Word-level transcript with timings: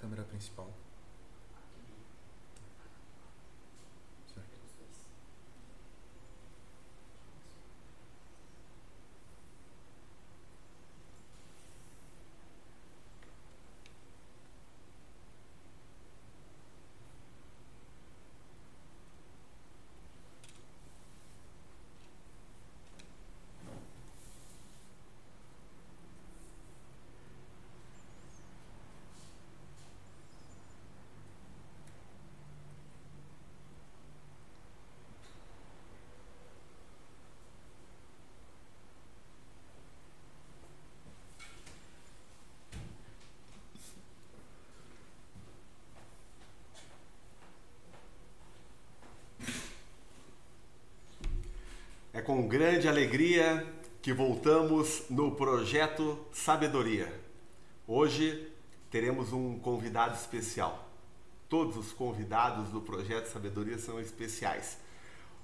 câmera 0.00 0.24
principal. 0.24 0.72
É 52.20 52.22
com 52.22 52.39
grande 52.50 52.88
alegria 52.88 53.64
que 54.02 54.12
voltamos 54.12 55.04
no 55.08 55.30
projeto 55.36 56.18
Sabedoria. 56.32 57.06
Hoje 57.86 58.48
teremos 58.90 59.32
um 59.32 59.56
convidado 59.60 60.16
especial. 60.16 60.90
Todos 61.48 61.76
os 61.76 61.92
convidados 61.92 62.68
do 62.70 62.80
projeto 62.80 63.26
Sabedoria 63.26 63.78
são 63.78 64.00
especiais. 64.00 64.78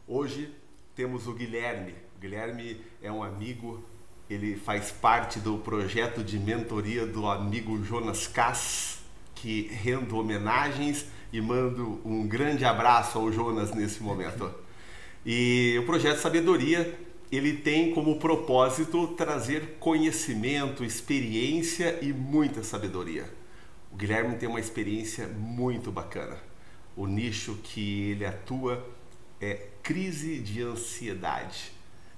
Hoje 0.05 0.53
temos 0.97 1.29
o 1.29 1.33
Guilherme. 1.33 1.95
O 2.17 2.21
Guilherme 2.21 2.81
é 3.01 3.13
um 3.13 3.23
amigo, 3.23 3.85
ele 4.29 4.57
faz 4.57 4.91
parte 4.91 5.39
do 5.39 5.59
projeto 5.59 6.25
de 6.25 6.41
mentoria 6.41 7.07
do 7.07 7.29
amigo 7.29 7.85
Jonas 7.85 8.27
Cass, 8.27 8.99
que 9.33 9.69
rendo 9.69 10.19
homenagens 10.19 11.07
e 11.33 11.41
mando 11.41 12.01
um 12.05 12.27
grande 12.27 12.65
abraço 12.65 13.17
ao 13.17 13.31
Jonas 13.31 13.73
nesse 13.73 14.03
momento. 14.03 14.66
E 15.29 15.77
o 15.77 15.85
projeto 15.85 16.21
Sabedoria, 16.21 16.97
ele 17.33 17.55
tem 17.55 17.93
como 17.93 18.15
propósito 18.21 19.09
trazer 19.09 19.77
conhecimento, 19.81 20.85
experiência 20.85 21.99
e 22.01 22.13
muita 22.13 22.63
sabedoria. 22.63 23.29
O 23.91 23.97
Guilherme 23.97 24.37
tem 24.37 24.49
uma 24.49 24.61
experiência 24.61 25.27
muito 25.27 25.91
bacana. 25.91 26.37
O 26.97 27.09
nicho 27.09 27.59
que 27.65 28.13
ele 28.13 28.25
atua 28.25 28.89
é 29.41 29.67
crise 29.83 30.39
de 30.39 30.63
ansiedade. 30.63 31.73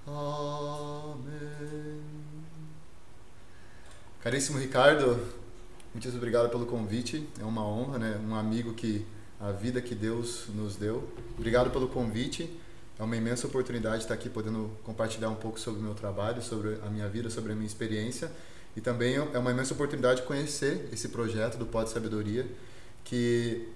Amém. 0.05 2.01
Caríssimo 4.21 4.59
Ricardo, 4.59 5.17
muito 5.93 6.09
obrigado 6.09 6.49
pelo 6.49 6.65
convite. 6.65 7.25
É 7.39 7.45
uma 7.45 7.65
honra, 7.65 7.99
né? 7.99 8.19
Um 8.27 8.35
amigo 8.35 8.73
que 8.73 9.07
a 9.39 9.51
vida 9.51 9.81
que 9.81 9.93
Deus 9.93 10.45
nos 10.53 10.75
deu. 10.75 11.07
Obrigado 11.37 11.69
pelo 11.69 11.87
convite. 11.87 12.49
É 12.99 13.03
uma 13.03 13.15
imensa 13.15 13.45
oportunidade 13.45 14.03
estar 14.03 14.13
aqui 14.13 14.29
podendo 14.29 14.71
compartilhar 14.83 15.29
um 15.29 15.35
pouco 15.35 15.59
sobre 15.59 15.79
o 15.79 15.83
meu 15.83 15.93
trabalho, 15.93 16.41
sobre 16.41 16.79
a 16.83 16.89
minha 16.89 17.07
vida, 17.07 17.29
sobre 17.29 17.51
a 17.51 17.55
minha 17.55 17.67
experiência. 17.67 18.31
E 18.75 18.81
também 18.81 19.15
é 19.15 19.37
uma 19.37 19.51
imensa 19.51 19.73
oportunidade 19.73 20.21
de 20.21 20.27
conhecer 20.27 20.89
esse 20.91 21.09
projeto 21.09 21.57
do 21.57 21.65
Pode 21.65 21.89
Sabedoria, 21.89 22.45
que 23.03 23.67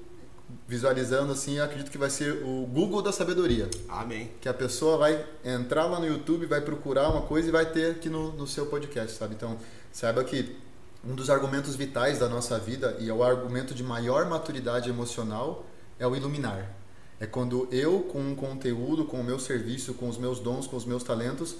visualizando 0.67 1.31
assim, 1.31 1.59
acredito 1.59 1.91
que 1.91 1.97
vai 1.97 2.09
ser 2.09 2.43
o 2.43 2.66
Google 2.67 3.01
da 3.01 3.11
sabedoria. 3.11 3.69
Amém. 3.88 4.31
Que 4.41 4.49
a 4.49 4.53
pessoa 4.53 4.97
vai 4.97 5.25
entrar 5.43 5.85
lá 5.85 5.99
no 5.99 6.05
YouTube, 6.05 6.45
vai 6.45 6.61
procurar 6.61 7.09
uma 7.09 7.22
coisa 7.22 7.47
e 7.47 7.51
vai 7.51 7.66
ter 7.66 7.91
aqui 7.91 8.09
no, 8.09 8.31
no 8.33 8.47
seu 8.47 8.66
podcast, 8.66 9.17
sabe? 9.17 9.35
Então, 9.35 9.57
saiba 9.91 10.23
que 10.23 10.55
um 11.03 11.16
dos 11.16 11.31
argumentos 11.31 11.75
vitais 11.75 12.19
da 12.19 12.29
nossa 12.29 12.59
vida 12.59 12.95
e 13.00 13.09
é 13.09 13.13
o 13.13 13.23
argumento 13.23 13.73
de 13.73 13.84
maior 13.84 14.29
maturidade 14.29 14.88
emocional 14.89 15.66
é 15.97 16.06
o 16.06 16.16
iluminar. 16.16 16.75
É 17.19 17.25
quando 17.25 17.67
eu, 17.72 18.01
com 18.01 18.19
um 18.19 18.35
conteúdo, 18.35 19.06
com 19.06 19.19
o 19.19 19.23
meu 19.23 19.40
serviço, 19.40 19.95
com 19.95 20.07
os 20.07 20.17
meus 20.17 20.40
dons, 20.40 20.67
com 20.67 20.75
os 20.75 20.85
meus 20.85 21.03
talentos, 21.03 21.56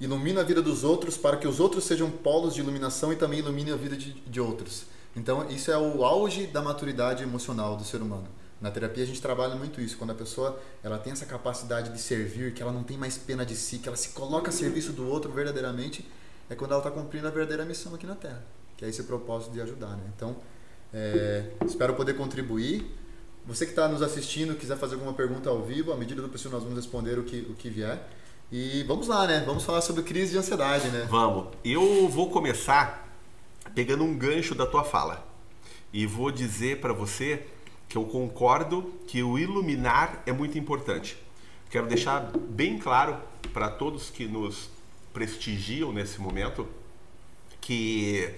ilumino 0.00 0.40
a 0.40 0.42
vida 0.42 0.60
dos 0.60 0.82
outros 0.82 1.16
para 1.16 1.36
que 1.36 1.46
os 1.46 1.60
outros 1.60 1.84
sejam 1.84 2.10
polos 2.10 2.54
de 2.54 2.60
iluminação 2.60 3.12
e 3.12 3.16
também 3.16 3.38
ilumine 3.38 3.70
a 3.70 3.76
vida 3.76 3.96
de, 3.96 4.12
de 4.12 4.40
outros. 4.40 4.86
Então, 5.14 5.48
isso 5.48 5.70
é 5.70 5.78
o 5.78 6.04
auge 6.04 6.46
da 6.48 6.60
maturidade 6.60 7.22
emocional 7.22 7.76
do 7.76 7.84
ser 7.84 8.02
humano. 8.02 8.26
Na 8.60 8.72
terapia 8.72 9.04
a 9.04 9.06
gente 9.06 9.22
trabalha 9.22 9.54
muito 9.54 9.80
isso, 9.80 9.96
quando 9.96 10.10
a 10.10 10.14
pessoa 10.14 10.60
ela 10.82 10.98
tem 10.98 11.12
essa 11.12 11.26
capacidade 11.26 11.92
de 11.92 12.00
servir, 12.00 12.54
que 12.54 12.62
ela 12.62 12.72
não 12.72 12.82
tem 12.82 12.98
mais 12.98 13.16
pena 13.16 13.46
de 13.46 13.54
si, 13.54 13.78
que 13.78 13.86
ela 13.86 13.96
se 13.96 14.08
coloca 14.10 14.48
a 14.48 14.52
serviço 14.52 14.92
do 14.92 15.08
outro 15.08 15.30
verdadeiramente, 15.30 16.08
é 16.50 16.56
quando 16.56 16.72
ela 16.72 16.80
está 16.80 16.90
cumprindo 16.90 17.28
a 17.28 17.30
verdadeira 17.30 17.64
missão 17.64 17.94
aqui 17.94 18.06
na 18.06 18.16
Terra 18.16 18.42
que 18.76 18.84
é 18.84 18.88
esse 18.88 19.02
propósito 19.04 19.52
de 19.52 19.60
ajudar. 19.60 19.96
Né? 19.96 20.04
Então, 20.16 20.36
é, 20.92 21.50
espero 21.66 21.94
poder 21.94 22.14
contribuir. 22.14 22.90
Você 23.46 23.66
que 23.66 23.72
está 23.72 23.88
nos 23.88 24.00
assistindo, 24.00 24.54
quiser 24.54 24.76
fazer 24.78 24.94
alguma 24.94 25.12
pergunta 25.12 25.50
ao 25.50 25.62
vivo, 25.62 25.92
à 25.92 25.96
medida 25.96 26.22
do 26.22 26.28
possível 26.28 26.52
nós 26.52 26.62
vamos 26.62 26.78
responder 26.78 27.18
o 27.18 27.24
que, 27.24 27.40
o 27.50 27.54
que 27.54 27.68
vier. 27.68 28.08
E 28.50 28.82
vamos 28.84 29.08
lá, 29.08 29.26
né? 29.26 29.42
Vamos 29.44 29.64
falar 29.64 29.80
sobre 29.80 30.02
crise 30.02 30.32
de 30.32 30.38
ansiedade, 30.38 30.88
né? 30.88 31.06
Vamos. 31.10 31.48
Eu 31.64 32.08
vou 32.08 32.30
começar 32.30 33.04
pegando 33.74 34.04
um 34.04 34.16
gancho 34.16 34.54
da 34.54 34.66
tua 34.66 34.84
fala 34.84 35.26
e 35.92 36.06
vou 36.06 36.30
dizer 36.30 36.80
para 36.80 36.92
você 36.92 37.46
que 37.88 37.98
eu 37.98 38.04
concordo 38.04 38.92
que 39.06 39.22
o 39.22 39.38
iluminar 39.38 40.22
é 40.26 40.32
muito 40.32 40.58
importante. 40.58 41.16
Quero 41.70 41.86
deixar 41.86 42.30
bem 42.36 42.78
claro 42.78 43.16
para 43.52 43.68
todos 43.68 44.10
que 44.10 44.26
nos 44.26 44.70
prestigiam 45.12 45.92
nesse 45.92 46.20
momento 46.20 46.66
que 47.60 48.34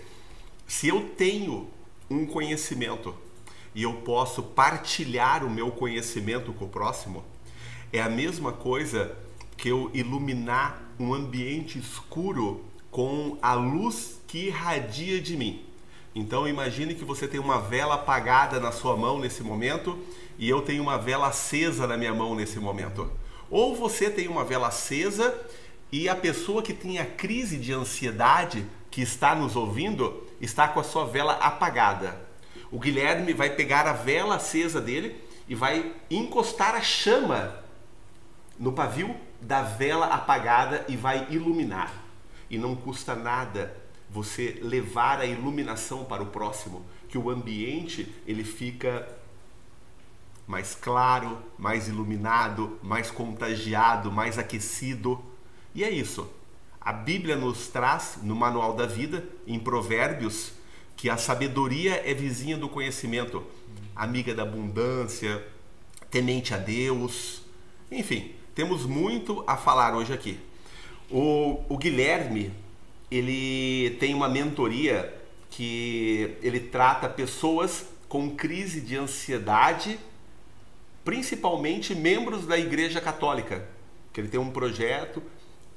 se 0.66 0.88
eu 0.88 1.10
tenho 1.16 1.68
um 2.10 2.26
conhecimento 2.26 3.14
e 3.74 3.82
eu 3.82 3.92
posso 3.94 4.42
partilhar 4.42 5.44
o 5.44 5.50
meu 5.50 5.70
conhecimento 5.70 6.52
com 6.52 6.64
o 6.64 6.68
próximo, 6.68 7.24
é 7.92 8.00
a 8.00 8.08
mesma 8.08 8.52
coisa 8.52 9.16
que 9.56 9.68
eu 9.68 9.90
iluminar 9.94 10.82
um 10.98 11.14
ambiente 11.14 11.78
escuro 11.78 12.64
com 12.90 13.38
a 13.42 13.54
luz 13.54 14.20
que 14.26 14.46
irradia 14.46 15.20
de 15.20 15.36
mim. 15.36 15.62
Então 16.14 16.48
imagine 16.48 16.94
que 16.94 17.04
você 17.04 17.28
tem 17.28 17.38
uma 17.38 17.60
vela 17.60 17.96
apagada 17.96 18.58
na 18.58 18.72
sua 18.72 18.96
mão 18.96 19.18
nesse 19.18 19.42
momento 19.42 19.98
e 20.38 20.48
eu 20.48 20.62
tenho 20.62 20.82
uma 20.82 20.96
vela 20.96 21.28
acesa 21.28 21.86
na 21.86 21.96
minha 21.96 22.14
mão 22.14 22.34
nesse 22.34 22.58
momento. 22.58 23.10
Ou 23.50 23.76
você 23.76 24.10
tem 24.10 24.26
uma 24.26 24.44
vela 24.44 24.68
acesa 24.68 25.38
e 25.92 26.08
a 26.08 26.16
pessoa 26.16 26.62
que 26.62 26.72
tem 26.72 26.98
a 26.98 27.06
crise 27.06 27.58
de 27.58 27.72
ansiedade 27.72 28.64
que 28.90 29.02
está 29.02 29.34
nos 29.34 29.54
ouvindo 29.54 30.25
está 30.40 30.68
com 30.68 30.80
a 30.80 30.84
sua 30.84 31.06
vela 31.06 31.34
apagada. 31.34 32.18
O 32.70 32.78
Guilherme 32.78 33.32
vai 33.32 33.50
pegar 33.50 33.86
a 33.86 33.92
vela 33.92 34.36
acesa 34.36 34.80
dele 34.80 35.22
e 35.48 35.54
vai 35.54 35.94
encostar 36.10 36.74
a 36.74 36.80
chama 36.80 37.54
no 38.58 38.72
pavio 38.72 39.14
da 39.40 39.62
vela 39.62 40.06
apagada 40.06 40.84
e 40.88 40.96
vai 40.96 41.26
iluminar. 41.30 41.92
E 42.50 42.58
não 42.58 42.74
custa 42.74 43.14
nada 43.14 43.76
você 44.08 44.58
levar 44.62 45.20
a 45.20 45.26
iluminação 45.26 46.04
para 46.04 46.22
o 46.22 46.26
próximo, 46.26 46.84
que 47.08 47.18
o 47.18 47.30
ambiente 47.30 48.12
ele 48.26 48.44
fica 48.44 49.06
mais 50.46 50.74
claro, 50.74 51.38
mais 51.58 51.88
iluminado, 51.88 52.78
mais 52.82 53.10
contagiado, 53.10 54.12
mais 54.12 54.38
aquecido. 54.38 55.22
E 55.74 55.82
é 55.82 55.90
isso. 55.90 56.30
A 56.86 56.92
Bíblia 56.92 57.34
nos 57.34 57.66
traz 57.66 58.18
no 58.22 58.36
Manual 58.36 58.76
da 58.76 58.86
Vida, 58.86 59.24
em 59.44 59.58
Provérbios, 59.58 60.52
que 60.96 61.10
a 61.10 61.16
sabedoria 61.16 62.00
é 62.08 62.14
vizinha 62.14 62.56
do 62.56 62.68
conhecimento, 62.68 63.42
amiga 63.96 64.32
da 64.32 64.44
abundância, 64.44 65.44
temente 66.12 66.54
a 66.54 66.58
Deus. 66.58 67.42
Enfim, 67.90 68.36
temos 68.54 68.86
muito 68.86 69.42
a 69.48 69.56
falar 69.56 69.96
hoje 69.96 70.12
aqui. 70.12 70.38
O, 71.10 71.60
o 71.68 71.76
Guilherme, 71.76 72.52
ele 73.10 73.96
tem 73.98 74.14
uma 74.14 74.28
mentoria 74.28 75.12
que 75.50 76.36
ele 76.40 76.60
trata 76.60 77.08
pessoas 77.08 77.88
com 78.08 78.30
crise 78.30 78.80
de 78.80 78.96
ansiedade, 78.96 79.98
principalmente 81.04 81.96
membros 81.96 82.46
da 82.46 82.56
Igreja 82.56 83.00
Católica, 83.00 83.66
que 84.12 84.20
ele 84.20 84.28
tem 84.28 84.38
um 84.38 84.52
projeto 84.52 85.20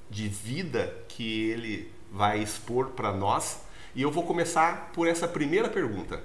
de 0.09 0.27
vida 0.27 0.93
que 1.07 1.49
ele 1.49 1.91
vai 2.11 2.41
expor 2.41 2.87
para 2.87 3.11
nós. 3.13 3.59
E 3.95 4.01
eu 4.01 4.11
vou 4.11 4.23
começar 4.23 4.91
por 4.93 5.07
essa 5.07 5.27
primeira 5.27 5.69
pergunta. 5.69 6.23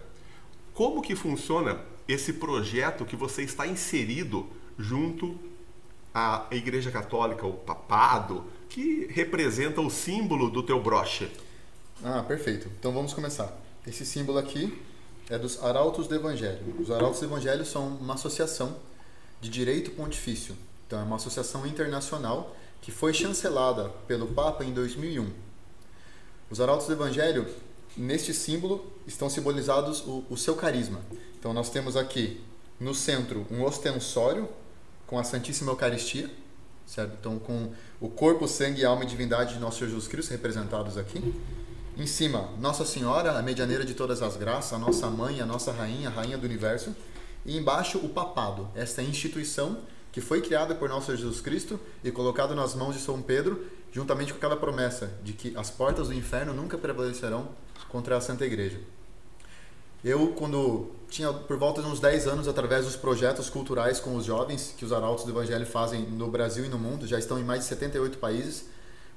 Como 0.73 1.03
que 1.03 1.15
funciona 1.15 1.81
esse 2.07 2.35
projeto 2.35 3.05
que 3.05 3.17
você 3.17 3.43
está 3.43 3.67
inserido 3.67 4.47
junto 4.79 5.39
à 6.13 6.47
Igreja 6.51 6.91
Católica, 6.91 7.47
o 7.47 7.53
papado, 7.55 8.45
que 8.69 9.07
representa 9.11 9.81
o 9.81 9.91
símbolo 9.91 10.51
do 10.51 10.63
teu 10.63 10.83
broche? 10.83 11.31
Ah, 12.03 12.23
perfeito. 12.23 12.69
Então 12.79 12.93
vamos 12.93 13.15
começar. 13.15 13.57
Esse 13.87 14.05
símbolo 14.05 14.39
aqui 14.39 14.83
é 15.29 15.39
dos 15.39 15.63
Arautos 15.63 16.07
do 16.07 16.15
Evangelho. 16.15 16.75
Os 16.79 16.91
Arautos 16.91 17.21
do 17.21 17.27
Evangelho 17.27 17.65
são 17.65 17.89
uma 17.89 18.15
associação 18.15 18.77
de 19.41 19.49
direito 19.49 19.91
pontifício. 19.93 20.57
Então 20.87 21.01
é 21.01 21.03
uma 21.03 21.17
associação 21.17 21.67
internacional 21.67 22.55
que 22.85 22.93
foi 22.93 23.15
chancelada 23.15 23.89
pelo 24.07 24.27
Papa 24.27 24.63
em 24.63 24.71
2001. 24.71 25.27
Os 26.51 26.61
arautos 26.61 26.87
do 26.87 26.93
Evangelho, 26.93 27.47
neste 27.97 28.35
símbolo, 28.35 28.93
estão 29.07 29.31
simbolizados 29.31 30.03
o, 30.03 30.23
o 30.29 30.37
seu 30.37 30.55
carisma. 30.55 31.01
Então 31.39 31.55
nós 31.55 31.71
temos 31.71 31.97
aqui 31.97 32.45
no 32.79 32.95
centro 32.95 33.47
um 33.51 33.65
ostensório 33.65 34.47
com 35.07 35.19
a 35.19 35.25
Santíssima 35.25 35.73
Eucaristia, 35.73 36.31
certo? 36.87 37.17
Então 37.19 37.39
com 37.39 37.73
o 37.99 38.11
corpo, 38.11 38.47
sangue, 38.47 38.85
alma 38.85 39.05
e 39.05 39.07
divindade 39.07 39.55
de 39.55 39.61
nosso 39.61 39.79
Senhor 39.79 39.89
Jesus 39.89 40.07
Cristo 40.07 40.33
representados 40.33 40.99
aqui. 40.99 41.35
Em 41.97 42.07
cima, 42.07 42.51
Nossa 42.61 42.85
Senhora, 42.85 43.39
a 43.39 43.41
medianeira 43.41 43.85
de 43.85 43.95
todas 43.95 44.21
as 44.21 44.37
graças, 44.37 44.75
a 44.75 44.79
nossa 44.79 45.09
mãe, 45.09 45.41
a 45.41 45.47
nossa 45.47 45.73
rainha, 45.73 46.09
a 46.11 46.13
rainha 46.13 46.37
do 46.37 46.45
universo. 46.45 46.95
E 47.47 47.57
embaixo, 47.57 47.97
o 47.97 48.11
papado, 48.11 48.69
esta 48.75 49.03
instituição 49.03 49.79
que 50.15 50.21
foi 50.21 50.41
criada 50.41 50.77
por 50.77 50.89
nosso 50.89 51.11
Jesus 51.11 51.41
Cristo 51.41 51.79
e 52.05 52.11
colocado 52.13 52.55
nas 52.55 52.73
mãos 52.73 52.95
de 52.95 53.01
São 53.01 53.21
Pedro, 53.21 53.67
juntamente 53.91 54.33
com 54.33 54.37
aquela 54.37 54.57
promessa 54.57 55.11
de 55.25 55.33
que 55.33 55.57
as 55.57 55.73
portas 55.73 56.07
do 56.07 56.15
inferno 56.15 56.55
nunca 56.55 56.79
prevalecerão 56.79 57.49
contra 57.89 58.17
a 58.17 58.21
Santa 58.21 58.47
Igreja. 58.47 58.79
Eu, 60.05 60.29
quando 60.37 60.93
tinha 61.11 61.33
por 61.33 61.57
volta 61.57 61.83
de 61.83 61.89
uns 61.89 61.99
10 61.99 62.29
anos, 62.29 62.47
através 62.47 62.85
dos 62.85 62.95
projetos 62.95 63.51
culturais 63.51 63.99
com 63.99 64.15
os 64.15 64.25
jovens 64.25 64.73
que 64.79 64.85
os 64.85 64.93
arautos 64.93 65.25
do 65.25 65.33
Evangelho 65.33 65.67
fazem 65.67 66.03
no 66.03 66.31
Brasil 66.31 66.65
e 66.65 66.69
no 66.69 66.79
mundo, 66.79 67.09
já 67.09 67.19
estão 67.19 67.37
em 67.37 67.43
mais 67.43 67.63
de 67.63 67.67
78 67.67 68.19
países, 68.19 68.67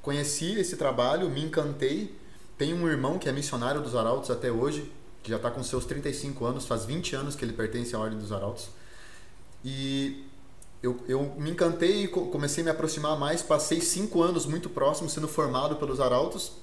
conheci 0.02 0.58
esse 0.60 0.78
trabalho, 0.78 1.30
me 1.30 1.44
encantei. 1.44 2.18
Tenho 2.58 2.76
um 2.76 2.88
irmão 2.88 3.20
que 3.20 3.30
é 3.30 3.32
missionário 3.32 3.82
dos 3.82 3.96
arautos 3.96 4.32
até 4.32 4.52
hoje, 4.52 4.92
que 5.22 5.30
já 5.30 5.36
está 5.36 5.52
com 5.52 5.62
seus 5.62 5.86
35 5.86 6.44
anos, 6.44 6.66
faz 6.66 6.86
20 6.86 7.16
anos 7.16 7.36
que 7.36 7.46
ele 7.46 7.54
pertence 7.54 7.96
à 7.96 8.00
Ordem 8.00 8.18
dos 8.18 8.32
Arautos. 8.32 8.70
E 9.64 10.26
eu, 10.82 11.00
eu 11.08 11.36
me 11.38 11.52
encantei 11.52 12.04
e 12.04 12.08
comecei 12.08 12.62
a 12.62 12.66
me 12.66 12.72
aproximar 12.72 13.18
mais. 13.18 13.42
Passei 13.42 13.82
cinco 13.82 14.22
anos 14.22 14.46
muito 14.46 14.70
próximo, 14.70 15.10
sendo 15.10 15.28
formado 15.28 15.76
pelos 15.78 16.00
arautos, 16.00 16.54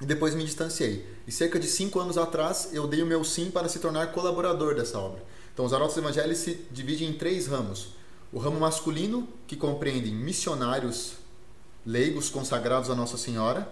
e 0.00 0.06
depois 0.06 0.34
me 0.34 0.44
distanciei. 0.44 1.06
E 1.26 1.32
cerca 1.32 1.58
de 1.58 1.66
cinco 1.66 2.00
anos 2.00 2.16
atrás, 2.16 2.70
eu 2.72 2.86
dei 2.86 3.02
o 3.02 3.06
meu 3.06 3.22
sim 3.24 3.50
para 3.50 3.68
se 3.68 3.78
tornar 3.78 4.12
colaborador 4.12 4.74
dessa 4.74 4.98
obra. 4.98 5.22
Então, 5.52 5.64
os 5.64 5.72
arautos 5.72 5.96
evangélicos 5.96 6.38
se 6.38 6.66
dividem 6.70 7.10
em 7.10 7.12
três 7.12 7.46
ramos: 7.46 7.94
o 8.32 8.38
ramo 8.38 8.58
masculino, 8.58 9.28
que 9.46 9.56
compreende 9.56 10.10
missionários 10.10 11.14
leigos 11.84 12.30
consagrados 12.30 12.90
a 12.90 12.94
Nossa 12.94 13.16
Senhora, 13.16 13.70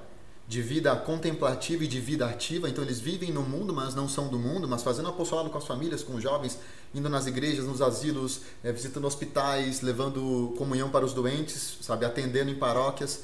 de 0.48 0.62
vida 0.62 0.94
contemplativa 0.94 1.84
e 1.84 1.88
de 1.88 2.00
vida 2.00 2.26
ativa. 2.26 2.68
Então, 2.68 2.84
eles 2.84 3.00
vivem 3.00 3.32
no 3.32 3.42
mundo, 3.42 3.72
mas 3.72 3.94
não 3.94 4.08
são 4.08 4.28
do 4.28 4.38
mundo, 4.38 4.68
mas 4.68 4.82
fazendo 4.82 5.08
apostolado 5.08 5.50
com 5.50 5.58
as 5.58 5.66
famílias, 5.66 6.02
com 6.02 6.14
os 6.14 6.22
jovens, 6.22 6.58
indo 6.94 7.08
nas 7.08 7.26
igrejas, 7.26 7.64
nos 7.64 7.82
asilos, 7.82 8.42
é, 8.62 8.70
visitando 8.70 9.06
hospitais, 9.06 9.80
levando 9.80 10.54
comunhão 10.56 10.88
para 10.88 11.04
os 11.04 11.12
doentes, 11.12 11.78
sabe, 11.80 12.04
atendendo 12.04 12.50
em 12.50 12.54
paróquias. 12.54 13.22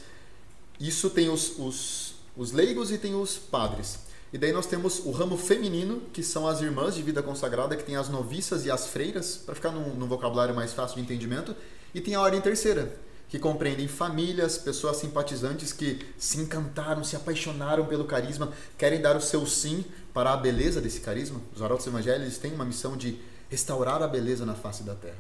Isso 0.81 1.11
tem 1.11 1.29
os, 1.29 1.59
os, 1.59 2.15
os 2.37 2.51
leigos 2.51 2.91
e 2.91 2.99
tem 2.99 3.15
os 3.15 3.39
padres. 3.39 4.01
E 4.33 4.39
daí 4.39 4.51
nós 4.51 4.67
temos 4.67 5.01
o 5.05 5.13
ramo 5.13 5.37
feminino, 5.37 6.03
que 6.13 6.23
são 6.23 6.49
as 6.49 6.61
irmãs 6.61 6.95
de 6.95 7.03
vida 7.03 7.23
consagrada, 7.23 7.77
que 7.77 7.85
tem 7.85 7.97
as 7.97 8.09
noviças 8.09 8.65
e 8.65 8.71
as 8.71 8.87
freiras, 8.89 9.37
para 9.37 9.55
ficar 9.55 9.71
num, 9.71 9.95
num 9.95 10.09
vocabulário 10.09 10.55
mais 10.55 10.73
fácil 10.73 10.97
de 10.97 11.03
entendimento. 11.03 11.55
E 11.95 12.01
tem 12.01 12.15
a 12.15 12.21
ordem 12.21 12.41
terceira, 12.41 12.97
que 13.33 13.39
compreendem 13.39 13.89
famílias, 13.89 14.59
pessoas 14.59 14.99
simpatizantes 14.99 15.73
que 15.73 16.07
se 16.19 16.39
encantaram, 16.39 17.03
se 17.03 17.17
apaixonaram 17.17 17.87
pelo 17.87 18.05
carisma, 18.05 18.53
querem 18.77 19.01
dar 19.01 19.17
o 19.17 19.23
seu 19.23 19.47
sim 19.47 19.87
para 20.13 20.35
a 20.35 20.37
beleza 20.37 20.83
desse 20.83 21.01
carisma. 21.01 21.41
Os 21.57 21.63
arautos 21.63 21.87
evangélicos 21.87 22.37
têm 22.37 22.53
uma 22.53 22.67
missão 22.67 22.95
de 22.95 23.19
restaurar 23.49 24.03
a 24.03 24.07
beleza 24.07 24.45
na 24.45 24.55
face 24.55 24.83
da 24.83 24.95
terra. 24.95 25.17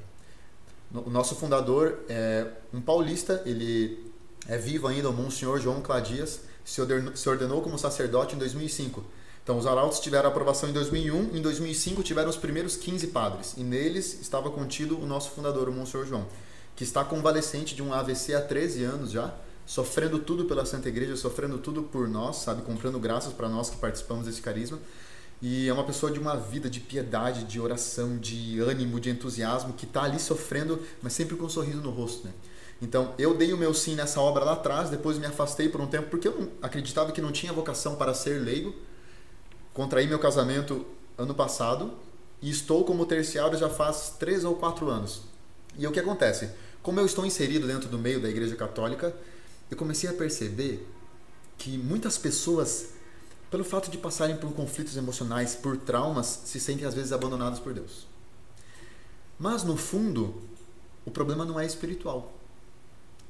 O 0.92 1.08
nosso 1.08 1.34
fundador 1.34 2.00
é 2.06 2.48
um 2.70 2.82
paulista, 2.82 3.42
ele 3.46 4.12
é 4.46 4.58
vivo 4.58 4.88
ainda, 4.88 5.08
o 5.08 5.12
Monsenhor 5.14 5.58
João 5.58 5.80
Cladias, 5.80 6.40
se 6.66 6.82
ordenou 7.30 7.62
como 7.62 7.78
sacerdote 7.78 8.34
em 8.34 8.38
2005. 8.38 9.02
Então, 9.42 9.56
os 9.56 9.66
arautos 9.66 10.00
tiveram 10.00 10.28
aprovação 10.28 10.68
em 10.68 10.72
2001, 10.74 11.34
em 11.34 11.40
2005 11.40 12.02
tiveram 12.02 12.28
os 12.28 12.36
primeiros 12.36 12.76
15 12.76 13.06
padres, 13.06 13.54
e 13.56 13.62
neles 13.62 14.20
estava 14.20 14.50
contido 14.50 15.00
o 15.00 15.06
nosso 15.06 15.30
fundador, 15.30 15.70
o 15.70 15.72
Monsenhor 15.72 16.06
João, 16.06 16.26
que 16.74 16.84
está 16.84 17.04
convalescente 17.04 17.74
de 17.74 17.82
um 17.82 17.92
AVC 17.92 18.34
há 18.34 18.40
13 18.40 18.84
anos 18.84 19.10
já, 19.10 19.34
sofrendo 19.66 20.18
tudo 20.18 20.44
pela 20.44 20.64
Santa 20.64 20.88
Igreja, 20.88 21.16
sofrendo 21.16 21.58
tudo 21.58 21.82
por 21.82 22.08
nós, 22.08 22.36
sabe, 22.36 22.62
comprando 22.62 22.98
graças 22.98 23.32
para 23.32 23.48
nós 23.48 23.70
que 23.70 23.76
participamos 23.76 24.26
desse 24.26 24.40
carisma. 24.40 24.78
E 25.40 25.68
é 25.68 25.72
uma 25.72 25.84
pessoa 25.84 26.12
de 26.12 26.20
uma 26.20 26.36
vida 26.36 26.70
de 26.70 26.78
piedade, 26.78 27.44
de 27.44 27.60
oração, 27.60 28.16
de 28.16 28.60
ânimo, 28.60 29.00
de 29.00 29.10
entusiasmo, 29.10 29.72
que 29.72 29.84
está 29.84 30.04
ali 30.04 30.20
sofrendo, 30.20 30.80
mas 31.02 31.12
sempre 31.12 31.34
com 31.36 31.46
um 31.46 31.48
sorriso 31.48 31.80
no 31.80 31.90
rosto. 31.90 32.26
Né? 32.26 32.32
Então, 32.80 33.12
eu 33.18 33.34
dei 33.36 33.52
o 33.52 33.56
meu 33.56 33.74
sim 33.74 33.96
nessa 33.96 34.20
obra 34.20 34.44
lá 34.44 34.52
atrás, 34.52 34.88
depois 34.88 35.18
me 35.18 35.26
afastei 35.26 35.68
por 35.68 35.80
um 35.80 35.86
tempo, 35.86 36.10
porque 36.10 36.28
eu 36.28 36.52
acreditava 36.62 37.10
que 37.10 37.20
não 37.20 37.32
tinha 37.32 37.52
vocação 37.52 37.96
para 37.96 38.14
ser 38.14 38.40
leigo. 38.40 38.74
Contraí 39.74 40.06
meu 40.06 40.18
casamento 40.18 40.86
ano 41.18 41.34
passado 41.34 41.92
e 42.40 42.50
estou 42.50 42.84
como 42.84 43.06
terciário 43.06 43.58
já 43.58 43.68
faz 43.68 44.14
três 44.18 44.44
ou 44.44 44.54
quatro 44.54 44.88
anos. 44.88 45.22
E 45.78 45.86
o 45.86 45.92
que 45.92 46.00
acontece? 46.00 46.50
Como 46.82 46.98
eu 47.00 47.06
estou 47.06 47.24
inserido 47.24 47.66
dentro 47.66 47.88
do 47.88 47.98
meio 47.98 48.20
da 48.20 48.28
Igreja 48.28 48.56
Católica, 48.56 49.14
eu 49.70 49.76
comecei 49.76 50.08
a 50.08 50.12
perceber 50.12 50.86
que 51.56 51.78
muitas 51.78 52.18
pessoas 52.18 52.88
pelo 53.52 53.64
fato 53.64 53.90
de 53.90 53.98
passarem 53.98 54.34
por 54.38 54.50
conflitos 54.54 54.96
emocionais, 54.96 55.54
por 55.54 55.76
traumas, 55.76 56.40
se 56.46 56.58
sentem 56.58 56.86
às 56.86 56.94
vezes 56.94 57.12
abandonados 57.12 57.60
por 57.60 57.74
Deus. 57.74 58.06
Mas 59.38 59.62
no 59.62 59.76
fundo, 59.76 60.40
o 61.04 61.10
problema 61.10 61.44
não 61.44 61.60
é 61.60 61.66
espiritual. 61.66 62.32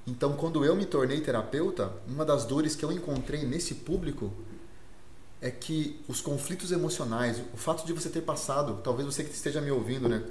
Então, 0.06 0.36
quando 0.36 0.64
eu 0.64 0.76
me 0.76 0.86
tornei 0.86 1.20
terapeuta, 1.20 1.92
uma 2.06 2.24
das 2.24 2.44
dores 2.44 2.76
que 2.76 2.84
eu 2.84 2.92
encontrei 2.92 3.44
nesse 3.44 3.74
público 3.74 4.32
é 5.40 5.50
que 5.50 6.00
os 6.06 6.20
conflitos 6.20 6.70
emocionais, 6.70 7.42
o 7.52 7.56
fato 7.56 7.84
de 7.84 7.92
você 7.92 8.08
ter 8.08 8.22
passado, 8.22 8.80
talvez 8.84 9.04
você 9.04 9.24
que 9.24 9.34
esteja 9.34 9.60
me 9.60 9.72
ouvindo, 9.72 10.08
né, 10.08 10.22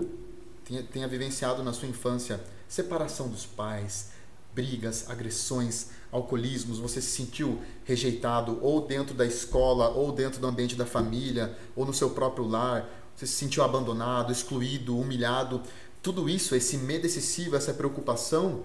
tenha, 0.65 0.83
tenha 0.83 1.07
vivenciado 1.07 1.63
na 1.63 1.73
sua 1.73 1.87
infância 1.87 2.39
separação 2.67 3.27
dos 3.27 3.45
pais, 3.45 4.11
brigas, 4.53 5.09
agressões, 5.09 5.89
alcoolismos, 6.11 6.79
você 6.79 7.01
se 7.01 7.11
sentiu 7.11 7.61
rejeitado 7.83 8.59
ou 8.61 8.85
dentro 8.85 9.13
da 9.13 9.25
escola, 9.25 9.89
ou 9.89 10.11
dentro 10.11 10.39
do 10.39 10.47
ambiente 10.47 10.75
da 10.75 10.85
família, 10.85 11.57
ou 11.75 11.85
no 11.85 11.93
seu 11.93 12.09
próprio 12.09 12.47
lar, 12.47 12.89
você 13.15 13.27
se 13.27 13.33
sentiu 13.33 13.63
abandonado, 13.63 14.31
excluído, 14.31 14.97
humilhado, 14.97 15.61
tudo 16.01 16.27
isso, 16.27 16.55
esse 16.55 16.77
medo 16.77 17.05
excessivo, 17.05 17.55
essa 17.55 17.73
preocupação 17.73 18.63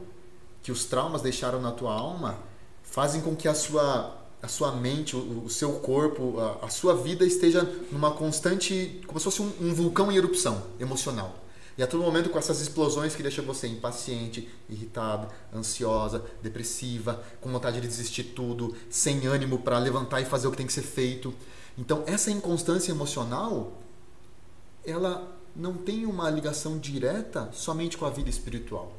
que 0.63 0.73
os 0.73 0.85
traumas 0.85 1.23
deixaram 1.23 1.61
na 1.61 1.71
tua 1.71 1.93
alma 1.93 2.39
fazem 2.83 3.21
com 3.21 3.37
que 3.37 3.47
a 3.47 3.55
sua 3.55 4.23
a 4.43 4.49
sua 4.49 4.71
mente, 4.71 5.17
o, 5.17 5.49
seu 5.49 5.73
corpo, 5.81 6.39
a, 6.39 6.67
a, 6.67 6.69
sua 6.69 6.95
vida 6.95 7.25
esteja 7.25 7.63
numa 7.91 8.13
constante, 8.13 9.01
como 9.07 9.19
se 9.19 9.25
fosse 9.25 9.43
um, 9.43 9.51
um, 9.61 9.75
vulcão 9.75 10.13
em 10.13 10.17
erupção 10.17 10.63
emocional. 10.79 11.35
E 11.79 11.83
a 11.83 11.87
todo 11.87 12.03
momento 12.03 12.31
com 12.31 12.39
essas 12.39 12.61
explosões 12.61 13.15
que 13.15 13.23
deixam 13.23 13.45
você 13.45 13.67
impaciente, 13.67 14.49
irritada, 14.69 15.29
ansiosa, 15.55 16.25
depressiva, 16.43 17.23
com 17.41 17.51
vontade 17.51 17.81
de 17.81 17.87
desistir 17.87 18.25
tudo, 18.25 18.75
sem 18.89 19.27
ânimo 19.27 19.59
para 19.59 19.79
levantar 19.79 20.21
e 20.21 20.25
fazer 20.25 20.49
o 20.49 20.51
que 20.51 20.57
tem 20.57 20.67
que 20.67 20.73
ser 20.73 20.83
feito. 20.83 21.35
Então 21.77 22.03
essa 22.07 22.31
inconstância 22.31 22.91
emocional, 22.91 23.83
ela 24.85 25.37
não 25.55 25.75
tem 25.75 26.07
uma 26.07 26.31
ligação 26.31 26.79
direta 26.79 27.51
somente 27.53 27.99
com 27.99 28.07
a 28.07 28.11
vida 28.11 28.31
espiritual 28.31 28.96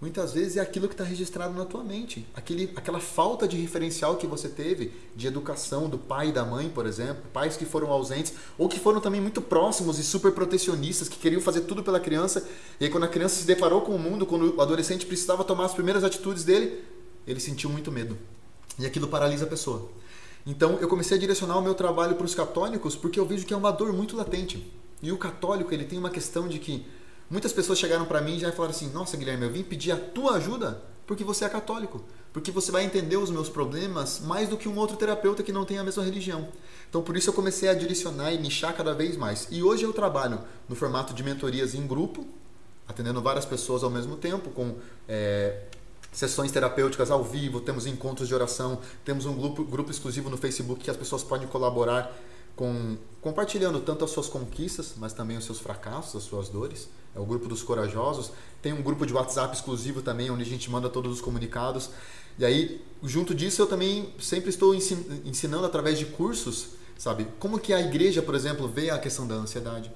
muitas 0.00 0.32
vezes 0.32 0.56
é 0.56 0.60
aquilo 0.60 0.86
que 0.86 0.94
está 0.94 1.04
registrado 1.04 1.54
na 1.54 1.64
tua 1.64 1.82
mente. 1.82 2.26
Aquele, 2.34 2.70
aquela 2.76 3.00
falta 3.00 3.48
de 3.48 3.56
referencial 3.56 4.16
que 4.16 4.26
você 4.26 4.48
teve 4.48 4.92
de 5.14 5.26
educação 5.26 5.88
do 5.88 5.98
pai 5.98 6.28
e 6.28 6.32
da 6.32 6.44
mãe, 6.44 6.68
por 6.68 6.86
exemplo, 6.86 7.22
pais 7.32 7.56
que 7.56 7.64
foram 7.64 7.90
ausentes 7.90 8.32
ou 8.56 8.68
que 8.68 8.78
foram 8.78 9.00
também 9.00 9.20
muito 9.20 9.42
próximos 9.42 9.98
e 9.98 10.04
super 10.04 10.32
protecionistas, 10.32 11.08
que 11.08 11.18
queriam 11.18 11.42
fazer 11.42 11.62
tudo 11.62 11.82
pela 11.82 11.98
criança. 11.98 12.48
E 12.80 12.84
aí, 12.84 12.90
quando 12.90 13.04
a 13.04 13.08
criança 13.08 13.36
se 13.40 13.46
deparou 13.46 13.82
com 13.82 13.94
o 13.94 13.98
mundo, 13.98 14.24
quando 14.24 14.56
o 14.56 14.60
adolescente 14.60 15.04
precisava 15.04 15.42
tomar 15.42 15.64
as 15.64 15.74
primeiras 15.74 16.04
atitudes 16.04 16.44
dele, 16.44 16.84
ele 17.26 17.40
sentiu 17.40 17.68
muito 17.68 17.90
medo. 17.90 18.16
E 18.78 18.86
aquilo 18.86 19.08
paralisa 19.08 19.44
a 19.44 19.48
pessoa. 19.48 19.90
Então, 20.46 20.78
eu 20.80 20.88
comecei 20.88 21.16
a 21.16 21.20
direcionar 21.20 21.58
o 21.58 21.62
meu 21.62 21.74
trabalho 21.74 22.14
para 22.14 22.24
os 22.24 22.34
católicos 22.34 22.94
porque 22.94 23.18
eu 23.18 23.26
vejo 23.26 23.44
que 23.44 23.52
é 23.52 23.56
uma 23.56 23.72
dor 23.72 23.92
muito 23.92 24.16
latente. 24.16 24.72
E 25.02 25.12
o 25.12 25.18
católico, 25.18 25.74
ele 25.74 25.84
tem 25.84 25.98
uma 25.98 26.10
questão 26.10 26.48
de 26.48 26.58
que 26.58 26.86
Muitas 27.30 27.52
pessoas 27.52 27.78
chegaram 27.78 28.06
para 28.06 28.20
mim 28.20 28.36
e 28.36 28.40
já 28.40 28.52
falaram 28.52 28.74
assim: 28.74 28.90
Nossa, 28.90 29.16
Guilherme, 29.16 29.44
eu 29.44 29.52
vim 29.52 29.62
pedir 29.62 29.92
a 29.92 29.96
tua 29.96 30.36
ajuda 30.36 30.82
porque 31.06 31.24
você 31.24 31.44
é 31.44 31.48
católico. 31.48 32.04
Porque 32.32 32.50
você 32.50 32.70
vai 32.70 32.84
entender 32.84 33.16
os 33.16 33.30
meus 33.30 33.48
problemas 33.48 34.20
mais 34.20 34.48
do 34.48 34.56
que 34.56 34.68
um 34.68 34.76
outro 34.76 34.96
terapeuta 34.96 35.42
que 35.42 35.50
não 35.50 35.64
tem 35.64 35.78
a 35.78 35.82
mesma 35.82 36.04
religião. 36.04 36.48
Então, 36.88 37.02
por 37.02 37.16
isso 37.16 37.30
eu 37.30 37.34
comecei 37.34 37.68
a 37.68 37.74
direcionar 37.74 38.32
e 38.32 38.38
nichar 38.38 38.76
cada 38.76 38.92
vez 38.94 39.16
mais. 39.16 39.48
E 39.50 39.62
hoje 39.62 39.84
eu 39.84 39.92
trabalho 39.92 40.40
no 40.68 40.76
formato 40.76 41.14
de 41.14 41.22
mentorias 41.22 41.74
em 41.74 41.86
grupo, 41.86 42.26
atendendo 42.86 43.22
várias 43.22 43.46
pessoas 43.46 43.82
ao 43.82 43.88
mesmo 43.88 44.16
tempo, 44.16 44.50
com 44.50 44.76
é, 45.08 45.62
sessões 46.12 46.52
terapêuticas 46.52 47.10
ao 47.10 47.24
vivo, 47.24 47.60
temos 47.60 47.86
encontros 47.86 48.28
de 48.28 48.34
oração, 48.34 48.78
temos 49.04 49.24
um 49.24 49.34
grupo, 49.34 49.64
grupo 49.64 49.90
exclusivo 49.90 50.28
no 50.28 50.36
Facebook 50.36 50.84
que 50.84 50.90
as 50.90 50.96
pessoas 50.96 51.22
podem 51.22 51.48
colaborar 51.48 52.14
com 52.58 52.98
compartilhando 53.22 53.80
tanto 53.80 54.04
as 54.04 54.10
suas 54.10 54.28
conquistas, 54.28 54.94
mas 54.96 55.12
também 55.12 55.36
os 55.36 55.44
seus 55.44 55.60
fracassos, 55.60 56.16
as 56.16 56.24
suas 56.24 56.48
dores 56.48 56.88
é 57.14 57.20
o 57.20 57.24
grupo 57.24 57.48
dos 57.48 57.62
corajosos. 57.62 58.32
Tem 58.60 58.72
um 58.72 58.82
grupo 58.82 59.06
de 59.06 59.12
WhatsApp 59.12 59.54
exclusivo 59.54 60.02
também, 60.02 60.30
onde 60.30 60.42
a 60.42 60.46
gente 60.46 60.68
manda 60.70 60.88
todos 60.88 61.12
os 61.12 61.20
comunicados. 61.20 61.90
E 62.36 62.44
aí, 62.44 62.84
junto 63.02 63.34
disso, 63.34 63.62
eu 63.62 63.66
também 63.66 64.12
sempre 64.20 64.50
estou 64.50 64.74
ensinando 64.74 65.64
através 65.66 65.98
de 65.98 66.06
cursos, 66.06 66.70
sabe? 66.98 67.26
Como 67.38 67.58
que 67.58 67.72
a 67.72 67.80
igreja, 67.80 68.20
por 68.22 68.34
exemplo, 68.34 68.68
vê 68.68 68.90
a 68.90 68.98
questão 68.98 69.26
da 69.26 69.36
ansiedade. 69.36 69.90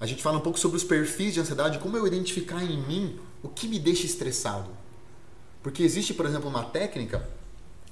A 0.00 0.06
gente 0.06 0.22
fala 0.22 0.38
um 0.38 0.40
pouco 0.40 0.58
sobre 0.58 0.76
os 0.76 0.84
perfis 0.84 1.34
de 1.34 1.40
ansiedade, 1.40 1.78
como 1.78 1.96
eu 1.96 2.06
identificar 2.06 2.62
em 2.62 2.80
mim 2.82 3.18
o 3.42 3.48
que 3.48 3.68
me 3.68 3.78
deixa 3.78 4.04
estressado. 4.04 4.70
Porque 5.62 5.82
existe, 5.82 6.12
por 6.12 6.26
exemplo, 6.26 6.48
uma 6.48 6.64
técnica 6.64 7.28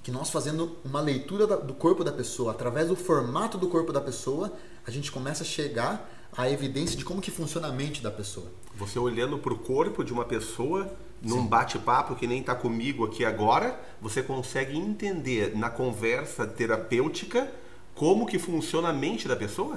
que 0.03 0.11
nós 0.11 0.31
fazendo 0.31 0.77
uma 0.85 1.01
leitura 1.01 1.47
do 1.47 1.75
corpo 1.75 2.03
da 2.03 2.13
pessoa, 2.13 2.53
através 2.53 2.89
do 2.89 2.97
formato 2.97 3.57
do 3.57 3.69
corpo 3.69 3.93
da 3.93 4.01
pessoa, 4.01 4.53
a 4.87 4.91
gente 4.91 5.13
começa 5.13 5.43
a 5.45 5.47
chegar 5.47 6.11
à 6.37 6.51
evidência 6.51 6.97
de 6.97 7.05
como 7.05 7.21
que 7.21 7.31
funciona 7.31 7.69
a 7.69 7.73
mente 7.73 8.03
da 8.03 8.11
pessoa. 8.11 8.47
Você 8.75 8.99
olhando 8.99 9.39
para 9.39 9.53
o 9.53 9.59
corpo 9.59 10.03
de 10.03 10.13
uma 10.13 10.25
pessoa, 10.25 10.93
num 11.21 11.47
bate-papo 11.47 12.17
que 12.17 12.27
nem 12.27 12.41
está 12.41 12.55
comigo 12.55 13.05
aqui 13.05 13.25
agora, 13.25 13.79
você 14.01 14.23
consegue 14.23 14.77
entender 14.77 15.57
na 15.57 15.71
conversa 15.71 16.47
terapêutica 16.47 17.49
como 17.95 18.27
que 18.27 18.39
funciona 18.39 18.89
a 18.89 18.93
mente 18.93 19.29
da 19.29 19.37
pessoa? 19.37 19.77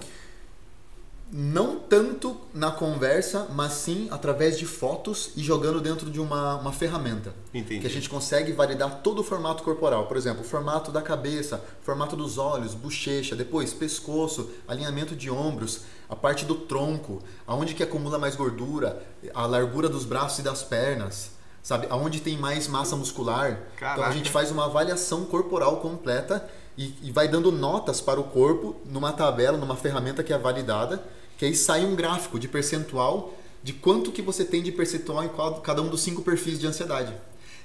Não 1.37 1.77
tanto 1.77 2.37
na 2.53 2.71
conversa, 2.71 3.47
mas 3.53 3.73
sim 3.73 4.07
através 4.09 4.57
de 4.57 4.65
fotos 4.65 5.31
e 5.35 5.43
jogando 5.43 5.81
dentro 5.81 6.09
de 6.09 6.17
uma, 6.17 6.55
uma 6.55 6.71
ferramenta. 6.71 7.33
Entendi. 7.53 7.81
Que 7.81 7.87
a 7.87 7.89
gente 7.89 8.09
consegue 8.09 8.53
validar 8.53 9.01
todo 9.01 9.19
o 9.19 9.23
formato 9.23 9.61
corporal. 9.61 10.07
Por 10.07 10.15
exemplo, 10.15 10.43
o 10.43 10.45
formato 10.45 10.93
da 10.93 11.01
cabeça, 11.01 11.61
formato 11.81 12.15
dos 12.15 12.37
olhos, 12.37 12.73
bochecha, 12.73 13.35
depois 13.35 13.73
pescoço, 13.73 14.49
alinhamento 14.65 15.13
de 15.13 15.29
ombros, 15.29 15.81
a 16.07 16.15
parte 16.15 16.45
do 16.45 16.55
tronco, 16.55 17.21
aonde 17.45 17.73
que 17.73 17.83
acumula 17.83 18.17
mais 18.17 18.37
gordura, 18.37 19.03
a 19.33 19.45
largura 19.45 19.89
dos 19.89 20.05
braços 20.05 20.39
e 20.39 20.41
das 20.41 20.63
pernas, 20.63 21.31
sabe? 21.61 21.85
Aonde 21.89 22.21
tem 22.21 22.37
mais 22.37 22.65
massa 22.69 22.95
muscular. 22.95 23.59
Caraca. 23.75 23.99
Então 23.99 24.09
a 24.09 24.11
gente 24.13 24.31
faz 24.31 24.51
uma 24.51 24.67
avaliação 24.67 25.25
corporal 25.25 25.81
completa 25.81 26.49
e, 26.77 26.95
e 27.03 27.11
vai 27.11 27.27
dando 27.27 27.51
notas 27.51 27.99
para 27.99 28.21
o 28.21 28.23
corpo 28.23 28.77
numa 28.85 29.11
tabela, 29.11 29.57
numa 29.57 29.75
ferramenta 29.75 30.23
que 30.23 30.31
é 30.31 30.37
validada, 30.37 31.03
que 31.37 31.45
aí 31.45 31.55
sai 31.55 31.85
um 31.85 31.95
gráfico 31.95 32.39
de 32.39 32.47
percentual 32.47 33.33
de 33.63 33.73
quanto 33.73 34.11
que 34.11 34.21
você 34.21 34.45
tem 34.45 34.61
de 34.61 34.71
percentual 34.71 35.23
em 35.23 35.29
cada 35.61 35.81
um 35.81 35.89
dos 35.89 36.01
cinco 36.01 36.21
perfis 36.21 36.59
de 36.59 36.67
ansiedade. 36.67 37.13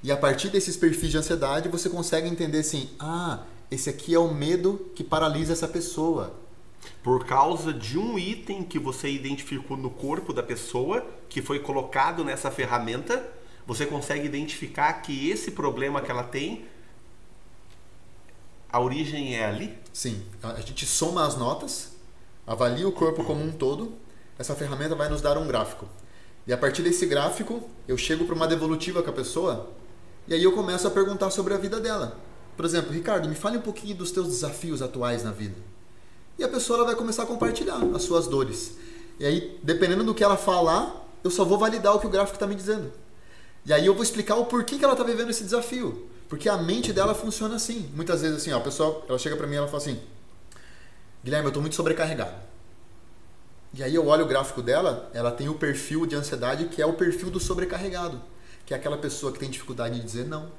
E 0.03 0.11
a 0.11 0.17
partir 0.17 0.49
desses 0.49 0.77
perfis 0.77 1.11
de 1.11 1.19
ansiedade, 1.19 1.69
você 1.69 1.91
consegue 1.91 2.27
entender 2.27 2.61
assim: 2.61 2.89
ah, 2.99 3.45
esse 3.71 3.91
aqui 3.91 4.15
é 4.15 4.19
o 4.19 4.33
medo 4.33 4.91
que 4.95 5.05
paralisa 5.05 5.53
essa 5.53 5.69
pessoa. 5.69 6.35
Por 7.03 7.27
causa 7.27 7.73
de 7.73 7.99
um 7.99 8.19
item 8.19 8.65
que 8.65 8.79
você 8.79 9.11
identificou 9.11 9.77
no 9.77 9.91
corpo 9.91 10.33
da 10.33 10.43
pessoa, 10.43 11.07
que 11.29 11.43
foi 11.43 11.59
colocado 11.59 12.25
nessa 12.25 12.50
ferramenta, 12.50 13.23
você 13.67 13.85
consegue 13.85 14.27
identificar 14.27 14.95
que 14.95 15.29
esse 15.29 15.50
problema 15.50 16.00
que 16.00 16.11
ela 16.11 16.25
tem 16.25 16.65
a 18.73 18.81
origem 18.81 19.35
é 19.35 19.45
ali? 19.45 19.77
Sim. 19.93 20.23
A 20.43 20.61
gente 20.61 20.87
soma 20.87 21.27
as 21.27 21.37
notas, 21.37 21.93
avalia 22.50 22.88
o 22.88 22.90
corpo 22.90 23.23
como 23.23 23.45
um 23.45 23.52
todo. 23.52 23.92
Essa 24.37 24.57
ferramenta 24.57 24.97
vai 24.97 25.09
nos 25.09 25.21
dar 25.21 25.38
um 25.38 25.47
gráfico. 25.47 25.87
E 26.49 26.52
a 26.52 26.59
partir 26.59 26.83
desse 26.83 27.07
gráfico, 27.07 27.71
eu 27.87 27.97
chego 27.97 28.25
para 28.25 28.35
uma 28.35 28.49
devolutiva 28.49 29.04
com 29.04 29.11
a 29.11 29.12
pessoa 29.12 29.71
e 30.26 30.35
aí 30.35 30.42
eu 30.42 30.50
começo 30.50 30.85
a 30.85 30.90
perguntar 30.90 31.30
sobre 31.30 31.54
a 31.54 31.57
vida 31.57 31.78
dela. 31.78 32.19
Por 32.57 32.64
exemplo, 32.64 32.92
Ricardo, 32.92 33.28
me 33.28 33.37
fale 33.37 33.57
um 33.57 33.61
pouquinho 33.61 33.95
dos 33.95 34.11
teus 34.11 34.26
desafios 34.26 34.83
atuais 34.83 35.23
na 35.23 35.30
vida. 35.30 35.54
E 36.37 36.42
a 36.42 36.49
pessoa 36.49 36.85
vai 36.85 36.97
começar 36.97 37.23
a 37.23 37.26
compartilhar 37.26 37.80
as 37.95 38.02
suas 38.02 38.26
dores. 38.26 38.76
E 39.21 39.25
aí, 39.25 39.61
dependendo 39.62 40.02
do 40.02 40.12
que 40.12 40.25
ela 40.25 40.37
falar, 40.37 41.09
eu 41.23 41.30
só 41.30 41.45
vou 41.45 41.57
validar 41.57 41.95
o 41.95 42.00
que 42.00 42.07
o 42.09 42.11
gráfico 42.11 42.35
está 42.35 42.49
me 42.49 42.57
dizendo. 42.57 42.92
E 43.64 43.73
aí 43.73 43.87
eu 43.87 43.95
vou 43.95 44.02
explicar 44.02 44.35
o 44.35 44.47
porquê 44.47 44.76
que 44.76 44.85
ela 44.85 44.95
está 44.95 45.04
vivendo 45.04 45.30
esse 45.30 45.45
desafio. 45.45 46.09
Porque 46.28 46.49
a 46.49 46.57
mente 46.57 46.92
dela 46.92 47.14
funciona 47.14 47.54
assim. 47.54 47.88
Muitas 47.95 48.23
vezes 48.23 48.38
assim, 48.38 48.50
ó, 48.52 48.59
a 48.59 48.61
pessoa 48.61 49.04
ela 49.09 49.19
chega 49.19 49.37
para 49.37 49.47
mim 49.47 49.54
e 49.54 49.59
ela 49.59 49.69
fala 49.69 49.78
assim: 49.78 50.00
Guilherme, 51.25 51.47
eu 51.47 51.50
estou 51.50 51.61
muito 51.61 51.77
sobrecarregado. 51.77 52.35
E 53.73 53.83
aí 53.83 53.95
eu 53.95 54.07
olho 54.07 54.25
o 54.25 54.29
gráfico 54.29 54.62
dela, 54.62 55.11
ela 55.15 55.31
tem 55.31 55.49
o 55.49 55.55
perfil 55.55 56.05
de 56.07 56.17
ansiedade 56.17 56.67
que 56.67 56.83
é 56.83 56.87
o 56.87 56.95
perfil 56.95 57.31
do 57.31 57.39
sobrecarregado, 57.39 58.21
que 58.67 58.75
é 58.75 58.77
aquela 58.77 58.99
pessoa 58.99 59.33
que 59.33 59.39
tem 59.39 59.49
dificuldade 59.49 59.99
de 59.99 60.05
dizer 60.05 60.27
não, 60.27 60.50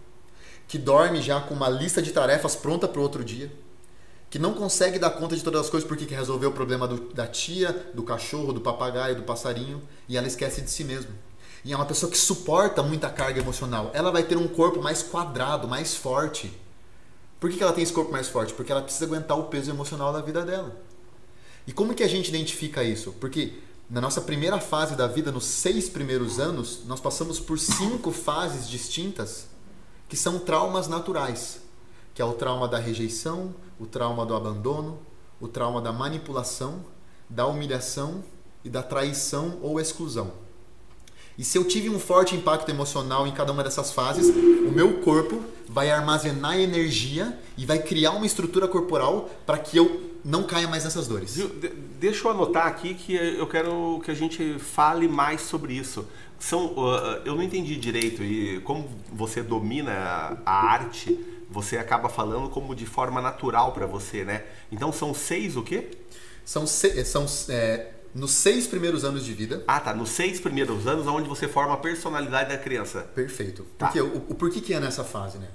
que 0.68 0.78
dorme 0.78 1.22
já 1.22 1.42
com 1.42 1.54
uma 1.54 1.68
lista 1.68 2.02
de 2.02 2.12
tarefas 2.12 2.56
pronta 2.56 2.88
para 2.88 3.00
o 3.00 3.04
outro 3.04 3.24
dia, 3.24 3.52
que 4.30 4.40
não 4.40 4.54
consegue 4.54 4.98
dar 4.98 5.10
conta 5.10 5.36
de 5.36 5.44
todas 5.44 5.62
as 5.62 5.70
coisas 5.70 5.88
porque 5.88 6.06
quer 6.06 6.16
resolver 6.16 6.46
o 6.46 6.54
problema 6.54 6.88
do, 6.88 7.14
da 7.14 7.28
tia, 7.28 7.74
do 7.94 8.04
cachorro, 8.04 8.54
do 8.54 8.62
papagaio, 8.62 9.16
do 9.16 9.24
passarinho, 9.24 9.82
e 10.08 10.16
ela 10.16 10.28
esquece 10.28 10.62
de 10.62 10.70
si 10.70 10.86
mesma 10.86 11.12
e 11.64 11.74
é 11.74 11.76
uma 11.76 11.86
pessoa 11.86 12.12
que 12.12 12.18
suporta 12.18 12.82
muita 12.82 13.10
carga 13.10 13.40
emocional, 13.40 13.92
ela 13.94 14.12
vai 14.12 14.24
ter 14.24 14.38
um 14.38 14.48
corpo 14.48 14.82
mais 14.82 15.04
quadrado, 15.04 15.68
mais 15.68 15.96
forte. 15.96 16.52
Por 17.42 17.50
que 17.50 17.62
ela 17.62 17.74
tem 17.74 17.84
esse 17.84 17.92
corpo 17.92 18.12
mais 18.12 18.28
forte? 18.28 18.54
Porque 18.54 18.72
ela 18.72 18.84
precisa 18.84 19.06
aguentar 19.06 19.36
o 19.36 19.46
peso 19.46 19.72
emocional 19.72 20.14
da 20.14 20.22
vida 20.22 20.46
dela. 20.46 20.80
E 21.66 21.72
como 21.72 21.96
que 21.96 22.04
a 22.04 22.08
gente 22.08 22.30
identifica 22.30 22.84
isso? 22.84 23.14
Porque 23.14 23.56
na 23.90 24.00
nossa 24.00 24.22
primeira 24.22 24.60
fase 24.60 24.96
da 24.96 25.08
vida, 25.08 25.32
nos 25.32 25.46
seis 25.46 25.90
primeiros 25.90 26.40
anos, 26.40 26.82
nós 26.86 27.00
passamos 27.00 27.40
por 27.40 27.58
cinco 27.58 28.12
fases 28.14 28.70
distintas 28.70 29.48
que 30.08 30.16
são 30.16 30.38
traumas 30.38 30.88
naturais, 30.88 31.62
que 32.14 32.22
é 32.22 32.26
o 32.26 32.34
trauma 32.34 32.68
da 32.68 32.78
rejeição, 32.78 33.56
o 33.80 33.88
trauma 33.88 34.24
do 34.24 34.36
abandono, 34.36 35.00
o 35.40 35.48
trauma 35.48 35.82
da 35.82 35.92
manipulação, 35.92 36.86
da 37.28 37.48
humilhação 37.48 38.24
e 38.64 38.70
da 38.70 38.84
traição 38.84 39.58
ou 39.64 39.80
exclusão. 39.80 40.32
E 41.40 41.44
se 41.44 41.58
eu 41.58 41.66
tive 41.66 41.90
um 41.90 41.98
forte 41.98 42.36
impacto 42.36 42.70
emocional 42.70 43.26
em 43.26 43.32
cada 43.32 43.52
uma 43.52 43.64
dessas 43.64 43.92
fases, 43.92 44.28
o 44.28 44.72
meu 44.72 45.02
corpo 45.02 45.44
vai 45.72 45.90
armazenar 45.90 46.60
energia 46.60 47.38
e 47.58 47.66
vai 47.66 47.80
criar 47.80 48.12
uma 48.12 48.26
estrutura 48.26 48.68
corporal 48.68 49.30
para 49.46 49.58
que 49.58 49.78
eu 49.78 50.12
não 50.24 50.44
caia 50.44 50.68
mais 50.68 50.84
nessas 50.84 51.08
dores. 51.08 51.38
Deixa 51.98 52.28
eu 52.28 52.32
anotar 52.32 52.68
aqui 52.68 52.94
que 52.94 53.16
eu 53.16 53.48
quero 53.48 54.02
que 54.04 54.12
a 54.12 54.14
gente 54.14 54.60
fale 54.60 55.08
mais 55.08 55.42
sobre 55.42 55.74
isso. 55.74 56.06
São, 56.38 56.74
uh, 56.74 57.22
eu 57.24 57.36
não 57.36 57.44
entendi 57.44 57.78
direito 57.78 58.22
e 58.22 58.60
como 58.62 58.90
você 59.12 59.42
domina 59.42 60.42
a 60.46 60.72
arte, 60.72 61.18
você 61.50 61.78
acaba 61.78 62.10
falando 62.10 62.50
como 62.50 62.76
de 62.76 62.86
forma 62.86 63.22
natural 63.22 63.72
para 63.72 63.86
você, 63.86 64.26
né? 64.26 64.44
Então 64.72 64.92
são 64.92 65.14
seis 65.14 65.56
o 65.56 65.64
quê? 65.64 65.90
São, 66.44 66.66
são 66.68 67.26
é, 67.48 67.92
nos 68.14 68.32
seis 68.32 68.68
primeiros 68.68 69.06
anos 69.06 69.24
de 69.24 69.34
vida. 69.34 69.64
Ah, 69.68 69.80
tá. 69.80 69.94
Nos 69.94 70.10
seis 70.10 70.40
primeiros 70.40 70.88
anos, 70.88 71.08
onde 71.08 71.30
você 71.30 71.48
forma 71.48 71.76
a 71.76 71.78
personalidade 71.78 72.50
da 72.50 72.58
criança. 72.58 73.02
Perfeito. 73.16 73.66
Tá. 73.78 73.88
Porque, 73.88 74.02
o, 74.02 74.18
o 74.30 74.36
porquê 74.36 74.60
que 74.60 74.74
é 74.74 74.80
nessa 74.80 75.04
fase, 75.04 75.38
né? 75.38 75.48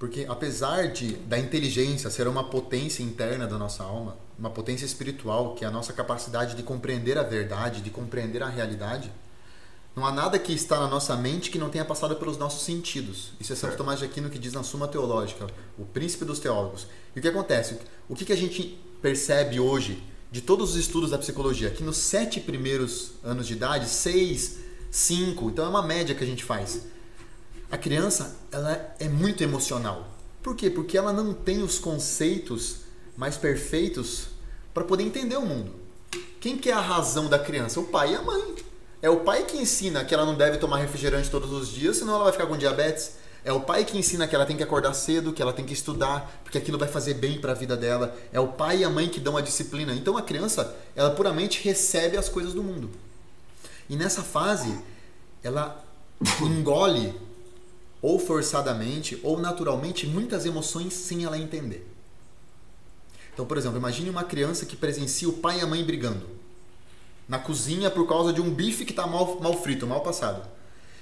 Porque 0.00 0.24
apesar 0.26 0.88
de 0.88 1.12
da 1.12 1.38
inteligência 1.38 2.08
ser 2.08 2.26
uma 2.26 2.42
potência 2.42 3.02
interna 3.02 3.46
da 3.46 3.58
nossa 3.58 3.84
alma, 3.84 4.16
uma 4.38 4.48
potência 4.48 4.86
espiritual, 4.86 5.54
que 5.54 5.62
é 5.62 5.68
a 5.68 5.70
nossa 5.70 5.92
capacidade 5.92 6.56
de 6.56 6.62
compreender 6.62 7.18
a 7.18 7.22
verdade, 7.22 7.82
de 7.82 7.90
compreender 7.90 8.42
a 8.42 8.48
realidade, 8.48 9.12
não 9.94 10.06
há 10.06 10.10
nada 10.10 10.38
que 10.38 10.54
está 10.54 10.80
na 10.80 10.88
nossa 10.88 11.14
mente 11.16 11.50
que 11.50 11.58
não 11.58 11.68
tenha 11.68 11.84
passado 11.84 12.16
pelos 12.16 12.38
nossos 12.38 12.62
sentidos. 12.62 13.34
Isso 13.38 13.52
é 13.52 13.56
Santo. 13.56 13.76
Tomás 13.76 13.98
de 13.98 14.06
Aquino 14.06 14.30
que 14.30 14.38
diz 14.38 14.54
na 14.54 14.62
Suma 14.62 14.88
Teológica, 14.88 15.46
o 15.78 15.84
príncipe 15.84 16.24
dos 16.24 16.38
teólogos. 16.38 16.86
E 17.14 17.18
o 17.18 17.22
que 17.22 17.28
acontece? 17.28 17.78
O 18.08 18.14
que, 18.14 18.24
que 18.24 18.32
a 18.32 18.36
gente 18.36 18.80
percebe 19.02 19.60
hoje 19.60 20.02
de 20.32 20.40
todos 20.40 20.70
os 20.70 20.76
estudos 20.76 21.10
da 21.10 21.18
psicologia? 21.18 21.68
Que 21.68 21.84
nos 21.84 21.98
sete 21.98 22.40
primeiros 22.40 23.12
anos 23.22 23.46
de 23.46 23.52
idade, 23.52 23.86
seis, 23.86 24.60
cinco, 24.90 25.50
então 25.50 25.66
é 25.66 25.68
uma 25.68 25.82
média 25.82 26.14
que 26.14 26.24
a 26.24 26.26
gente 26.26 26.42
faz. 26.42 26.86
A 27.70 27.78
criança, 27.78 28.36
ela 28.50 28.94
é 28.98 29.08
muito 29.08 29.42
emocional. 29.42 30.08
Por 30.42 30.56
quê? 30.56 30.68
Porque 30.68 30.98
ela 30.98 31.12
não 31.12 31.32
tem 31.32 31.62
os 31.62 31.78
conceitos 31.78 32.78
mais 33.16 33.36
perfeitos 33.36 34.28
para 34.74 34.84
poder 34.84 35.04
entender 35.04 35.36
o 35.36 35.46
mundo. 35.46 35.72
Quem 36.40 36.56
que 36.56 36.70
é 36.70 36.72
a 36.72 36.80
razão 36.80 37.28
da 37.28 37.38
criança? 37.38 37.78
O 37.78 37.84
pai 37.84 38.12
e 38.12 38.16
a 38.16 38.22
mãe. 38.22 38.56
É 39.02 39.08
o 39.08 39.20
pai 39.20 39.44
que 39.44 39.56
ensina 39.56 40.04
que 40.04 40.12
ela 40.12 40.26
não 40.26 40.34
deve 40.34 40.58
tomar 40.58 40.78
refrigerante 40.78 41.30
todos 41.30 41.52
os 41.52 41.68
dias, 41.68 41.98
senão 41.98 42.14
ela 42.14 42.24
vai 42.24 42.32
ficar 42.32 42.46
com 42.46 42.56
diabetes. 42.56 43.12
É 43.44 43.52
o 43.52 43.60
pai 43.60 43.84
que 43.84 43.96
ensina 43.96 44.26
que 44.26 44.34
ela 44.34 44.44
tem 44.44 44.56
que 44.56 44.62
acordar 44.62 44.92
cedo, 44.92 45.32
que 45.32 45.40
ela 45.40 45.52
tem 45.52 45.64
que 45.64 45.72
estudar, 45.72 46.40
porque 46.42 46.58
aquilo 46.58 46.76
vai 46.76 46.88
fazer 46.88 47.14
bem 47.14 47.40
para 47.40 47.52
a 47.52 47.54
vida 47.54 47.76
dela. 47.76 48.16
É 48.32 48.40
o 48.40 48.48
pai 48.48 48.78
e 48.78 48.84
a 48.84 48.90
mãe 48.90 49.08
que 49.08 49.20
dão 49.20 49.36
a 49.36 49.40
disciplina. 49.40 49.94
Então 49.94 50.16
a 50.16 50.22
criança, 50.22 50.76
ela 50.96 51.10
puramente 51.10 51.62
recebe 51.62 52.16
as 52.16 52.28
coisas 52.28 52.52
do 52.52 52.62
mundo. 52.62 52.90
E 53.88 53.96
nessa 53.96 54.22
fase, 54.22 54.78
ela 55.42 55.82
engole 56.42 57.14
ou 58.02 58.18
forçadamente 58.18 59.18
ou 59.22 59.38
naturalmente 59.38 60.06
muitas 60.06 60.46
emoções 60.46 60.92
sem 60.92 61.24
ela 61.24 61.38
entender. 61.38 61.86
Então, 63.32 63.46
por 63.46 63.56
exemplo, 63.56 63.78
imagine 63.78 64.10
uma 64.10 64.24
criança 64.24 64.66
que 64.66 64.76
presencia 64.76 65.28
o 65.28 65.34
pai 65.34 65.58
e 65.58 65.62
a 65.62 65.66
mãe 65.66 65.84
brigando 65.84 66.40
na 67.30 67.38
cozinha 67.38 67.88
por 67.88 68.08
causa 68.08 68.32
de 68.32 68.40
um 68.40 68.52
bife 68.52 68.84
que 68.84 68.90
está 68.90 69.06
mal, 69.06 69.38
mal 69.40 69.62
frito, 69.62 69.86
mal 69.86 70.00
passado. 70.00 70.48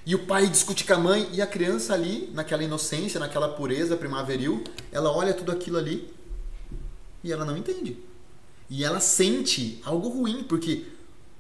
E 0.05 0.15
o 0.15 0.27
pai 0.27 0.47
discute 0.47 0.85
com 0.85 0.93
a 0.93 0.99
mãe 0.99 1.27
e 1.33 1.41
a 1.41 1.47
criança 1.47 1.95
ali, 1.95 2.31
naquela 2.35 2.63
inocência, 2.63 3.19
naquela 3.19 3.49
pureza 3.49 3.97
primaveril, 3.97 4.63
ela 4.93 5.11
olha 5.11 5.33
tudo 5.33 5.51
aquilo 5.51 5.79
ali 5.79 6.13
e 7.25 7.33
ela 7.33 7.47
não 7.47 7.57
entende. 7.57 7.97
E 8.69 8.85
ela 8.85 9.01
sente 9.01 9.81
algo 9.87 10.09
ruim, 10.09 10.45
porque 10.45 10.85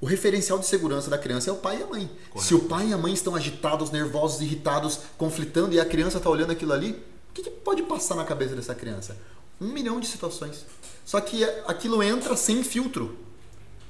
o 0.00 0.06
referencial 0.06 0.58
de 0.58 0.66
segurança 0.66 1.10
da 1.10 1.18
criança 1.18 1.50
é 1.50 1.52
o 1.52 1.56
pai 1.56 1.78
e 1.78 1.82
a 1.82 1.86
mãe. 1.86 2.10
Correto. 2.30 2.46
Se 2.46 2.54
o 2.54 2.60
pai 2.60 2.88
e 2.88 2.92
a 2.92 2.98
mãe 2.98 3.12
estão 3.12 3.34
agitados, 3.34 3.90
nervosos, 3.90 4.40
irritados, 4.40 5.00
conflitando 5.16 5.74
e 5.74 5.80
a 5.80 5.84
criança 5.84 6.18
está 6.18 6.30
olhando 6.30 6.52
aquilo 6.52 6.72
ali, 6.72 6.92
o 7.30 7.34
que, 7.34 7.42
que 7.42 7.50
pode 7.50 7.82
passar 7.82 8.14
na 8.14 8.24
cabeça 8.24 8.54
dessa 8.54 8.74
criança? 8.74 9.16
Um 9.60 9.68
milhão 9.68 9.98
de 9.98 10.06
situações. 10.06 10.64
Só 11.04 11.20
que 11.20 11.42
aquilo 11.66 12.02
entra 12.02 12.36
sem 12.36 12.62
filtro 12.62 13.18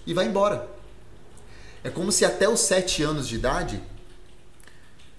e 0.07 0.15
vai 0.15 0.27
embora. 0.27 0.69
É 1.85 1.91
como 1.91 2.11
se 2.11 2.25
até 2.25 2.49
os 2.49 2.61
sete 2.61 3.03
anos 3.03 3.29
de 3.29 3.35
idade, 3.35 3.83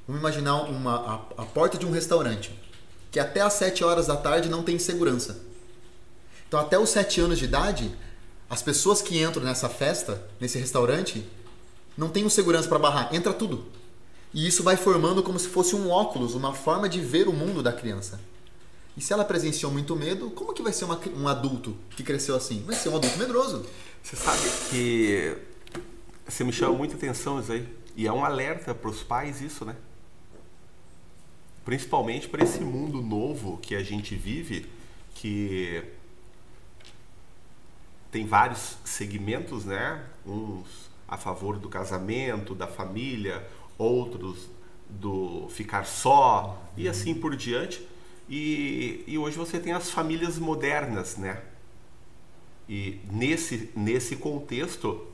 vamos 0.08 0.22
imaginar 0.22 0.64
uma, 0.64 0.96
a, 1.38 1.44
a 1.44 1.46
porta 1.46 1.78
de 1.78 1.86
um 1.86 1.92
restaurante, 1.92 2.52
que 3.12 3.20
até 3.20 3.42
às 3.42 3.54
sete 3.54 3.84
horas 3.84 4.08
da 4.08 4.18
tarde 4.18 4.50
não 4.50 4.64
tem 4.64 4.80
segurança. 4.80 5.40
Então, 6.48 6.60
até 6.60 6.80
os 6.80 6.90
sete 6.90 7.22
anos 7.22 7.38
de 7.38 7.46
idade, 7.46 7.96
as 8.50 8.62
pessoas 8.62 9.02
que 9.02 9.22
entram 9.22 9.44
nessa 9.44 9.70
festa, 9.70 10.28
nesse 10.40 10.58
restaurante, 10.58 11.24
não 11.96 12.10
tem 12.10 12.26
um 12.26 12.30
segurança 12.30 12.68
para 12.68 12.80
barrar, 12.80 13.14
entra 13.14 13.34
tudo. 13.34 13.66
E 14.34 14.48
isso 14.48 14.64
vai 14.64 14.76
formando 14.76 15.22
como 15.22 15.38
se 15.38 15.48
fosse 15.48 15.76
um 15.76 15.90
óculos, 15.90 16.34
uma 16.34 16.54
forma 16.54 16.88
de 16.88 17.00
ver 17.00 17.28
o 17.28 17.34
mundo 17.34 17.62
da 17.62 17.72
criança. 17.72 18.20
E 18.98 19.02
se 19.02 19.14
ela 19.14 19.24
presenciou 19.24 19.72
muito 19.72 19.96
medo, 19.96 20.30
como 20.32 20.54
que 20.54 20.62
vai 20.62 20.74
ser 20.74 20.86
uma, 20.86 21.00
um 21.16 21.28
adulto 21.28 21.76
que 21.92 22.04
cresceu 22.04 22.36
assim? 22.36 22.64
Vai 22.66 22.76
ser 22.76 22.90
um 22.90 22.96
adulto 22.96 23.18
medroso. 23.18 23.66
Você 24.04 24.16
sabe 24.16 24.42
que 24.70 25.38
você 26.28 26.44
me 26.44 26.52
chama 26.52 26.76
muita 26.76 26.96
atenção 26.96 27.40
isso 27.40 27.52
aí. 27.52 27.68
E 27.96 28.08
é 28.08 28.12
um 28.12 28.24
alerta 28.24 28.74
para 28.74 28.90
os 28.90 29.04
pais 29.04 29.42
isso, 29.42 29.66
né? 29.66 29.76
Principalmente 31.66 32.28
para 32.28 32.44
esse 32.44 32.62
mundo 32.62 33.02
novo 33.02 33.58
que 33.62 33.76
a 33.76 33.84
gente 33.84 34.16
vive, 34.16 34.70
que 35.16 35.84
tem 38.12 38.26
vários 38.26 38.78
segmentos, 38.84 39.66
né? 39.66 40.04
Uns 40.26 40.90
a 41.08 41.18
favor 41.18 41.58
do 41.58 41.68
casamento, 41.68 42.54
da 42.54 42.68
família, 42.68 43.48
outros 43.78 44.48
do 44.88 45.48
ficar 45.50 45.86
só 45.86 46.64
e 46.78 46.88
assim 46.88 47.14
por 47.16 47.36
diante. 47.36 47.88
E, 48.30 49.04
e 49.08 49.18
hoje 49.18 49.38
você 49.38 49.60
tem 49.60 49.74
as 49.74 49.90
famílias 49.90 50.38
modernas, 50.38 51.18
né? 51.18 51.42
E 52.68 53.00
nesse, 53.12 53.72
nesse 53.76 54.16
contexto, 54.16 55.08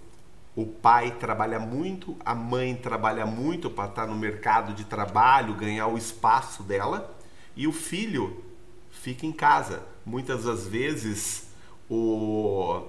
o 0.54 0.66
pai 0.66 1.12
trabalha 1.12 1.60
muito, 1.60 2.18
a 2.26 2.36
mãe 2.36 2.76
trabalha 2.76 3.26
muito 3.26 3.70
para 3.70 3.90
estar 3.90 4.08
no 4.08 4.16
mercado 4.16 4.74
de 4.74 4.84
trabalho, 4.84 5.56
ganhar 5.56 5.88
o 5.88 5.98
espaço 5.98 6.64
dela, 6.64 7.16
e 7.56 7.68
o 7.68 7.72
filho 7.72 8.44
fica 8.92 9.26
em 9.26 9.32
casa. 9.32 9.84
Muitas 10.06 10.44
das 10.44 10.68
vezes 10.68 11.45
o, 11.90 12.82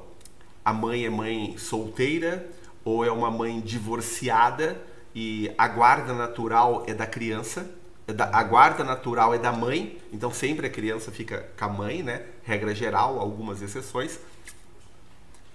a 0.65 0.73
mãe 0.73 1.05
é 1.05 1.11
mãe 1.11 1.57
solteira 1.59 2.49
ou 2.85 3.05
é 3.05 3.11
uma 3.11 3.31
mãe 3.31 3.61
divorciada 3.61 4.81
e 5.15 5.51
a 5.59 5.67
guarda 5.69 6.13
natural 6.13 6.85
é 6.87 6.95
da 6.95 7.07
criança, 7.07 7.69
é 8.07 8.13
da- 8.13 8.31
a 8.33 8.43
guarda 8.43 8.85
natural 8.85 9.35
é 9.35 9.39
da 9.39 9.53
mãe, 9.53 9.99
então 10.13 10.33
sempre 10.33 10.67
a 10.67 10.71
criança 10.71 11.11
fica 11.11 11.49
com 11.59 11.65
a 11.65 11.69
mãe, 11.69 12.03
né? 12.03 12.23
Regra 12.45 12.75
geral, 12.75 13.19
algumas 13.19 13.61
exceções. 13.63 14.19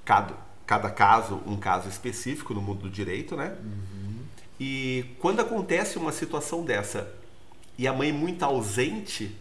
Cada, 0.03 0.33
cada 0.65 0.89
caso, 0.89 1.41
um 1.45 1.55
caso 1.57 1.87
específico 1.87 2.53
no 2.53 2.61
mundo 2.61 2.81
do 2.83 2.89
direito, 2.89 3.35
né? 3.35 3.55
E 4.59 5.05
quando 5.19 5.39
acontece 5.39 5.97
uma 5.97 6.11
situação 6.11 6.63
dessa 6.63 7.11
e 7.77 7.87
a 7.87 7.93
mãe 7.93 8.11
muito 8.11 8.43
ausente, 8.43 9.35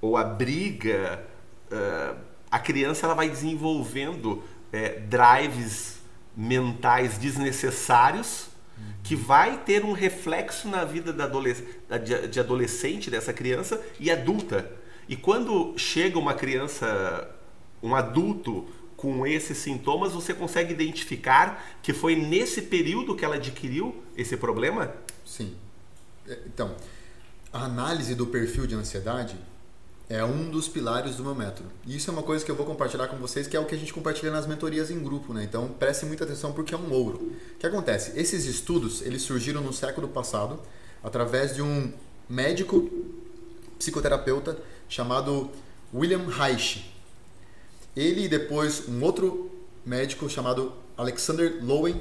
ou 0.00 0.16
a 0.16 0.24
briga, 0.24 1.24
eh, 1.70 2.14
a 2.54 2.58
criança 2.58 3.06
ela 3.06 3.14
vai 3.14 3.28
desenvolvendo 3.28 4.42
eh, 4.72 5.00
drives 5.08 5.98
mentais 6.36 7.18
desnecessários 7.18 8.48
que 9.02 9.14
vai 9.16 9.58
ter 9.58 9.84
um 9.84 9.92
reflexo 9.92 10.68
na 10.68 10.84
vida 10.84 11.12
da 11.12 11.24
adoles- 11.24 11.62
da- 11.88 11.98
de, 11.98 12.28
de 12.28 12.40
adolescente 12.40 13.10
dessa 13.10 13.32
criança 13.32 13.80
e 14.00 14.10
adulta. 14.10 14.70
E 15.08 15.14
quando 15.16 15.74
chega 15.76 16.18
uma 16.18 16.34
criança, 16.34 17.28
um 17.82 17.94
adulto 17.94 18.66
com 18.96 19.26
esses 19.26 19.58
sintomas, 19.58 20.12
você 20.12 20.32
consegue 20.32 20.72
identificar 20.72 21.46
que 21.82 21.92
foi 21.92 22.14
nesse 22.16 22.62
período 22.62 23.14
que 23.16 23.24
ela 23.24 23.34
adquiriu 23.36 24.02
esse 24.16 24.36
problema? 24.36 24.92
Sim. 25.26 25.54
É, 26.28 26.38
Então, 26.46 26.74
a 27.52 27.64
análise 27.64 28.14
do 28.14 28.26
perfil 28.26 28.66
de 28.66 28.74
ansiedade 28.74 29.36
é 30.08 30.24
um 30.24 30.50
dos 30.50 30.68
pilares 30.68 31.16
do 31.16 31.24
meu 31.24 31.34
método. 31.34 31.68
E 31.86 31.96
isso 31.96 32.10
é 32.10 32.12
uma 32.12 32.22
coisa 32.22 32.44
que 32.44 32.50
eu 32.50 32.54
vou 32.54 32.66
compartilhar 32.66 33.08
com 33.08 33.16
vocês, 33.16 33.46
que 33.46 33.56
é 33.56 33.60
o 33.60 33.64
que 33.64 33.74
a 33.74 33.78
gente 33.78 33.92
compartilha 33.92 34.30
nas 34.30 34.46
mentorias 34.46 34.90
em 34.90 35.02
grupo, 35.02 35.32
né? 35.32 35.44
Então, 35.44 35.68
preste 35.68 36.04
muita 36.04 36.24
atenção 36.24 36.52
porque 36.52 36.74
é 36.74 36.78
um 36.78 36.92
ouro. 36.92 37.16
O 37.16 37.58
que 37.58 37.66
acontece? 37.66 38.12
Esses 38.18 38.44
estudos, 38.44 39.02
eles 39.02 39.22
surgiram 39.22 39.62
no 39.62 39.72
século 39.72 40.08
passado 40.08 40.60
através 41.02 41.54
de 41.54 41.62
um 41.62 41.92
médico 42.28 42.90
psicoterapeuta 43.78 44.58
chamado 44.88 45.50
William 45.92 46.26
Reich. 46.28 46.90
Ele 47.96 48.24
e 48.24 48.28
depois 48.28 48.88
um 48.88 49.02
outro 49.02 49.50
médico 49.84 50.28
chamado 50.28 50.72
Alexander 50.96 51.58
Lowen 51.62 52.00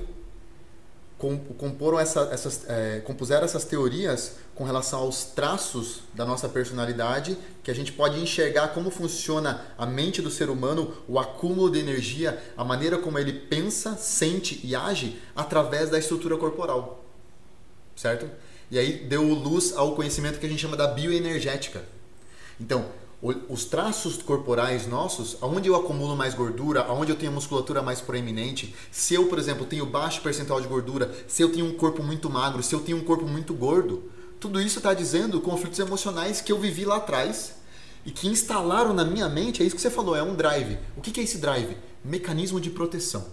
comporam 1.57 1.99
essa, 1.99 2.29
essas, 2.31 2.67
é, 2.67 2.99
compuseram 2.99 3.45
essas 3.45 3.63
teorias 3.63 4.35
com 4.53 4.63
relação 4.63 4.99
aos 4.99 5.23
traços 5.23 6.01
da 6.13 6.25
nossa 6.25 6.49
personalidade, 6.49 7.37
que 7.63 7.71
a 7.71 7.73
gente 7.73 7.91
pode 7.91 8.19
enxergar 8.19 8.69
como 8.69 8.91
funciona 8.91 9.61
a 9.77 9.85
mente 9.85 10.21
do 10.21 10.29
ser 10.29 10.49
humano, 10.49 10.93
o 11.07 11.17
acúmulo 11.17 11.71
de 11.71 11.79
energia, 11.79 12.41
a 12.57 12.63
maneira 12.63 12.97
como 12.97 13.17
ele 13.17 13.33
pensa, 13.33 13.95
sente 13.95 14.59
e 14.63 14.75
age 14.75 15.19
através 15.35 15.89
da 15.89 15.97
estrutura 15.97 16.37
corporal. 16.37 17.03
Certo? 17.95 18.29
E 18.69 18.77
aí 18.77 19.05
deu 19.05 19.23
luz 19.23 19.73
ao 19.75 19.95
conhecimento 19.95 20.39
que 20.39 20.45
a 20.45 20.49
gente 20.49 20.61
chama 20.61 20.75
da 20.75 20.87
bioenergética. 20.87 21.83
Então, 22.59 22.85
os 23.23 23.63
traços 23.63 24.21
corporais 24.21 24.85
nossos, 24.85 25.37
aonde 25.39 25.69
eu 25.69 25.75
acumulo 25.75 26.13
mais 26.13 26.33
gordura, 26.33 26.81
aonde 26.81 27.09
eu 27.09 27.15
tenho 27.15 27.31
musculatura 27.31 27.81
mais 27.81 28.01
proeminente, 28.01 28.75
se 28.91 29.13
eu, 29.13 29.27
por 29.27 29.39
exemplo, 29.39 29.65
tenho 29.65 29.85
baixo 29.85 30.21
percentual 30.21 30.59
de 30.59 30.67
gordura, 30.67 31.09
se 31.25 31.41
eu 31.41 31.49
tenho 31.49 31.65
um 31.65 31.73
corpo 31.73 32.03
muito 32.03 32.29
magro, 32.29 32.61
se 32.61 32.75
eu 32.75 32.81
tenho 32.81 32.97
um 32.97 33.03
corpo 33.03 33.25
muito 33.25 33.53
gordo, 33.53 34.11
tudo 34.41 34.59
isso 34.59 34.79
está 34.79 34.93
dizendo 34.93 35.39
conflitos 35.39 35.79
emocionais 35.79 36.41
que 36.41 36.51
eu 36.51 36.59
vivi 36.59 36.83
lá 36.83 36.97
atrás 36.97 37.55
e 38.05 38.11
que 38.11 38.27
instalaram 38.27 38.93
na 38.93 39.05
minha 39.05 39.29
mente, 39.29 39.63
é 39.63 39.65
isso 39.65 39.75
que 39.75 39.81
você 39.81 39.89
falou, 39.89 40.17
é 40.17 40.21
um 40.21 40.35
drive. 40.35 40.77
O 40.97 41.01
que 41.01 41.11
que 41.11 41.21
é 41.21 41.23
esse 41.23 41.37
drive? 41.37 41.77
Mecanismo 42.03 42.59
de 42.59 42.69
proteção. 42.69 43.25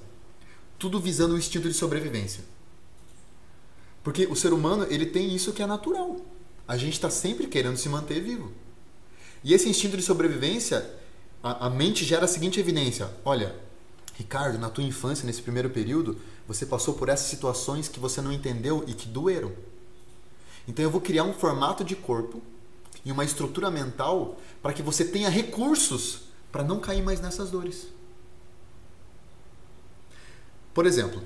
tudo 0.79 1.01
visando 1.01 1.35
o 1.35 1.39
instinto 1.39 1.69
de 1.69 1.75
sobrevivência. 1.75 2.45
Porque 4.03 4.25
o 4.27 4.37
ser 4.37 4.53
humano, 4.53 4.87
ele 4.89 5.05
tem 5.05 5.35
isso 5.35 5.53
que 5.53 5.63
é 5.63 5.67
natural. 5.67 6.17
A 6.67 6.77
gente 6.77 6.95
está 6.95 7.11
sempre 7.11 7.49
querendo 7.49 7.77
se 7.77 7.89
manter 7.89 8.21
vivo. 8.23 8.53
E 9.43 9.55
esse 9.55 9.69
instinto 9.69 9.97
de 9.97 10.03
sobrevivência, 10.03 10.89
a, 11.43 11.67
a 11.67 11.71
mente 11.71 12.05
gera 12.05 12.25
a 12.25 12.29
seguinte 12.29 12.61
evidência: 12.61 13.11
olha, 13.25 13.55
Ricardo, 14.15 14.59
na 14.59 14.69
tua 14.69 14.85
infância, 14.85 15.27
nesse 15.27 15.43
primeiro 15.43 15.71
período, 15.71 16.19
você 16.47 16.67
passou 16.67 16.95
por 16.95 17.09
essas 17.09 17.27
situações 17.27 17.89
que 17.89 18.01
você 18.01 18.21
não 18.21 18.33
entendeu 18.33 18.85
e 18.87 18.93
que 18.93 19.09
doeram. 19.09 19.53
Então 20.69 20.85
eu 20.85 20.91
vou 20.91 21.01
criar 21.01 21.25
um 21.25 21.33
formato 21.33 21.83
de 21.83 21.97
corpo 21.97 22.43
e 23.05 23.11
uma 23.11 23.25
estrutura 23.25 23.71
mental 23.71 24.37
para 24.63 24.73
que 24.73 24.83
você 24.83 25.05
tenha 25.05 25.29
recursos 25.29 26.23
para 26.53 26.63
não 26.63 26.81
cair 26.81 27.03
mais 27.03 27.21
nessas 27.21 27.51
dores. 27.51 27.89
Por 30.75 30.87
exemplo, 30.87 31.23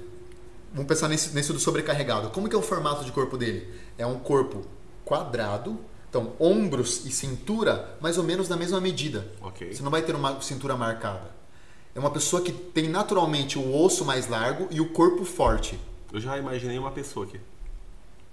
vamos 0.73 0.89
pensar 0.89 1.09
nesse, 1.09 1.35
nesse 1.35 1.53
do 1.53 1.59
sobrecarregado. 1.59 2.31
Como 2.31 2.49
que 2.49 2.55
é 2.55 2.59
o 2.59 2.63
formato 2.63 3.05
de 3.05 3.13
corpo 3.13 3.37
dele? 3.37 3.69
É 3.99 4.07
um 4.07 4.19
corpo 4.19 4.65
quadrado, 5.05 5.79
então 6.17 6.33
ombros 6.39 7.05
e 7.05 7.11
cintura 7.11 7.97
mais 8.01 8.17
ou 8.19 8.23
menos 8.23 8.49
na 8.49 8.57
mesma 8.57 8.81
medida. 8.81 9.27
Ok. 9.43 9.75
Você 9.75 9.83
não 9.83 9.91
vai 9.91 10.01
ter 10.03 10.15
uma 10.15 10.41
cintura 10.41 10.77
marcada. 10.77 11.35
É 11.93 11.99
uma 11.99 12.11
pessoa 12.11 12.41
que 12.41 12.53
tem 12.53 12.89
naturalmente 12.89 13.59
o 13.59 13.75
osso 13.83 14.05
mais 14.05 14.29
largo 14.29 14.69
e 14.71 14.81
o 14.81 14.89
corpo 14.91 15.25
forte. 15.25 15.77
Eu 16.13 16.21
já 16.21 16.39
imaginei 16.39 16.79
uma 16.79 16.93
pessoa 16.93 17.27
aqui. 17.27 17.41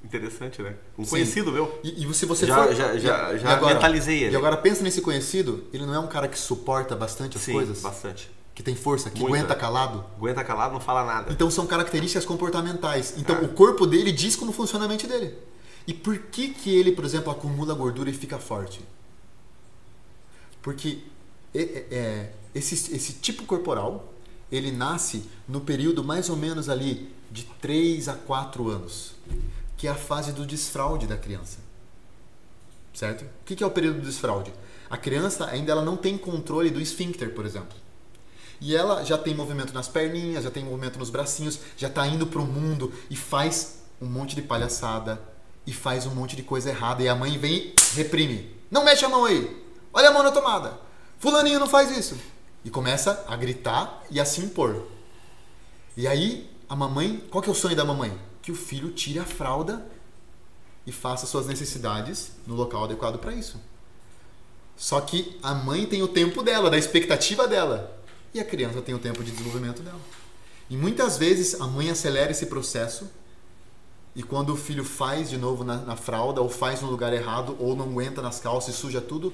Interessante, 0.04 0.62
né? 0.62 0.76
Um 0.98 1.04
Sim. 1.04 1.10
conhecido 1.12 1.52
meu. 1.52 1.80
E, 1.84 2.04
e 2.08 2.14
se 2.14 2.26
você 2.28 2.46
Já- 2.46 2.64
for, 2.68 2.76
já- 2.76 2.98
já- 2.98 3.38
já 3.38 3.50
agora- 3.52 3.74
mentalizei 3.74 4.24
ele. 4.26 4.34
E 4.34 4.36
agora 4.36 4.58
pensa 4.58 4.84
nesse 4.84 5.02
conhecido, 5.02 5.64
ele 5.74 5.86
não 5.86 5.94
é 5.96 6.00
um 6.00 6.08
cara 6.08 6.28
que 6.28 6.38
suporta 6.38 6.96
bastante 6.96 7.38
as 7.38 7.44
Sim, 7.44 7.54
coisas, 7.54 7.82
bastante. 7.82 8.30
que 8.54 8.62
tem 8.64 8.76
força, 8.76 9.10
que 9.10 9.20
Muita. 9.22 9.38
aguenta 9.38 9.56
calado. 9.56 10.06
Aguenta 10.18 10.44
calado, 10.44 10.74
não 10.74 10.80
fala 10.82 11.04
nada. 11.06 11.32
Então 11.32 11.50
são 11.52 11.66
características 11.68 12.26
comportamentais. 12.26 13.16
Então 13.18 13.38
Ah. 13.38 13.46
o 13.46 13.50
corpo 13.50 13.86
dele 13.88 14.12
diz 14.12 14.36
como 14.36 14.52
funciona 14.52 14.86
a 14.86 14.88
mente 14.88 15.06
dele. 15.08 15.36
E 15.88 15.94
por 15.94 16.18
que 16.18 16.50
que 16.50 16.70
ele, 16.70 16.92
por 16.92 17.04
exemplo, 17.06 17.32
acumula 17.32 17.74
gordura 17.74 18.10
e 18.10 18.14
fica 18.14 18.38
forte? 18.38 18.82
Porque 20.62 21.00
é- 21.54 22.32
esse, 22.54 22.96
esse 22.96 23.14
tipo 23.14 23.46
corporal, 23.46 24.14
ele 24.52 24.72
nasce 24.72 25.30
no 25.48 25.62
período 25.62 26.04
mais 26.04 26.30
ou 26.30 26.36
menos 26.36 26.70
ali 26.70 27.14
de 27.32 27.44
3 27.62 28.10
a 28.10 28.14
4 28.14 28.70
anos, 28.70 29.14
que 29.78 29.88
é 29.88 29.92
a 29.92 29.96
fase 29.96 30.34
do 30.34 30.46
desfraude 30.46 31.08
da 31.08 31.18
criança. 31.18 31.60
Certo? 32.94 33.24
O 33.24 33.46
que 33.46 33.56
que 33.56 33.64
é 33.64 33.68
o 33.68 33.72
período 33.72 34.02
do 34.02 34.06
desfraude? 34.06 34.54
A 34.90 34.98
criança 34.98 35.46
ainda 35.46 35.72
ela 35.72 35.84
não 35.84 35.96
tem 35.96 36.18
controle 36.18 36.70
do 36.70 36.82
esfíncter, 36.82 37.34
por 37.34 37.46
exemplo. 37.46 37.78
E 38.60 38.76
ela 38.76 39.04
já 39.04 39.18
tem 39.18 39.34
movimento 39.34 39.74
nas 39.74 39.88
perninhas, 39.88 40.44
já 40.44 40.52
tem 40.52 40.64
movimento 40.64 41.00
nos 41.00 41.10
bracinhos, 41.10 41.60
já 41.78 41.88
está 41.88 42.06
indo 42.06 42.28
para 42.28 42.42
o 42.42 42.46
mundo 42.46 42.94
e 43.10 43.16
faz 43.16 43.80
um 44.02 44.06
monte 44.06 44.36
de 44.36 44.42
palhaçada 44.42 45.20
e 45.66 45.74
faz 45.74 46.06
um 46.06 46.16
monte 46.16 46.36
de 46.36 46.44
coisa 46.44 46.70
errada. 46.70 47.04
E 47.04 47.08
a 47.08 47.16
mãe 47.16 47.38
vem 47.38 47.74
e 47.74 47.96
reprime. 47.96 48.56
Não 48.70 48.84
mexe 48.84 49.06
a 49.06 49.10
mão 49.10 49.26
aí! 49.26 49.64
Olha 49.94 50.10
a 50.10 50.14
mão 50.14 50.24
na 50.24 50.32
tomada! 50.32 50.80
Fulaninho 51.20 51.60
não 51.60 51.68
faz 51.68 51.96
isso! 51.96 52.18
E 52.64 52.70
começa 52.70 53.24
a 53.28 53.36
gritar 53.36 54.04
e 54.10 54.20
a 54.20 54.26
se 54.26 54.42
impor. 54.42 54.88
E 55.98 56.08
aí, 56.08 56.50
a 56.70 56.76
mamãe, 56.76 57.24
qual 57.30 57.42
que 57.42 57.50
é 57.50 57.52
o 57.52 57.56
sonho 57.56 57.76
da 57.76 57.84
mamãe? 57.84 58.18
Que 58.42 58.52
o 58.52 58.56
filho 58.56 58.92
tire 58.92 59.20
a 59.20 59.26
fralda 59.26 59.86
e 60.86 60.92
faça 60.92 61.26
suas 61.26 61.48
necessidades 61.48 62.32
no 62.48 62.56
local 62.56 62.86
adequado 62.86 63.20
para 63.20 63.34
isso. 63.34 63.60
Só 64.76 65.00
que 65.02 65.38
a 65.44 65.54
mãe 65.54 65.86
tem 65.86 66.02
o 66.02 66.08
tempo 66.08 66.42
dela, 66.42 66.70
da 66.70 66.78
expectativa 66.78 67.48
dela. 67.48 68.00
E 68.34 68.40
a 68.40 68.46
criança 68.46 68.82
tem 68.82 68.96
o 68.96 69.00
tempo 69.00 69.24
de 69.24 69.32
desenvolvimento 69.32 69.82
dela. 69.82 70.00
E 70.70 70.78
muitas 70.78 71.18
vezes 71.18 71.60
a 71.60 71.68
mãe 71.68 71.90
acelera 71.90 72.32
esse 72.32 72.46
processo 72.46 73.12
e 74.16 74.22
quando 74.22 74.54
o 74.54 74.58
filho 74.58 74.84
faz 74.84 75.30
de 75.30 75.38
novo 75.38 75.64
na, 75.64 75.78
na 75.78 75.96
fralda, 75.96 76.42
ou 76.42 76.50
faz 76.50 76.82
no 76.82 76.90
lugar 76.90 77.14
errado, 77.14 77.56
ou 77.60 77.76
não 77.76 77.86
aguenta 77.86 78.22
nas 78.22 78.40
calças 78.40 78.76
e 78.76 78.78
suja 78.78 79.00
tudo, 79.00 79.34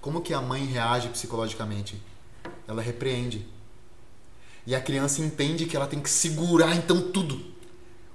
como 0.00 0.22
que 0.22 0.32
a 0.32 0.40
mãe 0.40 0.64
reage 0.64 1.08
psicologicamente? 1.08 2.00
Ela 2.66 2.80
repreende. 2.80 3.46
E 4.66 4.74
a 4.74 4.80
criança 4.80 5.20
entende 5.20 5.66
que 5.66 5.76
ela 5.76 5.86
tem 5.86 6.00
que 6.00 6.08
segurar 6.08 6.74
então 6.74 7.10
tudo. 7.10 7.40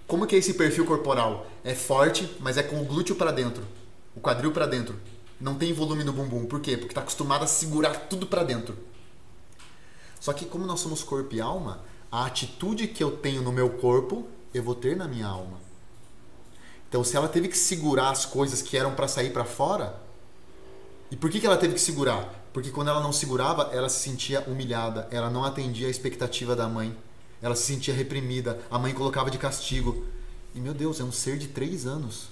Como 0.07 0.25
que 0.25 0.35
é 0.35 0.39
esse 0.39 0.55
perfil 0.55 0.85
corporal? 0.85 1.45
É 1.63 1.75
forte, 1.75 2.29
mas 2.39 2.57
é 2.57 2.63
com 2.63 2.81
o 2.81 2.85
glúteo 2.85 3.15
para 3.15 3.31
dentro, 3.31 3.63
o 4.15 4.19
quadril 4.19 4.51
para 4.51 4.65
dentro. 4.65 4.99
Não 5.39 5.55
tem 5.55 5.71
volume 5.71 6.03
no 6.03 6.13
bumbum. 6.13 6.45
Por 6.45 6.59
quê? 6.59 6.75
Porque 6.75 6.91
está 6.91 7.01
acostumado 7.01 7.43
a 7.43 7.47
segurar 7.47 8.07
tudo 8.07 8.25
para 8.27 8.43
dentro. 8.43 8.77
Só 10.19 10.33
que 10.33 10.45
como 10.45 10.65
nós 10.65 10.79
somos 10.79 11.03
corpo 11.03 11.33
e 11.33 11.41
alma, 11.41 11.81
a 12.11 12.25
atitude 12.25 12.87
que 12.87 13.03
eu 13.03 13.11
tenho 13.17 13.41
no 13.41 13.51
meu 13.51 13.69
corpo, 13.69 14.27
eu 14.53 14.61
vou 14.61 14.75
ter 14.75 14.95
na 14.95 15.07
minha 15.07 15.27
alma. 15.27 15.70
Então, 16.91 17.05
se 17.05 17.15
ela 17.15 17.29
teve 17.29 17.47
que 17.47 17.57
segurar 17.57 18.09
as 18.09 18.25
coisas 18.25 18.61
que 18.61 18.75
eram 18.75 18.93
para 18.93 19.07
sair 19.07 19.29
para 19.29 19.45
fora, 19.45 19.95
e 21.09 21.15
por 21.15 21.29
que, 21.29 21.39
que 21.39 21.45
ela 21.47 21.55
teve 21.55 21.75
que 21.75 21.79
segurar? 21.79 22.43
Porque 22.51 22.69
quando 22.69 22.89
ela 22.89 22.99
não 22.99 23.13
segurava, 23.13 23.69
ela 23.71 23.87
se 23.87 24.03
sentia 24.03 24.41
humilhada, 24.41 25.07
ela 25.09 25.29
não 25.29 25.45
atendia 25.45 25.87
a 25.87 25.89
expectativa 25.89 26.53
da 26.53 26.67
mãe, 26.67 26.93
ela 27.41 27.55
se 27.55 27.63
sentia 27.63 27.93
reprimida, 27.93 28.59
a 28.69 28.77
mãe 28.77 28.93
colocava 28.93 29.31
de 29.31 29.37
castigo. 29.37 30.05
E 30.53 30.59
meu 30.59 30.73
Deus, 30.73 30.99
é 30.99 31.03
um 31.05 31.13
ser 31.13 31.37
de 31.37 31.47
três 31.47 31.85
anos. 31.85 32.27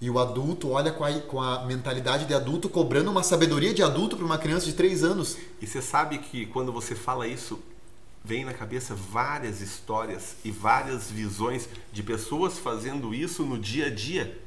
E 0.00 0.08
o 0.08 0.20
adulto 0.20 0.70
olha 0.70 0.92
com 0.92 1.02
a, 1.02 1.12
com 1.18 1.42
a 1.42 1.64
mentalidade 1.64 2.26
de 2.26 2.34
adulto, 2.34 2.68
cobrando 2.68 3.10
uma 3.10 3.24
sabedoria 3.24 3.74
de 3.74 3.82
adulto 3.82 4.16
para 4.16 4.24
uma 4.24 4.38
criança 4.38 4.66
de 4.66 4.74
três 4.74 5.02
anos. 5.02 5.36
E 5.60 5.66
você 5.66 5.82
sabe 5.82 6.18
que 6.18 6.46
quando 6.46 6.72
você 6.72 6.94
fala 6.94 7.26
isso, 7.26 7.58
vem 8.28 8.44
na 8.44 8.52
cabeça 8.52 8.94
várias 8.94 9.62
histórias 9.62 10.36
e 10.44 10.50
várias 10.50 11.10
visões 11.10 11.66
de 11.90 12.02
pessoas 12.02 12.58
fazendo 12.58 13.14
isso 13.14 13.42
no 13.42 13.58
dia 13.58 13.86
a 13.86 13.90
dia. 13.90 14.38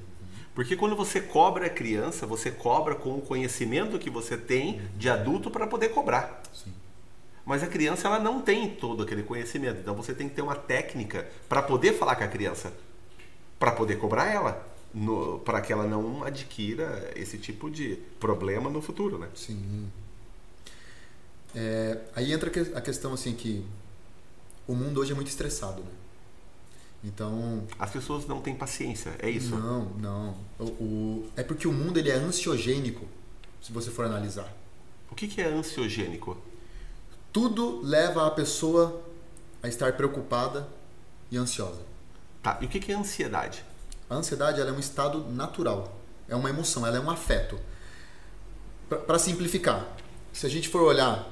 Porque 0.53 0.75
quando 0.75 0.95
você 0.95 1.19
cobra 1.19 1.65
a 1.65 1.69
criança, 1.69 2.27
você 2.27 2.51
cobra 2.51 2.93
com 2.93 3.17
o 3.17 3.21
conhecimento 3.21 3.97
que 3.97 4.09
você 4.09 4.37
tem 4.37 4.79
de 4.95 5.09
adulto 5.09 5.49
para 5.49 5.65
poder 5.65 5.89
cobrar. 5.89 6.43
Sim. 6.53 6.71
Mas 7.43 7.63
a 7.63 7.67
criança 7.67 8.07
ela 8.07 8.19
não 8.19 8.39
tem 8.39 8.69
todo 8.69 9.01
aquele 9.01 9.23
conhecimento. 9.23 9.79
Então 9.79 9.95
você 9.95 10.13
tem 10.13 10.29
que 10.29 10.35
ter 10.35 10.43
uma 10.43 10.55
técnica 10.55 11.27
para 11.49 11.63
poder 11.63 11.93
falar 11.93 12.15
com 12.15 12.23
a 12.23 12.27
criança, 12.27 12.71
para 13.57 13.71
poder 13.71 13.97
cobrar 13.97 14.27
ela, 14.31 14.63
para 15.43 15.59
que 15.59 15.73
ela 15.73 15.87
não 15.87 16.23
adquira 16.23 17.11
esse 17.15 17.39
tipo 17.39 17.67
de 17.67 17.97
problema 18.19 18.69
no 18.69 18.79
futuro, 18.79 19.17
né? 19.17 19.27
Sim. 19.33 19.89
É, 21.55 21.97
aí 22.15 22.31
entra 22.31 22.49
a 22.75 22.81
questão 22.81 23.13
assim 23.13 23.33
que 23.33 23.65
o 24.67 24.73
mundo 24.73 24.99
hoje 25.01 25.11
é 25.11 25.15
muito 25.15 25.27
estressado, 25.27 25.81
né? 25.81 25.89
Então, 27.03 27.67
As 27.79 27.89
pessoas 27.89 28.27
não 28.27 28.41
têm 28.41 28.55
paciência, 28.55 29.15
é 29.19 29.29
isso. 29.29 29.55
não, 29.55 29.85
não. 29.97 30.37
O, 30.59 30.63
o- 30.65 31.29
é 31.35 31.41
porque 31.41 31.67
o 31.67 31.73
mundo 31.73 31.97
ele 31.97 32.11
é 32.11 32.15
ansiogênico, 32.15 33.07
se 33.61 33.71
você 33.71 33.89
for 33.89 34.05
analisar. 34.05 34.53
O 35.09 35.15
que, 35.15 35.27
que 35.27 35.41
é 35.41 35.47
ansiogênico? 35.47 36.37
Tudo 37.33 37.81
leva 37.81 38.27
a 38.27 38.31
pessoa 38.31 39.01
a 39.63 39.67
estar 39.67 39.93
preocupada 39.93 40.67
e 41.31 41.37
ansiosa. 41.37 41.81
Tá, 42.43 42.59
e 42.61 42.65
o 42.65 42.69
que, 42.69 42.79
que 42.79 42.91
é 42.91 42.95
ansiedade? 42.95 43.63
A 44.09 44.15
ansiedade 44.15 44.61
ela 44.61 44.69
é 44.69 44.73
um 44.73 44.79
estado 44.79 45.27
natural, 45.31 45.97
é 46.29 46.35
uma 46.35 46.49
emoção, 46.49 46.85
ela 46.85 46.97
é 46.97 46.99
um 46.99 47.09
afeto. 47.09 47.57
Para 49.07 49.17
simplificar, 49.17 49.87
se 50.33 50.45
a 50.45 50.49
gente 50.49 50.69
for 50.69 50.81
olhar 50.81 51.27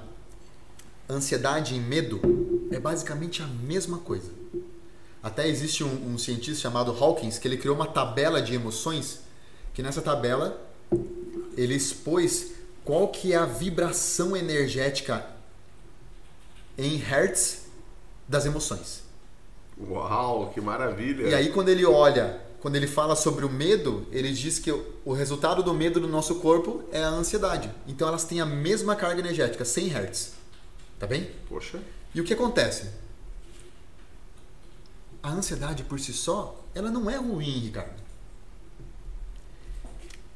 ansiedade 1.10 1.76
e 1.76 1.80
medo, 1.80 2.68
é 2.72 2.80
basicamente 2.80 3.42
a 3.42 3.48
mesma 3.48 3.98
coisa. 3.98 4.32
Até 5.22 5.48
existe 5.48 5.84
um, 5.84 6.14
um 6.14 6.18
cientista 6.18 6.62
chamado 6.62 6.92
Hawkins 6.92 7.38
que 7.38 7.48
ele 7.48 7.58
criou 7.58 7.76
uma 7.76 7.88
tabela 7.88 8.42
de 8.42 8.54
emoções, 8.54 9.22
que 9.74 9.82
nessa 9.82 10.02
tabela 10.02 10.62
ele 11.58 11.76
expôs 11.76 12.54
qual 12.86 13.10
que 13.10 13.34
é 13.34 13.36
a 13.36 13.46
vibração 13.46 14.36
energética 14.36 15.26
em 16.78 16.96
hertz 16.96 17.66
das 18.28 18.46
emoções. 18.46 19.04
Uau, 19.80 20.52
que 20.54 20.62
maravilha! 20.62 21.28
E 21.28 21.34
aí, 21.34 21.52
quando 21.52 21.70
ele 21.70 21.86
olha, 21.86 22.42
quando 22.62 22.76
ele 22.76 22.88
fala 22.88 23.16
sobre 23.16 23.46
o 23.46 23.50
medo, 23.50 24.06
ele 24.12 24.32
diz 24.32 24.60
que 24.60 24.72
o 24.72 25.14
resultado 25.14 25.64
do 25.64 25.74
medo 25.74 26.00
no 26.00 26.08
nosso 26.08 26.36
corpo 26.36 26.84
é 26.92 27.02
a 27.04 27.10
ansiedade. 27.10 27.72
Então, 27.88 28.08
elas 28.08 28.24
têm 28.26 28.42
a 28.42 28.46
mesma 28.46 28.96
carga 28.96 29.20
energética, 29.20 29.64
100 29.64 29.90
Hz. 29.90 30.39
Tá 31.00 31.08
bem? 31.08 31.32
Poxa, 31.48 31.82
E 32.14 32.20
o 32.20 32.24
que 32.24 32.34
acontece? 32.34 32.90
A 35.24 35.30
ansiedade 35.32 35.84
por 35.84 36.00
si 36.00 36.12
só, 36.14 36.64
ela 36.74 36.90
não 36.92 37.10
é 37.10 37.16
ruim, 37.18 37.60
Ricardo. 37.60 38.02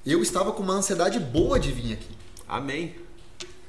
Eu 0.05 0.21
estava 0.21 0.51
com 0.51 0.61
uma 0.61 0.73
ansiedade 0.73 1.19
boa 1.19 1.59
de 1.59 1.71
vir 1.71 1.93
aqui. 1.93 2.15
amém. 2.47 2.95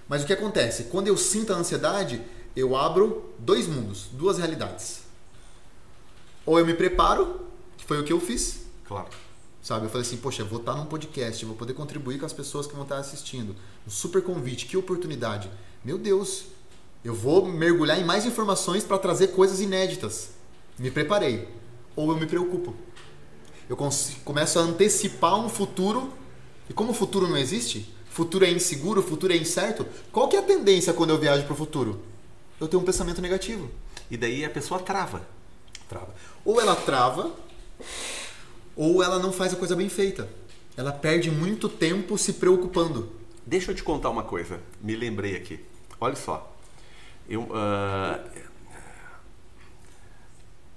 Mas 0.06 0.22
o 0.22 0.26
que 0.26 0.32
acontece? 0.34 0.84
Quando 0.84 1.06
eu 1.08 1.16
sinto 1.16 1.52
a 1.52 1.56
ansiedade, 1.56 2.20
eu 2.54 2.76
abro 2.76 3.32
dois 3.38 3.66
mundos, 3.66 4.08
duas 4.12 4.36
realidades. 4.36 5.00
Ou 6.44 6.58
eu 6.58 6.66
me 6.66 6.74
preparo, 6.74 7.40
que 7.78 7.84
foi 7.86 7.98
o 8.00 8.04
que 8.04 8.12
eu 8.12 8.20
fiz, 8.20 8.66
Claro. 8.84 9.08
sabe? 9.62 9.86
Eu 9.86 9.90
falei 9.90 10.06
assim, 10.06 10.18
poxa, 10.18 10.44
vou 10.44 10.60
estar 10.60 10.74
num 10.74 10.84
podcast, 10.84 11.42
vou 11.46 11.56
poder 11.56 11.72
contribuir 11.72 12.18
com 12.18 12.26
as 12.26 12.34
pessoas 12.34 12.66
que 12.66 12.74
vão 12.74 12.82
estar 12.82 12.98
assistindo. 12.98 13.56
Um 13.86 13.90
super 13.90 14.22
convite, 14.22 14.66
que 14.66 14.76
oportunidade. 14.76 15.50
Meu 15.82 15.96
Deus, 15.96 16.44
Eu 17.04 17.14
vou 17.14 17.44
mergulhar 17.44 18.00
em 18.00 18.04
mais 18.04 18.24
informações 18.24 18.82
para 18.82 18.98
trazer 18.98 19.28
coisas 19.28 19.60
inéditas. 19.60 20.30
Me 20.78 20.90
preparei. 20.90 21.46
Ou 21.94 22.10
eu 22.10 22.16
me 22.16 22.24
preocupo. 22.24 22.74
Eu 23.68 23.76
começo 23.76 24.58
a 24.58 24.62
antecipar 24.62 25.38
um 25.38 25.50
futuro. 25.50 26.10
E 26.68 26.72
como 26.72 26.92
o 26.92 26.94
futuro 26.94 27.28
não 27.28 27.36
existe, 27.36 27.94
futuro 28.08 28.46
é 28.46 28.50
inseguro, 28.50 29.02
futuro 29.02 29.34
é 29.34 29.36
incerto, 29.36 29.86
qual 30.10 30.28
que 30.28 30.36
é 30.36 30.38
a 30.38 30.42
tendência 30.42 30.94
quando 30.94 31.10
eu 31.10 31.18
viajo 31.18 31.44
para 31.44 31.52
o 31.52 31.56
futuro? 31.56 32.00
Eu 32.58 32.66
tenho 32.66 32.82
um 32.82 32.86
pensamento 32.86 33.20
negativo. 33.20 33.70
E 34.10 34.16
daí 34.16 34.42
a 34.42 34.48
pessoa 34.48 34.80
trava. 34.80 35.28
Trava. 35.86 36.14
Ou 36.42 36.58
ela 36.58 36.74
trava, 36.74 37.34
ou 38.74 39.02
ela 39.02 39.18
não 39.18 39.30
faz 39.30 39.52
a 39.52 39.56
coisa 39.56 39.76
bem 39.76 39.90
feita. 39.90 40.26
Ela 40.74 40.90
perde 40.90 41.30
muito 41.30 41.68
tempo 41.68 42.16
se 42.16 42.32
preocupando. 42.32 43.12
Deixa 43.46 43.72
eu 43.72 43.74
te 43.74 43.82
contar 43.82 44.08
uma 44.08 44.22
coisa. 44.22 44.58
Me 44.80 44.96
lembrei 44.96 45.36
aqui. 45.36 45.60
Olha 46.00 46.16
só. 46.16 46.53
Eu, 47.28 47.42
uh, 47.42 48.20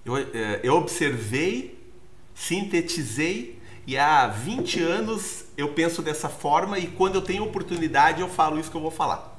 eu, 0.05 0.13
uh, 0.13 0.25
eu 0.63 0.75
observei, 0.75 1.77
sintetizei 2.33 3.59
e 3.85 3.97
há 3.97 4.27
20 4.27 4.81
anos 4.81 5.45
eu 5.57 5.69
penso 5.73 6.01
dessa 6.01 6.29
forma 6.29 6.77
e 6.77 6.87
quando 6.87 7.15
eu 7.15 7.21
tenho 7.21 7.43
oportunidade 7.43 8.21
eu 8.21 8.29
falo 8.29 8.59
isso 8.59 8.69
que 8.71 8.77
eu 8.77 8.81
vou 8.81 8.91
falar. 8.91 9.35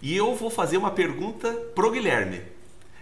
E 0.00 0.16
eu 0.16 0.34
vou 0.34 0.50
fazer 0.50 0.76
uma 0.76 0.90
pergunta 0.90 1.52
pro 1.74 1.90
Guilherme. 1.90 2.42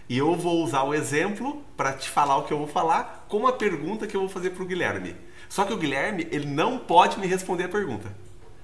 E 0.09 0.17
eu 0.17 0.35
vou 0.35 0.63
usar 0.63 0.83
o 0.83 0.93
exemplo 0.93 1.61
para 1.75 1.93
te 1.93 2.09
falar 2.09 2.37
o 2.37 2.43
que 2.43 2.53
eu 2.53 2.57
vou 2.57 2.67
falar 2.67 3.25
com 3.27 3.45
a 3.45 3.53
pergunta 3.53 4.07
que 4.07 4.15
eu 4.15 4.21
vou 4.21 4.29
fazer 4.29 4.51
pro 4.51 4.65
Guilherme. 4.65 5.15
Só 5.49 5.65
que 5.65 5.73
o 5.73 5.77
Guilherme, 5.77 6.27
ele 6.31 6.45
não 6.45 6.77
pode 6.77 7.19
me 7.19 7.27
responder 7.27 7.65
a 7.65 7.69
pergunta. 7.69 8.09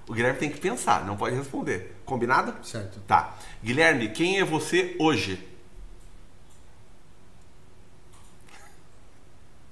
O 0.07 0.13
Guilherme 0.13 0.39
tem 0.39 0.49
que 0.49 0.59
pensar, 0.59 1.05
não 1.05 1.15
pode 1.15 1.35
responder. 1.35 1.95
Combinado? 2.05 2.53
Certo. 2.65 2.99
Tá. 3.07 3.35
Guilherme, 3.63 4.09
quem 4.09 4.39
é 4.39 4.43
você 4.43 4.93
hoje? 4.99 5.39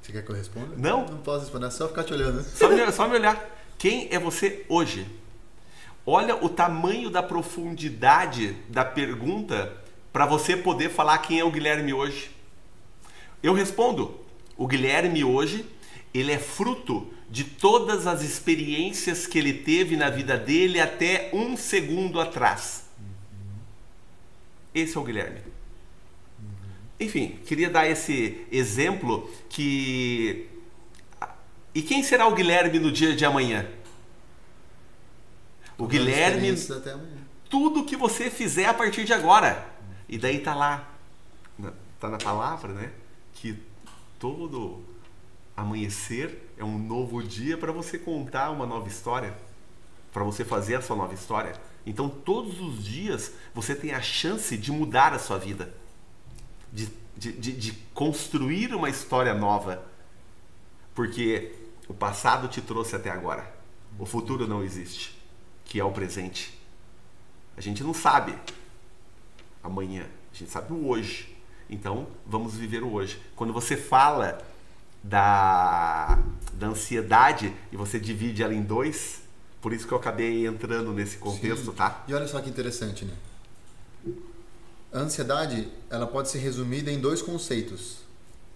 Você 0.01 0.13
quer 0.13 0.23
que 0.23 0.31
eu 0.31 0.35
responda? 0.35 0.75
Não. 0.77 1.05
Não 1.05 1.17
posso 1.17 1.41
responder, 1.41 1.67
é 1.67 1.69
só 1.69 1.89
ficar 1.89 2.05
te 2.05 2.13
olhando. 2.13 2.41
Só 2.41 2.69
me, 2.69 2.87
só 2.93 3.07
me 3.09 3.15
olhar. 3.15 3.59
Quem 3.77 4.07
é 4.09 4.17
você 4.17 4.65
hoje? 4.69 5.05
Olha 6.05 6.41
o 6.41 6.47
tamanho 6.47 7.09
da 7.09 7.21
profundidade 7.21 8.53
da 8.69 8.85
pergunta 8.85 9.75
para 10.13 10.25
você 10.25 10.55
poder 10.55 10.89
falar 10.89 11.17
quem 11.17 11.39
é 11.39 11.43
o 11.43 11.51
Guilherme 11.51 11.93
hoje. 11.93 12.31
Eu 13.43 13.53
respondo: 13.53 14.21
o 14.55 14.67
Guilherme 14.67 15.25
hoje, 15.25 15.65
ele 16.13 16.31
é 16.31 16.39
fruto 16.39 17.13
de 17.29 17.43
todas 17.43 18.07
as 18.07 18.21
experiências 18.21 19.27
que 19.27 19.37
ele 19.37 19.53
teve 19.53 19.97
na 19.97 20.09
vida 20.09 20.37
dele 20.37 20.79
até 20.79 21.29
um 21.33 21.57
segundo 21.57 22.21
atrás. 22.21 22.80
Esse 24.73 24.97
é 24.97 24.99
o 24.99 25.03
Guilherme. 25.03 25.41
Enfim, 26.99 27.39
queria 27.45 27.69
dar 27.69 27.87
esse 27.87 28.45
exemplo 28.51 29.29
que. 29.49 30.47
E 31.73 31.81
quem 31.81 32.03
será 32.03 32.27
o 32.27 32.35
Guilherme 32.35 32.79
no 32.79 32.91
dia 32.91 33.15
de 33.15 33.25
amanhã? 33.25 33.67
O 35.77 35.87
Guilherme. 35.87 36.55
Tudo 37.49 37.85
que 37.85 37.97
você 37.97 38.29
fizer 38.29 38.65
a 38.65 38.73
partir 38.73 39.03
de 39.03 39.13
agora. 39.13 39.67
E 40.07 40.17
daí 40.17 40.39
tá 40.39 40.53
lá. 40.53 40.87
Tá 41.99 42.07
na 42.07 42.17
palavra, 42.17 42.71
né? 42.73 42.91
Que 43.33 43.57
todo 44.19 44.83
amanhecer 45.57 46.53
é 46.57 46.63
um 46.63 46.77
novo 46.77 47.23
dia 47.23 47.57
para 47.57 47.71
você 47.71 47.97
contar 47.97 48.51
uma 48.51 48.65
nova 48.65 48.87
história. 48.87 49.33
Para 50.13 50.23
você 50.23 50.45
fazer 50.45 50.75
a 50.75 50.81
sua 50.81 50.95
nova 50.95 51.15
história. 51.15 51.53
Então 51.85 52.09
todos 52.09 52.59
os 52.59 52.83
dias 52.83 53.33
você 53.53 53.75
tem 53.75 53.91
a 53.91 54.01
chance 54.01 54.57
de 54.57 54.71
mudar 54.71 55.13
a 55.13 55.19
sua 55.19 55.37
vida. 55.37 55.73
De, 56.71 56.87
de, 57.17 57.31
de, 57.33 57.51
de 57.51 57.71
construir 57.93 58.73
uma 58.73 58.89
história 58.89 59.33
nova. 59.33 59.83
Porque 60.93 61.53
o 61.87 61.93
passado 61.93 62.47
te 62.47 62.61
trouxe 62.61 62.95
até 62.95 63.09
agora. 63.09 63.53
O 63.97 64.05
futuro 64.05 64.47
não 64.47 64.63
existe 64.63 65.21
que 65.71 65.79
é 65.79 65.85
o 65.85 65.91
presente. 65.93 66.53
A 67.55 67.61
gente 67.61 67.81
não 67.81 67.93
sabe 67.93 68.37
amanhã, 69.63 70.05
a 70.33 70.35
gente 70.35 70.51
sabe 70.51 70.73
o 70.73 70.85
hoje. 70.85 71.33
Então, 71.69 72.07
vamos 72.27 72.55
viver 72.55 72.83
o 72.83 72.91
hoje. 72.91 73.21
Quando 73.37 73.53
você 73.53 73.77
fala 73.77 74.45
da, 75.01 76.19
da 76.55 76.67
ansiedade 76.67 77.55
e 77.71 77.77
você 77.77 78.01
divide 78.01 78.43
ela 78.43 78.53
em 78.53 78.61
dois, 78.61 79.20
por 79.61 79.73
isso 79.73 79.87
que 79.87 79.93
eu 79.93 79.97
acabei 79.97 80.47
entrando 80.47 80.91
nesse 80.91 81.17
contexto, 81.17 81.65
Sim. 81.65 81.73
tá? 81.73 82.03
E 82.07 82.13
olha 82.13 82.27
só 82.27 82.41
que 82.41 82.49
interessante, 82.49 83.05
né? 83.05 83.13
A 84.91 84.99
ansiedade, 84.99 85.69
ela 85.89 86.07
pode 86.07 86.29
ser 86.29 86.39
resumida 86.39 86.91
em 86.91 86.99
dois 86.99 87.21
conceitos: 87.21 87.99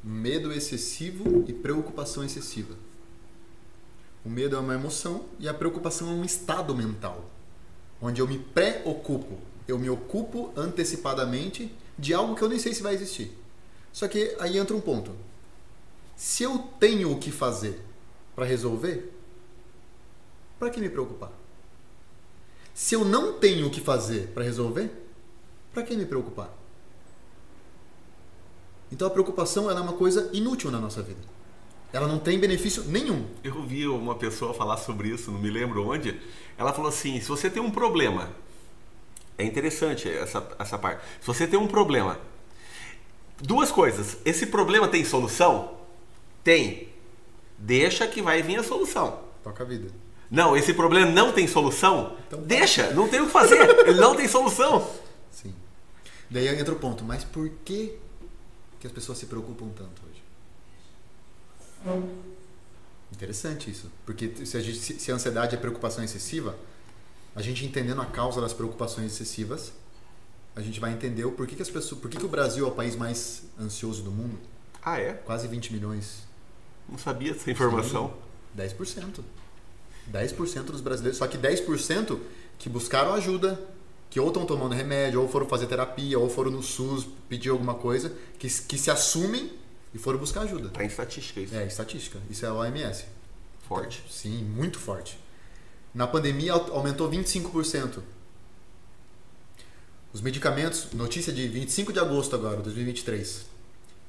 medo 0.04 0.52
excessivo 0.52 1.46
e 1.48 1.54
preocupação 1.54 2.24
excessiva. 2.24 2.76
O 4.26 4.30
medo 4.30 4.56
é 4.56 4.60
uma 4.60 4.74
emoção 4.74 5.26
e 5.40 5.48
a 5.48 5.54
preocupação 5.54 6.10
é 6.10 6.14
um 6.14 6.26
estado 6.26 6.76
mental, 6.76 7.30
onde 8.02 8.20
eu 8.20 8.28
me 8.28 8.40
preocupo, 8.40 9.38
eu 9.68 9.78
me 9.78 9.90
ocupo 9.90 10.52
antecipadamente 10.58 11.72
de 11.98 12.14
algo 12.14 12.36
que 12.36 12.42
eu 12.42 12.50
nem 12.50 12.58
sei 12.60 12.74
se 12.74 12.82
vai 12.82 12.96
existir. 12.96 13.32
Só 13.94 14.08
que 14.08 14.36
aí 14.40 14.58
entra 14.58 14.76
um 14.76 14.82
ponto. 14.82 15.12
Se 16.18 16.44
eu 16.44 16.58
tenho 16.80 17.12
o 17.12 17.20
que 17.20 17.32
fazer 17.32 17.80
para 18.36 18.46
resolver, 18.46 19.15
para 20.60 20.70
que 20.70 20.80
me 20.80 20.90
preocupar? 20.90 21.32
Se 22.74 22.96
eu 22.96 23.06
não 23.06 23.34
tenho 23.34 23.68
o 23.68 23.70
que 23.70 23.80
fazer 23.80 24.28
para 24.34 24.44
resolver, 24.44 24.92
para 25.74 25.84
que 25.84 25.96
me 25.96 26.06
preocupar? 26.06 26.50
Então 28.92 29.08
a 29.08 29.12
preocupação 29.12 29.70
é 29.70 29.74
uma 29.74 29.94
coisa 29.94 30.30
inútil 30.34 30.72
na 30.72 30.80
nossa 30.80 31.02
vida. 31.02 31.20
Ela 31.92 32.08
não 32.08 32.20
tem 32.20 32.38
benefício 32.38 32.84
nenhum. 32.84 33.26
Eu 33.44 33.64
vi 33.64 33.88
uma 33.88 34.16
pessoa 34.16 34.54
falar 34.54 34.78
sobre 34.78 35.10
isso, 35.10 35.32
não 35.32 35.40
me 35.40 35.50
lembro 35.50 35.88
onde. 35.88 36.20
Ela 36.58 36.74
falou 36.74 36.90
assim: 36.90 37.20
se 37.22 37.28
você 37.28 37.50
tem 37.50 37.62
um 37.62 37.72
problema, 37.72 38.30
é 39.38 39.44
interessante 39.46 40.10
essa, 40.10 40.46
essa 40.60 40.78
parte. 40.78 41.02
Se 41.22 41.28
você 41.28 41.48
tem 41.48 41.58
um 41.58 41.68
problema, 41.68 42.20
duas 43.42 43.72
coisas. 43.72 44.18
Esse 44.26 44.48
problema 44.48 44.88
tem 44.88 45.06
solução? 45.06 45.78
Tem. 46.44 46.90
Deixa 47.58 48.08
que 48.08 48.22
vai 48.22 48.42
vir 48.42 48.60
a 48.60 48.64
solução. 48.64 49.22
Toca 49.44 49.64
a 49.64 49.66
vida. 49.66 50.05
Não, 50.36 50.58
esse 50.58 50.74
problema 50.74 51.10
não 51.10 51.32
tem 51.32 51.48
solução? 51.48 52.18
Então, 52.28 52.40
tá. 52.40 52.46
Deixa, 52.46 52.92
não 52.92 53.08
tem 53.08 53.22
o 53.22 53.28
que 53.28 53.32
fazer. 53.32 53.58
Ele 53.88 54.00
não 54.00 54.16
tem 54.16 54.28
solução. 54.28 54.92
Sim. 55.32 55.54
Daí 56.30 56.48
entra 56.48 56.74
o 56.74 56.78
ponto, 56.78 57.04
mas 57.06 57.24
por 57.24 57.50
que, 57.64 57.98
que 58.80 58.86
as 58.86 58.92
pessoas 58.92 59.18
se 59.18 59.28
preocupam 59.28 59.70
tanto? 59.70 60.04
Interessante 63.12 63.70
isso. 63.70 63.90
Porque 64.06 64.46
se 64.46 64.58
a, 64.58 64.60
gente, 64.60 64.78
se 64.78 65.12
a 65.12 65.16
ansiedade 65.16 65.56
é 65.56 65.58
preocupação 65.58 66.04
excessiva, 66.04 66.58
a 67.36 67.42
gente 67.42 67.66
entendendo 67.66 68.02
a 68.02 68.06
causa 68.06 68.42
das 68.42 68.54
preocupações 68.54 69.14
excessivas, 69.14 69.72
a 70.56 70.62
gente 70.62 70.80
vai 70.80 70.92
entender 70.92 71.24
o 71.26 71.32
porquê 71.32 71.56
que 71.56 71.62
as 71.62 71.70
pessoas. 71.70 72.02
Por 72.02 72.10
que 72.10 72.24
o 72.26 72.28
Brasil 72.28 72.66
é 72.66 72.68
o 72.68 72.72
país 72.72 72.96
mais 72.96 73.44
ansioso 73.60 74.04
do 74.04 74.12
mundo? 74.12 74.38
Ah, 74.84 75.00
é? 75.00 75.14
Quase 75.14 75.48
20 75.48 75.72
milhões. 75.72 76.24
Não 76.90 76.98
sabia 76.98 77.32
essa 77.32 77.50
informação. 77.50 78.14
Sim, 78.56 78.62
10%. 78.62 79.24
10% 80.12 80.64
dos 80.64 80.82
brasileiros. 80.82 81.18
Só 81.18 81.28
que 81.28 81.38
10% 81.38 82.20
que 82.58 82.70
buscaram 82.70 83.14
ajuda, 83.14 83.60
que 84.10 84.20
ou 84.20 84.28
estão 84.28 84.46
tomando 84.46 84.74
remédio, 84.74 85.22
ou 85.22 85.28
foram 85.28 85.48
fazer 85.48 85.68
terapia, 85.68 86.18
ou 86.18 86.30
foram 86.30 86.52
no 86.52 86.64
SUS 86.64 87.08
pedir 87.28 87.50
alguma 87.50 87.76
coisa, 87.76 88.14
que, 88.40 88.48
que 88.48 88.78
se 88.78 88.90
assumem 88.90 89.52
e 89.94 89.98
foram 89.98 90.20
buscar 90.20 90.42
ajuda. 90.42 90.70
Tá 90.70 90.84
em 90.84 90.88
estatística 90.88 91.40
isso. 91.40 91.56
É, 91.56 91.66
estatística. 91.66 92.20
Isso 92.30 92.46
é 92.46 92.50
a 92.50 92.54
OMS. 92.54 93.06
Forte. 93.68 94.00
Então, 94.00 94.12
sim, 94.12 94.44
muito 94.44 94.78
forte. 94.78 95.18
Na 95.94 96.06
pandemia 96.06 96.54
aumentou 96.54 97.10
25%. 97.10 98.02
Os 100.12 100.22
medicamentos, 100.22 100.94
notícia 100.94 101.34
de 101.34 101.48
25 101.48 101.92
de 101.92 102.00
agosto 102.00 102.36
agora, 102.36 102.62
2023. 102.62 103.46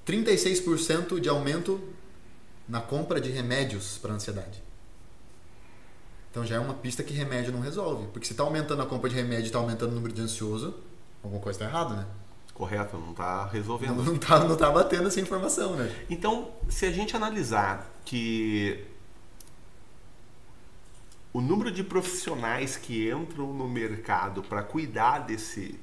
36% 0.07 1.19
de 1.19 1.29
aumento 1.29 1.81
na 2.69 2.81
compra 2.81 3.21
de 3.21 3.31
remédios 3.31 3.99
para 3.99 4.13
ansiedade. 4.13 4.63
Então 6.37 6.45
já 6.45 6.57
é 6.57 6.59
uma 6.59 6.75
pista 6.75 7.03
que 7.03 7.15
remédio 7.15 7.51
não 7.51 7.61
resolve. 7.61 8.09
Porque 8.09 8.27
se 8.27 8.35
está 8.35 8.43
aumentando 8.43 8.83
a 8.83 8.85
compra 8.85 9.09
de 9.09 9.17
remédio 9.17 9.45
e 9.45 9.47
está 9.47 9.59
aumentando 9.59 9.93
o 9.93 9.95
número 9.95 10.13
de 10.13 10.21
ansioso, 10.21 10.75
alguma 11.23 11.41
coisa 11.41 11.59
está 11.59 11.67
errada, 11.67 11.95
né? 11.95 12.07
Correto, 12.53 12.99
não 12.99 13.13
está 13.13 13.47
resolvendo. 13.47 14.03
Não 14.05 14.15
está 14.17 14.45
não 14.45 14.55
tá 14.55 14.71
batendo 14.71 15.09
essa 15.09 15.19
informação, 15.19 15.77
né? 15.77 15.91
Então, 16.11 16.51
se 16.69 16.85
a 16.85 16.93
gente 16.93 17.17
analisar 17.17 17.91
que 18.05 18.85
o 21.33 21.41
número 21.41 21.71
de 21.71 21.83
profissionais 21.83 22.77
que 22.77 23.11
entram 23.11 23.55
no 23.55 23.67
mercado 23.67 24.43
para 24.43 24.63
cuidar 24.63 25.21
desse, 25.21 25.81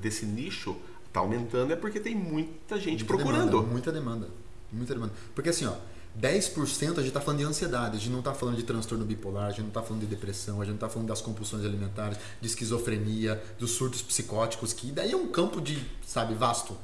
desse 0.00 0.26
nicho 0.26 0.76
está 1.06 1.20
aumentando, 1.20 1.72
é 1.72 1.76
porque 1.76 2.00
tem 2.00 2.16
muita 2.16 2.80
gente 2.80 3.04
muita 3.04 3.06
procurando. 3.06 3.48
Demanda, 3.48 3.68
muita 3.68 3.92
demanda. 3.92 4.28
Muita 4.72 4.92
demanda. 4.92 5.12
Porque 5.36 5.50
assim, 5.50 5.66
ó, 5.66 5.76
10% 6.20 6.92
a 6.92 6.94
gente 6.96 7.08
está 7.08 7.20
falando 7.20 7.38
de 7.38 7.44
ansiedade, 7.44 7.96
a 7.96 7.98
gente 7.98 8.10
não 8.10 8.18
está 8.18 8.34
falando 8.34 8.56
de 8.56 8.62
transtorno 8.62 9.04
bipolar, 9.04 9.46
a 9.46 9.50
gente 9.50 9.62
não 9.62 9.68
está 9.68 9.82
falando 9.82 10.00
de 10.02 10.06
depressão, 10.06 10.60
a 10.60 10.64
gente 10.64 10.72
não 10.72 10.74
está 10.76 10.88
falando 10.88 11.08
das 11.08 11.22
compulsões 11.22 11.64
alimentares, 11.64 12.18
de 12.40 12.46
esquizofrenia, 12.46 13.42
dos 13.58 13.72
surtos 13.72 14.02
psicóticos, 14.02 14.72
que 14.72 14.92
daí 14.92 15.12
é 15.12 15.16
um 15.16 15.28
campo 15.28 15.60
de, 15.60 15.82
sabe, 16.06 16.34
vasto. 16.34 16.76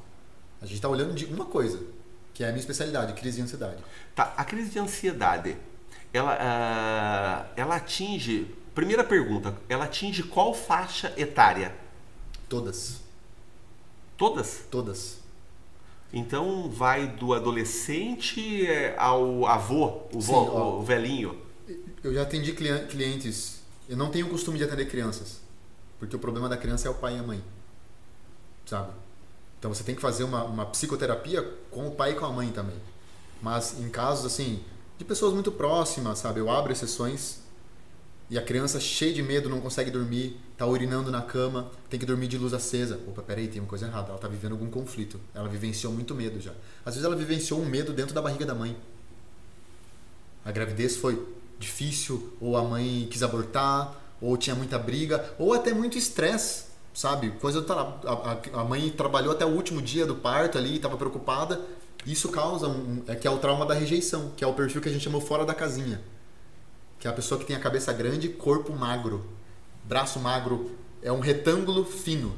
A 0.62 0.64
gente 0.64 0.76
está 0.76 0.88
olhando 0.88 1.14
de 1.14 1.26
uma 1.26 1.44
coisa, 1.44 1.80
que 2.32 2.42
é 2.42 2.46
a 2.46 2.50
minha 2.50 2.60
especialidade, 2.60 3.12
crise 3.14 3.36
de 3.36 3.42
ansiedade. 3.42 3.82
Tá, 4.14 4.32
a 4.36 4.44
crise 4.44 4.70
de 4.70 4.78
ansiedade, 4.78 5.56
ela, 6.12 6.34
uh, 6.34 7.52
ela 7.54 7.76
atinge, 7.76 8.54
primeira 8.74 9.04
pergunta, 9.04 9.54
ela 9.68 9.84
atinge 9.84 10.22
qual 10.22 10.54
faixa 10.54 11.12
etária? 11.18 11.74
Todas. 12.48 13.02
Todas? 14.16 14.64
Todas. 14.70 15.18
Então 16.12 16.70
vai 16.70 17.06
do 17.06 17.34
adolescente 17.34 18.66
é, 18.66 18.96
ao 18.98 19.46
avô, 19.46 20.02
o, 20.12 20.20
Sim, 20.20 20.32
ó, 20.32 20.78
o 20.78 20.82
velhinho. 20.82 21.36
Eu 22.02 22.14
já 22.14 22.22
atendi 22.22 22.52
clientes. 22.52 23.60
Eu 23.88 23.96
não 23.96 24.10
tenho 24.10 24.26
o 24.26 24.30
costume 24.30 24.58
de 24.58 24.64
atender 24.64 24.86
crianças, 24.86 25.40
porque 25.98 26.16
o 26.16 26.18
problema 26.18 26.48
da 26.48 26.56
criança 26.56 26.88
é 26.88 26.90
o 26.90 26.94
pai 26.94 27.16
e 27.16 27.18
a 27.18 27.22
mãe, 27.22 27.42
sabe? 28.64 28.92
Então 29.58 29.72
você 29.72 29.82
tem 29.82 29.94
que 29.94 30.00
fazer 30.00 30.24
uma, 30.24 30.44
uma 30.44 30.66
psicoterapia 30.66 31.42
com 31.70 31.88
o 31.88 31.90
pai 31.90 32.12
e 32.12 32.14
com 32.14 32.24
a 32.24 32.32
mãe 32.32 32.50
também. 32.50 32.76
Mas 33.42 33.78
em 33.78 33.88
casos 33.88 34.24
assim 34.24 34.62
de 34.96 35.04
pessoas 35.04 35.32
muito 35.32 35.52
próximas, 35.52 36.18
sabe? 36.18 36.40
Eu 36.40 36.50
abro 36.50 36.72
exceções 36.72 37.40
e 38.30 38.38
a 38.38 38.42
criança 38.42 38.80
cheia 38.80 39.12
de 39.12 39.22
medo 39.22 39.48
não 39.48 39.60
consegue 39.60 39.90
dormir, 39.90 40.38
tá 40.58 40.66
urinando 40.66 41.10
na 41.10 41.22
cama, 41.22 41.70
tem 41.88 41.98
que 41.98 42.04
dormir 42.04 42.26
de 42.26 42.36
luz 42.36 42.52
acesa. 42.52 43.00
Opa, 43.06 43.22
peraí, 43.22 43.48
tem 43.48 43.60
uma 43.60 43.68
coisa 43.68 43.86
errada. 43.86 44.10
Ela 44.10 44.18
tá 44.18 44.28
vivendo 44.28 44.52
algum 44.52 44.68
conflito. 44.68 45.18
Ela 45.34 45.48
vivenciou 45.48 45.92
muito 45.92 46.14
medo 46.14 46.40
já. 46.40 46.52
Às 46.84 46.94
vezes 46.94 47.04
ela 47.04 47.16
vivenciou 47.16 47.60
um 47.60 47.64
medo 47.64 47.92
dentro 47.92 48.14
da 48.14 48.20
barriga 48.20 48.44
da 48.44 48.54
mãe. 48.54 48.76
A 50.44 50.50
gravidez 50.52 50.96
foi 50.96 51.26
difícil, 51.58 52.36
ou 52.40 52.56
a 52.56 52.62
mãe 52.62 53.08
quis 53.10 53.22
abortar, 53.22 53.94
ou 54.20 54.36
tinha 54.36 54.54
muita 54.54 54.78
briga, 54.78 55.32
ou 55.38 55.54
até 55.54 55.72
muito 55.72 55.96
estresse, 55.96 56.64
sabe? 56.92 57.30
Coisa 57.32 57.60
do 57.60 57.72
a, 57.72 58.40
a 58.54 58.64
mãe 58.64 58.90
trabalhou 58.90 59.32
até 59.32 59.46
o 59.46 59.50
último 59.50 59.80
dia 59.80 60.06
do 60.06 60.16
parto 60.16 60.58
ali, 60.58 60.76
estava 60.76 60.96
preocupada. 60.96 61.60
Isso 62.04 62.28
causa 62.30 62.68
um, 62.68 63.02
é 63.06 63.14
que 63.14 63.26
é 63.26 63.30
o 63.30 63.38
trauma 63.38 63.64
da 63.64 63.74
rejeição, 63.74 64.32
que 64.36 64.44
é 64.44 64.46
o 64.46 64.54
perfil 64.54 64.80
que 64.80 64.88
a 64.88 64.92
gente 64.92 65.04
chamou 65.04 65.20
fora 65.20 65.44
da 65.44 65.54
casinha 65.54 66.00
que 66.98 67.06
é 67.06 67.10
a 67.10 67.14
pessoa 67.14 67.38
que 67.38 67.46
tem 67.46 67.56
a 67.56 67.60
cabeça 67.60 67.92
grande, 67.92 68.28
corpo 68.28 68.72
magro. 68.72 69.24
Braço 69.88 70.20
magro 70.20 70.70
é 71.02 71.10
um 71.10 71.18
retângulo 71.18 71.82
fino. 71.82 72.36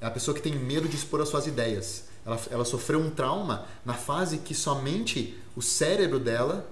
É 0.00 0.06
a 0.06 0.10
pessoa 0.10 0.34
que 0.34 0.42
tem 0.42 0.56
medo 0.56 0.88
de 0.88 0.96
expor 0.96 1.20
as 1.20 1.28
suas 1.28 1.46
ideias. 1.46 2.06
Ela, 2.26 2.40
ela 2.50 2.64
sofreu 2.64 2.98
um 2.98 3.10
trauma 3.10 3.64
na 3.84 3.94
fase 3.94 4.38
que 4.38 4.56
somente 4.56 5.38
o 5.54 5.62
cérebro 5.62 6.18
dela, 6.18 6.68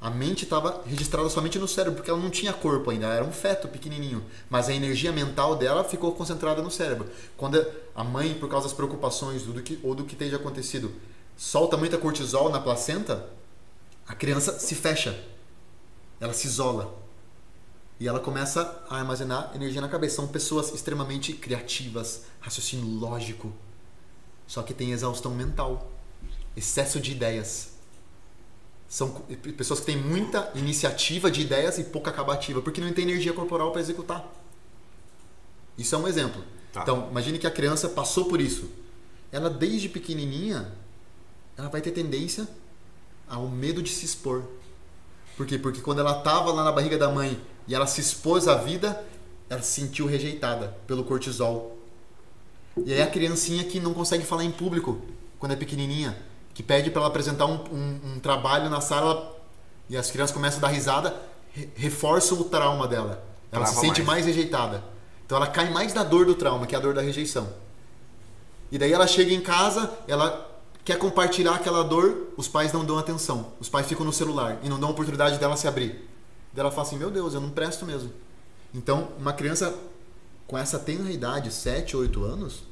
a 0.00 0.08
mente 0.08 0.44
estava 0.44 0.82
registrada 0.86 1.28
somente 1.28 1.58
no 1.58 1.68
cérebro, 1.68 1.96
porque 1.96 2.10
ela 2.10 2.18
não 2.18 2.30
tinha 2.30 2.54
corpo 2.54 2.88
ainda, 2.88 3.04
ela 3.04 3.16
era 3.16 3.24
um 3.24 3.32
feto 3.32 3.68
pequenininho. 3.68 4.24
Mas 4.48 4.70
a 4.70 4.72
energia 4.72 5.12
mental 5.12 5.54
dela 5.54 5.84
ficou 5.84 6.12
concentrada 6.12 6.62
no 6.62 6.70
cérebro. 6.70 7.06
Quando 7.36 7.62
a 7.94 8.02
mãe, 8.02 8.32
por 8.32 8.48
causa 8.48 8.68
das 8.68 8.74
preocupações 8.74 9.42
do 9.42 9.62
que, 9.62 9.78
ou 9.82 9.94
do 9.94 10.04
que 10.04 10.16
tenha 10.16 10.36
acontecido, 10.36 10.90
solta 11.36 11.76
muita 11.76 11.98
cortisol 11.98 12.48
na 12.48 12.58
placenta, 12.58 13.28
a 14.08 14.14
criança 14.14 14.58
se 14.58 14.74
fecha 14.74 15.14
ela 16.20 16.32
se 16.32 16.46
isola. 16.46 17.03
E 17.98 18.08
ela 18.08 18.18
começa 18.18 18.84
a 18.88 18.96
armazenar 18.96 19.52
energia 19.54 19.80
na 19.80 19.88
cabeça. 19.88 20.16
São 20.16 20.26
pessoas 20.26 20.72
extremamente 20.72 21.32
criativas, 21.32 22.22
raciocínio 22.40 22.86
lógico. 22.86 23.52
Só 24.46 24.62
que 24.62 24.74
tem 24.74 24.92
exaustão 24.92 25.32
mental, 25.34 25.90
excesso 26.56 27.00
de 27.00 27.12
ideias. 27.12 27.74
São 28.88 29.10
pessoas 29.56 29.80
que 29.80 29.86
têm 29.86 29.96
muita 29.96 30.52
iniciativa 30.54 31.30
de 31.30 31.40
ideias 31.40 31.78
e 31.78 31.84
pouca 31.84 32.10
acabativa, 32.10 32.60
porque 32.60 32.80
não 32.80 32.92
tem 32.92 33.04
energia 33.04 33.32
corporal 33.32 33.72
para 33.72 33.80
executar. 33.80 34.24
Isso 35.76 35.94
é 35.94 35.98
um 35.98 36.06
exemplo. 36.06 36.44
Tá. 36.72 36.82
Então, 36.82 37.08
imagine 37.10 37.38
que 37.38 37.46
a 37.46 37.50
criança 37.50 37.88
passou 37.88 38.26
por 38.26 38.40
isso. 38.40 38.70
Ela, 39.32 39.48
desde 39.50 39.88
pequenininha, 39.88 40.72
ela 41.56 41.68
vai 41.68 41.80
ter 41.80 41.90
tendência 41.90 42.46
ao 43.28 43.48
medo 43.48 43.82
de 43.82 43.90
se 43.90 44.04
expor. 44.04 44.44
Por 45.36 45.46
quê? 45.46 45.58
Porque 45.58 45.80
quando 45.80 46.00
ela 46.00 46.18
estava 46.18 46.52
lá 46.52 46.62
na 46.62 46.70
barriga 46.70 46.96
da 46.96 47.08
mãe 47.08 47.40
e 47.66 47.74
ela 47.74 47.86
se 47.86 48.00
expôs 48.00 48.48
à 48.48 48.56
vida, 48.56 49.04
ela 49.48 49.62
se 49.62 49.80
sentiu 49.80 50.06
rejeitada 50.06 50.76
pelo 50.86 51.04
cortisol. 51.04 51.76
E 52.84 52.92
aí 52.92 53.02
a 53.02 53.06
criancinha 53.06 53.64
que 53.64 53.78
não 53.78 53.94
consegue 53.94 54.24
falar 54.24 54.44
em 54.44 54.50
público 54.50 55.00
quando 55.38 55.52
é 55.52 55.56
pequenininha, 55.56 56.16
que 56.52 56.62
pede 56.62 56.90
para 56.90 57.00
ela 57.00 57.08
apresentar 57.08 57.46
um, 57.46 57.62
um, 57.72 58.00
um, 58.14 58.20
trabalho 58.20 58.68
na 58.68 58.80
sala 58.80 59.34
e 59.88 59.96
as 59.96 60.10
crianças 60.10 60.34
começam 60.34 60.58
a 60.58 60.62
dar 60.62 60.68
risada, 60.68 61.14
re 61.52 61.68
reforça 61.76 62.34
o 62.34 62.44
trauma 62.44 62.88
dela. 62.88 63.24
Ela 63.52 63.64
Trava 63.64 63.66
se 63.66 63.80
sente 63.80 64.02
mais. 64.02 64.24
mais 64.24 64.26
rejeitada. 64.26 64.82
Então 65.24 65.36
ela 65.36 65.46
cai 65.46 65.70
mais 65.70 65.94
na 65.94 66.02
dor 66.02 66.26
do 66.26 66.34
trauma, 66.34 66.66
que 66.66 66.74
é 66.74 66.78
a 66.78 66.80
dor 66.80 66.94
da 66.94 67.00
rejeição. 67.00 67.48
E 68.70 68.78
daí 68.78 68.92
ela 68.92 69.06
chega 69.06 69.32
em 69.32 69.40
casa, 69.40 69.92
ela 70.08 70.50
quer 70.84 70.98
compartilhar 70.98 71.54
aquela 71.54 71.82
dor, 71.82 72.32
os 72.36 72.48
pais 72.48 72.72
não 72.72 72.84
dão 72.84 72.98
atenção. 72.98 73.52
Os 73.60 73.68
pais 73.68 73.86
ficam 73.86 74.04
no 74.04 74.12
celular 74.12 74.58
e 74.62 74.68
não 74.68 74.78
dão 74.78 74.90
oportunidade 74.90 75.38
dela 75.38 75.56
se 75.56 75.66
abrir. 75.66 76.08
Daí 76.54 76.60
ela 76.60 76.70
fala 76.70 76.86
assim: 76.86 76.96
Meu 76.96 77.10
Deus, 77.10 77.34
eu 77.34 77.40
não 77.40 77.50
presto 77.50 77.84
mesmo. 77.84 78.12
Então, 78.72 79.12
uma 79.18 79.32
criança 79.32 79.76
com 80.46 80.56
essa 80.56 80.78
tenra 80.78 81.10
idade, 81.10 81.52
7, 81.52 81.96
8 81.96 82.24
anos, 82.24 82.62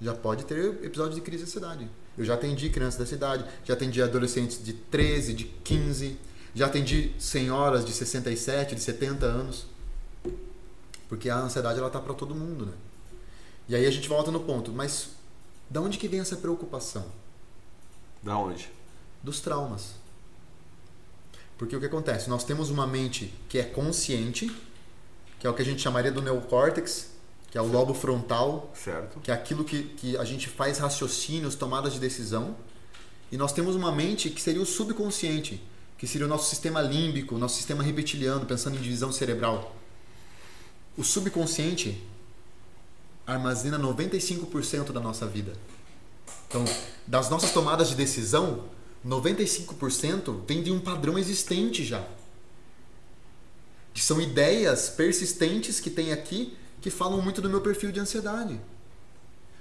já 0.00 0.14
pode 0.14 0.44
ter 0.44 0.84
episódio 0.84 1.14
de 1.14 1.20
crise 1.20 1.44
de 1.44 1.50
ansiedade. 1.50 1.90
Eu 2.16 2.24
já 2.24 2.34
atendi 2.34 2.70
crianças 2.70 2.98
dessa 2.98 3.14
idade, 3.14 3.44
já 3.64 3.74
atendi 3.74 4.00
adolescentes 4.00 4.62
de 4.62 4.72
13, 4.72 5.34
de 5.34 5.44
15, 5.44 6.16
já 6.54 6.66
atendi 6.66 7.12
senhoras 7.18 7.84
de 7.84 7.92
67, 7.92 8.74
de 8.74 8.80
70 8.80 9.26
anos. 9.26 9.66
Porque 11.08 11.28
a 11.28 11.38
ansiedade 11.38 11.78
ela 11.78 11.90
tá 11.90 12.00
para 12.00 12.14
todo 12.14 12.34
mundo, 12.34 12.66
né? 12.66 12.72
E 13.68 13.74
aí 13.74 13.86
a 13.86 13.90
gente 13.90 14.08
volta 14.08 14.30
no 14.30 14.40
ponto, 14.40 14.70
mas 14.70 15.08
da 15.68 15.80
onde 15.80 15.98
que 15.98 16.06
vem 16.06 16.20
essa 16.20 16.36
preocupação? 16.36 17.06
Da 18.22 18.36
onde? 18.36 18.70
Dos 19.22 19.40
traumas. 19.40 19.94
Porque 21.56 21.76
o 21.76 21.80
que 21.80 21.86
acontece? 21.86 22.28
Nós 22.28 22.44
temos 22.44 22.70
uma 22.70 22.86
mente 22.86 23.32
que 23.48 23.58
é 23.58 23.62
consciente, 23.62 24.50
que 25.38 25.46
é 25.46 25.50
o 25.50 25.54
que 25.54 25.62
a 25.62 25.64
gente 25.64 25.80
chamaria 25.80 26.10
do 26.10 26.20
neocórtex, 26.20 27.10
que 27.50 27.58
é 27.58 27.62
o 27.62 27.66
lobo 27.66 27.94
frontal, 27.94 28.72
certo. 28.74 29.20
que 29.20 29.30
é 29.30 29.34
aquilo 29.34 29.62
que, 29.64 29.84
que 29.84 30.16
a 30.16 30.24
gente 30.24 30.48
faz 30.48 30.78
raciocínios, 30.78 31.54
tomadas 31.54 31.92
de 31.92 32.00
decisão. 32.00 32.56
E 33.30 33.36
nós 33.36 33.52
temos 33.52 33.76
uma 33.76 33.92
mente 33.92 34.28
que 34.30 34.40
seria 34.40 34.60
o 34.60 34.66
subconsciente, 34.66 35.62
que 35.96 36.06
seria 36.06 36.26
o 36.26 36.28
nosso 36.28 36.50
sistema 36.50 36.80
límbico, 36.80 37.38
nosso 37.38 37.56
sistema 37.56 37.82
reptiliano, 37.82 38.44
pensando 38.44 38.76
em 38.76 38.80
divisão 38.80 39.12
cerebral. 39.12 39.76
O 40.96 41.04
subconsciente 41.04 42.02
armazena 43.26 43.78
95% 43.78 44.92
da 44.92 45.00
nossa 45.00 45.26
vida. 45.26 45.52
Então, 46.48 46.64
das 47.06 47.30
nossas 47.30 47.52
tomadas 47.52 47.88
de 47.88 47.94
decisão, 47.94 48.64
95% 49.06 50.40
vem 50.46 50.62
de 50.62 50.70
um 50.70 50.80
padrão 50.80 51.18
existente 51.18 51.84
já. 51.84 52.04
Que 53.92 54.02
são 54.02 54.20
ideias 54.20 54.88
persistentes 54.88 55.80
que 55.80 55.90
tem 55.90 56.12
aqui 56.12 56.56
que 56.80 56.90
falam 56.90 57.20
muito 57.22 57.40
do 57.40 57.48
meu 57.48 57.60
perfil 57.60 57.92
de 57.92 58.00
ansiedade. 58.00 58.60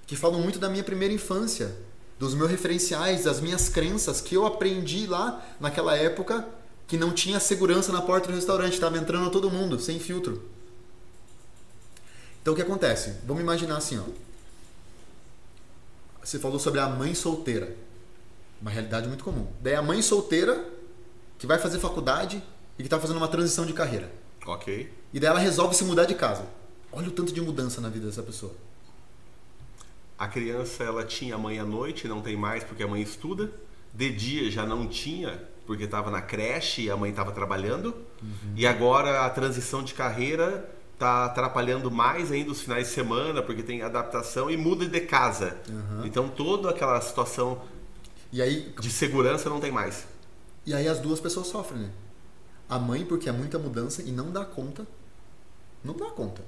Que 0.08 0.16
falam 0.16 0.42
muito 0.42 0.60
da 0.60 0.70
minha 0.70 0.84
primeira 0.84 1.14
infância, 1.14 1.76
dos 2.20 2.34
meus 2.34 2.50
referenciais, 2.50 3.24
das 3.24 3.40
minhas 3.40 3.70
crenças 3.70 4.22
que 4.22 4.36
eu 4.36 4.46
aprendi 4.46 5.08
lá 5.08 5.46
naquela 5.60 5.96
época 5.96 6.48
que 6.88 6.98
não 6.98 7.12
tinha 7.12 7.40
segurança 7.40 7.92
na 7.92 8.02
porta 8.02 8.28
do 8.28 8.36
restaurante, 8.36 8.74
estava 8.74 8.98
entrando 8.98 9.30
todo 9.30 9.50
mundo, 9.50 9.80
sem 9.80 10.00
filtro. 10.00 10.44
Então 12.42 12.54
o 12.54 12.56
que 12.56 12.62
acontece? 12.62 13.16
Vamos 13.26 13.42
imaginar 13.42 13.78
assim, 13.78 13.98
ó 13.98 14.04
você 16.24 16.40
falou 16.40 16.58
sobre 16.58 16.80
a 16.80 16.88
mãe 16.88 17.14
solteira. 17.14 17.76
Uma 18.64 18.72
realidade 18.72 19.10
muito 19.10 19.26
comum. 19.26 19.46
Daí 19.60 19.76
a 19.76 19.82
mãe 19.82 20.02
solteira 20.02 20.66
que 21.38 21.46
vai 21.46 21.60
fazer 21.60 21.80
faculdade 21.80 22.42
e 22.80 22.82
que 22.82 22.84
está 22.84 22.98
fazendo 22.98 23.18
uma 23.18 23.28
transição 23.28 23.66
de 23.66 23.74
carreira. 23.74 24.10
Ok. 24.46 24.90
E 25.14 25.20
daí 25.20 25.30
ela 25.30 25.40
resolve 25.40 25.76
se 25.76 25.84
mudar 25.84 26.06
de 26.06 26.16
casa. 26.16 26.46
Olha 26.90 27.10
o 27.10 27.12
tanto 27.12 27.34
de 27.34 27.42
mudança 27.42 27.82
na 27.82 27.90
vida 27.90 28.06
dessa 28.06 28.24
pessoa. 28.24 28.54
A 30.18 30.30
criança 30.30 30.82
ela 30.82 31.04
tinha 31.04 31.38
mãe 31.38 31.60
à 31.60 31.66
noite, 31.66 32.08
não 32.08 32.22
tem 32.22 32.38
mais 32.38 32.64
porque 32.64 32.84
a 32.84 32.88
mãe 32.88 33.02
estuda. 33.02 33.52
De 33.94 34.10
dia 34.10 34.50
já 34.50 34.66
não 34.66 34.88
tinha 34.88 35.44
porque 35.68 35.84
estava 35.84 36.10
na 36.10 36.22
creche 36.22 36.84
e 36.84 36.90
a 36.90 36.96
mãe 36.96 37.10
estava 37.10 37.34
trabalhando. 37.34 37.94
Uhum. 38.22 38.54
E 38.56 38.66
agora 38.66 39.26
a 39.26 39.30
transição 39.30 39.84
de 39.84 39.94
carreira 39.94 40.70
tá 40.98 41.26
atrapalhando 41.26 41.92
mais 41.92 42.32
ainda 42.32 42.52
os 42.52 42.62
finais 42.62 42.88
de 42.88 42.94
semana, 42.94 43.42
porque 43.42 43.62
tem 43.62 43.82
adaptação 43.82 44.50
e 44.50 44.56
muda 44.56 44.86
de 44.86 45.02
casa. 45.02 45.58
Uhum. 45.68 46.06
Então 46.06 46.30
toda 46.30 46.70
aquela 46.70 47.02
situação 47.02 47.62
e 48.34 48.42
aí, 48.42 48.74
de 48.82 48.90
segurança 48.90 49.50
não 49.50 49.62
tem 49.62 49.72
mais. 49.72 50.06
E 50.66 50.74
aí 50.74 50.88
as 50.88 51.00
duas 51.00 51.20
pessoas 51.22 51.48
sofrem, 51.48 51.84
né? 51.84 51.90
A 52.68 52.80
mãe 52.80 53.06
porque 53.06 53.30
é 53.30 53.32
muita 53.32 53.60
mudança 53.60 54.02
e 54.02 54.12
não 54.12 54.32
dá 54.32 54.44
conta. 54.44 54.86
Não 55.84 55.96
dá 55.96 56.08
conta. 56.08 56.44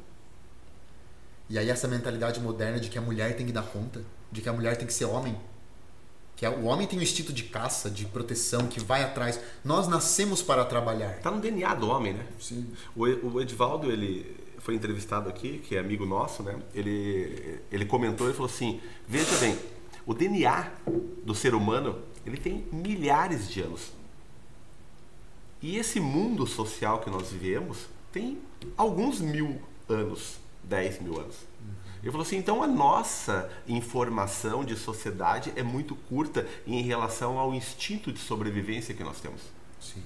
E 1.50 1.60
aí 1.60 1.70
essa 1.70 1.88
mentalidade 1.88 2.40
moderna 2.40 2.80
de 2.80 2.90
que 2.90 2.98
a 2.98 3.02
mulher 3.02 3.36
tem 3.38 3.46
que 3.46 3.52
dar 3.52 3.64
conta, 3.64 4.02
de 4.32 4.42
que 4.42 4.50
a 4.50 4.54
mulher 4.54 4.76
tem 4.78 4.88
que 4.88 4.94
ser 4.94 5.06
homem. 5.06 5.38
Que 6.36 6.46
é, 6.46 6.50
o 6.50 6.64
homem 6.66 6.88
tem 6.88 6.98
o 7.00 7.04
instinto 7.04 7.32
de 7.32 7.44
caça, 7.44 7.90
de 7.90 8.06
proteção, 8.06 8.68
que 8.68 8.80
vai 8.80 9.04
atrás. 9.04 9.40
Nós 9.64 9.88
nascemos 9.88 10.42
para 10.42 10.66
trabalhar. 10.66 11.20
Tá 11.20 11.30
no 11.32 11.40
DNA 11.40 11.76
do 11.76 11.88
homem, 11.88 12.14
né? 12.14 12.26
Sim. 12.40 12.68
O, 12.96 13.08
E- 13.08 13.20
o 13.22 13.40
Edivaldo, 13.40 13.92
ele 13.92 14.36
foi 14.60 14.74
entrevistado 14.76 15.30
aqui, 15.30 15.60
que 15.60 15.76
é 15.76 15.80
amigo 15.80 16.06
nosso, 16.06 16.42
né? 16.44 16.60
Ele, 16.74 17.60
ele 17.72 17.86
comentou, 17.86 18.28
ele 18.28 18.34
falou 18.36 18.52
assim, 18.52 18.82
veja 19.08 19.38
bem, 19.38 19.58
o 20.06 20.14
DNA 20.14 20.72
do 21.24 21.34
ser 21.34 21.56
humano, 21.56 22.02
ele 22.26 22.38
tem 22.38 22.68
milhares 22.72 23.50
de 23.50 23.62
anos. 23.62 23.92
E 25.62 25.78
esse 25.78 26.00
mundo 26.00 26.46
social 26.46 27.00
que 27.00 27.10
nós 27.10 27.32
vivemos 27.32 27.88
tem 28.12 28.40
alguns 28.78 29.20
mil 29.20 29.60
anos, 29.90 30.38
10 30.64 31.02
mil 31.02 31.20
anos. 31.20 31.36
Ele 32.02 32.12
falou 32.12 32.26
assim, 32.26 32.38
então 32.38 32.62
a 32.62 32.68
nossa 32.68 33.50
informação 33.68 34.64
de 34.64 34.76
sociedade 34.76 35.52
é 35.56 35.64
muito 35.64 35.96
curta 35.96 36.48
em 36.68 36.82
relação 36.84 37.40
ao 37.40 37.54
instinto 37.54 38.12
de 38.12 38.20
sobrevivência 38.20 38.94
que 38.94 39.04
nós 39.04 39.20
temos. 39.20 39.42
Sim. 39.82 40.04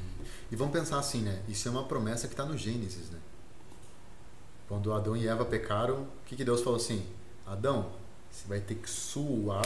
E 0.50 0.56
vamos 0.56 0.72
pensar 0.72 0.97
assim, 0.97 1.22
né? 1.22 1.41
Isso 1.47 1.68
é 1.68 1.72
uma 1.72 1.84
promessa 1.84 2.28
que 2.28 2.34
está 2.34 2.45
no 2.45 2.58
Gênesis, 2.58 3.10
né? 3.10 3.20
Quando 4.68 4.93
Adão 4.93 5.18
e 5.18 5.28
Eva 5.28 5.43
pecaram, 5.43 6.04
o 6.04 6.08
que, 6.26 6.38
que 6.38 6.45
Deus 6.45 6.62
falou 6.62 6.78
assim? 6.78 7.06
Adão, 7.45 7.91
você 8.32 8.47
vai 8.47 8.62
ter 8.62 8.76
que 8.76 8.89
suar. 8.89 9.66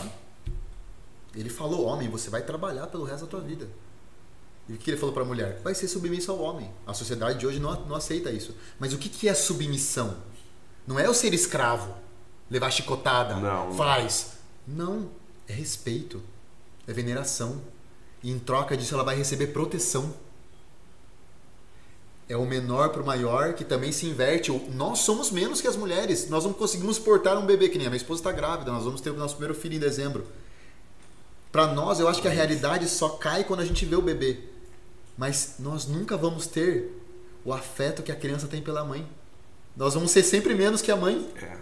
Ele 1.36 1.50
falou, 1.50 1.86
homem, 1.86 2.10
você 2.10 2.30
vai 2.30 2.42
trabalhar 2.44 2.88
pelo 2.88 3.04
resto 3.04 3.22
da 3.26 3.32
tua 3.32 3.42
vida. 3.42 3.68
E 4.70 4.74
o 4.74 4.78
que 4.78 4.90
ele 4.92 4.98
falou 4.98 5.14
para 5.14 5.24
a 5.24 5.26
mulher? 5.26 5.60
Vai 5.64 5.74
ser 5.76 5.88
submissa 5.88 6.32
ao 6.32 6.40
homem. 6.40 6.72
A 6.88 6.94
sociedade 6.94 7.40
de 7.40 7.48
hoje 7.48 7.60
não, 7.60 7.74
não 7.86 7.96
aceita 7.96 8.32
isso. 8.32 8.56
Mas 8.80 8.94
o 8.94 8.98
que, 8.98 9.10
que 9.10 9.28
é 9.28 9.34
submissão? 9.34 10.16
Não 10.88 11.00
é 11.00 11.06
eu 11.08 11.14
ser 11.14 11.34
escravo, 11.34 11.94
levar 12.50 12.70
chicotada, 12.72 13.36
Não. 13.38 13.74
faz. 13.74 14.34
Não, 14.68 15.10
é 15.48 15.54
respeito, 15.54 16.22
é 16.88 16.94
veneração. 16.94 17.62
E 18.22 18.32
em 18.32 18.40
troca 18.40 18.78
disso 18.78 18.94
ela 18.94 19.04
vai 19.04 19.16
receber 19.18 19.48
proteção. 19.48 20.14
É 22.30 22.38
o 22.38 22.46
menor 22.46 22.90
para 22.90 23.02
o 23.02 23.06
maior 23.06 23.54
que 23.54 23.66
também 23.66 23.92
se 23.92 24.06
inverte. 24.06 24.50
O- 24.50 24.70
Nós 24.72 25.00
somos 25.00 25.30
menos 25.30 25.60
que 25.60 25.68
as 25.68 25.76
mulheres. 25.76 26.30
Nós 26.30 26.46
não 26.46 26.54
conseguimos 26.54 26.98
portar 26.98 27.38
um 27.38 27.46
bebê 27.46 27.68
que 27.68 27.78
nem 27.78 27.88
a 27.88 27.90
minha 27.90 27.98
esposa 27.98 28.22
está 28.22 28.32
grávida. 28.32 28.72
Nós 28.72 28.86
vamos 28.86 29.02
ter 29.02 29.10
o 29.10 29.18
nosso 29.18 29.36
primeiro 29.36 29.60
filho 29.60 29.76
em 29.76 29.80
dezembro. 29.80 30.26
Para 31.54 31.68
nós, 31.68 31.99
eu 31.99 32.08
acho 32.08 32.20
que 32.20 32.28
a 32.28 32.32
realidade 32.32 32.89
só 32.89 33.10
cai 33.10 33.43
quando 33.43 33.60
a 33.60 33.66
gente 33.66 33.86
vê 33.86 33.95
o 33.95 34.01
bebê. 34.01 34.39
Mas 35.16 35.58
nós 35.60 35.86
nunca 35.86 36.18
vamos 36.18 36.47
ter 36.47 36.91
o 37.45 37.54
afeto 37.54 38.01
que 38.01 38.12
a 38.12 38.16
criança 38.16 38.47
tem 38.47 38.60
pela 38.60 38.84
mãe. 38.84 39.08
Nós 39.78 39.93
vamos 39.93 40.10
ser 40.10 40.24
sempre 40.24 40.56
menos 40.56 40.82
que 40.82 40.91
a 40.91 40.95
mãe. 40.95 41.30
É. 41.39 41.58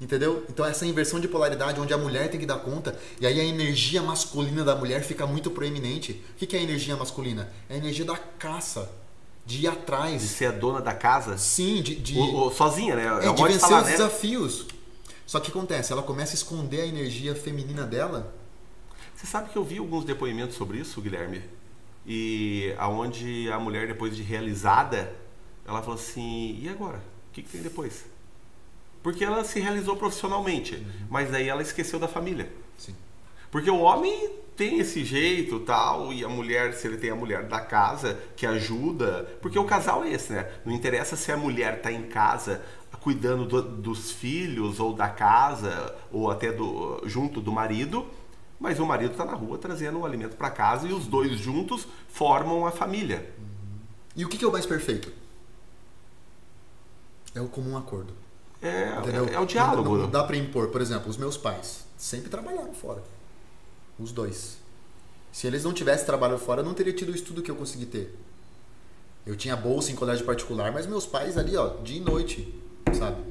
Entendeu? 0.00 0.44
Então 0.48 0.64
essa 0.64 0.86
inversão 0.86 1.18
de 1.18 1.26
polaridade 1.26 1.80
onde 1.80 1.92
a 1.92 1.98
mulher 1.98 2.30
tem 2.30 2.38
que 2.38 2.46
dar 2.46 2.60
conta 2.60 2.96
e 3.20 3.26
aí 3.26 3.40
a 3.40 3.44
energia 3.44 4.00
masculina 4.00 4.64
da 4.64 4.76
mulher 4.76 5.02
fica 5.02 5.26
muito 5.26 5.50
proeminente. 5.50 6.24
O 6.40 6.46
que 6.46 6.54
é 6.56 6.60
a 6.60 6.62
energia 6.62 6.96
masculina? 6.96 7.50
É 7.68 7.74
a 7.74 7.76
energia 7.76 8.04
da 8.04 8.16
caça, 8.16 8.88
de 9.44 9.56
ir 9.56 9.60
De 9.62 9.66
atrás. 9.66 10.22
ser 10.22 10.46
a 10.46 10.52
dona 10.52 10.80
da 10.80 10.94
casa, 10.94 11.36
Sim, 11.36 11.82
de, 11.82 11.96
de, 11.96 12.14
sozinha, 12.56 12.94
né? 12.94 13.02
é, 13.24 13.26
É, 13.26 13.32
de 13.32 13.34
de 13.34 13.42
vencer 13.42 13.58
falar, 13.58 13.80
os 13.80 13.86
né? 13.86 13.92
desafios. 13.96 14.66
Só 15.26 15.40
que 15.40 15.50
acontece, 15.50 15.92
ela 15.92 16.02
começa 16.04 16.32
a 16.34 16.36
esconder 16.36 16.82
a 16.82 16.86
energia 16.86 17.34
feminina 17.34 17.82
dela. 17.84 18.32
Você 19.18 19.26
sabe 19.26 19.50
que 19.50 19.58
eu 19.58 19.64
vi 19.64 19.78
alguns 19.78 20.04
depoimentos 20.04 20.54
sobre 20.54 20.78
isso, 20.78 21.02
Guilherme? 21.02 21.42
E 22.06 22.72
aonde 22.78 23.50
a 23.50 23.58
mulher, 23.58 23.88
depois 23.88 24.16
de 24.16 24.22
realizada, 24.22 25.12
ela 25.66 25.80
falou 25.82 25.96
assim: 25.96 26.56
e 26.62 26.68
agora? 26.68 26.98
O 26.98 27.32
que, 27.32 27.42
que 27.42 27.48
tem 27.48 27.60
depois? 27.60 28.04
Porque 29.02 29.24
ela 29.24 29.42
se 29.42 29.58
realizou 29.58 29.96
profissionalmente, 29.96 30.86
mas 31.10 31.32
daí 31.32 31.48
ela 31.48 31.62
esqueceu 31.62 31.98
da 31.98 32.06
família. 32.06 32.48
Sim. 32.76 32.94
Porque 33.50 33.68
o 33.68 33.80
homem 33.80 34.30
tem 34.56 34.78
esse 34.78 35.04
jeito 35.04 35.58
tal, 35.60 36.12
e 36.12 36.24
a 36.24 36.28
mulher, 36.28 36.72
se 36.74 36.86
ele 36.86 36.96
tem 36.96 37.10
a 37.10 37.16
mulher 37.16 37.48
da 37.48 37.60
casa 37.60 38.16
que 38.36 38.46
ajuda, 38.46 39.36
porque 39.42 39.58
o 39.58 39.64
casal 39.64 40.04
é 40.04 40.12
esse, 40.12 40.32
né? 40.32 40.48
Não 40.64 40.72
interessa 40.72 41.16
se 41.16 41.32
a 41.32 41.36
mulher 41.36 41.82
tá 41.82 41.90
em 41.90 42.04
casa 42.04 42.62
cuidando 43.00 43.44
do- 43.46 43.62
dos 43.62 44.12
filhos 44.12 44.78
ou 44.80 44.92
da 44.92 45.08
casa 45.08 45.94
ou 46.12 46.30
até 46.30 46.52
do 46.52 47.00
junto 47.04 47.40
do 47.40 47.50
marido, 47.52 48.06
mas 48.58 48.80
o 48.80 48.86
marido 48.86 49.16
tá 49.16 49.24
na 49.24 49.34
rua 49.34 49.58
trazendo 49.58 49.98
um 49.98 50.04
alimento 50.04 50.36
para 50.36 50.50
casa 50.50 50.88
e 50.88 50.92
os 50.92 51.06
dois 51.06 51.38
juntos 51.38 51.86
formam 52.08 52.66
a 52.66 52.70
família. 52.70 53.32
E 54.16 54.24
o 54.24 54.28
que 54.28 54.36
que 54.36 54.44
é 54.44 54.48
o 54.48 54.52
mais 54.52 54.66
perfeito? 54.66 55.12
É 57.34 57.40
o 57.40 57.48
comum 57.48 57.76
acordo. 57.76 58.12
É, 58.60 58.68
é, 58.68 59.34
é 59.34 59.40
o 59.40 59.46
diálogo. 59.46 59.90
Não, 59.90 60.02
não 60.02 60.10
dá 60.10 60.24
pra 60.24 60.36
impor. 60.36 60.68
Por 60.68 60.80
exemplo, 60.80 61.08
os 61.08 61.16
meus 61.16 61.36
pais 61.36 61.84
sempre 61.96 62.28
trabalharam 62.28 62.74
fora. 62.74 63.02
Os 63.98 64.10
dois. 64.10 64.58
Se 65.30 65.46
eles 65.46 65.62
não 65.62 65.72
tivessem 65.72 66.06
trabalhado 66.06 66.40
fora, 66.40 66.62
eu 66.62 66.64
não 66.64 66.74
teria 66.74 66.92
tido 66.92 67.10
o 67.10 67.14
estudo 67.14 67.42
que 67.42 67.50
eu 67.50 67.54
consegui 67.54 67.86
ter. 67.86 68.18
Eu 69.24 69.36
tinha 69.36 69.54
bolsa 69.54 69.92
em 69.92 69.94
colégio 69.94 70.24
particular, 70.24 70.72
mas 70.72 70.86
meus 70.86 71.06
pais 71.06 71.36
ali, 71.36 71.56
ó, 71.56 71.76
dia 71.82 71.98
e 71.98 72.00
noite, 72.00 72.52
sabe? 72.98 73.22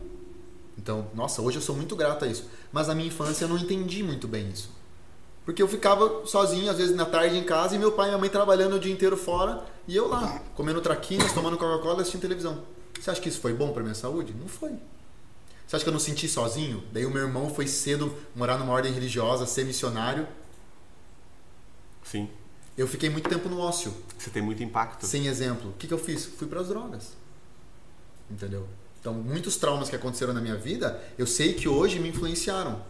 Então, 0.78 1.08
nossa, 1.14 1.42
hoje 1.42 1.58
eu 1.58 1.62
sou 1.62 1.76
muito 1.76 1.96
grato 1.96 2.24
a 2.24 2.28
isso. 2.28 2.50
Mas 2.72 2.88
na 2.88 2.96
minha 2.96 3.08
infância 3.08 3.46
eu 3.46 3.50
não 3.50 3.58
entendi 3.58 4.04
muito 4.04 4.28
bem 4.28 4.48
isso. 4.50 4.77
Porque 5.48 5.64
eu 5.64 5.68
ficava 5.70 6.26
sozinho, 6.26 6.70
às 6.70 6.78
vezes 6.78 6.94
na 6.94 7.06
tarde 7.06 7.38
em 7.38 7.44
casa, 7.46 7.74
e 7.74 7.80
meu 7.80 7.94
pai 7.94 8.08
e 8.08 8.10
minha 8.10 8.18
mãe 8.18 8.30
trabalhando 8.30 8.76
o 8.76 8.80
dia 8.82 8.92
inteiro 8.92 9.16
fora, 9.16 9.64
e 9.88 9.96
eu 9.96 10.06
lá, 10.06 10.42
comendo 10.54 10.82
traquinas, 10.82 11.32
tomando 11.32 11.58
Coca-Cola 11.58 12.00
e 12.00 12.02
assistindo 12.02 12.20
televisão. 12.20 12.66
Você 13.00 13.10
acha 13.10 13.22
que 13.22 13.30
isso 13.30 13.40
foi 13.40 13.54
bom 13.54 13.72
pra 13.72 13.82
minha 13.82 13.96
saúde? 13.96 14.36
Não 14.38 14.50
foi. 14.50 14.72
Você 15.66 15.78
acha 15.78 15.86
que 15.86 15.90
eu 15.90 15.94
não 15.94 16.02
senti 16.02 16.28
sozinho? 16.28 16.84
Daí 16.92 17.06
o 17.06 17.10
meu 17.10 17.22
irmão 17.22 17.50
foi 17.50 17.66
cedo 17.66 18.14
morar 18.36 18.58
numa 18.58 18.74
ordem 18.74 18.92
religiosa, 18.92 19.46
ser 19.46 19.64
missionário. 19.64 20.28
Sim. 22.04 22.30
Eu 22.78 22.86
fiquei 22.86 23.10
muito 23.10 23.30
tempo 23.30 23.48
no 23.48 23.62
ócio, 23.62 23.94
Você 24.18 24.30
tem 24.30 24.42
muito 24.42 24.62
impacto. 24.62 25.06
sem 25.06 25.28
exemplo. 25.28 25.70
O 25.70 25.74
que, 25.76 25.88
que 25.88 25.94
eu 25.94 25.98
fiz? 25.98 26.26
Fui 26.26 26.48
para 26.48 26.60
as 26.60 26.68
drogas. 26.68 27.14
Entendeu? 28.30 28.68
Então, 29.00 29.14
muitos 29.14 29.56
traumas 29.56 29.90
que 29.90 29.96
aconteceram 29.96 30.34
na 30.34 30.42
minha 30.42 30.58
vida, 30.58 31.02
eu 31.18 31.26
sei 31.26 31.54
que 31.54 31.70
hoje 31.70 32.02
me 32.02 32.10
influenciaram. 32.10 32.82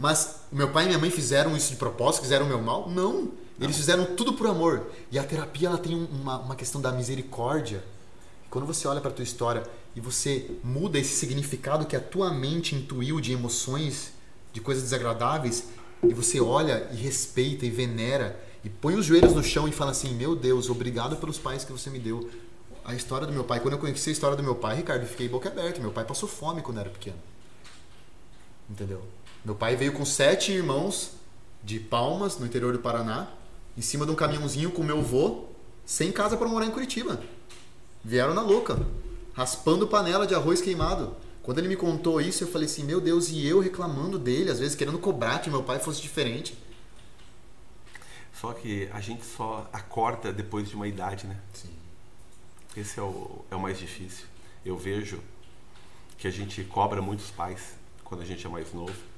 Mas 0.00 0.36
meu 0.50 0.70
pai 0.70 0.84
e 0.84 0.86
minha 0.86 0.98
mãe 0.98 1.10
fizeram 1.10 1.54
isso 1.54 1.68
de 1.70 1.76
propósito, 1.76 2.22
fizeram 2.22 2.46
o 2.46 2.48
meu 2.48 2.60
mal? 2.62 2.88
Não. 2.88 3.28
Eles 3.60 3.76
fizeram 3.76 4.06
tudo 4.16 4.32
por 4.32 4.46
amor. 4.46 4.86
E 5.12 5.18
a 5.18 5.22
terapia 5.22 5.68
ela 5.68 5.76
tem 5.76 5.94
um- 5.94 6.06
uma, 6.06 6.38
uma 6.38 6.56
questão 6.56 6.80
da 6.80 6.90
misericórdia. 6.90 7.84
Quando 8.48 8.66
você 8.66 8.88
olha 8.88 8.98
para 9.02 9.10
tua 9.10 9.22
história 9.22 9.62
e 9.94 10.00
você 10.00 10.50
muda 10.64 10.98
esse 10.98 11.14
significado 11.16 11.84
que 11.84 11.94
a 11.94 12.00
tua 12.00 12.32
mente 12.32 12.74
intuiu 12.74 13.20
de 13.20 13.32
emoções, 13.32 14.12
de 14.54 14.60
coisas 14.62 14.82
desagradáveis, 14.84 15.64
e 16.02 16.14
você 16.14 16.40
olha 16.40 16.88
e 16.92 16.96
respeita 16.96 17.66
e 17.66 17.70
venera 17.70 18.42
e 18.64 18.70
põe 18.70 18.94
os 18.94 19.04
joelhos 19.04 19.34
no 19.34 19.42
chão 19.42 19.68
e 19.68 19.72
fala 19.72 19.90
assim: 19.90 20.14
"Meu 20.14 20.34
Deus, 20.34 20.70
obrigado 20.70 21.16
pelos 21.16 21.38
pais 21.38 21.62
que 21.62 21.72
você 21.72 21.90
me 21.90 21.98
deu". 21.98 22.30
A 22.86 22.94
história 22.94 23.26
do 23.26 23.32
meu 23.34 23.44
pai, 23.44 23.60
quando 23.60 23.74
eu 23.74 23.78
conheci 23.78 24.08
a 24.08 24.12
história 24.14 24.34
do 24.36 24.42
meu 24.42 24.54
pai, 24.54 24.76
Ricardo, 24.76 25.02
eu 25.02 25.08
fiquei 25.08 25.28
boca 25.28 25.50
aberta. 25.50 25.78
Meu 25.78 25.92
pai 25.92 26.04
passou 26.06 26.26
fome 26.26 26.62
quando 26.62 26.80
era 26.80 26.88
pequeno. 26.88 27.18
Entendeu? 28.68 29.02
Meu 29.44 29.54
pai 29.54 29.74
veio 29.74 29.92
com 29.92 30.04
sete 30.04 30.52
irmãos 30.52 31.12
de 31.64 31.80
Palmas, 31.80 32.38
no 32.38 32.44
interior 32.44 32.72
do 32.74 32.78
Paraná, 32.78 33.28
em 33.76 33.80
cima 33.80 34.04
de 34.04 34.12
um 34.12 34.14
caminhãozinho 34.14 34.70
com 34.70 34.82
meu 34.82 34.98
avô, 34.98 35.46
sem 35.84 36.12
casa 36.12 36.36
para 36.36 36.48
morar 36.48 36.66
em 36.66 36.70
Curitiba. 36.70 37.22
Vieram 38.04 38.34
na 38.34 38.42
louca, 38.42 38.78
raspando 39.32 39.86
panela 39.86 40.26
de 40.26 40.34
arroz 40.34 40.60
queimado. 40.60 41.16
Quando 41.42 41.58
ele 41.58 41.68
me 41.68 41.76
contou 41.76 42.20
isso, 42.20 42.44
eu 42.44 42.48
falei 42.48 42.66
assim: 42.66 42.84
Meu 42.84 43.00
Deus, 43.00 43.30
e 43.30 43.46
eu 43.46 43.60
reclamando 43.60 44.18
dele, 44.18 44.50
às 44.50 44.58
vezes 44.58 44.76
querendo 44.76 44.98
cobrar 44.98 45.38
que 45.38 45.48
meu 45.48 45.62
pai 45.62 45.78
fosse 45.78 46.02
diferente. 46.02 46.56
Só 48.34 48.52
que 48.52 48.88
a 48.92 49.00
gente 49.00 49.24
só 49.24 49.68
acorda 49.72 50.32
depois 50.32 50.68
de 50.68 50.74
uma 50.74 50.86
idade, 50.86 51.26
né? 51.26 51.38
Sim. 51.54 51.70
Esse 52.76 52.98
é 52.98 53.02
o, 53.02 53.44
é 53.50 53.54
o 53.54 53.60
mais 53.60 53.78
difícil. 53.78 54.26
Eu 54.64 54.76
vejo 54.76 55.20
que 56.18 56.28
a 56.28 56.30
gente 56.30 56.62
cobra 56.64 57.00
muitos 57.00 57.30
pais 57.30 57.74
quando 58.04 58.20
a 58.20 58.24
gente 58.24 58.46
é 58.46 58.48
mais 58.48 58.72
novo 58.72 59.09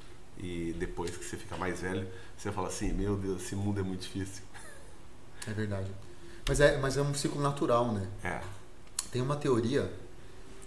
e 0.43 0.74
depois 0.78 1.16
que 1.16 1.24
você 1.24 1.36
fica 1.36 1.57
mais 1.57 1.80
velho, 1.80 2.07
você 2.36 2.51
fala 2.51 2.68
assim: 2.68 2.93
Meu 2.93 3.16
Deus, 3.16 3.43
esse 3.43 3.55
mundo 3.55 3.80
é 3.80 3.82
muito 3.82 4.03
difícil. 4.03 4.43
É 5.47 5.53
verdade. 5.53 5.90
Mas 6.49 6.61
é, 6.61 6.78
mas 6.78 6.97
é 6.97 7.03
um 7.03 7.14
ciclo 7.14 7.40
natural, 7.40 7.93
né? 7.93 8.09
É. 8.24 8.40
Tem 9.11 9.22
uma 9.22 9.36
teoria, 9.36 9.93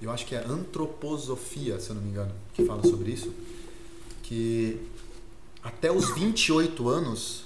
eu 0.02 0.12
acho 0.12 0.26
que 0.26 0.36
é 0.36 0.40
antroposofia, 0.40 1.80
se 1.80 1.90
eu 1.90 1.96
não 1.96 2.02
me 2.02 2.10
engano, 2.10 2.34
que 2.54 2.66
fala 2.66 2.82
sobre 2.84 3.12
isso, 3.12 3.34
que 4.24 4.90
até 5.62 5.92
os 5.92 6.10
28 6.12 6.88
anos 6.88 7.46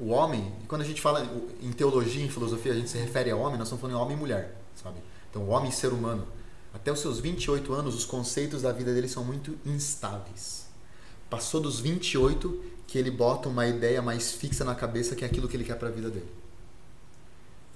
o 0.00 0.08
homem, 0.10 0.52
quando 0.66 0.82
a 0.82 0.84
gente 0.84 1.00
fala 1.00 1.28
em 1.60 1.72
teologia, 1.72 2.24
em 2.24 2.28
filosofia, 2.28 2.72
a 2.72 2.74
gente 2.74 2.88
se 2.88 2.98
refere 2.98 3.30
a 3.30 3.36
homem, 3.36 3.58
nós 3.58 3.66
estamos 3.66 3.80
falando 3.80 3.96
em 3.96 4.00
homem 4.00 4.16
e 4.16 4.20
mulher, 4.20 4.56
sabe? 4.76 4.98
Então, 5.28 5.42
o 5.42 5.48
homem 5.48 5.70
e 5.70 5.72
ser 5.72 5.92
humano. 5.92 6.26
Até 6.72 6.92
os 6.92 7.00
seus 7.00 7.18
28 7.18 7.72
anos, 7.72 7.94
os 7.94 8.04
conceitos 8.04 8.62
da 8.62 8.72
vida 8.72 8.92
dele 8.92 9.08
são 9.08 9.24
muito 9.24 9.58
instáveis. 9.64 10.66
Passou 11.30 11.60
dos 11.60 11.80
28 11.80 12.62
que 12.86 12.98
ele 12.98 13.10
bota 13.10 13.48
uma 13.48 13.66
ideia 13.66 14.00
mais 14.00 14.32
fixa 14.32 14.64
na 14.64 14.74
cabeça 14.74 15.14
que 15.14 15.24
é 15.24 15.26
aquilo 15.26 15.48
que 15.48 15.56
ele 15.56 15.64
quer 15.64 15.76
para 15.76 15.88
a 15.88 15.92
vida 15.92 16.08
dele. 16.10 16.28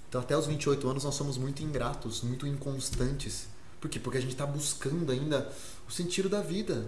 Então, 0.09 0.21
até 0.21 0.37
os 0.37 0.47
28 0.47 0.89
anos, 0.89 1.05
nós 1.05 1.15
somos 1.15 1.39
muito 1.39 1.63
ingratos, 1.63 2.23
muito 2.23 2.47
inconstantes. 2.47 3.47
Por 3.81 3.89
quê? 3.91 3.99
Porque 3.99 4.19
a 4.19 4.21
gente 4.21 4.33
está 4.33 4.47
buscando 4.47 5.11
ainda 5.11 5.51
o 5.89 5.91
sentido 5.91 6.29
da 6.29 6.41
vida. 6.41 6.87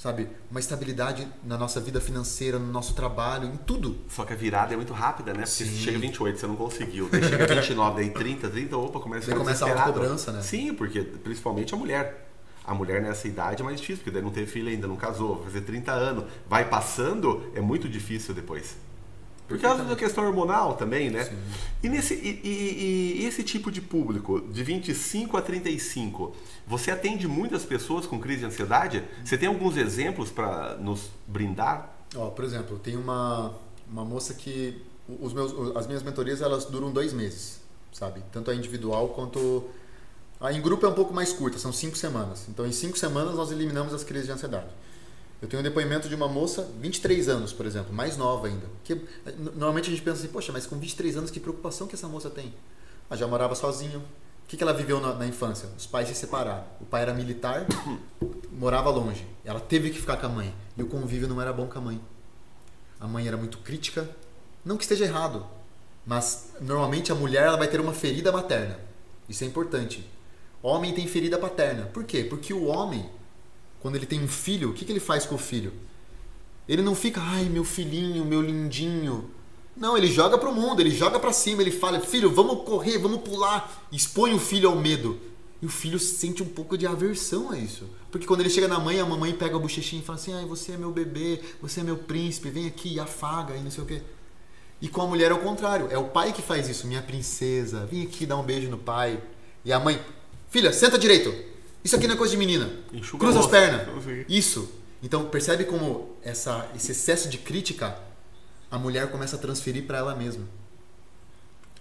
Sabe? 0.00 0.28
Uma 0.50 0.58
estabilidade 0.58 1.28
na 1.44 1.58
nossa 1.58 1.78
vida 1.78 2.00
financeira, 2.00 2.58
no 2.58 2.72
nosso 2.72 2.94
trabalho, 2.94 3.48
em 3.48 3.56
tudo. 3.58 3.98
Só 4.08 4.24
que 4.24 4.32
a 4.32 4.36
virada 4.36 4.72
é 4.72 4.76
muito 4.76 4.94
rápida, 4.94 5.34
né? 5.34 5.40
Porque 5.40 5.64
Sim. 5.64 5.76
chega 5.76 5.98
28, 5.98 6.40
você 6.40 6.46
não 6.46 6.56
conseguiu. 6.56 7.06
Daí 7.12 7.22
chega 7.22 7.46
29, 7.46 7.96
daí 7.96 8.10
30, 8.10 8.48
30, 8.48 8.76
opa, 8.78 8.98
começa 8.98 9.30
a 9.30 9.36
começa 9.36 9.66
a 9.66 9.70
autocobrança, 9.70 10.32
né? 10.32 10.40
Sim, 10.40 10.72
porque 10.72 11.02
principalmente 11.02 11.74
a 11.74 11.76
mulher. 11.76 12.28
A 12.64 12.74
mulher 12.74 13.02
nessa 13.02 13.26
idade 13.26 13.62
é 13.62 13.64
mais 13.64 13.80
difícil, 13.80 14.04
porque 14.04 14.10
daí 14.10 14.22
não 14.22 14.30
teve 14.30 14.46
filho 14.46 14.68
ainda, 14.68 14.86
não 14.86 14.94
casou, 14.94 15.36
vai 15.36 15.44
fazer 15.44 15.62
30 15.62 15.92
anos. 15.92 16.24
Vai 16.48 16.68
passando, 16.68 17.50
é 17.54 17.60
muito 17.60 17.88
difícil 17.88 18.32
depois. 18.32 18.76
Por 19.50 19.60
causa 19.60 19.84
da 19.84 19.96
questão 19.96 20.24
hormonal 20.26 20.74
também, 20.76 21.10
né? 21.10 21.28
E, 21.82 21.88
nesse, 21.88 22.14
e, 22.14 22.40
e- 22.44 23.22
e 23.22 23.26
esse 23.26 23.42
tipo 23.42 23.70
de 23.70 23.80
público, 23.80 24.40
de 24.40 24.62
25 24.62 25.36
a 25.36 25.42
35, 25.42 26.34
você 26.66 26.90
atende 26.90 27.26
muitas 27.26 27.64
pessoas 27.64 28.06
com 28.06 28.18
crise 28.20 28.40
de 28.40 28.46
ansiedade? 28.46 29.02
Você 29.24 29.36
tem 29.36 29.48
alguns 29.48 29.76
exemplos 29.76 30.30
para 30.30 30.76
nos 30.76 31.10
brindar? 31.26 31.92
Ó, 32.14 32.28
por 32.30 32.44
exemplo, 32.44 32.78
tem 32.78 32.96
uma, 32.96 33.52
uma 33.90 34.04
moça 34.04 34.34
que 34.34 34.80
os 35.20 35.32
meus, 35.32 35.76
as 35.76 35.86
minhas 35.86 36.02
mentorias 36.02 36.40
elas 36.40 36.64
duram 36.66 36.92
dois 36.92 37.12
meses, 37.12 37.60
sabe? 37.92 38.22
Tanto 38.32 38.50
a 38.50 38.54
individual 38.54 39.08
quanto 39.08 39.64
a 40.40 40.52
em 40.52 40.60
grupo 40.62 40.86
é 40.86 40.88
um 40.88 40.94
pouco 40.94 41.12
mais 41.12 41.32
curta, 41.32 41.58
são 41.58 41.72
cinco 41.72 41.96
semanas. 41.98 42.46
Então, 42.48 42.64
em 42.66 42.72
cinco 42.72 42.96
semanas 42.98 43.34
nós 43.34 43.50
eliminamos 43.50 43.92
as 43.92 44.04
crises 44.04 44.26
de 44.26 44.32
ansiedade. 44.32 44.68
Eu 45.40 45.48
tenho 45.48 45.60
um 45.60 45.64
depoimento 45.64 46.08
de 46.08 46.14
uma 46.14 46.28
moça, 46.28 46.70
23 46.80 47.28
anos, 47.28 47.52
por 47.52 47.64
exemplo, 47.64 47.94
mais 47.94 48.16
nova 48.16 48.46
ainda. 48.46 48.66
Que 48.84 49.00
normalmente 49.54 49.86
a 49.86 49.90
gente 49.90 50.02
pensa 50.02 50.18
assim, 50.18 50.28
poxa, 50.28 50.52
mas 50.52 50.66
com 50.66 50.78
23 50.78 51.16
anos 51.16 51.30
que 51.30 51.40
preocupação 51.40 51.86
que 51.86 51.94
essa 51.94 52.06
moça 52.06 52.28
tem? 52.28 52.54
Ela 53.08 53.18
já 53.18 53.26
morava 53.26 53.54
sozinha. 53.54 53.98
O 53.98 54.02
que, 54.46 54.56
que 54.56 54.62
ela 54.62 54.74
viveu 54.74 55.00
na, 55.00 55.14
na 55.14 55.26
infância? 55.26 55.68
Os 55.78 55.86
pais 55.86 56.08
se 56.08 56.14
separaram. 56.14 56.64
O 56.80 56.84
pai 56.84 57.02
era 57.02 57.14
militar, 57.14 57.66
morava 58.52 58.90
longe. 58.90 59.26
Ela 59.44 59.60
teve 59.60 59.90
que 59.90 59.98
ficar 59.98 60.16
com 60.18 60.26
a 60.26 60.28
mãe. 60.28 60.54
E 60.76 60.82
o 60.82 60.86
convívio 60.86 61.28
não 61.28 61.40
era 61.40 61.52
bom 61.52 61.66
com 61.66 61.78
a 61.78 61.82
mãe. 61.82 62.00
A 62.98 63.08
mãe 63.08 63.26
era 63.26 63.36
muito 63.36 63.58
crítica. 63.58 64.08
Não 64.62 64.76
que 64.76 64.82
esteja 64.82 65.04
errado, 65.04 65.46
mas 66.04 66.52
normalmente 66.60 67.10
a 67.10 67.14
mulher 67.14 67.46
ela 67.46 67.56
vai 67.56 67.68
ter 67.68 67.80
uma 67.80 67.94
ferida 67.94 68.30
materna. 68.30 68.78
Isso 69.28 69.42
é 69.44 69.46
importante. 69.46 70.06
Homem 70.62 70.92
tem 70.92 71.06
ferida 71.06 71.38
paterna. 71.38 71.86
Por 71.86 72.04
quê? 72.04 72.24
Porque 72.24 72.52
o 72.52 72.66
homem, 72.66 73.08
quando 73.80 73.96
ele 73.96 74.06
tem 74.06 74.22
um 74.22 74.28
filho, 74.28 74.70
o 74.70 74.72
que, 74.72 74.84
que 74.84 74.92
ele 74.92 75.00
faz 75.00 75.26
com 75.26 75.34
o 75.34 75.38
filho? 75.38 75.72
Ele 76.68 76.82
não 76.82 76.94
fica, 76.94 77.20
ai, 77.20 77.44
meu 77.44 77.64
filhinho, 77.64 78.24
meu 78.24 78.40
lindinho. 78.40 79.30
Não, 79.76 79.96
ele 79.96 80.06
joga 80.06 80.36
pro 80.38 80.54
mundo, 80.54 80.80
ele 80.80 80.90
joga 80.90 81.18
pra 81.18 81.32
cima, 81.32 81.62
ele 81.62 81.70
fala, 81.70 82.00
filho, 82.00 82.30
vamos 82.30 82.64
correr, 82.64 82.98
vamos 82.98 83.22
pular. 83.22 83.88
Expõe 83.90 84.34
o 84.34 84.38
filho 84.38 84.68
ao 84.68 84.76
medo. 84.76 85.18
E 85.62 85.66
o 85.66 85.68
filho 85.68 85.98
sente 85.98 86.42
um 86.42 86.46
pouco 86.46 86.76
de 86.76 86.86
aversão 86.86 87.50
a 87.50 87.58
isso. 87.58 87.88
Porque 88.10 88.26
quando 88.26 88.40
ele 88.40 88.50
chega 88.50 88.68
na 88.68 88.78
mãe, 88.78 89.00
a 89.00 89.06
mamãe 89.06 89.32
pega 89.32 89.56
o 89.56 89.60
bochechinho 89.60 90.02
e 90.02 90.04
fala 90.04 90.18
assim, 90.18 90.32
ai, 90.32 90.44
você 90.44 90.72
é 90.72 90.76
meu 90.76 90.90
bebê, 90.90 91.40
você 91.60 91.80
é 91.80 91.82
meu 91.82 91.96
príncipe, 91.96 92.50
vem 92.50 92.66
aqui 92.66 93.00
afaga 93.00 93.56
e 93.56 93.62
não 93.62 93.70
sei 93.70 93.84
o 93.84 93.86
quê. 93.86 94.02
E 94.80 94.88
com 94.88 95.02
a 95.02 95.06
mulher 95.06 95.30
é 95.30 95.34
o 95.34 95.40
contrário, 95.40 95.88
é 95.90 95.98
o 95.98 96.04
pai 96.04 96.32
que 96.32 96.40
faz 96.40 96.66
isso, 96.66 96.86
minha 96.86 97.02
princesa, 97.02 97.84
vem 97.84 98.02
aqui 98.02 98.24
dar 98.24 98.38
um 98.38 98.42
beijo 98.42 98.70
no 98.70 98.78
pai. 98.78 99.22
E 99.62 99.72
a 99.72 99.78
mãe, 99.78 100.00
filha, 100.48 100.72
senta 100.72 100.98
direito. 100.98 101.49
Isso 101.84 101.96
aqui 101.96 102.06
não 102.06 102.14
é 102.14 102.18
coisa 102.18 102.32
de 102.32 102.36
menina. 102.36 102.70
Enxuga 102.92 103.24
Cruza 103.24 103.40
as 103.40 103.46
pernas. 103.46 103.88
Isso. 104.28 104.70
Então 105.02 105.26
percebe 105.28 105.64
como 105.64 106.16
essa, 106.22 106.68
esse 106.76 106.92
excesso 106.92 107.28
de 107.28 107.38
crítica 107.38 107.98
a 108.70 108.78
mulher 108.78 109.10
começa 109.10 109.36
a 109.36 109.38
transferir 109.38 109.86
para 109.86 109.98
ela 109.98 110.14
mesma. 110.14 110.44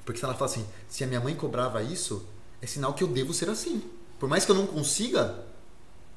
Porque 0.03 0.19
se 0.19 0.25
ela 0.25 0.33
fala 0.33 0.49
assim, 0.49 0.65
se 0.87 1.03
a 1.03 1.07
minha 1.07 1.19
mãe 1.19 1.35
cobrava 1.35 1.83
isso, 1.83 2.25
é 2.61 2.65
sinal 2.65 2.93
que 2.93 3.03
eu 3.03 3.07
devo 3.07 3.33
ser 3.33 3.49
assim. 3.49 3.83
Por 4.17 4.27
mais 4.27 4.43
que 4.43 4.51
eu 4.51 4.55
não 4.55 4.65
consiga, 4.65 5.45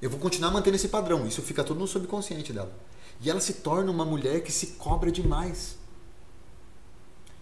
eu 0.01 0.09
vou 0.09 0.19
continuar 0.19 0.51
mantendo 0.51 0.77
esse 0.77 0.89
padrão. 0.89 1.27
Isso 1.27 1.43
fica 1.43 1.63
tudo 1.63 1.81
no 1.81 1.87
subconsciente 1.87 2.53
dela. 2.53 2.73
E 3.21 3.29
ela 3.29 3.41
se 3.41 3.55
torna 3.55 3.91
uma 3.91 4.05
mulher 4.05 4.43
que 4.43 4.51
se 4.51 4.69
cobra 4.79 5.13
demais. 5.13 5.77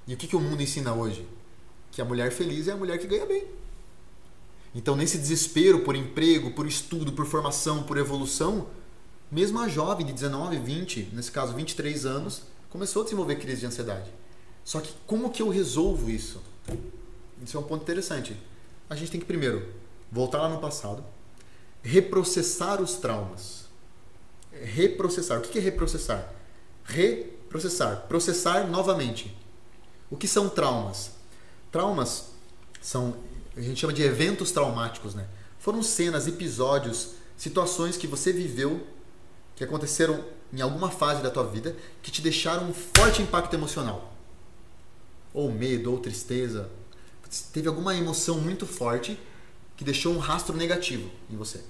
E 0.06 0.14
o 0.14 0.16
que, 0.16 0.26
que 0.26 0.36
o 0.36 0.40
mundo 0.40 0.62
ensina 0.62 0.92
hoje? 0.92 1.26
Que 1.92 2.02
a 2.02 2.04
mulher 2.04 2.32
feliz 2.32 2.66
é 2.66 2.72
a 2.72 2.76
mulher 2.76 2.98
que 2.98 3.06
ganha 3.06 3.26
bem. 3.26 3.46
Então, 4.74 4.94
nesse 4.94 5.18
desespero 5.18 5.80
por 5.80 5.96
emprego, 5.96 6.52
por 6.52 6.66
estudo, 6.66 7.12
por 7.12 7.26
formação, 7.26 7.82
por 7.82 7.98
evolução, 7.98 8.68
mesmo 9.30 9.58
a 9.60 9.68
jovem 9.68 10.06
de 10.06 10.12
19, 10.12 10.58
20, 10.58 11.10
nesse 11.12 11.30
caso 11.30 11.54
23 11.54 12.06
anos, 12.06 12.42
começou 12.68 13.02
a 13.02 13.04
desenvolver 13.04 13.36
crise 13.36 13.60
de 13.60 13.66
ansiedade. 13.66 14.10
Só 14.64 14.80
que 14.80 14.92
como 15.06 15.30
que 15.30 15.42
eu 15.42 15.48
resolvo 15.48 16.10
isso? 16.10 16.40
Isso 17.42 17.56
é 17.56 17.60
um 17.60 17.64
ponto 17.64 17.82
interessante. 17.82 18.36
A 18.88 18.94
gente 18.94 19.10
tem 19.10 19.20
que 19.20 19.26
primeiro 19.26 19.66
voltar 20.10 20.38
lá 20.38 20.48
no 20.48 20.58
passado, 20.58 21.04
reprocessar 21.82 22.80
os 22.80 22.94
traumas. 22.94 23.64
Reprocessar. 24.52 25.38
O 25.38 25.42
que 25.42 25.58
é 25.58 25.62
reprocessar? 25.62 26.32
Reprocessar. 26.84 28.06
Processar 28.08 28.66
novamente. 28.68 29.36
O 30.10 30.16
que 30.16 30.26
são 30.26 30.48
traumas? 30.48 31.12
Traumas 31.70 32.30
são, 32.80 33.14
a 33.56 33.60
gente 33.60 33.80
chama 33.80 33.92
de 33.92 34.02
eventos 34.02 34.52
traumáticos, 34.52 35.14
né? 35.14 35.26
Foram 35.58 35.82
cenas, 35.82 36.26
episódios, 36.26 37.10
situações 37.36 37.96
que 37.96 38.06
você 38.06 38.32
viveu, 38.32 38.86
que 39.56 39.64
aconteceram 39.64 40.24
em 40.52 40.60
alguma 40.60 40.90
fase 40.90 41.22
da 41.22 41.30
tua 41.30 41.44
vida, 41.44 41.76
que 42.02 42.10
te 42.10 42.22
deixaram 42.22 42.68
um 42.68 42.74
forte 42.74 43.22
impacto 43.22 43.54
emocional. 43.54 44.14
Ou 45.32 45.50
medo, 45.50 45.92
ou 45.92 45.98
tristeza. 45.98 46.70
Teve 47.52 47.68
alguma 47.68 47.94
emoção 47.94 48.40
muito 48.40 48.66
forte 48.66 49.18
que 49.76 49.84
deixou 49.84 50.12
um 50.12 50.18
rastro 50.18 50.56
negativo 50.56 51.10
em 51.30 51.36
você. 51.36 51.60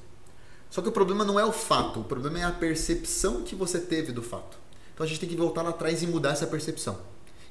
Só 0.70 0.80
que 0.80 0.88
o 0.88 0.92
problema 0.92 1.24
não 1.24 1.38
é 1.38 1.44
o 1.44 1.52
fato, 1.52 2.00
o 2.00 2.04
problema 2.04 2.38
é 2.38 2.44
a 2.44 2.52
percepção 2.52 3.42
que 3.42 3.54
você 3.54 3.78
teve 3.80 4.12
do 4.12 4.22
fato. 4.22 4.56
Então 4.94 5.04
a 5.04 5.08
gente 5.08 5.20
tem 5.20 5.28
que 5.28 5.36
voltar 5.36 5.62
lá 5.62 5.70
atrás 5.70 6.02
e 6.02 6.06
mudar 6.06 6.30
essa 6.30 6.46
percepção. 6.46 6.98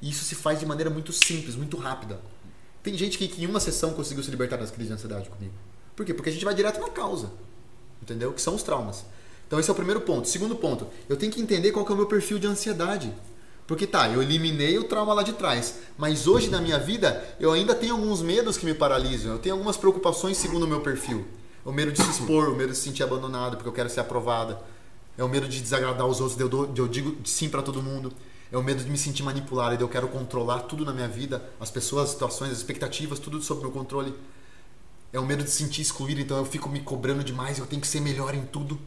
E 0.02 0.10
isso 0.10 0.24
se 0.24 0.36
faz 0.36 0.60
de 0.60 0.66
maneira 0.66 0.90
muito 0.90 1.12
simples, 1.12 1.56
muito 1.56 1.78
rápida. 1.78 2.20
Tem 2.82 2.98
gente 2.98 3.18
que, 3.18 3.28
que 3.28 3.44
em 3.44 3.48
uma 3.48 3.60
sessão 3.60 3.94
conseguiu 3.94 4.24
se 4.24 4.32
libertar 4.32 4.58
das 4.58 4.72
crises 4.72 4.88
de 4.88 4.94
ansiedade 4.94 5.30
comigo. 5.30 5.54
Por 5.96 6.06
quê? 6.06 6.14
Porque 6.14 6.30
a 6.30 6.34
gente 6.34 6.46
vai 6.46 6.54
direto 6.54 6.80
na 6.80 6.90
causa. 6.90 7.32
Entendeu? 8.02 8.32
Que 8.32 8.42
são 8.42 8.56
os 8.56 8.64
traumas. 8.64 9.04
Então 9.48 9.60
esse 9.60 9.70
é 9.70 9.74
o 9.74 9.76
primeiro 9.76 10.02
ponto. 10.02 10.28
Segundo 10.28 10.56
ponto, 10.56 10.88
eu 11.10 11.18
tenho 11.18 11.32
que 11.32 11.42
entender 11.42 11.72
qual 11.72 11.86
que 11.86 11.92
é 11.92 11.96
o 11.96 11.98
meu 11.98 12.06
perfil 12.06 12.40
de 12.40 12.48
ansiedade. 12.48 13.14
Porque 13.70 13.86
tá, 13.86 14.10
eu 14.10 14.24
eliminei 14.24 14.80
o 14.80 14.84
trauma 14.84 15.14
lá 15.14 15.22
de 15.22 15.34
trás, 15.34 15.76
mas 15.96 16.26
hoje 16.26 16.50
na 16.50 16.60
minha 16.60 16.80
vida 16.80 17.24
eu 17.40 17.52
ainda 17.52 17.76
tenho 17.76 17.94
alguns 17.94 18.22
medos 18.22 18.58
que 18.58 18.66
me 18.66 18.74
paralisam. 18.74 19.34
Eu 19.34 19.40
tenho 19.40 19.54
algumas 19.54 19.78
preocupações 19.78 20.38
segundo 20.38 20.64
o 20.64 20.68
meu 20.68 20.82
perfil. 20.82 21.28
O 21.64 21.72
medo 21.72 21.92
de 21.92 22.02
se 22.02 22.10
expor, 22.10 22.50
o 22.50 22.56
medo 22.56 22.72
de 22.72 22.78
se 22.78 22.86
sentir 22.86 23.04
abandonado 23.04 23.58
porque 23.58 23.70
eu 23.70 23.74
quero 23.74 23.90
ser 23.90 24.00
aprovada. 24.00 24.60
É 25.18 25.24
o 25.24 25.30
medo 25.30 25.48
de 25.48 25.62
desagradar 25.62 26.08
os 26.08 26.22
outros, 26.22 26.38
de 26.38 26.80
eu, 26.80 26.88
digo 26.88 27.18
sim 27.26 27.50
para 27.50 27.62
todo 27.62 27.82
mundo. 27.82 28.14
É 28.52 28.58
o 28.58 28.64
medo 28.64 28.84
de 28.84 28.90
me 28.90 28.98
sentir 28.98 29.22
manipulado, 29.24 29.78
de 29.78 29.84
eu 29.84 29.90
quero 29.90 30.08
controlar 30.08 30.62
tudo 30.62 30.84
na 30.84 30.92
minha 30.92 31.08
vida, 31.08 31.48
as 31.60 31.70
pessoas, 31.70 32.06
as 32.06 32.10
situações, 32.12 32.52
as 32.52 32.58
expectativas, 32.58 33.20
tudo 33.20 33.42
sob 33.42 33.62
meu 33.62 33.72
controle. 33.72 34.14
É 35.14 35.20
o 35.20 35.26
medo 35.26 35.44
de 35.44 35.50
se 35.50 35.58
sentir 35.58 35.82
excluído, 35.82 36.20
então 36.20 36.38
eu 36.38 36.46
fico 36.46 36.68
me 36.68 36.80
cobrando 36.80 37.24
demais, 37.24 37.60
eu 37.60 37.66
tenho 37.66 37.82
que 37.82 37.88
ser 37.88 38.00
melhor 38.00 38.34
em 38.34 38.46
tudo. 38.46 38.80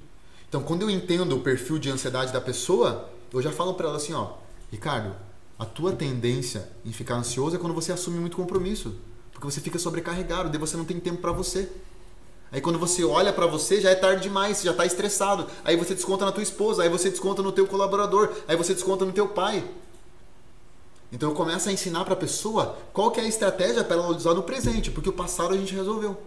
Então, 0.49 0.63
quando 0.63 0.83
eu 0.83 0.91
entendo 0.91 1.37
o 1.37 1.41
perfil 1.41 1.79
de 1.79 1.91
ansiedade 1.91 2.33
da 2.33 2.41
pessoa, 2.41 3.09
eu 3.33 3.41
já 3.41 3.51
falo 3.51 3.75
para 3.75 3.89
ela 3.89 3.97
assim, 3.97 4.13
ó, 4.13 4.35
Ricardo, 4.71 5.15
a 5.59 5.65
tua 5.65 5.93
tendência 5.93 6.69
em 6.85 6.93
ficar 6.93 7.15
ansioso 7.15 7.57
é 7.57 7.59
quando 7.59 7.73
você 7.73 7.93
assume 7.93 8.19
muito 8.19 8.37
compromisso, 8.37 8.97
porque 9.33 9.47
você 9.47 9.61
fica 9.61 9.79
sobrecarregado, 9.79 10.51
daí 10.51 10.59
você 10.59 10.77
não 10.77 10.85
tem 10.85 10.99
tempo 10.99 11.21
para 11.21 11.33
você. 11.33 11.71
Aí 12.53 12.61
quando 12.61 12.79
você 12.79 13.03
olha 13.03 13.33
pra 13.33 13.47
você, 13.47 13.81
já 13.81 13.91
é 13.91 13.95
tarde 13.95 14.23
demais, 14.23 14.59
você 14.59 14.67
já 14.67 14.75
tá 14.75 14.85
estressado. 14.85 15.49
Aí 15.65 15.75
você 15.75 15.95
desconta 15.95 16.27
na 16.27 16.33
tua 16.33 16.43
esposa, 16.43 16.83
aí 16.83 16.89
você 16.91 17.09
desconta 17.09 17.43
no 17.43 17.51
teu 17.51 17.67
colaborador, 17.67 18.31
aí 18.47 18.55
você 18.55 18.75
desconta 18.75 19.07
no 19.07 19.13
teu 19.13 19.27
pai. 19.27 19.67
Então 21.11 21.31
eu 21.31 21.35
começo 21.35 21.71
a 21.71 21.73
ensinar 21.73 22.05
pra 22.05 22.15
pessoa 22.15 22.79
qual 22.93 23.11
que 23.11 23.19
é 23.21 23.25
a 23.25 23.27
estratégia 23.27 23.83
para 23.83 23.97
ela 23.97 24.09
usar 24.09 24.35
no 24.35 24.43
presente, 24.43 24.91
porque 24.91 25.09
o 25.09 25.13
passado 25.15 25.55
a 25.55 25.57
gente 25.57 25.75
resolveu. 25.75 26.21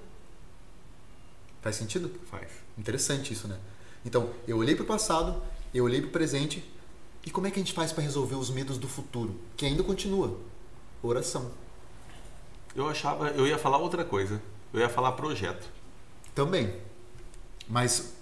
Faz 1.61 1.75
sentido? 1.75 2.11
Faz. 2.29 2.49
Interessante 2.75 3.31
isso, 3.31 3.47
né? 3.47 3.57
Então, 4.03 4.29
eu 4.47 4.57
olhei 4.57 4.75
pro 4.75 4.85
passado, 4.85 5.41
eu 5.73 5.83
olhei 5.83 6.01
pro 6.01 6.09
presente, 6.09 6.63
e 7.23 7.31
como 7.31 7.47
é 7.47 7.51
que 7.51 7.59
a 7.59 7.63
gente 7.63 7.73
faz 7.73 7.91
para 7.91 8.03
resolver 8.03 8.35
os 8.35 8.49
medos 8.49 8.77
do 8.77 8.87
futuro, 8.87 9.35
que 9.55 9.65
ainda 9.65 9.83
continua? 9.83 10.37
Oração. 11.01 11.51
Eu 12.75 12.87
achava, 12.87 13.29
eu 13.29 13.47
ia 13.47 13.57
falar 13.57 13.77
outra 13.77 14.03
coisa. 14.03 14.41
Eu 14.73 14.79
ia 14.79 14.89
falar 14.89 15.13
projeto. 15.13 15.65
Também. 16.35 16.75
Mas 17.67 18.13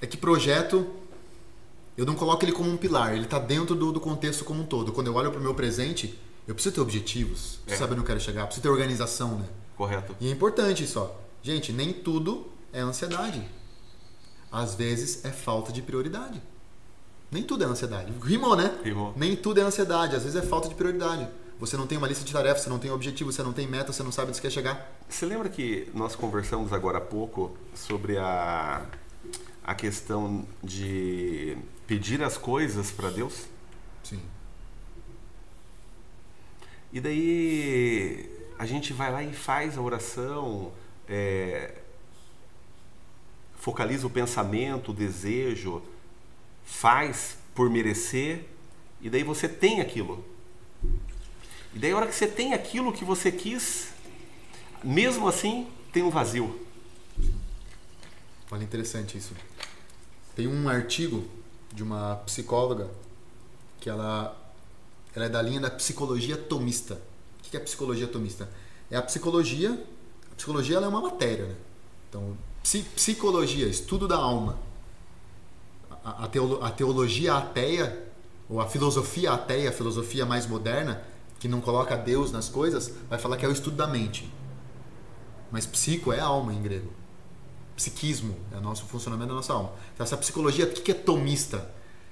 é 0.00 0.06
que 0.06 0.16
projeto 0.16 0.86
eu 1.96 2.06
não 2.06 2.14
coloco 2.14 2.44
ele 2.44 2.52
como 2.52 2.70
um 2.70 2.76
pilar, 2.76 3.14
ele 3.14 3.24
está 3.24 3.38
dentro 3.38 3.74
do, 3.74 3.92
do 3.92 4.00
contexto 4.00 4.44
como 4.44 4.62
um 4.62 4.66
todo. 4.66 4.92
Quando 4.92 5.08
eu 5.08 5.14
olho 5.14 5.30
para 5.30 5.40
o 5.40 5.42
meu 5.42 5.54
presente, 5.54 6.18
eu 6.46 6.54
preciso 6.54 6.74
ter 6.76 6.80
objetivos, 6.80 7.58
preciso 7.64 7.74
É. 7.74 7.76
saber 7.76 7.92
onde 7.92 8.02
eu 8.02 8.06
quero 8.06 8.20
chegar, 8.20 8.44
preciso 8.46 8.62
ter 8.62 8.68
organização, 8.68 9.36
né? 9.38 9.46
Correto. 9.76 10.14
E 10.20 10.28
é 10.28 10.30
importante 10.30 10.82
isso, 10.84 10.98
ó. 11.00 11.10
Gente, 11.42 11.72
nem 11.72 11.92
tudo 11.92 12.46
é 12.72 12.80
ansiedade. 12.80 13.46
Às 14.50 14.74
vezes 14.74 15.24
é 15.24 15.30
falta 15.30 15.72
de 15.72 15.82
prioridade. 15.82 16.40
Nem 17.30 17.42
tudo 17.42 17.64
é 17.64 17.66
ansiedade. 17.66 18.12
Rimou, 18.22 18.56
né? 18.56 18.74
Rimou. 18.82 19.12
Nem 19.16 19.36
tudo 19.36 19.60
é 19.60 19.62
ansiedade, 19.62 20.16
às 20.16 20.22
vezes 20.22 20.42
é 20.42 20.46
falta 20.46 20.68
de 20.68 20.74
prioridade. 20.74 21.28
Você 21.60 21.76
não 21.76 21.86
tem 21.86 21.98
uma 21.98 22.06
lista 22.06 22.24
de 22.24 22.32
tarefas, 22.32 22.62
você 22.62 22.70
não 22.70 22.78
tem 22.78 22.90
objetivo, 22.90 23.32
você 23.32 23.42
não 23.42 23.52
tem 23.52 23.66
meta, 23.66 23.92
você 23.92 24.02
não 24.02 24.12
sabe 24.12 24.28
onde 24.28 24.36
você 24.36 24.42
quer 24.42 24.50
chegar. 24.50 24.92
Você 25.08 25.26
lembra 25.26 25.48
que 25.48 25.90
nós 25.92 26.14
conversamos 26.14 26.72
agora 26.72 26.98
há 26.98 27.00
pouco 27.00 27.56
sobre 27.74 28.16
a, 28.16 28.86
a 29.64 29.74
questão 29.74 30.46
de 30.62 31.58
pedir 31.86 32.22
as 32.22 32.36
coisas 32.36 32.92
para 32.92 33.10
Deus? 33.10 33.46
Sim. 34.04 34.20
E 36.92 37.00
daí 37.00 38.30
a 38.56 38.64
gente 38.64 38.92
vai 38.92 39.10
lá 39.10 39.22
e 39.22 39.32
faz 39.32 39.76
a 39.76 39.82
oração, 39.82 40.72
é, 41.08 41.74
focaliza 43.56 44.06
o 44.06 44.10
pensamento, 44.10 44.92
o 44.92 44.94
desejo, 44.94 45.82
faz 46.64 47.36
por 47.52 47.68
merecer, 47.68 48.44
e 49.00 49.10
daí 49.10 49.24
você 49.24 49.48
tem 49.48 49.80
aquilo. 49.80 50.24
E 51.78 51.80
daí 51.80 51.92
a 51.92 51.96
hora 51.96 52.08
que 52.08 52.14
você 52.16 52.26
tem 52.26 52.54
aquilo 52.54 52.92
que 52.92 53.04
você 53.04 53.30
quis, 53.30 53.90
mesmo 54.82 55.28
assim 55.28 55.68
tem 55.92 56.02
um 56.02 56.10
vazio. 56.10 56.66
Olha, 58.50 58.64
interessante 58.64 59.16
isso. 59.16 59.32
Tem 60.34 60.48
um 60.48 60.68
artigo 60.68 61.24
de 61.72 61.84
uma 61.84 62.16
psicóloga 62.26 62.90
que 63.80 63.88
ela, 63.88 64.36
ela 65.14 65.26
é 65.26 65.28
da 65.28 65.40
linha 65.40 65.60
da 65.60 65.70
psicologia 65.70 66.36
tomista. 66.36 66.94
O 66.94 67.48
que 67.48 67.56
é 67.56 67.60
psicologia 67.60 68.08
tomista? 68.08 68.50
É 68.90 68.96
a 68.96 69.02
psicologia. 69.02 69.80
A 70.32 70.34
psicologia 70.34 70.78
é 70.78 70.88
uma 70.88 71.00
matéria, 71.00 71.46
né? 71.46 71.54
Então, 72.08 72.36
psicologia, 72.96 73.68
estudo 73.68 74.08
da 74.08 74.16
alma. 74.16 74.58
A, 76.04 76.24
a, 76.24 76.26
teolo, 76.26 76.58
a 76.60 76.72
teologia 76.72 77.34
ateia, 77.34 78.04
ou 78.48 78.60
a 78.60 78.66
filosofia 78.66 79.30
ateia, 79.30 79.70
a 79.70 79.72
filosofia 79.72 80.26
mais 80.26 80.44
moderna, 80.44 81.06
que 81.38 81.48
não 81.48 81.60
coloca 81.60 81.96
Deus 81.96 82.32
nas 82.32 82.48
coisas, 82.48 82.92
vai 83.08 83.18
falar 83.18 83.36
que 83.36 83.44
é 83.44 83.48
o 83.48 83.52
estudo 83.52 83.76
da 83.76 83.86
mente. 83.86 84.32
Mas 85.50 85.66
psico 85.66 86.12
é 86.12 86.20
alma 86.20 86.52
em 86.52 86.60
grego. 86.60 86.92
Psiquismo 87.76 88.36
é 88.52 88.56
o 88.56 88.60
nosso 88.60 88.84
funcionamento 88.86 89.28
da 89.28 89.36
nossa 89.36 89.52
alma. 89.52 89.72
Então, 89.94 90.04
essa 90.04 90.16
psicologia, 90.16 90.64
o 90.64 90.70
que 90.70 90.90
é 90.90 90.94
tomista? 90.94 91.70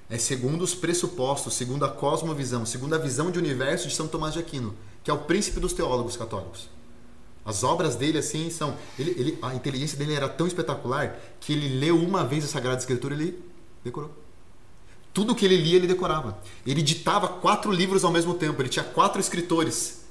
É 0.09 0.17
segundo 0.17 0.61
os 0.61 0.73
pressupostos, 0.73 1.53
segundo 1.53 1.83
a 1.83 1.89
cosmovisão, 1.89 2.65
segundo 2.65 2.95
a 2.95 2.97
visão 2.97 3.29
de 3.29 3.37
universo 3.37 3.89
de 3.89 3.93
São 3.93 4.07
Tomás 4.07 4.33
de 4.33 4.39
Aquino, 4.39 4.73
que 5.03 5.11
é 5.11 5.13
o 5.13 5.19
príncipe 5.19 5.59
dos 5.59 5.73
teólogos 5.73 6.15
católicos. 6.15 6.69
As 7.43 7.63
obras 7.63 7.95
dele, 7.95 8.17
assim, 8.17 8.49
são. 8.49 8.75
Ele, 8.97 9.11
ele, 9.11 9.39
a 9.41 9.53
inteligência 9.53 9.97
dele 9.97 10.13
era 10.13 10.27
tão 10.27 10.47
espetacular 10.47 11.17
que 11.39 11.53
ele 11.53 11.79
leu 11.79 11.97
uma 11.97 12.25
vez 12.25 12.43
a 12.43 12.47
Sagrada 12.47 12.77
Escritura 12.77 13.15
e 13.15 13.17
ele 13.17 13.43
decorou. 13.83 14.26
Tudo 15.17 15.33
que 15.33 15.43
ele 15.43 15.57
lia, 15.57 15.77
ele 15.77 15.87
decorava. 15.87 16.37
Ele 16.63 16.79
ditava 16.79 17.27
quatro 17.27 17.71
livros 17.71 18.03
ao 18.03 18.11
mesmo 18.11 18.35
tempo. 18.35 18.61
Ele 18.61 18.69
tinha 18.69 18.85
quatro 18.85 19.19
escritores. 19.19 20.01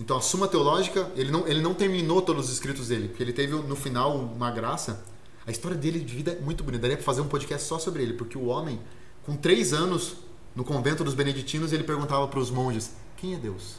Então, 0.00 0.16
a 0.16 0.22
Suma 0.22 0.48
Teológica, 0.48 1.12
ele 1.14 1.30
não, 1.30 1.46
ele 1.46 1.60
não 1.60 1.74
terminou 1.74 2.22
todos 2.22 2.46
os 2.46 2.52
escritos 2.54 2.88
dele, 2.88 3.08
porque 3.08 3.22
ele 3.22 3.34
teve 3.34 3.54
no 3.54 3.76
final 3.76 4.16
uma 4.16 4.50
graça. 4.50 5.04
A 5.46 5.50
história 5.50 5.76
dele 5.76 6.00
de 6.00 6.14
vida 6.14 6.32
é 6.32 6.40
muito 6.40 6.64
bonita. 6.64 6.80
Daria 6.80 6.96
para 6.96 7.04
fazer 7.04 7.20
um 7.20 7.28
podcast 7.28 7.68
só 7.68 7.78
sobre 7.78 8.02
ele, 8.02 8.14
porque 8.14 8.38
o 8.38 8.46
homem, 8.46 8.80
com 9.22 9.36
três 9.36 9.74
anos, 9.74 10.14
no 10.54 10.64
convento 10.64 11.04
dos 11.04 11.12
beneditinos, 11.12 11.70
ele 11.74 11.84
perguntava 11.84 12.26
para 12.26 12.40
os 12.40 12.50
monges: 12.50 12.92
quem 13.18 13.34
é 13.34 13.36
Deus? 13.36 13.74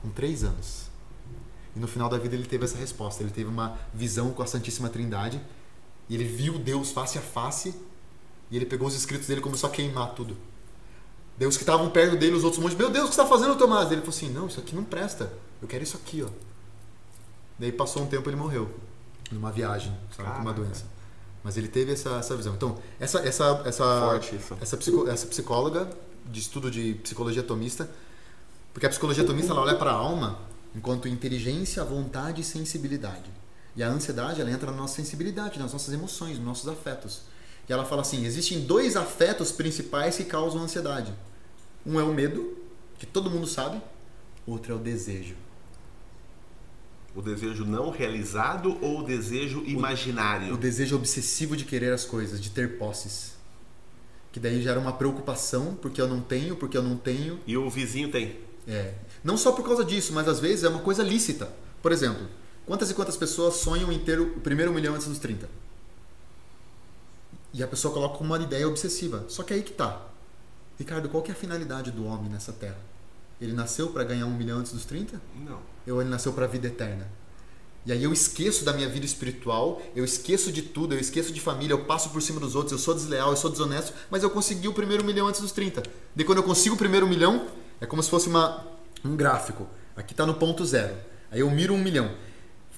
Com 0.00 0.08
três 0.08 0.44
anos. 0.44 0.86
E 1.76 1.78
no 1.78 1.86
final 1.86 2.08
da 2.08 2.16
vida 2.16 2.34
ele 2.34 2.46
teve 2.46 2.64
essa 2.64 2.78
resposta. 2.78 3.22
Ele 3.22 3.32
teve 3.32 3.50
uma 3.50 3.78
visão 3.92 4.30
com 4.30 4.42
a 4.42 4.46
Santíssima 4.46 4.88
Trindade. 4.88 5.38
E 6.08 6.14
ele 6.14 6.24
viu 6.24 6.58
Deus 6.58 6.90
face 6.90 7.18
a 7.18 7.20
face 7.20 7.74
e 8.50 8.56
ele 8.56 8.66
pegou 8.66 8.88
os 8.88 8.94
escritos 8.94 9.26
dele 9.26 9.40
e 9.40 9.42
começou 9.42 9.68
a 9.68 9.72
queimar 9.72 10.14
tudo. 10.14 10.36
Deus 11.36 11.56
que 11.56 11.62
estavam 11.62 11.88
perto 11.90 12.16
dele, 12.16 12.34
os 12.34 12.42
outros 12.42 12.60
montes, 12.60 12.76
meu 12.76 12.90
Deus, 12.90 13.06
o 13.06 13.08
que 13.08 13.14
você 13.14 13.20
está 13.20 13.30
fazendo, 13.30 13.56
Tomás? 13.56 13.92
Ele 13.92 14.00
falou 14.00 14.14
assim, 14.14 14.28
não, 14.30 14.48
isso 14.48 14.58
aqui 14.58 14.74
não 14.74 14.82
presta. 14.82 15.32
Eu 15.62 15.68
quero 15.68 15.84
isso 15.84 15.96
aqui, 15.96 16.22
ó. 16.22 16.28
Daí 17.58 17.70
passou 17.70 18.02
um 18.02 18.06
tempo 18.06 18.28
ele 18.28 18.36
morreu. 18.36 18.70
Numa 19.30 19.52
viagem, 19.52 19.94
sabe, 20.16 20.30
com 20.30 20.40
uma 20.40 20.52
doença. 20.52 20.86
Mas 21.44 21.56
ele 21.56 21.68
teve 21.68 21.92
essa, 21.92 22.10
essa 22.16 22.36
visão. 22.36 22.54
Então, 22.54 22.78
essa 22.98 23.20
essa 23.20 23.62
essa 23.64 24.20
essa, 24.60 24.76
psico, 24.76 25.08
essa 25.08 25.26
psicóloga 25.26 25.88
de 26.26 26.40
estudo 26.40 26.70
de 26.70 26.94
psicologia 26.94 27.42
atomista, 27.42 27.88
porque 28.72 28.86
a 28.86 28.88
psicologia 28.88 29.22
atomista 29.22 29.52
ela 29.52 29.62
olha 29.62 29.76
para 29.76 29.90
a 29.90 29.94
alma 29.94 30.38
enquanto 30.74 31.08
inteligência, 31.08 31.84
vontade 31.84 32.40
e 32.40 32.44
sensibilidade. 32.44 33.30
E 33.76 33.82
a 33.82 33.88
ansiedade 33.88 34.40
ela 34.40 34.50
entra 34.50 34.70
na 34.70 34.76
nossa 34.76 34.96
sensibilidade, 34.96 35.58
nas 35.58 35.72
nossas 35.72 35.92
emoções, 35.92 36.36
nos 36.36 36.46
nossos 36.46 36.68
afetos. 36.68 37.22
E 37.68 37.72
ela 37.72 37.84
fala 37.84 38.02
assim: 38.02 38.24
existem 38.24 38.60
dois 38.60 38.96
afetos 38.96 39.52
principais 39.52 40.16
que 40.16 40.24
causam 40.24 40.62
ansiedade. 40.62 41.12
Um 41.84 42.00
é 42.00 42.02
o 42.02 42.12
medo, 42.12 42.56
que 42.98 43.06
todo 43.06 43.30
mundo 43.30 43.46
sabe, 43.46 43.80
outro 44.46 44.72
é 44.72 44.76
o 44.76 44.78
desejo. 44.78 45.34
O 47.14 47.22
desejo 47.22 47.64
não 47.64 47.90
realizado 47.90 48.78
ou 48.80 49.00
o 49.00 49.02
desejo 49.02 49.64
imaginário? 49.66 50.52
O, 50.52 50.54
o 50.54 50.56
desejo 50.56 50.96
obsessivo 50.96 51.56
de 51.56 51.64
querer 51.64 51.92
as 51.92 52.04
coisas, 52.04 52.40
de 52.40 52.50
ter 52.50 52.78
posses. 52.78 53.36
Que 54.30 54.38
daí 54.38 54.62
gera 54.62 54.78
uma 54.78 54.92
preocupação, 54.92 55.76
porque 55.80 56.00
eu 56.00 56.06
não 56.06 56.20
tenho, 56.20 56.54
porque 56.54 56.76
eu 56.76 56.82
não 56.82 56.96
tenho. 56.96 57.40
E 57.46 57.56
o 57.56 57.68
vizinho 57.68 58.10
tem. 58.10 58.36
É. 58.66 58.94
Não 59.24 59.36
só 59.36 59.52
por 59.52 59.64
causa 59.64 59.84
disso, 59.84 60.12
mas 60.12 60.28
às 60.28 60.38
vezes 60.38 60.64
é 60.64 60.68
uma 60.68 60.80
coisa 60.80 61.02
lícita. 61.02 61.50
Por 61.82 61.90
exemplo, 61.90 62.28
quantas 62.66 62.90
e 62.90 62.94
quantas 62.94 63.16
pessoas 63.16 63.54
sonham 63.54 63.90
em 63.90 63.98
ter 63.98 64.20
o 64.20 64.40
primeiro 64.40 64.72
milhão 64.72 64.94
antes 64.94 65.08
dos 65.08 65.18
30? 65.18 65.48
E 67.58 67.62
a 67.62 67.66
pessoa 67.66 67.92
coloca 67.92 68.22
uma 68.22 68.38
ideia 68.38 68.68
obsessiva. 68.68 69.24
Só 69.28 69.42
que 69.42 69.52
aí 69.52 69.62
que 69.62 69.72
tá. 69.72 70.00
Ricardo, 70.78 71.08
qual 71.08 71.20
que 71.24 71.32
é 71.32 71.34
a 71.34 71.36
finalidade 71.36 71.90
do 71.90 72.06
homem 72.06 72.30
nessa 72.30 72.52
terra? 72.52 72.78
Ele 73.40 73.52
nasceu 73.52 73.88
para 73.88 74.04
ganhar 74.04 74.26
um 74.26 74.36
milhão 74.36 74.58
antes 74.58 74.72
dos 74.72 74.84
30? 74.84 75.20
Não. 75.44 75.58
Ou 75.92 76.00
ele 76.00 76.08
nasceu 76.08 76.32
para 76.32 76.44
a 76.44 76.48
vida 76.48 76.68
eterna? 76.68 77.10
E 77.84 77.90
aí 77.90 78.04
eu 78.04 78.12
esqueço 78.12 78.64
da 78.64 78.72
minha 78.72 78.88
vida 78.88 79.04
espiritual, 79.04 79.82
eu 79.96 80.04
esqueço 80.04 80.52
de 80.52 80.62
tudo, 80.62 80.94
eu 80.94 81.00
esqueço 81.00 81.32
de 81.32 81.40
família, 81.40 81.72
eu 81.74 81.84
passo 81.84 82.10
por 82.10 82.22
cima 82.22 82.38
dos 82.38 82.54
outros, 82.54 82.72
eu 82.72 82.78
sou 82.78 82.94
desleal, 82.94 83.30
eu 83.30 83.36
sou 83.36 83.50
desonesto, 83.50 83.92
mas 84.08 84.22
eu 84.22 84.30
consegui 84.30 84.68
o 84.68 84.72
primeiro 84.72 85.02
milhão 85.02 85.26
antes 85.26 85.40
dos 85.40 85.50
30. 85.50 85.82
E 86.16 86.24
quando 86.24 86.38
eu 86.38 86.44
consigo 86.44 86.76
o 86.76 86.78
primeiro 86.78 87.08
milhão, 87.08 87.48
é 87.80 87.86
como 87.86 88.02
se 88.02 88.10
fosse 88.10 88.28
uma, 88.28 88.64
um 89.04 89.16
gráfico. 89.16 89.66
Aqui 89.96 90.12
está 90.12 90.24
no 90.24 90.34
ponto 90.34 90.64
zero. 90.64 90.94
Aí 91.28 91.40
eu 91.40 91.50
miro 91.50 91.74
um 91.74 91.78
milhão. 91.78 92.14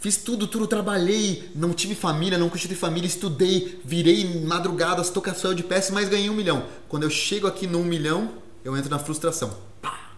Fiz 0.01 0.17
tudo, 0.17 0.47
tudo, 0.47 0.67
trabalhei, 0.67 1.53
não 1.55 1.75
tive 1.75 1.95
família, 1.95 2.39
não 2.39 2.49
de 2.49 2.75
família, 2.75 3.07
estudei, 3.07 3.79
virei 3.85 4.43
madrugadas, 4.45 5.11
tocação 5.11 5.55
de 5.55 5.63
peça, 5.63 5.93
mas 5.93 6.09
ganhei 6.09 6.31
um 6.31 6.35
milhão. 6.35 6.65
Quando 6.89 7.03
eu 7.03 7.11
chego 7.11 7.47
aqui 7.47 7.67
no 7.67 7.81
um 7.81 7.85
milhão, 7.85 8.33
eu 8.65 8.75
entro 8.75 8.91
na 8.91 8.99
frustração. 8.99 9.55
Pá. 9.83 10.13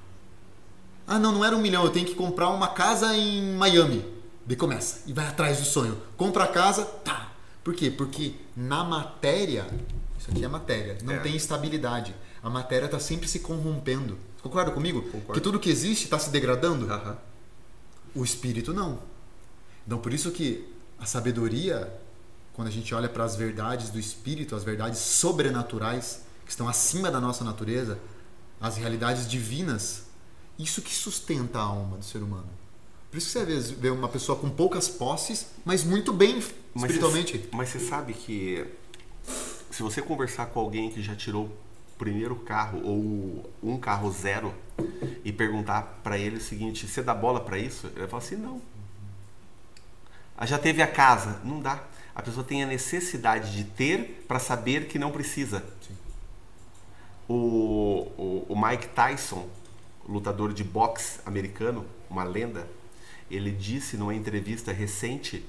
Ah, 1.04 1.18
não, 1.18 1.32
não 1.32 1.44
era 1.44 1.56
um 1.56 1.60
milhão, 1.60 1.82
eu 1.82 1.90
tenho 1.90 2.06
que 2.06 2.14
comprar 2.14 2.48
uma 2.50 2.68
casa 2.68 3.12
em 3.16 3.56
Miami. 3.56 4.04
E 4.48 4.54
começa, 4.54 5.02
e 5.04 5.12
vai 5.12 5.26
atrás 5.26 5.58
do 5.58 5.64
sonho. 5.64 6.00
Compra 6.16 6.44
a 6.44 6.48
casa, 6.48 6.84
tá. 6.84 7.32
Por 7.64 7.74
quê? 7.74 7.90
Porque 7.90 8.34
na 8.56 8.84
matéria, 8.84 9.66
isso 10.16 10.30
aqui 10.30 10.44
é 10.44 10.48
matéria, 10.48 10.98
não 11.02 11.14
é. 11.14 11.18
tem 11.18 11.34
estabilidade. 11.34 12.14
A 12.40 12.48
matéria 12.48 12.86
está 12.86 13.00
sempre 13.00 13.26
se 13.26 13.40
corrompendo. 13.40 14.16
Concorda 14.42 14.70
comigo? 14.70 15.02
Concordo. 15.02 15.32
Que 15.32 15.40
tudo 15.40 15.58
que 15.58 15.70
existe 15.70 16.04
está 16.04 16.20
se 16.20 16.30
degradando? 16.30 16.86
O 18.14 18.22
espírito 18.22 18.72
não. 18.72 19.10
Então, 19.86 19.98
por 19.98 20.12
isso 20.12 20.30
que 20.30 20.68
a 20.98 21.06
sabedoria, 21.06 21.92
quando 22.52 22.68
a 22.68 22.70
gente 22.70 22.94
olha 22.94 23.08
para 23.08 23.24
as 23.24 23.36
verdades 23.36 23.90
do 23.90 23.98
espírito, 23.98 24.54
as 24.54 24.64
verdades 24.64 24.98
sobrenaturais 24.98 26.22
que 26.44 26.50
estão 26.50 26.68
acima 26.68 27.10
da 27.10 27.20
nossa 27.20 27.44
natureza, 27.44 27.98
as 28.60 28.76
realidades 28.76 29.28
divinas, 29.28 30.04
isso 30.58 30.80
que 30.82 30.94
sustenta 30.94 31.58
a 31.58 31.62
alma 31.62 31.96
do 31.96 32.04
ser 32.04 32.18
humano. 32.18 32.48
Por 33.10 33.18
isso 33.18 33.26
que 33.26 33.44
você 33.44 33.52
às 33.52 33.70
vê 33.70 33.90
uma 33.90 34.08
pessoa 34.08 34.38
com 34.38 34.48
poucas 34.48 34.88
posses, 34.88 35.48
mas 35.64 35.84
muito 35.84 36.12
bem 36.12 36.38
espiritualmente. 36.74 37.48
Mas 37.52 37.68
você, 37.68 37.78
sabe 37.78 38.14
que 38.14 38.66
se 39.70 39.82
você 39.82 40.00
conversar 40.00 40.46
com 40.46 40.60
alguém 40.60 40.90
que 40.90 41.02
já 41.02 41.14
tirou 41.14 41.44
o 41.44 41.52
primeiro 41.98 42.36
carro 42.36 42.80
ou 42.82 43.52
um 43.62 43.76
carro 43.76 44.10
zero 44.10 44.54
e 45.24 45.30
perguntar 45.30 46.00
para 46.02 46.16
ele 46.16 46.36
o 46.36 46.40
seguinte: 46.40 46.86
você 46.86 47.02
dá 47.02 47.14
bola 47.14 47.40
para 47.40 47.58
isso? 47.58 47.86
Ele 47.88 48.00
vai 48.00 48.08
falar 48.08 48.22
assim: 48.22 48.36
não. 48.36 48.62
Ah, 50.36 50.46
já 50.46 50.58
teve 50.58 50.82
a 50.82 50.86
casa. 50.86 51.40
Não 51.44 51.60
dá. 51.60 51.82
A 52.14 52.22
pessoa 52.22 52.44
tem 52.44 52.62
a 52.62 52.66
necessidade 52.66 53.52
de 53.56 53.64
ter 53.64 54.24
para 54.28 54.38
saber 54.38 54.86
que 54.86 54.98
não 54.98 55.10
precisa. 55.10 55.64
O, 57.28 58.12
o, 58.18 58.46
o, 58.48 58.60
Mike 58.60 58.88
Tyson, 58.88 59.48
lutador 60.06 60.52
de 60.52 60.62
boxe 60.62 61.20
americano, 61.24 61.86
uma 62.10 62.24
lenda, 62.24 62.68
ele 63.30 63.50
disse 63.50 63.96
numa 63.96 64.14
entrevista 64.14 64.72
recente 64.72 65.44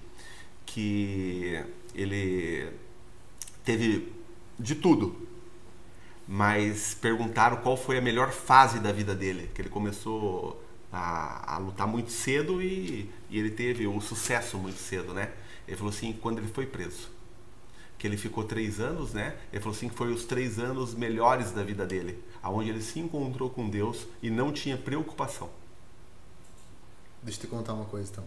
que 0.66 1.62
ele 1.94 2.72
teve 3.66 4.14
de 4.58 4.76
tudo, 4.76 5.28
mas 6.26 6.94
perguntaram 6.94 7.58
qual 7.58 7.76
foi 7.76 7.98
a 7.98 8.02
melhor 8.02 8.32
fase 8.32 8.80
da 8.80 8.92
vida 8.94 9.14
dele, 9.14 9.52
que 9.54 9.62
ele 9.62 9.70
começou 9.70 10.63
a, 10.94 11.56
a 11.56 11.58
lutar 11.58 11.88
muito 11.88 12.12
cedo 12.12 12.62
e, 12.62 13.10
e, 13.30 13.40
ele 13.40 13.50
teve 13.50 13.88
um 13.88 14.00
sucesso 14.00 14.58
muito 14.58 14.78
cedo, 14.78 15.14
né? 15.14 15.34
Ele 15.68 15.76
falou 15.76 15.92
assim, 15.92 16.14
quando 16.14 16.38
ele 16.38 16.48
foi 16.48 16.68
preso, 16.68 17.10
que 17.98 18.06
ele 18.06 18.16
ficou 18.16 18.44
três 18.44 18.80
anos, 18.80 19.12
né? 19.12 19.36
Ele 19.52 19.60
falou 19.60 19.76
assim 19.76 19.90
que 19.90 19.96
foi 19.96 20.14
os 20.14 20.26
três 20.26 20.60
anos 20.60 20.94
melhores 20.94 21.52
da 21.52 21.64
vida 21.64 21.86
dele, 21.86 22.24
aonde 22.44 22.70
ele 22.70 22.82
se 22.82 23.00
encontrou 23.00 23.50
com 23.50 23.68
Deus 23.70 24.08
e 24.22 24.30
não 24.30 24.54
tinha 24.54 24.78
preocupação. 24.78 25.50
Deixa 27.24 27.40
eu 27.40 27.42
te 27.42 27.48
contar 27.48 27.74
uma 27.74 27.86
coisa 27.86 28.12
então. 28.12 28.26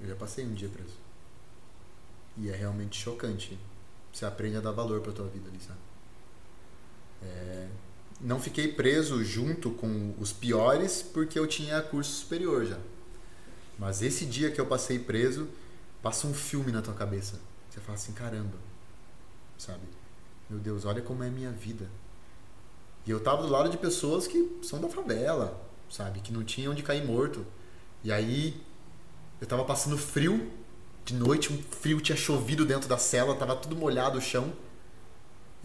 Eu 0.00 0.08
já 0.08 0.16
passei 0.16 0.44
um 0.44 0.54
dia 0.54 0.68
preso. 0.68 0.94
E 2.36 2.50
é 2.50 2.56
realmente 2.56 2.98
chocante 2.98 3.58
você 4.12 4.24
aprende 4.24 4.56
a 4.56 4.60
dar 4.60 4.72
valor 4.72 5.02
para 5.02 5.12
tua 5.12 5.28
vida 5.28 5.48
ali, 5.48 5.60
sabe? 5.60 5.78
É, 7.22 7.68
não 8.20 8.40
fiquei 8.40 8.68
preso 8.68 9.22
junto 9.24 9.70
com 9.70 10.14
os 10.18 10.32
piores 10.32 11.02
porque 11.02 11.38
eu 11.38 11.46
tinha 11.46 11.80
curso 11.82 12.12
superior 12.12 12.64
já. 12.64 12.78
Mas 13.78 14.02
esse 14.02 14.24
dia 14.24 14.50
que 14.50 14.60
eu 14.60 14.66
passei 14.66 14.98
preso, 14.98 15.48
passa 16.02 16.26
um 16.26 16.34
filme 16.34 16.72
na 16.72 16.80
tua 16.80 16.94
cabeça. 16.94 17.38
Você 17.68 17.80
fala 17.80 17.98
assim, 17.98 18.12
caramba, 18.12 18.56
sabe? 19.58 19.82
Meu 20.48 20.58
Deus, 20.58 20.84
olha 20.84 21.02
como 21.02 21.22
é 21.22 21.28
a 21.28 21.30
minha 21.30 21.50
vida. 21.50 21.90
E 23.06 23.10
eu 23.10 23.20
tava 23.20 23.42
do 23.42 23.48
lado 23.48 23.68
de 23.68 23.76
pessoas 23.76 24.26
que 24.26 24.58
são 24.62 24.80
da 24.80 24.88
favela, 24.88 25.60
sabe? 25.90 26.20
Que 26.20 26.32
não 26.32 26.42
tinham 26.42 26.72
onde 26.72 26.82
cair 26.82 27.04
morto. 27.04 27.46
E 28.02 28.10
aí 28.10 28.60
eu 29.40 29.46
tava 29.46 29.64
passando 29.64 29.98
frio, 29.98 30.50
de 31.04 31.14
noite, 31.14 31.52
um 31.52 31.62
frio 31.62 32.00
tinha 32.00 32.16
chovido 32.16 32.64
dentro 32.64 32.88
da 32.88 32.98
cela, 32.98 33.36
tava 33.36 33.54
tudo 33.56 33.76
molhado 33.76 34.18
o 34.18 34.20
chão. 34.20 34.52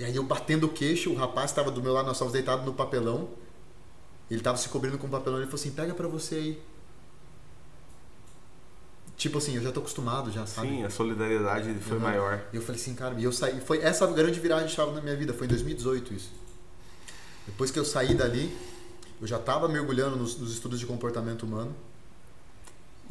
E 0.01 0.03
aí 0.03 0.15
eu 0.15 0.23
batendo 0.23 0.65
o 0.65 0.69
queixo, 0.69 1.11
o 1.11 1.15
rapaz 1.15 1.51
estava 1.51 1.69
do 1.69 1.79
meu 1.79 1.93
lado, 1.93 2.07
nós 2.07 2.15
estávamos 2.15 2.33
deitados 2.33 2.65
no 2.65 2.73
papelão. 2.73 3.29
Ele 4.31 4.39
estava 4.39 4.57
se 4.57 4.67
cobrindo 4.67 4.97
com 4.97 5.05
o 5.05 5.09
papelão, 5.11 5.37
ele 5.37 5.45
falou 5.45 5.59
assim: 5.59 5.69
"Pega 5.69 5.93
para 5.93 6.07
você 6.07 6.35
aí". 6.35 6.61
Tipo 9.15 9.37
assim, 9.37 9.55
eu 9.55 9.61
já 9.61 9.71
tô 9.71 9.79
acostumado 9.79 10.31
já, 10.31 10.47
sabe? 10.47 10.69
Sim, 10.69 10.83
a 10.83 10.89
solidariedade 10.89 11.71
foi 11.75 11.97
uhum. 11.97 12.03
maior. 12.03 12.43
E 12.51 12.55
eu 12.55 12.63
falei 12.63 12.81
assim, 12.81 12.95
cara, 12.95 13.13
e 13.19 13.23
eu 13.23 13.31
saí, 13.31 13.61
foi 13.61 13.77
essa 13.83 14.07
grande 14.07 14.39
viragem 14.39 14.65
de 14.65 14.73
chave 14.73 14.91
na 14.93 15.01
minha 15.01 15.15
vida, 15.15 15.31
foi 15.35 15.45
em 15.45 15.49
2018 15.51 16.15
isso. 16.15 16.31
Depois 17.45 17.69
que 17.69 17.77
eu 17.77 17.85
saí 17.85 18.15
dali, 18.15 18.51
eu 19.21 19.27
já 19.27 19.37
estava 19.37 19.67
mergulhando 19.67 20.15
nos, 20.15 20.35
nos 20.39 20.51
estudos 20.51 20.79
de 20.79 20.87
comportamento 20.87 21.43
humano 21.43 21.75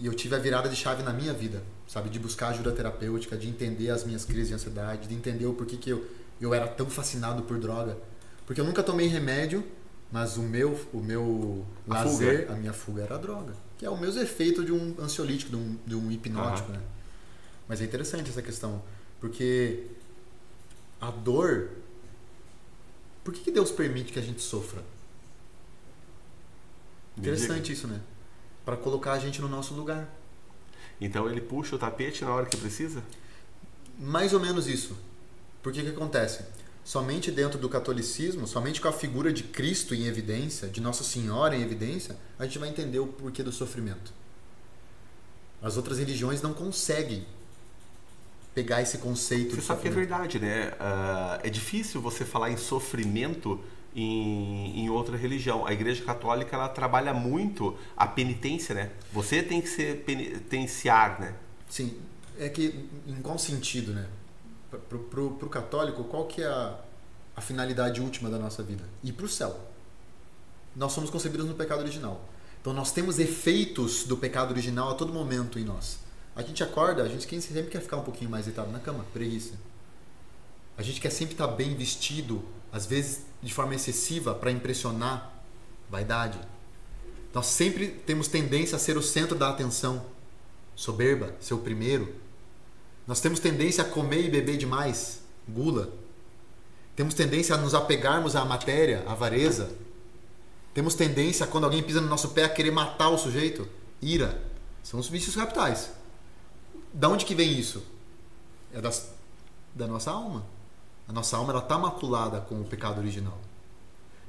e 0.01 0.07
eu 0.07 0.15
tive 0.15 0.35
a 0.35 0.39
virada 0.41 0.69
de 0.69 0.75
chave 0.75 1.05
na 1.05 1.13
minha 1.13 1.33
vida, 1.33 1.63
sabe? 1.87 2.11
De 2.11 2.19
buscar 2.19 2.49
ajuda 2.49 2.73
terapêutica, 2.73 3.37
de 3.37 3.49
entender 3.49 3.91
as 3.91 4.03
minhas 4.03 4.25
crises 4.25 4.49
de 4.49 4.55
ansiedade, 4.55 5.07
de 5.07 5.15
entender 5.15 5.47
o 5.47 5.53
porquê 5.53 5.77
que 5.77 5.91
eu, 5.91 6.05
eu 6.41 6.55
era 6.55 6.67
tão 6.67 6.89
fascinado 6.89 7.43
por 7.43 7.59
droga. 7.59 7.99
Porque 8.47 8.61
eu 8.61 8.65
nunca 8.65 8.83
tomei 8.83 9.07
remédio, 9.07 9.65
mas 10.11 10.37
o 10.37 10.43
meu, 10.43 10.79
o 10.93 10.99
meu 10.99 11.65
a 11.89 12.03
lazer, 12.03 12.43
fuga. 12.43 12.53
a 12.53 12.57
minha 12.57 12.73
fuga 12.73 13.03
era 13.03 13.15
a 13.15 13.19
droga. 13.19 13.55
Que 13.79 13.87
é 13.87 13.91
o 13.91 13.97
mesmo 13.97 14.21
efeito 14.21 14.65
de 14.65 14.73
um 14.73 14.97
ansiolítico, 14.99 15.51
de 15.51 15.57
um, 15.57 15.79
de 15.87 15.95
um 15.95 16.11
hipnótico, 16.11 16.69
uhum. 16.69 16.77
né? 16.77 16.83
Mas 17.69 17.81
é 17.81 17.85
interessante 17.85 18.29
essa 18.29 18.43
questão, 18.43 18.83
porque 19.21 19.87
a 21.01 21.11
dor. 21.11 21.71
Por 23.23 23.33
que, 23.33 23.41
que 23.41 23.51
Deus 23.53 23.71
permite 23.71 24.13
que 24.13 24.19
a 24.19 24.23
gente 24.23 24.43
sofra? 24.43 24.83
Interessante 27.17 27.73
isso, 27.73 27.87
né? 27.87 28.01
Para 28.65 28.77
colocar 28.77 29.13
a 29.13 29.19
gente 29.19 29.41
no 29.41 29.49
nosso 29.49 29.75
lugar. 29.75 30.09
Então 31.01 31.31
ele 31.31 31.41
puxa 31.41 31.77
o 31.77 31.79
tapete 31.79 32.25
na 32.25 32.35
hora 32.35 32.47
que 32.47 32.57
precisa? 32.57 33.03
Mais 33.99 34.33
ou 34.33 34.41
menos 34.41 34.67
isso. 34.67 34.97
Porque 35.63 35.81
o 35.81 35.85
que 35.85 35.91
acontece? 35.91 36.45
Somente 36.85 37.31
dentro 37.31 37.59
do 37.59 37.69
catolicismo, 37.69 38.47
somente 38.47 38.81
com 38.81 38.89
a 38.89 38.93
figura 38.93 39.33
de 39.33 39.43
Cristo 39.43 39.95
em 39.95 40.07
evidência, 40.07 40.69
de 40.69 40.81
Nossa 40.81 41.05
Senhora 41.05 41.55
em 41.55 41.63
evidência, 41.63 42.17
a 42.39 42.45
gente 42.45 42.59
vai 42.59 42.69
entender 42.69 42.99
o 42.99 43.07
porquê 43.07 43.43
do 43.43 43.53
sofrimento. 43.53 44.13
As 45.63 45.77
outras 45.77 45.99
religiões 45.99 46.41
não 46.41 46.55
conseguem 46.55 47.27
pegar 48.55 48.81
esse 48.81 48.99
conceito. 48.99 49.55
Você 49.55 49.61
sabe 49.61 49.83
que 49.83 49.89
é 49.89 49.91
verdade, 49.91 50.39
né? 50.39 50.71
Uh, 50.71 51.47
é 51.47 51.51
difícil 51.51 52.01
você 52.01 52.25
falar 52.25 52.51
em 52.51 52.57
sofrimento 52.57 53.61
em, 53.95 54.81
em 54.81 54.91
outra 54.91 55.17
religião. 55.17 55.67
A 55.67 55.73
Igreja 55.73 56.03
Católica 56.03 56.57
ela 56.57 56.69
trabalha 56.69 57.13
muito 57.13 57.77
a 57.97 58.07
penitência, 58.07 58.75
né? 58.75 58.91
Você 59.13 59.43
tem 59.43 59.61
que 59.61 59.69
ser 59.69 60.03
penitenciar, 60.05 61.21
né? 61.21 61.35
Sim. 61.69 61.99
É 62.39 62.49
que 62.49 62.89
em 63.07 63.21
qual 63.21 63.39
sentido, 63.39 63.93
né? 63.93 64.07
Para 64.71 65.21
o 65.21 65.49
católico, 65.49 66.05
qual 66.05 66.27
que 66.27 66.43
é 66.43 66.47
a, 66.47 66.79
a 67.35 67.41
finalidade 67.41 68.01
última 68.01 68.31
da 68.31 68.39
nossa 68.39 68.63
vida? 68.63 68.85
Ir 69.03 69.13
para 69.13 69.27
o 69.27 69.29
céu. 69.29 69.59
Nós 70.77 70.93
somos 70.93 71.11
concebidos 71.11 71.47
no 71.47 71.55
pecado 71.55 71.81
original. 71.81 72.25
Então 72.61 72.73
nós 72.73 72.93
temos 72.93 73.19
efeitos 73.19 74.05
do 74.05 74.17
pecado 74.17 74.51
original 74.53 74.91
a 74.91 74.95
todo 74.95 75.13
momento 75.13 75.59
em 75.59 75.65
nós. 75.65 75.99
A 76.37 76.43
gente 76.43 76.63
acorda, 76.63 77.03
a 77.03 77.09
gente 77.09 77.27
sempre 77.41 77.71
quer 77.71 77.81
ficar 77.81 77.97
um 77.97 78.03
pouquinho 78.03 78.31
mais 78.31 78.45
deitado 78.45 78.71
na 78.71 78.79
cama, 78.79 79.05
preguiça. 79.13 79.55
A 80.77 80.83
gente 80.83 81.01
quer 81.01 81.11
sempre 81.11 81.35
estar 81.35 81.49
bem 81.49 81.75
vestido, 81.75 82.43
às 82.73 82.87
vezes 82.87 83.23
de 83.43 83.53
forma 83.53 83.75
excessiva 83.75 84.35
para 84.35 84.51
impressionar, 84.51 85.43
vaidade. 85.91 86.39
Nós 87.35 87.47
sempre 87.47 87.89
temos 87.89 88.29
tendência 88.29 88.77
a 88.77 88.79
ser 88.79 88.97
o 88.97 89.03
centro 89.03 89.37
da 89.37 89.51
atenção, 89.51 90.05
soberba, 90.75 91.35
ser 91.41 91.55
o 91.55 91.59
primeiro. 91.59 92.15
Nós 93.07 93.21
temos 93.21 93.41
tendência 93.41 93.83
a 93.83 93.87
comer 93.89 94.25
e 94.25 94.31
beber 94.31 94.57
demais, 94.57 95.21
gula. 95.49 95.93
Temos 96.95 97.15
tendência 97.15 97.55
a 97.55 97.59
nos 97.59 97.75
apegarmos 97.75 98.37
à 98.37 98.45
matéria, 98.45 99.05
à 99.07 99.13
avareza. 99.13 99.71
Temos 100.75 100.95
tendência, 100.95 101.47
quando 101.47 101.65
alguém 101.65 101.83
pisa 101.83 102.01
no 102.01 102.09
nosso 102.09 102.29
pé, 102.31 102.45
a 102.45 102.49
querer 102.49 102.71
matar 102.71 103.09
o 103.09 103.19
sujeito, 103.19 103.69
ira. 104.01 104.41
São 104.83 105.01
os 105.01 105.09
vícios 105.09 105.35
capitais. 105.35 105.91
Da 106.93 107.09
onde 107.09 107.25
que 107.25 107.35
vem 107.35 107.59
isso? 107.59 107.83
É 108.73 108.81
das, 108.81 109.11
da 109.75 109.87
nossa 109.87 110.11
alma. 110.11 110.45
A 111.09 111.13
nossa 111.13 111.37
alma 111.37 111.57
está 111.59 111.77
maculada 111.77 112.41
com 112.41 112.61
o 112.61 112.65
pecado 112.65 112.99
original. 112.99 113.39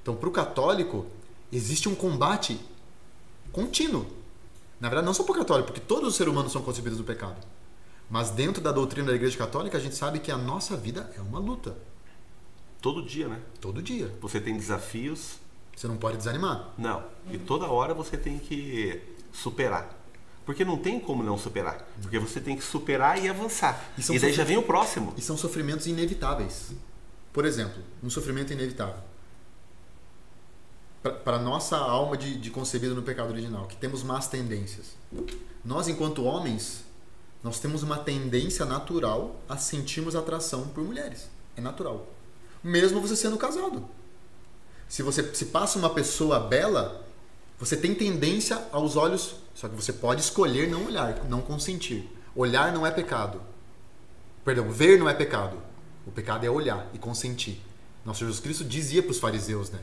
Então, 0.01 0.15
para 0.15 0.29
o 0.29 0.31
católico, 0.31 1.05
existe 1.51 1.87
um 1.87 1.93
combate 1.93 2.59
contínuo. 3.51 4.07
Na 4.79 4.89
verdade, 4.89 5.05
não 5.05 5.13
só 5.13 5.23
para 5.23 5.33
o 5.33 5.37
católico, 5.37 5.67
porque 5.67 5.79
todos 5.81 6.09
os 6.09 6.15
seres 6.15 6.33
humanos 6.33 6.51
são 6.51 6.63
concebidos 6.63 6.97
do 6.97 7.03
pecado. 7.03 7.37
Mas 8.11 8.29
dentro 8.29 8.61
da 8.61 8.73
doutrina 8.73 9.07
da 9.07 9.15
Igreja 9.15 9.37
Católica, 9.37 9.77
a 9.77 9.81
gente 9.81 9.95
sabe 9.95 10.19
que 10.19 10.29
a 10.29 10.37
nossa 10.37 10.75
vida 10.75 11.09
é 11.17 11.21
uma 11.21 11.39
luta. 11.39 11.77
Todo 12.81 13.01
dia, 13.01 13.29
né? 13.29 13.39
Todo 13.61 13.81
dia. 13.81 14.13
Você 14.19 14.41
tem 14.41 14.57
desafios. 14.57 15.35
Você 15.73 15.87
não 15.87 15.95
pode 15.95 16.17
desanimar. 16.17 16.73
Não. 16.77 17.05
E 17.31 17.37
toda 17.37 17.67
hora 17.67 17.93
você 17.93 18.17
tem 18.17 18.37
que 18.37 19.01
superar. 19.31 19.97
Porque 20.45 20.65
não 20.65 20.77
tem 20.77 20.99
como 20.99 21.23
não 21.23 21.37
superar. 21.37 21.87
Porque 22.01 22.19
você 22.19 22.41
tem 22.41 22.57
que 22.57 22.63
superar 22.63 23.23
e 23.23 23.29
avançar. 23.29 23.81
E, 23.97 24.01
e 24.01 24.19
daí 24.19 24.33
já 24.33 24.43
vem 24.43 24.57
o 24.57 24.63
próximo. 24.63 25.13
E 25.15 25.21
são 25.21 25.37
sofrimentos 25.37 25.87
inevitáveis. 25.87 26.73
Por 27.31 27.45
exemplo, 27.45 27.81
um 28.03 28.09
sofrimento 28.09 28.51
inevitável. 28.51 29.01
Para 31.01 31.37
a 31.37 31.39
nossa 31.39 31.77
alma 31.77 32.17
de, 32.17 32.37
de 32.37 32.51
concebida 32.51 32.93
no 32.93 33.03
pecado 33.03 33.29
original, 33.29 33.67
que 33.67 33.77
temos 33.77 34.03
más 34.03 34.27
tendências. 34.27 34.97
Nós, 35.63 35.87
enquanto 35.87 36.25
homens, 36.25 36.83
nós 37.43 37.59
temos 37.59 37.83
uma 37.83 37.97
tendência 37.97 38.65
natural 38.65 39.35
a 39.49 39.57
sentirmos 39.57 40.15
atração 40.15 40.67
por 40.67 40.83
mulheres. 40.83 41.29
É 41.55 41.61
natural. 41.61 42.07
Mesmo 42.63 43.01
você 43.01 43.15
sendo 43.15 43.37
casado. 43.37 43.85
Se 44.87 45.01
você 45.01 45.33
se 45.33 45.45
passa 45.45 45.79
uma 45.79 45.89
pessoa 45.89 46.39
bela, 46.39 47.05
você 47.57 47.75
tem 47.75 47.95
tendência 47.95 48.67
aos 48.71 48.95
olhos 48.95 49.35
só 49.53 49.67
que 49.67 49.75
você 49.75 49.93
pode 49.93 50.21
escolher 50.21 50.67
não 50.67 50.85
olhar, 50.85 51.23
não 51.25 51.41
consentir. 51.41 52.09
Olhar 52.35 52.73
não 52.73 52.85
é 52.85 52.91
pecado. 52.91 53.41
Perdão, 54.43 54.69
ver 54.71 54.97
não 54.97 55.07
é 55.07 55.13
pecado. 55.13 55.57
O 56.07 56.11
pecado 56.11 56.45
é 56.45 56.49
olhar 56.49 56.89
e 56.93 56.97
consentir. 56.97 57.61
Nosso 58.03 58.21
Jesus 58.21 58.39
Cristo 58.39 58.63
dizia 58.63 59.03
para 59.03 59.11
os 59.11 59.19
fariseus, 59.19 59.69
né? 59.69 59.79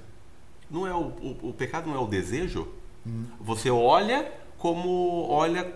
Não 0.71 0.87
é 0.87 0.93
o, 0.93 0.99
o, 0.99 1.51
o, 1.51 1.53
pecado 1.53 1.89
não 1.89 1.95
é 1.95 1.99
o 2.01 2.07
desejo? 2.07 2.67
Hum. 3.07 3.27
Você 3.41 3.71
olha 3.71 4.33
como 4.59 5.29
olha 5.29 5.73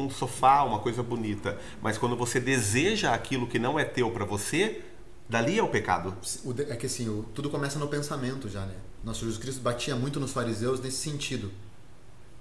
um 0.00 0.10
sofá, 0.10 0.62
uma 0.64 0.78
coisa 0.78 1.02
bonita, 1.02 1.58
mas 1.82 1.98
quando 1.98 2.16
você 2.16 2.40
deseja 2.40 3.12
aquilo 3.12 3.46
que 3.46 3.58
não 3.58 3.78
é 3.78 3.84
teu 3.84 4.10
para 4.10 4.24
você, 4.24 4.82
dali 5.28 5.58
é 5.58 5.62
o 5.62 5.68
pecado. 5.68 6.16
É 6.68 6.76
que 6.76 6.86
assim, 6.86 7.24
tudo 7.34 7.50
começa 7.50 7.78
no 7.78 7.88
pensamento 7.88 8.48
já, 8.48 8.66
né? 8.66 8.74
Nosso 9.04 9.20
Jesus 9.20 9.38
Cristo 9.38 9.60
batia 9.62 9.96
muito 9.96 10.20
nos 10.20 10.32
fariseus 10.32 10.80
nesse 10.80 10.98
sentido 10.98 11.50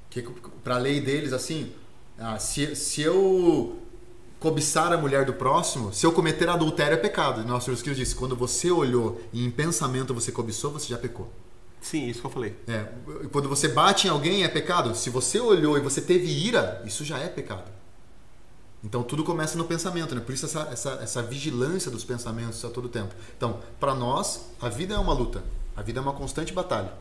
que 0.10 0.24
para 0.64 0.76
a 0.76 0.80
lei 0.80 1.00
deles 1.00 1.34
assim, 1.34 1.72
ah, 2.18 2.40
se, 2.40 2.76
se 2.76 3.02
eu 3.02 3.78
cobiçar 4.40 4.92
a 4.92 4.98
mulher 4.98 5.26
do 5.26 5.34
próximo, 5.34 5.94
se 5.94 6.06
eu 6.06 6.12
cometer 6.12 6.50
adultério 6.50 6.96
é 6.96 6.98
pecado. 6.98 7.46
Nosso 7.46 7.68
Jesus 7.68 7.84
Cristo 7.84 8.00
disse: 8.00 8.16
quando 8.16 8.36
você 8.36 8.72
olhou 8.72 9.22
e 9.32 9.46
em 9.46 9.52
pensamento 9.52 10.14
você 10.14 10.32
cobiçou, 10.32 10.72
você 10.72 10.88
já 10.88 10.98
pecou. 10.98 11.32
Sim, 11.82 12.08
isso 12.08 12.20
que 12.20 12.28
eu 12.28 12.32
falei. 12.32 12.56
É, 12.68 12.88
quando 13.32 13.48
você 13.48 13.68
bate 13.68 14.08
em 14.08 14.10
alguém 14.10 14.44
é 14.44 14.48
pecado. 14.48 14.96
Se 14.96 15.10
você 15.10 15.40
olhou 15.40 15.78
e 15.78 15.82
você 15.82 16.02
teve 16.02 16.28
ira, 16.28 16.82
isso 16.86 17.06
já 17.06 17.18
é 17.20 17.28
pecado. 17.28 17.72
Então 18.84 19.04
tudo 19.04 19.24
começa 19.24 19.58
no 19.58 19.66
pensamento, 19.66 20.16
né? 20.16 20.22
Por 20.22 20.34
isso 20.34 20.46
essa, 20.46 20.70
essa, 20.72 20.92
essa 21.02 21.22
vigilância 21.22 21.92
dos 21.92 22.04
pensamentos 22.04 22.64
a 22.64 22.70
todo 22.70 22.88
tempo. 22.88 23.14
Então, 23.36 23.60
para 23.80 23.94
nós, 23.94 24.46
a 24.62 24.70
vida 24.70 24.96
é 24.96 24.98
uma 24.98 25.14
luta. 25.14 25.44
A 25.76 25.82
vida 25.82 26.00
é 26.00 26.02
uma 26.02 26.14
constante 26.14 26.54
batalha. 26.54 26.94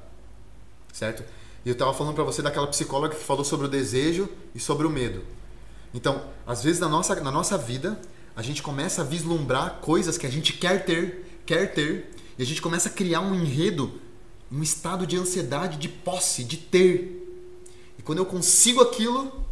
Certo? 0.92 1.22
E 1.64 1.68
eu 1.68 1.72
estava 1.72 1.92
falando 1.92 2.14
para 2.14 2.24
você 2.24 2.42
daquela 2.42 2.66
psicóloga 2.66 3.14
que 3.14 3.22
falou 3.22 3.44
sobre 3.44 3.66
o 3.66 3.70
desejo 3.70 4.28
e 4.54 4.60
sobre 4.60 4.86
o 4.86 4.90
medo. 4.90 5.22
Então, 5.92 6.22
às 6.46 6.62
vezes 6.62 6.80
na 6.80 6.88
nossa, 6.88 7.14
na 7.16 7.30
nossa 7.30 7.58
vida, 7.58 8.00
a 8.34 8.42
gente 8.42 8.62
começa 8.62 9.02
a 9.02 9.04
vislumbrar 9.04 9.78
coisas 9.80 10.16
que 10.16 10.26
a 10.26 10.30
gente 10.30 10.52
quer 10.52 10.84
ter, 10.84 11.40
quer 11.44 11.72
ter, 11.72 12.10
e 12.38 12.42
a 12.42 12.46
gente 12.46 12.62
começa 12.62 12.88
a 12.88 12.92
criar 12.92 13.20
um 13.20 13.34
enredo, 13.34 14.00
um 14.50 14.62
estado 14.62 15.06
de 15.06 15.16
ansiedade, 15.16 15.76
de 15.78 15.88
posse, 15.88 16.44
de 16.44 16.56
ter. 16.56 17.24
E 17.98 18.02
quando 18.02 18.18
eu 18.18 18.26
consigo 18.26 18.80
aquilo, 18.80 19.44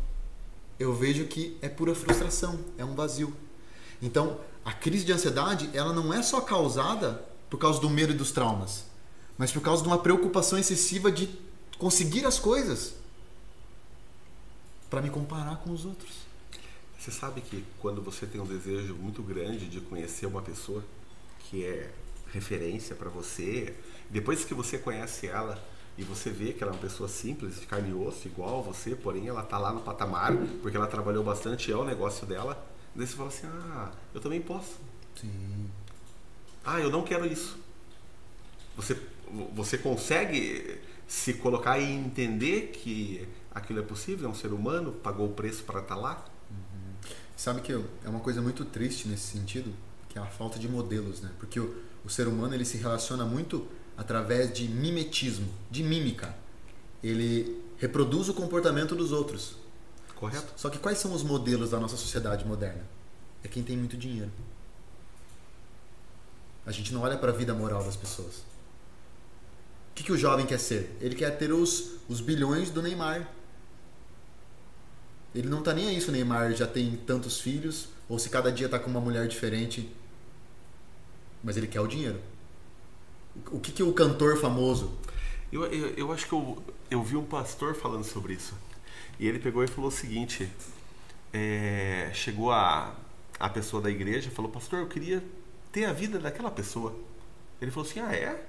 eu 0.78 0.94
vejo 0.94 1.26
que 1.26 1.56
é 1.60 1.68
pura 1.68 1.94
frustração, 1.94 2.58
é 2.78 2.84
um 2.84 2.94
vazio. 2.94 3.34
Então, 4.00 4.40
a 4.64 4.72
crise 4.72 5.04
de 5.04 5.12
ansiedade, 5.12 5.70
ela 5.72 5.92
não 5.92 6.12
é 6.12 6.22
só 6.22 6.40
causada 6.40 7.24
por 7.48 7.58
causa 7.58 7.80
do 7.80 7.88
medo 7.88 8.12
e 8.12 8.16
dos 8.16 8.32
traumas, 8.32 8.84
mas 9.38 9.52
por 9.52 9.62
causa 9.62 9.82
de 9.82 9.88
uma 9.88 9.98
preocupação 9.98 10.58
excessiva 10.58 11.10
de 11.10 11.28
conseguir 11.78 12.26
as 12.26 12.38
coisas 12.38 12.94
para 14.90 15.00
me 15.02 15.10
comparar 15.10 15.56
com 15.56 15.70
os 15.70 15.84
outros. 15.84 16.26
Você 16.98 17.10
sabe 17.10 17.40
que 17.40 17.64
quando 17.78 18.02
você 18.02 18.26
tem 18.26 18.40
um 18.40 18.46
desejo 18.46 18.94
muito 18.94 19.22
grande 19.22 19.68
de 19.68 19.80
conhecer 19.80 20.26
uma 20.26 20.42
pessoa 20.42 20.82
que 21.38 21.64
é 21.64 21.92
referência 22.32 22.96
para 22.96 23.08
você, 23.08 23.74
depois 24.10 24.44
que 24.44 24.54
você 24.54 24.78
conhece 24.78 25.26
ela 25.26 25.62
e 25.98 26.04
você 26.04 26.30
vê 26.30 26.52
que 26.52 26.62
ela 26.62 26.72
é 26.72 26.74
uma 26.74 26.80
pessoa 26.80 27.08
simples, 27.08 27.60
de 27.60 27.66
carne 27.66 27.90
e 27.90 27.94
osso, 27.94 28.28
igual 28.28 28.58
a 28.58 28.62
você, 28.62 28.94
porém 28.94 29.28
ela 29.28 29.42
tá 29.42 29.58
lá 29.58 29.72
no 29.72 29.80
patamar, 29.80 30.36
porque 30.60 30.76
ela 30.76 30.86
trabalhou 30.86 31.24
bastante, 31.24 31.72
é 31.72 31.76
o 31.76 31.84
negócio 31.84 32.26
dela, 32.26 32.66
daí 32.94 33.06
você 33.06 33.16
fala 33.16 33.28
assim: 33.28 33.46
"Ah, 33.46 33.90
eu 34.14 34.20
também 34.20 34.40
posso". 34.40 34.76
Sim. 35.20 35.70
Ah, 36.64 36.80
eu 36.80 36.90
não 36.90 37.02
quero 37.02 37.26
isso. 37.26 37.58
Você 38.76 39.00
você 39.54 39.76
consegue 39.76 40.80
se 41.06 41.34
colocar 41.34 41.78
e 41.78 41.84
entender 41.84 42.68
que 42.72 43.26
aquilo 43.50 43.80
é 43.80 43.82
possível, 43.82 44.28
é 44.28 44.30
um 44.30 44.34
ser 44.34 44.52
humano, 44.52 44.92
pagou 44.92 45.26
o 45.26 45.32
preço 45.32 45.64
para 45.64 45.80
estar 45.80 45.96
lá? 45.96 46.24
Sabe 47.36 47.60
que 47.60 47.72
é 47.72 48.08
uma 48.08 48.20
coisa 48.20 48.40
muito 48.40 48.64
triste 48.64 49.08
nesse 49.08 49.36
sentido, 49.36 49.72
que 50.08 50.18
é 50.18 50.22
a 50.22 50.26
falta 50.26 50.58
de 50.58 50.68
modelos, 50.68 51.20
né? 51.20 51.30
Porque 51.38 51.60
o, 51.60 51.76
o 52.04 52.08
ser 52.08 52.26
humano 52.28 52.54
ele 52.54 52.64
se 52.64 52.78
relaciona 52.78 53.26
muito 53.26 53.66
através 53.96 54.52
de 54.52 54.68
mimetismo, 54.68 55.48
de 55.70 55.82
mímica. 55.82 56.34
Ele 57.02 57.62
reproduz 57.78 58.28
o 58.28 58.34
comportamento 58.34 58.94
dos 58.94 59.12
outros. 59.12 59.56
Correto? 60.14 60.52
Só 60.56 60.70
que 60.70 60.78
quais 60.78 60.98
são 60.98 61.12
os 61.12 61.22
modelos 61.22 61.70
da 61.70 61.78
nossa 61.78 61.96
sociedade 61.96 62.44
moderna? 62.44 62.84
É 63.44 63.48
quem 63.48 63.62
tem 63.62 63.76
muito 63.76 63.96
dinheiro. 63.96 64.30
A 66.64 66.72
gente 66.72 66.92
não 66.92 67.02
olha 67.02 67.16
para 67.16 67.30
a 67.30 67.34
vida 67.34 67.54
moral 67.54 67.84
das 67.84 67.96
pessoas. 67.96 68.36
O 68.36 69.94
que, 69.94 70.02
que 70.02 70.12
o 70.12 70.18
jovem 70.18 70.44
quer 70.44 70.58
ser? 70.58 70.96
Ele 71.00 71.14
quer 71.14 71.30
ter 71.38 71.52
os, 71.52 71.92
os 72.08 72.20
bilhões 72.20 72.70
do 72.70 72.82
Neymar. 72.82 73.28
Ele 75.34 75.48
não 75.48 75.62
tá 75.62 75.72
nem 75.72 75.88
aí 75.88 76.00
se 76.00 76.08
o 76.08 76.12
Neymar 76.12 76.52
já 76.54 76.66
tem 76.66 76.96
tantos 77.06 77.40
filhos 77.40 77.88
ou 78.08 78.18
se 78.18 78.28
cada 78.28 78.50
dia 78.50 78.68
tá 78.68 78.78
com 78.78 78.90
uma 78.90 79.00
mulher 79.00 79.28
diferente. 79.28 79.90
Mas 81.42 81.56
ele 81.56 81.66
quer 81.66 81.80
o 81.80 81.86
dinheiro. 81.86 82.20
O 83.50 83.60
que, 83.60 83.72
que 83.72 83.82
o 83.82 83.92
cantor 83.92 84.38
famoso? 84.38 84.92
Eu, 85.52 85.64
eu, 85.66 85.88
eu 85.90 86.12
acho 86.12 86.26
que 86.26 86.32
eu, 86.32 86.62
eu 86.90 87.02
vi 87.02 87.16
um 87.16 87.24
pastor 87.24 87.74
falando 87.74 88.04
sobre 88.04 88.34
isso. 88.34 88.54
E 89.18 89.26
ele 89.26 89.38
pegou 89.38 89.62
e 89.62 89.66
falou 89.66 89.88
o 89.88 89.92
seguinte: 89.92 90.48
é, 91.32 92.10
chegou 92.12 92.50
a, 92.50 92.94
a 93.38 93.48
pessoa 93.48 93.82
da 93.82 93.90
igreja 93.90 94.28
e 94.28 94.32
falou, 94.32 94.50
pastor, 94.50 94.80
eu 94.80 94.86
queria 94.86 95.22
ter 95.72 95.84
a 95.84 95.92
vida 95.92 96.18
daquela 96.18 96.50
pessoa. 96.50 96.94
Ele 97.60 97.70
falou 97.70 97.88
assim: 97.88 98.00
ah, 98.00 98.12
é? 98.12 98.44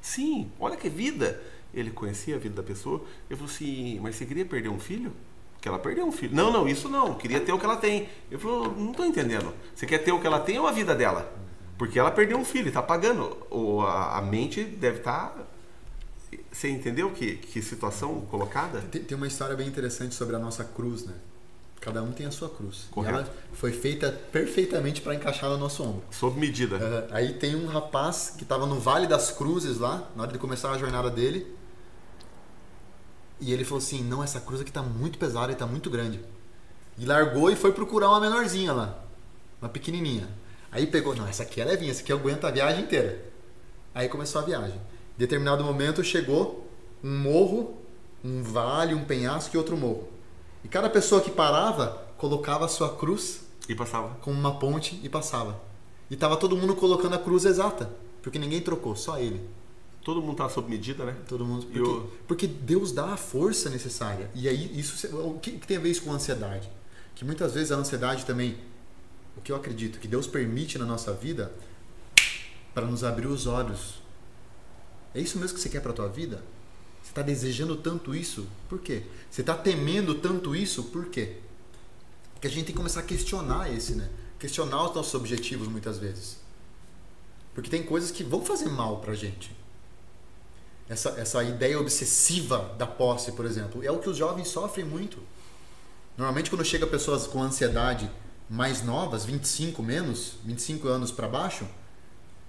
Sim, 0.00 0.50
olha 0.58 0.76
que 0.76 0.88
vida. 0.88 1.40
Ele 1.74 1.90
conhecia 1.90 2.36
a 2.36 2.38
vida 2.38 2.54
da 2.54 2.62
pessoa. 2.62 3.02
Ele 3.28 3.36
falou 3.36 3.52
assim: 3.52 4.00
mas 4.00 4.16
você 4.16 4.24
queria 4.24 4.44
perder 4.44 4.68
um 4.68 4.80
filho? 4.80 5.12
Que 5.60 5.68
ela 5.68 5.78
perdeu 5.78 6.06
um 6.06 6.12
filho. 6.12 6.34
Não, 6.34 6.52
não, 6.52 6.68
isso 6.68 6.88
não. 6.88 7.14
Queria 7.14 7.40
ter 7.40 7.52
o 7.52 7.58
que 7.58 7.64
ela 7.64 7.76
tem. 7.76 8.08
Ele 8.30 8.40
falou: 8.40 8.74
não 8.74 8.92
estou 8.92 9.04
entendendo. 9.04 9.52
Você 9.74 9.86
quer 9.86 9.98
ter 9.98 10.12
o 10.12 10.20
que 10.20 10.26
ela 10.26 10.40
tem 10.40 10.58
ou 10.58 10.66
a 10.66 10.72
vida 10.72 10.94
dela? 10.94 11.32
Porque 11.78 11.98
ela 11.98 12.10
perdeu 12.10 12.36
um 12.36 12.44
filho, 12.44 12.68
está 12.68 12.82
pagando. 12.82 13.36
Ou 13.48 13.86
a, 13.86 14.18
a 14.18 14.22
mente 14.22 14.64
deve 14.64 14.98
estar. 14.98 15.28
Tá... 15.28 15.42
Você 16.52 16.68
entendeu 16.68 17.10
que, 17.12 17.36
que 17.36 17.62
situação 17.62 18.20
colocada? 18.22 18.80
Tem, 18.82 19.02
tem 19.02 19.16
uma 19.16 19.28
história 19.28 19.56
bem 19.56 19.66
interessante 19.66 20.14
sobre 20.14 20.34
a 20.34 20.38
nossa 20.38 20.64
cruz, 20.64 21.06
né? 21.06 21.14
Cada 21.80 22.02
um 22.02 22.10
tem 22.10 22.26
a 22.26 22.30
sua 22.32 22.48
cruz. 22.48 22.88
Correto. 22.90 23.14
E 23.14 23.20
ela 23.20 23.34
foi 23.52 23.72
feita 23.72 24.10
perfeitamente 24.32 25.00
para 25.00 25.14
encaixar 25.14 25.48
no 25.48 25.56
nosso 25.56 25.84
ombro. 25.84 26.02
Sob 26.10 26.38
medida. 26.38 26.76
Uh, 26.76 27.14
aí 27.14 27.34
tem 27.34 27.54
um 27.54 27.66
rapaz 27.66 28.34
que 28.36 28.42
estava 28.42 28.66
no 28.66 28.80
Vale 28.80 29.06
das 29.06 29.30
Cruzes 29.30 29.78
lá, 29.78 30.10
na 30.16 30.24
hora 30.24 30.32
de 30.32 30.38
começar 30.38 30.72
a 30.72 30.78
jornada 30.78 31.08
dele. 31.08 31.46
E 33.40 33.52
ele 33.52 33.64
falou 33.64 33.78
assim: 33.78 34.02
Não, 34.02 34.22
essa 34.22 34.40
cruz 34.40 34.60
aqui 34.60 34.70
está 34.70 34.82
muito 34.82 35.18
pesada 35.18 35.52
e 35.52 35.54
está 35.54 35.66
muito 35.66 35.88
grande. 35.88 36.20
E 36.98 37.06
largou 37.06 37.48
e 37.48 37.54
foi 37.54 37.72
procurar 37.72 38.08
uma 38.08 38.20
menorzinha 38.20 38.72
lá, 38.72 38.98
uma 39.62 39.68
pequenininha. 39.68 40.28
Aí 40.70 40.86
pegou: 40.86 41.14
Não, 41.14 41.26
essa 41.26 41.42
aqui 41.42 41.60
é 41.60 41.64
levinha, 41.64 41.90
essa 41.90 42.02
aqui 42.02 42.12
aguenta 42.12 42.48
a 42.48 42.50
viagem 42.50 42.84
inteira. 42.84 43.24
Aí 43.94 44.08
começou 44.08 44.40
a 44.40 44.44
viagem. 44.44 44.76
Em 44.76 45.18
determinado 45.18 45.64
momento 45.64 46.02
chegou 46.04 46.66
um 47.02 47.18
morro, 47.18 47.76
um 48.24 48.42
vale, 48.42 48.94
um 48.94 49.04
penhasco 49.04 49.54
e 49.54 49.58
outro 49.58 49.76
morro. 49.76 50.08
E 50.64 50.68
cada 50.68 50.90
pessoa 50.90 51.20
que 51.20 51.30
parava 51.30 52.06
colocava 52.16 52.64
a 52.64 52.68
sua 52.68 52.94
cruz 52.96 53.40
e 53.68 53.74
passava 53.74 54.16
com 54.22 54.30
uma 54.30 54.58
ponte 54.58 54.98
e 55.02 55.08
passava. 55.08 55.60
E 56.10 56.16
tava 56.16 56.36
todo 56.36 56.56
mundo 56.56 56.74
colocando 56.74 57.14
a 57.14 57.18
cruz 57.18 57.44
exata, 57.44 57.90
porque 58.22 58.38
ninguém 58.38 58.60
trocou, 58.60 58.96
só 58.96 59.18
ele. 59.18 59.40
Todo 60.02 60.22
mundo 60.22 60.36
tá 60.36 60.48
sob 60.48 60.70
medida, 60.70 61.04
né? 61.04 61.14
Todo 61.28 61.44
mundo. 61.44 61.66
Porque, 61.66 61.78
eu... 61.78 62.12
porque 62.26 62.46
Deus 62.46 62.92
dá 62.92 63.12
a 63.12 63.16
força 63.16 63.68
necessária. 63.68 64.30
E 64.34 64.48
aí, 64.48 64.78
isso. 64.78 65.06
O 65.18 65.38
que, 65.38 65.52
que 65.52 65.66
tem 65.66 65.76
a 65.76 65.80
ver 65.80 65.90
isso 65.90 66.02
com 66.02 66.12
ansiedade? 66.12 66.70
Que 67.14 67.24
muitas 67.24 67.52
vezes 67.52 67.72
a 67.72 67.76
ansiedade 67.76 68.24
também. 68.24 68.56
O 69.38 69.40
que 69.40 69.52
eu 69.52 69.56
acredito 69.56 70.00
que 70.00 70.08
Deus 70.08 70.26
permite 70.26 70.78
na 70.78 70.84
nossa 70.84 71.12
vida 71.12 71.52
para 72.74 72.86
nos 72.86 73.04
abrir 73.04 73.26
os 73.26 73.46
olhos. 73.46 74.02
É 75.14 75.20
isso 75.20 75.38
mesmo 75.38 75.56
que 75.56 75.62
você 75.62 75.68
quer 75.68 75.80
para 75.80 75.92
tua 75.92 76.08
vida? 76.08 76.42
Você 77.02 77.10
está 77.10 77.22
desejando 77.22 77.76
tanto 77.76 78.14
isso? 78.14 78.46
Por 78.68 78.80
quê? 78.80 79.04
Você 79.30 79.40
está 79.40 79.54
temendo 79.54 80.16
tanto 80.16 80.54
isso? 80.54 80.84
Por 80.84 81.06
quê? 81.06 81.36
Porque 82.34 82.48
a 82.48 82.50
gente 82.50 82.66
tem 82.66 82.74
que 82.74 82.78
começar 82.78 83.00
a 83.00 83.04
questionar 83.04 83.72
esse, 83.72 83.94
né? 83.94 84.08
Questionar 84.38 84.88
os 84.88 84.94
nossos 84.94 85.14
objetivos 85.14 85.68
muitas 85.68 85.98
vezes. 85.98 86.38
Porque 87.54 87.70
tem 87.70 87.82
coisas 87.82 88.10
que 88.10 88.22
vão 88.22 88.44
fazer 88.44 88.68
mal 88.68 88.98
pra 88.98 89.14
gente. 89.14 89.50
Essa, 90.88 91.10
essa 91.10 91.42
ideia 91.44 91.80
obsessiva 91.80 92.74
da 92.76 92.86
posse, 92.86 93.32
por 93.32 93.44
exemplo, 93.44 93.84
é 93.84 93.90
o 93.90 93.98
que 93.98 94.08
os 94.08 94.16
jovens 94.16 94.48
sofrem 94.48 94.84
muito. 94.84 95.18
Normalmente, 96.16 96.50
quando 96.50 96.64
chega 96.64 96.86
pessoas 96.86 97.26
com 97.26 97.42
ansiedade 97.42 98.10
mais 98.48 98.82
novas, 98.82 99.24
25 99.24 99.82
menos, 99.82 100.34
25 100.44 100.88
anos 100.88 101.10
para 101.10 101.28
baixo, 101.28 101.66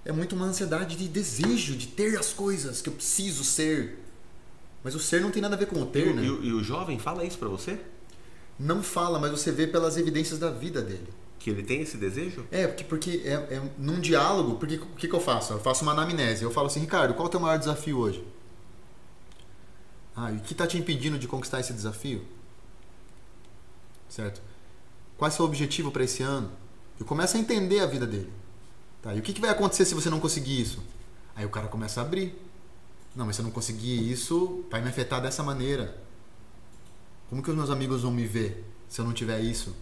é 0.04 0.12
muito 0.12 0.34
uma 0.34 0.46
ansiedade 0.46 0.96
de 0.96 1.08
desejo, 1.08 1.76
de 1.76 1.88
ter 1.88 2.18
as 2.18 2.32
coisas 2.32 2.80
que 2.80 2.88
eu 2.88 2.92
preciso 2.92 3.44
ser, 3.44 3.98
mas 4.82 4.94
o 4.94 4.98
ser 4.98 5.20
não 5.20 5.30
tem 5.30 5.42
nada 5.42 5.54
a 5.54 5.58
ver 5.58 5.66
com 5.66 5.80
o 5.80 5.86
ter, 5.86 6.08
e, 6.08 6.12
né? 6.14 6.22
E, 6.22 6.26
e 6.26 6.52
o 6.52 6.64
jovem 6.64 6.98
fala 6.98 7.24
isso 7.24 7.38
para 7.38 7.48
você? 7.48 7.78
Não 8.58 8.82
fala, 8.82 9.18
mas 9.18 9.30
você 9.30 9.52
vê 9.52 9.66
pelas 9.66 9.96
evidências 9.96 10.38
da 10.38 10.50
vida 10.50 10.80
dele. 10.82 11.08
Que 11.38 11.48
ele 11.48 11.62
tem 11.62 11.80
esse 11.80 11.96
desejo? 11.96 12.46
É, 12.50 12.66
porque, 12.66 12.84
porque 12.84 13.22
é, 13.24 13.32
é 13.32 13.62
num 13.78 13.98
diálogo, 13.98 14.56
porque 14.56 14.76
o 14.76 14.86
que, 14.96 15.08
que 15.08 15.14
eu 15.14 15.20
faço? 15.20 15.54
Eu 15.54 15.60
faço 15.60 15.82
uma 15.82 15.92
anamnese. 15.92 16.42
Eu 16.42 16.50
falo 16.50 16.66
assim, 16.66 16.80
Ricardo, 16.80 17.14
qual 17.14 17.26
é 17.26 17.28
o 17.28 17.30
teu 17.30 17.40
maior 17.40 17.58
desafio 17.58 17.98
hoje? 17.98 18.22
Ah, 20.14 20.30
e 20.30 20.36
o 20.36 20.40
que 20.40 20.52
está 20.52 20.66
te 20.66 20.76
impedindo 20.76 21.18
de 21.18 21.26
conquistar 21.26 21.60
esse 21.60 21.72
desafio? 21.72 22.22
Certo? 24.08 24.42
Qual 25.20 25.30
é 25.30 25.34
o 25.34 25.36
seu 25.36 25.44
objetivo 25.44 25.90
para 25.90 26.02
esse 26.02 26.22
ano? 26.22 26.50
Eu 26.98 27.04
começo 27.04 27.36
a 27.36 27.40
entender 27.40 27.80
a 27.80 27.86
vida 27.86 28.06
dele. 28.06 28.32
Tá, 29.02 29.14
e 29.14 29.18
o 29.18 29.22
que, 29.22 29.34
que 29.34 29.40
vai 29.42 29.50
acontecer 29.50 29.84
se 29.84 29.94
você 29.94 30.08
não 30.08 30.18
conseguir 30.18 30.58
isso? 30.58 30.82
Aí 31.36 31.44
o 31.44 31.50
cara 31.50 31.68
começa 31.68 32.00
a 32.00 32.04
abrir. 32.04 32.34
Não, 33.14 33.26
mas 33.26 33.36
se 33.36 33.42
eu 33.42 33.44
não 33.44 33.52
conseguir 33.52 34.10
isso, 34.10 34.64
vai 34.70 34.80
me 34.80 34.88
afetar 34.88 35.20
dessa 35.20 35.42
maneira. 35.42 35.94
Como 37.28 37.42
que 37.42 37.50
os 37.50 37.54
meus 37.54 37.68
amigos 37.68 38.00
vão 38.00 38.10
me 38.10 38.26
ver 38.26 38.64
se 38.88 38.98
eu 38.98 39.04
não 39.04 39.12
tiver 39.12 39.38
isso? 39.40 39.76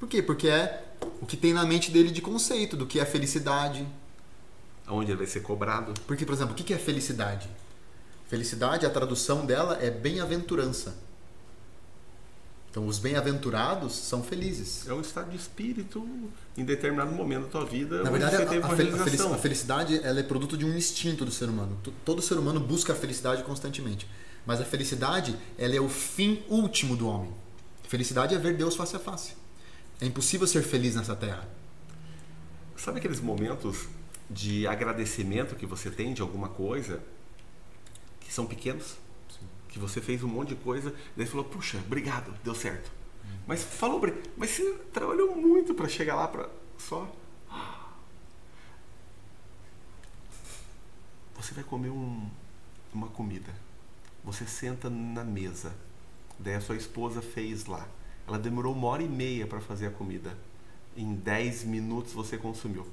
Por 0.00 0.08
quê? 0.08 0.22
Porque 0.22 0.48
é 0.48 0.94
o 1.20 1.26
que 1.26 1.36
tem 1.36 1.52
na 1.52 1.66
mente 1.66 1.90
dele 1.90 2.10
de 2.10 2.22
conceito 2.22 2.74
do 2.74 2.86
que 2.86 2.98
é 2.98 3.04
felicidade. 3.04 3.86
Onde 4.88 5.10
ele 5.10 5.18
vai 5.18 5.26
ser 5.26 5.40
cobrado. 5.40 5.92
Porque, 6.06 6.24
por 6.24 6.32
exemplo, 6.32 6.54
o 6.54 6.56
que 6.56 6.72
é 6.72 6.78
felicidade? 6.78 7.50
Felicidade, 8.28 8.86
a 8.86 8.90
tradução 8.90 9.44
dela 9.44 9.76
é 9.78 9.90
bem-aventurança. 9.90 11.06
Então, 12.70 12.86
os 12.86 12.98
bem-aventurados 12.98 13.94
são 13.94 14.22
felizes. 14.22 14.86
É 14.86 14.92
um 14.92 15.00
estado 15.00 15.30
de 15.30 15.36
espírito 15.36 16.06
em 16.56 16.64
determinado 16.64 17.10
momento 17.12 17.44
da 17.44 17.48
tua 17.48 17.64
vida. 17.64 18.02
Na 18.02 18.10
verdade, 18.10 18.36
a, 18.36 19.34
a, 19.34 19.38
felicidade 19.38 20.00
ela 20.04 20.20
é 20.20 20.22
produto 20.22 20.56
de 20.56 20.66
um 20.66 20.76
instinto 20.76 21.24
do 21.24 21.30
ser 21.30 21.48
humano. 21.48 21.78
Todo 22.04 22.20
ser 22.20 22.36
humano 22.36 22.60
busca 22.60 22.92
a 22.92 22.96
felicidade 22.96 23.42
constantemente. 23.42 24.06
Mas 24.44 24.60
a 24.60 24.64
felicidade 24.64 25.36
ela 25.58 25.74
é 25.74 25.80
o 25.80 25.88
fim 25.88 26.42
último 26.48 26.94
do 26.94 27.08
homem. 27.08 27.32
Felicidade 27.88 28.34
é 28.34 28.38
ver 28.38 28.54
Deus 28.56 28.76
face 28.76 28.94
a 28.94 28.98
face. 28.98 29.32
É 30.00 30.04
impossível 30.04 30.46
ser 30.46 30.62
feliz 30.62 30.94
nessa 30.94 31.16
terra. 31.16 31.48
Sabe 32.76 32.98
aqueles 32.98 33.20
momentos 33.20 33.88
de 34.30 34.66
agradecimento 34.66 35.56
que 35.56 35.66
você 35.66 35.90
tem 35.90 36.12
de 36.12 36.20
alguma 36.20 36.48
coisa 36.50 37.00
que 38.20 38.32
são 38.32 38.46
pequenos? 38.46 38.96
Que 39.78 39.82
você 39.82 40.00
fez 40.00 40.22
um 40.22 40.28
monte 40.28 40.50
de 40.50 40.56
coisa, 40.56 40.94
daí 41.16 41.26
falou, 41.26 41.44
puxa, 41.44 41.78
obrigado, 41.78 42.34
deu 42.42 42.54
certo. 42.54 42.90
Mas 43.46 43.62
falou, 43.62 44.00
mas 44.36 44.50
você 44.50 44.74
trabalhou 44.92 45.34
muito 45.34 45.74
para 45.74 45.88
chegar 45.88 46.14
lá 46.14 46.28
para 46.28 46.48
só. 46.76 47.10
Você 51.34 51.54
vai 51.54 51.64
comer 51.64 51.90
um, 51.90 52.28
uma 52.92 53.08
comida. 53.08 53.54
Você 54.24 54.44
senta 54.44 54.90
na 54.90 55.24
mesa. 55.24 55.72
Daí 56.38 56.54
a 56.54 56.60
sua 56.60 56.76
esposa 56.76 57.22
fez 57.22 57.66
lá. 57.66 57.86
Ela 58.26 58.38
demorou 58.38 58.74
uma 58.74 58.88
hora 58.88 59.02
e 59.02 59.08
meia 59.08 59.46
para 59.46 59.60
fazer 59.60 59.86
a 59.86 59.90
comida. 59.90 60.36
em 60.96 61.14
10 61.14 61.64
minutos 61.64 62.12
você 62.12 62.36
consumiu. 62.36 62.86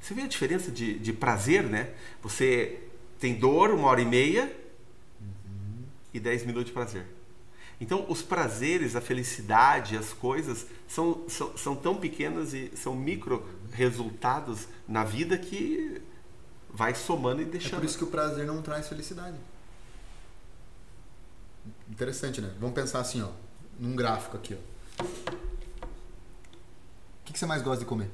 Você 0.00 0.12
vê 0.14 0.22
a 0.22 0.26
diferença 0.26 0.70
de, 0.70 0.98
de 0.98 1.12
prazer, 1.12 1.64
né? 1.64 1.94
Você 2.22 2.87
tem 3.18 3.34
dor 3.34 3.70
uma 3.70 3.88
hora 3.88 4.00
e 4.00 4.04
meia 4.04 4.44
uhum. 5.20 5.84
e 6.12 6.20
10 6.20 6.44
minutos 6.46 6.66
de 6.66 6.72
prazer. 6.72 7.06
Então, 7.80 8.04
os 8.08 8.22
prazeres, 8.22 8.96
a 8.96 9.00
felicidade, 9.00 9.96
as 9.96 10.12
coisas 10.12 10.66
são, 10.88 11.28
são, 11.28 11.56
são 11.56 11.76
tão 11.76 11.96
pequenas 11.96 12.52
e 12.52 12.72
são 12.76 12.96
micro 12.96 13.46
resultados 13.72 14.66
na 14.86 15.04
vida 15.04 15.38
que 15.38 16.02
vai 16.70 16.94
somando 16.94 17.40
e 17.40 17.44
deixando. 17.44 17.74
É 17.74 17.76
por 17.78 17.84
isso 17.86 17.98
que 17.98 18.04
o 18.04 18.08
prazer 18.08 18.44
não 18.46 18.60
traz 18.62 18.88
felicidade. 18.88 19.36
Interessante, 21.88 22.40
né? 22.40 22.52
Vamos 22.58 22.74
pensar 22.74 23.00
assim, 23.00 23.22
ó, 23.22 23.30
num 23.78 23.94
gráfico 23.94 24.36
aqui, 24.36 24.54
ó. 24.54 25.04
O 25.04 25.06
que, 27.24 27.32
que 27.32 27.38
você 27.38 27.46
mais 27.46 27.62
gosta 27.62 27.80
de 27.80 27.86
comer? 27.86 28.10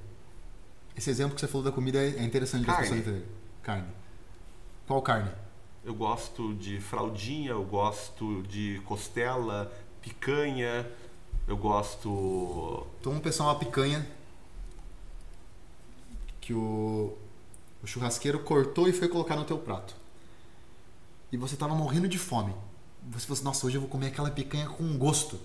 Esse 0.96 1.08
exemplo 1.08 1.34
que 1.34 1.40
você 1.40 1.48
falou 1.48 1.64
da 1.64 1.72
comida 1.72 1.98
é 1.98 2.22
interessante 2.22 2.66
para 2.66 2.74
as 2.74 2.80
pessoas 2.80 3.00
entenderem. 3.00 3.26
Carne. 3.62 4.03
Qual 4.86 5.00
carne? 5.00 5.30
Eu 5.84 5.94
gosto 5.94 6.54
de 6.54 6.80
fraldinha, 6.80 7.50
eu 7.50 7.64
gosto 7.64 8.42
de 8.42 8.80
costela, 8.84 9.72
picanha, 10.00 10.86
eu 11.46 11.56
gosto. 11.56 12.86
Então 13.00 13.12
vamos 13.12 13.22
pensar 13.22 13.44
uma 13.44 13.54
picanha 13.54 14.06
que 16.40 16.52
o, 16.52 17.16
o 17.82 17.86
churrasqueiro 17.86 18.38
cortou 18.40 18.88
e 18.88 18.92
foi 18.92 19.08
colocar 19.08 19.36
no 19.36 19.44
teu 19.44 19.58
prato. 19.58 19.94
E 21.32 21.36
você 21.36 21.54
estava 21.54 21.74
morrendo 21.74 22.06
de 22.06 22.18
fome. 22.18 22.54
Você 23.10 23.26
falou 23.26 23.34
assim, 23.34 23.44
nossa, 23.44 23.66
hoje 23.66 23.76
eu 23.76 23.80
vou 23.80 23.90
comer 23.90 24.08
aquela 24.08 24.30
picanha 24.30 24.68
com 24.68 24.96
gosto. 24.98 25.38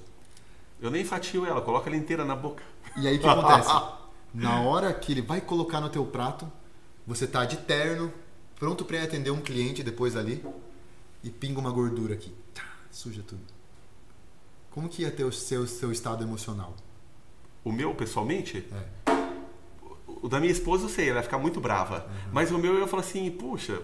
Eu 0.82 0.92
nem 0.92 1.04
fatio 1.04 1.46
ela, 1.46 1.62
coloca 1.62 1.90
ela 1.90 1.98
inteira 1.98 2.24
na 2.26 2.36
boca. 2.36 2.64
E 2.98 3.08
aí 3.08 3.18
o 3.18 3.20
que 3.20 3.28
acontece? 3.28 3.70
na 4.34 4.62
hora 4.62 4.94
que 4.94 5.12
ele 5.12 5.22
vai 5.22 5.42
colocar 5.42 5.82
no 5.82 5.90
teu 5.90 6.06
prato, 6.06 6.50
você 7.08 7.26
tá 7.26 7.44
de 7.46 7.58
terno, 7.58 8.14
pronto 8.60 8.84
para 8.86 9.02
atender 9.02 9.32
um 9.32 9.42
cliente 9.42 9.82
depois 9.82 10.16
ali 10.16 10.46
e 11.24 11.30
pinga 11.30 11.60
uma 11.60 11.72
gordura 11.72 12.14
aqui. 12.14 12.34
Tá, 12.54 12.70
suja 12.92 13.24
tudo. 13.26 13.42
Como 14.70 14.88
que 14.88 15.02
ia 15.02 15.12
ter 15.12 15.24
o 15.24 15.32
seu, 15.32 15.66
seu 15.66 15.92
estado 15.92 16.24
emocional? 16.24 16.76
O 17.64 17.72
meu, 17.72 17.96
pessoalmente? 17.96 18.66
É. 18.72 19.20
O 20.06 20.28
da 20.28 20.40
minha 20.40 20.52
esposa 20.52 20.86
eu 20.86 20.90
sei, 20.90 21.06
ela 21.06 21.16
vai 21.16 21.24
ficar 21.24 21.38
muito 21.38 21.60
brava. 21.60 22.06
Uhum. 22.06 22.30
Mas 22.34 22.52
o 22.52 22.58
meu 22.58 22.78
eu 22.78 22.88
falo 22.88 23.02
assim, 23.02 23.32
puxa, 23.32 23.82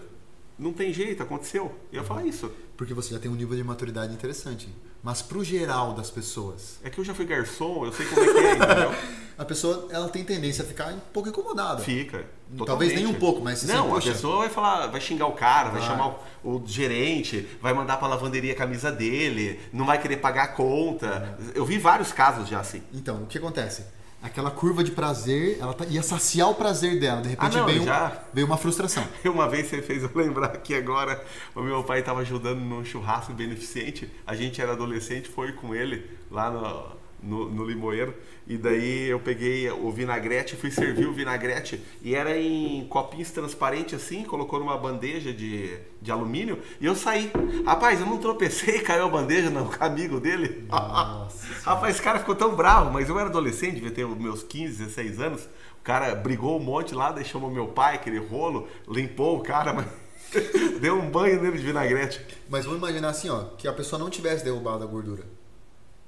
não 0.58 0.72
tem 0.72 0.92
jeito, 0.92 1.22
aconteceu. 1.22 1.74
Eu 1.90 1.96
ia 1.96 2.00
uhum. 2.00 2.06
falar 2.06 2.26
isso. 2.26 2.52
Porque 2.76 2.92
você 2.92 3.14
já 3.14 3.20
tem 3.20 3.30
um 3.30 3.34
nível 3.34 3.56
de 3.56 3.64
maturidade 3.64 4.12
interessante. 4.12 4.68
Mas 5.02 5.22
pro 5.22 5.42
geral 5.42 5.94
das 5.94 6.10
pessoas. 6.10 6.78
É 6.82 6.90
que 6.90 6.98
eu 6.98 7.04
já 7.04 7.14
fui 7.14 7.24
garçom, 7.24 7.84
eu 7.86 7.92
sei 7.92 8.06
como 8.06 8.20
é 8.20 8.32
que 8.32 8.38
é, 8.38 8.52
entendeu? 8.56 8.94
a 9.38 9.44
pessoa 9.44 9.88
ela 9.90 10.08
tem 10.08 10.24
tendência 10.24 10.64
a 10.64 10.66
ficar 10.66 10.92
um 10.92 11.00
pouco 11.12 11.28
incomodada. 11.28 11.82
Fica. 11.82 12.24
Totalmente. 12.56 12.66
Talvez 12.66 12.94
nem 12.94 13.06
um 13.06 13.14
pouco, 13.14 13.40
mas 13.42 13.62
Não, 13.64 13.94
assim, 13.94 14.08
a 14.08 14.12
pessoa 14.12 14.38
vai 14.38 14.48
falar, 14.48 14.86
vai 14.86 15.00
xingar 15.00 15.26
o 15.26 15.32
cara, 15.32 15.70
vai 15.70 15.82
chamar 15.82 16.16
o, 16.42 16.56
o, 16.56 16.62
gerente, 16.66 17.46
vai 17.60 17.74
mandar 17.74 17.98
pra 17.98 18.08
lavanderia 18.08 18.52
a 18.52 18.56
camisa 18.56 18.90
dele, 18.90 19.60
não 19.72 19.84
vai 19.84 20.00
querer 20.00 20.18
pagar 20.18 20.44
a 20.44 20.48
conta. 20.48 21.38
Eu 21.54 21.64
vi 21.64 21.76
vários 21.76 22.12
casos 22.12 22.48
já 22.48 22.60
assim. 22.60 22.82
Então, 22.94 23.24
o 23.24 23.26
que 23.26 23.36
acontece? 23.36 23.84
Aquela 24.26 24.50
curva 24.50 24.84
de 24.84 24.90
prazer, 24.90 25.58
ela 25.60 25.72
tá, 25.72 25.84
ia 25.86 26.02
saciar 26.02 26.50
o 26.50 26.54
prazer 26.54 26.98
dela. 27.00 27.22
De 27.22 27.28
repente 27.28 27.56
ah, 27.56 27.60
não, 27.60 27.66
veio, 27.66 27.84
já... 27.84 28.22
veio 28.32 28.46
uma 28.46 28.56
frustração. 28.56 29.06
Uma 29.24 29.48
vez 29.48 29.68
você 29.68 29.82
fez 29.82 30.02
eu 30.02 30.10
lembrar 30.14 30.48
que 30.58 30.74
agora 30.74 31.24
o 31.54 31.62
meu 31.62 31.82
pai 31.84 32.00
estava 32.00 32.20
ajudando 32.20 32.60
num 32.60 32.84
churrasco 32.84 33.32
beneficente. 33.32 34.10
A 34.26 34.34
gente 34.34 34.60
era 34.60 34.72
adolescente, 34.72 35.28
foi 35.28 35.52
com 35.52 35.74
ele 35.74 36.10
lá 36.30 36.50
no, 36.50 36.96
no, 37.26 37.50
no 37.50 37.64
limoeiro. 37.64 38.14
E 38.46 38.56
daí 38.56 39.08
eu 39.08 39.18
peguei 39.18 39.68
o 39.70 39.90
vinagrete, 39.90 40.54
fui 40.54 40.70
servir 40.70 41.06
o 41.06 41.12
vinagrete 41.12 41.82
e 42.00 42.14
era 42.14 42.38
em 42.38 42.86
copinhos 42.86 43.30
transparentes 43.32 43.94
assim, 43.94 44.22
colocou 44.22 44.60
numa 44.60 44.78
bandeja 44.78 45.32
de, 45.32 45.76
de 46.00 46.12
alumínio 46.12 46.60
e 46.80 46.86
eu 46.86 46.94
saí. 46.94 47.32
Rapaz, 47.64 48.00
eu 48.00 48.06
não 48.06 48.18
tropecei, 48.18 48.78
caiu 48.86 49.06
a 49.06 49.08
bandeja 49.08 49.50
no 49.50 49.68
amigo 49.80 50.20
dele. 50.20 50.64
Rapaz, 50.70 51.96
esse 51.96 52.02
cara 52.02 52.20
ficou 52.20 52.36
tão 52.36 52.54
bravo, 52.54 52.92
mas 52.92 53.08
eu 53.08 53.18
era 53.18 53.28
adolescente, 53.28 53.74
devia 53.74 53.90
ter 53.90 54.06
meus 54.06 54.44
15, 54.44 54.84
16 54.84 55.20
anos. 55.20 55.48
O 55.80 55.82
cara 55.82 56.14
brigou 56.14 56.58
um 56.58 56.62
monte 56.62 56.94
lá, 56.94 57.10
deixou 57.10 57.40
meu 57.50 57.68
pai, 57.68 57.96
aquele 57.96 58.18
rolo, 58.18 58.68
limpou 58.88 59.38
o 59.38 59.42
cara, 59.42 59.72
mas 59.72 59.86
deu 60.80 61.00
um 61.00 61.10
banho 61.10 61.42
nele 61.42 61.58
de 61.58 61.64
vinagrete. 61.64 62.24
Mas 62.48 62.64
vamos 62.64 62.78
imaginar 62.78 63.08
assim, 63.08 63.28
ó, 63.28 63.44
que 63.56 63.66
a 63.66 63.72
pessoa 63.72 63.98
não 63.98 64.08
tivesse 64.08 64.44
derrubado 64.44 64.84
a 64.84 64.86
gordura 64.86 65.24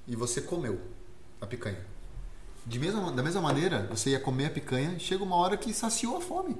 e 0.08 0.16
você 0.16 0.40
comeu 0.40 0.80
a 1.40 1.46
picanha. 1.46 1.84
De 2.66 2.78
mesma, 2.78 3.10
da 3.12 3.22
mesma 3.22 3.40
maneira, 3.40 3.86
você 3.90 4.10
ia 4.10 4.20
comer 4.20 4.46
a 4.46 4.50
picanha, 4.50 4.98
chega 4.98 5.24
uma 5.24 5.36
hora 5.36 5.56
que 5.56 5.72
saciou 5.72 6.18
a 6.18 6.20
fome. 6.20 6.56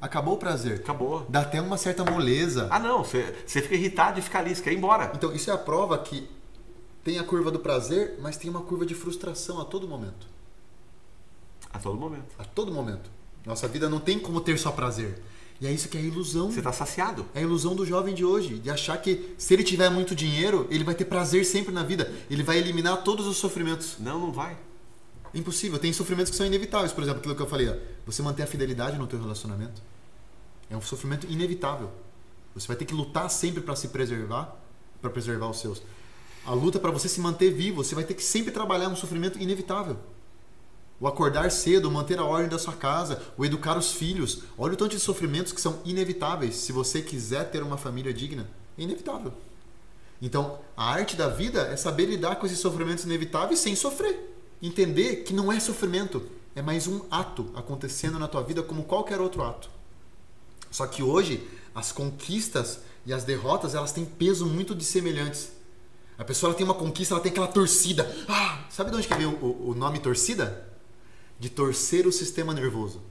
Acabou 0.00 0.34
o 0.34 0.36
prazer. 0.36 0.80
Acabou. 0.80 1.24
Dá 1.28 1.42
até 1.42 1.60
uma 1.60 1.76
certa 1.76 2.04
moleza. 2.04 2.66
Ah, 2.70 2.78
não. 2.78 3.04
Você, 3.04 3.34
você 3.46 3.62
fica 3.62 3.74
irritado 3.74 4.16
de 4.16 4.22
ficar 4.22 4.40
ali, 4.40 4.54
você 4.54 4.62
quer 4.62 4.72
ir 4.72 4.76
embora. 4.78 5.12
Então, 5.14 5.32
isso 5.32 5.48
é 5.50 5.54
a 5.54 5.58
prova 5.58 5.96
que 5.98 6.28
tem 7.04 7.18
a 7.18 7.24
curva 7.24 7.50
do 7.50 7.60
prazer, 7.60 8.18
mas 8.20 8.36
tem 8.36 8.50
uma 8.50 8.62
curva 8.62 8.84
de 8.84 8.94
frustração 8.94 9.60
a 9.60 9.64
todo 9.64 9.86
momento. 9.86 10.26
A 11.72 11.78
todo 11.78 11.98
momento. 11.98 12.34
A 12.38 12.44
todo 12.44 12.72
momento. 12.72 13.10
Nossa 13.46 13.66
vida 13.66 13.88
não 13.88 14.00
tem 14.00 14.18
como 14.18 14.40
ter 14.40 14.58
só 14.58 14.70
prazer. 14.70 15.20
E 15.62 15.66
é 15.68 15.70
isso 15.70 15.88
que 15.88 15.96
é 15.96 16.00
a 16.00 16.02
ilusão. 16.02 16.50
Você 16.50 16.58
está 16.58 16.72
saciado. 16.72 17.24
É 17.32 17.38
a 17.38 17.42
ilusão 17.42 17.76
do 17.76 17.86
jovem 17.86 18.12
de 18.12 18.24
hoje, 18.24 18.58
de 18.58 18.68
achar 18.68 18.96
que 19.00 19.32
se 19.38 19.54
ele 19.54 19.62
tiver 19.62 19.88
muito 19.90 20.12
dinheiro, 20.12 20.66
ele 20.68 20.82
vai 20.82 20.92
ter 20.92 21.04
prazer 21.04 21.46
sempre 21.46 21.72
na 21.72 21.84
vida. 21.84 22.12
Ele 22.28 22.42
vai 22.42 22.58
eliminar 22.58 23.04
todos 23.04 23.28
os 23.28 23.36
sofrimentos. 23.36 23.94
Não, 24.00 24.18
não 24.18 24.32
vai. 24.32 24.58
Impossível. 25.32 25.78
Tem 25.78 25.92
sofrimentos 25.92 26.32
que 26.32 26.36
são 26.36 26.44
inevitáveis. 26.44 26.90
Por 26.90 27.04
exemplo, 27.04 27.20
aquilo 27.20 27.36
que 27.36 27.42
eu 27.42 27.46
falei, 27.46 27.80
você 28.04 28.20
manter 28.22 28.42
a 28.42 28.46
fidelidade 28.48 28.98
no 28.98 29.06
teu 29.06 29.20
relacionamento 29.20 29.80
é 30.68 30.76
um 30.76 30.80
sofrimento 30.80 31.28
inevitável. 31.30 31.92
Você 32.56 32.66
vai 32.66 32.74
ter 32.74 32.84
que 32.84 32.92
lutar 32.92 33.30
sempre 33.30 33.60
para 33.62 33.76
se 33.76 33.86
preservar, 33.86 34.60
para 35.00 35.10
preservar 35.10 35.48
os 35.48 35.60
seus. 35.60 35.80
A 36.44 36.52
luta 36.52 36.80
para 36.80 36.90
você 36.90 37.08
se 37.08 37.20
manter 37.20 37.52
vivo, 37.52 37.84
você 37.84 37.94
vai 37.94 38.02
ter 38.02 38.14
que 38.14 38.24
sempre 38.24 38.50
trabalhar 38.50 38.88
um 38.88 38.96
sofrimento 38.96 39.38
inevitável 39.38 39.96
o 41.02 41.08
acordar 41.08 41.50
cedo, 41.50 41.88
o 41.88 41.90
manter 41.90 42.20
a 42.20 42.24
ordem 42.24 42.48
da 42.48 42.60
sua 42.60 42.74
casa, 42.74 43.20
o 43.36 43.44
educar 43.44 43.76
os 43.76 43.90
filhos. 43.90 44.44
Olha 44.56 44.74
o 44.74 44.76
tanto 44.76 44.94
de 44.94 45.00
sofrimentos 45.00 45.52
que 45.52 45.60
são 45.60 45.80
inevitáveis 45.84 46.54
se 46.54 46.70
você 46.70 47.02
quiser 47.02 47.50
ter 47.50 47.60
uma 47.60 47.76
família 47.76 48.14
digna. 48.14 48.46
É 48.78 48.82
inevitável. 48.82 49.32
Então, 50.22 50.60
a 50.76 50.88
arte 50.88 51.16
da 51.16 51.26
vida 51.26 51.62
é 51.62 51.76
saber 51.76 52.06
lidar 52.06 52.36
com 52.36 52.46
esses 52.46 52.60
sofrimentos 52.60 53.02
inevitáveis 53.02 53.58
sem 53.58 53.74
sofrer. 53.74 54.32
Entender 54.62 55.24
que 55.24 55.34
não 55.34 55.50
é 55.50 55.58
sofrimento, 55.58 56.22
é 56.54 56.62
mais 56.62 56.86
um 56.86 57.00
ato 57.10 57.50
acontecendo 57.56 58.16
na 58.16 58.28
tua 58.28 58.44
vida 58.44 58.62
como 58.62 58.84
qualquer 58.84 59.20
outro 59.20 59.42
ato. 59.42 59.68
Só 60.70 60.86
que 60.86 61.02
hoje, 61.02 61.44
as 61.74 61.90
conquistas 61.90 62.78
e 63.04 63.12
as 63.12 63.24
derrotas, 63.24 63.74
elas 63.74 63.90
têm 63.90 64.04
peso 64.04 64.46
muito 64.46 64.72
de 64.72 64.84
semelhantes. 64.84 65.50
A 66.16 66.22
pessoa 66.22 66.54
tem 66.54 66.64
uma 66.64 66.74
conquista, 66.74 67.14
ela 67.14 67.20
tem 67.20 67.32
aquela 67.32 67.48
torcida. 67.48 68.08
Ah, 68.28 68.64
sabe 68.70 68.92
de 68.92 68.98
onde 68.98 69.08
que 69.08 69.14
vem 69.16 69.26
o, 69.26 69.70
o 69.70 69.74
nome 69.74 69.98
torcida? 69.98 70.70
De 71.42 71.50
torcer 71.50 72.06
o 72.06 72.12
sistema 72.12 72.54
nervoso. 72.54 72.98
O 72.98 73.02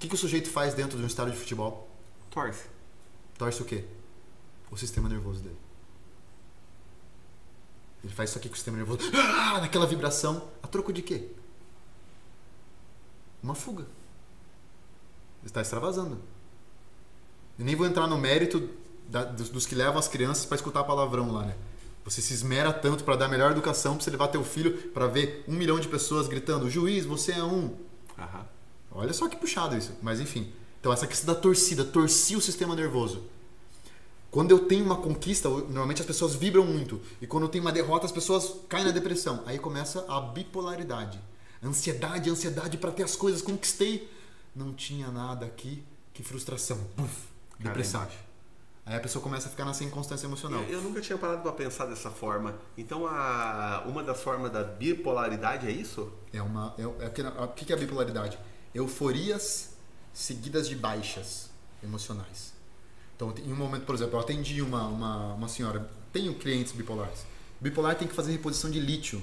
que, 0.00 0.08
que 0.08 0.14
o 0.16 0.18
sujeito 0.18 0.50
faz 0.50 0.74
dentro 0.74 0.98
de 0.98 1.04
um 1.04 1.06
estádio 1.06 1.32
de 1.32 1.38
futebol? 1.38 1.88
Torce. 2.28 2.64
Torce 3.38 3.62
o 3.62 3.64
quê? 3.64 3.84
O 4.68 4.76
sistema 4.76 5.08
nervoso 5.08 5.40
dele. 5.44 5.56
Ele 8.02 8.12
faz 8.12 8.30
isso 8.30 8.38
aqui 8.38 8.48
com 8.48 8.54
o 8.54 8.56
sistema 8.56 8.76
nervoso. 8.76 8.98
Ah, 9.14 9.60
naquela 9.60 9.86
vibração. 9.86 10.50
A 10.60 10.66
troco 10.66 10.92
de 10.92 11.02
quê? 11.02 11.28
Uma 13.40 13.54
fuga. 13.54 13.84
Ele 15.42 15.46
está 15.46 15.60
extravasando. 15.60 16.20
E 17.60 17.62
nem 17.62 17.76
vou 17.76 17.86
entrar 17.86 18.08
no 18.08 18.18
mérito 18.18 18.70
da, 19.08 19.22
dos, 19.22 19.50
dos, 19.50 19.66
que 19.66 19.76
levam 19.76 20.00
as 20.00 20.08
crianças 20.08 20.44
para 20.44 20.56
escutar 20.56 20.82
palavrão 20.82 21.30
lá, 21.30 21.44
né? 21.44 21.56
Você 22.08 22.22
se 22.22 22.32
esmera 22.32 22.72
tanto 22.72 23.04
para 23.04 23.16
dar 23.16 23.26
a 23.26 23.28
melhor 23.28 23.50
educação 23.50 23.94
para 23.94 24.02
você 24.02 24.10
levar 24.10 24.28
teu 24.28 24.42
filho 24.42 24.90
para 24.92 25.06
ver 25.06 25.44
um 25.46 25.52
milhão 25.52 25.78
de 25.78 25.88
pessoas 25.88 26.26
gritando: 26.26 26.70
juiz, 26.70 27.04
você 27.04 27.32
é 27.32 27.44
um. 27.44 27.64
Uhum. 27.64 28.44
Olha 28.92 29.12
só 29.12 29.28
que 29.28 29.36
puxado 29.36 29.76
isso. 29.76 29.92
Mas 30.00 30.18
enfim. 30.18 30.50
Então, 30.80 30.90
essa 30.90 31.06
questão 31.06 31.34
da 31.34 31.38
torcida, 31.38 31.84
torci 31.84 32.34
o 32.34 32.40
sistema 32.40 32.74
nervoso. 32.74 33.24
Quando 34.30 34.52
eu 34.52 34.60
tenho 34.60 34.86
uma 34.86 34.96
conquista, 34.96 35.50
normalmente 35.50 36.00
as 36.00 36.06
pessoas 36.06 36.34
vibram 36.34 36.64
muito. 36.64 36.98
E 37.20 37.26
quando 37.26 37.42
eu 37.42 37.48
tenho 37.50 37.62
uma 37.62 37.72
derrota, 37.72 38.06
as 38.06 38.12
pessoas 38.12 38.54
caem 38.70 38.86
na 38.86 38.90
depressão. 38.90 39.42
Aí 39.44 39.58
começa 39.58 40.06
a 40.08 40.18
bipolaridade. 40.18 41.20
Ansiedade, 41.62 42.30
ansiedade 42.30 42.78
para 42.78 42.90
ter 42.90 43.02
as 43.02 43.16
coisas. 43.16 43.42
Conquistei. 43.42 44.10
Não 44.56 44.72
tinha 44.72 45.10
nada 45.10 45.44
aqui. 45.44 45.82
Que 46.14 46.22
frustração. 46.22 46.78
Buf, 46.96 47.14
depressão. 47.58 48.06
Aí 48.88 48.96
a 48.96 49.00
pessoa 49.00 49.22
começa 49.22 49.48
a 49.48 49.50
ficar 49.50 49.66
nessa 49.66 49.84
inconstância 49.84 50.26
emocional. 50.26 50.62
Eu, 50.62 50.78
eu 50.78 50.80
nunca 50.80 50.98
tinha 51.02 51.18
parado 51.18 51.42
para 51.42 51.52
pensar 51.52 51.84
dessa 51.84 52.10
forma. 52.10 52.54
Então, 52.76 53.06
a, 53.06 53.84
uma 53.86 54.02
das 54.02 54.22
formas 54.22 54.50
da 54.50 54.64
bipolaridade 54.64 55.66
é 55.66 55.70
isso? 55.70 56.10
É 56.32 56.40
uma. 56.40 56.74
É, 56.78 56.82
é, 56.82 57.44
o 57.44 57.48
que 57.48 57.70
é 57.70 57.76
a 57.76 57.78
bipolaridade? 57.78 58.38
Euforias 58.74 59.74
seguidas 60.14 60.66
de 60.66 60.74
baixas 60.74 61.50
emocionais. 61.84 62.54
Então, 63.14 63.34
em 63.36 63.52
um 63.52 63.56
momento, 63.56 63.84
por 63.84 63.94
exemplo, 63.94 64.16
eu 64.16 64.20
atendi 64.20 64.62
uma, 64.62 64.86
uma, 64.86 65.34
uma 65.34 65.48
senhora, 65.48 65.86
tenho 66.10 66.34
clientes 66.34 66.72
bipolares. 66.72 67.26
bipolar 67.60 67.94
tem 67.94 68.08
que 68.08 68.14
fazer 68.14 68.32
reposição 68.32 68.70
de 68.70 68.80
lítio 68.80 69.22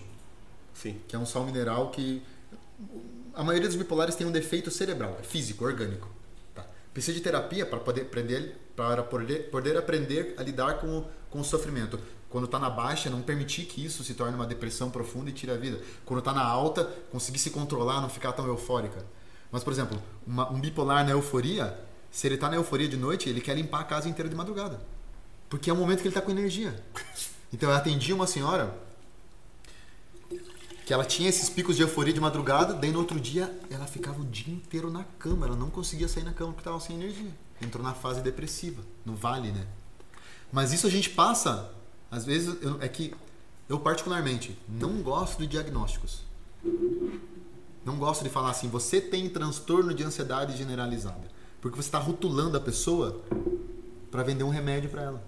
Sim. 0.75 1.01
que 1.07 1.15
é 1.15 1.19
um 1.19 1.25
sal 1.25 1.43
mineral 1.43 1.89
que 1.89 2.21
a 3.33 3.43
maioria 3.43 3.67
dos 3.67 3.77
bipolares 3.77 4.15
tem 4.15 4.27
um 4.27 4.31
defeito 4.31 4.69
cerebral, 4.69 5.17
é 5.19 5.23
físico, 5.23 5.65
orgânico. 5.65 6.07
Precisa 6.95 7.13
de 7.13 7.21
terapia 7.21 7.65
para 7.65 7.77
poder 7.77 8.03
aprender, 8.03 8.57
para 8.73 9.03
poder, 9.03 9.49
poder 9.51 9.75
aprender 9.75 10.33
a 10.37 10.41
lidar 10.41 10.75
com 10.75 10.99
o, 10.99 11.05
com 11.29 11.41
o 11.41 11.43
sofrimento. 11.43 11.99
Quando 12.29 12.45
está 12.45 12.57
na 12.57 12.69
baixa, 12.69 13.09
não 13.09 13.21
permitir 13.21 13.65
que 13.65 13.85
isso 13.85 14.01
se 14.01 14.13
torne 14.13 14.33
uma 14.33 14.47
depressão 14.47 14.89
profunda 14.89 15.29
e 15.29 15.33
tire 15.33 15.51
a 15.51 15.57
vida. 15.57 15.77
Quando 16.05 16.19
está 16.19 16.31
na 16.31 16.41
alta, 16.41 16.85
conseguir 17.11 17.39
se 17.39 17.49
controlar, 17.49 17.99
não 17.99 18.07
ficar 18.07 18.31
tão 18.31 18.47
eufórica. 18.47 19.05
Mas, 19.51 19.61
por 19.61 19.73
exemplo, 19.73 20.01
uma, 20.25 20.49
um 20.49 20.57
bipolar 20.57 21.03
na 21.03 21.11
euforia, 21.11 21.77
se 22.09 22.27
ele 22.27 22.35
está 22.35 22.49
na 22.49 22.55
euforia 22.55 22.87
de 22.87 22.95
noite, 22.95 23.27
ele 23.27 23.41
quer 23.41 23.57
limpar 23.57 23.81
a 23.81 23.83
casa 23.83 24.07
inteira 24.07 24.29
de 24.29 24.35
madrugada. 24.35 24.79
Porque 25.49 25.69
é 25.69 25.73
o 25.73 25.75
momento 25.75 25.97
que 25.97 26.07
ele 26.07 26.15
está 26.15 26.21
com 26.21 26.31
energia. 26.31 26.81
Então 27.51 27.69
eu 27.69 27.75
atendi 27.75 28.13
uma 28.13 28.25
senhora 28.25 28.73
que 30.85 30.93
ela 30.93 31.03
tinha 31.03 31.27
esses 31.27 31.49
picos 31.49 31.75
de 31.75 31.81
euforia 31.81 32.13
de 32.13 32.19
madrugada, 32.19 32.73
daí 32.75 32.91
no 32.91 32.99
outro 32.99 33.19
dia 33.19 33.51
ela 33.71 33.87
ficava 33.87 34.21
o 34.21 34.25
dia 34.25 34.53
inteiro 34.53 34.91
na 34.91 35.03
cama, 35.17 35.47
ela 35.47 35.55
não 35.55 35.71
conseguia 35.71 36.07
sair 36.07 36.23
na 36.23 36.31
cama 36.31 36.51
porque 36.51 36.61
estava 36.61 36.79
sem 36.79 36.95
energia. 36.95 37.31
Entrou 37.59 37.83
na 37.83 37.93
fase 37.93 38.21
depressiva, 38.21 38.83
no 39.03 39.15
vale, 39.15 39.51
né? 39.51 39.65
Mas 40.51 40.71
isso 40.71 40.85
a 40.85 40.89
gente 40.89 41.09
passa, 41.09 41.71
às 42.11 42.23
vezes, 42.23 42.61
eu, 42.61 42.79
é 42.81 42.87
que 42.87 43.15
eu 43.67 43.79
particularmente 43.79 44.55
não 44.69 45.01
gosto 45.01 45.39
de 45.39 45.47
diagnósticos. 45.47 46.21
Não 47.83 47.97
gosto 47.97 48.23
de 48.23 48.29
falar 48.29 48.51
assim, 48.51 48.67
você 48.67 49.01
tem 49.01 49.27
transtorno 49.27 49.91
de 49.91 50.03
ansiedade 50.03 50.55
generalizada. 50.55 51.27
Porque 51.61 51.75
você 51.75 51.87
está 51.87 51.97
rotulando 51.97 52.57
a 52.57 52.59
pessoa 52.59 53.21
para 54.11 54.21
vender 54.21 54.43
um 54.43 54.49
remédio 54.49 54.89
para 54.91 55.01
ela. 55.01 55.23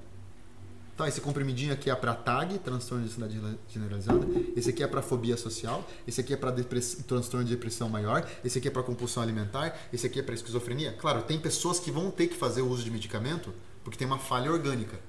Tá, 0.98 1.08
esse 1.08 1.22
comprimidinho 1.22 1.72
aqui 1.72 1.92
é 1.92 1.96
para 1.96 2.16
TAG, 2.16 2.58
transtorno 2.58 3.06
de 3.06 3.12
ansiedade 3.12 3.60
generalizada. 3.70 4.26
Esse 4.56 4.72
aqui 4.72 4.82
é 4.82 4.88
para 4.88 5.04
fobia 5.04 5.38
social. 5.38 5.88
Esse 6.08 6.22
aqui 6.22 6.34
é 6.34 6.38
para 6.38 6.52
transtorno 6.52 7.46
de 7.46 7.52
depressão 7.52 7.88
maior. 7.88 8.28
Esse 8.44 8.58
aqui 8.58 8.68
é 8.68 8.72
para 8.72 8.82
compulsão 8.82 9.22
alimentar. 9.22 9.78
Esse 9.94 10.08
aqui 10.08 10.20
é 10.20 10.24
para 10.24 10.34
esquizofrenia. 10.34 10.94
Claro, 10.94 11.22
tem 11.22 11.40
pessoas 11.40 11.80
que 11.80 11.92
vão 11.92 12.10
ter 12.10 12.26
que 12.26 12.36
fazer 12.36 12.64
o 12.64 12.68
uso 12.68 12.84
de 12.84 12.90
medicamento 12.90 13.54
porque 13.84 13.96
tem 13.96 14.08
uma 14.08 14.18
falha 14.18 14.52
orgânica. 14.52 15.00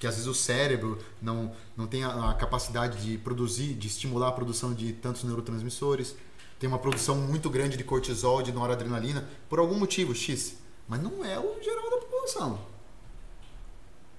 Que 0.00 0.08
às 0.08 0.14
vezes 0.16 0.28
o 0.28 0.34
cérebro 0.34 0.98
não, 1.22 1.52
não 1.76 1.86
tem 1.86 2.02
a, 2.02 2.30
a 2.30 2.34
capacidade 2.34 3.00
de 3.00 3.16
produzir, 3.16 3.74
de 3.74 3.86
estimular 3.86 4.28
a 4.28 4.32
produção 4.32 4.74
de 4.74 4.94
tantos 4.94 5.22
neurotransmissores. 5.22 6.16
Tem 6.58 6.68
uma 6.68 6.80
produção 6.80 7.14
muito 7.14 7.48
grande 7.48 7.76
de 7.76 7.84
cortisol, 7.84 8.42
de 8.42 8.50
noradrenalina, 8.50 9.28
por 9.48 9.60
algum 9.60 9.78
motivo 9.78 10.12
X. 10.12 10.56
Mas 10.88 11.00
não 11.00 11.24
é 11.24 11.38
o 11.38 11.62
geral 11.62 11.88
da 11.88 11.98
população. 11.98 12.75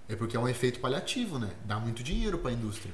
É 0.10 0.16
porque 0.16 0.38
é 0.38 0.40
um 0.40 0.48
efeito 0.48 0.80
paliativo, 0.80 1.38
né? 1.38 1.52
Dá 1.66 1.80
muito 1.80 2.02
dinheiro 2.04 2.38
para 2.38 2.52
a 2.52 2.54
indústria 2.54 2.94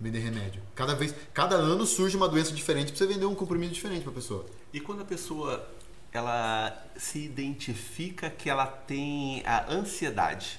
vender 0.00 0.20
remédio. 0.20 0.62
Cada 0.74 0.94
vez, 0.94 1.14
cada 1.34 1.54
ano 1.56 1.84
surge 1.84 2.16
uma 2.16 2.28
doença 2.28 2.52
diferente 2.52 2.90
para 2.90 2.98
você 2.98 3.06
vender 3.06 3.26
um 3.26 3.34
comprimido 3.34 3.72
diferente 3.72 4.02
para 4.02 4.12
a 4.12 4.14
pessoa. 4.14 4.46
E 4.72 4.80
quando 4.80 5.02
a 5.02 5.04
pessoa 5.04 5.68
ela 6.12 6.86
se 6.96 7.18
identifica 7.20 8.30
que 8.30 8.48
ela 8.48 8.66
tem 8.66 9.42
a 9.44 9.70
ansiedade, 9.70 10.58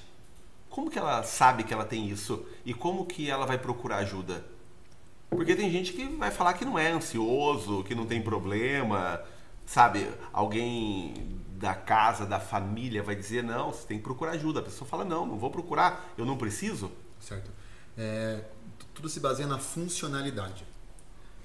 como 0.69 0.89
que 0.89 0.97
ela 0.97 1.23
sabe 1.23 1.63
que 1.63 1.73
ela 1.73 1.83
tem 1.83 2.07
isso 2.07 2.45
e 2.63 2.73
como 2.73 3.05
que 3.05 3.29
ela 3.29 3.45
vai 3.45 3.57
procurar 3.57 3.97
ajuda? 3.97 4.45
Porque 5.29 5.55
tem 5.55 5.71
gente 5.71 5.93
que 5.93 6.05
vai 6.05 6.29
falar 6.29 6.53
que 6.53 6.63
não 6.63 6.77
é 6.77 6.91
ansioso, 6.91 7.83
que 7.83 7.95
não 7.95 8.05
tem 8.05 8.21
problema, 8.21 9.21
sabe? 9.65 10.07
Alguém 10.31 11.13
da 11.62 11.76
casa, 11.76 12.26
da 12.26 12.39
família, 12.39 13.03
vai 13.03 13.16
dizer 13.16 13.43
não, 13.43 13.72
você 13.72 13.86
tem 13.88 13.97
que 13.97 14.03
procurar 14.03 14.32
ajuda. 14.32 14.59
A 14.59 14.64
pessoa 14.64 14.88
fala 14.88 15.05
não, 15.05 15.26
não 15.26 15.38
vou 15.38 15.51
procurar, 15.51 16.12
eu 16.18 16.26
não 16.26 16.36
preciso. 16.36 16.91
Certo. 17.20 17.51
É, 17.95 18.43
tudo 18.95 19.07
se 19.07 19.20
baseia 19.20 19.47
na 19.47 19.59
funcionalidade. 19.59 20.66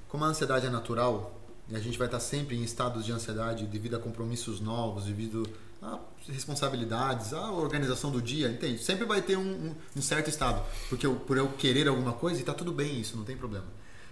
Como 0.09 0.25
a 0.25 0.29
ansiedade 0.29 0.67
é 0.67 0.71
natural, 0.71 1.39
e 1.69 1.77
a 1.77 1.81
gente 1.81 1.99
vai 1.99 2.07
estar 2.07 2.21
sempre 2.21 2.57
em 2.57 2.63
estados 2.63 3.05
de 3.05 3.13
ansiedade 3.13 3.67
devido 3.67 3.97
a 3.97 3.99
compromissos 3.99 4.59
novos, 4.59 5.05
devido 5.05 5.47
a 5.83 5.99
responsabilidades, 6.29 7.35
a 7.35 7.51
organização 7.51 8.11
do 8.11 8.23
dia, 8.23 8.49
entende? 8.49 8.83
Sempre 8.83 9.05
vai 9.05 9.21
ter 9.21 9.37
um, 9.37 9.43
um, 9.43 9.75
um 9.97 10.03
certo 10.03 10.31
estado, 10.31 10.65
porque 10.89 11.07
eu, 11.07 11.17
por 11.17 11.37
eu 11.37 11.49
querer 11.51 11.89
alguma 11.89 12.15
coisa, 12.15 12.39
e 12.39 12.41
está 12.41 12.55
tudo 12.55 12.73
bem 12.73 12.99
isso, 12.99 13.17
não 13.17 13.25
tem 13.25 13.37
problema. 13.37 13.67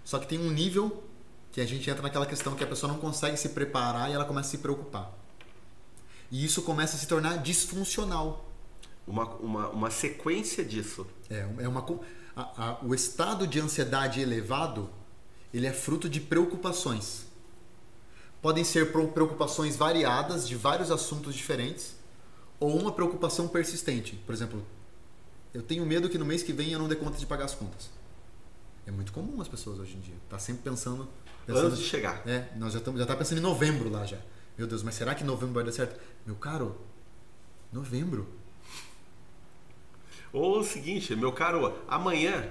Só 0.05 0.19
que 0.19 0.27
tem 0.27 0.39
um 0.39 0.51
nível 0.51 1.03
que 1.51 1.61
a 1.61 1.67
gente 1.67 1.89
entra 1.89 2.03
naquela 2.03 2.27
questão 2.27 2.55
que 2.55 2.65
a 2.65 2.67
pessoa 2.67 2.93
não 2.93 3.01
consegue 3.01 3.37
se 3.39 3.51
preparar 3.51 4.11
e 4.11 4.13
ela 4.13 4.25
começa 4.25 4.49
a 4.49 4.51
se 4.51 4.59
preocupar. 4.59 5.24
E 6.35 6.45
isso 6.45 6.63
começa 6.63 6.97
a 6.97 6.99
se 6.99 7.07
tornar 7.07 7.37
disfuncional. 7.37 8.45
Uma, 9.07 9.25
uma, 9.37 9.69
uma 9.69 9.91
sequência 9.91 10.65
disso. 10.65 11.07
É, 11.31 11.47
é 11.59 11.69
uma, 11.69 11.87
a, 12.35 12.71
a, 12.71 12.85
o 12.85 12.93
estado 12.93 13.47
de 13.47 13.61
ansiedade 13.61 14.21
elevado 14.21 14.91
ele 15.53 15.65
é 15.65 15.73
fruto 15.73 16.09
de 16.09 16.21
preocupações. 16.21 17.27
Podem 18.43 18.65
ser 18.65 18.91
preocupações 18.91 19.77
variadas 19.77 20.49
de 20.49 20.57
vários 20.57 20.91
assuntos 20.91 21.37
diferentes 21.37 21.95
ou 22.59 22.77
uma 22.81 22.91
preocupação 22.91 23.47
persistente. 23.47 24.17
Por 24.27 24.35
exemplo, 24.35 24.67
eu 25.55 25.63
tenho 25.63 25.87
medo 25.87 26.09
que 26.09 26.19
no 26.19 26.25
mês 26.25 26.43
que 26.43 26.53
vem 26.53 26.73
eu 26.73 26.81
não 26.81 26.89
dê 26.89 26.97
conta 26.97 27.17
de 27.17 27.27
pagar 27.27 27.45
as 27.45 27.55
contas. 27.55 27.91
É 28.85 28.91
muito 28.91 29.13
comum 29.13 29.41
as 29.41 29.47
pessoas 29.47 29.79
hoje 29.79 29.95
em 29.95 30.01
dia. 30.01 30.17
Tá 30.29 30.41
sempre 30.41 30.65
pensando, 30.65 31.09
pensando 31.47 31.69
antes 31.69 31.79
de 31.79 31.85
chegar. 31.85 32.27
É, 32.27 32.49
nós 32.57 32.73
já 32.73 32.81
estamos 32.81 32.99
já 32.99 33.07
tá 33.07 33.15
pensando 33.15 33.39
em 33.39 33.41
novembro 33.41 33.89
lá 33.89 34.05
já. 34.05 34.19
Meu 34.57 34.67
Deus, 34.67 34.83
mas 34.83 34.95
será 34.95 35.15
que 35.15 35.25
novembro 35.25 35.55
vai 35.55 35.65
dar 35.65 35.73
certo? 35.73 36.01
Meu 36.25 36.37
caro, 36.37 36.77
novembro. 37.73 38.27
Ou 40.33 40.61
o 40.61 40.65
seguinte, 40.65 41.15
meu 41.15 41.33
caro, 41.33 41.77
amanhã, 41.89 42.51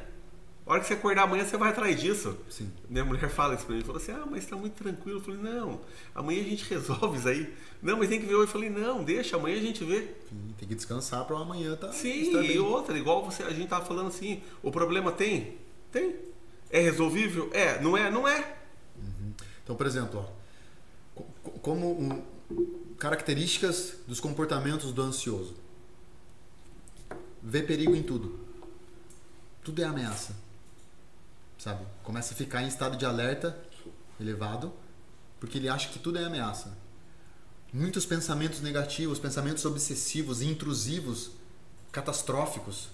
a 0.66 0.72
hora 0.72 0.80
que 0.80 0.88
você 0.88 0.94
acordar 0.94 1.24
amanhã, 1.24 1.44
você 1.46 1.58
vai 1.58 1.72
atrás 1.72 2.00
disso. 2.00 2.38
Sim. 2.50 2.72
Minha 2.90 3.04
mulher 3.04 3.30
fala 3.30 3.56
isso 3.56 3.66
pra 3.66 3.76
mim, 3.76 3.82
falou 3.82 3.98
assim, 3.98 4.14
ah, 4.14 4.26
mas 4.30 4.46
tá 4.46 4.56
muito 4.56 4.74
tranquilo. 4.82 5.20
Eu 5.20 5.22
falei, 5.22 5.42
não, 5.42 5.82
amanhã 6.16 6.42
a 6.42 6.46
gente 6.46 6.64
resolve 6.74 7.18
isso 7.18 7.28
aí. 7.28 7.54
Não, 7.82 7.98
mas 7.98 8.08
tem 8.08 8.20
que 8.20 8.26
ver 8.26 8.36
hoje. 8.36 8.48
Eu 8.48 8.52
falei, 8.52 8.70
não, 8.70 9.04
deixa, 9.04 9.36
amanhã 9.36 9.58
a 9.58 9.62
gente 9.62 9.84
vê. 9.84 10.08
Sim, 10.30 10.56
tem 10.58 10.68
que 10.68 10.76
descansar 10.76 11.26
para 11.26 11.38
amanhã 11.38 11.76
tá. 11.76 11.92
Sim, 11.92 12.32
e 12.32 12.60
outra, 12.60 12.98
igual 12.98 13.26
você, 13.26 13.44
a 13.44 13.50
gente 13.50 13.68
tava 13.68 13.86
falando 13.86 14.08
assim, 14.08 14.42
o 14.62 14.72
problema 14.72 15.12
tem? 15.12 15.58
Tem. 15.92 16.16
É 16.70 16.80
resolvível? 16.80 17.50
É. 17.52 17.82
Não 17.82 17.98
é? 17.98 18.10
Não 18.10 18.26
é. 18.26 18.56
Uhum. 18.98 19.34
Então, 19.64 19.76
por 19.76 19.86
exemplo, 19.86 20.26
ó, 20.26 20.43
como 21.64 21.98
um, 22.00 22.22
características 23.00 23.96
dos 24.06 24.20
comportamentos 24.20 24.92
do 24.92 25.02
ansioso. 25.02 25.56
Vê 27.42 27.64
perigo 27.64 27.96
em 27.96 28.04
tudo. 28.04 28.38
Tudo 29.64 29.82
é 29.82 29.86
ameaça. 29.86 30.36
Sabe? 31.58 31.86
Começa 32.04 32.34
a 32.34 32.38
ficar 32.38 32.62
em 32.62 32.68
estado 32.68 32.98
de 32.98 33.06
alerta 33.06 33.58
elevado, 34.20 34.74
porque 35.40 35.58
ele 35.58 35.70
acha 35.70 35.88
que 35.88 36.00
tudo 36.00 36.20
é 36.20 36.26
ameaça. 36.26 36.78
Muitos 37.72 38.06
pensamentos 38.06 38.62
negativos, 38.62 39.18
pensamentos 39.18 39.64
obsessivos, 39.64 40.42
intrusivos, 40.42 41.32
catastróficos, 41.94 42.90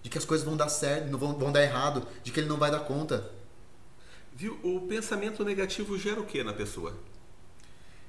de 0.00 0.08
que 0.08 0.16
as 0.16 0.24
coisas 0.24 0.46
vão 0.46 0.56
dar 0.56 0.68
certo, 0.68 1.18
vão, 1.18 1.36
vão 1.36 1.50
dar 1.50 1.62
errado, 1.62 2.06
de 2.22 2.30
que 2.30 2.38
ele 2.38 2.48
não 2.48 2.56
vai 2.56 2.70
dar 2.70 2.80
conta. 2.80 3.28
Viu? 4.32 4.58
O 4.62 4.86
pensamento 4.86 5.44
negativo 5.44 5.98
gera 5.98 6.20
o 6.20 6.24
que 6.24 6.42
na 6.44 6.52
pessoa? 6.52 6.96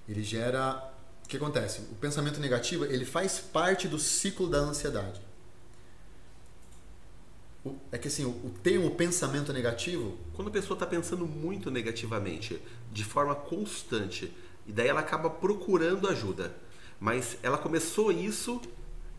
Ele 0.07 0.23
gera 0.23 0.93
o 1.23 1.27
que 1.27 1.37
acontece? 1.37 1.81
O 1.91 1.95
pensamento 1.95 2.39
negativo 2.39 2.85
ele 2.85 3.05
faz 3.05 3.39
parte 3.39 3.87
do 3.87 3.97
ciclo 3.97 4.49
da 4.49 4.57
ansiedade. 4.57 5.21
O, 7.63 7.75
é 7.91 7.97
que 7.97 8.09
assim 8.09 8.25
o, 8.25 8.29
o 8.29 8.53
termo 8.61 8.91
pensamento 8.91 9.53
negativo 9.53 10.17
quando 10.33 10.49
a 10.49 10.51
pessoa 10.51 10.75
está 10.75 10.85
pensando 10.85 11.25
muito 11.25 11.71
negativamente 11.71 12.61
de 12.91 13.05
forma 13.05 13.33
constante 13.33 14.35
e 14.67 14.71
daí 14.71 14.89
ela 14.89 14.99
acaba 14.99 15.29
procurando 15.29 16.09
ajuda. 16.09 16.53
Mas 16.99 17.37
ela 17.41 17.57
começou 17.57 18.11
isso 18.11 18.61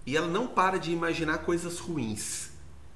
e 0.06 0.16
ela 0.16 0.27
não 0.27 0.47
para 0.47 0.78
de 0.78 0.90
imaginar 0.90 1.39
coisas 1.39 1.78
ruins. 1.78 2.51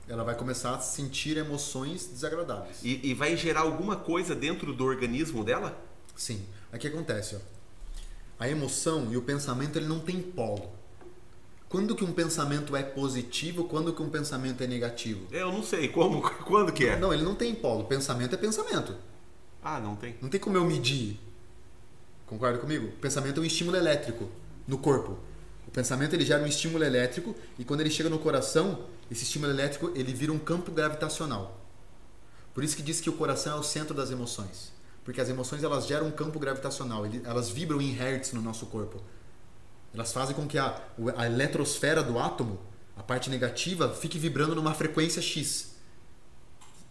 Ela 0.06 0.24
vai 0.24 0.35
começar 0.35 0.74
a 0.74 0.81
sentir 0.81 1.36
emoções 1.36 2.06
desagradáveis. 2.06 2.78
E, 2.82 3.09
e 3.09 3.15
vai 3.15 3.36
gerar 3.36 3.60
alguma 3.60 3.97
coisa 3.97 4.35
dentro 4.35 4.73
do 4.73 4.85
organismo 4.85 5.44
dela? 5.44 5.78
Sim. 6.16 6.47
O 6.73 6.78
que 6.78 6.86
acontece 6.86 7.36
ó 7.36 7.57
a 8.39 8.48
emoção 8.48 9.09
e 9.10 9.16
o 9.16 9.23
pensamento 9.23 9.77
ele 9.77 9.86
não 9.86 9.98
tem 9.98 10.23
polo. 10.23 10.70
Quando 11.69 11.94
que 11.94 12.05
um 12.05 12.12
pensamento 12.12 12.74
é 12.74 12.82
positivo, 12.82 13.65
quando 13.65 13.93
que 13.93 14.01
um 14.01 14.09
pensamento 14.09 14.62
é 14.62 14.66
negativo? 14.66 15.27
Eu 15.31 15.52
não 15.52 15.62
sei, 15.62 15.89
como, 15.89 16.23
quando 16.47 16.73
que 16.73 16.86
é? 16.86 16.98
Não, 16.98 17.12
ele 17.12 17.23
não 17.23 17.35
tem 17.35 17.55
polo. 17.55 17.85
Pensamento 17.85 18.35
é 18.35 18.39
pensamento. 18.39 18.97
Ah, 19.62 19.78
não 19.78 19.97
tem. 19.97 20.16
Não 20.23 20.28
tem 20.28 20.40
como 20.40 20.56
eu 20.56 20.65
medir. 20.65 21.20
Concorda 22.27 22.59
comigo? 22.59 22.93
Pensamento 23.01 23.39
é 23.39 23.43
um 23.43 23.47
estímulo 23.47 23.77
elétrico 23.77 24.31
no 24.66 24.78
corpo. 24.78 25.19
O 25.66 25.70
pensamento 25.70 26.15
ele 26.15 26.24
gera 26.24 26.43
um 26.43 26.47
estímulo 26.47 26.85
elétrico 26.85 27.35
e 27.59 27.65
quando 27.65 27.81
ele 27.81 27.90
chega 27.90 28.09
no 28.09 28.19
coração, 28.19 28.85
esse 29.10 29.24
estímulo 29.24 29.52
elétrico 29.52 29.93
ele 29.94 30.15
vira 30.15 30.32
um 30.32 30.39
campo 30.39 30.70
gravitacional. 30.70 31.60
Por 32.55 32.65
isso 32.65 32.77
que 32.77 32.82
diz 32.82 33.01
que 33.01 33.10
o 33.10 33.12
coração 33.12 33.56
é 33.56 33.60
o 33.60 33.62
centro 33.62 33.94
das 33.94 34.10
emoções 34.10 34.77
porque 35.09 35.22
as 35.22 35.30
emoções 35.30 35.64
elas 35.64 35.86
geram 35.86 36.06
um 36.09 36.10
campo 36.10 36.39
gravitacional, 36.39 37.02
elas 37.24 37.48
vibram 37.48 37.80
em 37.80 37.93
hertz 37.93 38.35
no 38.35 38.43
nosso 38.43 38.66
corpo. 38.66 39.01
Elas 39.94 40.12
fazem 40.12 40.36
com 40.36 40.47
que 40.47 40.59
a, 40.59 40.82
a 41.16 41.24
eletrosfera 41.24 42.02
do 42.02 42.18
átomo, 42.18 42.59
a 42.94 43.02
parte 43.02 43.30
negativa, 43.30 43.89
fique 43.89 44.18
vibrando 44.18 44.55
numa 44.55 44.74
frequência 44.74 45.22
X. 45.22 45.76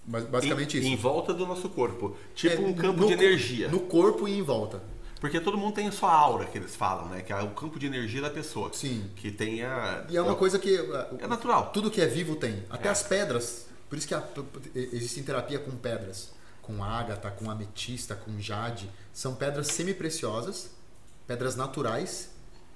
Basicamente 0.03 0.77
em, 0.77 0.79
isso. 0.79 0.89
Em 0.89 0.95
volta 0.95 1.31
do 1.31 1.45
nosso 1.45 1.69
corpo. 1.69 2.17
Tipo 2.33 2.63
É, 2.63 2.65
um 2.65 2.73
campo 2.73 3.01
no 3.01 3.05
de 3.05 3.13
energia. 3.13 3.67
No 3.67 3.81
corpo 3.81 4.27
e 4.27 4.35
em 4.35 4.41
volta. 4.41 4.81
Porque 5.21 5.39
todo 5.39 5.55
mundo 5.55 5.75
tem 5.75 5.87
a 5.87 5.91
sua 5.91 6.11
aura, 6.11 6.45
que 6.45 6.57
eles 6.57 6.75
falam, 6.75 7.09
né? 7.09 7.21
Que 7.21 7.31
é 7.31 7.39
o 7.43 7.51
campo 7.51 7.77
de 7.77 7.85
energia 7.85 8.21
da 8.23 8.31
pessoa. 8.31 8.71
Sim. 8.73 9.11
Que 9.15 9.29
tem 9.29 9.61
a. 9.61 10.07
E 10.09 10.17
é 10.17 10.21
uma 10.23 10.35
coisa 10.35 10.57
que. 10.57 10.75
É 11.19 11.27
natural. 11.27 11.69
Tudo 11.71 11.91
que 11.91 12.01
é 12.01 12.07
vivo 12.07 12.35
tem. 12.35 12.63
Até 12.67 12.87
É. 12.87 12.91
as 12.91 13.03
pedras. 13.03 13.67
Por 13.87 13.95
isso 13.95 14.07
que 14.07 14.15
a- 14.15 14.27
existe 14.73 15.21
terapia 15.21 15.59
com 15.59 15.69
pedras. 15.77 16.35
Com 16.67 16.83
ágata, 16.83 17.31
com 17.31 17.49
ametista, 17.49 18.13
com 18.13 18.39
jade. 18.39 18.91
São 19.13 19.33
pedras 19.33 19.67
semi-preciosas, 19.67 20.69
pedras 21.25 21.55
naturais. 21.55 22.29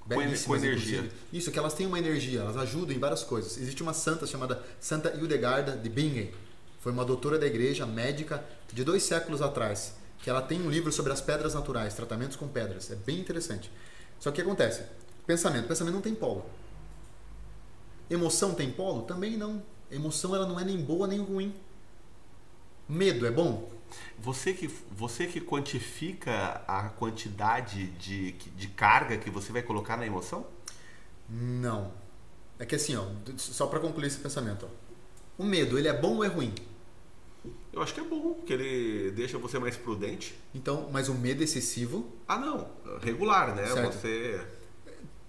Belíssimas, 0.05 0.45
com 0.45 0.55
energia. 0.55 0.97
inclusive. 0.99 1.21
Isso, 1.31 1.51
que 1.51 1.59
elas 1.59 1.73
têm 1.73 1.85
uma 1.85 1.99
energia, 1.99 2.39
elas 2.39 2.57
ajudam 2.57 2.95
em 2.95 2.99
várias 2.99 3.23
coisas. 3.23 3.57
Existe 3.57 3.83
uma 3.83 3.93
santa 3.93 4.25
chamada 4.25 4.63
Santa 4.79 5.13
Hildegarda 5.13 5.75
de 5.75 5.89
Bingen. 5.89 6.31
Foi 6.79 6.91
uma 6.91 7.05
doutora 7.05 7.37
da 7.37 7.45
igreja, 7.45 7.85
médica, 7.85 8.43
de 8.71 8.83
dois 8.83 9.03
séculos 9.03 9.41
atrás. 9.41 9.93
Que 10.23 10.29
ela 10.29 10.41
tem 10.41 10.61
um 10.61 10.69
livro 10.69 10.91
sobre 10.91 11.11
as 11.11 11.19
pedras 11.19 11.53
naturais, 11.53 11.93
tratamentos 11.93 12.37
com 12.37 12.47
pedras. 12.47 12.89
É 12.89 12.95
bem 12.95 13.19
interessante. 13.19 13.69
Só 14.19 14.31
que 14.31 14.41
o 14.41 14.43
que 14.43 14.49
acontece? 14.49 14.83
Pensamento. 15.27 15.67
Pensamento 15.67 15.95
não 15.95 16.01
tem 16.01 16.15
polo. 16.15 16.45
Emoção 18.09 18.53
tem 18.53 18.71
polo? 18.71 19.03
Também 19.03 19.37
não. 19.37 19.61
Emoção 19.91 20.33
ela 20.35 20.47
não 20.47 20.59
é 20.59 20.63
nem 20.63 20.77
boa 20.77 21.07
nem 21.07 21.19
ruim. 21.19 21.53
Medo 22.87 23.25
é 23.25 23.31
bom? 23.31 23.69
Você 24.19 24.53
que, 24.53 24.67
você 24.91 25.27
que 25.27 25.41
quantifica 25.41 26.61
a 26.67 26.89
quantidade 26.89 27.87
de, 27.91 28.31
de 28.31 28.67
carga 28.69 29.17
que 29.17 29.29
você 29.29 29.51
vai 29.51 29.61
colocar 29.61 29.97
na 29.97 30.05
emoção? 30.05 30.45
Não. 31.29 31.91
É 32.59 32.65
que 32.65 32.75
assim, 32.75 32.95
ó, 32.95 33.05
só 33.37 33.67
para 33.67 33.79
concluir 33.79 34.07
esse 34.07 34.17
pensamento, 34.19 34.67
ó. 34.67 34.81
O 35.41 35.43
medo, 35.43 35.79
ele 35.79 35.87
é 35.87 35.93
bom 35.93 36.17
ou 36.17 36.23
é 36.23 36.27
ruim? 36.27 36.53
Eu 37.73 37.81
acho 37.81 37.93
que 37.93 37.99
é 37.99 38.03
bom, 38.03 38.35
que 38.45 38.53
ele 38.53 39.11
deixa 39.11 39.37
você 39.37 39.57
mais 39.57 39.75
prudente. 39.75 40.35
Então, 40.53 40.89
mas 40.91 41.09
o 41.09 41.15
medo 41.15 41.41
excessivo, 41.41 42.11
Ah, 42.27 42.37
não. 42.37 42.69
Regular, 43.01 43.55
né? 43.55 43.65
Certo. 43.65 43.93
Você. 43.93 44.41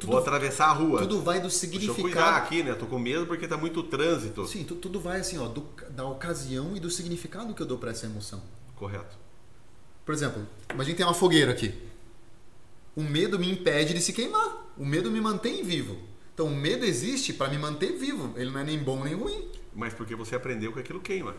Tudo- 0.02 0.10
Vou 0.12 0.20
atravessar 0.20 0.66
a 0.66 0.72
rua. 0.72 0.98
tudo 1.00 1.20
vai 1.22 1.38
do 1.38 1.42
Deixa 1.48 1.56
eu 1.56 1.70
significado. 1.70 2.02
cuidar 2.02 2.36
aqui, 2.36 2.62
né? 2.62 2.74
Tô 2.74 2.86
com 2.86 2.98
medo 2.98 3.26
porque 3.26 3.48
tá 3.48 3.56
muito 3.56 3.82
trânsito. 3.84 4.46
Sim, 4.46 4.64
tu- 4.64 4.74
tudo 4.76 5.00
vai 5.00 5.20
assim, 5.20 5.38
ó, 5.38 5.48
do- 5.48 5.66
da 5.90 6.04
ocasião 6.06 6.76
e 6.76 6.80
do 6.80 6.90
significado 6.90 7.52
que 7.54 7.62
eu 7.62 7.66
dou 7.66 7.78
para 7.78 7.90
essa 7.90 8.06
emoção. 8.06 8.42
Correto. 8.76 9.16
Por 10.04 10.14
exemplo, 10.14 10.46
imagina 10.72 10.94
que 10.94 10.98
tem 10.98 11.06
uma 11.06 11.14
fogueira 11.14 11.52
aqui. 11.52 11.74
O 12.94 13.02
medo 13.02 13.38
me 13.38 13.50
impede 13.50 13.94
de 13.94 14.00
se 14.00 14.12
queimar. 14.12 14.72
O 14.76 14.84
medo 14.84 15.10
me 15.10 15.20
mantém 15.20 15.62
vivo. 15.62 15.96
Então, 16.34 16.46
o 16.46 16.54
medo 16.56 16.84
existe 16.84 17.32
para 17.32 17.50
me 17.50 17.58
manter 17.58 17.92
vivo. 17.98 18.32
Ele 18.36 18.50
não 18.50 18.60
é 18.60 18.64
nem 18.64 18.78
bom 18.78 19.02
nem 19.04 19.14
ruim. 19.14 19.48
Mas 19.74 19.94
porque 19.94 20.14
você 20.14 20.34
aprendeu 20.34 20.72
que 20.72 20.80
aquilo 20.80 21.00
queima. 21.00 21.34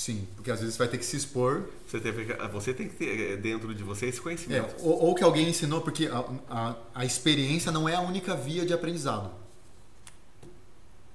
Sim, 0.00 0.26
porque 0.34 0.50
às 0.50 0.60
vezes 0.60 0.74
você 0.76 0.78
vai 0.78 0.88
ter 0.88 0.96
que 0.96 1.04
se 1.04 1.14
expor. 1.14 1.64
Você, 1.86 2.00
teve, 2.00 2.24
que- 2.24 2.46
você 2.48 2.72
tem 2.72 2.88
que 2.88 2.94
ter 2.96 3.32
eh, 3.32 3.36
dentro 3.36 3.74
de 3.74 3.82
você 3.82 4.06
esse 4.06 4.18
É, 4.18 4.22
conhecimento. 4.22 4.74
ou, 4.78 4.98
ou 5.08 5.14
que 5.14 5.22
alguém 5.22 5.46
ensinou, 5.46 5.82
porque 5.82 6.06
a, 6.06 6.24
a, 6.48 6.74
a 6.94 7.04
experiência 7.04 7.70
não 7.70 7.86
é 7.86 7.94
a 7.96 8.00
única 8.00 8.34
via 8.34 8.64
de 8.64 8.72
aprendizado. 8.72 9.30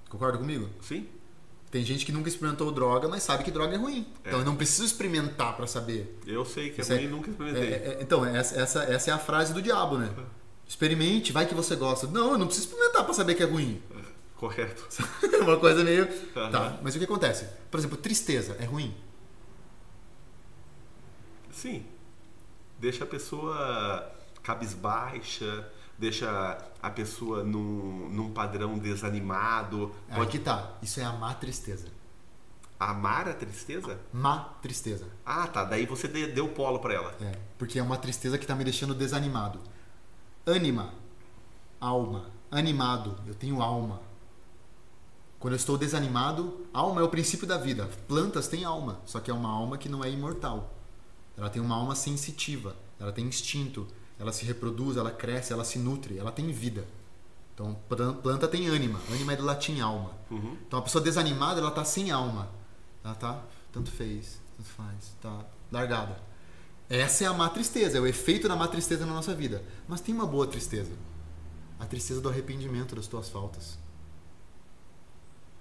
Concorda 0.08 0.38
comigo? 0.38 0.70
Sim? 0.84 1.08
Tem 1.72 1.84
gente 1.84 2.06
que 2.06 2.12
nunca 2.12 2.30
experimentou 2.30 2.72
droga, 2.72 3.08
mas 3.08 3.24
sabe 3.24 3.44
que 3.44 3.50
droga 3.50 3.74
é 3.74 3.78
ruim. 3.78 4.06
É. 4.24 4.28
Então 4.28 4.40
eu 4.42 4.46
não 4.46 4.56
preciso 4.56 4.86
experimentar 4.86 5.56
para 5.58 5.66
saber. 5.66 6.20
Eu 6.28 6.46
sei 6.46 6.70
que 6.70 6.80
é 6.80 6.84
Isso 6.84 6.94
é- 6.94 6.98
ruim 6.98 7.06
e 7.06 7.08
nunca 7.08 7.28
É, 7.28 7.32
experimentei. 7.32 7.70
é, 7.74 7.98
então, 8.02 8.24
essa, 8.24 8.56
essa, 8.62 8.84
essa 8.84 9.10
é 9.10 9.14
a 9.16 9.18
frase 9.18 9.52
do 9.52 9.64
diabo, 9.64 9.98
né? 9.98 10.14
Experimente, 10.68 11.32
vai 11.32 11.48
que 11.48 11.56
você 11.56 11.76
gosta. 11.76 12.06
Não, 12.06 12.34
eu 12.34 12.38
não 12.38 12.46
preciso 12.46 12.68
experimentar 12.68 13.04
para 13.04 13.14
saber 13.16 13.34
que 13.34 13.42
é 13.42 13.48
ruim. 13.48 13.82
Correto. 14.46 14.88
Uma 15.42 15.58
coisa 15.60 15.84
meio. 15.84 16.08
Aham. 16.36 16.52
Tá, 16.52 16.80
mas 16.84 16.96
o 16.96 17.00
que 17.00 17.06
acontece? 17.06 17.48
Por 17.72 17.80
exemplo, 17.80 17.98
tristeza 17.98 18.56
é 18.60 18.66
ruim? 18.66 18.96
Sim. 21.52 21.84
Deixa 22.80 23.04
a 23.06 23.08
pessoa 23.08 24.12
cabisbaixa, 24.44 25.68
deixa 25.98 26.58
a 26.80 26.90
pessoa 26.92 27.44
num, 27.44 28.08
num 28.10 28.32
padrão 28.32 28.78
desanimado. 28.78 29.92
Aí 30.10 30.16
Pode 30.18 30.30
que 30.32 30.40
tá. 30.40 30.74
Isso 30.84 31.00
é 31.00 31.04
a 31.04 31.12
má 31.14 31.34
tristeza. 31.34 31.88
amar 32.80 33.28
a 33.30 33.34
tristeza? 33.34 34.00
Má 34.14 34.54
tristeza. 34.62 35.08
Ah, 35.26 35.48
tá. 35.48 35.64
Daí 35.64 35.88
você 35.88 36.08
de- 36.08 36.28
deu 36.28 36.50
polo 36.50 36.78
pra 36.80 36.94
ela. 36.94 37.16
É, 37.20 37.32
porque 37.58 37.80
é 37.80 37.84
uma 37.84 37.98
tristeza 37.98 38.38
que 38.38 38.46
tá 38.46 38.54
me 38.54 38.64
deixando 38.64 38.94
desanimado. 38.94 39.60
Ânima, 40.46 40.94
alma, 41.80 42.30
animado, 42.52 43.18
eu 43.26 43.34
tenho 43.34 43.60
alma. 43.62 44.05
Quando 45.46 45.54
eu 45.54 45.58
estou 45.58 45.78
desanimado, 45.78 46.66
alma 46.74 47.02
é 47.02 47.04
o 47.04 47.08
princípio 47.08 47.46
da 47.46 47.56
vida. 47.56 47.88
Plantas 48.08 48.48
têm 48.48 48.64
alma, 48.64 49.00
só 49.06 49.20
que 49.20 49.30
é 49.30 49.34
uma 49.34 49.48
alma 49.48 49.78
que 49.78 49.88
não 49.88 50.04
é 50.04 50.10
imortal. 50.10 50.74
Ela 51.38 51.52
tem 51.52 51.62
uma 51.62 51.76
alma 51.76 51.94
sensitiva, 51.94 52.76
ela 53.00 53.12
tem 53.12 53.28
instinto, 53.28 53.86
ela 54.18 54.32
se 54.32 54.44
reproduz, 54.44 54.98
ela 54.98 55.12
cresce, 55.12 55.54
ela 55.54 55.64
se 55.64 55.78
nutre, 55.78 56.18
ela 56.18 56.32
tem 56.32 56.52
vida. 56.52 56.88
Então, 57.54 57.78
plan- 57.88 58.16
planta 58.16 58.48
tem 58.48 58.68
ânima. 58.68 59.00
Ânima 59.08 59.34
é 59.34 59.36
do 59.36 59.46
latim 59.46 59.80
alma. 59.82 60.14
Uhum. 60.32 60.58
Então, 60.68 60.80
a 60.80 60.82
pessoa 60.82 61.04
desanimada, 61.04 61.62
ela 61.62 61.70
tá 61.70 61.86
sem 61.86 62.10
alma. 62.10 62.50
Ela 63.04 63.14
tá, 63.14 63.40
tanto 63.72 63.92
fez, 63.92 64.42
tanto 64.58 64.70
faz, 64.70 65.16
tá 65.22 65.46
largada. 65.72 66.24
Essa 66.90 67.24
é 67.24 67.28
a 67.28 67.34
má 67.34 67.50
tristeza, 67.50 68.00
é 68.00 68.02
o 68.02 68.08
efeito 68.08 68.48
da 68.48 68.56
má 68.56 68.68
tristeza 68.68 69.06
na 69.06 69.14
nossa 69.14 69.36
vida. 69.36 69.64
Mas 69.88 70.02
tem 70.02 70.16
uma 70.16 70.26
boa 70.26 70.48
tristeza. 70.48 70.94
A 71.80 71.86
tristeza 71.86 72.20
do 72.20 72.30
arrependimento 72.30 72.96
das 72.96 73.06
tuas 73.06 73.30
faltas. 73.30 73.85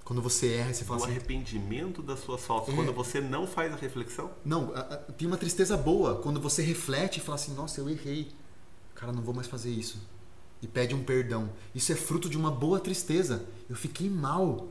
Quando 0.05 0.21
você 0.21 0.49
erra, 0.57 0.75
você 0.75 0.85
fala 0.85 1.01
O 1.01 1.03
assim, 1.05 1.13
arrependimento 1.13 2.03
das 2.03 2.21
suas 2.21 2.43
faltas, 2.43 2.75
É. 2.75 2.77
quando 2.77 2.93
você 2.93 3.21
não 3.23 3.47
faz 3.47 3.73
a 3.73 3.77
reflexão. 3.77 4.31
Não, 4.45 4.75
a- 4.75 4.81
a- 4.81 4.97
tem 5.13 5.27
uma 5.27 5.39
tristeza 5.39 5.77
boa 5.77 6.17
quando 6.17 6.39
você 6.41 6.63
reflete 6.63 7.19
e 7.19 7.21
fala 7.23 7.37
assim: 7.37 7.55
Nossa, 7.55 7.81
eu 7.81 7.89
errei. 7.89 8.31
Cara, 8.95 9.13
não 9.13 9.23
vou 9.23 9.35
mais 9.35 9.47
fazer 9.47 9.71
isso. 9.71 9.99
E 10.61 10.69
pede 10.69 10.95
um 10.95 11.03
perdão. 11.03 11.51
Isso 11.75 11.91
é 11.91 11.95
fruto 11.97 12.29
de 12.29 12.37
uma 12.37 12.51
boa 12.51 12.79
tristeza. 12.81 13.47
Eu 13.69 13.77
fiquei 13.77 14.09
mal. 14.11 14.69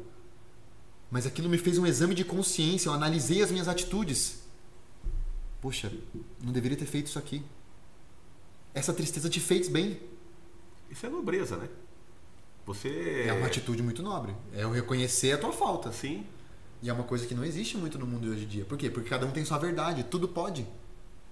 Mas 1.09 1.25
aquilo 1.25 1.49
me 1.49 1.57
fez 1.57 1.77
um 1.77 1.85
exame 1.85 2.13
de 2.15 2.23
consciência. 2.23 2.89
Eu 2.89 2.93
analisei 2.93 3.41
as 3.43 3.51
minhas 3.51 3.67
atitudes. 3.67 4.43
Poxa, 5.61 5.91
não 6.43 6.51
deveria 6.51 6.77
ter 6.77 6.85
feito 6.85 7.07
isso 7.07 7.19
aqui. 7.19 7.43
Essa 8.73 8.93
tristeza 8.93 9.29
te 9.29 9.39
fez 9.39 9.67
bem. 9.67 9.99
Isso 10.89 11.05
é 11.05 11.09
nobreza, 11.09 11.57
né? 11.57 11.69
Você. 12.65 13.25
É 13.27 13.33
uma 13.33 13.47
atitude 13.47 13.83
muito 13.83 14.01
nobre. 14.01 14.33
É 14.53 14.63
eu 14.63 14.71
reconhecer 14.71 15.33
a 15.33 15.37
tua 15.37 15.51
falta. 15.51 15.91
Sim. 15.91 16.25
E 16.81 16.89
é 16.89 16.93
uma 16.93 17.03
coisa 17.03 17.25
que 17.25 17.33
não 17.33 17.45
existe 17.45 17.77
muito 17.77 17.97
no 17.97 18.05
mundo 18.05 18.29
hoje 18.29 18.43
em 18.43 18.47
dia. 18.47 18.65
Por 18.65 18.77
quê? 18.77 18.89
Porque 18.89 19.09
cada 19.09 19.25
um 19.25 19.31
tem 19.31 19.45
sua 19.45 19.57
verdade, 19.57 20.03
tudo 20.03 20.27
pode. 20.27 20.67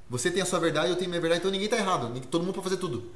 Você 0.09 0.31
tem 0.31 0.41
a 0.41 0.45
sua 0.45 0.59
verdade, 0.59 0.89
eu 0.89 0.95
tenho 0.95 1.07
a 1.07 1.11
minha 1.11 1.21
verdade, 1.21 1.39
então 1.39 1.51
ninguém 1.51 1.67
tá 1.67 1.77
errado. 1.77 2.19
Todo 2.27 2.43
mundo 2.43 2.53
pode 2.53 2.63
fazer 2.63 2.77
tudo. 2.77 3.11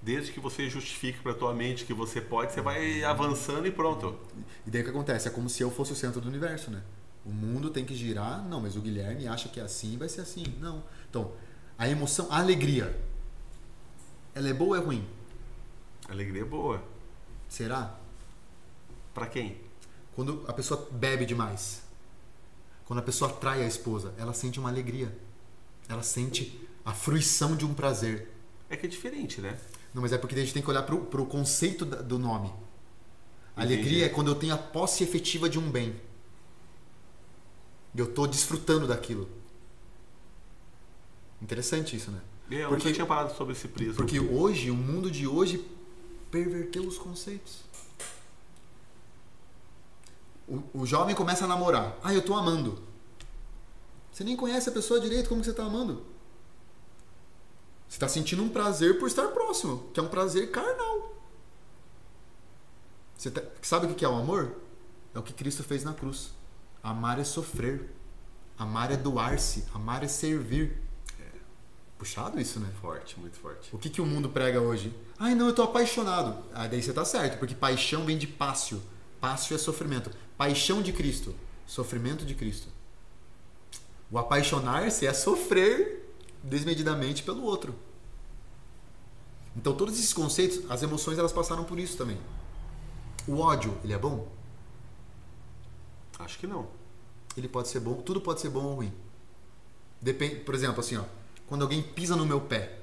Desde 0.00 0.32
que 0.32 0.38
você 0.38 0.70
justifique 0.70 1.18
pra 1.20 1.34
tua 1.34 1.52
mente 1.52 1.84
que 1.84 1.92
você 1.92 2.20
pode, 2.20 2.52
você 2.52 2.60
vai 2.60 3.02
avançando 3.02 3.66
e 3.66 3.72
pronto. 3.72 4.18
E 4.66 4.70
daí 4.70 4.82
o 4.82 4.84
que 4.84 4.90
acontece? 4.90 5.28
É 5.28 5.30
como 5.30 5.48
se 5.48 5.62
eu 5.62 5.70
fosse 5.70 5.92
o 5.92 5.96
centro 5.96 6.20
do 6.20 6.28
universo, 6.28 6.70
né? 6.70 6.82
O 7.24 7.30
mundo 7.30 7.70
tem 7.70 7.84
que 7.84 7.94
girar, 7.94 8.46
não, 8.46 8.60
mas 8.60 8.76
o 8.76 8.80
Guilherme 8.80 9.26
acha 9.26 9.48
que 9.48 9.58
é 9.58 9.62
assim, 9.64 9.98
vai 9.98 10.08
ser 10.08 10.20
assim. 10.20 10.44
Não. 10.60 10.84
Então, 11.10 11.32
a 11.76 11.88
emoção, 11.88 12.28
a 12.30 12.38
alegria, 12.38 12.96
ela 14.34 14.48
é 14.48 14.54
boa 14.54 14.76
ou 14.76 14.82
é 14.82 14.86
ruim? 14.86 15.04
Alegria 16.08 16.42
é 16.42 16.44
boa. 16.44 16.82
Será? 17.48 17.98
Pra 19.14 19.26
quem? 19.26 19.60
Quando 20.14 20.44
a 20.48 20.52
pessoa 20.52 20.88
bebe 20.90 21.26
demais, 21.26 21.82
quando 22.84 23.00
a 23.00 23.02
pessoa 23.02 23.30
trai 23.32 23.62
a 23.62 23.66
esposa, 23.66 24.14
ela 24.18 24.32
sente 24.32 24.58
uma 24.58 24.68
alegria. 24.68 25.16
Ela 25.88 26.02
sente 26.02 26.60
a 26.84 26.92
fruição 26.92 27.56
de 27.56 27.64
um 27.64 27.74
prazer. 27.74 28.30
É 28.68 28.76
que 28.76 28.86
é 28.86 28.88
diferente, 28.88 29.40
né? 29.40 29.58
Não, 29.94 30.02
mas 30.02 30.12
é 30.12 30.18
porque 30.18 30.34
a 30.34 30.38
gente 30.38 30.52
tem 30.52 30.62
que 30.62 30.70
olhar 30.70 30.82
pro, 30.82 30.98
pro 31.06 31.24
conceito 31.26 31.84
do 31.84 32.18
nome. 32.18 32.48
Entendi. 32.48 33.74
alegria 33.74 34.06
é 34.06 34.08
quando 34.08 34.28
eu 34.28 34.34
tenho 34.34 34.54
a 34.54 34.58
posse 34.58 35.02
efetiva 35.02 35.48
de 35.48 35.58
um 35.58 35.70
bem. 35.70 35.96
E 37.94 37.98
eu 37.98 38.12
tô 38.12 38.26
desfrutando 38.26 38.86
daquilo. 38.86 39.28
Interessante 41.40 41.96
isso, 41.96 42.10
né? 42.10 42.20
Eu 42.50 42.68
Porque- 42.68 42.92
tinha 42.92 43.06
parado 43.06 43.34
sobre 43.34 43.54
esse 43.54 43.68
prisma. 43.68 43.94
Porque 43.94 44.20
hoje, 44.20 44.70
o 44.70 44.74
mundo 44.74 45.10
de 45.10 45.26
hoje 45.26 45.64
perverteu 46.30 46.86
os 46.86 46.98
conceitos. 46.98 47.60
O, 50.48 50.62
o 50.82 50.86
jovem 50.86 51.14
começa 51.14 51.44
a 51.44 51.48
namorar. 51.48 51.96
Ah, 52.02 52.14
eu 52.14 52.24
tô 52.24 52.34
amando. 52.34 52.78
Você 54.12 54.24
nem 54.24 54.36
conhece 54.36 54.68
a 54.68 54.72
pessoa 54.72 55.00
direito, 55.00 55.28
como 55.28 55.40
que 55.40 55.46
você 55.46 55.52
tá 55.52 55.64
amando? 55.64 56.04
Você 57.88 57.98
tá 57.98 58.08
sentindo 58.08 58.42
um 58.42 58.48
prazer 58.48 58.98
por 58.98 59.06
estar 59.08 59.28
próximo, 59.28 59.90
que 59.92 60.00
é 60.00 60.02
um 60.02 60.08
prazer 60.08 60.50
carnal. 60.50 61.14
Você 63.16 63.30
tá- 63.30 63.42
sabe 63.62 63.86
o 63.86 63.94
que 63.94 64.04
é 64.04 64.08
o 64.08 64.14
amor? 64.14 64.54
É 65.14 65.18
o 65.18 65.22
que 65.22 65.32
Cristo 65.32 65.62
fez 65.64 65.82
na 65.84 65.94
cruz. 65.94 66.30
Amar 66.82 67.18
é 67.18 67.24
sofrer. 67.24 67.90
Amar 68.58 68.90
é 68.92 68.96
doar-se. 68.96 69.64
Amar 69.74 70.02
é 70.04 70.08
servir. 70.08 70.82
Puxado 71.98 72.38
isso, 72.38 72.60
né? 72.60 72.70
Forte, 72.80 73.18
muito 73.18 73.38
forte. 73.38 73.74
O 73.74 73.78
que, 73.78 73.88
que 73.88 74.00
o 74.00 74.06
mundo 74.06 74.28
prega 74.28 74.60
hoje? 74.60 74.92
Ai, 75.18 75.34
não, 75.34 75.46
eu 75.46 75.54
tô 75.54 75.62
apaixonado. 75.62 76.44
Ah, 76.52 76.66
daí 76.66 76.82
você 76.82 76.92
tá 76.92 77.04
certo, 77.04 77.38
porque 77.38 77.54
paixão 77.54 78.04
vem 78.04 78.18
de 78.18 78.26
pácio. 78.26 78.82
Pácio 79.20 79.54
é 79.54 79.58
sofrimento. 79.58 80.10
Paixão 80.36 80.82
de 80.82 80.92
Cristo. 80.92 81.34
Sofrimento 81.66 82.24
de 82.24 82.34
Cristo. 82.34 82.68
O 84.10 84.18
apaixonar-se 84.18 85.06
é 85.06 85.12
sofrer 85.12 86.14
desmedidamente 86.42 87.22
pelo 87.22 87.42
outro. 87.42 87.74
Então 89.56 89.74
todos 89.74 89.98
esses 89.98 90.12
conceitos, 90.12 90.70
as 90.70 90.82
emoções 90.82 91.18
elas 91.18 91.32
passaram 91.32 91.64
por 91.64 91.78
isso 91.78 91.96
também. 91.96 92.18
O 93.26 93.38
ódio, 93.38 93.76
ele 93.82 93.94
é 93.94 93.98
bom? 93.98 94.28
Acho 96.18 96.38
que 96.38 96.46
não. 96.46 96.68
Ele 97.36 97.48
pode 97.48 97.68
ser 97.68 97.80
bom, 97.80 97.94
tudo 98.02 98.20
pode 98.20 98.40
ser 98.40 98.50
bom 98.50 98.64
ou 98.64 98.74
ruim. 98.76 98.92
Depende, 100.00 100.36
por 100.36 100.54
exemplo, 100.54 100.80
assim, 100.80 100.96
ó, 100.96 101.04
quando 101.46 101.62
alguém 101.62 101.82
pisa 101.82 102.16
no 102.16 102.26
meu 102.26 102.40
pé 102.40 102.80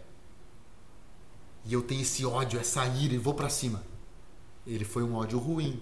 e 1.65 1.73
eu 1.73 1.81
tenho 1.81 2.01
esse 2.01 2.25
ódio, 2.25 2.59
essa 2.59 2.85
ira 2.85 3.13
e 3.13 3.17
vou 3.17 3.33
para 3.33 3.49
cima, 3.49 3.83
ele 4.65 4.85
foi 4.85 5.03
um 5.03 5.15
ódio 5.15 5.37
ruim. 5.39 5.81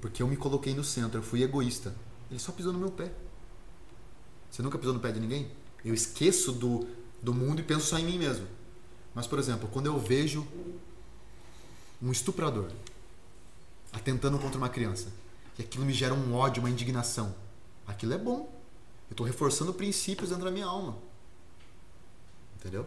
Porque 0.00 0.22
eu 0.22 0.26
me 0.26 0.36
coloquei 0.36 0.74
no 0.74 0.82
centro, 0.82 1.18
eu 1.18 1.22
fui 1.22 1.42
egoísta. 1.42 1.94
Ele 2.30 2.40
só 2.40 2.50
pisou 2.50 2.72
no 2.72 2.78
meu 2.78 2.90
pé. 2.90 3.12
Você 4.50 4.62
nunca 4.62 4.78
pisou 4.78 4.92
no 4.92 5.00
pé 5.00 5.12
de 5.12 5.20
ninguém? 5.20 5.50
Eu 5.84 5.94
esqueço 5.94 6.52
do, 6.52 6.86
do 7.22 7.32
mundo 7.32 7.60
e 7.60 7.62
penso 7.62 7.86
só 7.86 7.98
em 7.98 8.04
mim 8.04 8.18
mesmo. 8.18 8.46
Mas, 9.14 9.26
por 9.26 9.38
exemplo, 9.38 9.68
quando 9.72 9.86
eu 9.86 9.98
vejo 9.98 10.46
um 12.00 12.10
estuprador 12.10 12.70
atentando 13.92 14.38
contra 14.38 14.58
uma 14.58 14.68
criança 14.68 15.12
e 15.58 15.62
aquilo 15.62 15.84
me 15.84 15.92
gera 15.92 16.14
um 16.14 16.34
ódio, 16.34 16.62
uma 16.62 16.70
indignação, 16.70 17.34
aquilo 17.86 18.12
é 18.12 18.18
bom. 18.18 18.52
Eu 19.08 19.12
estou 19.12 19.26
reforçando 19.26 19.72
princípios 19.72 20.30
dentro 20.30 20.44
da 20.44 20.50
minha 20.50 20.66
alma. 20.66 20.96
Entendeu? 22.62 22.86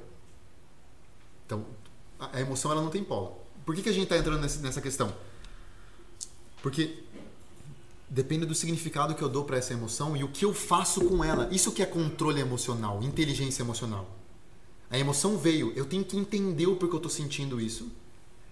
Então, 1.45 1.65
a 2.17 2.39
emoção 2.39 2.71
ela 2.71 2.81
não 2.81 2.89
tem 2.89 3.03
polo. 3.03 3.35
Por 3.65 3.75
que, 3.75 3.81
que 3.81 3.89
a 3.89 3.91
gente 3.91 4.03
está 4.03 4.17
entrando 4.17 4.39
nessa 4.39 4.81
questão? 4.81 5.13
Porque 6.61 7.03
depende 8.09 8.45
do 8.45 8.55
significado 8.55 9.13
que 9.13 9.21
eu 9.21 9.27
dou 9.27 9.43
para 9.43 9.57
essa 9.57 9.73
emoção 9.73 10.15
e 10.15 10.23
o 10.23 10.29
que 10.29 10.45
eu 10.45 10.53
faço 10.53 11.03
com 11.03 11.21
ela. 11.21 11.49
Isso 11.51 11.73
que 11.73 11.83
é 11.83 11.85
controle 11.85 12.39
emocional, 12.39 13.03
inteligência 13.03 13.63
emocional. 13.63 14.09
A 14.89 14.97
emoção 14.97 15.37
veio, 15.37 15.73
eu 15.75 15.85
tenho 15.85 16.05
que 16.05 16.15
entender 16.15 16.67
o 16.67 16.77
porquê 16.77 16.95
eu 16.95 16.99
estou 16.99 17.11
sentindo 17.11 17.59
isso 17.59 17.91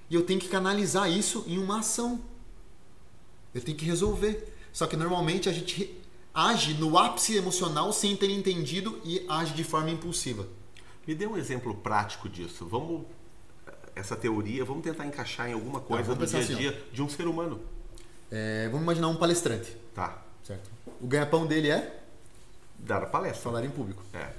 e 0.10 0.16
eu 0.16 0.26
tenho 0.26 0.42
que 0.42 0.50
canalizar 0.50 1.10
isso 1.10 1.46
em 1.48 1.58
uma 1.58 1.80
ação. 1.80 2.20
Eu 3.54 3.62
tenho 3.62 3.78
que 3.78 3.86
resolver. 3.86 4.54
Só 4.74 4.88
que 4.88 4.98
normalmente 4.98 5.48
a 5.48 5.54
gente 5.54 5.96
age 6.34 6.74
no 6.74 6.98
ápice 6.98 7.38
emocional 7.38 7.94
sem 7.94 8.14
ter 8.18 8.30
entendido 8.30 9.00
e 9.06 9.24
age 9.30 9.54
de 9.54 9.64
forma 9.64 9.92
impulsiva. 9.92 10.48
Me 11.06 11.14
dê 11.14 11.28
um 11.28 11.38
exemplo 11.38 11.76
prático 11.76 12.30
disso. 12.30 12.66
Vamos 12.66 13.06
essa 13.96 14.16
teoria, 14.16 14.66
vamos 14.66 14.84
tentar 14.84 15.06
encaixar 15.06 15.50
em 15.50 15.54
alguma 15.54 15.80
coisa 15.80 16.16
tá, 16.16 16.20
do 16.20 16.26
dia 16.26 16.38
a 16.38 16.42
assim, 16.42 16.56
dia 16.56 16.86
de 16.92 17.02
um 17.02 17.10
ser 17.10 17.28
humano. 17.28 17.62
É, 18.32 18.68
vamos 18.68 18.82
imaginar 18.82 19.08
um 19.08 19.16
palestrante. 19.16 19.76
Tá. 19.94 20.24
Certo. 20.44 20.70
O 21.00 21.08
ganha-pão 21.08 21.46
dele 21.46 21.70
é 21.70 22.04
dar 22.80 23.04
a 23.04 23.06
palestra, 23.06 23.42
falar 23.42 23.64
em 23.64 23.70
público. 23.70 24.04
É. 24.14 24.34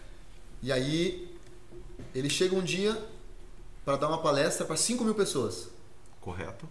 E 0.62 0.73
aí 0.73 1.36
ele 2.15 2.28
chega 2.28 2.55
um 2.55 2.62
dia 2.62 3.01
para 3.85 3.97
dar 3.97 4.09
uma 4.09 4.19
palestra 4.19 4.66
para 4.66 4.77
5 4.77 5.05
mil 5.05 5.15
pessoas. 5.15 5.69
Correto. 6.20 6.69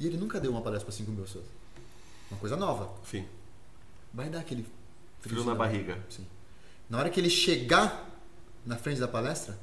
E 0.00 0.06
ele 0.06 0.16
nunca 0.16 0.40
deu 0.40 0.50
uma 0.50 0.62
palestra 0.62 0.86
para 0.86 0.94
5 0.94 1.10
mil 1.10 1.24
pessoas. 1.24 1.44
Uma 2.30 2.40
coisa 2.40 2.56
nova. 2.56 2.90
Sim. 3.08 3.26
Vai 4.12 4.28
dar 4.28 4.40
aquele 4.40 4.62
frio, 5.20 5.36
frio 5.36 5.44
na 5.44 5.54
barriga. 5.54 5.98
Sim. 6.10 6.26
Na 6.88 6.98
hora 6.98 7.10
que 7.10 7.20
ele 7.20 7.30
chegar 7.30 8.13
na 8.64 8.76
frente 8.76 9.00
da 9.00 9.08
palestra, 9.08 9.58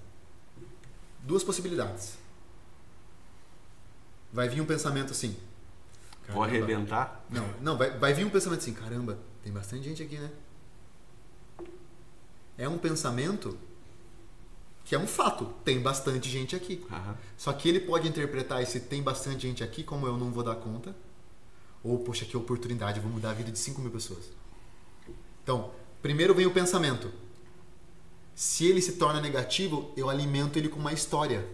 duas 1.22 1.44
possibilidades. 1.44 2.18
Vai 4.32 4.48
vir 4.48 4.62
um 4.62 4.66
pensamento 4.66 5.12
assim. 5.12 5.36
Vou 6.30 6.44
arrebentar? 6.44 7.26
Não, 7.30 7.48
não 7.62 7.78
vai, 7.78 7.92
vai 7.98 8.14
vir 8.14 8.26
um 8.26 8.30
pensamento 8.30 8.60
assim: 8.60 8.74
caramba, 8.74 9.20
tem 9.44 9.52
bastante 9.52 9.84
gente 9.84 10.02
aqui, 10.04 10.18
né? 10.18 10.32
É 12.58 12.70
um 12.70 12.78
pensamento 12.78 13.58
que 14.84 14.96
é 14.96 15.00
um 15.00 15.08
fato, 15.08 15.46
tem 15.64 15.80
bastante 15.80 16.30
gente 16.30 16.56
aqui. 16.56 16.86
Uhum. 16.90 17.14
Só 17.38 17.54
que 17.54 17.68
ele 17.68 17.80
pode 17.80 18.08
interpretar 18.08 18.62
esse 18.62 18.80
tem 18.80 19.02
bastante 19.02 19.48
gente 19.48 19.64
aqui 19.64 19.84
como 19.84 20.06
eu 20.06 20.18
não 20.18 20.32
vou 20.32 20.44
dar 20.44 20.56
conta, 20.56 20.96
ou 21.84 22.00
poxa, 22.00 22.26
que 22.26 22.38
oportunidade, 22.38 23.00
vou 23.00 23.12
mudar 23.12 23.32
a 23.32 23.34
vida 23.34 23.52
de 23.52 23.60
5 23.60 23.82
mil 23.82 23.92
pessoas. 23.92 24.32
Então, 25.44 25.72
primeiro 26.02 26.36
vem 26.36 26.46
o 26.46 26.52
pensamento. 26.52 27.12
Se 28.42 28.66
ele 28.66 28.82
se 28.82 28.94
torna 28.94 29.22
negativo, 29.22 29.94
eu 29.96 30.10
alimento 30.10 30.58
ele 30.58 30.68
com 30.68 30.80
uma 30.80 30.92
história. 30.92 31.48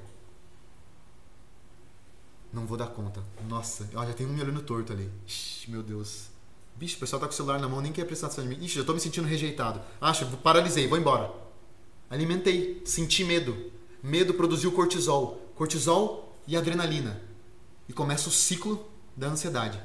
Não 2.53 2.65
vou 2.65 2.77
dar 2.77 2.87
conta. 2.87 3.21
Nossa, 3.45 3.89
ó, 3.93 4.05
já 4.05 4.13
tem 4.13 4.25
um 4.25 4.29
me 4.29 4.41
olhando 4.41 4.61
torto 4.61 4.93
ali. 4.93 5.11
Ixi, 5.27 5.69
meu 5.69 5.83
Deus. 5.83 6.27
Bicho, 6.77 6.95
o 6.95 6.99
pessoal 7.01 7.19
tá 7.19 7.27
com 7.27 7.33
o 7.33 7.35
celular 7.35 7.59
na 7.59 7.67
mão, 7.67 7.81
nem 7.81 7.91
quer 7.91 8.05
prestar 8.05 8.27
atenção 8.27 8.45
em 8.45 8.47
mim. 8.47 8.63
Ixi, 8.63 8.77
já 8.77 8.85
tô 8.85 8.93
me 8.93 9.01
sentindo 9.01 9.27
rejeitado. 9.27 9.81
Acho, 9.99 10.25
paralisei, 10.37 10.87
vou 10.87 10.97
embora. 10.97 11.29
Alimentei, 12.09 12.81
senti 12.85 13.25
medo. 13.25 13.69
Medo 14.01 14.33
produziu 14.33 14.71
cortisol. 14.71 15.41
Cortisol 15.55 16.37
e 16.47 16.55
adrenalina. 16.55 17.21
E 17.89 17.91
começa 17.91 18.29
o 18.29 18.31
ciclo 18.31 18.89
da 19.13 19.27
ansiedade. 19.27 19.77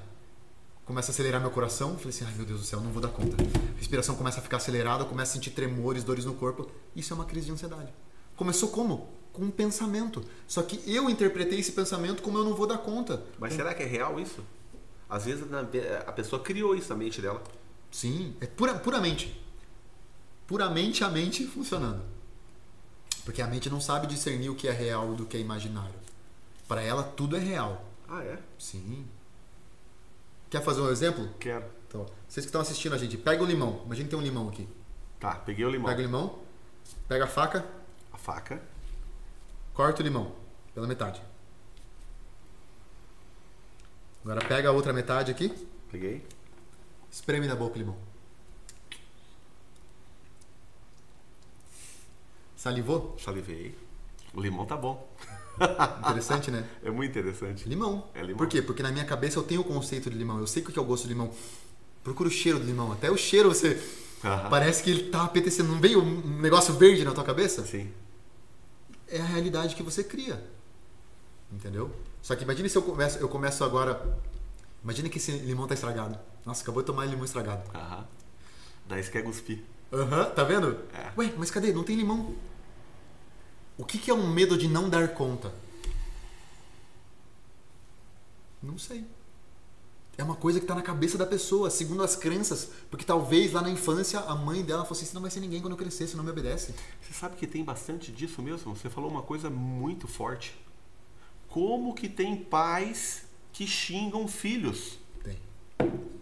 Começa 0.84 1.10
a 1.10 1.12
acelerar 1.12 1.40
meu 1.40 1.50
coração. 1.50 1.96
Falei 1.96 2.10
assim: 2.10 2.24
ai 2.24 2.32
meu 2.34 2.44
Deus 2.44 2.60
do 2.60 2.66
céu, 2.66 2.80
não 2.80 2.90
vou 2.90 3.00
dar 3.00 3.08
conta. 3.08 3.36
A 3.40 3.78
respiração 3.78 4.16
começa 4.16 4.40
a 4.40 4.42
ficar 4.42 4.56
acelerada, 4.56 5.04
eu 5.04 5.08
começo 5.08 5.32
a 5.32 5.34
sentir 5.34 5.50
tremores, 5.50 6.02
dores 6.04 6.24
no 6.24 6.34
corpo. 6.34 6.70
Isso 6.94 7.12
é 7.12 7.16
uma 7.16 7.24
crise 7.24 7.46
de 7.46 7.52
ansiedade. 7.52 7.92
Começou 8.36 8.70
como? 8.70 9.08
Com 9.32 9.42
um 9.42 9.50
pensamento. 9.50 10.24
Só 10.46 10.62
que 10.62 10.82
eu 10.90 11.08
interpretei 11.08 11.60
esse 11.60 11.72
pensamento 11.72 12.22
como 12.22 12.38
eu 12.38 12.44
não 12.44 12.54
vou 12.54 12.66
dar 12.66 12.78
conta. 12.78 13.22
Mas 13.38 13.54
será 13.54 13.72
que 13.72 13.82
é 13.82 13.86
real 13.86 14.18
isso? 14.18 14.44
Às 15.08 15.24
vezes 15.26 15.44
a 16.06 16.12
pessoa 16.12 16.42
criou 16.42 16.74
isso 16.74 16.88
na 16.88 16.96
mente 16.96 17.20
dela. 17.20 17.42
Sim, 17.90 18.34
é 18.40 18.46
pura, 18.46 18.74
puramente. 18.74 19.40
Puramente 20.46 21.04
a 21.04 21.08
mente 21.08 21.46
funcionando. 21.46 22.02
Porque 23.24 23.40
a 23.40 23.46
mente 23.46 23.70
não 23.70 23.80
sabe 23.80 24.06
discernir 24.06 24.48
o 24.48 24.54
que 24.54 24.66
é 24.66 24.72
real 24.72 25.14
do 25.14 25.24
que 25.24 25.36
é 25.36 25.40
imaginário. 25.40 25.94
Para 26.66 26.82
ela, 26.82 27.02
tudo 27.02 27.36
é 27.36 27.38
real. 27.38 27.84
Ah, 28.08 28.22
é? 28.22 28.38
Sim. 28.58 29.06
Quer 30.52 30.62
fazer 30.62 30.82
um 30.82 30.90
exemplo? 30.90 31.26
Quero. 31.40 31.64
Então, 31.88 32.04
vocês 32.28 32.44
que 32.44 32.50
estão 32.50 32.60
assistindo 32.60 32.94
a 32.94 32.98
gente, 32.98 33.16
pega 33.16 33.42
o 33.42 33.46
limão. 33.46 33.80
Imagina 33.86 34.04
que 34.04 34.10
tem 34.10 34.18
um 34.18 34.22
limão 34.22 34.50
aqui. 34.50 34.68
Tá, 35.18 35.36
peguei 35.36 35.64
o 35.64 35.70
limão. 35.70 35.88
Pega 35.88 36.02
o 36.02 36.04
limão, 36.04 36.38
pega 37.08 37.24
a 37.24 37.26
faca. 37.26 37.64
A 38.12 38.18
faca. 38.18 38.60
Corta 39.72 40.02
o 40.02 40.04
limão 40.04 40.36
pela 40.74 40.86
metade. 40.86 41.22
Agora 44.22 44.46
pega 44.46 44.68
a 44.68 44.72
outra 44.72 44.92
metade 44.92 45.30
aqui. 45.30 45.48
Peguei. 45.90 46.22
Espreme 47.10 47.46
na 47.46 47.56
boca 47.56 47.76
o 47.76 47.78
limão. 47.78 47.96
Salivou? 52.54 53.16
Salivei. 53.18 53.74
O 54.34 54.40
limão 54.42 54.66
tá 54.66 54.76
bom. 54.76 55.08
Interessante, 56.00 56.50
né? 56.50 56.64
É 56.84 56.90
muito 56.90 57.10
interessante. 57.10 57.68
Limão. 57.68 58.08
É 58.14 58.20
limão. 58.20 58.36
Por 58.36 58.48
quê? 58.48 58.62
Porque 58.62 58.82
na 58.82 58.90
minha 58.90 59.04
cabeça 59.04 59.38
eu 59.38 59.42
tenho 59.42 59.60
o 59.60 59.64
conceito 59.64 60.10
de 60.10 60.16
limão. 60.16 60.38
Eu 60.38 60.46
sei 60.46 60.62
o 60.62 60.66
que 60.66 60.78
é 60.78 60.82
o 60.82 60.84
gosto 60.84 61.04
de 61.04 61.10
limão. 61.10 61.30
Procura 62.02 62.28
o 62.28 62.32
cheiro 62.32 62.58
do 62.58 62.64
limão. 62.64 62.92
Até 62.92 63.10
o 63.10 63.16
cheiro 63.16 63.48
você. 63.48 63.80
Parece 64.50 64.82
que 64.82 64.90
ele 64.90 65.10
tá 65.10 65.24
apetecendo. 65.24 65.72
Não 65.72 65.80
veio 65.80 66.02
um 66.02 66.40
negócio 66.40 66.74
verde 66.74 67.04
na 67.04 67.12
tua 67.12 67.24
cabeça? 67.24 67.64
Sim. 67.66 67.90
É 69.08 69.20
a 69.20 69.24
realidade 69.24 69.74
que 69.74 69.82
você 69.82 70.02
cria. 70.02 70.42
Entendeu? 71.52 71.90
Só 72.22 72.34
que 72.34 72.44
imagine 72.44 72.68
se 72.68 72.78
eu 72.78 72.82
começo, 72.82 73.18
eu 73.18 73.28
começo 73.28 73.62
agora. 73.64 74.18
Imagina 74.82 75.08
que 75.08 75.18
esse 75.18 75.32
limão 75.32 75.66
tá 75.66 75.74
estragado. 75.74 76.18
Nossa, 76.46 76.62
acabou 76.62 76.82
de 76.82 76.86
tomar 76.86 77.04
limão 77.06 77.24
estragado. 77.24 77.62
Aham. 77.74 78.06
Daí 78.86 79.02
você 79.02 79.10
quer 79.10 79.22
cuspir. 79.22 79.62
Aham, 79.92 80.24
tá 80.30 80.44
vendo? 80.44 80.78
É. 80.94 81.12
Ué, 81.18 81.32
mas 81.36 81.50
cadê? 81.50 81.72
Não 81.72 81.84
tem 81.84 81.96
limão. 81.96 82.34
O 83.76 83.84
que, 83.84 83.98
que 83.98 84.10
é 84.10 84.14
um 84.14 84.28
medo 84.28 84.56
de 84.56 84.68
não 84.68 84.88
dar 84.88 85.14
conta? 85.14 85.52
Não 88.62 88.78
sei. 88.78 89.04
É 90.16 90.22
uma 90.22 90.36
coisa 90.36 90.60
que 90.60 90.64
está 90.64 90.74
na 90.74 90.82
cabeça 90.82 91.16
da 91.16 91.26
pessoa, 91.26 91.70
segundo 91.70 92.02
as 92.02 92.14
crenças. 92.14 92.70
Porque 92.90 93.04
talvez 93.04 93.52
lá 93.52 93.62
na 93.62 93.70
infância 93.70 94.20
a 94.20 94.34
mãe 94.34 94.62
dela 94.62 94.84
fosse 94.84 95.04
assim: 95.04 95.14
não 95.14 95.22
vai 95.22 95.30
ser 95.30 95.40
ninguém 95.40 95.60
quando 95.60 95.72
eu 95.72 95.78
crescer, 95.78 96.06
se 96.06 96.16
não 96.16 96.22
me 96.22 96.30
obedece. 96.30 96.74
Você 97.00 97.12
sabe 97.12 97.36
que 97.36 97.46
tem 97.46 97.64
bastante 97.64 98.12
disso 98.12 98.42
mesmo? 98.42 98.76
Você 98.76 98.90
falou 98.90 99.10
uma 99.10 99.22
coisa 99.22 99.48
muito 99.48 100.06
forte. 100.06 100.54
Como 101.48 101.94
que 101.94 102.08
tem 102.08 102.36
pais 102.36 103.24
que 103.52 103.66
xingam 103.66 104.28
filhos? 104.28 104.98
Tem. 105.22 105.38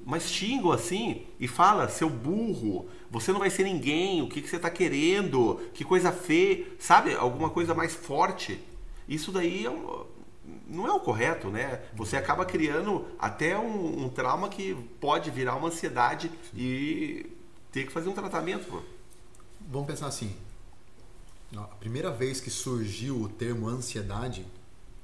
Mas 0.05 0.25
xingam 0.25 0.73
assim 0.73 1.27
e 1.39 1.47
fala, 1.47 1.89
seu 1.89 2.09
burro, 2.09 2.89
você 3.11 3.33
não 3.33 3.41
vai 3.41 3.51
ser 3.51 3.65
ninguém, 3.65 4.23
o 4.23 4.29
que, 4.29 4.41
que 4.41 4.49
você 4.49 4.57
está 4.57 4.71
querendo, 4.71 5.61
que 5.75 5.85
coisa 5.85 6.13
feia, 6.13 6.67
sabe? 6.79 7.15
Alguma 7.15 7.51
coisa 7.51 7.75
mais 7.75 7.93
forte. 7.93 8.61
Isso 9.09 9.33
daí 9.33 9.67
é 9.67 9.71
um, 9.71 10.07
não 10.69 10.87
é 10.87 10.93
o 10.93 11.01
correto, 11.01 11.49
né? 11.49 11.83
Você 11.95 12.17
acaba 12.17 12.45
criando 12.45 13.05
até 13.19 13.59
um, 13.59 14.05
um, 14.05 14.09
trauma 14.09 14.49
que 14.49 14.75
pode 15.01 15.31
virar 15.31 15.57
uma 15.57 15.69
ansiedade 15.69 16.31
e 16.55 17.27
ter 17.73 17.85
que 17.85 17.93
fazer 17.93 18.09
um 18.09 18.15
tratamento. 18.15 18.67
Pô. 18.67 18.81
Vamos 19.69 19.89
pensar 19.89 20.07
assim. 20.07 20.35
A 21.57 21.63
primeira 21.63 22.13
vez 22.13 22.41
que 22.41 22.49
surgiu 22.49 23.21
o 23.21 23.29
termo 23.29 23.69
ansiedade, 23.69 24.47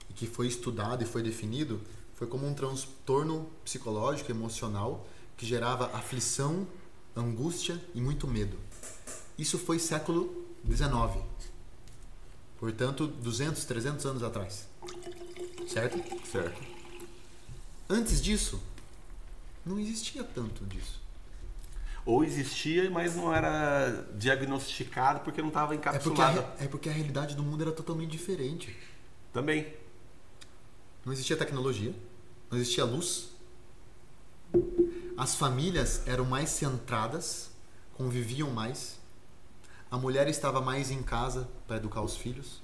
e 0.09 0.13
que 0.13 0.27
foi 0.27 0.47
estudado 0.47 1.03
e 1.03 1.07
foi 1.07 1.23
definido, 1.23 1.81
foi 2.15 2.29
como 2.29 2.47
um 2.47 2.55
transtorno 2.55 3.51
psicológico, 3.65 4.31
emocional, 4.31 5.05
que 5.37 5.45
gerava 5.45 5.87
aflição, 5.97 6.67
angústia 7.17 7.81
e 7.95 8.01
muito 8.01 8.27
medo. 8.29 8.59
Isso 9.39 9.59
foi 9.59 9.79
século 9.79 10.45
XIX. 10.67 11.25
Portanto, 12.59 13.07
200, 13.07 13.65
300 13.65 14.07
anos 14.07 14.23
atrás. 14.23 14.67
Certo? 15.69 15.99
Certo. 16.31 16.63
Antes 17.89 18.21
disso, 18.23 18.61
não 19.65 19.79
existia 19.79 20.25
tanto 20.25 20.65
disso. 20.65 21.01
Ou 22.05 22.25
existia, 22.25 22.89
mas 22.91 23.17
não 23.17 23.35
era 23.35 24.07
diagnosticado 24.17 25.21
porque 25.21 25.41
não 25.43 25.49
estava 25.49 25.75
É 25.75 25.77
porque, 25.77 25.89
a, 25.89 25.93
encapsulado. 25.93 26.47
é 26.59 26.69
porque 26.69 26.89
a 26.89 26.93
realidade 26.93 27.35
do 27.35 27.43
mundo 27.43 27.63
era 27.63 27.73
totalmente 27.73 28.11
diferente. 28.11 28.75
Também. 29.33 29.75
Não 31.05 31.13
existia 31.13 31.37
tecnologia, 31.37 31.93
não 32.51 32.59
existia 32.59 32.85
luz. 32.85 33.29
As 35.17 35.35
famílias 35.35 36.03
eram 36.07 36.25
mais 36.25 36.51
centradas, 36.51 37.51
conviviam 37.95 38.51
mais. 38.51 38.99
A 39.91 39.97
mulher 39.97 40.29
estava 40.29 40.61
mais 40.61 40.91
em 40.91 41.03
casa 41.03 41.49
para 41.67 41.77
educar 41.77 42.03
os 42.03 42.17
filhos. 42.17 42.61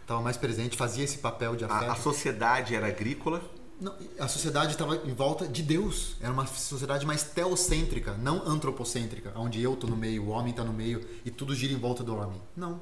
Estava 0.00 0.22
mais 0.22 0.36
presente, 0.36 0.76
fazia 0.76 1.04
esse 1.04 1.18
papel 1.18 1.54
de 1.54 1.64
afeto. 1.64 1.90
A, 1.90 1.92
a 1.92 1.96
sociedade 1.96 2.74
era 2.74 2.86
agrícola. 2.86 3.42
Não, 3.80 3.94
a 4.18 4.28
sociedade 4.28 4.72
estava 4.72 4.96
em 4.96 5.14
volta 5.14 5.46
de 5.46 5.62
Deus. 5.62 6.16
Era 6.20 6.32
uma 6.32 6.46
sociedade 6.46 7.06
mais 7.06 7.22
teocêntrica, 7.22 8.14
não 8.14 8.46
antropocêntrica, 8.46 9.32
onde 9.36 9.62
eu 9.62 9.74
estou 9.74 9.88
no 9.88 9.96
meio, 9.96 10.24
o 10.24 10.28
homem 10.28 10.50
está 10.50 10.64
no 10.64 10.72
meio 10.72 11.06
e 11.24 11.30
tudo 11.30 11.54
gira 11.54 11.72
em 11.72 11.78
volta 11.78 12.02
do 12.02 12.14
homem. 12.16 12.40
Não. 12.56 12.80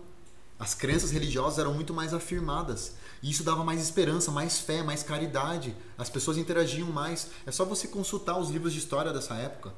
As 0.59 0.74
crenças 0.74 1.12
religiosas 1.12 1.59
eram 1.59 1.72
muito 1.72 1.94
mais 1.94 2.12
afirmadas. 2.12 2.94
E 3.23 3.31
isso 3.31 3.43
dava 3.43 3.65
mais 3.65 3.81
esperança, 3.82 4.31
mais 4.31 4.59
fé, 4.61 4.82
mais 4.82 5.03
caridade. 5.03 5.74
As 5.97 6.09
pessoas 6.09 6.36
interagiam 6.39 6.89
mais. 6.90 7.31
É 7.47 7.51
só 7.51 7.65
você 7.65 7.89
consultar 7.89 8.39
os 8.39 8.51
livros 8.51 8.73
de 8.73 8.78
história 8.78 9.12
dessa 9.12 9.35
época. 9.35 9.73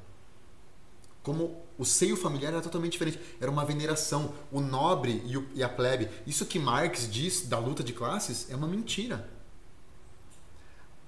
Como 1.22 1.62
o 1.78 1.84
seio 1.84 2.16
familiar 2.16 2.52
era 2.52 2.62
totalmente 2.62 2.92
diferente. 2.92 3.18
Era 3.40 3.50
uma 3.50 3.64
veneração. 3.64 4.32
O 4.50 4.60
nobre 4.60 5.22
e, 5.26 5.36
o- 5.36 5.48
e 5.54 5.62
a 5.62 5.68
plebe. 5.68 6.08
Isso 6.26 6.46
que 6.46 6.58
Marx 6.58 7.10
diz 7.10 7.42
da 7.46 7.58
luta 7.58 7.82
de 7.82 7.92
classes 7.92 8.46
é 8.50 8.56
uma 8.56 8.66
mentira. 8.66 9.28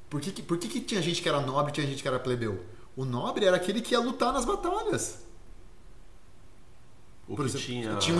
Por 0.09 0.21
que, 0.21 0.43
por 0.43 0.59
que, 0.59 0.69
que 0.69 0.81
tinha 0.81 1.01
gente 1.01 1.23
que 1.23 1.29
era 1.29 1.41
nobre 1.41 1.71
e 1.71 1.75
tinha 1.75 1.87
gente 1.87 2.03
que 2.03 2.09
era 2.09 2.19
plebeu? 2.19 2.65
O 2.95 3.05
nobre 3.05 3.47
era 3.47 3.57
aquele 3.57 3.81
que 3.81 3.95
ia 3.95 4.01
lutar 4.01 4.33
nas 4.33 4.45
batalhas. 4.45 5.19
O 7.29 7.37
Por 7.37 7.45
que 7.47 7.51
exemplo, 7.53 7.67
tinha. 7.67 7.95
o 7.95 7.99
tinha 7.99 8.17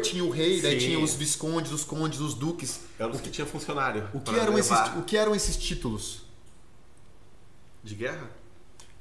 tinha 0.00 0.24
o 0.24 0.30
rei, 0.30 0.62
daí 0.62 0.80
Sim. 0.80 0.86
tinha 0.86 1.00
os 1.00 1.14
viscondes, 1.14 1.72
os 1.72 1.84
condes, 1.84 2.20
os 2.20 2.34
duques. 2.34 2.80
Era 2.98 3.10
os 3.10 3.20
que 3.20 3.28
tinha 3.30 3.46
funcionário. 3.46 4.08
O 4.14 4.20
que, 4.20 4.34
eram 4.38 4.56
esses, 4.58 4.78
o 4.96 5.02
que 5.02 5.16
eram 5.16 5.34
esses 5.34 5.56
títulos? 5.56 6.22
De 7.82 7.94
guerra? 7.94 8.30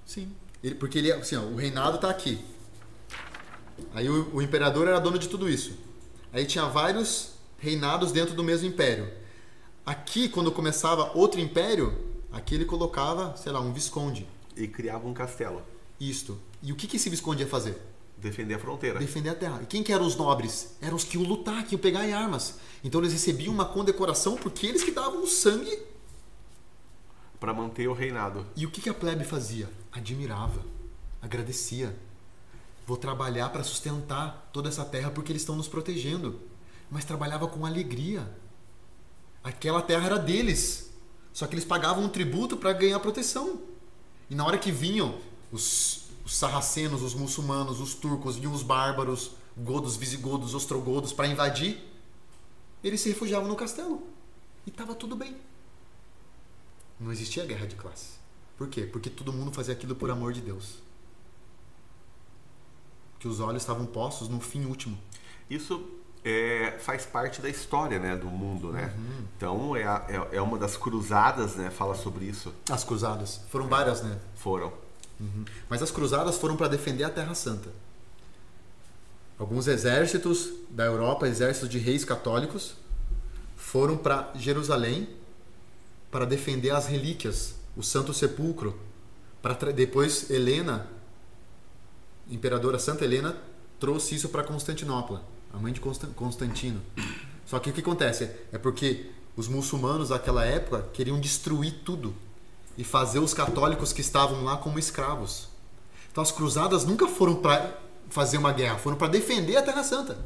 Sim. 0.06 0.32
Ele- 0.64 0.76
porque 0.76 0.98
ele, 0.98 1.12
assim, 1.12 1.36
ó, 1.36 1.42
o 1.42 1.56
reinado 1.56 1.96
está 1.96 2.10
aqui. 2.10 2.44
Aí 3.94 4.10
o, 4.10 4.36
o 4.36 4.42
imperador 4.42 4.88
era 4.88 5.00
dono 5.00 5.18
de 5.20 5.28
tudo 5.30 5.50
isso. 5.50 5.74
Aí 6.34 6.46
tinha 6.46 6.66
vários 6.66 7.32
reinados 7.60 8.12
dentro 8.12 8.34
do 8.36 8.44
mesmo 8.44 8.68
império. 8.68 9.12
Aqui, 9.86 10.28
quando 10.30 10.52
começava 10.52 11.12
outro 11.18 11.40
império, 11.40 11.98
aqui 12.32 12.56
ele 12.56 12.66
colocava, 12.66 13.36
sei 13.38 13.52
lá, 13.52 13.60
um 13.60 13.72
visconde. 13.74 14.28
E 14.56 14.68
criava 14.68 15.08
um 15.08 15.14
castelo. 15.14 15.62
Isto. 16.00 16.40
E 16.62 16.72
o 16.72 16.76
que, 16.76 16.88
que 16.88 16.98
esse 16.98 17.10
visconde 17.10 17.44
ia 17.44 17.48
fazer? 17.50 17.82
Defender 18.22 18.56
a 18.56 18.60
fronteira. 18.60 19.00
Defender 19.00 19.30
a 19.30 19.36
terra. 19.36 19.60
E 19.64 19.66
quem 19.66 19.82
que 19.82 19.94
eram 19.94 20.06
os 20.06 20.16
nobres? 20.16 20.76
Eram 20.82 20.98
os 20.98 21.06
que 21.06 21.18
iam 21.18 21.26
lutar, 21.26 21.64
que 21.66 21.76
iam 21.76 21.82
pegar 21.82 22.06
em 22.06 22.14
armas. 22.14 22.56
Então 22.84 23.00
eles 23.00 23.14
recebiam 23.14 23.54
uma 23.54 23.66
condecoração 23.66 24.36
porque 24.36 24.68
eles 24.68 24.84
que 24.84 24.92
davam 24.92 25.24
o 25.24 25.28
sangue. 25.28 25.80
Para 27.40 27.54
manter 27.54 27.88
o 27.88 27.94
reinado. 27.94 28.46
E 28.58 28.66
o 28.66 28.72
que, 28.72 28.82
que 28.82 28.90
a 28.90 28.94
plebe 28.94 29.24
fazia? 29.24 29.70
Admirava, 29.92 30.66
agradecia. 31.22 31.96
Vou 32.86 32.98
trabalhar 32.98 33.50
para 33.50 33.64
sustentar 33.64 34.50
toda 34.52 34.68
essa 34.68 34.84
terra 34.84 35.12
porque 35.12 35.32
eles 35.32 35.42
estão 35.42 35.56
nos 35.56 35.70
protegendo. 35.70 36.42
Mas 36.92 37.06
trabalhava 37.06 37.48
com 37.48 37.66
alegria. 37.66 38.30
Aquela 39.42 39.82
terra 39.82 40.08
era 40.08 40.20
deles. 40.20 40.92
Só 41.32 41.48
que 41.48 41.54
eles 41.54 41.64
pagavam 41.64 42.04
um 42.04 42.10
tributo 42.10 42.58
para 42.58 42.74
ganhar 42.74 43.00
proteção. 43.00 43.62
E 44.30 44.36
na 44.36 44.46
hora 44.46 44.58
que 44.58 44.72
vinham 44.72 45.18
os, 45.52 45.99
os 46.30 46.38
sarracenos, 46.38 47.02
os 47.02 47.16
muçulmanos, 47.16 47.82
os 47.82 47.96
turcos, 47.96 48.36
vinham 48.36 48.54
os 48.54 48.62
bárbaros, 48.62 49.32
godos, 49.58 49.98
visigodos, 49.98 50.54
ostrogodos 50.54 51.12
para 51.12 51.28
invadir, 51.28 51.84
eles 52.84 53.02
se 53.02 53.10
refugiavam 53.10 53.50
no 53.50 53.56
castelo. 53.56 54.04
E 54.66 54.70
estava 54.70 54.94
tudo 54.94 55.16
bem. 55.16 55.36
Não 57.00 57.12
existia 57.12 57.44
guerra 57.46 57.66
de 57.66 57.76
classe. 57.76 58.20
Por 58.56 58.68
quê? 58.68 58.84
Porque 58.84 59.10
todo 59.10 59.34
mundo 59.34 59.52
fazia 59.52 59.74
aquilo 59.74 59.96
por 59.96 60.12
amor 60.12 60.32
de 60.32 60.42
Deus. 60.42 60.84
Que 63.18 63.28
os 63.28 63.40
olhos 63.40 63.64
estavam 63.64 63.88
postos 63.88 64.30
no 64.30 64.40
fim 64.40 64.66
último. 64.66 65.00
Isso 65.50 65.84
é, 66.24 66.78
faz 66.80 67.08
parte 67.08 67.42
da 67.42 67.50
história 67.50 67.98
né, 67.98 68.16
do 68.16 68.28
mundo, 68.28 68.72
né? 68.72 68.94
Uhum. 68.96 69.26
Então 69.36 69.76
é, 69.76 69.82
é, 69.84 70.38
é 70.38 70.42
uma 70.42 70.60
das 70.60 70.78
cruzadas, 70.78 71.56
né? 71.56 71.72
Fala 71.72 71.96
sobre 71.96 72.26
isso. 72.26 72.54
As 72.70 72.84
cruzadas. 72.84 73.42
Foram 73.50 73.68
várias, 73.68 74.04
né? 74.04 74.20
Foram. 74.36 74.72
Mas 75.70 75.82
as 75.82 75.92
cruzadas 75.92 76.38
foram 76.38 76.56
para 76.56 76.68
defender 76.68 77.04
a 77.04 77.10
Terra 77.10 77.34
Santa. 77.34 77.70
Alguns 79.38 79.68
exércitos 79.68 80.50
da 80.70 80.86
Europa, 80.86 81.28
exércitos 81.28 81.70
de 81.70 81.78
reis 81.78 82.04
católicos, 82.04 82.76
foram 83.56 83.98
para 83.98 84.32
Jerusalém 84.36 85.08
para 86.12 86.26
defender 86.26 86.72
as 86.72 86.88
relíquias, 86.88 87.56
o 87.76 87.84
Santo 87.84 88.14
Sepulcro. 88.14 88.78
Para 89.42 89.54
depois 89.72 90.30
Helena, 90.30 90.88
imperadora 92.30 92.80
Santa 92.80 93.06
Helena, 93.06 93.38
trouxe 93.80 94.16
isso 94.16 94.30
para 94.30 94.44
Constantinopla, 94.44 95.24
a 95.54 95.58
mãe 95.58 95.72
de 95.72 95.80
Constan- 95.80 96.12
Constantino. 96.14 96.82
Só 97.46 97.60
que 97.60 97.70
o 97.70 97.74
que 97.74 97.82
acontece 97.82 98.30
é 98.52 98.58
porque 98.58 99.10
os 99.36 99.48
muçulmanos 99.48 100.10
daquela 100.10 100.46
época 100.46 100.86
queriam 100.92 101.20
destruir 101.20 101.82
tudo 101.86 102.14
e 102.80 102.84
fazer 102.86 103.20
os 103.20 103.34
católicos 103.34 103.92
que 103.92 104.00
estavam 104.00 104.42
lá 104.46 104.56
como 104.56 104.80
escravos. 104.80 105.50
Então 106.10 106.24
as 106.24 106.32
cruzadas 106.32 106.86
nunca 106.86 107.10
foram 107.10 107.36
para 107.36 107.78
fazer 108.10 108.38
uma 108.38 108.54
guerra, 108.54 108.78
foram 108.78 108.96
para 108.96 109.10
defender 109.10 109.58
a 109.58 109.62
Terra 109.62 109.84
Santa. 109.84 110.18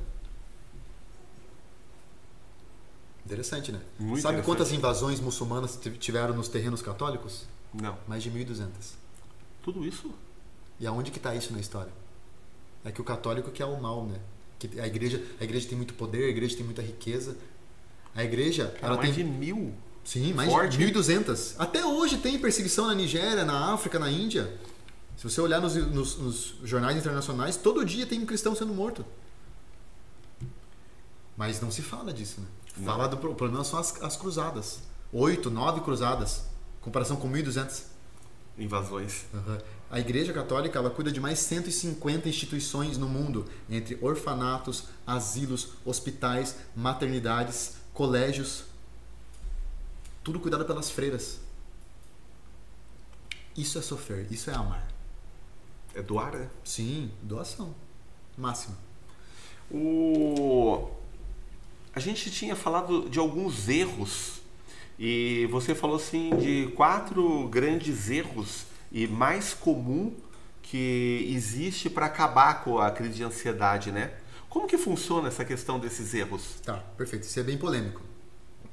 Interessante, 3.25 3.71
né? 3.71 3.79
Muito 3.97 4.21
Sabe 4.21 4.35
interessante. 4.37 4.45
quantas 4.45 4.71
invasões 4.71 5.19
muçulmanas 5.19 5.75
tiv- 5.77 5.97
tiveram 5.97 6.35
nos 6.35 6.47
terrenos 6.47 6.81
católicos? 6.81 7.45
Não. 7.73 7.97
Mais 8.07 8.21
de 8.21 8.29
1.200. 8.29 8.67
Tudo 9.63 9.85
isso? 9.85 10.11
E 10.79 10.85
aonde 10.85 11.09
que 11.09 11.17
está 11.17 11.33
isso 11.33 11.53
na 11.53 11.59
história? 11.59 11.91
É 12.83 12.91
que 12.91 12.99
o 13.01 13.03
católico 13.03 13.49
que 13.49 13.63
é 13.63 13.65
o 13.65 13.81
mal, 13.81 14.05
né? 14.05 14.19
Que 14.59 14.79
a 14.79 14.85
igreja, 14.85 15.23
a 15.39 15.43
igreja 15.43 15.67
tem 15.67 15.77
muito 15.77 15.93
poder, 15.93 16.25
a 16.25 16.29
igreja 16.29 16.55
tem 16.55 16.65
muita 16.65 16.81
riqueza. 16.81 17.35
A 18.13 18.23
igreja, 18.23 18.67
Cara, 18.79 18.87
ela 18.93 18.97
mais 18.97 19.15
tem 19.15 19.25
de 19.25 19.31
mil. 19.31 19.73
Sim, 20.03 20.33
mais 20.33 20.49
Forte. 20.49 20.77
de 20.77 20.85
1.200. 20.85 21.55
Até 21.57 21.85
hoje 21.85 22.17
tem 22.17 22.37
perseguição 22.39 22.87
na 22.87 22.93
Nigéria, 22.95 23.45
na 23.45 23.73
África, 23.73 23.97
na 23.97 24.09
Índia. 24.11 24.53
Se 25.15 25.23
você 25.29 25.39
olhar 25.39 25.61
nos, 25.61 25.75
nos- 25.75 26.17
nos 26.17 26.55
jornais 26.63 26.97
internacionais, 26.97 27.55
todo 27.55 27.85
dia 27.85 28.05
tem 28.05 28.19
um 28.19 28.25
cristão 28.25 28.53
sendo 28.55 28.73
morto. 28.73 29.05
Mas 31.35 31.61
não 31.61 31.71
se 31.71 31.81
fala 31.81 32.13
disso, 32.13 32.41
né? 32.41 32.47
Não. 32.77 32.85
Fala 32.85 33.07
do 33.07 33.17
problema 33.17 33.63
são 33.63 33.79
as, 33.79 34.01
as 34.01 34.17
cruzadas. 34.17 34.79
Oito, 35.11 35.49
nove 35.49 35.81
cruzadas. 35.81 36.43
Comparação 36.81 37.15
com 37.17 37.31
1.200. 37.31 37.83
Invasões. 38.57 39.23
Uhum. 39.33 39.57
A 39.89 39.99
Igreja 39.99 40.33
Católica 40.33 40.77
ela 40.77 40.89
cuida 40.89 41.11
de 41.11 41.19
mais 41.19 41.39
150 41.39 42.27
instituições 42.29 42.97
no 42.97 43.07
mundo, 43.07 43.45
entre 43.69 43.97
orfanatos, 44.01 44.85
asilos, 45.07 45.69
hospitais, 45.85 46.55
maternidades, 46.75 47.75
colégios. 47.93 48.63
Tudo 50.23 50.39
cuidado 50.39 50.65
pelas 50.65 50.89
freiras. 50.89 51.41
Isso 53.55 53.77
é 53.77 53.81
sofrer, 53.81 54.25
isso 54.31 54.49
é 54.49 54.53
amar. 54.53 54.87
É 55.93 56.01
doar, 56.01 56.33
né? 56.33 56.49
Sim, 56.63 57.11
doação. 57.21 57.75
Máxima. 58.37 58.77
O... 59.69 60.89
A 61.93 61.99
gente 61.99 62.31
tinha 62.31 62.55
falado 62.55 63.09
de 63.09 63.19
alguns 63.19 63.69
erros 63.69 64.41
e 64.97 65.47
você 65.51 65.75
falou 65.75 65.97
assim 65.97 66.35
de 66.37 66.71
quatro 66.75 67.47
grandes 67.49 68.09
erros 68.09 68.65
e 68.91 69.07
mais 69.07 69.53
comum 69.53 70.15
que 70.61 71.27
existe 71.29 71.89
para 71.89 72.07
acabar 72.07 72.63
com 72.63 72.79
a 72.79 72.89
crise 72.89 73.15
de 73.15 73.23
ansiedade, 73.23 73.91
né? 73.91 74.13
Como 74.49 74.67
que 74.67 74.77
funciona 74.77 75.27
essa 75.27 75.43
questão 75.43 75.79
desses 75.79 76.13
erros? 76.13 76.61
Tá, 76.63 76.77
perfeito. 76.97 77.23
Isso 77.23 77.39
é 77.39 77.43
bem 77.43 77.57
polêmico. 77.57 78.12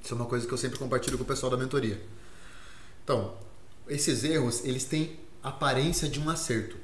Isso 0.03 0.15
é 0.15 0.17
uma 0.17 0.27
coisa 0.27 0.47
que 0.47 0.53
eu 0.53 0.59
sempre 0.59 0.79
compartilho 0.79 1.17
com 1.19 1.25
o 1.25 1.27
pessoal 1.27 1.51
da 1.51 1.57
mentoria. 1.57 2.01
Então, 3.05 3.37
esses 3.89 4.25
erros, 4.25 4.65
eles 4.65 4.85
têm 4.85 5.19
aparência 5.43 6.09
de 6.09 6.21
um 6.21 6.29
acerto. 6.29 6.77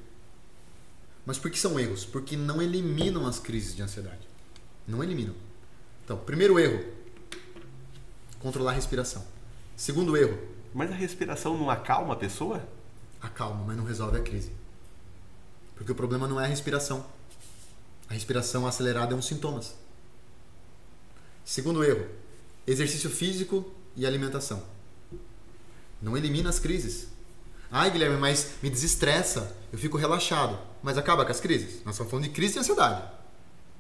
Mas 1.25 1.39
por 1.39 1.51
que 1.51 1.59
são 1.59 1.79
erros? 1.79 2.05
Porque 2.05 2.37
não 2.37 2.63
eliminam 2.63 3.27
as 3.27 3.39
crises 3.39 3.75
de 3.75 3.83
ansiedade. 3.83 4.27
Não 4.87 5.03
eliminam. 5.03 5.35
Então, 6.05 6.17
primeiro 6.19 6.59
erro, 6.59 6.85
controlar 8.39 8.73
a 8.73 8.75
respiração. 8.75 9.27
Segundo 9.77 10.17
erro, 10.17 10.39
Mas 10.75 10.91
a 10.93 10.95
respiração 10.95 11.57
não 11.57 11.71
acalma 11.71 12.13
a 12.13 12.17
pessoa? 12.17 12.63
acalma, 13.21 13.65
mas 13.67 13.77
não 13.77 13.85
resolve 13.85 14.19
a 14.19 14.23
crise. 14.23 14.53
Porque 15.75 15.91
o 15.91 15.95
problema 15.95 16.29
não 16.29 16.41
é 16.41 16.45
a 16.45 16.49
respiração. 16.49 17.05
A 18.09 18.15
respiração 18.15 18.67
acelerada 18.67 19.15
é 19.15 19.17
um 19.17 19.23
sintomas. 19.23 19.75
Segundo 21.45 21.83
erro, 21.83 22.07
exercício 22.67 23.11
físico 23.11 23.71
e 23.97 24.05
alimentação. 24.05 24.63
Não 26.01 26.17
elimina 26.17 26.49
as 26.49 26.59
crises. 26.59 27.09
Ai, 27.71 27.91
Guilherme, 27.91 28.17
mas 28.17 28.53
me 28.63 28.71
desestressa, 28.71 29.57
eu 29.73 29.79
fico 29.79 29.97
relaxado. 29.97 30.59
Mas 30.83 30.99
acaba 30.99 31.25
com 31.25 31.31
as 31.31 31.41
crises. 31.41 31.83
Nós 31.85 31.95
estamos 31.95 32.11
falando 32.11 32.25
de 32.25 32.31
crise 32.31 32.57
e 32.57 32.61
ansiedade. 32.61 33.03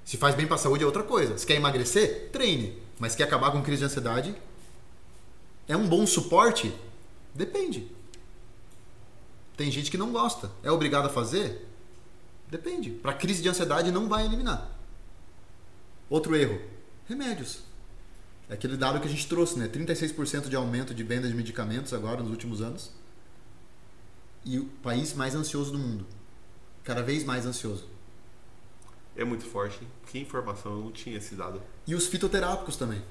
Se 0.04 0.16
faz 0.16 0.34
bem 0.34 0.46
para 0.46 0.56
a 0.56 0.58
saúde 0.58 0.82
é 0.82 0.86
outra 0.86 1.02
coisa. 1.02 1.36
Se 1.36 1.46
quer 1.46 1.54
emagrecer, 1.54 2.30
treine. 2.32 2.80
Mas 2.98 3.14
quer 3.14 3.24
acabar 3.24 3.50
com 3.50 3.62
crise 3.62 3.80
de 3.80 3.86
ansiedade? 3.86 4.34
É 5.68 5.76
um 5.76 5.88
bom 5.88 6.06
suporte? 6.06 6.74
Depende. 7.34 7.90
Tem 9.56 9.70
gente 9.70 9.90
que 9.90 9.98
não 9.98 10.12
gosta. 10.12 10.50
É 10.62 10.70
obrigado 10.70 11.06
a 11.06 11.10
fazer? 11.10 11.66
Depende. 12.48 12.90
Para 12.90 13.14
crise 13.14 13.42
de 13.42 13.48
ansiedade 13.48 13.90
não 13.90 14.08
vai 14.08 14.24
eliminar. 14.24 14.70
Outro 16.08 16.36
erro: 16.36 16.60
remédios. 17.08 17.60
É 18.48 18.54
aquele 18.54 18.76
dado 18.76 19.00
que 19.00 19.06
a 19.06 19.10
gente 19.10 19.26
trouxe, 19.26 19.58
né? 19.58 19.68
36% 19.68 20.48
de 20.48 20.56
aumento 20.56 20.94
de 20.94 21.02
venda 21.02 21.28
de 21.28 21.34
medicamentos 21.34 21.92
agora 21.92 22.22
nos 22.22 22.30
últimos 22.30 22.60
anos. 22.62 22.92
E 24.44 24.58
o 24.58 24.66
país 24.82 25.14
mais 25.14 25.34
ansioso 25.34 25.72
do 25.72 25.78
mundo. 25.78 26.06
Cada 26.84 27.02
vez 27.02 27.24
mais 27.24 27.44
ansioso. 27.44 27.88
É 29.16 29.24
muito 29.24 29.44
forte. 29.44 29.80
Que 30.06 30.18
informação, 30.18 30.72
eu 30.72 30.84
não 30.84 30.92
tinha 30.92 31.18
esse 31.18 31.34
dado. 31.34 31.60
E 31.86 31.94
os 31.94 32.06
fitoterápicos 32.06 32.76
também. 32.76 33.02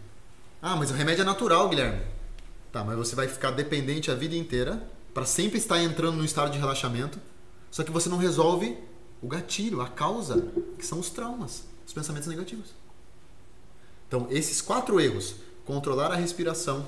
Ah, 0.62 0.76
mas 0.76 0.92
o 0.92 0.94
remédio 0.94 1.24
é 1.24 1.26
natural, 1.26 1.68
Guilherme. 1.68 2.02
Tá, 2.72 2.84
mas 2.84 2.98
você 2.98 3.16
vai 3.16 3.28
ficar 3.28 3.52
dependente 3.52 4.12
a 4.12 4.16
vida 4.16 4.36
inteira 4.36 4.82
para 5.14 5.26
sempre 5.26 5.58
estar 5.58 5.82
entrando 5.82 6.18
no 6.18 6.26
estado 6.26 6.52
de 6.52 6.60
relaxamento. 6.60 7.20
Só 7.72 7.84
que 7.84 7.92
você 7.92 8.08
não 8.08 8.18
resolve 8.18 8.78
o 9.22 9.28
gatilho, 9.28 9.82
a 9.82 9.88
causa, 9.88 10.48
que 10.78 10.86
são 10.86 11.00
os 11.00 11.10
traumas, 11.10 11.66
os 11.86 11.94
pensamentos 11.94 12.28
negativos. 12.28 12.75
Então, 14.08 14.28
esses 14.30 14.62
quatro 14.62 15.00
erros: 15.00 15.36
controlar 15.66 16.12
a 16.12 16.16
respiração, 16.16 16.86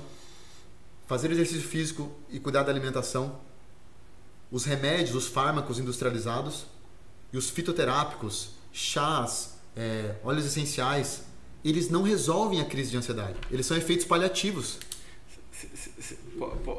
fazer 1.06 1.30
exercício 1.30 1.66
físico 1.66 2.10
e 2.30 2.38
cuidar 2.38 2.62
da 2.62 2.70
alimentação, 2.70 3.40
os 4.50 4.64
remédios, 4.64 5.14
os 5.14 5.26
fármacos 5.26 5.78
industrializados 5.78 6.66
e 7.32 7.36
os 7.36 7.50
fitoterápicos, 7.50 8.50
chás, 8.72 9.58
é, 9.76 10.16
óleos 10.24 10.46
essenciais, 10.46 11.22
eles 11.64 11.90
não 11.90 12.02
resolvem 12.02 12.60
a 12.60 12.64
crise 12.64 12.90
de 12.90 12.96
ansiedade. 12.96 13.38
Eles 13.50 13.66
são 13.66 13.76
efeitos 13.76 14.06
paliativos. 14.06 14.78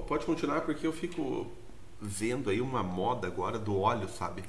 Pode 0.07 0.25
continuar 0.25 0.61
porque 0.61 0.87
eu 0.87 0.93
fico 0.93 1.51
vendo 2.01 2.49
aí 2.49 2.61
uma 2.61 2.81
moda 2.81 3.27
agora 3.27 3.59
do 3.59 3.77
óleo, 3.77 4.09
sabe? 4.09 4.43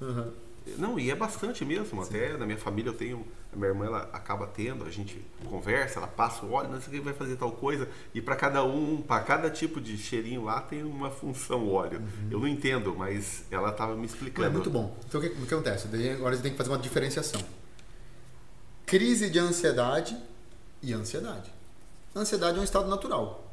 Uhum. 0.00 0.32
Não, 0.78 0.98
e 0.98 1.10
é 1.10 1.14
bastante 1.14 1.64
mesmo. 1.64 2.02
Sim. 2.04 2.10
Até 2.10 2.36
na 2.36 2.46
minha 2.46 2.58
família 2.58 2.90
eu 2.90 2.94
tenho. 2.94 3.26
A 3.52 3.56
minha 3.56 3.68
irmã 3.68 3.86
ela 3.86 4.10
acaba 4.12 4.46
tendo, 4.46 4.84
a 4.84 4.90
gente 4.90 5.24
conversa, 5.44 6.00
ela 6.00 6.08
passa 6.08 6.44
o 6.44 6.52
óleo, 6.52 6.70
não 6.70 6.80
sei 6.80 6.88
o 6.88 6.90
que 6.98 7.00
vai 7.00 7.14
fazer 7.14 7.36
tal 7.36 7.52
coisa. 7.52 7.88
E 8.12 8.20
para 8.20 8.34
cada 8.34 8.64
um, 8.64 9.00
para 9.00 9.22
cada 9.22 9.48
tipo 9.48 9.80
de 9.80 9.96
cheirinho 9.96 10.44
lá 10.44 10.60
tem 10.60 10.82
uma 10.82 11.10
função 11.10 11.68
óleo. 11.70 11.98
Uhum. 11.98 12.28
Eu 12.30 12.40
não 12.40 12.48
entendo, 12.48 12.94
mas 12.96 13.44
ela 13.50 13.70
estava 13.70 13.94
me 13.94 14.06
explicando. 14.06 14.48
É 14.48 14.50
muito 14.50 14.70
bom. 14.70 14.96
Então 15.06 15.20
o 15.20 15.24
que, 15.24 15.30
o 15.30 15.46
que 15.46 15.54
acontece? 15.54 15.86
Daí 15.86 16.10
agora 16.10 16.34
você 16.34 16.42
tem 16.42 16.50
que 16.50 16.58
fazer 16.58 16.70
uma 16.70 16.78
diferenciação. 16.78 17.40
Crise 18.86 19.30
de 19.30 19.38
ansiedade 19.38 20.16
e 20.82 20.92
ansiedade. 20.92 21.52
ansiedade 22.16 22.58
é 22.58 22.60
um 22.60 22.64
estado 22.64 22.88
natural. 22.88 23.52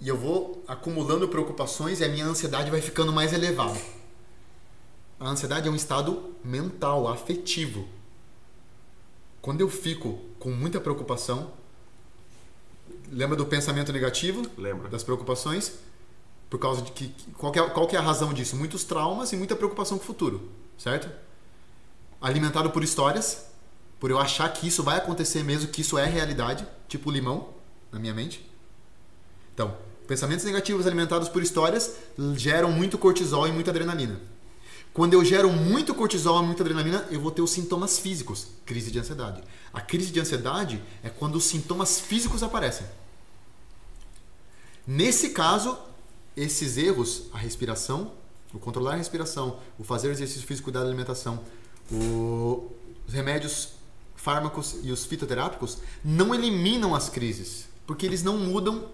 E 0.00 0.08
eu 0.08 0.16
vou 0.16 0.64
acumulando 0.66 1.28
preocupações 1.28 2.00
e 2.00 2.04
a 2.04 2.08
minha 2.08 2.24
ansiedade 2.24 2.70
vai 2.70 2.80
ficando 2.80 3.12
mais 3.12 3.32
elevada. 3.32 3.78
A 5.20 5.28
ansiedade 5.28 5.66
é 5.66 5.70
um 5.70 5.74
estado 5.74 6.34
mental, 6.44 7.08
afetivo. 7.08 7.88
Quando 9.42 9.60
eu 9.60 9.68
fico 9.68 10.20
com 10.38 10.50
muita 10.50 10.80
preocupação, 10.80 11.50
lembra 13.10 13.36
do 13.36 13.44
pensamento 13.44 13.92
negativo? 13.92 14.48
Lembra. 14.56 14.88
Das 14.88 15.02
preocupações? 15.02 15.72
Por 16.48 16.58
causa 16.58 16.82
de 16.82 16.92
que. 16.92 17.14
Qual 17.36 17.50
que, 17.50 17.58
é, 17.58 17.68
qual 17.68 17.86
que 17.86 17.96
é 17.96 17.98
a 17.98 18.02
razão 18.02 18.32
disso? 18.32 18.56
Muitos 18.56 18.84
traumas 18.84 19.32
e 19.32 19.36
muita 19.36 19.56
preocupação 19.56 19.98
com 19.98 20.04
o 20.04 20.06
futuro, 20.06 20.48
certo? 20.78 21.10
Alimentado 22.20 22.70
por 22.70 22.84
histórias, 22.84 23.46
por 23.98 24.10
eu 24.10 24.18
achar 24.18 24.52
que 24.52 24.68
isso 24.68 24.82
vai 24.82 24.98
acontecer 24.98 25.42
mesmo, 25.42 25.68
que 25.68 25.80
isso 25.80 25.98
é 25.98 26.04
realidade, 26.04 26.66
tipo 26.88 27.10
limão 27.10 27.48
na 27.90 27.98
minha 27.98 28.14
mente. 28.14 28.48
Então, 29.52 29.76
pensamentos 30.06 30.44
negativos 30.44 30.86
alimentados 30.86 31.28
por 31.28 31.42
histórias 31.42 31.96
geram 32.34 32.70
muito 32.70 32.96
cortisol 32.96 33.48
e 33.48 33.52
muita 33.52 33.70
adrenalina. 33.70 34.20
Quando 34.92 35.14
eu 35.14 35.24
gero 35.24 35.50
muito 35.50 35.94
cortisol 35.94 36.42
muita 36.42 36.62
adrenalina, 36.62 37.06
eu 37.10 37.20
vou 37.20 37.30
ter 37.30 37.42
os 37.42 37.50
sintomas 37.50 37.98
físicos, 37.98 38.48
crise 38.66 38.90
de 38.90 38.98
ansiedade. 38.98 39.42
A 39.72 39.80
crise 39.80 40.10
de 40.10 40.18
ansiedade 40.18 40.82
é 41.02 41.08
quando 41.08 41.36
os 41.36 41.44
sintomas 41.44 42.00
físicos 42.00 42.42
aparecem. 42.42 42.86
Nesse 44.86 45.30
caso, 45.30 45.78
esses 46.36 46.76
erros, 46.76 47.24
a 47.32 47.38
respiração, 47.38 48.12
o 48.52 48.58
controlar 48.58 48.94
a 48.94 48.96
respiração, 48.96 49.58
o 49.78 49.84
fazer 49.84 50.10
exercício 50.10 50.46
físico, 50.46 50.64
cuidar 50.64 50.80
da 50.80 50.86
alimentação, 50.86 51.40
o, 51.92 52.70
os 53.06 53.12
remédios, 53.12 53.70
fármacos 54.16 54.76
e 54.82 54.90
os 54.90 55.06
fitoterápicos 55.06 55.78
não 56.04 56.34
eliminam 56.34 56.94
as 56.94 57.08
crises, 57.08 57.68
porque 57.86 58.04
eles 58.04 58.22
não 58.22 58.36
mudam 58.36 58.88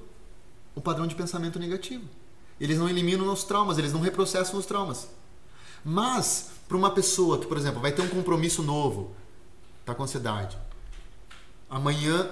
o 0.74 0.80
padrão 0.80 1.06
de 1.06 1.14
pensamento 1.14 1.58
negativo. 1.58 2.04
Eles 2.60 2.78
não 2.78 2.88
eliminam 2.88 3.32
os 3.32 3.44
traumas, 3.44 3.78
eles 3.78 3.92
não 3.92 4.00
reprocessam 4.00 4.58
os 4.58 4.66
traumas. 4.66 5.08
Mas, 5.84 6.50
para 6.66 6.76
uma 6.76 6.90
pessoa 6.90 7.38
que, 7.38 7.46
por 7.46 7.56
exemplo, 7.56 7.80
vai 7.80 7.92
ter 7.92 8.02
um 8.02 8.08
compromisso 8.08 8.62
novo, 8.62 9.14
está 9.80 9.94
com 9.94 10.02
ansiedade, 10.02 10.56
amanhã 11.68 12.30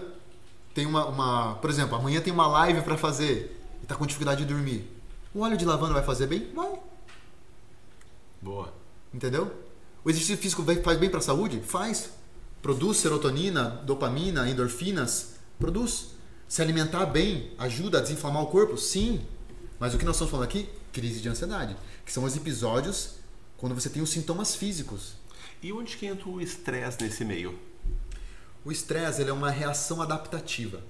tem 0.74 0.86
uma, 0.86 1.06
uma, 1.06 1.54
Por 1.56 1.68
exemplo, 1.68 1.96
amanhã 1.96 2.20
tem 2.20 2.32
uma 2.32 2.46
live 2.46 2.80
para 2.82 2.96
fazer 2.96 3.60
e 3.80 3.82
está 3.82 3.94
com 3.94 4.06
dificuldade 4.06 4.44
de 4.44 4.52
dormir. 4.52 4.90
O 5.34 5.40
óleo 5.40 5.56
de 5.56 5.64
lavanda 5.64 5.92
vai 5.92 6.02
fazer 6.02 6.26
bem? 6.26 6.50
Vai. 6.54 6.78
Boa. 8.40 8.72
Entendeu? 9.12 9.52
O 10.04 10.10
exercício 10.10 10.38
físico 10.38 10.64
faz 10.82 10.98
bem 10.98 11.10
para 11.10 11.18
a 11.18 11.22
saúde? 11.22 11.60
Faz. 11.60 12.10
Produz 12.62 12.98
serotonina, 12.98 13.82
dopamina, 13.84 14.48
endorfinas? 14.48 15.34
Produz. 15.58 16.12
Se 16.48 16.60
alimentar 16.60 17.06
bem 17.06 17.52
ajuda 17.58 17.98
a 17.98 18.00
desinflamar 18.00 18.42
o 18.42 18.46
corpo? 18.46 18.76
Sim. 18.76 19.24
Mas 19.78 19.94
o 19.94 19.98
que 19.98 20.04
nós 20.04 20.16
estamos 20.16 20.30
falando 20.30 20.46
aqui? 20.46 20.68
Crise 20.92 21.20
de 21.20 21.28
ansiedade. 21.28 21.76
Que 22.04 22.12
são 22.12 22.24
os 22.24 22.36
episódios 22.36 23.16
quando 23.62 23.76
você 23.76 23.89
tem 23.89 24.02
os 24.02 24.10
sintomas 24.10 24.56
físicos. 24.56 25.14
E 25.62 25.72
onde 25.72 25.97
que 25.97 26.05
entra 26.05 26.28
o 26.28 26.40
estresse 26.40 27.01
nesse 27.01 27.24
meio? 27.24 27.56
O 28.64 28.72
estresse 28.72 29.22
é 29.22 29.32
uma 29.32 29.51
reação 29.51 30.02
adaptativa. 30.02 30.82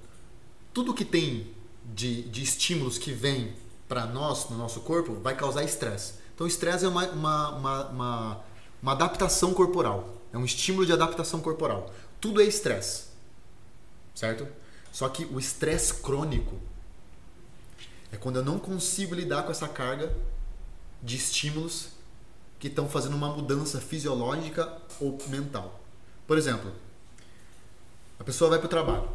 Tudo 0.73 0.91
que 0.91 1.05
tem 1.05 1.53
de, 1.85 2.23
de 2.23 2.41
estímulos 2.41 2.97
que 2.97 3.11
vem 3.11 3.53
para 3.87 4.07
nós, 4.07 4.49
no 4.49 4.57
nosso 4.57 4.79
corpo, 4.81 5.13
vai 5.13 5.37
causar 5.37 5.63
estresse. 5.63 6.15
Então, 6.33 6.47
estresse 6.47 6.83
é 6.83 6.87
uma, 6.87 7.07
uma, 7.09 7.49
uma, 7.49 7.87
uma, 7.89 8.43
uma 8.81 8.91
adaptação 8.93 9.53
corporal. 9.53 10.09
É 10.33 10.37
um 10.39 10.43
estímulo 10.43 10.83
de 10.83 10.93
adaptação 10.93 11.41
corporal. 11.41 11.93
Tudo 12.19 12.41
é 12.41 12.43
estresse. 12.43 13.03
Certo? 14.15 14.47
Só 14.91 15.07
que 15.09 15.25
o 15.25 15.39
estresse 15.39 15.93
crônico 15.93 16.57
é 18.11 18.17
quando 18.17 18.37
eu 18.37 18.43
não 18.43 18.57
consigo 18.57 19.13
lidar 19.13 19.43
com 19.43 19.51
essa 19.51 19.67
carga 19.67 20.11
de 21.03 21.17
estímulos 21.17 21.92
que 22.63 22.69
estão 22.69 22.87
fazendo 22.87 23.13
uma 23.13 23.27
mudança 23.27 23.81
fisiológica 23.81 24.71
ou 24.97 25.17
mental. 25.27 25.81
Por 26.25 26.37
exemplo, 26.37 26.71
a 28.17 28.23
pessoa 28.23 28.51
vai 28.51 28.57
para 28.57 28.67
o 28.67 28.69
trabalho. 28.69 29.09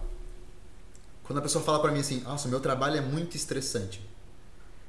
Quando 1.25 1.39
a 1.39 1.41
pessoa 1.41 1.65
fala 1.65 1.81
para 1.81 1.91
mim 1.91 2.01
assim, 2.01 2.21
nossa, 2.21 2.47
meu 2.47 2.61
trabalho 2.61 2.99
é 2.99 3.01
muito 3.01 3.39
estressante, 3.39 4.07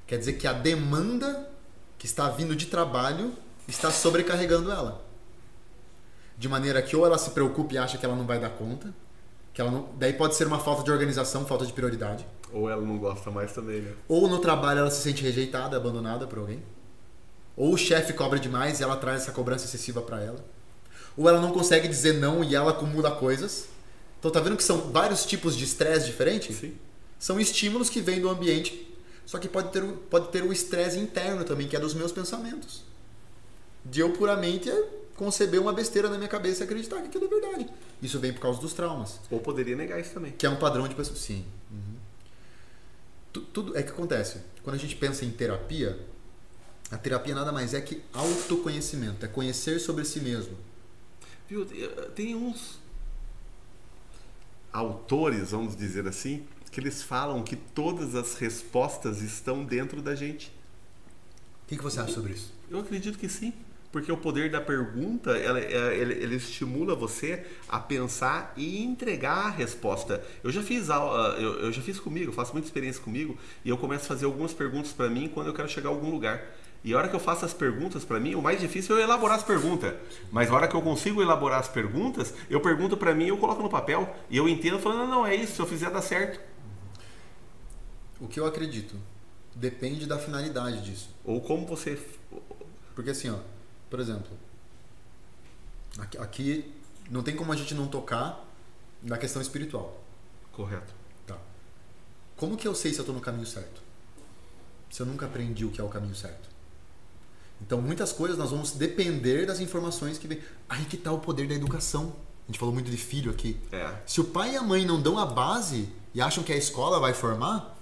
quer 0.05 0.17
dizer 0.17 0.33
que 0.33 0.45
a 0.45 0.51
demanda 0.51 1.49
que 1.97 2.05
está 2.05 2.29
vindo 2.29 2.53
de 2.53 2.65
trabalho 2.65 3.31
está 3.65 3.89
sobrecarregando 3.91 4.69
ela. 4.69 5.05
De 6.37 6.49
maneira 6.49 6.81
que 6.81 6.97
ou 6.97 7.05
ela 7.05 7.17
se 7.17 7.29
preocupa 7.29 7.75
e 7.75 7.77
acha 7.77 7.97
que 7.97 8.05
ela 8.05 8.15
não 8.15 8.27
vai 8.27 8.41
dar 8.41 8.49
conta, 8.49 8.93
que 9.53 9.61
ela 9.61 9.71
não, 9.71 9.87
daí 9.97 10.11
pode 10.11 10.35
ser 10.35 10.47
uma 10.47 10.59
falta 10.59 10.83
de 10.83 10.91
organização, 10.91 11.45
falta 11.45 11.65
de 11.65 11.71
prioridade. 11.71 12.27
Ou 12.51 12.69
ela 12.69 12.81
não 12.81 12.97
gosta 12.97 13.31
mais 13.31 13.53
também, 13.53 13.79
né? 13.83 13.93
Ou 14.09 14.27
no 14.27 14.39
trabalho 14.39 14.79
ela 14.79 14.91
se 14.91 15.01
sente 15.01 15.23
rejeitada, 15.23 15.77
abandonada 15.77 16.27
por 16.27 16.39
alguém. 16.39 16.61
Ou 17.59 17.73
o 17.73 17.77
chefe 17.77 18.13
cobra 18.13 18.39
demais 18.39 18.79
e 18.79 18.83
ela 18.83 18.95
traz 18.95 19.23
essa 19.23 19.33
cobrança 19.33 19.65
excessiva 19.65 20.01
para 20.01 20.23
ela. 20.23 20.43
Ou 21.17 21.27
ela 21.27 21.41
não 21.41 21.51
consegue 21.51 21.89
dizer 21.89 22.13
não 22.13 22.41
e 22.41 22.55
ela 22.55 22.71
acumula 22.71 23.11
coisas. 23.11 23.67
Então 24.17 24.31
tá 24.31 24.39
vendo 24.39 24.55
que 24.55 24.63
são 24.63 24.89
vários 24.91 25.25
tipos 25.25 25.57
de 25.57 25.65
estresse 25.65 26.05
diferentes? 26.05 26.55
Sim. 26.55 26.77
São 27.19 27.37
estímulos 27.37 27.89
que 27.89 27.99
vêm 27.99 28.21
do 28.21 28.29
ambiente. 28.29 28.87
Só 29.25 29.37
que 29.37 29.49
pode 29.49 29.73
ter, 29.73 29.83
pode 30.09 30.29
ter 30.29 30.41
o 30.41 30.53
estresse 30.53 30.97
interno 30.97 31.43
também, 31.43 31.67
que 31.67 31.75
é 31.75 31.79
dos 31.79 31.93
meus 31.93 32.13
pensamentos. 32.13 32.85
De 33.83 33.99
eu 33.99 34.13
puramente 34.13 34.71
conceber 35.17 35.59
uma 35.59 35.73
besteira 35.73 36.09
na 36.09 36.15
minha 36.15 36.29
cabeça 36.29 36.63
e 36.63 36.63
acreditar 36.63 37.01
que 37.01 37.07
aquilo 37.09 37.25
é 37.25 37.27
verdade. 37.27 37.67
Isso 38.01 38.17
vem 38.19 38.31
por 38.31 38.39
causa 38.39 38.61
dos 38.61 38.71
traumas. 38.71 39.19
Ou 39.29 39.41
poderia 39.41 39.75
negar 39.75 39.99
isso 39.99 40.13
também. 40.13 40.31
Que 40.31 40.45
é 40.45 40.49
um 40.49 40.55
padrão 40.55 40.87
de 40.87 40.95
pessoa. 40.95 41.17
Sim. 41.17 41.45
Uhum. 41.69 43.43
tudo 43.51 43.77
é 43.77 43.83
que 43.83 43.89
acontece. 43.91 44.37
Quando 44.63 44.77
a 44.77 44.79
gente 44.79 44.95
pensa 44.95 45.25
em 45.25 45.29
terapia, 45.29 45.99
a 46.91 46.97
terapia 46.97 47.35
nada 47.35 47.51
mais 47.51 47.73
é 47.73 47.81
que 47.81 48.01
autoconhecimento, 48.13 49.25
é 49.25 49.29
conhecer 49.29 49.79
sobre 49.79 50.05
si 50.05 50.19
mesmo. 50.19 50.57
Viu? 51.47 51.65
Tem 52.15 52.35
uns 52.35 52.79
autores, 54.71 55.51
vamos 55.51 55.75
dizer 55.75 56.07
assim, 56.07 56.45
que 56.71 56.79
eles 56.79 57.01
falam 57.01 57.43
que 57.43 57.55
todas 57.55 58.15
as 58.15 58.35
respostas 58.35 59.21
estão 59.21 59.63
dentro 59.63 60.01
da 60.01 60.15
gente. 60.15 60.47
O 61.65 61.69
que, 61.69 61.77
que 61.77 61.83
você 61.83 61.99
acha 61.99 62.13
sobre 62.13 62.33
isso? 62.33 62.53
Eu 62.69 62.79
acredito 62.79 63.17
que 63.17 63.29
sim. 63.29 63.53
Porque 63.91 64.11
o 64.11 64.17
poder 64.17 64.51
da 64.51 64.61
pergunta, 64.61 65.31
ela, 65.31 65.59
é, 65.59 65.97
ele, 65.97 66.13
ele, 66.13 66.35
estimula 66.35 66.93
você 66.93 67.43
a 67.67 67.79
pensar 67.79 68.53
e 68.55 68.83
entregar 68.83 69.47
a 69.47 69.49
resposta. 69.49 70.23
Eu 70.43 70.51
já 70.51 70.61
fiz 70.61 70.89
eu, 70.89 71.59
eu 71.61 71.71
já 71.71 71.81
fiz 71.81 71.99
comigo, 71.99 72.31
faço 72.31 72.53
muita 72.53 72.67
experiência 72.67 73.01
comigo, 73.01 73.35
e 73.65 73.69
eu 73.69 73.77
começo 73.77 74.05
a 74.05 74.07
fazer 74.07 74.25
algumas 74.25 74.53
perguntas 74.53 74.91
para 74.91 75.09
mim 75.09 75.27
quando 75.27 75.47
eu 75.47 75.55
quero 75.55 75.67
chegar 75.67 75.89
a 75.89 75.91
algum 75.91 76.11
lugar. 76.11 76.39
E 76.83 76.93
a 76.93 76.97
hora 76.97 77.09
que 77.09 77.15
eu 77.15 77.19
faço 77.19 77.43
as 77.43 77.53
perguntas 77.53 78.05
para 78.05 78.19
mim, 78.19 78.35
o 78.35 78.41
mais 78.41 78.59
difícil 78.59 78.95
é 78.95 78.99
eu 78.99 79.03
elaborar 79.03 79.37
as 79.37 79.43
perguntas. 79.43 79.93
Mas 80.31 80.49
a 80.49 80.55
hora 80.55 80.67
que 80.67 80.75
eu 80.75 80.81
consigo 80.81 81.21
elaborar 81.21 81.59
as 81.59 81.67
perguntas, 81.67 82.33
eu 82.49 82.61
pergunto 82.61 82.95
para 82.95 83.13
mim, 83.13 83.25
eu 83.27 83.37
coloco 83.37 83.61
no 83.61 83.69
papel 83.69 84.15
e 84.29 84.37
eu 84.37 84.47
entendo 84.47 84.79
falando, 84.79 84.99
não, 84.99 85.07
não, 85.07 85.27
é 85.27 85.35
isso, 85.35 85.55
se 85.55 85.61
eu 85.61 85.67
fizer 85.67 85.91
dá 85.91 86.01
certo. 86.01 86.39
O 88.19 88.27
que 88.27 88.39
eu 88.39 88.45
acredito 88.45 88.95
depende 89.53 90.05
da 90.05 90.17
finalidade 90.17 90.81
disso. 90.81 91.09
Ou 91.25 91.41
como 91.41 91.65
você 91.65 91.99
Porque 92.95 93.11
assim, 93.11 93.29
ó, 93.29 93.39
por 93.89 93.99
exemplo, 93.99 94.31
aqui, 95.97 96.17
aqui 96.17 96.73
não 97.09 97.23
tem 97.23 97.35
como 97.35 97.51
a 97.51 97.55
gente 97.55 97.73
não 97.73 97.87
tocar 97.87 98.45
na 99.01 99.17
questão 99.17 99.41
espiritual. 99.41 100.01
Correto. 100.51 100.93
Tá. 101.27 101.37
Como 102.37 102.55
que 102.55 102.67
eu 102.67 102.75
sei 102.75 102.91
se 102.93 102.99
eu 102.99 103.03
estou 103.03 103.15
no 103.15 103.21
caminho 103.21 103.45
certo? 103.45 103.81
Se 104.89 105.01
eu 105.01 105.05
nunca 105.05 105.25
aprendi 105.25 105.65
o 105.65 105.71
que 105.71 105.81
é 105.81 105.83
o 105.83 105.89
caminho 105.89 106.15
certo. 106.15 106.49
Então, 107.61 107.81
muitas 107.81 108.11
coisas 108.11 108.37
nós 108.37 108.51
vamos 108.51 108.71
depender 108.71 109.45
das 109.45 109.59
informações 109.59 110.17
que 110.17 110.27
vem. 110.27 110.39
Aí 110.67 110.85
que 110.85 110.95
está 110.95 111.11
o 111.11 111.19
poder 111.19 111.47
da 111.47 111.53
educação. 111.53 112.13
A 112.47 112.51
gente 112.51 112.59
falou 112.59 112.73
muito 112.73 112.89
de 112.89 112.97
filho 112.97 113.29
aqui. 113.31 113.59
É. 113.71 113.93
Se 114.05 114.21
o 114.21 114.23
pai 114.23 114.53
e 114.53 114.57
a 114.57 114.61
mãe 114.61 114.85
não 114.85 115.01
dão 115.01 115.19
a 115.19 115.25
base 115.25 115.89
e 116.13 116.21
acham 116.21 116.43
que 116.43 116.51
a 116.51 116.57
escola 116.57 116.99
vai 116.99 117.13
formar, 117.13 117.77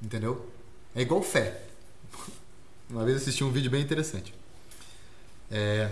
entendeu? 0.00 0.48
É 0.94 1.02
igual 1.02 1.22
fé. 1.22 1.62
Uma 2.88 3.04
vez 3.04 3.16
assisti 3.16 3.42
um 3.42 3.50
vídeo 3.50 3.70
bem 3.70 3.82
interessante. 3.82 4.32
É, 5.50 5.90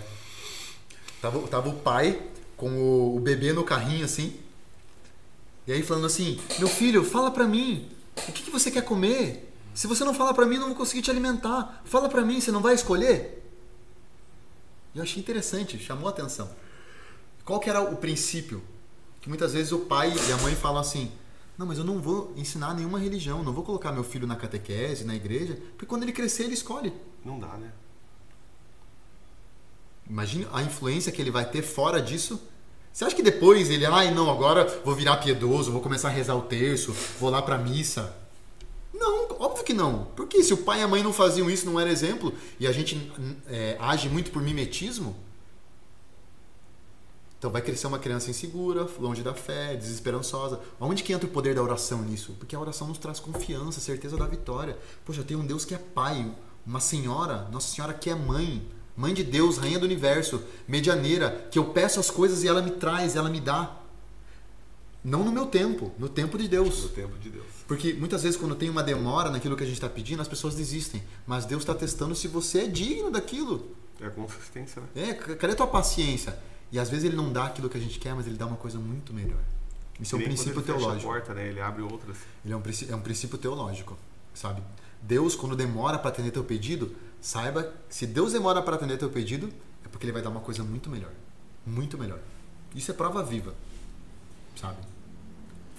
tava, 1.20 1.40
tava 1.48 1.68
o 1.68 1.76
pai 1.76 2.22
com 2.56 2.70
o, 2.70 3.16
o 3.16 3.20
bebê 3.20 3.52
no 3.52 3.64
carrinho 3.64 4.04
assim. 4.04 4.38
E 5.66 5.72
aí 5.72 5.82
falando 5.82 6.06
assim: 6.06 6.40
Meu 6.58 6.68
filho, 6.68 7.02
fala 7.04 7.30
pra 7.30 7.46
mim, 7.46 7.88
o 8.28 8.32
que, 8.32 8.44
que 8.44 8.50
você 8.50 8.70
quer 8.70 8.82
comer? 8.82 9.45
Se 9.76 9.86
você 9.86 10.04
não 10.04 10.14
falar 10.14 10.32
pra 10.32 10.46
mim, 10.46 10.54
eu 10.54 10.62
não 10.62 10.68
vou 10.68 10.76
conseguir 10.76 11.02
te 11.02 11.10
alimentar. 11.10 11.82
Fala 11.84 12.08
pra 12.08 12.22
mim, 12.22 12.40
você 12.40 12.50
não 12.50 12.62
vai 12.62 12.74
escolher? 12.74 13.46
Eu 14.94 15.02
achei 15.02 15.20
interessante, 15.20 15.78
chamou 15.78 16.06
a 16.06 16.10
atenção. 16.10 16.48
Qual 17.44 17.60
que 17.60 17.68
era 17.68 17.82
o 17.82 17.94
princípio? 17.96 18.62
Que 19.20 19.28
muitas 19.28 19.52
vezes 19.52 19.72
o 19.72 19.80
pai 19.80 20.10
e 20.10 20.32
a 20.32 20.38
mãe 20.38 20.56
falam 20.56 20.80
assim: 20.80 21.12
Não, 21.58 21.66
mas 21.66 21.76
eu 21.76 21.84
não 21.84 22.00
vou 22.00 22.32
ensinar 22.38 22.72
nenhuma 22.72 22.98
religião, 22.98 23.42
não 23.42 23.52
vou 23.52 23.62
colocar 23.62 23.92
meu 23.92 24.02
filho 24.02 24.26
na 24.26 24.34
catequese, 24.34 25.04
na 25.04 25.14
igreja, 25.14 25.58
porque 25.72 25.84
quando 25.84 26.04
ele 26.04 26.12
crescer, 26.12 26.44
ele 26.44 26.54
escolhe. 26.54 26.90
Não 27.22 27.38
dá, 27.38 27.48
né? 27.48 27.70
Imagine 30.08 30.48
a 30.54 30.62
influência 30.62 31.12
que 31.12 31.20
ele 31.20 31.30
vai 31.30 31.44
ter 31.44 31.60
fora 31.60 32.00
disso. 32.00 32.40
Você 32.90 33.04
acha 33.04 33.14
que 33.14 33.22
depois 33.22 33.68
ele, 33.68 33.84
ai 33.84 34.10
não, 34.10 34.30
agora 34.30 34.66
vou 34.82 34.94
virar 34.94 35.18
piedoso, 35.18 35.70
vou 35.70 35.82
começar 35.82 36.08
a 36.08 36.12
rezar 36.12 36.34
o 36.34 36.42
terço, 36.42 36.96
vou 37.20 37.28
lá 37.28 37.42
pra 37.42 37.58
missa? 37.58 38.24
Não, 38.98 39.28
óbvio 39.38 39.64
que 39.64 39.74
não. 39.74 40.06
Porque 40.16 40.42
se 40.42 40.52
o 40.54 40.58
pai 40.58 40.80
e 40.80 40.82
a 40.82 40.88
mãe 40.88 41.02
não 41.02 41.12
faziam 41.12 41.50
isso, 41.50 41.66
não 41.66 41.78
era 41.78 41.90
exemplo, 41.90 42.32
e 42.58 42.66
a 42.66 42.72
gente 42.72 43.12
é, 43.48 43.76
age 43.78 44.08
muito 44.08 44.30
por 44.30 44.42
mimetismo, 44.42 45.16
então 47.38 47.50
vai 47.50 47.60
crescer 47.60 47.86
uma 47.86 47.98
criança 47.98 48.30
insegura, 48.30 48.88
longe 48.98 49.22
da 49.22 49.34
fé, 49.34 49.76
desesperançosa. 49.76 50.60
Onde 50.80 51.02
que 51.02 51.12
entra 51.12 51.28
o 51.28 51.30
poder 51.30 51.54
da 51.54 51.62
oração 51.62 52.02
nisso? 52.02 52.34
Porque 52.38 52.56
a 52.56 52.60
oração 52.60 52.88
nos 52.88 52.98
traz 52.98 53.20
confiança, 53.20 53.78
certeza 53.78 54.16
da 54.16 54.26
vitória. 54.26 54.78
Poxa, 55.04 55.22
tenho 55.22 55.40
um 55.40 55.46
Deus 55.46 55.64
que 55.64 55.74
é 55.74 55.78
pai, 55.78 56.34
uma 56.66 56.80
senhora, 56.80 57.46
Nossa 57.52 57.72
Senhora 57.72 57.92
que 57.92 58.08
é 58.08 58.14
mãe, 58.14 58.66
Mãe 58.96 59.12
de 59.12 59.22
Deus, 59.22 59.58
Rainha 59.58 59.78
do 59.78 59.84
Universo, 59.84 60.42
medianeira, 60.66 61.46
que 61.50 61.58
eu 61.58 61.66
peço 61.66 62.00
as 62.00 62.10
coisas 62.10 62.42
e 62.42 62.48
ela 62.48 62.62
me 62.62 62.70
traz, 62.70 63.14
ela 63.14 63.28
me 63.28 63.40
dá. 63.40 63.76
Não 65.04 65.22
no 65.22 65.30
meu 65.30 65.46
tempo, 65.46 65.92
no 65.98 66.08
tempo 66.08 66.38
de 66.38 66.48
Deus. 66.48 66.84
No 66.84 66.88
tempo 66.88 67.18
de 67.18 67.28
Deus. 67.28 67.55
Porque 67.66 67.92
muitas 67.94 68.22
vezes 68.22 68.38
quando 68.38 68.54
tem 68.54 68.70
uma 68.70 68.82
demora 68.82 69.30
naquilo 69.30 69.56
que 69.56 69.62
a 69.62 69.66
gente 69.66 69.76
está 69.76 69.88
pedindo, 69.88 70.22
as 70.22 70.28
pessoas 70.28 70.54
desistem. 70.54 71.02
Mas 71.26 71.44
Deus 71.44 71.62
está 71.62 71.74
testando 71.74 72.14
se 72.14 72.28
você 72.28 72.60
é 72.60 72.66
digno 72.68 73.10
daquilo. 73.10 73.74
É 74.00 74.08
consistência, 74.08 74.82
né? 74.82 75.10
É, 75.10 75.14
cadê 75.14 75.52
a 75.52 75.56
tua 75.56 75.66
paciência? 75.66 76.38
E 76.70 76.78
às 76.78 76.90
vezes 76.90 77.04
ele 77.04 77.16
não 77.16 77.32
dá 77.32 77.46
aquilo 77.46 77.68
que 77.68 77.76
a 77.76 77.80
gente 77.80 77.98
quer, 77.98 78.14
mas 78.14 78.26
ele 78.26 78.36
dá 78.36 78.46
uma 78.46 78.56
coisa 78.56 78.78
muito 78.78 79.12
melhor. 79.12 79.40
Isso 80.00 80.14
é 80.14 80.18
um 80.18 80.22
princípio 80.22 80.58
ele 80.58 80.66
teológico. 80.66 81.10
A 81.10 81.12
porta, 81.14 81.34
né? 81.34 81.48
Ele 81.48 81.60
abre 81.60 81.82
outras. 81.82 82.18
Ele 82.44 82.52
é 82.52 82.56
um, 82.56 82.62
é 82.90 82.96
um 82.96 83.00
princípio 83.00 83.38
teológico, 83.38 83.96
sabe? 84.34 84.62
Deus, 85.00 85.34
quando 85.34 85.56
demora 85.56 85.98
para 85.98 86.10
atender 86.10 86.30
teu 86.30 86.44
pedido, 86.44 86.94
saiba 87.20 87.72
que 87.88 87.94
se 87.94 88.06
Deus 88.06 88.32
demora 88.32 88.60
para 88.62 88.76
atender 88.76 88.98
teu 88.98 89.08
pedido, 89.08 89.48
é 89.84 89.88
porque 89.88 90.04
ele 90.04 90.12
vai 90.12 90.22
dar 90.22 90.30
uma 90.30 90.40
coisa 90.40 90.62
muito 90.62 90.90
melhor. 90.90 91.12
Muito 91.64 91.96
melhor. 91.96 92.18
Isso 92.74 92.90
é 92.90 92.94
prova 92.94 93.22
viva. 93.22 93.54
Sabe? 94.60 94.78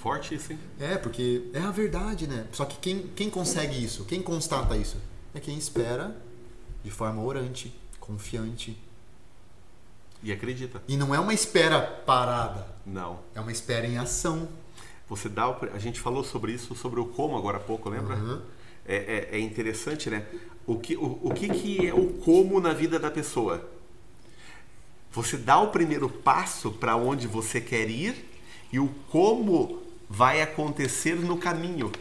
Forte 0.07 0.35
isso, 0.35 0.53
hein? 0.53 0.59
É, 0.79 0.97
porque 0.97 1.49
é 1.51 1.59
a 1.59 1.69
verdade, 1.69 2.27
né? 2.27 2.47
Só 2.53 2.63
que 2.63 2.77
quem, 2.77 3.07
quem 3.13 3.29
consegue 3.29 3.83
isso? 3.83 4.05
Quem 4.05 4.21
constata 4.21 4.77
isso? 4.77 4.95
É 5.35 5.39
quem 5.41 5.57
espera 5.57 6.15
de 6.81 6.89
forma 6.89 7.21
orante, 7.21 7.77
confiante. 7.99 8.77
E 10.23 10.31
acredita. 10.31 10.81
E 10.87 10.95
não 10.95 11.13
é 11.13 11.19
uma 11.19 11.33
espera 11.33 11.81
parada. 11.81 12.65
Não. 12.85 13.19
É 13.35 13.41
uma 13.41 13.51
espera 13.51 13.85
em 13.85 13.97
ação. 13.97 14.47
Você 15.09 15.27
dá 15.27 15.49
o, 15.49 15.57
a 15.73 15.77
gente 15.77 15.99
falou 15.99 16.23
sobre 16.23 16.53
isso, 16.53 16.73
sobre 16.73 17.01
o 17.01 17.07
como 17.07 17.35
agora 17.35 17.57
há 17.57 17.59
pouco, 17.59 17.89
lembra? 17.89 18.15
Uhum. 18.15 18.41
É, 18.87 18.95
é, 18.95 19.29
é, 19.33 19.39
interessante, 19.41 20.09
né? 20.09 20.25
O 20.65 20.79
que, 20.79 20.95
o, 20.95 21.19
o 21.21 21.33
que, 21.33 21.49
que 21.49 21.85
é 21.85 21.93
o 21.93 22.13
como 22.23 22.61
na 22.61 22.71
vida 22.71 22.97
da 22.97 23.11
pessoa? 23.11 23.69
Você 25.11 25.35
dá 25.35 25.59
o 25.59 25.67
primeiro 25.67 26.07
passo 26.07 26.71
para 26.71 26.95
onde 26.95 27.27
você 27.27 27.59
quer 27.59 27.89
ir 27.89 28.25
e 28.71 28.79
o 28.79 28.87
como 29.09 29.85
vai 30.09 30.41
acontecer 30.41 31.15
no 31.15 31.37
caminho. 31.37 31.91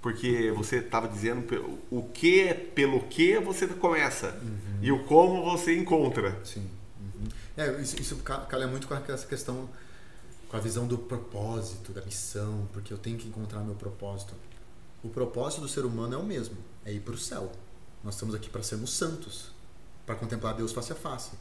Porque 0.00 0.50
você 0.56 0.76
estava 0.76 1.06
dizendo 1.06 1.44
o 1.90 2.02
que 2.04 2.54
pelo 2.54 3.02
que 3.02 3.38
você 3.38 3.66
começa 3.66 4.38
uhum. 4.42 4.78
e 4.80 4.90
o 4.90 5.04
como 5.04 5.44
você 5.44 5.76
encontra. 5.76 6.40
Sim. 6.42 6.66
Uhum. 6.98 7.28
É, 7.56 7.80
isso, 7.82 8.00
isso 8.00 8.16
calha 8.16 8.66
muito 8.66 8.88
com 8.88 8.94
essa 8.94 9.26
questão, 9.26 9.68
com 10.48 10.56
a 10.56 10.60
visão 10.60 10.86
do 10.86 10.96
propósito, 10.96 11.92
da 11.92 12.00
missão, 12.02 12.66
porque 12.72 12.94
eu 12.94 12.98
tenho 12.98 13.18
que 13.18 13.28
encontrar 13.28 13.60
meu 13.60 13.74
propósito. 13.74 14.34
O 15.02 15.10
propósito 15.10 15.60
do 15.60 15.68
ser 15.68 15.84
humano 15.84 16.14
é 16.14 16.18
o 16.18 16.24
mesmo 16.24 16.56
é 16.84 16.92
ir 16.92 17.00
para 17.00 17.14
o 17.14 17.18
céu. 17.18 17.50
Nós 18.02 18.14
estamos 18.14 18.34
aqui 18.34 18.48
para 18.48 18.62
sermos 18.62 18.92
santos, 18.92 19.52
para 20.06 20.14
contemplar 20.14 20.54
Deus 20.54 20.72
face 20.72 20.92
a 20.92 20.96
face. 20.96 21.32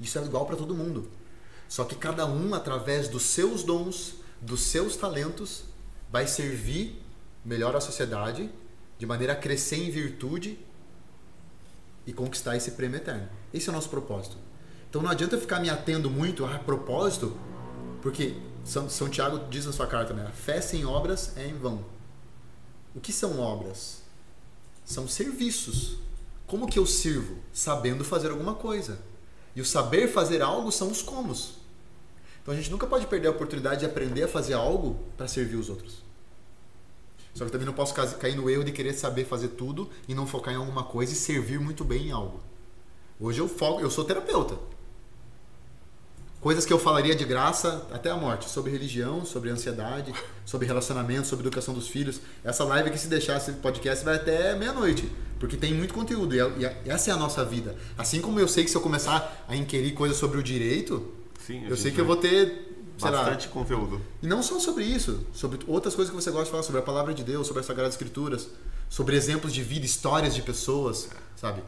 Isso 0.00 0.18
é 0.18 0.24
igual 0.24 0.46
para 0.46 0.56
todo 0.56 0.74
mundo. 0.74 1.08
Só 1.68 1.84
que 1.84 1.94
cada 1.94 2.26
um, 2.26 2.54
através 2.54 3.08
dos 3.08 3.22
seus 3.22 3.62
dons, 3.62 4.16
dos 4.40 4.62
seus 4.62 4.96
talentos, 4.96 5.64
vai 6.10 6.26
servir 6.26 7.02
melhor 7.44 7.74
a 7.76 7.80
sociedade, 7.80 8.50
de 8.98 9.06
maneira 9.06 9.32
a 9.32 9.36
crescer 9.36 9.76
em 9.76 9.90
virtude 9.90 10.58
e 12.06 12.12
conquistar 12.12 12.56
esse 12.56 12.72
prêmio 12.72 12.96
eterno. 12.96 13.28
Esse 13.52 13.68
é 13.68 13.72
o 13.72 13.74
nosso 13.74 13.88
propósito. 13.88 14.36
Então 14.88 15.02
não 15.02 15.10
adianta 15.10 15.38
ficar 15.38 15.60
me 15.60 15.70
atendo 15.70 16.10
muito 16.10 16.44
a 16.44 16.58
propósito, 16.58 17.36
porque 18.02 18.36
São, 18.64 18.88
São 18.88 19.08
Tiago 19.08 19.48
diz 19.48 19.66
na 19.66 19.72
sua 19.72 19.86
carta, 19.86 20.12
né? 20.12 20.26
A 20.26 20.32
fé 20.32 20.60
sem 20.60 20.84
obras 20.84 21.36
é 21.36 21.46
em 21.46 21.54
vão. 21.54 21.84
O 22.94 23.00
que 23.00 23.12
são 23.12 23.38
obras? 23.38 24.00
são 24.90 25.06
serviços. 25.06 25.98
Como 26.46 26.66
que 26.66 26.78
eu 26.78 26.84
sirvo? 26.84 27.36
Sabendo 27.52 28.04
fazer 28.04 28.30
alguma 28.30 28.54
coisa. 28.54 28.98
E 29.54 29.60
o 29.60 29.64
saber 29.64 30.08
fazer 30.08 30.42
algo 30.42 30.72
são 30.72 30.90
os 30.90 31.00
comos. 31.00 31.59
Então 32.42 32.54
a 32.54 32.56
gente 32.56 32.70
nunca 32.70 32.86
pode 32.86 33.06
perder 33.06 33.28
a 33.28 33.30
oportunidade 33.30 33.80
de 33.80 33.86
aprender 33.86 34.22
a 34.22 34.28
fazer 34.28 34.54
algo 34.54 34.98
para 35.16 35.28
servir 35.28 35.56
os 35.56 35.68
outros. 35.68 36.02
Só 37.34 37.44
que 37.44 37.52
também 37.52 37.66
não 37.66 37.72
posso 37.72 37.94
cair 37.94 38.34
no 38.34 38.50
erro 38.50 38.64
de 38.64 38.72
querer 38.72 38.92
saber 38.92 39.24
fazer 39.24 39.48
tudo 39.48 39.88
e 40.08 40.14
não 40.14 40.26
focar 40.26 40.52
em 40.52 40.56
alguma 40.56 40.82
coisa 40.82 41.12
e 41.12 41.16
servir 41.16 41.60
muito 41.60 41.84
bem 41.84 42.08
em 42.08 42.10
algo. 42.10 42.40
Hoje 43.20 43.38
eu 43.38 43.48
foco, 43.48 43.80
eu 43.80 43.90
sou 43.90 44.04
terapeuta. 44.04 44.56
Coisas 46.40 46.64
que 46.64 46.72
eu 46.72 46.78
falaria 46.78 47.14
de 47.14 47.24
graça 47.24 47.86
até 47.92 48.10
a 48.10 48.16
morte, 48.16 48.48
sobre 48.48 48.72
religião, 48.72 49.26
sobre 49.26 49.50
ansiedade, 49.50 50.12
sobre 50.44 50.66
relacionamento, 50.66 51.26
sobre 51.26 51.46
educação 51.46 51.74
dos 51.74 51.86
filhos. 51.86 52.18
Essa 52.42 52.64
live 52.64 52.88
aqui, 52.88 52.98
se 52.98 53.08
deixar 53.08 53.36
esse 53.36 53.52
podcast, 53.52 54.02
vai 54.02 54.16
até 54.16 54.56
meia-noite, 54.56 55.12
porque 55.38 55.54
tem 55.54 55.74
muito 55.74 55.92
conteúdo 55.92 56.34
e 56.34 56.64
essa 56.90 57.10
é 57.10 57.12
a 57.12 57.16
nossa 57.18 57.44
vida. 57.44 57.76
Assim 57.96 58.22
como 58.22 58.40
eu 58.40 58.48
sei 58.48 58.64
que 58.64 58.70
se 58.70 58.76
eu 58.76 58.80
começar 58.80 59.44
a 59.46 59.54
inquirir 59.54 59.92
coisas 59.92 60.16
sobre 60.16 60.38
o 60.38 60.42
direito, 60.42 61.12
Sim, 61.50 61.66
eu 61.68 61.76
sei 61.76 61.90
que 61.90 62.00
eu 62.00 62.04
vou 62.04 62.16
ter 62.16 62.70
sei 63.00 63.10
lá, 63.10 63.22
Bastante 63.24 63.48
conteúdo. 63.48 64.00
E 64.22 64.26
não 64.26 64.42
só 64.42 64.60
sobre 64.60 64.84
isso, 64.84 65.26
sobre 65.32 65.58
outras 65.66 65.94
coisas 65.94 66.14
que 66.14 66.20
você 66.20 66.30
gosta 66.30 66.44
de 66.44 66.50
falar, 66.50 66.62
sobre 66.62 66.80
a 66.80 66.84
palavra 66.84 67.14
de 67.14 67.24
Deus, 67.24 67.46
sobre 67.46 67.60
as 67.60 67.66
Sagradas 67.66 67.94
Escrituras, 67.94 68.48
sobre 68.88 69.16
exemplos 69.16 69.52
de 69.52 69.62
vida, 69.62 69.86
histórias 69.86 70.34
de 70.34 70.42
pessoas, 70.42 71.08
sabe? 71.34 71.62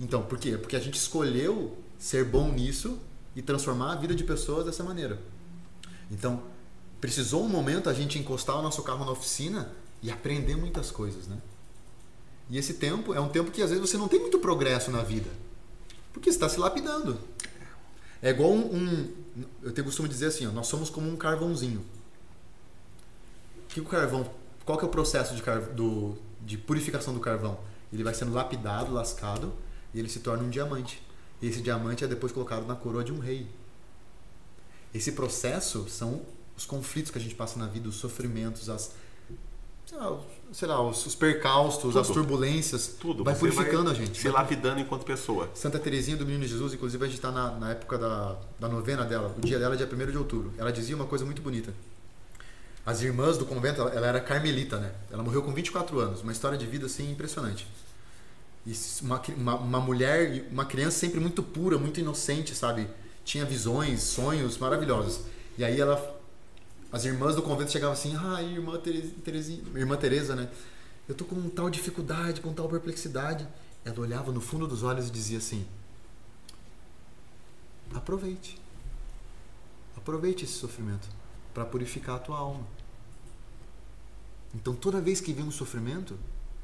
Então, 0.00 0.22
por 0.22 0.38
quê? 0.38 0.56
Porque 0.56 0.74
a 0.74 0.80
gente 0.80 0.94
escolheu 0.94 1.76
ser 1.98 2.24
bom 2.24 2.50
nisso 2.50 2.98
e 3.34 3.42
transformar 3.42 3.92
a 3.92 3.96
vida 3.96 4.14
de 4.14 4.24
pessoas 4.24 4.64
dessa 4.64 4.82
maneira. 4.82 5.20
Então, 6.10 6.42
precisou 7.00 7.44
um 7.44 7.48
momento 7.48 7.90
a 7.90 7.92
gente 7.92 8.18
encostar 8.18 8.58
o 8.58 8.62
nosso 8.62 8.82
carro 8.82 9.04
na 9.04 9.12
oficina 9.12 9.70
e 10.02 10.10
aprender 10.10 10.56
muitas 10.56 10.90
coisas, 10.90 11.26
né? 11.26 11.36
E 12.48 12.56
esse 12.56 12.74
tempo 12.74 13.12
é 13.12 13.20
um 13.20 13.28
tempo 13.28 13.50
que 13.50 13.60
às 13.60 13.70
vezes 13.70 13.88
você 13.88 13.98
não 13.98 14.08
tem 14.08 14.20
muito 14.20 14.38
progresso 14.38 14.90
na 14.90 15.02
vida, 15.02 15.28
porque 16.12 16.30
você 16.30 16.36
está 16.36 16.48
se 16.48 16.58
lapidando. 16.58 17.18
É 18.22 18.30
igual 18.30 18.50
um, 18.50 18.74
um 18.74 19.14
eu 19.62 19.72
te 19.72 19.82
costumo 19.82 20.08
dizer 20.08 20.26
assim, 20.26 20.46
ó, 20.46 20.50
nós 20.50 20.66
somos 20.66 20.90
como 20.90 21.08
um 21.10 21.16
carvãozinho. 21.16 21.84
Que 23.68 23.80
o 23.80 23.84
carvão? 23.84 24.30
Qual 24.64 24.78
que 24.78 24.84
é 24.84 24.88
o 24.88 24.90
processo 24.90 25.34
de, 25.34 25.42
car, 25.42 25.60
do, 25.60 26.16
de 26.40 26.56
purificação 26.56 27.12
do 27.12 27.20
carvão? 27.20 27.58
Ele 27.92 28.02
vai 28.02 28.14
sendo 28.14 28.32
lapidado, 28.32 28.92
lascado 28.92 29.52
e 29.92 29.98
ele 29.98 30.08
se 30.08 30.20
torna 30.20 30.42
um 30.42 30.50
diamante. 30.50 31.02
E 31.40 31.46
esse 31.46 31.60
diamante 31.60 32.04
é 32.04 32.06
depois 32.06 32.32
colocado 32.32 32.66
na 32.66 32.74
coroa 32.74 33.04
de 33.04 33.12
um 33.12 33.18
rei. 33.18 33.46
Esse 34.94 35.12
processo 35.12 35.88
são 35.88 36.22
os 36.56 36.64
conflitos 36.64 37.10
que 37.10 37.18
a 37.18 37.20
gente 37.20 37.34
passa 37.34 37.58
na 37.58 37.66
vida, 37.66 37.88
os 37.88 37.96
sofrimentos, 37.96 38.70
as 38.70 38.92
lá, 39.92 40.20
sei 40.52 40.68
lá 40.68 40.80
os, 40.80 41.04
os 41.06 41.14
percalços, 41.14 41.82
Tudo. 41.82 41.98
as 41.98 42.08
turbulências. 42.08 42.96
Tudo. 42.98 43.24
Vai 43.24 43.34
Você 43.34 43.40
purificando 43.40 43.90
a 43.90 43.94
gente. 43.94 44.18
Se 44.18 44.24
vai 44.24 44.32
lapidando 44.42 44.80
enquanto 44.80 45.04
pessoa. 45.04 45.50
Santa 45.54 45.78
Teresinha 45.78 46.16
do 46.16 46.24
Menino 46.24 46.44
Jesus, 46.44 46.74
inclusive 46.74 47.02
a 47.04 47.06
gente 47.06 47.16
está 47.16 47.30
na, 47.30 47.50
na 47.52 47.70
época 47.70 47.98
da, 47.98 48.36
da 48.58 48.68
novena 48.68 49.04
dela, 49.04 49.34
o 49.36 49.40
dia 49.40 49.58
dela 49.58 49.74
é 49.74 49.76
dia 49.76 49.88
1 49.90 50.10
de 50.10 50.18
outubro. 50.18 50.52
Ela 50.58 50.72
dizia 50.72 50.96
uma 50.96 51.06
coisa 51.06 51.24
muito 51.24 51.42
bonita. 51.42 51.72
As 52.84 53.02
irmãs 53.02 53.36
do 53.36 53.44
convento, 53.44 53.80
ela, 53.80 53.90
ela 53.90 54.06
era 54.06 54.20
carmelita, 54.20 54.78
né? 54.78 54.92
Ela 55.10 55.22
morreu 55.22 55.42
com 55.42 55.52
24 55.52 55.98
anos, 55.98 56.22
uma 56.22 56.32
história 56.32 56.56
de 56.56 56.66
vida 56.66 56.86
assim 56.86 57.10
impressionante. 57.10 57.66
E 58.64 58.72
uma, 59.02 59.22
uma, 59.36 59.54
uma 59.56 59.80
mulher, 59.80 60.46
uma 60.50 60.64
criança 60.64 60.98
sempre 60.98 61.20
muito 61.20 61.42
pura, 61.42 61.78
muito 61.78 62.00
inocente, 62.00 62.54
sabe? 62.54 62.88
Tinha 63.24 63.44
visões, 63.44 64.02
sonhos 64.02 64.58
maravilhosos. 64.58 65.20
E 65.58 65.64
aí 65.64 65.80
ela 65.80 66.15
as 66.92 67.04
irmãs 67.04 67.34
do 67.34 67.42
convento 67.42 67.70
chegavam 67.70 67.92
assim, 67.92 68.16
ah, 68.16 68.42
irmã 68.42 68.78
Teresa, 68.78 69.12
Teresinha, 69.24 69.62
irmã 69.74 69.96
Teresa, 69.96 70.36
né? 70.36 70.48
Eu 71.08 71.14
tô 71.14 71.24
com 71.24 71.48
tal 71.48 71.70
dificuldade, 71.70 72.40
com 72.40 72.52
tal 72.52 72.68
perplexidade. 72.68 73.46
Ela 73.84 74.00
olhava 74.00 74.32
no 74.32 74.40
fundo 74.40 74.66
dos 74.66 74.82
olhos 74.82 75.08
e 75.08 75.10
dizia 75.10 75.38
assim: 75.38 75.66
aproveite. 77.94 78.58
Aproveite 79.96 80.44
esse 80.44 80.54
sofrimento 80.54 81.08
para 81.54 81.64
purificar 81.64 82.16
a 82.16 82.18
tua 82.18 82.38
alma. 82.38 82.66
Então, 84.54 84.74
toda 84.74 85.00
vez 85.00 85.20
que 85.20 85.32
vem 85.32 85.44
um 85.44 85.50
sofrimento, 85.50 86.18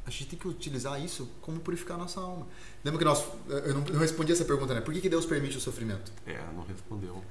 a 0.04 0.10
gente 0.10 0.26
tem 0.26 0.38
que 0.38 0.48
utilizar 0.48 1.02
isso 1.02 1.28
como 1.40 1.60
purificar 1.60 1.96
a 1.96 2.00
nossa 2.00 2.20
alma. 2.20 2.46
Lembra 2.84 2.98
que 2.98 3.04
nós. 3.04 3.24
Eu 3.48 3.74
não, 3.74 3.80
não 3.82 4.00
respondi 4.00 4.32
essa 4.32 4.44
pergunta, 4.44 4.74
né? 4.74 4.80
Por 4.80 4.92
que, 4.92 5.00
que 5.00 5.08
Deus 5.08 5.26
permite 5.26 5.56
o 5.56 5.60
sofrimento? 5.60 6.12
É, 6.26 6.38
não 6.54 6.64
respondeu. 6.64 7.22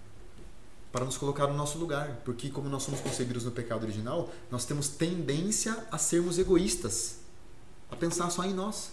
Para 0.91 1.05
nos 1.05 1.17
colocar 1.17 1.47
no 1.47 1.53
nosso 1.53 1.77
lugar. 1.77 2.21
Porque, 2.25 2.49
como 2.49 2.69
nós 2.69 2.83
somos 2.83 2.99
concebidos 2.99 3.45
no 3.45 3.51
pecado 3.51 3.83
original, 3.83 4.29
nós 4.49 4.65
temos 4.65 4.89
tendência 4.89 5.87
a 5.91 5.97
sermos 5.97 6.37
egoístas, 6.37 7.19
a 7.89 7.95
pensar 7.95 8.29
só 8.29 8.43
em 8.43 8.53
nós. 8.53 8.91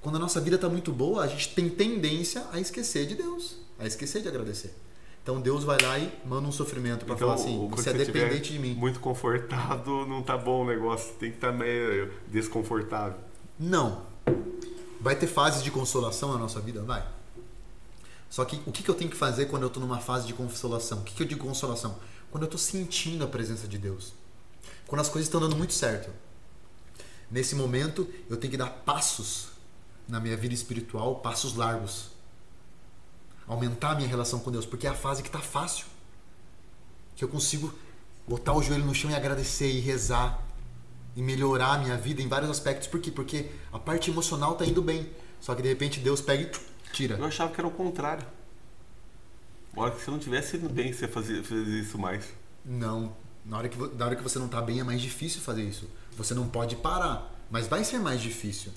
Quando 0.00 0.16
a 0.16 0.18
nossa 0.18 0.40
vida 0.40 0.56
está 0.56 0.68
muito 0.68 0.92
boa, 0.92 1.22
a 1.22 1.28
gente 1.28 1.54
tem 1.54 1.68
tendência 1.68 2.44
a 2.52 2.58
esquecer 2.58 3.06
de 3.06 3.14
Deus, 3.14 3.56
a 3.78 3.86
esquecer 3.86 4.22
de 4.22 4.28
agradecer. 4.28 4.74
Então 5.22 5.40
Deus 5.40 5.62
vai 5.62 5.78
lá 5.80 5.96
e 5.98 6.12
manda 6.26 6.48
um 6.48 6.52
sofrimento 6.52 7.04
para 7.04 7.14
Então, 7.14 7.28
falar 7.28 7.40
assim: 7.40 7.68
você 7.68 7.90
é 7.90 7.92
dependente 7.92 8.52
de 8.52 8.58
mim. 8.58 8.74
Muito 8.74 8.98
confortado, 8.98 10.04
não 10.06 10.20
tá 10.20 10.36
bom 10.36 10.64
o 10.64 10.66
negócio. 10.66 11.14
Tem 11.14 11.30
que 11.30 11.36
estar 11.36 11.52
meio 11.52 12.12
desconfortável. 12.26 13.16
Não. 13.58 14.02
Vai 15.00 15.14
ter 15.14 15.28
fases 15.28 15.62
de 15.62 15.70
consolação 15.70 16.32
na 16.32 16.38
nossa 16.38 16.60
vida? 16.60 16.82
Vai. 16.82 17.04
Só 18.32 18.46
que 18.46 18.62
o 18.64 18.72
que 18.72 18.82
que 18.82 18.88
eu 18.88 18.94
tenho 18.94 19.10
que 19.10 19.16
fazer 19.16 19.44
quando 19.44 19.64
eu 19.64 19.68
estou 19.68 19.82
numa 19.82 20.00
fase 20.00 20.26
de 20.26 20.32
consolação? 20.32 21.00
O 21.00 21.02
que, 21.02 21.12
que 21.12 21.22
eu 21.22 21.26
digo 21.26 21.46
consolação? 21.46 21.98
Quando 22.30 22.44
eu 22.44 22.46
estou 22.46 22.58
sentindo 22.58 23.22
a 23.22 23.26
presença 23.26 23.68
de 23.68 23.76
Deus. 23.76 24.14
Quando 24.86 25.02
as 25.02 25.10
coisas 25.10 25.26
estão 25.26 25.38
dando 25.38 25.54
muito 25.54 25.74
certo. 25.74 26.10
Nesse 27.30 27.54
momento, 27.54 28.08
eu 28.30 28.38
tenho 28.38 28.50
que 28.50 28.56
dar 28.56 28.70
passos 28.70 29.48
na 30.08 30.18
minha 30.18 30.34
vida 30.34 30.54
espiritual, 30.54 31.16
passos 31.16 31.56
largos. 31.56 32.06
Aumentar 33.46 33.90
a 33.90 33.94
minha 33.96 34.08
relação 34.08 34.40
com 34.40 34.50
Deus, 34.50 34.64
porque 34.64 34.86
é 34.86 34.90
a 34.90 34.94
fase 34.94 35.22
que 35.22 35.28
está 35.28 35.40
fácil. 35.40 35.84
Que 37.14 37.22
eu 37.22 37.28
consigo 37.28 37.70
botar 38.26 38.54
o 38.54 38.62
joelho 38.62 38.86
no 38.86 38.94
chão 38.94 39.10
e 39.10 39.14
agradecer 39.14 39.70
e 39.70 39.80
rezar 39.80 40.42
e 41.14 41.20
melhorar 41.20 41.74
a 41.74 41.78
minha 41.78 41.98
vida 41.98 42.22
em 42.22 42.28
vários 42.28 42.50
aspectos. 42.50 42.88
Por 42.88 42.98
quê? 42.98 43.10
Porque 43.10 43.50
a 43.70 43.78
parte 43.78 44.10
emocional 44.10 44.54
tá 44.54 44.64
indo 44.64 44.80
bem. 44.80 45.12
Só 45.38 45.54
que 45.54 45.60
de 45.60 45.68
repente 45.68 46.00
Deus 46.00 46.22
pega 46.22 46.44
e 46.44 46.71
tira. 46.92 47.16
Eu 47.16 47.24
achava 47.24 47.52
que 47.52 47.60
era 47.60 47.66
o 47.66 47.70
contrário. 47.70 48.26
Uma 49.72 49.84
hora 49.84 49.94
que 49.94 50.02
você 50.02 50.10
não 50.10 50.18
tivesse 50.18 50.56
indo 50.56 50.68
bem, 50.68 50.92
você 50.92 51.08
fazia, 51.08 51.42
fazia 51.42 51.80
isso 51.80 51.98
mais. 51.98 52.28
Não. 52.64 53.16
Na 53.44 53.58
hora, 53.58 53.68
que, 53.68 53.78
na 53.96 54.06
hora 54.06 54.14
que 54.14 54.22
você 54.22 54.38
não 54.38 54.48
tá 54.48 54.60
bem 54.60 54.80
é 54.80 54.84
mais 54.84 55.00
difícil 55.00 55.40
fazer 55.40 55.62
isso. 55.62 55.88
Você 56.16 56.34
não 56.34 56.46
pode 56.46 56.76
parar. 56.76 57.32
Mas 57.50 57.66
vai 57.66 57.82
ser 57.82 57.98
mais 57.98 58.20
difícil. 58.20 58.72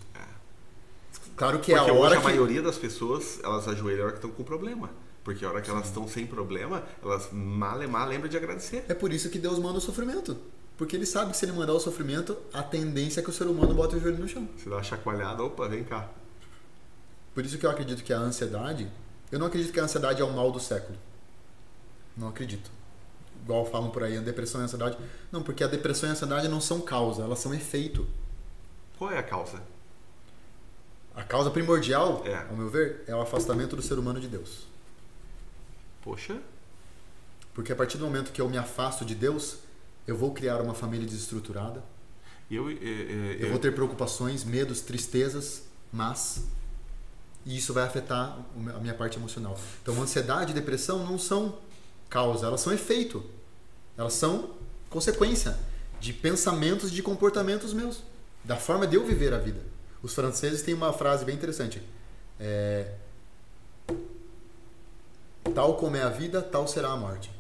Claro 1.36 1.60
que 1.60 1.74
é 1.74 1.76
Porque 1.76 1.90
a 1.92 1.94
hoje 1.94 2.02
hora 2.02 2.16
a 2.16 2.18
que... 2.20 2.24
maioria 2.24 2.62
das 2.62 2.78
pessoas, 2.78 3.40
elas 3.44 3.68
ajoelham 3.68 4.02
a 4.02 4.04
hora 4.06 4.12
que 4.14 4.18
estão 4.20 4.32
com 4.32 4.44
problema. 4.44 4.90
Porque 5.24 5.44
a 5.44 5.50
hora 5.50 5.62
que 5.62 5.70
elas 5.70 5.88
estão 5.88 6.08
sem 6.08 6.26
problema, 6.26 6.84
elas 7.04 7.30
mal 7.32 7.82
e 7.84 7.88
mal 7.88 8.08
lembram 8.08 8.30
de 8.30 8.38
agradecer. 8.38 8.86
É 8.88 8.94
por 8.94 9.12
isso 9.12 9.30
que 9.30 9.38
Deus 9.38 9.60
manda 9.60 9.78
o 9.78 9.82
sofrimento. 9.82 10.38
Porque 10.78 10.96
ele 10.96 11.06
sabe 11.06 11.32
que 11.32 11.38
se 11.38 11.46
ele 11.46 11.54
mandar 11.54 11.74
o 11.74 11.80
sofrimento, 11.80 12.38
a 12.54 12.62
tendência 12.62 13.20
é 13.20 13.24
que 13.24 13.30
o 13.30 13.34
ser 13.34 13.48
humano 13.48 13.74
bota 13.74 13.96
o 13.96 14.00
joelho 14.00 14.18
no 14.18 14.28
chão. 14.28 14.48
Você 14.58 14.70
dá 14.70 14.76
uma 14.76 14.84
chacoalhada, 14.84 15.44
opa, 15.44 15.68
vem 15.68 15.84
cá. 15.84 16.10
Por 17.36 17.46
isso 17.46 17.58
que 17.60 17.66
eu 17.66 17.70
acredito 17.70 18.04
que 18.04 18.12
a 18.14 18.18
ansiedade... 18.18 18.90
Eu 19.32 19.38
não 19.40 19.48
acredito 19.48 19.74
que 19.74 19.80
a 19.80 19.84
ansiedade 19.84 20.22
é 20.22 20.26
o 20.26 20.32
mal 20.32 20.52
do 20.52 20.60
século. 20.60 20.98
Não 22.16 22.30
acredito. 22.30 22.72
Igual 23.44 23.66
falam 23.66 23.90
por 23.92 24.04
aí, 24.04 24.18
a 24.18 24.22
depressão 24.22 24.62
e 24.62 24.64
a 24.64 24.66
ansiedade. 24.66 24.98
Não, 25.32 25.44
porque 25.44 25.64
a 25.64 25.68
depressão 25.68 26.08
e 26.08 26.12
a 26.12 26.14
ansiedade 26.14 26.48
não 26.48 26.62
são 26.62 26.80
causa, 26.82 27.24
elas 27.24 27.40
são 27.40 27.54
efeito. 27.54 28.08
Qual 28.98 29.12
é 29.12 29.20
a 29.20 29.24
causa? 29.24 29.62
A 31.16 31.24
causa 31.24 31.50
primordial, 31.52 32.24
É. 32.26 32.36
ao 32.50 32.56
meu 32.56 32.70
ver, 32.70 33.04
é 33.08 33.16
o 33.16 33.22
afastamento 33.22 33.76
do 33.76 33.82
ser 33.82 34.00
humano 34.00 34.20
de 34.20 34.28
Deus. 34.28 34.66
Poxa, 36.04 36.40
Porque 37.54 37.72
a 37.72 37.76
partir 37.76 37.98
do 37.98 38.04
momento 38.04 38.34
que 38.34 38.42
eu 38.42 38.50
me 38.50 38.58
afasto 38.58 39.06
de 39.06 39.16
Deus, 39.16 39.60
eu 40.06 40.18
vou 40.18 40.34
criar 40.34 40.60
uma 40.62 40.74
família 40.74 41.08
desestruturada, 41.08 41.82
eu, 42.52 42.70
eh, 42.70 42.76
eh, 42.82 43.38
eu 43.40 43.50
vou 43.50 43.58
ter 43.58 43.74
preocupações, 43.74 44.44
medos, 44.44 44.82
tristezas, 44.82 45.64
mas 45.92 46.44
e 47.46 47.58
isso 47.58 47.74
vai 47.74 47.84
afetar 47.84 48.40
a 48.76 48.80
minha 48.80 48.94
parte 48.94 49.18
emocional. 49.18 49.58
Então, 49.82 50.02
ansiedade 50.02 50.52
e 50.52 50.54
depressão 50.54 51.06
não 51.06 51.20
são 51.20 51.60
causa, 52.10 52.48
elas 52.48 52.62
são 52.62 52.74
efeito. 52.74 53.24
Elas 53.98 54.14
são 54.14 54.56
consequência 54.90 55.58
de 56.00 56.12
pensamentos, 56.12 56.92
de 56.92 57.02
comportamentos 57.04 57.72
meus, 57.74 58.02
da 58.44 58.56
forma 58.56 58.88
de 58.88 58.96
eu 58.96 59.06
viver 59.06 59.34
a 59.34 59.38
vida. 59.38 59.62
Os 60.02 60.14
franceses 60.14 60.62
têm 60.62 60.74
uma 60.74 60.92
frase 60.92 61.24
bem 61.24 61.36
interessante. 61.36 61.82
É, 62.40 62.94
tal 65.54 65.78
como 65.78 65.96
é 65.96 66.02
a 66.02 66.10
vida, 66.10 66.42
tal 66.42 66.68
será 66.68 66.90
a 66.90 66.98
morte. 66.98 67.32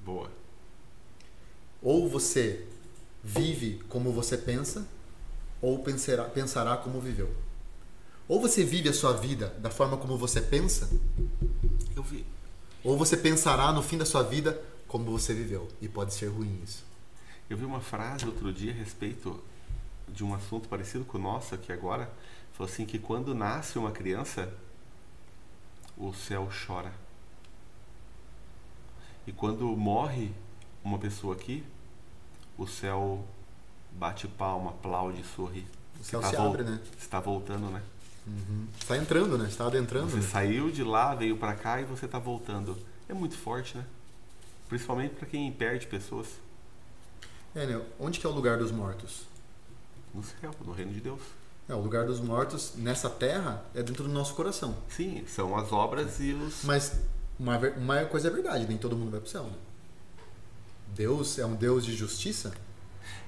boa. 0.00 0.30
Ou 1.82 2.08
você 2.08 2.66
vive 3.22 3.82
como 3.88 4.12
você 4.12 4.36
pensa, 4.36 4.86
ou 5.60 5.82
pensará, 5.82 6.24
pensará 6.24 6.76
como 6.76 7.00
viveu. 7.00 7.32
Ou 8.32 8.40
você 8.40 8.64
vive 8.64 8.88
a 8.88 8.94
sua 8.94 9.12
vida 9.12 9.48
da 9.58 9.68
forma 9.68 9.98
como 9.98 10.16
você 10.16 10.40
pensa, 10.40 10.88
Eu 11.94 12.02
vi. 12.02 12.24
ou 12.82 12.96
você 12.96 13.14
pensará 13.14 13.70
no 13.70 13.82
fim 13.82 13.98
da 13.98 14.06
sua 14.06 14.22
vida 14.22 14.58
como 14.88 15.04
você 15.10 15.34
viveu. 15.34 15.68
E 15.82 15.86
pode 15.86 16.14
ser 16.14 16.28
ruim 16.28 16.58
isso. 16.64 16.82
Eu 17.50 17.58
vi 17.58 17.66
uma 17.66 17.82
frase 17.82 18.24
outro 18.24 18.50
dia 18.50 18.72
a 18.72 18.74
respeito 18.74 19.38
de 20.08 20.24
um 20.24 20.32
assunto 20.34 20.66
parecido 20.66 21.04
com 21.04 21.18
o 21.18 21.20
nosso 21.20 21.54
aqui 21.54 21.70
agora. 21.70 22.10
Falou 22.54 22.72
assim 22.72 22.86
que 22.86 22.98
quando 22.98 23.34
nasce 23.34 23.78
uma 23.78 23.90
criança, 23.90 24.50
o 25.98 26.14
céu 26.14 26.48
chora. 26.66 26.94
E 29.26 29.32
quando 29.32 29.66
morre 29.76 30.32
uma 30.82 30.98
pessoa 30.98 31.34
aqui, 31.34 31.62
o 32.56 32.66
céu 32.66 33.22
bate 33.92 34.26
palma, 34.26 34.70
aplaude, 34.70 35.22
sorri. 35.22 35.66
O 36.00 36.02
céu 36.02 36.22
Tá 36.22 36.30
se 36.30 36.36
abre, 36.36 36.62
né? 36.62 36.80
Está 36.98 37.20
voltando, 37.20 37.68
né? 37.68 37.82
Está 38.78 38.96
entrando, 38.96 39.36
né? 39.36 39.48
Está 39.48 39.66
adentrando. 39.66 40.10
Você 40.10 40.16
né? 40.16 40.22
saiu 40.22 40.70
de 40.70 40.82
lá, 40.82 41.14
veio 41.14 41.36
pra 41.36 41.54
cá 41.54 41.80
e 41.80 41.84
você 41.84 42.06
tá 42.06 42.18
voltando. 42.18 42.76
É 43.08 43.14
muito 43.14 43.36
forte, 43.36 43.76
né? 43.76 43.84
Principalmente 44.68 45.14
para 45.14 45.26
quem 45.26 45.50
perde 45.52 45.86
pessoas 45.86 46.26
É, 47.54 47.66
né? 47.66 47.82
Onde 47.98 48.18
que 48.18 48.26
é 48.26 48.30
o 48.30 48.32
lugar 48.32 48.58
dos 48.58 48.70
mortos? 48.70 49.32
no 50.14 50.22
céu, 50.22 50.54
no 50.64 50.72
reino 50.72 50.92
de 50.92 51.00
Deus. 51.00 51.20
É, 51.68 51.74
o 51.74 51.80
lugar 51.80 52.06
dos 52.06 52.20
mortos 52.20 52.72
nessa 52.76 53.08
terra 53.08 53.64
é 53.74 53.82
dentro 53.82 54.04
do 54.04 54.10
nosso 54.10 54.34
coração. 54.34 54.76
Sim, 54.88 55.24
são 55.26 55.56
as 55.56 55.72
obras 55.72 56.20
e 56.20 56.32
os 56.32 56.64
Mas 56.64 57.00
uma, 57.38 57.58
uma 57.76 58.04
coisa 58.06 58.28
é 58.28 58.30
verdade, 58.30 58.66
nem 58.66 58.76
todo 58.76 58.96
mundo 58.96 59.10
vai 59.10 59.20
pro 59.20 59.28
céu. 59.28 59.44
Né? 59.44 59.56
Deus 60.88 61.38
é 61.38 61.46
um 61.46 61.54
Deus 61.54 61.84
de 61.84 61.94
justiça. 61.94 62.52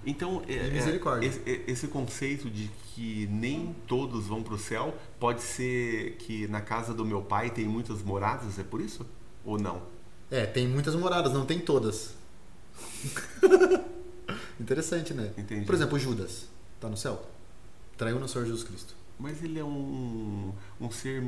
Então, 0.07 0.43
é, 0.49 0.71
misericórdia. 0.71 1.27
Esse, 1.27 1.63
esse, 1.67 1.89
conceito 1.89 2.51
de 2.51 2.71
que 2.95 3.27
nem 3.29 3.75
todos 3.87 4.27
vão 4.27 4.43
para 4.43 4.55
o 4.55 4.59
céu, 4.59 4.95
pode 5.19 5.43
ser 5.43 6.17
que 6.19 6.47
na 6.49 6.61
casa 6.61 6.93
do 6.93 7.05
meu 7.05 7.23
pai 7.23 7.51
tem 7.51 7.67
muitas 7.67 8.03
moradas, 8.03 8.59
é 8.59 8.63
por 8.63 8.81
isso? 8.81 9.07
Ou 9.45 9.59
não? 9.59 9.83
É, 10.31 10.47
tem 10.47 10.67
muitas 10.69 10.95
moradas, 10.95 11.33
não 11.33 11.47
tem 11.47 11.59
todas. 11.59 12.15
Interessante, 14.61 15.13
né? 15.15 15.33
Entendi. 15.37 15.67
Por 15.67 15.75
exemplo, 15.75 15.99
Judas 15.99 16.49
está 16.75 16.89
no 16.89 16.97
céu. 16.97 17.29
Traiu 17.97 18.19
no 18.19 18.29
Senhor 18.29 18.45
Jesus 18.45 18.65
Cristo. 18.65 18.95
Mas 19.19 19.43
ele 19.43 19.59
é 19.59 19.65
um, 19.65 20.53
um 20.81 20.91
ser 20.91 21.23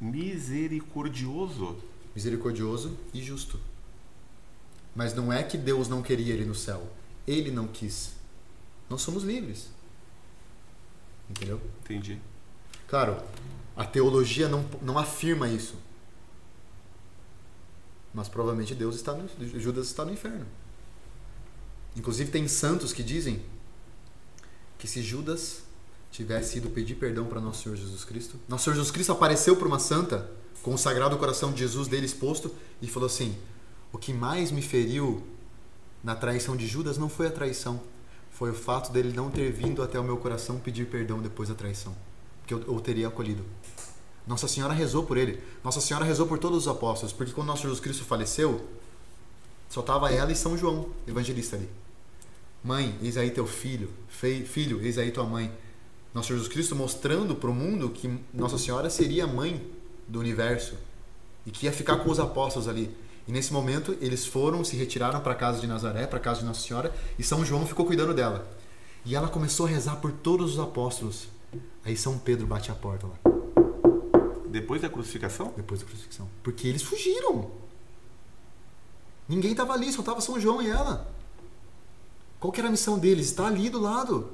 misericordioso. 0.00 1.76
Misericordioso 2.14 2.96
e 3.12 3.22
justo. 3.22 3.60
Mas 4.94 5.14
não 5.14 5.32
é 5.32 5.42
que 5.42 5.56
Deus 5.58 5.88
não 5.88 6.02
queria 6.02 6.34
ele 6.34 6.44
no 6.44 6.54
céu. 6.54 6.88
Ele 7.28 7.50
não 7.50 7.68
quis. 7.68 8.12
Nós 8.88 9.02
somos 9.02 9.22
livres. 9.22 9.68
Entendeu? 11.28 11.60
Entendi. 11.84 12.18
Claro, 12.88 13.22
a 13.76 13.84
teologia 13.84 14.48
não, 14.48 14.64
não 14.80 14.98
afirma 14.98 15.46
isso. 15.46 15.74
Mas 18.14 18.28
provavelmente 18.28 18.74
Deus 18.74 18.96
está 18.96 19.12
no, 19.12 19.28
Judas 19.60 19.88
está 19.88 20.06
no 20.06 20.12
inferno. 20.12 20.46
Inclusive 21.94 22.30
tem 22.30 22.48
santos 22.48 22.94
que 22.94 23.02
dizem 23.02 23.42
que 24.78 24.88
se 24.88 25.02
Judas 25.02 25.62
tivesse 26.10 26.56
ido 26.56 26.70
pedir 26.70 26.94
perdão 26.94 27.26
para 27.26 27.42
nosso 27.42 27.64
Senhor 27.64 27.76
Jesus 27.76 28.04
Cristo, 28.04 28.40
nosso 28.48 28.64
Senhor 28.64 28.76
Jesus 28.76 28.90
Cristo 28.90 29.12
apareceu 29.12 29.54
para 29.54 29.68
uma 29.68 29.78
santa 29.78 30.30
com 30.62 30.72
o 30.72 30.78
sagrado 30.78 31.18
coração 31.18 31.52
de 31.52 31.58
Jesus 31.58 31.88
dele 31.88 32.06
exposto 32.06 32.54
e 32.80 32.86
falou 32.86 33.06
assim: 33.06 33.36
"O 33.92 33.98
que 33.98 34.14
mais 34.14 34.50
me 34.50 34.62
feriu 34.62 35.22
na 36.08 36.14
traição 36.14 36.56
de 36.56 36.66
Judas 36.66 36.96
não 36.96 37.10
foi 37.10 37.26
a 37.26 37.30
traição, 37.30 37.82
foi 38.30 38.50
o 38.50 38.54
fato 38.54 38.90
dele 38.90 39.12
não 39.14 39.30
ter 39.30 39.52
vindo 39.52 39.82
até 39.82 40.00
o 40.00 40.02
meu 40.02 40.16
coração 40.16 40.58
pedir 40.58 40.86
perdão 40.86 41.20
depois 41.20 41.50
da 41.50 41.54
traição, 41.54 41.94
que 42.46 42.54
eu, 42.54 42.62
eu 42.66 42.80
teria 42.80 43.08
acolhido." 43.08 43.44
Nossa 44.26 44.48
Senhora 44.48 44.72
rezou 44.72 45.04
por 45.04 45.18
ele. 45.18 45.38
Nossa 45.62 45.82
Senhora 45.82 46.06
rezou 46.06 46.26
por 46.26 46.38
todos 46.38 46.60
os 46.60 46.68
apóstolos, 46.68 47.12
porque 47.12 47.34
quando 47.34 47.48
nosso 47.48 47.60
Jesus 47.60 47.78
Cristo 47.78 48.04
faleceu, 48.04 48.66
só 49.68 49.80
estava 49.80 50.10
ela 50.10 50.32
e 50.32 50.34
São 50.34 50.56
João, 50.56 50.88
evangelista 51.06 51.56
ali. 51.56 51.68
Mãe, 52.64 52.96
eis 53.02 53.18
aí 53.18 53.30
teu 53.30 53.46
filho. 53.46 53.90
Filho, 54.08 54.80
eis 54.80 54.96
aí 54.96 55.10
tua 55.10 55.24
mãe. 55.24 55.52
Nosso 56.14 56.28
Jesus 56.28 56.48
Cristo 56.48 56.74
mostrando 56.74 57.34
para 57.34 57.50
o 57.50 57.54
mundo 57.54 57.90
que 57.90 58.18
Nossa 58.32 58.56
Senhora 58.56 58.88
seria 58.88 59.24
a 59.24 59.26
mãe 59.26 59.62
do 60.06 60.18
universo 60.18 60.74
e 61.44 61.50
que 61.50 61.66
ia 61.66 61.72
ficar 61.72 61.98
com 61.98 62.10
os 62.10 62.18
apóstolos 62.18 62.66
ali. 62.66 62.96
E 63.28 63.32
nesse 63.32 63.52
momento 63.52 63.94
eles 64.00 64.24
foram, 64.24 64.64
se 64.64 64.74
retiraram 64.74 65.20
para 65.20 65.32
a 65.32 65.36
casa 65.36 65.60
de 65.60 65.66
Nazaré, 65.66 66.06
para 66.06 66.16
a 66.16 66.20
casa 66.20 66.40
de 66.40 66.46
Nossa 66.46 66.66
Senhora, 66.66 66.94
e 67.18 67.22
São 67.22 67.44
João 67.44 67.66
ficou 67.66 67.84
cuidando 67.84 68.14
dela. 68.14 68.50
E 69.04 69.14
ela 69.14 69.28
começou 69.28 69.66
a 69.66 69.68
rezar 69.68 69.96
por 69.96 70.10
todos 70.10 70.54
os 70.54 70.58
apóstolos. 70.58 71.28
Aí 71.84 71.94
São 71.94 72.18
Pedro 72.18 72.46
bate 72.46 72.70
a 72.70 72.74
porta 72.74 73.06
lá. 73.06 73.18
Depois 74.48 74.80
da 74.80 74.88
crucificação? 74.88 75.52
Depois 75.54 75.80
da 75.80 75.86
crucificação. 75.86 76.26
Porque 76.42 76.66
eles 76.66 76.82
fugiram. 76.82 77.50
Ninguém 79.28 79.50
estava 79.50 79.74
ali, 79.74 79.92
só 79.92 80.00
estava 80.00 80.22
São 80.22 80.40
João 80.40 80.62
e 80.62 80.70
ela. 80.70 81.12
Qual 82.40 82.50
que 82.50 82.60
era 82.60 82.68
a 82.68 82.72
missão 82.72 82.98
deles? 82.98 83.26
Está 83.26 83.46
ali 83.46 83.68
do 83.68 83.78
lado. 83.78 84.30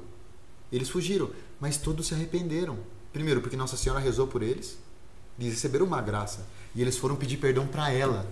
Eles 0.71 0.87
fugiram, 0.87 1.31
mas 1.59 1.75
todos 1.75 2.07
se 2.07 2.13
arrependeram. 2.13 2.77
Primeiro, 3.11 3.41
porque 3.41 3.57
Nossa 3.57 3.75
Senhora 3.75 3.99
rezou 3.99 4.25
por 4.25 4.41
eles, 4.41 4.77
eles 5.37 5.53
receberam 5.53 5.85
uma 5.85 6.01
graça 6.01 6.47
e 6.73 6.81
eles 6.81 6.97
foram 6.97 7.17
pedir 7.17 7.37
perdão 7.37 7.67
para 7.67 7.91
ela. 7.91 8.25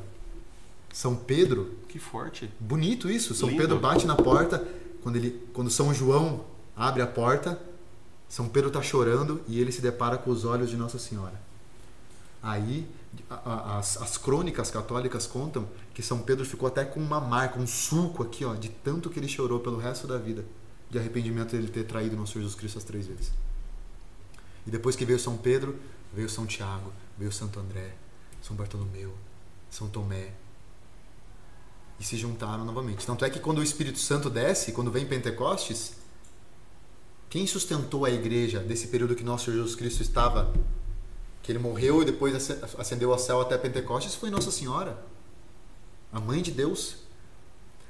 São 0.93 1.15
Pedro, 1.15 1.73
que 1.89 1.97
forte. 1.97 2.49
Bonito 2.59 3.09
isso. 3.09 3.33
São 3.33 3.49
Lindo. 3.49 3.61
Pedro 3.61 3.79
bate 3.79 4.05
na 4.05 4.15
porta, 4.15 4.65
quando 5.01 5.15
ele, 5.15 5.43
quando 5.51 5.71
São 5.71 5.91
João 5.91 6.45
abre 6.77 7.01
a 7.01 7.07
porta, 7.07 7.59
São 8.29 8.47
Pedro 8.47 8.67
está 8.67 8.79
chorando 8.79 9.41
e 9.47 9.59
ele 9.59 9.71
se 9.71 9.81
depara 9.81 10.19
com 10.19 10.29
os 10.29 10.45
olhos 10.45 10.69
de 10.69 10.77
Nossa 10.77 10.99
Senhora. 10.99 11.41
Aí 12.43 12.87
as, 13.29 13.97
as 13.97 14.17
crônicas 14.19 14.69
católicas 14.69 15.25
contam 15.25 15.67
que 15.95 16.03
São 16.03 16.19
Pedro 16.19 16.45
ficou 16.45 16.67
até 16.67 16.85
com 16.85 16.99
uma 16.99 17.19
marca, 17.19 17.59
um 17.59 17.65
sulco 17.65 18.21
aqui, 18.21 18.45
ó, 18.45 18.53
de 18.53 18.69
tanto 18.69 19.09
que 19.09 19.19
ele 19.19 19.27
chorou 19.27 19.59
pelo 19.59 19.77
resto 19.77 20.05
da 20.05 20.19
vida, 20.19 20.45
de 20.91 20.99
arrependimento 20.99 21.53
dele 21.53 21.69
ter 21.69 21.85
traído 21.85 22.15
nosso 22.15 22.33
Jesus 22.33 22.53
Cristo 22.53 22.77
as 22.77 22.83
três 22.83 23.07
vezes. 23.07 23.31
E 24.67 24.69
depois 24.69 24.95
que 24.95 25.05
veio 25.05 25.17
São 25.17 25.37
Pedro, 25.37 25.75
veio 26.13 26.29
São 26.29 26.45
Tiago, 26.45 26.93
veio 27.17 27.31
Santo 27.31 27.59
André, 27.59 27.95
São 28.43 28.55
Bartolomeu, 28.55 29.11
São 29.71 29.87
Tomé. 29.87 30.42
E 32.03 32.05
se 32.05 32.17
juntaram 32.17 32.65
novamente. 32.65 33.05
Tanto 33.05 33.23
é 33.23 33.29
que 33.29 33.39
quando 33.39 33.59
o 33.59 33.63
Espírito 33.63 33.97
Santo 33.97 34.29
desce, 34.29 34.73
quando 34.73 34.91
vem 34.91 35.05
Pentecostes, 35.05 35.93
quem 37.29 37.47
sustentou 37.47 38.03
a 38.03 38.11
igreja 38.11 38.59
desse 38.59 38.87
período 38.87 39.15
que 39.15 39.23
nosso 39.23 39.49
Jesus 39.49 39.73
Cristo 39.73 40.01
estava 40.01 40.53
que 41.41 41.49
ele 41.49 41.59
morreu 41.59 42.01
e 42.01 42.05
depois 42.05 42.51
ascendeu 42.77 43.13
ao 43.13 43.17
céu 43.17 43.39
até 43.39 43.57
Pentecostes, 43.57 44.15
foi 44.15 44.29
Nossa 44.29 44.51
Senhora, 44.51 45.01
a 46.11 46.19
mãe 46.19 46.41
de 46.41 46.51
Deus. 46.51 46.95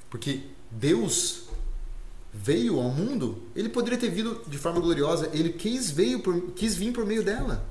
Porque 0.08 0.44
Deus 0.70 1.48
veio 2.32 2.78
ao 2.78 2.90
mundo, 2.90 3.42
ele 3.52 3.68
poderia 3.68 3.98
ter 3.98 4.10
vindo 4.10 4.44
de 4.46 4.58
forma 4.58 4.78
gloriosa, 4.78 5.28
ele 5.32 5.54
quis, 5.54 5.90
veio 5.90 6.20
por, 6.20 6.52
quis 6.52 6.76
vir 6.76 6.92
por 6.92 7.04
meio 7.04 7.24
dela. 7.24 7.66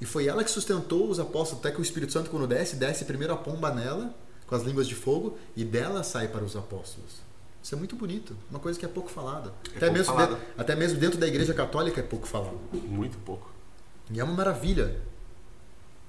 E 0.00 0.04
foi 0.04 0.26
ela 0.26 0.42
que 0.42 0.50
sustentou 0.50 1.08
os 1.08 1.20
apóstolos, 1.20 1.64
até 1.64 1.72
que 1.72 1.80
o 1.80 1.82
Espírito 1.82 2.12
Santo, 2.12 2.30
quando 2.30 2.48
desce, 2.48 2.74
desce 2.74 3.04
primeiro 3.04 3.32
a 3.32 3.36
pomba 3.36 3.72
nela, 3.72 4.12
com 4.46 4.54
as 4.54 4.62
línguas 4.62 4.86
de 4.86 4.94
fogo, 4.94 5.38
e 5.56 5.64
dela 5.64 6.02
sai 6.02 6.28
para 6.28 6.44
os 6.44 6.56
apóstolos. 6.56 7.26
Isso 7.62 7.74
é 7.74 7.78
muito 7.78 7.96
bonito, 7.96 8.36
uma 8.48 8.60
coisa 8.60 8.78
que 8.78 8.84
é 8.84 8.88
pouco 8.88 9.10
falada. 9.10 9.52
É 9.64 9.70
até, 9.70 9.80
pouco 9.80 9.92
mesmo 9.94 10.14
falado. 10.14 10.36
Dentro, 10.36 10.46
até 10.56 10.76
mesmo 10.76 11.00
dentro 11.00 11.18
da 11.18 11.26
igreja 11.26 11.52
católica 11.52 12.00
é 12.00 12.02
pouco 12.02 12.26
falado. 12.26 12.58
Muito 12.72 13.18
pouco. 13.18 13.50
E 14.10 14.20
é 14.20 14.24
uma 14.24 14.34
maravilha. 14.34 15.00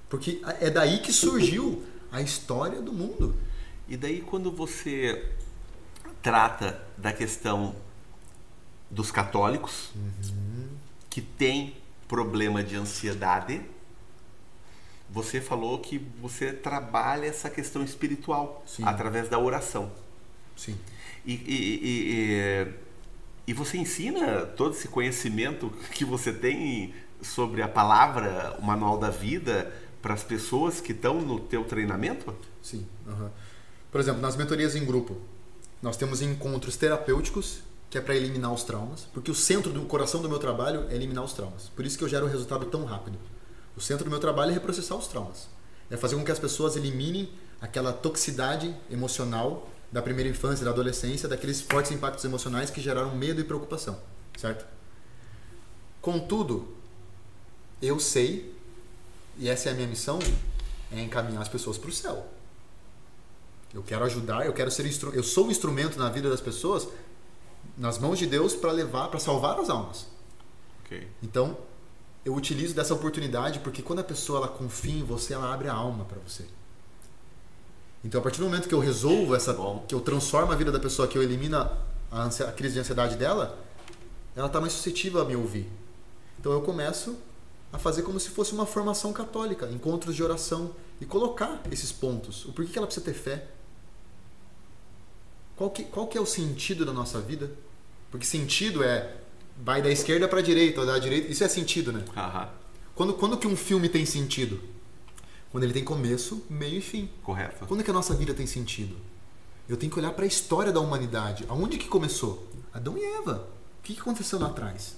Porque 0.08 0.40
é 0.62 0.70
daí 0.70 1.00
que 1.00 1.12
surgiu 1.12 1.84
a 2.12 2.22
história 2.22 2.82
do 2.82 2.94
mundo. 2.94 3.36
E 3.88 3.98
daí 3.98 4.22
quando 4.22 4.52
você 4.52 5.32
trata 6.22 6.80
da 6.98 7.12
questão 7.12 7.76
dos 8.90 9.12
católicos 9.12 9.90
uhum. 9.96 10.68
que 11.10 11.22
tem 11.22 11.76
problema 12.08 12.64
de 12.64 12.76
ansiedade, 12.76 13.62
você 15.10 15.40
falou 15.40 15.80
que 15.80 15.98
você 16.22 16.52
trabalha 16.52 17.26
essa 17.26 17.50
questão 17.50 17.84
espiritual 17.84 18.64
Sim. 18.66 18.84
através 18.86 19.30
da 19.30 19.40
oração. 19.40 19.92
Sim. 20.56 20.78
E, 21.26 21.34
e, 21.34 21.80
e, 21.84 22.74
e, 23.48 23.54
você 23.54 23.78
ensina 23.78 24.46
todo 24.46 24.74
esse 24.74 24.88
conhecimento 24.88 25.70
que 25.92 26.06
você 26.06 26.32
tem 26.32 26.94
sobre 27.22 27.62
a 27.62 27.68
palavra, 27.68 28.56
o 28.60 28.66
manual 28.66 28.98
da 28.98 29.10
vida, 29.10 29.74
para 30.02 30.14
as 30.14 30.24
pessoas 30.24 30.80
que 30.80 30.92
estão 30.92 31.22
no 31.22 31.40
teu 31.40 31.64
treinamento? 31.66 32.34
Sim. 32.62 32.86
Uhum. 33.06 33.30
Por 33.92 34.00
exemplo, 34.00 34.22
nas 34.22 34.36
mentorias 34.36 34.76
em 34.76 34.86
grupo, 34.86 35.18
nós 35.82 35.98
temos 35.98 36.22
encontros 36.22 36.78
terapêuticos, 36.78 37.62
que 37.90 37.98
é 37.98 38.02
para 38.02 38.16
eliminar 38.16 38.54
os 38.54 38.64
traumas, 38.64 39.08
porque 39.14 39.32
o 39.32 39.36
centro 39.36 39.72
do 39.72 39.82
coração 39.84 40.22
do 40.22 40.30
meu 40.30 40.40
trabalho 40.40 40.86
é 40.90 40.96
eliminar 40.96 41.24
os 41.24 41.34
traumas. 41.34 41.70
Por 41.76 41.86
isso 41.86 41.98
que 41.98 42.04
eu 42.04 42.10
gero 42.10 42.26
um 42.26 42.30
resultado 42.30 42.66
tão 42.66 42.84
rápido. 42.84 43.18
O 43.78 43.82
centro 43.82 44.04
do 44.04 44.10
meu 44.10 44.20
trabalho 44.20 44.50
é 44.50 44.54
reprocessar 44.56 44.98
os 44.98 45.08
traumas. 45.08 45.48
É 45.90 45.96
fazer 45.96 46.16
com 46.16 46.26
que 46.26 46.32
as 46.32 46.40
pessoas 46.40 46.76
eliminem 46.76 47.30
aquela 47.62 47.94
toxicidade 47.94 48.76
emocional 48.90 49.70
da 49.92 50.02
primeira 50.02 50.30
infância, 50.30 50.66
da 50.66 50.72
adolescência, 50.72 51.30
daqueles 51.30 51.62
fortes 51.62 51.92
impactos 51.92 52.26
emocionais 52.26 52.72
que 52.72 52.82
geraram 52.82 53.16
medo 53.16 53.40
e 53.40 53.44
preocupação, 53.44 53.98
certo? 54.36 54.66
Contudo, 56.02 56.76
eu 57.82 58.00
sei, 58.00 58.54
e 59.38 59.48
essa 59.48 59.70
é 59.70 59.72
a 59.72 59.76
minha 59.76 59.88
missão, 59.88 60.20
é 60.92 61.00
encaminhar 61.02 61.42
as 61.42 61.48
pessoas 61.48 61.78
para 61.78 61.90
o 61.90 61.94
céu. 61.94 62.28
Eu 63.74 63.84
quero 63.84 64.04
ajudar, 64.06 64.46
eu 64.46 64.54
quero 64.54 64.72
ser 64.72 64.86
instru 64.86 65.14
eu 65.14 65.24
sou 65.24 65.48
um 65.48 65.52
instrumento 65.52 66.00
na 66.00 66.10
vida 66.10 66.30
das 66.30 66.42
pessoas 66.42 66.88
nas 67.78 68.00
mãos 68.00 68.18
de 68.18 68.26
Deus 68.26 68.56
para 68.56 68.72
levar, 68.72 69.10
para 69.10 69.20
salvar 69.20 69.60
as 69.60 69.70
almas. 69.70 70.08
Okay. 70.84 71.08
Então, 71.22 71.58
eu 72.28 72.36
utilizo 72.36 72.76
dessa 72.76 72.94
oportunidade 72.94 73.60
porque 73.60 73.82
quando 73.82 74.00
a 74.00 74.04
pessoa 74.04 74.40
ela 74.40 74.48
confia 74.50 75.00
em 75.00 75.04
você, 75.04 75.34
ela 75.34 75.54
abre 75.54 75.70
a 75.70 75.74
alma 75.74 76.04
para 76.04 76.20
você. 76.20 76.44
Então, 78.04 78.20
a 78.20 78.24
partir 78.24 78.40
do 78.40 78.46
momento 78.46 78.68
que 78.68 78.76
eu 78.76 78.82
resolvo 78.82 79.34
essa, 79.34 79.54
Bom. 79.54 79.86
que 79.88 79.96
eu 79.96 80.02
transformo 80.02 80.52
a 80.52 80.56
vida 80.56 80.70
da 80.70 80.80
pessoa, 80.80 81.08
que 81.08 81.18
eu 81.18 81.24
elimino 81.24 81.56
a, 81.56 81.78
a 82.12 82.52
crise 82.52 82.74
de 82.74 82.82
ansiedade 82.82 83.16
dela, 83.16 83.58
ela 84.36 84.48
está 84.48 84.60
mais 84.60 84.74
suscetível 84.74 85.22
a 85.22 85.26
me 85.26 85.38
ouvir. 85.38 85.70
Então, 86.38 86.52
eu 86.52 86.62
começo 86.62 87.18
a 87.72 87.80
fazer 87.80 88.02
como 88.02 88.20
se 88.20 88.30
fosse 88.30 88.52
uma 88.52 88.66
formação 88.66 89.14
católica, 89.14 89.66
encontros 89.72 90.14
de 90.14 90.22
oração 90.22 90.76
e 91.00 91.06
colocar 91.06 91.62
esses 91.72 91.94
pontos. 91.94 92.44
O 92.44 92.52
porquê 92.52 92.74
que 92.74 92.78
ela 92.78 92.88
precisa 92.88 93.06
ter 93.06 93.14
fé? 93.14 93.48
Qual 95.56 95.70
que, 95.70 95.86
qual 95.86 96.08
que 96.08 96.18
é 96.18 96.22
o 96.22 96.26
sentido 96.26 96.86
da 96.86 96.92
nossa 96.92 97.22
vida? 97.22 97.50
Porque 98.12 98.26
sentido 98.26 98.84
é 98.84 99.16
vai 99.64 99.82
da 99.82 99.90
esquerda 99.90 100.28
para 100.28 100.40
a 100.40 100.42
direita, 100.42 100.82
ou 100.82 100.86
da 100.86 100.98
direita. 100.98 101.32
Isso 101.32 101.44
é 101.44 101.48
sentido, 101.48 101.92
né? 101.92 102.04
Quando, 102.96 103.14
quando 103.14 103.38
que 103.38 103.48
um 103.48 103.56
filme 103.56 103.90
tem 103.90 104.06
sentido? 104.06 104.60
Quando 105.52 105.64
ele 105.64 105.74
tem 105.74 105.84
começo, 105.84 106.46
meio 106.50 106.78
e 106.78 106.82
fim. 106.82 107.10
Correto. 107.24 107.66
Quando 107.66 107.82
é 107.82 107.84
que 107.84 107.92
a 107.92 107.94
nossa 107.94 108.14
vida 108.14 108.34
tem 108.34 108.46
sentido? 108.46 108.96
Eu 109.68 109.78
tenho 109.78 109.92
que 109.92 110.00
olhar 110.00 110.12
para 110.12 110.24
a 110.24 110.28
história 110.28 110.72
da 110.72 110.80
humanidade. 110.80 111.46
Aonde 111.48 111.78
que 111.78 111.88
começou? 111.88 112.48
Adão 112.74 112.98
e 112.98 113.04
Eva. 113.04 113.48
O 113.80 113.84
que, 113.84 113.94
que 113.94 114.02
aconteceu 114.02 114.40
lá 114.40 114.48
atrás? 114.48 114.96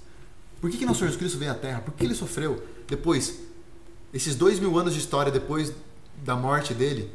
Por 0.60 0.70
que, 0.70 0.78
que 0.78 0.86
nosso 0.86 1.00
Jesus 1.00 1.18
Cristo 1.18 1.38
veio 1.38 1.52
à 1.52 1.56
Terra? 1.56 1.82
Por 1.82 1.94
que 1.94 2.04
ele 2.04 2.16
sofreu? 2.16 2.62
Depois, 2.88 3.40
esses 4.14 4.36
dois 4.36 4.60
mil 4.60 4.78
anos 4.78 4.94
de 4.94 5.00
história 5.00 5.32
depois 5.32 5.72
da 6.24 6.36
morte 6.36 6.74
dele, 6.74 7.12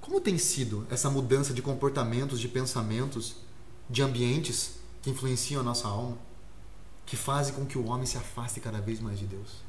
como 0.00 0.20
tem 0.20 0.38
sido 0.38 0.86
essa 0.90 1.10
mudança 1.10 1.52
de 1.52 1.60
comportamentos, 1.60 2.40
de 2.40 2.48
pensamentos, 2.48 3.36
de 3.88 4.02
ambientes 4.02 4.76
que 5.02 5.10
influenciam 5.10 5.60
a 5.60 5.64
nossa 5.64 5.88
alma, 5.88 6.16
que 7.06 7.16
fazem 7.16 7.54
com 7.54 7.66
que 7.66 7.78
o 7.78 7.86
homem 7.86 8.06
se 8.06 8.16
afaste 8.16 8.60
cada 8.60 8.80
vez 8.80 9.00
mais 9.00 9.18
de 9.18 9.26
Deus? 9.26 9.64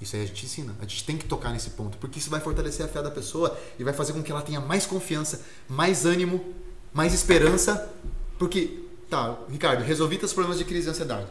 Isso 0.00 0.16
aí 0.16 0.22
a 0.22 0.26
gente 0.26 0.46
ensina. 0.46 0.74
A 0.78 0.82
gente 0.82 1.04
tem 1.04 1.18
que 1.18 1.26
tocar 1.26 1.50
nesse 1.52 1.70
ponto, 1.70 1.98
porque 1.98 2.18
isso 2.18 2.30
vai 2.30 2.40
fortalecer 2.40 2.86
a 2.86 2.88
fé 2.88 3.02
da 3.02 3.10
pessoa 3.10 3.58
e 3.78 3.84
vai 3.84 3.92
fazer 3.92 4.12
com 4.12 4.22
que 4.22 4.32
ela 4.32 4.42
tenha 4.42 4.60
mais 4.60 4.86
confiança, 4.86 5.44
mais 5.68 6.06
ânimo, 6.06 6.54
mais 6.92 7.12
esperança. 7.12 7.92
Porque, 8.38 8.82
tá, 9.10 9.38
Ricardo, 9.50 9.82
resolvi 9.84 10.16
teus 10.16 10.32
problemas 10.32 10.58
de 10.58 10.64
crise 10.64 10.88
e 10.88 10.90
ansiedade. 10.90 11.30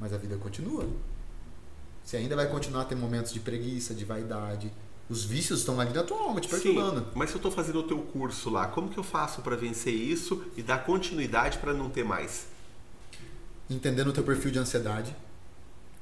Mas 0.00 0.12
a 0.12 0.18
vida 0.18 0.36
continua. 0.36 0.88
Você 2.04 2.16
ainda 2.16 2.34
vai 2.34 2.48
continuar 2.48 2.82
a 2.82 2.84
ter 2.84 2.96
momentos 2.96 3.32
de 3.32 3.38
preguiça, 3.38 3.94
de 3.94 4.04
vaidade. 4.04 4.72
Os 5.08 5.24
vícios 5.24 5.60
estão 5.60 5.80
ali 5.80 5.92
na 5.92 6.02
tua 6.02 6.18
alma, 6.18 6.40
te 6.40 6.48
perturbando. 6.48 7.00
Sim, 7.00 7.06
mas 7.14 7.30
se 7.30 7.36
eu 7.36 7.38
estou 7.38 7.52
fazendo 7.52 7.78
o 7.80 7.82
teu 7.82 7.98
curso 7.98 8.50
lá, 8.50 8.66
como 8.66 8.88
que 8.88 8.98
eu 8.98 9.04
faço 9.04 9.42
para 9.42 9.56
vencer 9.56 9.94
isso 9.94 10.44
e 10.56 10.62
dar 10.62 10.84
continuidade 10.84 11.58
para 11.58 11.72
não 11.72 11.88
ter 11.88 12.04
mais? 12.04 12.46
Entendendo 13.70 14.08
o 14.08 14.12
teu 14.12 14.24
perfil 14.24 14.50
de 14.50 14.58
ansiedade 14.58 15.14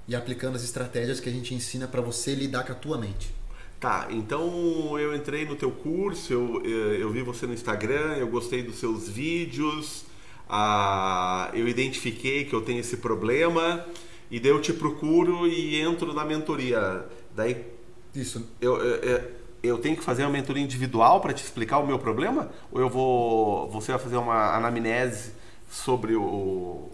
e 0.08 0.14
aplicando 0.14 0.54
as 0.54 0.62
estratégias 0.62 1.18
que 1.18 1.28
a 1.28 1.32
gente 1.32 1.54
ensina 1.54 1.88
para 1.88 2.00
você 2.00 2.34
lidar 2.34 2.64
com 2.64 2.72
a 2.72 2.74
tua 2.74 2.98
mente. 2.98 3.34
Tá, 3.80 4.06
então 4.10 4.98
eu 4.98 5.14
entrei 5.14 5.44
no 5.44 5.54
teu 5.54 5.70
curso, 5.70 6.32
eu, 6.32 6.64
eu 6.64 7.10
vi 7.10 7.22
você 7.22 7.46
no 7.46 7.52
Instagram, 7.52 8.16
eu 8.16 8.26
gostei 8.26 8.62
dos 8.62 8.76
seus 8.78 9.08
vídeos, 9.08 10.06
ah, 10.48 11.50
eu 11.52 11.68
identifiquei 11.68 12.44
que 12.44 12.54
eu 12.54 12.62
tenho 12.62 12.80
esse 12.80 12.96
problema 12.96 13.84
e 14.30 14.40
daí 14.40 14.50
eu 14.50 14.62
te 14.62 14.72
procuro 14.72 15.46
e 15.46 15.76
entro 15.80 16.14
na 16.14 16.24
mentoria. 16.24 17.04
Daí 17.34 17.66
Isso. 18.14 18.48
eu, 18.60 18.76
eu, 18.76 19.30
eu 19.62 19.78
tenho 19.78 19.96
que 19.96 20.02
fazer 20.02 20.22
uma 20.22 20.30
mentoria 20.32 20.62
individual 20.62 21.20
para 21.20 21.34
te 21.34 21.44
explicar 21.44 21.78
o 21.78 21.86
meu 21.86 21.98
problema? 21.98 22.50
Ou 22.72 22.80
eu 22.80 22.88
vou, 22.88 23.68
você 23.70 23.92
vai 23.92 24.00
fazer 24.00 24.16
uma 24.16 24.56
anamnese 24.56 25.32
sobre 25.70 26.14
o, 26.14 26.90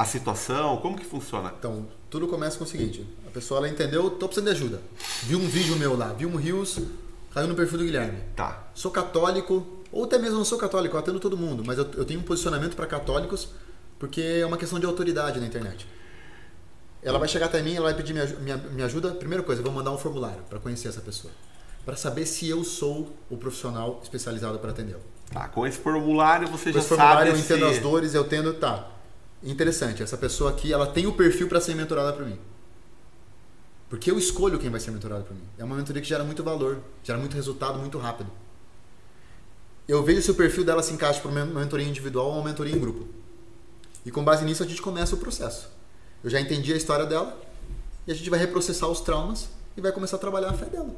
a 0.00 0.04
situação? 0.06 0.78
Como 0.78 0.96
que 0.96 1.04
funciona? 1.04 1.52
Então, 1.58 1.86
tudo 2.08 2.26
começa 2.26 2.56
com 2.56 2.64
o 2.64 2.66
seguinte: 2.66 3.06
a 3.26 3.30
pessoa 3.30 3.58
ela 3.58 3.68
entendeu, 3.68 4.08
tô 4.10 4.26
precisando 4.26 4.46
de 4.46 4.56
ajuda. 4.56 4.80
Viu 5.24 5.38
um 5.38 5.46
vídeo 5.46 5.76
meu 5.76 5.94
lá, 5.94 6.12
viu 6.14 6.28
um 6.28 6.36
Rios, 6.36 6.78
caiu 7.34 7.46
no 7.46 7.54
perfil 7.54 7.78
do 7.78 7.84
Guilherme. 7.84 8.18
Tá. 8.34 8.70
Sou 8.74 8.90
católico, 8.90 9.66
ou 9.92 10.04
até 10.04 10.18
mesmo 10.18 10.38
não 10.38 10.44
sou 10.44 10.58
católico, 10.58 10.96
eu 10.96 11.00
atendo 11.00 11.20
todo 11.20 11.36
mundo, 11.36 11.62
mas 11.66 11.76
eu, 11.76 11.86
eu 11.98 12.04
tenho 12.06 12.20
um 12.20 12.22
posicionamento 12.22 12.74
para 12.76 12.86
católicos 12.86 13.50
porque 13.98 14.22
é 14.22 14.46
uma 14.46 14.56
questão 14.56 14.80
de 14.80 14.86
autoridade 14.86 15.38
na 15.38 15.46
internet. 15.46 15.86
Ela 17.02 17.18
vai 17.18 17.28
chegar 17.28 17.46
até 17.46 17.60
mim, 17.62 17.74
ela 17.74 17.84
vai 17.84 17.94
pedir 17.94 18.14
minha, 18.14 18.26
minha, 18.26 18.56
minha 18.56 18.86
ajuda. 18.86 19.10
Primeira 19.10 19.42
coisa, 19.42 19.60
eu 19.60 19.64
vou 19.64 19.72
mandar 19.72 19.90
um 19.90 19.98
formulário 19.98 20.42
para 20.48 20.58
conhecer 20.58 20.88
essa 20.88 21.02
pessoa, 21.02 21.32
para 21.84 21.96
saber 21.96 22.24
se 22.24 22.48
eu 22.48 22.64
sou 22.64 23.14
o 23.28 23.36
profissional 23.36 24.00
especializado 24.02 24.58
para 24.58 24.70
atendê-la. 24.70 25.00
Tá, 25.30 25.48
com 25.48 25.66
esse 25.66 25.78
formulário 25.78 26.48
você 26.48 26.72
Com 26.72 26.72
já 26.72 26.78
esse 26.78 26.88
formulário 26.88 27.32
sabe 27.32 27.38
eu 27.38 27.44
entendo 27.44 27.70
se... 27.70 27.76
as 27.76 27.82
dores, 27.82 28.14
eu 28.14 28.24
tendo, 28.24 28.54
tá. 28.54 28.88
Interessante, 29.42 30.02
essa 30.02 30.18
pessoa 30.18 30.50
aqui, 30.50 30.72
ela 30.72 30.86
tem 30.86 31.06
o 31.06 31.12
perfil 31.12 31.48
para 31.48 31.60
ser 31.60 31.74
mentorada 31.74 32.12
por 32.12 32.26
mim. 32.26 32.38
Porque 33.88 34.10
eu 34.10 34.18
escolho 34.18 34.58
quem 34.58 34.70
vai 34.70 34.78
ser 34.78 34.90
mentorado 34.90 35.24
por 35.24 35.34
mim. 35.34 35.42
É 35.58 35.64
uma 35.64 35.76
mentoria 35.76 36.00
que 36.00 36.08
gera 36.08 36.22
muito 36.22 36.44
valor, 36.44 36.80
gera 37.02 37.18
muito 37.18 37.34
resultado 37.34 37.78
muito 37.78 37.98
rápido. 37.98 38.30
Eu 39.88 40.02
vejo 40.04 40.22
se 40.22 40.30
o 40.30 40.34
perfil 40.34 40.64
dela 40.64 40.82
se 40.82 40.92
encaixa 40.92 41.20
para 41.20 41.30
uma 41.30 41.44
mentoria 41.44 41.88
individual 41.88 42.26
ou 42.26 42.34
uma 42.34 42.44
mentoria 42.44 42.74
em 42.74 42.78
grupo. 42.78 43.08
E 44.06 44.10
com 44.10 44.22
base 44.22 44.44
nisso 44.44 44.62
a 44.62 44.66
gente 44.66 44.80
começa 44.80 45.14
o 45.16 45.18
processo. 45.18 45.68
Eu 46.22 46.30
já 46.30 46.40
entendi 46.40 46.72
a 46.72 46.76
história 46.76 47.04
dela 47.04 47.36
e 48.06 48.12
a 48.12 48.14
gente 48.14 48.30
vai 48.30 48.38
reprocessar 48.38 48.88
os 48.88 49.00
traumas 49.00 49.48
e 49.76 49.80
vai 49.80 49.90
começar 49.90 50.16
a 50.16 50.20
trabalhar 50.20 50.50
a 50.50 50.52
fé 50.52 50.66
dela. 50.66 50.94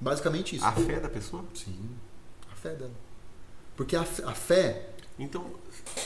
Basicamente 0.00 0.56
isso. 0.56 0.64
A 0.64 0.72
fé 0.72 0.98
da 0.98 1.08
pessoa? 1.08 1.44
Sim, 1.54 1.90
a 2.50 2.56
fé 2.56 2.74
dela. 2.74 2.90
Porque 3.76 3.94
a, 3.94 4.00
a 4.00 4.34
fé 4.34 4.88
Então, 5.18 5.46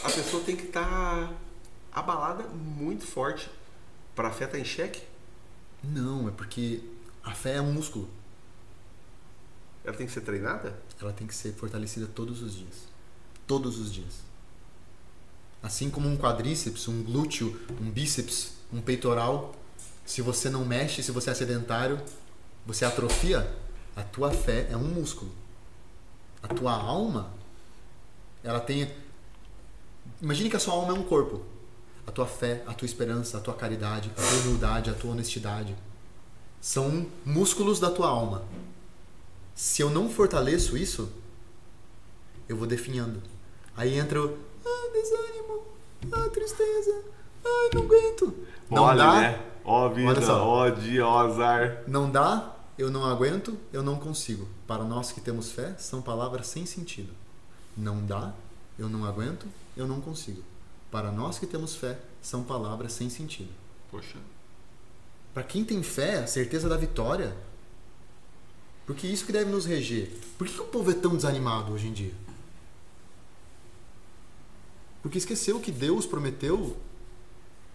a 0.02 0.10
pessoa 0.10 0.42
tem 0.42 0.56
que 0.56 0.64
estar 0.64 1.32
abalada 1.92 2.44
muito 2.44 3.06
forte 3.06 3.50
para 4.14 4.28
a 4.28 4.32
fé 4.32 4.44
estar 4.44 4.58
em 4.58 4.64
xeque. 4.64 5.02
Não, 5.82 6.28
é 6.28 6.30
porque 6.30 6.82
a 7.22 7.32
fé 7.32 7.56
é 7.56 7.60
um 7.60 7.72
músculo. 7.72 8.08
Ela 9.84 9.96
tem 9.96 10.06
que 10.06 10.12
ser 10.12 10.22
treinada? 10.22 10.76
Ela 11.00 11.12
tem 11.12 11.26
que 11.26 11.34
ser 11.34 11.52
fortalecida 11.52 12.06
todos 12.06 12.42
os 12.42 12.56
dias. 12.56 12.88
Todos 13.46 13.78
os 13.78 13.92
dias. 13.92 14.26
Assim 15.62 15.90
como 15.90 16.08
um 16.08 16.16
quadríceps, 16.16 16.88
um 16.88 17.02
glúteo, 17.02 17.60
um 17.80 17.90
bíceps, 17.90 18.54
um 18.72 18.80
peitoral, 18.80 19.54
se 20.04 20.22
você 20.22 20.48
não 20.48 20.64
mexe, 20.64 21.02
se 21.02 21.10
você 21.10 21.30
é 21.30 21.34
sedentário, 21.34 22.00
você 22.64 22.84
atrofia, 22.84 23.52
a 23.94 24.02
tua 24.02 24.30
fé 24.30 24.68
é 24.70 24.76
um 24.76 24.84
músculo. 24.84 25.32
A 26.42 26.48
tua 26.48 26.72
alma, 26.72 27.30
ela 28.44 28.60
tem. 28.60 28.92
Imagine 30.20 30.50
que 30.50 30.56
a 30.56 30.60
sua 30.60 30.74
alma 30.74 30.92
é 30.92 30.98
um 30.98 31.02
corpo. 31.02 31.42
A 32.06 32.10
tua 32.10 32.26
fé, 32.26 32.62
a 32.66 32.72
tua 32.72 32.86
esperança, 32.86 33.38
a 33.38 33.40
tua 33.40 33.54
caridade, 33.54 34.10
a 34.16 34.20
tua 34.20 34.38
humildade, 34.40 34.90
a 34.90 34.94
tua 34.94 35.10
honestidade 35.10 35.74
são 36.60 37.06
músculos 37.24 37.78
da 37.78 37.90
tua 37.90 38.08
alma. 38.08 38.42
Se 39.54 39.82
eu 39.82 39.88
não 39.90 40.08
fortaleço 40.08 40.76
isso, 40.76 41.10
eu 42.48 42.56
vou 42.56 42.66
definhando. 42.66 43.22
Aí 43.76 43.96
entra 43.96 44.20
o 44.20 44.38
ah, 44.64 44.90
desânimo, 44.92 45.62
ah, 46.12 46.28
tristeza, 46.30 47.04
ai, 47.44 47.70
não 47.72 47.82
aguento. 47.82 48.34
Não 48.70 48.82
Olha, 48.82 48.96
dá, 48.98 49.20
né? 49.20 49.46
Ó 49.64 49.88
vida, 49.88 50.32
ó 50.34 50.68
dia, 50.70 51.06
ó 51.06 51.20
azar. 51.20 51.82
não 51.86 52.10
dá, 52.10 52.56
eu 52.78 52.90
não 52.90 53.04
aguento, 53.04 53.56
eu 53.72 53.82
não 53.82 53.96
consigo. 53.96 54.48
Para 54.66 54.84
nós 54.84 55.12
que 55.12 55.20
temos 55.20 55.52
fé, 55.52 55.74
são 55.78 56.02
palavras 56.02 56.46
sem 56.46 56.66
sentido. 56.66 57.12
Não 57.76 58.04
dá, 58.04 58.32
eu 58.78 58.88
não 58.88 59.04
aguento, 59.04 59.46
eu 59.76 59.86
não 59.86 60.00
consigo. 60.00 60.42
Para 60.90 61.12
nós 61.12 61.38
que 61.38 61.46
temos 61.46 61.74
fé, 61.74 61.98
são 62.22 62.42
palavras 62.42 62.92
sem 62.92 63.10
sentido. 63.10 63.50
Poxa. 63.90 64.18
Para 65.34 65.42
quem 65.42 65.64
tem 65.64 65.82
fé, 65.82 66.20
a 66.20 66.26
certeza 66.26 66.68
da 66.68 66.76
vitória. 66.76 67.36
Porque 68.86 69.06
isso 69.06 69.26
que 69.26 69.32
deve 69.32 69.50
nos 69.50 69.66
reger. 69.66 70.10
Por 70.38 70.46
que, 70.46 70.60
o 70.60 70.64
povo 70.64 70.90
é 70.90 70.94
tão 70.94 71.14
desanimado 71.14 71.72
hoje 71.72 71.88
em 71.88 71.92
dia? 71.92 72.14
Porque 75.02 75.18
esqueceu 75.18 75.60
que 75.60 75.70
Deus 75.70 76.06
prometeu 76.06 76.76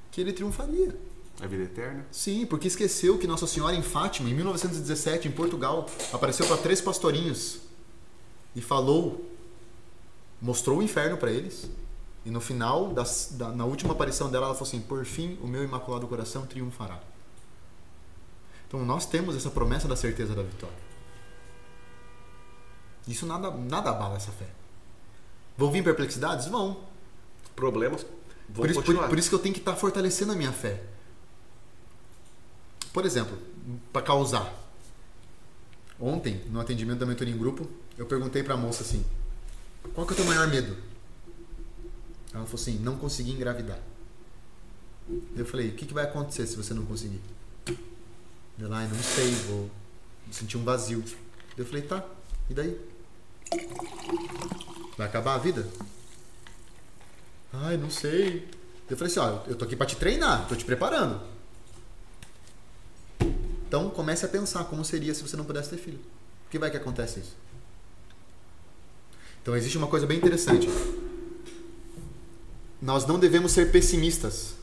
que 0.09 0.19
ele 0.19 0.33
triunfaria. 0.33 0.97
A 1.39 1.47
vida 1.47 1.63
eterna? 1.63 2.05
Sim, 2.11 2.45
porque 2.45 2.67
esqueceu 2.67 3.17
que 3.17 3.25
Nossa 3.25 3.47
Senhora 3.47 3.75
em 3.75 3.81
Fátima, 3.81 4.29
em 4.29 4.33
1917, 4.33 5.27
em 5.27 5.31
Portugal, 5.31 5.89
apareceu 6.11 6.45
para 6.45 6.57
três 6.57 6.81
pastorinhos 6.81 7.59
e 8.55 8.61
falou, 8.61 9.25
mostrou 10.41 10.79
o 10.79 10.83
inferno 10.83 11.17
para 11.17 11.31
eles. 11.31 11.69
E 12.25 12.29
no 12.29 12.39
final, 12.39 12.93
das- 12.93 13.29
da, 13.31 13.49
na 13.49 13.65
última 13.65 13.93
aparição 13.93 14.29
dela, 14.29 14.45
ela 14.47 14.53
falou 14.55 14.67
assim: 14.67 14.81
Por 14.81 15.03
fim, 15.05 15.37
o 15.41 15.47
meu 15.47 15.63
imaculado 15.63 16.07
coração 16.07 16.45
triunfará. 16.45 16.99
Então 18.67 18.85
nós 18.85 19.05
temos 19.05 19.35
essa 19.35 19.49
promessa 19.49 19.87
da 19.87 19.95
certeza 19.95 20.33
da 20.35 20.43
vitória. 20.43 20.75
Isso 23.07 23.25
nada, 23.25 23.49
nada 23.51 23.89
abala 23.89 24.15
essa 24.15 24.31
fé. 24.31 24.45
Vão 25.57 25.71
vir 25.71 25.83
perplexidades? 25.83 26.47
Vão. 26.47 26.79
Problemas 27.55 28.03
vão 28.47 28.63
Por 28.65 28.69
isso, 28.69 28.81
por, 28.83 29.07
por 29.09 29.19
isso 29.19 29.29
que 29.29 29.35
eu 29.35 29.39
tenho 29.39 29.53
que 29.53 29.59
estar 29.59 29.75
fortalecendo 29.75 30.31
a 30.31 30.35
minha 30.35 30.51
fé. 30.51 30.81
Por 32.93 33.05
exemplo, 33.05 33.37
para 33.91 34.01
causar. 34.01 34.53
Ontem, 35.99 36.41
no 36.49 36.59
atendimento 36.59 36.99
da 36.99 37.05
mentoria 37.05 37.33
em 37.33 37.37
grupo, 37.37 37.67
eu 37.97 38.05
perguntei 38.05 38.43
para 38.43 38.53
a 38.53 38.57
moça 38.57 38.83
assim: 38.83 39.05
qual 39.93 40.05
que 40.05 40.13
é 40.13 40.15
o 40.15 40.17
teu 40.17 40.25
maior 40.25 40.47
medo? 40.47 40.75
Ela 42.33 42.45
falou 42.45 42.61
assim: 42.61 42.79
não 42.79 42.97
conseguir 42.97 43.31
engravidar. 43.31 43.79
Eu 45.35 45.45
falei: 45.45 45.69
o 45.69 45.73
que, 45.73 45.85
que 45.85 45.93
vai 45.93 46.05
acontecer 46.05 46.47
se 46.47 46.55
você 46.55 46.73
não 46.73 46.85
conseguir? 46.85 47.19
Ela, 48.59 48.77
ai, 48.77 48.87
não 48.87 49.01
sei, 49.01 49.31
vou 49.47 49.69
sentir 50.31 50.57
um 50.57 50.63
vazio. 50.63 51.03
Eu 51.57 51.65
falei: 51.65 51.81
tá, 51.81 52.05
e 52.49 52.53
daí? 52.53 52.79
Vai 54.97 55.07
acabar 55.07 55.35
a 55.35 55.37
vida? 55.37 55.67
Ai, 57.53 57.75
não 57.77 57.89
sei. 57.89 58.47
Eu 58.89 58.97
falei 58.97 59.11
assim, 59.11 59.19
ó, 59.19 59.41
eu 59.47 59.55
tô 59.55 59.65
aqui 59.65 59.75
pra 59.75 59.85
te 59.85 59.95
treinar, 59.95 60.47
tô 60.47 60.55
te 60.55 60.65
preparando. 60.65 61.21
Então 63.67 63.89
comece 63.89 64.25
a 64.25 64.29
pensar 64.29 64.65
como 64.65 64.83
seria 64.83 65.13
se 65.13 65.21
você 65.21 65.37
não 65.37 65.45
pudesse 65.45 65.69
ter 65.69 65.77
filho. 65.77 65.99
O 66.47 66.49
que 66.49 66.59
vai 66.59 66.69
que 66.69 66.77
acontece 66.77 67.21
isso? 67.21 67.35
Então 69.41 69.55
existe 69.55 69.77
uma 69.77 69.87
coisa 69.87 70.05
bem 70.05 70.17
interessante. 70.17 70.67
Nós 72.81 73.05
não 73.05 73.19
devemos 73.19 73.51
ser 73.51 73.71
pessimistas. 73.71 74.55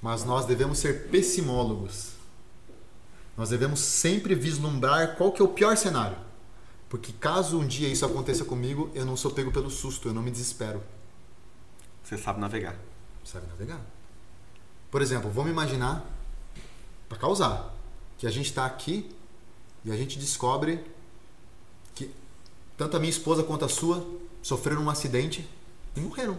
mas 0.00 0.24
nós 0.24 0.46
devemos 0.46 0.78
ser 0.78 1.08
pessimólogos. 1.08 2.10
Nós 3.36 3.50
devemos 3.50 3.80
sempre 3.80 4.34
vislumbrar 4.34 5.16
qual 5.16 5.32
que 5.32 5.40
é 5.42 5.44
o 5.44 5.48
pior 5.48 5.76
cenário. 5.76 6.16
Porque 6.88 7.12
caso 7.12 7.58
um 7.58 7.66
dia 7.66 7.88
isso 7.88 8.04
aconteça 8.04 8.44
comigo, 8.44 8.90
eu 8.94 9.04
não 9.04 9.16
sou 9.16 9.30
pego 9.30 9.52
pelo 9.52 9.70
susto, 9.70 10.08
eu 10.08 10.14
não 10.14 10.22
me 10.22 10.30
desespero. 10.30 10.82
Você 12.02 12.16
sabe 12.16 12.40
navegar. 12.40 12.76
Sabe 13.24 13.46
navegar. 13.48 13.80
Por 14.90 15.02
exemplo, 15.02 15.30
vamos 15.30 15.50
imaginar, 15.50 16.04
para 17.08 17.18
causar, 17.18 17.74
que 18.16 18.26
a 18.26 18.30
gente 18.30 18.46
está 18.46 18.64
aqui 18.64 19.10
e 19.84 19.92
a 19.92 19.96
gente 19.96 20.18
descobre 20.18 20.82
que 21.94 22.10
tanto 22.76 22.96
a 22.96 23.00
minha 23.00 23.10
esposa 23.10 23.42
quanto 23.42 23.64
a 23.64 23.68
sua 23.68 24.04
sofreram 24.42 24.82
um 24.82 24.90
acidente 24.90 25.46
e 25.94 26.00
morreram. 26.00 26.38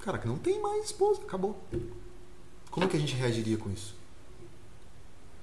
Cara, 0.00 0.18
que 0.18 0.26
não 0.26 0.38
tem 0.38 0.60
mais 0.60 0.86
esposa, 0.86 1.20
acabou. 1.22 1.62
Como 2.70 2.88
que 2.88 2.96
a 2.96 3.00
gente 3.00 3.14
reagiria 3.14 3.56
com 3.56 3.70
isso? 3.70 3.94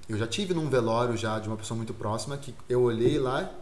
Eu 0.10 0.18
já 0.18 0.26
tive 0.26 0.54
num 0.54 0.70
velório 0.70 1.18
já 1.18 1.38
de 1.40 1.48
uma 1.48 1.58
pessoa 1.58 1.76
muito 1.76 1.94
próxima 1.94 2.38
que 2.38 2.56
eu 2.70 2.82
olhei 2.82 3.20
lá 3.20 3.54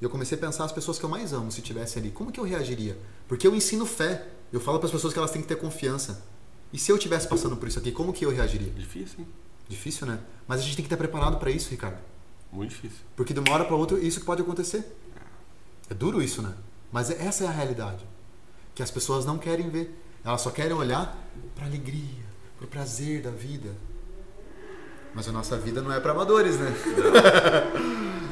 e 0.00 0.04
eu 0.04 0.10
comecei 0.10 0.36
a 0.36 0.40
pensar 0.40 0.64
as 0.64 0.72
pessoas 0.72 0.98
que 0.98 1.04
eu 1.04 1.08
mais 1.08 1.32
amo 1.32 1.50
se 1.50 1.62
tivesse 1.62 1.98
ali. 1.98 2.10
Como 2.10 2.30
que 2.30 2.38
eu 2.38 2.44
reagiria? 2.44 2.98
Porque 3.26 3.46
eu 3.46 3.54
ensino 3.54 3.86
fé. 3.86 4.28
Eu 4.52 4.60
falo 4.60 4.78
para 4.78 4.86
as 4.86 4.92
pessoas 4.92 5.12
que 5.12 5.18
elas 5.18 5.30
têm 5.30 5.40
que 5.40 5.48
ter 5.48 5.56
confiança. 5.56 6.22
E 6.72 6.78
se 6.78 6.92
eu 6.92 6.96
estivesse 6.96 7.26
passando 7.26 7.56
por 7.56 7.66
isso 7.66 7.78
aqui, 7.78 7.90
como 7.90 8.12
que 8.12 8.24
eu 8.24 8.30
reagiria? 8.30 8.70
Difícil, 8.72 9.20
hein? 9.20 9.28
Difícil, 9.68 10.06
né? 10.06 10.20
Mas 10.46 10.60
a 10.60 10.62
gente 10.62 10.76
tem 10.76 10.84
que 10.84 10.86
estar 10.86 10.96
preparado 10.96 11.38
para 11.38 11.50
isso, 11.50 11.70
Ricardo. 11.70 11.98
Muito 12.52 12.70
difícil. 12.70 12.98
Porque 13.16 13.32
de 13.32 13.40
uma 13.40 13.52
hora 13.52 13.64
para 13.64 13.74
outra 13.74 13.98
isso 13.98 14.20
que 14.20 14.26
pode 14.26 14.42
acontecer. 14.42 14.84
É 15.88 15.94
duro 15.94 16.22
isso, 16.22 16.42
né? 16.42 16.52
Mas 16.92 17.10
essa 17.10 17.44
é 17.44 17.46
a 17.46 17.50
realidade. 17.50 18.04
Que 18.74 18.82
as 18.82 18.90
pessoas 18.90 19.24
não 19.24 19.38
querem 19.38 19.70
ver. 19.70 20.03
Elas 20.24 20.40
só 20.40 20.50
querem 20.50 20.72
olhar 20.72 21.16
para 21.54 21.66
alegria, 21.66 22.24
para 22.56 22.64
o 22.64 22.68
prazer 22.68 23.22
da 23.22 23.30
vida. 23.30 23.70
Mas 25.14 25.28
a 25.28 25.32
nossa 25.32 25.56
vida 25.58 25.82
não 25.82 25.92
é 25.92 26.00
para 26.00 26.12
amadores, 26.12 26.58
né? 26.58 26.74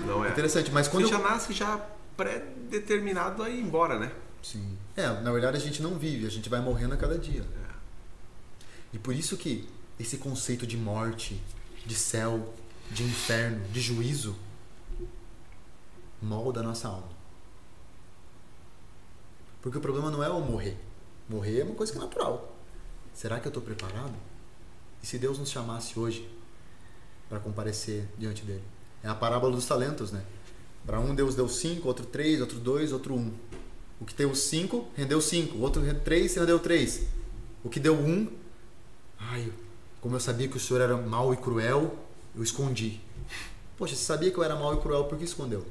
Não, 0.06 0.18
não 0.18 0.24
é. 0.24 0.30
Interessante, 0.30 0.70
mas 0.72 0.88
quando 0.88 1.06
já 1.06 1.18
nasce 1.18 1.52
já 1.52 1.76
pré-determinado 2.16 3.42
a 3.42 3.50
ir 3.50 3.60
embora, 3.60 3.98
né? 3.98 4.10
Sim. 4.42 4.76
É, 4.96 5.06
na 5.20 5.30
verdade 5.30 5.56
a 5.56 5.60
gente 5.60 5.82
não 5.82 5.98
vive, 5.98 6.26
a 6.26 6.30
gente 6.30 6.48
vai 6.48 6.60
morrendo 6.60 6.94
a 6.94 6.96
cada 6.96 7.18
dia. 7.18 7.42
É. 7.42 7.72
E 8.94 8.98
por 8.98 9.14
isso 9.14 9.36
que 9.36 9.68
esse 10.00 10.16
conceito 10.16 10.66
de 10.66 10.76
morte, 10.76 11.40
de 11.86 11.94
céu, 11.94 12.52
de 12.90 13.04
inferno, 13.04 13.66
de 13.68 13.80
juízo 13.80 14.36
molda 16.20 16.60
a 16.60 16.62
nossa 16.62 16.88
alma. 16.88 17.10
Porque 19.60 19.78
o 19.78 19.80
problema 19.80 20.10
não 20.10 20.22
é 20.22 20.28
o 20.28 20.40
morrer. 20.40 20.76
Morrer 21.32 21.60
é 21.60 21.64
uma 21.64 21.74
coisa 21.74 21.90
que 21.90 21.96
é 21.96 22.00
natural. 22.00 22.54
Será 23.14 23.40
que 23.40 23.46
eu 23.46 23.50
estou 23.50 23.62
preparado? 23.62 24.12
E 25.02 25.06
se 25.06 25.16
Deus 25.16 25.38
nos 25.38 25.50
chamasse 25.50 25.98
hoje 25.98 26.28
para 27.26 27.40
comparecer 27.40 28.06
diante 28.18 28.44
dele? 28.44 28.62
É 29.02 29.08
a 29.08 29.14
parábola 29.14 29.56
dos 29.56 29.64
talentos, 29.64 30.12
né? 30.12 30.22
Para 30.84 31.00
um 31.00 31.14
Deus 31.14 31.34
deu 31.34 31.48
cinco, 31.48 31.88
outro 31.88 32.04
três, 32.04 32.38
outro 32.38 32.58
dois, 32.58 32.92
outro 32.92 33.14
um. 33.14 33.32
O 33.98 34.04
que 34.04 34.12
deu 34.12 34.34
cinco 34.34 34.86
rendeu 34.94 35.22
cinco, 35.22 35.56
o 35.56 35.62
outro 35.62 35.82
três 36.00 36.34
rendeu 36.34 36.58
três. 36.58 37.06
O 37.64 37.70
que 37.70 37.80
deu 37.80 37.94
um, 37.94 38.30
ai, 39.18 39.50
como 40.02 40.16
eu 40.16 40.20
sabia 40.20 40.48
que 40.48 40.58
o 40.58 40.60
senhor 40.60 40.82
era 40.82 40.98
mau 40.98 41.32
e 41.32 41.36
cruel, 41.38 41.96
eu 42.36 42.42
escondi. 42.42 43.00
Poxa, 43.78 43.96
você 43.96 44.04
sabia 44.04 44.30
que 44.30 44.36
eu 44.36 44.44
era 44.44 44.54
mau 44.54 44.74
e 44.74 44.80
cruel, 44.82 45.04
por 45.04 45.16
que 45.16 45.24
escondeu? 45.24 45.64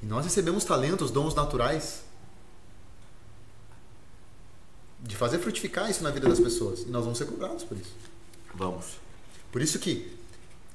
E 0.00 0.06
nós 0.06 0.24
recebemos 0.24 0.62
talentos, 0.62 1.10
dons 1.10 1.34
naturais 1.34 2.06
de 5.00 5.16
fazer 5.16 5.38
frutificar 5.38 5.90
isso 5.90 6.02
na 6.02 6.10
vida 6.10 6.28
das 6.28 6.40
pessoas. 6.40 6.80
E 6.82 6.86
nós 6.86 7.04
vamos 7.04 7.18
ser 7.18 7.26
cobrados 7.26 7.64
por 7.64 7.76
isso. 7.76 7.92
Vamos. 8.54 8.86
Por 9.52 9.62
isso 9.62 9.78
que, 9.78 10.12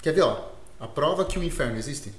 quer 0.01 0.13
ver, 0.13 0.21
ó, 0.21 0.49
a 0.79 0.87
prova 0.87 1.25
que 1.25 1.37
o 1.37 1.43
inferno 1.43 1.77
existe. 1.77 2.13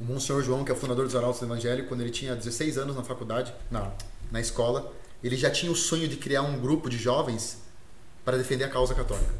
O 0.00 0.04
Monsenhor 0.04 0.42
João, 0.42 0.64
que 0.64 0.70
é 0.70 0.74
o 0.74 0.76
fundador 0.76 1.04
dos 1.04 1.14
Arautos 1.14 1.40
do 1.40 1.46
Evangelho, 1.46 1.86
quando 1.86 2.00
ele 2.00 2.10
tinha 2.10 2.34
16 2.34 2.78
anos 2.78 2.96
na 2.96 3.04
faculdade, 3.04 3.54
na, 3.70 3.92
na 4.30 4.40
escola, 4.40 4.92
ele 5.22 5.36
já 5.36 5.50
tinha 5.50 5.70
o 5.70 5.76
sonho 5.76 6.08
de 6.08 6.16
criar 6.16 6.42
um 6.42 6.58
grupo 6.58 6.88
de 6.88 6.98
jovens 6.98 7.58
para 8.24 8.36
defender 8.36 8.64
a 8.64 8.68
causa 8.68 8.94
católica. 8.94 9.34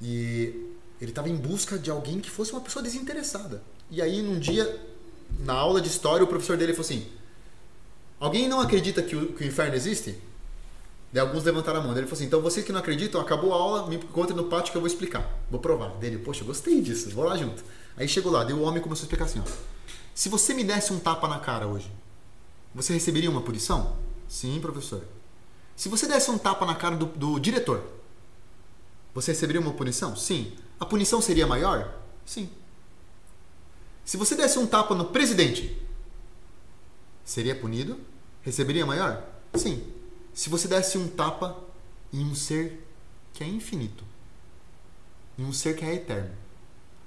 E 0.00 0.74
ele 1.00 1.10
estava 1.10 1.28
em 1.28 1.36
busca 1.36 1.78
de 1.78 1.90
alguém 1.90 2.20
que 2.20 2.30
fosse 2.30 2.52
uma 2.52 2.60
pessoa 2.60 2.82
desinteressada. 2.82 3.62
E 3.90 4.00
aí, 4.00 4.22
num 4.22 4.38
dia, 4.38 4.80
na 5.40 5.54
aula 5.54 5.80
de 5.80 5.88
história, 5.88 6.24
o 6.24 6.26
professor 6.26 6.56
dele 6.56 6.72
falou 6.72 6.86
assim: 6.86 7.06
Alguém 8.20 8.48
não 8.48 8.60
acredita 8.60 9.02
que 9.02 9.14
o, 9.14 9.32
que 9.32 9.44
o 9.44 9.46
inferno 9.46 9.74
existe? 9.74 10.18
Daí 11.12 11.22
alguns 11.22 11.44
levantaram 11.44 11.80
a 11.80 11.82
mão. 11.82 11.92
Ele 11.92 12.02
falou 12.02 12.14
assim: 12.14 12.26
então 12.26 12.40
vocês 12.40 12.64
que 12.64 12.72
não 12.72 12.80
acreditam, 12.80 13.20
acabou 13.20 13.52
a 13.52 13.56
aula, 13.56 13.86
me 13.86 13.96
encontrem 13.96 14.36
no 14.36 14.44
pátio 14.44 14.72
que 14.72 14.76
eu 14.76 14.80
vou 14.80 14.88
explicar. 14.88 15.28
Vou 15.50 15.60
provar. 15.60 15.90
Dele, 15.96 16.18
poxa, 16.18 16.44
gostei 16.44 16.80
disso, 16.80 17.10
vou 17.10 17.24
lá 17.24 17.36
junto. 17.36 17.64
Aí 17.96 18.08
chegou 18.08 18.30
lá, 18.30 18.44
daí 18.44 18.52
o 18.52 18.62
homem 18.62 18.82
começou 18.82 19.04
a 19.04 19.06
explicar 19.06 19.24
assim: 19.24 19.40
ó, 19.40 19.50
se 20.14 20.28
você 20.28 20.52
me 20.52 20.64
desse 20.64 20.92
um 20.92 20.98
tapa 20.98 21.26
na 21.28 21.38
cara 21.38 21.66
hoje, 21.66 21.90
você 22.74 22.92
receberia 22.92 23.30
uma 23.30 23.40
punição? 23.40 23.96
Sim, 24.28 24.58
professor. 24.60 25.02
Se 25.74 25.88
você 25.88 26.06
desse 26.06 26.30
um 26.30 26.36
tapa 26.36 26.66
na 26.66 26.74
cara 26.74 26.96
do, 26.96 27.06
do 27.06 27.38
diretor, 27.38 27.82
você 29.14 29.30
receberia 29.30 29.60
uma 29.60 29.72
punição? 29.72 30.14
Sim. 30.16 30.52
A 30.78 30.84
punição 30.84 31.20
seria 31.20 31.46
maior? 31.46 31.94
Sim. 32.26 32.50
Se 34.04 34.16
você 34.16 34.34
desse 34.34 34.58
um 34.58 34.66
tapa 34.66 34.94
no 34.94 35.06
presidente, 35.06 35.76
seria 37.24 37.54
punido? 37.54 37.98
Receberia 38.48 38.86
maior? 38.86 39.22
Sim. 39.54 39.92
Se 40.32 40.48
você 40.48 40.66
desse 40.66 40.96
um 40.96 41.06
tapa 41.06 41.54
em 42.10 42.24
um 42.24 42.34
ser 42.34 42.82
que 43.34 43.44
é 43.44 43.46
infinito, 43.46 44.02
em 45.36 45.44
um 45.44 45.52
ser 45.52 45.76
que 45.76 45.84
é 45.84 45.92
eterno, 45.94 46.34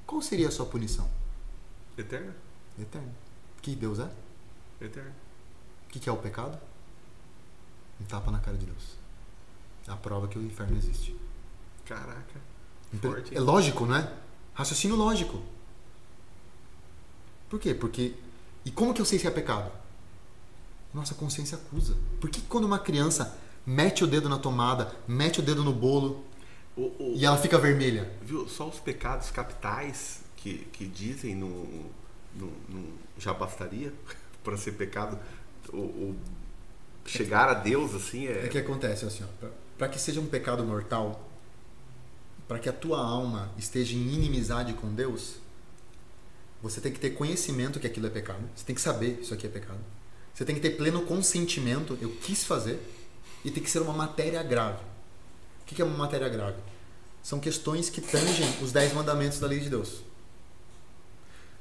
qual 0.06 0.22
seria 0.22 0.50
a 0.50 0.52
sua 0.52 0.68
punição? 0.68 1.10
Eterno? 1.98 2.32
Eterno. 2.80 3.12
Que 3.60 3.76
Deus 3.76 3.98
é? 3.98 4.12
Eterno. 4.80 5.16
O 5.88 5.90
que, 5.90 6.00
que 6.00 6.08
é 6.08 6.12
o 6.12 6.18
pecado? 6.18 6.60
Um 8.00 8.06
tapa 8.06 8.30
na 8.30 8.38
cara 8.38 8.56
de 8.56 8.68
Deus. 8.68 8.96
É 9.88 9.92
a 9.92 9.98
prova 9.98 10.28
que 10.28 10.38
o 10.38 10.44
inferno 10.44 10.78
existe. 10.78 11.20
Caraca. 11.86 12.40
Então, 12.94 13.14
Forte, 13.14 13.36
é 13.36 13.40
lógico, 13.40 13.88
né? 13.88 14.16
Raciocínio 14.54 14.96
lógico. 14.96 15.42
Por 17.50 17.60
quê? 17.60 17.74
Porque. 17.74 18.14
E 18.64 18.70
como 18.70 18.94
que 18.94 19.02
eu 19.02 19.06
sei 19.06 19.18
se 19.18 19.26
é 19.26 19.32
pecado? 19.32 19.81
Nossa 20.94 21.16
consciência 21.16 21.58
acusa. 21.58 21.96
Por 22.20 22.30
que 22.30 22.42
quando 22.42 22.66
uma 22.66 22.80
criança 22.80 23.38
mete 23.66 24.04
o 24.04 24.08
dedo 24.08 24.28
na 24.28 24.38
tomada, 24.38 24.94
mete 25.08 25.40
o 25.40 25.44
dedo 25.44 25.64
no 25.64 25.72
bolo 25.74 26.24
O, 26.76 26.82
o- 26.84 27.14
e 27.16 27.26
ela 27.26 27.38
fica 27.38 27.58
vermelha? 27.58 28.12
Viu? 28.22 28.48
Só 28.48 28.68
os 28.68 28.80
pecados 28.80 29.30
capitais 29.32 30.20
que, 30.36 30.60
que 30.74 30.86
dizem 30.86 31.36
não, 31.36 31.50
não, 32.36 32.50
não 32.70 32.84
já 33.18 33.34
bastaria 33.34 33.94
para 34.44 34.58
ser 34.58 34.74
pecado. 34.74 35.18
O, 35.72 35.78
o 35.78 36.16
chegar 37.06 37.50
a 37.50 37.54
Deus 37.54 37.94
assim 37.96 38.28
É 38.28 38.46
é. 38.46 38.48
que 38.48 38.58
acontece 38.58 39.06
assim, 39.06 39.24
para 39.78 39.88
que 39.90 40.00
seja 40.00 40.20
um 40.20 40.26
pecado 40.28 40.64
mortal, 40.64 41.30
para 42.48 42.60
que 42.60 42.70
a 42.70 42.74
tua 42.74 43.00
alma 43.00 43.50
esteja 43.58 43.96
em 43.96 44.14
inimizade 44.14 44.74
com 44.74 44.94
Deus, 44.94 45.36
você 46.62 46.80
tem 46.80 46.92
que 46.92 47.00
ter 47.00 47.12
conhecimento 47.12 47.80
que 47.80 47.88
aquilo 47.88 48.08
é 48.08 48.10
pecado. 48.10 48.44
Você 48.56 48.64
tem 48.66 48.76
que 48.76 48.82
saber 48.82 49.20
isso 49.22 49.34
aqui 49.34 49.48
é 49.48 49.50
pecado. 49.50 49.80
Você 50.34 50.46
tem 50.46 50.56
que 50.56 50.62
ter 50.62 50.72
pleno 50.72 51.02
consentimento, 51.04 51.98
eu 52.02 52.10
quis 52.22 52.44
fazer, 52.44 52.80
e 53.44 53.52
tem 53.52 53.62
que 53.62 53.70
ser 53.70 53.82
uma 53.82 53.94
matéria 53.94 54.42
grave. 54.44 54.84
O 55.62 55.66
que 55.66 55.82
é 55.82 55.86
uma 55.86 55.98
matéria 55.98 56.28
grave? 56.30 56.58
São 57.24 57.40
questões 57.40 57.90
que 57.90 58.02
tangem 58.02 58.48
os 58.62 58.72
dez 58.72 58.94
mandamentos 58.94 59.40
da 59.40 59.48
lei 59.48 59.60
de 59.60 59.70
Deus. 59.70 60.02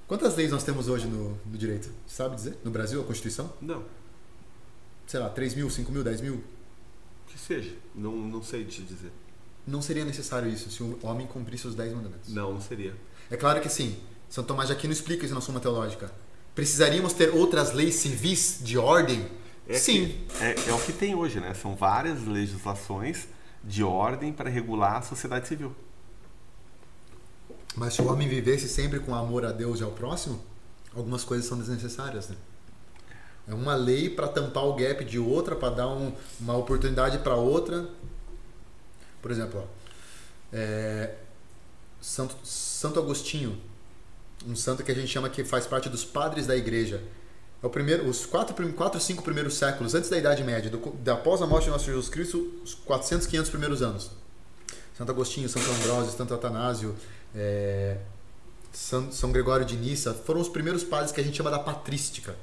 Quantas 0.08 0.34
leis 0.36 0.50
nós 0.50 0.64
temos 0.64 0.88
hoje 0.88 1.06
no, 1.06 1.38
no 1.46 1.58
direito? 1.58 1.90
Sabe 2.06 2.34
dizer? 2.34 2.58
No 2.64 2.70
Brasil, 2.70 3.00
a 3.00 3.04
Constituição? 3.04 3.52
Não, 3.60 3.84
Sei 5.10 5.18
lá, 5.18 5.28
3 5.28 5.56
mil, 5.56 5.68
5 5.68 5.90
mil, 5.90 6.04
10 6.04 6.20
mil? 6.20 6.44
que 7.26 7.36
seja. 7.36 7.74
Não, 7.94 8.12
não 8.12 8.40
sei 8.42 8.64
te 8.64 8.80
dizer. 8.82 9.10
Não 9.66 9.82
seria 9.82 10.04
necessário 10.04 10.48
isso 10.48 10.70
se 10.70 10.82
o 10.84 10.98
homem 11.02 11.26
cumprisse 11.26 11.66
os 11.66 11.74
dez 11.74 11.92
mandamentos. 11.92 12.32
Não, 12.32 12.54
não 12.54 12.60
seria. 12.60 12.94
É 13.28 13.36
claro 13.36 13.60
que 13.60 13.68
sim. 13.68 13.98
São 14.28 14.44
Tomás 14.44 14.68
de 14.68 14.72
Aquino 14.74 14.92
explica 14.92 15.24
isso 15.24 15.34
na 15.34 15.40
Suma 15.40 15.58
Teológica. 15.58 16.12
Precisaríamos 16.54 17.12
ter 17.12 17.30
outras 17.30 17.72
leis 17.72 17.94
civis 17.96 18.58
de 18.60 18.76
ordem? 18.76 19.26
É 19.68 19.78
sim. 19.78 20.08
que- 20.08 20.44
é, 20.44 20.70
é 20.70 20.72
o 20.74 20.78
que 20.80 20.92
tem 20.92 21.14
hoje, 21.14 21.38
né? 21.40 21.54
São 21.54 21.74
várias 21.76 22.26
legislações 22.26 23.28
de 23.62 23.84
ordem 23.84 24.32
para 24.32 24.50
regular 24.50 24.96
a 24.96 25.02
sociedade 25.02 25.46
civil. 25.46 25.74
Mas 27.76 27.94
se 27.94 28.02
o 28.02 28.10
homem 28.10 28.28
vivesse 28.28 28.68
sempre 28.68 28.98
com 28.98 29.14
amor 29.14 29.44
a 29.44 29.52
Deus 29.52 29.80
e 29.80 29.84
ao 29.84 29.92
próximo, 29.92 30.42
algumas 30.94 31.22
coisas 31.22 31.46
são 31.46 31.56
desnecessárias, 31.58 32.28
né? 32.28 32.36
É 33.46 33.54
uma 33.54 33.74
lei 33.74 34.10
para 34.10 34.28
tampar 34.28 34.64
o 34.64 34.74
gap 34.74 35.04
de 35.04 35.18
outra, 35.18 35.54
para 35.56 35.70
dar 35.70 35.88
um- 35.88 36.12
uma 36.40 36.56
oportunidade 36.56 37.18
para 37.18 37.34
outra. 37.34 37.88
Por 39.22 39.30
exemplo, 39.30 39.60
ó, 39.62 39.66
é, 40.52 41.14
Santo, 42.00 42.36
Santo 42.44 42.98
Agostinho, 42.98 43.58
um 44.46 44.56
santo 44.56 44.82
que 44.82 44.90
a 44.90 44.94
gente 44.94 45.08
chama 45.08 45.28
que 45.28 45.44
faz 45.44 45.66
parte 45.66 45.88
dos 45.88 46.04
padres 46.04 46.46
da 46.46 46.56
igreja. 46.56 47.02
É 47.62 47.66
o 47.66 47.70
primeiro, 47.70 48.08
os 48.08 48.24
quatro, 48.24 48.54
quatro, 48.72 48.98
cinco 49.00 49.22
primeiros 49.22 49.54
séculos 49.54 49.94
antes 49.94 50.08
da 50.08 50.16
Idade 50.16 50.42
Média, 50.42 50.70
do, 50.70 50.78
da 50.92 51.14
após 51.14 51.42
a 51.42 51.46
morte 51.46 51.64
de 51.64 51.70
nosso 51.70 51.84
Jesus 51.84 52.08
Cristo, 52.08 52.60
os 52.64 52.74
400, 52.74 53.26
500 53.26 53.50
primeiros 53.50 53.82
anos. 53.82 54.10
Santo 54.96 55.12
Agostinho, 55.12 55.48
Santo 55.48 55.70
Ambrósio, 55.70 56.16
Santo 56.16 56.34
Atanásio, 56.34 56.94
é, 57.34 57.98
São, 58.72 59.12
São 59.12 59.30
Gregório 59.30 59.64
de 59.64 59.76
Nissa 59.76 60.14
foram 60.14 60.40
os 60.40 60.48
primeiros 60.48 60.82
padres 60.82 61.12
que 61.12 61.20
a 61.20 61.24
gente 61.24 61.36
chama 61.36 61.50
da 61.50 61.58
patrística. 61.58 62.34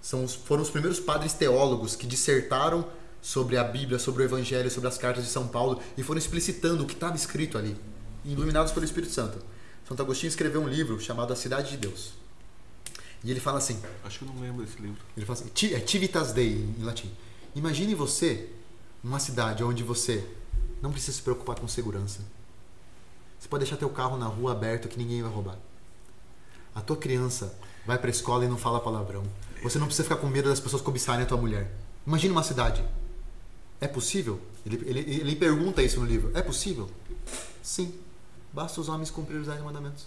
São 0.00 0.22
os, 0.22 0.34
foram 0.34 0.62
os 0.62 0.70
primeiros 0.70 1.00
padres 1.00 1.32
teólogos 1.32 1.96
que 1.96 2.06
dissertaram 2.06 2.86
sobre 3.20 3.56
a 3.56 3.64
Bíblia, 3.64 3.98
sobre 3.98 4.22
o 4.22 4.26
Evangelho, 4.26 4.70
sobre 4.70 4.88
as 4.88 4.96
cartas 4.96 5.24
de 5.24 5.30
São 5.30 5.48
Paulo 5.48 5.80
e 5.98 6.02
foram 6.04 6.18
explicitando 6.18 6.84
o 6.84 6.86
que 6.86 6.94
estava 6.94 7.16
escrito 7.16 7.58
ali, 7.58 7.76
iluminados 8.24 8.70
pelo 8.70 8.84
Espírito 8.84 9.12
Santo. 9.12 9.38
Santo 9.88 10.02
Agostinho 10.02 10.28
escreveu 10.28 10.60
um 10.62 10.68
livro 10.68 10.98
chamado 11.00 11.32
A 11.32 11.36
Cidade 11.36 11.70
de 11.70 11.76
Deus. 11.76 12.12
E 13.24 13.30
ele 13.30 13.40
fala 13.40 13.58
assim: 13.58 13.80
Acho 14.04 14.18
que 14.18 14.24
eu 14.24 14.28
não 14.32 14.40
lembro 14.40 14.64
desse 14.64 14.80
livro. 14.80 14.98
ele 15.16 15.24
fala 15.26 15.38
assim, 15.38 15.48
"Ti- 15.54 15.74
é 15.74 15.86
Civitas 15.86 16.32
Dei 16.32 16.52
em 16.78 16.82
latim. 16.82 17.10
Imagine 17.54 17.94
você 17.94 18.48
numa 19.02 19.18
cidade 19.18 19.62
onde 19.64 19.82
você 19.82 20.26
não 20.82 20.90
precisa 20.92 21.12
se 21.16 21.22
preocupar 21.22 21.58
com 21.58 21.66
segurança. 21.68 22.20
Você 23.38 23.48
pode 23.48 23.64
deixar 23.64 23.76
teu 23.76 23.88
carro 23.90 24.16
na 24.18 24.26
rua 24.26 24.52
aberto 24.52 24.88
que 24.88 24.98
ninguém 24.98 25.22
vai 25.22 25.30
roubar. 25.30 25.56
A 26.74 26.80
tua 26.80 26.96
criança 26.96 27.56
vai 27.86 27.96
pra 27.98 28.10
escola 28.10 28.44
e 28.44 28.48
não 28.48 28.58
fala 28.58 28.80
palavrão. 28.80 29.24
Você 29.62 29.78
não 29.78 29.86
precisa 29.86 30.04
ficar 30.04 30.16
com 30.20 30.26
medo 30.26 30.48
das 30.48 30.60
pessoas 30.60 30.82
cobiçarem 30.82 31.22
a 31.24 31.26
tua 31.26 31.38
mulher. 31.38 31.72
Imagine 32.06 32.32
uma 32.32 32.42
cidade. 32.42 32.84
É 33.80 33.86
possível? 33.88 34.40
Ele, 34.64 34.82
ele, 34.88 35.00
ele 35.20 35.36
pergunta 35.36 35.82
isso 35.82 35.98
no 36.00 36.06
livro. 36.06 36.30
É 36.34 36.42
possível? 36.42 36.90
Sim. 37.62 37.94
Basta 38.56 38.80
os 38.80 38.88
homens 38.88 39.10
cumprir 39.10 39.36
os 39.36 39.46
dez 39.46 39.62
mandamentos. 39.62 40.06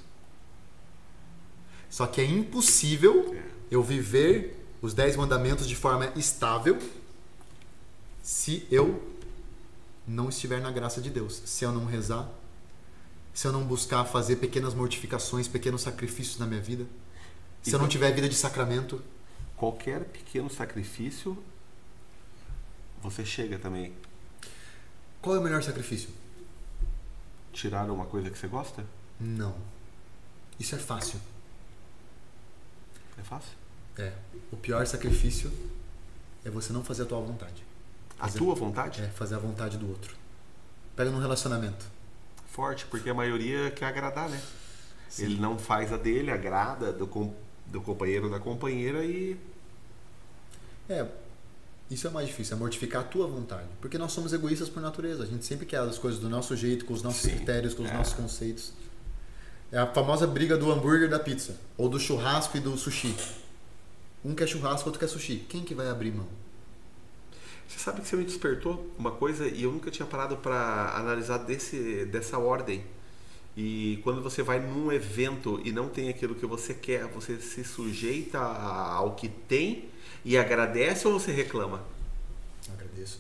Só 1.88 2.08
que 2.08 2.20
é 2.20 2.26
impossível 2.26 3.32
É. 3.36 3.44
eu 3.70 3.84
viver 3.84 4.66
os 4.82 4.92
dez 4.92 5.16
mandamentos 5.16 5.68
de 5.68 5.76
forma 5.76 6.12
estável 6.16 6.80
se 8.24 8.66
eu 8.72 9.08
não 10.08 10.30
estiver 10.30 10.60
na 10.60 10.72
graça 10.72 11.00
de 11.00 11.12
Deus. 11.12 11.44
Se 11.46 11.64
eu 11.64 11.72
não 11.72 11.86
rezar, 11.86 12.28
se 13.36 13.46
eu 13.46 13.52
não 13.52 13.64
buscar 13.64 14.04
fazer 14.06 14.38
pequenas 14.38 14.74
mortificações, 14.74 15.48
pequenos 15.48 15.82
sacrifícios 15.84 16.40
na 16.40 16.48
minha 16.48 16.60
vida, 16.60 16.88
se 17.62 17.70
E 17.70 17.74
eu 17.74 17.78
não 17.78 17.88
tiver 17.88 18.12
vida 18.14 18.28
de 18.28 18.36
sacramento, 18.36 19.00
Qualquer 19.56 20.06
pequeno 20.06 20.50
sacrifício, 20.50 21.38
você 23.04 23.24
chega 23.24 23.60
também. 23.60 23.94
qual 25.22 25.36
é 25.36 25.40
o 25.40 25.44
melhor 25.44 25.62
sacrifício? 25.62 26.10
Tirar 27.54 27.90
uma 27.90 28.06
coisa 28.06 28.30
que 28.30 28.38
você 28.38 28.48
gosta? 28.48 28.86
Não. 29.20 29.56
Isso 30.60 30.76
é 30.76 30.78
fácil. 30.78 31.20
É 33.18 33.22
fácil. 33.24 33.52
É. 33.98 34.14
O 34.52 34.58
pior 34.58 34.86
sacrifício 34.86 35.52
é 36.46 36.50
você 36.50 36.72
não 36.72 36.84
fazer 36.84 37.04
a 37.04 37.06
tua 37.06 37.20
vontade. 37.20 37.64
A 38.20 38.24
Fazer- 38.26 38.40
tua 38.40 38.56
vontade? 38.56 39.02
É 39.02 39.08
fazer 39.08 39.36
a 39.36 39.40
vontade 39.40 39.78
do 39.78 39.90
outro. 39.90 40.16
Pega 40.96 41.10
num 41.10 41.20
relacionamento. 41.20 41.86
Forte, 42.52 42.86
porque 42.86 43.10
a 43.10 43.14
maioria 43.14 43.72
quer 43.72 43.86
agradar, 43.86 44.30
né? 44.30 44.42
Sim. 45.10 45.24
Ele 45.26 45.40
não 45.40 45.58
faz 45.58 45.92
a 45.94 45.98
dele, 45.98 46.30
agrada 46.32 46.92
do, 46.94 47.08
com- 47.08 47.34
do 47.66 47.82
companheiro 47.82 48.26
ou 48.26 48.32
da 48.32 48.40
companheira 48.40 49.04
e. 49.04 49.40
É, 50.88 51.08
isso 51.90 52.06
é 52.06 52.10
mais 52.10 52.28
difícil, 52.28 52.56
é 52.56 52.60
mortificar 52.60 53.02
a 53.02 53.04
tua 53.04 53.26
vontade. 53.26 53.68
Porque 53.82 53.98
nós 53.98 54.12
somos 54.12 54.32
egoístas 54.32 54.70
por 54.70 54.82
natureza. 54.82 55.24
A 55.24 55.26
gente 55.26 55.44
sempre 55.44 55.66
quer 55.66 55.80
as 55.80 55.98
coisas 55.98 56.20
do 56.20 56.30
nosso 56.30 56.56
jeito, 56.56 56.86
com 56.86 56.94
os 56.94 57.02
nossos 57.02 57.22
Sim, 57.22 57.32
critérios, 57.32 57.74
com 57.74 57.84
os 57.84 57.90
é. 57.90 57.94
nossos 57.94 58.14
conceitos. 58.14 58.74
É 59.72 59.78
a 59.78 59.88
famosa 59.88 60.28
briga 60.28 60.56
do 60.56 60.72
hambúrguer 60.72 61.08
e 61.08 61.08
da 61.08 61.20
pizza. 61.20 61.58
Ou 61.78 61.90
do 61.90 62.00
churrasco 62.00 62.58
e 62.58 62.60
do 62.60 62.78
sushi. 62.78 63.16
Um 64.24 64.36
quer 64.36 64.48
churrasco, 64.48 64.88
outro 64.88 65.00
quer 65.00 65.08
sushi. 65.08 65.46
Quem 65.50 65.64
que 65.64 65.74
vai 65.74 65.88
abrir 65.88 66.12
mão? 66.12 66.28
Você 67.68 67.80
sabe 67.80 68.02
que 68.02 68.08
você 68.08 68.16
me 68.16 68.26
despertou 68.26 68.92
uma 68.98 69.12
coisa 69.12 69.48
e 69.48 69.64
eu 69.64 69.72
nunca 69.72 69.90
tinha 69.90 70.06
parado 70.06 70.38
para 70.38 70.96
analisar 70.96 71.38
desse, 71.38 72.06
dessa 72.06 72.38
ordem. 72.38 72.84
E 73.56 74.00
quando 74.04 74.22
você 74.22 74.42
vai 74.44 74.60
num 74.60 74.92
evento 74.92 75.60
e 75.64 75.72
não 75.72 75.90
tem 75.90 76.10
aquilo 76.10 76.36
que 76.36 76.46
você 76.46 76.74
quer, 76.74 77.06
você 77.08 77.38
se 77.40 77.64
sujeita 77.64 78.40
ao 78.40 79.16
que 79.16 79.28
tem 79.28 79.90
e 80.26 80.38
agradece 80.38 81.08
ou 81.08 81.20
você 81.20 81.32
reclama? 81.32 81.82
Agradeço. 82.74 83.20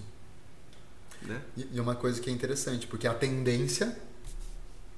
Né? 1.22 1.42
E, 1.58 1.68
e 1.74 1.80
uma 1.80 1.96
coisa 1.96 2.20
que 2.22 2.30
é 2.30 2.34
interessante, 2.34 2.88
porque 2.88 3.08
a 3.08 3.14
tendência 3.14 3.98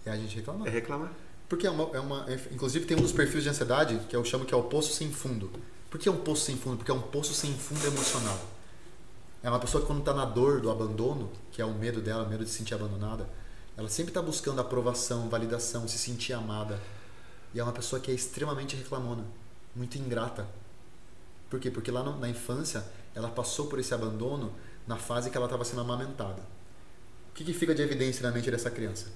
é 0.06 0.12
a 0.12 0.16
gente 0.16 0.36
reclamar. 0.36 0.68
É 0.68 0.72
reclamar. 0.72 1.12
Porque 1.50 1.68
é 1.68 1.70
uma, 1.72 1.90
é 1.96 2.00
uma- 2.00 2.26
é- 2.32 2.40
inclusive 2.52 2.86
tem 2.86 2.96
um 2.98 3.02
dos 3.02 3.12
perfis 3.12 3.44
de 3.44 3.50
ansiedade 3.50 4.00
que 4.08 4.16
eu 4.16 4.24
chamo 4.24 4.46
que 4.46 4.54
é 4.54 4.58
o 4.58 4.64
poço 4.64 4.94
sem 4.94 5.12
fundo. 5.12 5.52
Por 5.90 6.00
que 6.00 6.08
é 6.08 6.12
um 6.12 6.18
poço 6.18 6.46
sem 6.46 6.56
fundo? 6.58 6.78
Porque 6.78 6.92
é 6.92 6.94
um 6.94 7.02
poço 7.02 7.34
sem 7.34 7.54
fundo 7.54 7.86
emocional. 7.86 8.40
É 9.44 9.50
uma 9.50 9.60
pessoa 9.60 9.82
que 9.82 9.88
quando 9.88 10.00
está 10.00 10.14
na 10.14 10.24
dor 10.24 10.62
do 10.62 10.70
abandono, 10.72 11.30
que 11.52 11.62
é 11.62 11.66
o 11.66 11.74
medo 11.74 12.00
dela, 12.00 12.24
o 12.24 12.30
medo 12.30 12.46
de 12.46 12.50
se 12.52 12.58
sentir 12.60 12.76
abandonada, 12.76 13.28
ela 13.76 13.90
sempre 13.90 14.12
está 14.12 14.22
buscando 14.22 14.62
aprovação, 14.62 15.28
validação, 15.28 15.88
se 15.88 15.98
sentir 15.98 16.34
amada. 16.34 16.80
E 17.54 17.60
é 17.60 17.64
uma 17.64 17.74
pessoa 17.74 18.00
que 18.00 18.12
é 18.12 18.14
extremamente 18.14 18.76
reclamona, 18.76 19.26
muito 19.76 19.98
ingrata. 19.98 20.48
Por 21.52 21.60
quê? 21.60 21.70
Porque 21.70 21.92
lá 21.92 22.02
na 22.04 22.28
infância 22.30 22.84
ela 23.14 23.28
passou 23.30 23.68
por 23.68 23.78
esse 23.78 23.94
abandono 23.94 24.52
na 24.88 24.96
fase 24.98 25.30
que 25.30 25.38
ela 25.38 25.46
estava 25.46 25.64
sendo 25.64 25.82
amamentada. 25.82 26.42
O 27.30 27.34
que, 27.36 27.44
que 27.44 27.54
fica 27.54 27.76
de 27.76 27.82
evidência 27.84 28.24
na 28.28 28.32
mente 28.34 28.50
dessa 28.50 28.72
criança? 28.72 29.08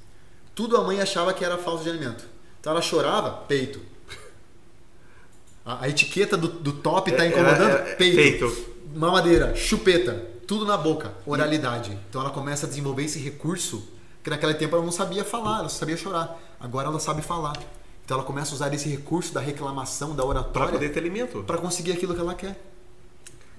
Tudo 0.53 0.78
a 0.78 0.84
mãe 0.84 1.02
achava 1.02 1.34
que 1.34 1.44
era 1.44 1.57
falta 1.57 1.84
de 1.84 1.90
alimento. 1.90 2.26
Então 2.60 2.72
ela 2.74 2.82
chorava, 2.82 3.32
peito. 3.48 3.80
A, 5.66 5.86
a 5.86 5.90
etiqueta 5.90 6.38
do, 6.38 6.48
do 6.48 6.74
top 6.74 7.10
está 7.12 7.26
É, 7.26 7.30
incomodando, 7.30 7.62
era- 7.72 7.88
era- 7.88 7.95
peito. 7.95 8.16
peito. 8.16 8.76
Mamadeira, 8.95 9.56
chupeta, 9.56 10.14
tudo 10.48 10.64
na 10.66 10.78
boca, 10.78 11.12
oralidade. 11.26 11.98
Então 12.10 12.22
ela 12.22 12.30
começa 12.30 12.66
a 12.66 12.70
desenvolver 12.70 13.03
esse 13.03 13.18
recurso 13.20 13.88
que 14.24 14.30
naquele 14.30 14.53
tempo 14.53 14.76
ela 14.76 14.86
não 14.86 14.91
sabia 14.91 15.24
falar, 15.26 15.60
ela 15.60 15.70
só 15.70 15.80
sabia 15.80 15.98
chorar. 15.98 16.38
Agora 16.60 16.88
ela 16.88 16.99
sabe 16.99 17.22
falar. 17.22 17.57
Então 18.06 18.18
ela 18.18 18.26
começa 18.26 18.52
a 18.52 18.56
usar 18.56 18.73
esse 18.73 18.88
recurso 18.88 19.34
da 19.34 19.41
reclamação, 19.41 20.15
da 20.15 20.23
Para 20.23 20.30
oratória, 20.30 20.73
poder 20.73 20.94
ter 20.94 20.99
alimento. 20.99 21.44
para 21.44 21.57
conseguir 21.57 21.91
aquilo 21.91 22.14
que 22.14 22.22
ela 22.22 22.36
quer. 22.36 22.61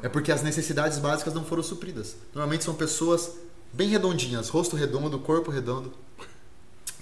É 0.01 0.09
porque 0.09 0.31
as 0.31 0.43
necessidades 0.43 0.98
básicas 0.98 1.35
não 1.35 1.44
foram 1.44 1.64
supridas. 1.64 2.16
Normalmente 2.32 2.62
são 2.62 2.74
pessoas 2.74 3.32
bem 3.73 3.89
redondinhas, 3.89 4.48
rosto 4.48 4.77
redondo, 4.77 5.18
corpo 5.18 5.51
redondo. 5.51 5.93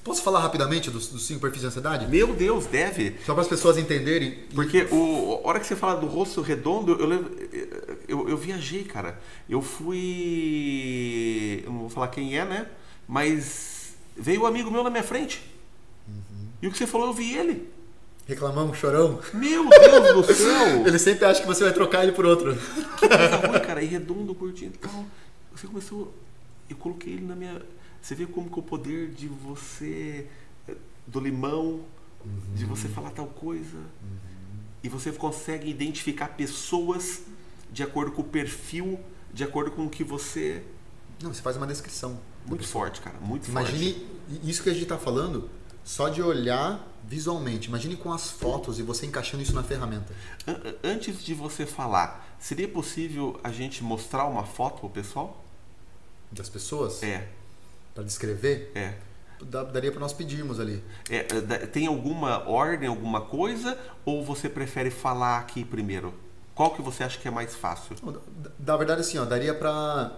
Posso 0.02 0.22
falar 0.22 0.40
rapidamente 0.40 0.90
dos, 0.90 1.08
dos 1.08 1.26
cinco 1.26 1.40
perfis 1.40 1.62
de 1.62 1.66
ansiedade? 1.66 2.06
Meu 2.06 2.34
Deus, 2.34 2.66
deve. 2.66 3.16
Só 3.24 3.32
para 3.32 3.42
as 3.42 3.48
pessoas 3.48 3.78
entenderem. 3.78 4.44
Porque 4.54 4.86
o, 4.90 5.40
a 5.42 5.48
hora 5.48 5.60
que 5.60 5.66
você 5.66 5.76
fala 5.76 5.98
do 5.98 6.06
rosto 6.06 6.42
redondo, 6.42 6.92
eu, 6.92 7.96
eu, 8.06 8.28
eu 8.28 8.36
viajei, 8.36 8.84
cara. 8.84 9.18
Eu 9.48 9.62
fui. 9.62 11.62
Eu 11.64 11.72
não 11.72 11.80
vou 11.80 11.90
falar 11.90 12.08
quem 12.08 12.38
é, 12.38 12.44
né? 12.44 12.68
Mas 13.08 13.94
veio 14.16 14.42
um 14.42 14.46
amigo 14.46 14.70
meu 14.70 14.84
na 14.84 14.90
minha 14.90 15.02
frente. 15.02 15.42
E 16.64 16.66
o 16.66 16.70
que 16.70 16.78
você 16.78 16.86
falou, 16.86 17.08
eu 17.08 17.12
vi 17.12 17.36
ele. 17.36 17.70
Reclamão, 18.26 18.72
chorão. 18.72 19.20
Meu 19.34 19.68
Deus 19.68 20.26
do 20.26 20.34
céu! 20.34 20.80
Ele 20.88 20.98
sempre 20.98 21.26
acha 21.26 21.42
que 21.42 21.46
você 21.46 21.62
vai 21.62 21.74
trocar 21.74 22.02
ele 22.04 22.12
por 22.12 22.24
outro. 22.24 22.56
Que 22.98 23.06
coisa 23.06 23.36
ruim, 23.36 23.60
cara. 23.60 23.82
E 23.82 23.86
redondo, 23.86 24.34
curtinho 24.34 24.72
e 24.74 24.78
tal. 24.78 25.04
Você 25.54 25.66
começou. 25.66 26.14
Eu 26.70 26.76
coloquei 26.78 27.12
ele 27.12 27.26
na 27.26 27.36
minha. 27.36 27.60
Você 28.00 28.14
vê 28.14 28.24
como 28.24 28.48
que 28.48 28.58
o 28.58 28.62
poder 28.62 29.10
de 29.10 29.28
você. 29.28 30.26
eh, 30.66 30.74
do 31.06 31.20
limão, 31.20 31.84
de 32.54 32.64
você 32.64 32.88
falar 32.88 33.10
tal 33.10 33.26
coisa. 33.26 33.76
E 34.82 34.88
você 34.88 35.12
consegue 35.12 35.68
identificar 35.68 36.28
pessoas 36.28 37.24
de 37.70 37.82
acordo 37.82 38.10
com 38.12 38.22
o 38.22 38.24
perfil, 38.24 38.98
de 39.34 39.44
acordo 39.44 39.70
com 39.70 39.84
o 39.84 39.90
que 39.90 40.02
você. 40.02 40.62
Não, 41.22 41.34
você 41.34 41.42
faz 41.42 41.58
uma 41.58 41.66
descrição. 41.66 42.18
Muito 42.46 42.66
forte, 42.66 43.02
cara. 43.02 43.18
Muito 43.20 43.50
Imagine 43.50 43.92
forte. 43.92 44.48
isso 44.48 44.62
que 44.62 44.70
a 44.70 44.72
gente 44.72 44.84
está 44.84 44.96
falando 44.96 45.50
só 45.84 46.08
de 46.08 46.22
olhar 46.22 46.80
visualmente. 47.06 47.68
Imagine 47.68 47.96
com 47.96 48.12
as 48.12 48.30
fotos 48.30 48.78
e 48.78 48.82
você 48.82 49.06
encaixando 49.06 49.42
isso 49.42 49.54
na 49.54 49.62
ferramenta. 49.62 50.12
An- 50.46 50.52
an- 50.64 50.74
Antes 50.82 51.22
de 51.22 51.34
você 51.34 51.66
falar, 51.66 52.34
seria 52.40 52.66
possível 52.68 53.38
a 53.44 53.50
gente 53.52 53.84
mostrar 53.84 54.24
uma 54.24 54.44
foto 54.44 54.80
pro 54.80 54.88
pessoal? 54.90 55.44
Das 56.32 56.48
pessoas, 56.48 57.02
É, 57.02 57.28
para 57.94 58.02
descrever, 58.02 58.72
é. 58.74 58.94
daria 59.72 59.90
para 59.92 60.00
nós 60.00 60.12
pedirmos 60.12 60.58
ali. 60.58 60.82
É, 61.10 61.18
é, 61.18 61.66
tem 61.66 61.86
alguma 61.86 62.48
ordem, 62.48 62.88
alguma 62.88 63.20
coisa? 63.20 63.78
Ou 64.04 64.24
você 64.24 64.48
prefere 64.48 64.90
falar 64.90 65.38
aqui 65.38 65.64
primeiro? 65.64 66.14
Qual 66.54 66.70
que 66.74 66.80
você 66.82 67.04
acha 67.04 67.18
que 67.18 67.28
é 67.28 67.30
mais 67.30 67.54
fácil? 67.54 67.94
Da 68.58 68.76
verdade, 68.76 69.02
assim, 69.02 69.18
ó, 69.18 69.24
daria 69.24 69.52
para. 69.54 70.16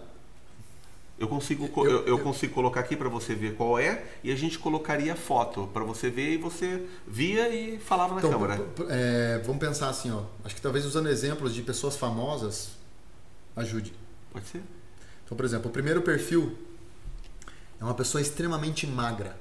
Eu 1.18 1.28
consigo, 1.28 1.66
co- 1.68 1.86
Eu- 1.86 2.00
eu, 2.00 2.06
eu 2.08 2.18
consigo 2.18 2.52
colocar 2.52 2.80
aqui 2.80 2.94
para 2.94 3.08
você 3.08 3.34
ver 3.34 3.54
qual 3.56 3.78
é 3.78 4.04
e 4.22 4.30
a 4.30 4.36
gente 4.36 4.58
colocaria 4.58 5.14
a 5.14 5.16
foto 5.16 5.66
para 5.72 5.82
você 5.82 6.10
ver 6.10 6.34
e 6.34 6.36
você 6.36 6.86
via 7.06 7.48
e 7.48 7.78
falava 7.78 8.14
na 8.14 8.18
Então, 8.20 8.30
câmera. 8.32 8.60
é, 8.90 9.38
vamos 9.44 9.58
pensar 9.58 9.88
assim, 9.88 10.10
ó. 10.12 10.24
Acho 10.44 10.54
que 10.54 10.60
talvez 10.60 10.84
usando 10.84 11.08
exemplos 11.08 11.54
de 11.54 11.62
pessoas 11.62 11.96
famosas 11.96 12.72
ajude. 13.56 13.94
Pode 14.30 14.46
ser? 14.46 14.62
Então, 15.24 15.34
por 15.36 15.46
exemplo, 15.46 15.70
o 15.70 15.72
primeiro 15.72 16.02
perfil 16.02 16.54
é 17.80 17.84
uma 17.84 17.94
pessoa 17.94 18.20
extremamente 18.20 18.86
magra. 18.86 19.38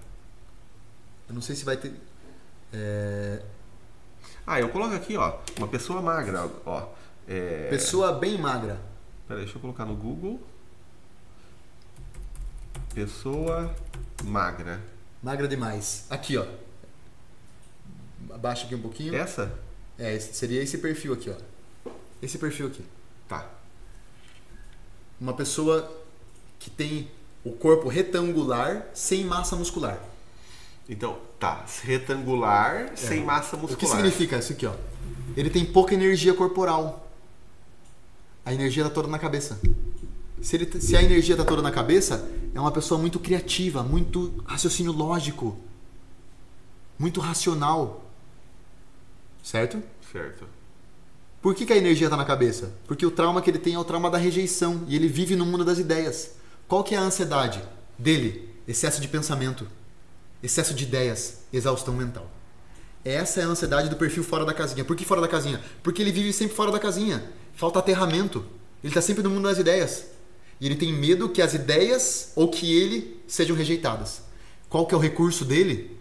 Eu 1.27 1.35
não 1.35 1.41
sei 1.41 1.55
se 1.57 1.65
vai 1.65 1.75
ter. 1.75 1.93
é, 2.71 3.41
Ah, 4.47 4.59
eu 4.61 4.69
coloco 4.69 4.95
aqui, 4.95 5.17
ó, 5.17 5.39
uma 5.57 5.67
pessoa 5.67 6.01
magra, 6.01 6.49
ó. 6.65 6.87
É... 7.27 7.67
Pessoa 7.69 8.13
bem 8.13 8.37
magra. 8.37 8.79
Peraí, 9.27 9.43
deixa 9.43 9.57
eu 9.57 9.61
colocar 9.61 9.83
no 9.85 9.95
Google. 9.95 10.39
Pessoa 12.95 13.75
magra. 14.23 14.81
Magra 15.21 15.49
demais. 15.49 16.05
Aqui, 16.09 16.37
ó. 16.37 16.45
Abaixa 18.33 18.65
aqui 18.65 18.73
um 18.73 18.81
pouquinho. 18.81 19.13
Essa? 19.13 19.53
É, 19.99 20.17
seria 20.17 20.63
esse 20.63 20.77
perfil 20.77 21.11
aqui, 21.11 21.29
ó. 21.29 21.91
Esse 22.21 22.37
perfil 22.37 22.67
aqui. 22.67 22.85
Tá. 23.27 23.49
Uma 25.19 25.33
pessoa 25.33 25.93
que 26.57 26.69
tem 26.69 27.11
o 27.43 27.51
corpo 27.51 27.89
retangular 27.89 28.87
sem 28.93 29.25
massa 29.25 29.57
muscular. 29.57 29.99
Então, 30.87 31.19
tá. 31.37 31.65
Retangular 31.83 32.93
é. 32.93 32.95
sem 32.95 33.25
massa 33.25 33.57
muscular. 33.57 33.73
O 33.73 33.77
que 33.77 33.87
significa 33.87 34.37
isso 34.37 34.53
aqui, 34.53 34.65
ó? 34.65 34.73
Ele 35.35 35.49
tem 35.49 35.65
pouca 35.65 35.93
energia 35.93 36.33
corporal. 36.33 37.11
A 38.45 38.53
energia 38.53 38.83
está 38.83 38.95
toda 38.95 39.09
na 39.09 39.19
cabeça. 39.19 39.59
Se, 40.41 40.55
ele, 40.55 40.81
se 40.81 40.95
a 40.95 41.01
energia 41.01 41.33
está 41.33 41.45
toda 41.45 41.61
na 41.61 41.71
cabeça, 41.71 42.29
é 42.53 42.59
uma 42.59 42.71
pessoa 42.71 42.99
muito 42.99 43.19
criativa, 43.19 43.83
muito 43.83 44.43
raciocínio 44.45 44.91
lógico, 44.91 45.57
muito 46.99 47.19
racional. 47.19 48.09
Certo? 49.43 49.81
Certo. 50.11 50.45
Por 51.41 51.53
que, 51.53 51.65
que 51.65 51.73
a 51.73 51.77
energia 51.77 52.07
está 52.07 52.17
na 52.17 52.25
cabeça? 52.25 52.73
Porque 52.87 53.05
o 53.05 53.11
trauma 53.11 53.41
que 53.41 53.49
ele 53.49 53.59
tem 53.59 53.75
é 53.75 53.79
o 53.79 53.83
trauma 53.83 54.09
da 54.09 54.17
rejeição 54.17 54.83
e 54.87 54.95
ele 54.95 55.07
vive 55.07 55.35
no 55.35 55.45
mundo 55.45 55.63
das 55.63 55.77
ideias. 55.77 56.31
Qual 56.67 56.83
que 56.83 56.95
é 56.95 56.97
a 56.97 57.01
ansiedade 57.01 57.61
dele? 57.99 58.49
Excesso 58.67 58.99
de 58.99 59.07
pensamento, 59.07 59.67
excesso 60.41 60.73
de 60.73 60.83
ideias, 60.83 61.43
exaustão 61.53 61.93
mental. 61.93 62.27
Essa 63.03 63.41
é 63.41 63.43
a 63.43 63.47
ansiedade 63.47 63.89
do 63.89 63.95
perfil 63.95 64.23
fora 64.23 64.43
da 64.43 64.55
casinha. 64.55 64.83
Por 64.83 64.95
que 64.95 65.05
fora 65.05 65.21
da 65.21 65.27
casinha? 65.27 65.61
Porque 65.83 66.01
ele 66.01 66.11
vive 66.11 66.33
sempre 66.33 66.55
fora 66.55 66.71
da 66.71 66.79
casinha. 66.79 67.23
Falta 67.53 67.77
aterramento. 67.77 68.43
Ele 68.83 68.89
está 68.89 69.01
sempre 69.01 69.21
no 69.21 69.29
mundo 69.29 69.43
das 69.43 69.59
ideias. 69.59 70.07
E 70.59 70.65
ele 70.65 70.75
tem 70.75 70.93
medo 70.93 71.29
que 71.29 71.41
as 71.41 71.53
ideias 71.53 72.31
ou 72.35 72.49
que 72.49 72.75
ele 72.75 73.19
sejam 73.27 73.55
rejeitadas. 73.55 74.21
Qual 74.69 74.85
que 74.85 74.93
é 74.93 74.97
o 74.97 75.01
recurso 75.01 75.43
dele? 75.43 75.97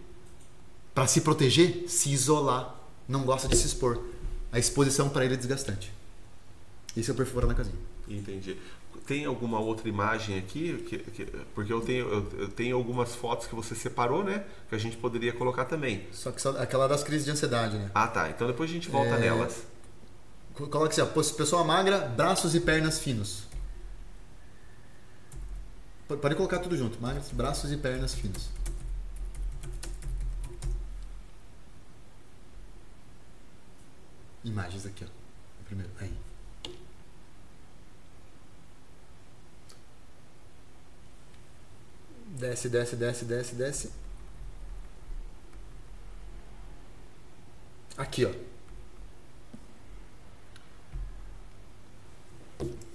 Para 0.93 1.07
se 1.07 1.21
proteger? 1.21 1.85
Se 1.87 2.09
isolar. 2.11 2.75
Não 3.07 3.23
gosta 3.23 3.47
de 3.47 3.55
se 3.55 3.67
expor. 3.67 4.01
A 4.51 4.57
exposição 4.57 5.09
para 5.09 5.25
ele 5.25 5.33
é 5.33 5.37
desgastante. 5.37 5.91
Esse 6.95 7.09
é 7.09 7.13
o 7.13 7.15
perfil 7.15 7.33
fora 7.35 7.47
da 7.47 7.53
casinha. 7.53 7.77
Entendi 8.07 8.57
tem 9.05 9.25
alguma 9.25 9.59
outra 9.59 9.87
imagem 9.87 10.37
aqui? 10.37 10.83
Que, 10.87 10.97
que, 10.97 11.25
porque 11.53 11.71
eu 11.71 11.81
tenho, 11.81 12.07
eu, 12.07 12.39
eu, 12.39 12.49
tenho 12.49 12.75
algumas 12.75 13.15
fotos 13.15 13.47
que 13.47 13.55
você 13.55 13.75
separou, 13.75 14.23
né? 14.23 14.43
Que 14.67 14.75
a 14.75 14.77
gente 14.77 14.97
poderia 14.97 15.31
colocar 15.31 15.65
também. 15.65 16.07
Só 16.11 16.31
que 16.31 16.41
só, 16.41 16.51
aquela 16.57 16.87
das 16.87 17.03
crises 17.03 17.25
de 17.25 17.31
ansiedade, 17.31 17.77
né? 17.77 17.91
Ah, 17.93 18.07
tá. 18.07 18.29
Então 18.29 18.47
depois 18.47 18.69
a 18.69 18.73
gente 18.73 18.89
volta 18.89 19.15
é... 19.15 19.19
nelas. 19.19 19.63
Coloca 20.53 20.87
assim, 20.87 21.01
ó, 21.01 21.05
pessoa 21.05 21.63
magra, 21.63 21.99
braços 21.99 22.55
e 22.55 22.59
pernas 22.61 22.97
finos. 22.99 23.43
Pode 26.07 26.35
colocar 26.35 26.59
tudo 26.59 26.77
junto, 26.77 27.01
magros, 27.01 27.31
braços 27.31 27.71
e 27.71 27.77
pernas 27.77 28.13
finos. 28.13 28.49
Imagens 34.43 34.85
aqui, 34.85 35.03
ó. 35.03 35.07
Primeiro, 35.65 35.91
aí. 35.99 36.15
Desce, 42.37 42.69
desce, 42.69 42.95
desce, 42.95 43.25
desce, 43.25 43.55
desce. 43.55 43.91
Aqui, 47.97 48.25
ó. 48.25 48.31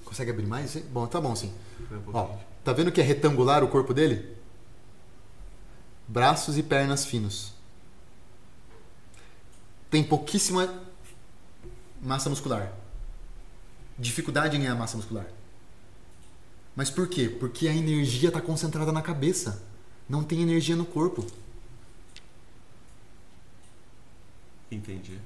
Consegue 0.04 0.30
abrir 0.30 0.46
mais? 0.46 0.76
Bom, 0.76 1.06
tá 1.08 1.20
bom 1.20 1.34
sim. 1.34 1.52
Ó, 2.12 2.38
tá 2.64 2.72
vendo 2.72 2.92
que 2.92 3.00
é 3.00 3.04
retangular 3.04 3.62
o 3.64 3.68
corpo 3.68 3.94
dele? 3.94 4.36
Braços 6.06 6.58
e 6.58 6.62
pernas 6.62 7.06
finos. 7.06 7.52
Tem 9.90 10.04
pouquíssima 10.04 10.82
massa 12.02 12.30
muscular. 12.30 12.72
Dificuldade 13.98 14.56
em 14.56 14.60
ganhar 14.60 14.74
massa 14.74 14.96
muscular. 14.96 15.26
Mas 16.74 16.88
por 16.90 17.08
quê? 17.08 17.28
Porque 17.28 17.68
a 17.68 17.74
energia 17.74 18.28
está 18.28 18.40
concentrada 18.40 18.92
na 18.92 19.02
cabeça. 19.02 19.62
Não 20.08 20.22
tem 20.22 20.40
energia 20.40 20.76
no 20.76 20.84
corpo. 20.84 21.26
Entendi. 24.70 25.18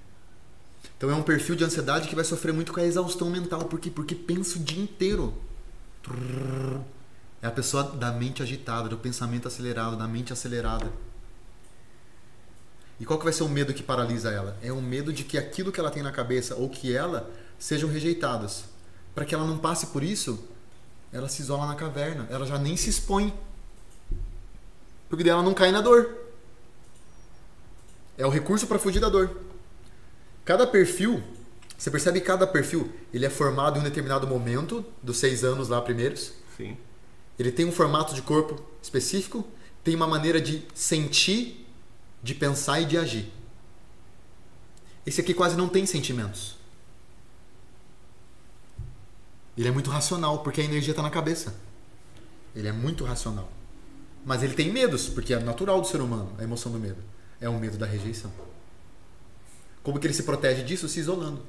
Então 0.97 1.11
é 1.11 1.15
um 1.15 1.23
perfil 1.23 1.55
de 1.55 1.65
ansiedade 1.65 2.09
que 2.09 2.15
vai 2.15 2.25
sofrer 2.25 2.53
muito 2.53 2.73
com 2.73 2.81
a 2.81 2.85
exaustão 2.85 3.29
mental. 3.31 3.65
Por 3.67 3.79
quê? 3.79 3.91
Porque 3.91 4.15
pensa 4.15 4.59
o 4.59 4.63
dia 4.63 4.83
inteiro. 4.83 5.35
É 7.45 7.47
a 7.47 7.51
pessoa 7.51 7.83
da 7.83 8.11
mente 8.11 8.43
agitada, 8.43 8.89
do 8.89 8.97
pensamento 8.97 9.47
acelerado, 9.47 9.99
da 9.99 10.09
mente 10.09 10.33
acelerada. 10.33 10.91
E 12.99 13.05
qual 13.05 13.19
que 13.19 13.25
vai 13.25 13.35
ser 13.35 13.43
o 13.43 13.51
medo 13.51 13.75
que 13.75 13.83
paralisa 13.83 14.31
ela? 14.31 14.57
É 14.63 14.73
o 14.73 14.81
medo 14.81 15.13
de 15.13 15.25
que 15.25 15.37
aquilo 15.37 15.71
que 15.71 15.79
ela 15.79 15.91
tem 15.91 16.03
na 16.03 16.11
cabeça 16.11 16.55
ou 16.55 16.71
que 16.71 16.97
ela 16.97 17.31
sejam 17.59 17.91
rejeitadas. 17.91 18.65
Para 19.15 19.27
que 19.27 19.35
ela 19.35 19.47
não 19.47 19.59
passe 19.59 19.89
por 19.89 20.03
isso, 20.03 20.43
ela 21.13 21.29
se 21.29 21.43
isola 21.43 21.67
na 21.67 21.75
caverna, 21.75 22.27
ela 22.31 22.47
já 22.47 22.59
nem 22.59 22.79
se 22.79 22.89
expõe. 22.89 23.31
Porque 25.11 25.23
daí 25.23 25.33
ela 25.33 25.43
não 25.43 25.53
cai 25.53 25.71
na 25.71 25.83
dor. 25.83 26.17
É 28.17 28.25
o 28.25 28.31
recurso 28.31 28.67
para 28.67 28.79
fugir 28.79 29.01
da 29.01 29.11
dor. 29.11 29.39
Cada 30.47 30.67
perfil, 30.67 31.23
você 31.77 31.91
percebe 31.91 32.23
que 32.23 32.27
cada 32.27 32.47
perfil, 32.47 32.91
ele 33.13 33.27
é 33.27 33.31
formado 33.31 33.77
em 33.77 33.81
um 33.83 33.85
determinado 33.85 34.27
momento, 34.27 34.83
dos 35.03 35.19
seis 35.19 35.45
anos 35.45 35.69
lá 35.69 35.83
primeiros. 35.83 36.33
Sim. 36.57 36.79
Ele 37.39 37.51
tem 37.51 37.65
um 37.65 37.73
formato 37.73 38.15
de 38.15 38.23
corpo 38.23 38.63
específico, 38.83 39.47
tem 39.83 39.95
uma 39.95 40.07
maneira 40.07 40.41
de 40.41 40.67
sentir, 40.75 41.67
de 42.23 42.35
pensar 42.35 42.81
e 42.81 42.85
de 42.85 42.97
agir. 42.97 43.33
Esse 45.05 45.21
aqui 45.21 45.35
quase 45.35 45.57
não 45.57 45.69
tem 45.69 45.85
sentimentos. 45.85 46.57
Ele 49.57 49.69
é 49.69 49.71
muito 49.71 49.91
racional, 49.91 50.39
porque 50.43 50.61
a 50.61 50.65
energia 50.65 50.93
está 50.93 51.03
na 51.03 51.11
cabeça. 51.11 51.55
Ele 52.55 52.69
é 52.69 52.73
muito 52.73 53.05
racional. 53.05 53.49
Mas 54.25 54.43
ele 54.43 54.55
tem 54.55 54.73
medos, 54.73 55.09
porque 55.09 55.35
é 55.35 55.39
natural 55.39 55.81
do 55.81 55.87
ser 55.87 56.01
humano, 56.01 56.33
a 56.39 56.43
emoção 56.43 56.73
do 56.73 56.79
medo. 56.79 57.03
É 57.41 57.49
o 57.49 57.59
medo 57.59 57.77
da 57.77 57.87
rejeição. 57.87 58.33
Como 59.83 59.99
que 60.01 60.07
ele 60.07 60.15
se 60.15 60.23
protege 60.23 60.63
disso? 60.63 60.89
Se 60.89 60.99
isolando. 60.99 61.43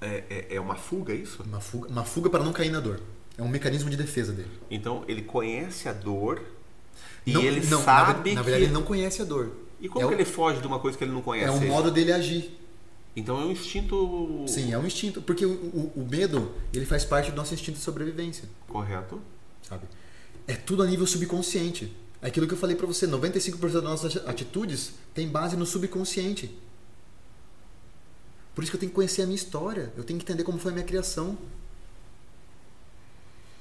É, 0.00 0.24
é, 0.30 0.54
é 0.56 0.60
uma 0.60 0.76
fuga 0.76 1.12
isso? 1.12 1.42
Uma 1.42 1.60
fuga, 1.60 1.88
uma 1.88 2.04
fuga 2.04 2.30
para 2.30 2.42
não 2.42 2.52
cair 2.52 2.70
na 2.70 2.80
dor. 2.80 3.00
É 3.36 3.42
um 3.42 3.48
mecanismo 3.48 3.90
de 3.90 3.96
defesa 3.96 4.32
dele. 4.32 4.50
Então 4.70 5.04
ele 5.06 5.22
conhece 5.22 5.88
a 5.88 5.92
dor 5.92 6.42
e 7.26 7.32
não, 7.32 7.42
ele 7.42 7.66
não, 7.66 7.82
sabe 7.82 8.12
na, 8.12 8.22
que... 8.22 8.34
na 8.34 8.42
verdade 8.42 8.64
ele 8.64 8.72
não 8.72 8.82
conhece 8.82 9.22
a 9.22 9.24
dor. 9.24 9.50
E 9.80 9.88
como 9.88 10.04
é 10.04 10.08
que 10.08 10.14
o... 10.14 10.16
ele 10.16 10.24
foge 10.24 10.60
de 10.60 10.66
uma 10.66 10.78
coisa 10.78 10.96
que 10.96 11.04
ele 11.04 11.12
não 11.12 11.22
conhece? 11.22 11.48
É 11.48 11.50
um 11.50 11.66
modo 11.66 11.90
dele 11.90 12.12
agir. 12.12 12.58
Então 13.14 13.40
é 13.40 13.44
um 13.44 13.50
instinto. 13.50 14.44
Sim, 14.46 14.72
é 14.72 14.78
um 14.78 14.86
instinto. 14.86 15.20
Porque 15.20 15.44
o, 15.44 15.50
o, 15.50 15.92
o, 15.96 16.08
medo, 16.08 16.52
ele 16.72 16.86
faz 16.86 17.04
parte 17.04 17.30
do 17.30 17.36
nosso 17.36 17.52
instinto 17.54 17.76
de 17.76 17.82
sobrevivência. 17.82 18.48
Correto. 18.68 19.20
Sabe? 19.62 19.84
É 20.46 20.54
tudo 20.54 20.82
a 20.82 20.86
nível 20.86 21.06
subconsciente. 21.06 21.92
É 22.22 22.28
aquilo 22.28 22.46
que 22.46 22.52
eu 22.52 22.58
falei 22.58 22.76
para 22.76 22.86
você, 22.86 23.06
95% 23.06 23.58
das 23.70 23.82
nossas 23.82 24.16
atitudes 24.28 24.92
tem 25.14 25.28
base 25.28 25.56
no 25.56 25.64
subconsciente. 25.64 26.54
Por 28.54 28.62
isso 28.62 28.70
que 28.70 28.76
eu 28.76 28.80
tenho 28.80 28.90
que 28.90 28.96
conhecer 28.96 29.22
a 29.22 29.26
minha 29.26 29.36
história. 29.36 29.92
Eu 29.96 30.04
tenho 30.04 30.18
que 30.18 30.24
entender 30.24 30.44
como 30.44 30.58
foi 30.58 30.70
a 30.70 30.74
minha 30.74 30.86
criação. 30.86 31.38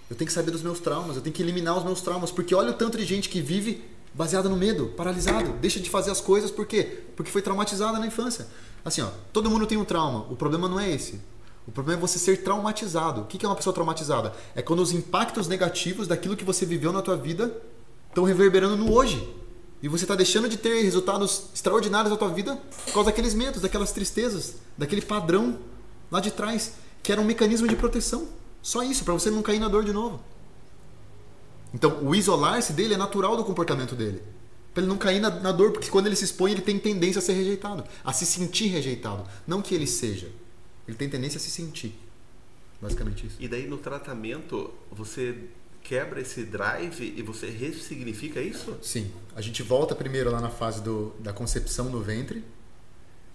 Eu 0.10 0.16
tenho 0.16 0.28
que 0.28 0.34
saber 0.34 0.52
dos 0.52 0.62
meus 0.62 0.80
traumas. 0.80 1.16
Eu 1.16 1.22
tenho 1.22 1.34
que 1.34 1.42
eliminar 1.42 1.78
os 1.78 1.84
meus 1.84 2.02
traumas. 2.02 2.32
Porque 2.32 2.56
olha 2.56 2.72
o 2.72 2.74
tanto 2.74 2.98
de 2.98 3.06
gente 3.06 3.30
que 3.30 3.42
vive 3.42 3.84
baseada 4.14 4.50
no 4.50 4.58
medo, 4.58 4.88
paralisado. 4.98 5.54
Deixa 5.54 5.80
de 5.80 5.90
fazer 5.90 6.12
as 6.12 6.20
coisas 6.20 6.50
por 6.50 6.66
quê? 6.66 7.04
Porque 7.16 7.32
foi 7.32 7.42
traumatizada 7.42 8.00
na 8.00 8.08
infância. 8.08 8.48
Assim, 8.84 9.02
ó, 9.02 9.10
todo 9.32 9.50
mundo 9.50 9.68
tem 9.68 9.78
um 9.78 9.86
trauma. 9.86 10.26
O 10.30 10.36
problema 10.36 10.68
não 10.68 10.80
é 10.80 10.90
esse. 10.90 11.22
O 11.68 11.72
problema 11.72 12.00
é 12.00 12.02
você 12.02 12.18
ser 12.18 12.44
traumatizado. 12.44 13.22
O 13.22 13.26
que 13.26 13.46
é 13.46 13.50
uma 13.50 13.56
pessoa 13.56 13.74
traumatizada? 13.74 14.34
É 14.56 14.62
quando 14.62 14.80
os 14.80 14.92
impactos 14.92 15.48
negativos 15.48 16.08
daquilo 16.08 16.36
que 16.36 16.44
você 16.44 16.66
viveu 16.66 16.92
na 16.92 17.02
tua 17.02 17.16
vida 17.16 17.56
estão 18.08 18.24
reverberando 18.24 18.76
no 18.76 18.92
hoje. 18.92 19.28
E 19.82 19.88
você 19.88 20.04
está 20.04 20.16
deixando 20.16 20.50
de 20.50 20.58
ter 20.58 20.82
resultados 20.82 21.46
extraordinários 21.54 22.12
na 22.12 22.18
tua 22.18 22.30
vida 22.30 22.56
por 22.86 22.94
causa 22.94 23.10
daqueles 23.10 23.34
medos, 23.34 23.62
daquelas 23.62 23.92
tristezas, 23.92 24.56
daquele 24.78 25.02
padrão 25.02 25.58
lá 26.12 26.20
de 26.20 26.32
trás, 26.32 26.74
que 27.02 27.12
era 27.12 27.22
um 27.22 27.26
mecanismo 27.26 27.68
de 27.68 27.76
proteção. 27.76 28.28
Só 28.62 28.84
isso, 28.84 29.06
para 29.06 29.14
você 29.14 29.32
não 29.32 29.42
cair 29.42 29.60
na 29.60 29.70
dor 29.70 29.86
de 29.86 29.94
novo. 29.94 30.22
Então, 31.74 32.04
o 32.04 32.14
isolar-se 32.14 32.74
dele 32.74 32.96
é 32.96 32.98
natural 32.98 33.38
do 33.38 33.46
comportamento 33.46 33.96
dele. 33.96 34.22
Para 34.74 34.84
ele 34.84 34.90
não 34.90 34.98
cair 34.98 35.20
na, 35.20 35.30
na, 35.30 35.52
dor, 35.52 35.72
porque 35.72 35.90
quando 35.90 36.08
ele 36.08 36.16
se 36.16 36.26
expõe, 36.26 36.52
ele 36.52 36.62
tem 36.62 36.78
tendência 36.78 37.20
a 37.20 37.22
ser 37.22 37.34
rejeitado, 37.34 37.84
a 38.04 38.12
se 38.12 38.26
sentir 38.26 38.68
rejeitado. 38.68 39.24
Não 39.48 39.62
que 39.62 39.74
ele 39.74 39.88
seja. 39.88 40.30
Ele 40.88 40.98
tem 40.98 41.10
tendência 41.10 41.38
a 41.38 41.40
se 41.40 41.50
sentir. 41.50 41.98
Basicamente 42.82 43.28
isso. 43.28 43.36
E 43.40 43.48
daí 43.48 43.68
no 43.68 43.78
tratamento, 43.78 44.74
você 44.92 45.36
quebra 45.90 46.22
esse 46.22 46.44
drive 46.44 47.16
e 47.18 47.24
você 47.24 47.50
ressignifica 47.50 48.40
isso? 48.40 48.78
Sim. 48.80 49.12
A 49.36 49.42
gente 49.42 49.64
volta 49.64 49.96
primeiro 49.96 50.30
lá 50.30 50.40
na 50.40 50.52
fase 50.52 50.84
do, 50.84 51.16
da 51.18 51.34
concepção 51.34 51.86
no 51.86 52.00
ventre, 52.00 52.44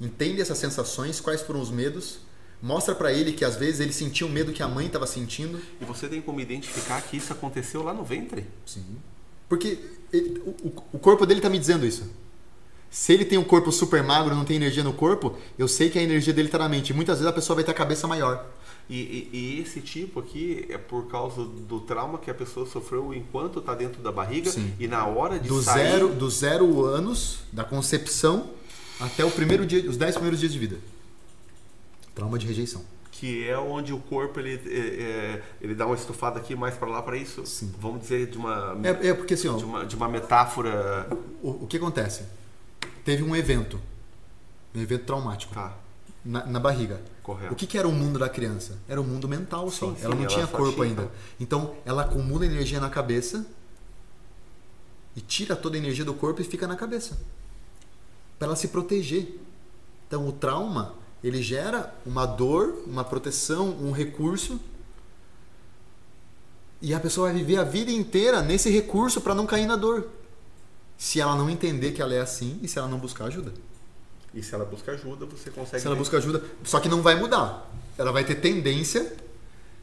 entende 0.01 0.41
essas 0.41 0.59
sensações, 0.59 1.19
quais 1.19 1.43
foram 1.43 1.61
os 1.61 1.73
medos, 1.73 2.21
mostra 2.63 2.95
para 2.95 3.13
ele 3.13 3.33
que 3.33 3.45
às 3.45 3.57
vezes 3.57 3.81
ele 3.81 3.93
sentia 3.93 4.25
o 4.25 4.31
medo 4.31 4.53
que 4.53 4.63
a 4.63 4.69
mãe 4.69 4.87
estava 4.87 5.05
sentindo. 5.05 5.61
E 5.81 5.85
você 5.85 6.09
tem 6.09 6.23
como 6.23 6.41
identificar 6.41 7.03
que 7.03 7.17
isso 7.17 7.33
aconteceu 7.33 7.83
lá 7.83 7.93
no 7.93 8.05
ventre? 8.05 8.47
Sim. 8.65 8.85
Porque 9.49 9.77
ele, 10.13 10.41
o, 10.47 10.73
o 10.93 10.99
corpo 11.01 11.27
dele 11.27 11.41
está 11.41 11.51
me 11.51 11.59
dizendo 11.59 11.85
isso. 11.85 12.09
Se 12.95 13.13
ele 13.13 13.25
tem 13.25 13.37
um 13.37 13.43
corpo 13.43 13.73
super 13.73 14.05
magro, 14.05 14.37
não 14.37 14.45
tem 14.45 14.55
energia 14.55 14.85
no 14.85 14.93
corpo, 14.93 15.37
eu 15.59 15.67
sei 15.67 15.91
que 15.91 15.99
a 15.99 16.03
energia 16.03 16.33
dele 16.33 16.47
está 16.47 16.59
na 16.59 16.69
mente. 16.69 16.95
Muitas 16.95 17.19
vezes 17.19 17.29
a 17.29 17.33
pessoa 17.33 17.57
vai 17.57 17.65
ter 17.65 17.73
a 17.73 17.75
cabeça 17.75 18.07
maior. 18.07 18.47
E, 18.89 18.95
e, 18.97 19.31
e, 19.33 19.61
esse 19.61 19.81
tipo 19.81 20.21
aqui 20.21 20.65
é 20.69 20.79
por 20.79 21.09
causa 21.09 21.43
do 21.43 21.81
trauma 21.81 22.19
que 22.19 22.31
a 22.31 22.35
pessoa 22.35 22.65
sofreu 22.67 23.13
enquanto 23.13 23.59
está 23.59 23.75
dentro 23.75 24.01
da 24.01 24.13
barriga 24.13 24.49
Sim. 24.49 24.73
e 24.79 24.87
na 24.87 25.05
hora 25.07 25.41
de 25.41 25.49
do 25.49 25.61
sair... 25.61 25.91
Zero, 25.91 26.09
do 26.11 26.31
zero 26.31 26.85
anos, 26.85 27.41
da 27.53 27.65
concepção, 27.65 28.51
até 29.01 29.25
o 29.25 29.31
primeiro 29.33 29.67
dia, 29.67 29.91
os 29.91 29.97
dez 29.97 30.15
primeiros 30.15 30.39
dias 30.39 30.53
de 30.53 30.59
vida. 30.61 30.79
Trauma 32.15 32.39
de 32.39 32.47
rejeição. 32.47 32.85
Que 33.11 33.49
é 33.49 33.59
onde 33.59 33.93
o 33.93 33.99
corpo 33.99 34.39
ele, 34.39 34.55
é, 34.67 34.79
é 34.79 35.43
ele 35.61 35.75
dá 35.75 35.85
uma 35.85 35.97
estufada 35.97 36.39
aqui 36.39 36.55
mais 36.55 36.77
para 36.77 36.89
lá 36.89 37.03
para 37.03 37.17
isso. 37.17 37.45
Sim. 37.45 37.75
Vamos 37.77 38.03
dizer 38.03 38.29
de 38.29 38.39
uma 38.39 38.79
é, 38.85 39.09
é 39.09 39.15
porque 39.15 39.35
assim, 39.35 39.49
ó, 39.49 39.57
de 39.57 39.65
uma, 39.65 39.85
de 39.85 39.97
uma 39.97 40.09
metáfora. 40.09 41.09
O, 41.43 41.65
o 41.65 41.67
que 41.67 41.77
acontece? 41.77 42.23
Teve 43.05 43.23
um 43.23 43.37
evento, 43.37 43.81
um 44.75 44.81
evento 44.81 45.05
traumático 45.05 45.55
tá. 45.55 45.77
na, 46.25 46.47
na 46.47 46.61
barriga. 46.61 47.03
Correto. 47.23 47.53
O 47.53 47.57
que, 47.57 47.67
que, 47.67 47.77
era 47.77 47.87
o 47.87 47.93
mundo 47.93 48.19
da 48.19 48.29
criança? 48.29 48.79
Era 48.89 49.01
o 49.01 49.05
mundo 49.05 49.29
mental 49.29 49.71
só. 49.71 49.91
Sim, 49.91 49.97
sim, 49.97 50.05
ela 50.05 50.15
não 50.15 50.23
ela 50.23 50.31
tinha 50.31 50.47
corpo 50.47 50.75
tinha. 50.75 50.87
ainda. 50.87 51.11
Então 51.39 51.75
ela 51.85 52.03
acumula 52.03 52.47
energia 52.47 52.81
na 52.81 52.91
cabeça 52.91 53.47
e 55.17 55.21
tira 55.21 55.55
toda 55.55 55.77
a 55.77 55.79
energia 55.79 56.05
do 56.05 56.15
corpo 56.15 56.41
e 56.41 56.45
fica 56.45 56.67
na 56.67 56.77
cabeça 56.77 57.19
para 58.39 58.49
ela 58.49 58.57
se 58.57 58.69
proteger. 58.69 59.39
Então 60.07 60.29
o 60.29 60.33
trauma 60.33 60.95
ele 61.23 61.43
gera 61.43 61.95
uma 62.05 62.27
dor, 62.27 62.83
uma 62.87 63.05
proteção, 63.05 63.71
um 63.71 63.93
recurso 63.93 64.61
e 66.83 66.93
a 66.93 67.01
pessoa 67.01 67.29
vai 67.29 67.39
viver 67.39 67.57
a 67.57 67.65
vida 67.65 67.91
inteira 67.91 68.43
nesse 68.43 68.69
recurso 68.69 69.21
para 69.21 69.35
não 69.35 69.47
cair 69.47 69.67
na 69.67 69.77
dor. 69.77 70.07
Se 70.97 71.21
ela 71.21 71.37
não 71.37 71.51
entender 71.51 71.93
que 71.93 72.01
ela 72.01 72.15
é 72.15 72.21
assim 72.21 72.59
e 72.63 72.69
se 72.69 72.79
ela 72.79 72.89
não 72.89 72.99
buscar 72.99 73.27
ajuda. 73.27 73.53
E 74.35 74.43
se 74.43 74.55
ela 74.55 74.65
busca 74.65 74.93
ajuda, 74.93 75.27
você 75.27 75.51
consegue. 75.51 75.81
Se 75.81 75.87
ela 75.87 75.95
busca 75.95 76.17
ajuda, 76.19 76.43
só 76.65 76.81
que 76.81 76.89
não 76.89 77.03
vai 77.03 77.15
mudar. 77.15 77.71
Ela 77.97 78.11
vai 78.11 78.25
ter 78.25 78.35
tendência, 78.37 79.15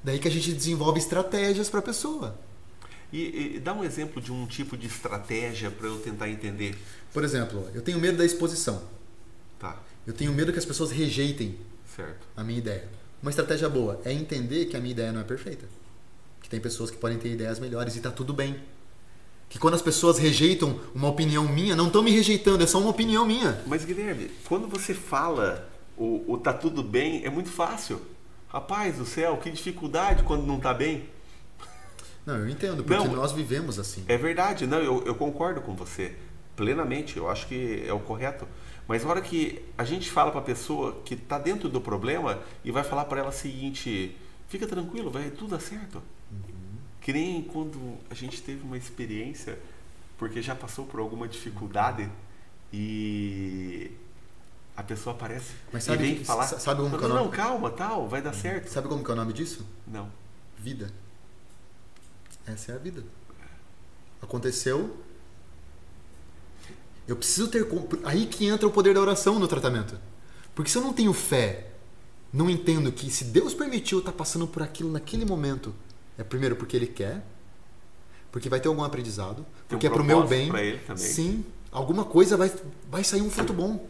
daí 0.03 0.19
que 0.19 0.27
a 0.27 0.31
gente 0.31 0.51
desenvolve 0.51 0.99
estratégias 0.99 1.69
para 1.69 1.79
a 1.79 1.83
pessoa. 1.83 2.37
E, 3.13 3.55
e, 3.55 3.59
dá 3.59 3.73
um 3.73 3.83
exemplo 3.83 4.21
de 4.21 4.31
um 4.31 4.45
tipo 4.45 4.77
de 4.77 4.87
estratégia 4.87 5.69
para 5.69 5.87
eu 5.87 5.99
tentar 5.99 6.29
entender. 6.29 6.77
Por 7.13 7.23
exemplo, 7.23 7.69
eu 7.73 7.81
tenho 7.81 7.99
medo 7.99 8.17
da 8.17 8.25
exposição. 8.25 8.81
Tá. 9.59 9.77
Eu 10.07 10.13
tenho 10.13 10.31
medo 10.33 10.51
que 10.51 10.59
as 10.59 10.65
pessoas 10.65 10.91
rejeitem 10.91 11.57
certo. 11.95 12.25
a 12.35 12.43
minha 12.43 12.59
ideia. 12.59 12.87
Uma 13.21 13.29
estratégia 13.29 13.69
boa 13.69 14.01
é 14.03 14.11
entender 14.11 14.65
que 14.65 14.75
a 14.75 14.79
minha 14.79 14.91
ideia 14.91 15.11
não 15.11 15.21
é 15.21 15.23
perfeita. 15.23 15.65
Que 16.41 16.49
tem 16.49 16.59
pessoas 16.59 16.89
que 16.89 16.97
podem 16.97 17.17
ter 17.17 17.29
ideias 17.29 17.59
melhores 17.59 17.95
e 17.95 17.97
está 17.97 18.09
tudo 18.09 18.33
bem. 18.33 18.59
Que 19.51 19.59
quando 19.59 19.73
as 19.73 19.81
pessoas 19.81 20.17
rejeitam 20.17 20.79
uma 20.95 21.09
opinião 21.09 21.45
minha, 21.45 21.75
não 21.75 21.87
estão 21.87 22.01
me 22.01 22.09
rejeitando, 22.09 22.63
é 22.63 22.65
só 22.65 22.79
uma 22.79 22.89
opinião 22.89 23.25
minha. 23.25 23.61
Mas 23.67 23.83
Guilherme, 23.83 24.31
quando 24.47 24.65
você 24.65 24.93
fala 24.93 25.69
o, 25.97 26.23
o 26.25 26.37
tá 26.37 26.53
tudo 26.53 26.81
bem, 26.81 27.25
é 27.25 27.29
muito 27.29 27.49
fácil. 27.49 28.01
Rapaz 28.47 28.95
do 28.95 29.05
céu, 29.05 29.35
que 29.35 29.51
dificuldade 29.51 30.23
quando 30.23 30.45
não 30.45 30.57
tá 30.57 30.73
bem. 30.73 31.09
Não, 32.25 32.37
eu 32.37 32.47
entendo, 32.47 32.81
porque 32.81 33.05
não, 33.05 33.13
nós 33.13 33.33
vivemos 33.33 33.77
assim. 33.77 34.05
É 34.07 34.15
verdade, 34.15 34.65
não, 34.65 34.79
eu, 34.79 35.03
eu 35.05 35.15
concordo 35.15 35.59
com 35.59 35.75
você 35.75 36.15
plenamente, 36.55 37.17
eu 37.17 37.29
acho 37.29 37.45
que 37.45 37.83
é 37.85 37.91
o 37.91 37.99
correto. 37.99 38.47
Mas 38.87 39.03
na 39.03 39.09
hora 39.09 39.21
que 39.21 39.61
a 39.77 39.83
gente 39.83 40.09
fala 40.09 40.31
para 40.31 40.39
a 40.39 40.43
pessoa 40.43 41.01
que 41.03 41.15
está 41.15 41.37
dentro 41.37 41.67
do 41.67 41.81
problema 41.81 42.39
e 42.63 42.71
vai 42.71 42.85
falar 42.85 43.03
para 43.03 43.19
ela 43.19 43.29
o 43.29 43.33
seguinte: 43.33 44.17
fica 44.47 44.65
tranquilo, 44.65 45.11
vai 45.11 45.29
tudo 45.29 45.49
dar 45.49 45.59
certo. 45.59 46.01
Uhum. 47.01 47.05
Que 47.05 47.13
nem 47.13 47.41
quando 47.43 47.97
a 48.09 48.13
gente 48.13 48.41
teve 48.41 48.61
uma 48.63 48.77
experiência, 48.77 49.57
porque 50.17 50.41
já 50.41 50.55
passou 50.55 50.85
por 50.85 50.99
alguma 50.99 51.27
dificuldade 51.27 52.09
e 52.71 53.91
a 54.77 54.83
pessoa 54.83 55.15
aparece 55.15 55.53
Mas 55.73 55.83
sabe, 55.83 56.03
e 56.03 56.15
vem 56.15 56.23
falar: 56.23 56.45
sabe 56.47 56.81
como 56.81 56.95
não, 56.95 57.03
é 57.03 57.05
o 57.05 57.09
não, 57.09 57.15
nome? 57.25 57.31
calma, 57.31 57.71
tal, 57.71 58.07
vai 58.07 58.21
dar 58.21 58.33
certo. 58.33 58.69
Sabe 58.69 58.87
como 58.87 59.03
que 59.03 59.09
é 59.09 59.13
o 59.13 59.17
nome 59.17 59.33
disso? 59.33 59.65
Não. 59.87 60.11
Vida. 60.57 60.91
Essa 62.45 62.71
é 62.71 62.75
a 62.75 62.77
vida. 62.77 63.03
Aconteceu. 64.21 64.97
Eu 67.07 67.15
preciso 67.15 67.47
ter. 67.47 67.67
Aí 68.03 68.27
que 68.27 68.45
entra 68.45 68.67
o 68.67 68.71
poder 68.71 68.93
da 68.93 69.01
oração 69.01 69.39
no 69.39 69.47
tratamento. 69.47 69.99
Porque 70.53 70.69
se 70.69 70.77
eu 70.77 70.81
não 70.81 70.93
tenho 70.93 71.13
fé, 71.13 71.71
não 72.31 72.49
entendo 72.49 72.91
que 72.91 73.09
se 73.09 73.25
Deus 73.25 73.53
permitiu 73.53 73.97
eu 73.97 74.01
estar 74.01 74.11
passando 74.11 74.47
por 74.47 74.61
aquilo 74.61 74.91
naquele 74.91 75.25
momento, 75.25 75.73
é 76.21 76.23
primeiro 76.23 76.55
porque 76.55 76.77
Ele 76.77 76.85
quer, 76.85 77.25
porque 78.31 78.47
vai 78.47 78.59
ter 78.59 78.67
algum 78.67 78.83
aprendizado, 78.83 79.43
porque 79.67 79.87
um 79.87 79.91
é 79.91 79.93
pro 79.93 80.03
meu 80.03 80.25
bem. 80.27 80.51
Sim, 80.95 81.43
alguma 81.71 82.05
coisa 82.05 82.37
vai, 82.37 82.51
vai 82.89 83.03
sair 83.03 83.21
um 83.21 83.29
fruto 83.29 83.51
bom. 83.51 83.89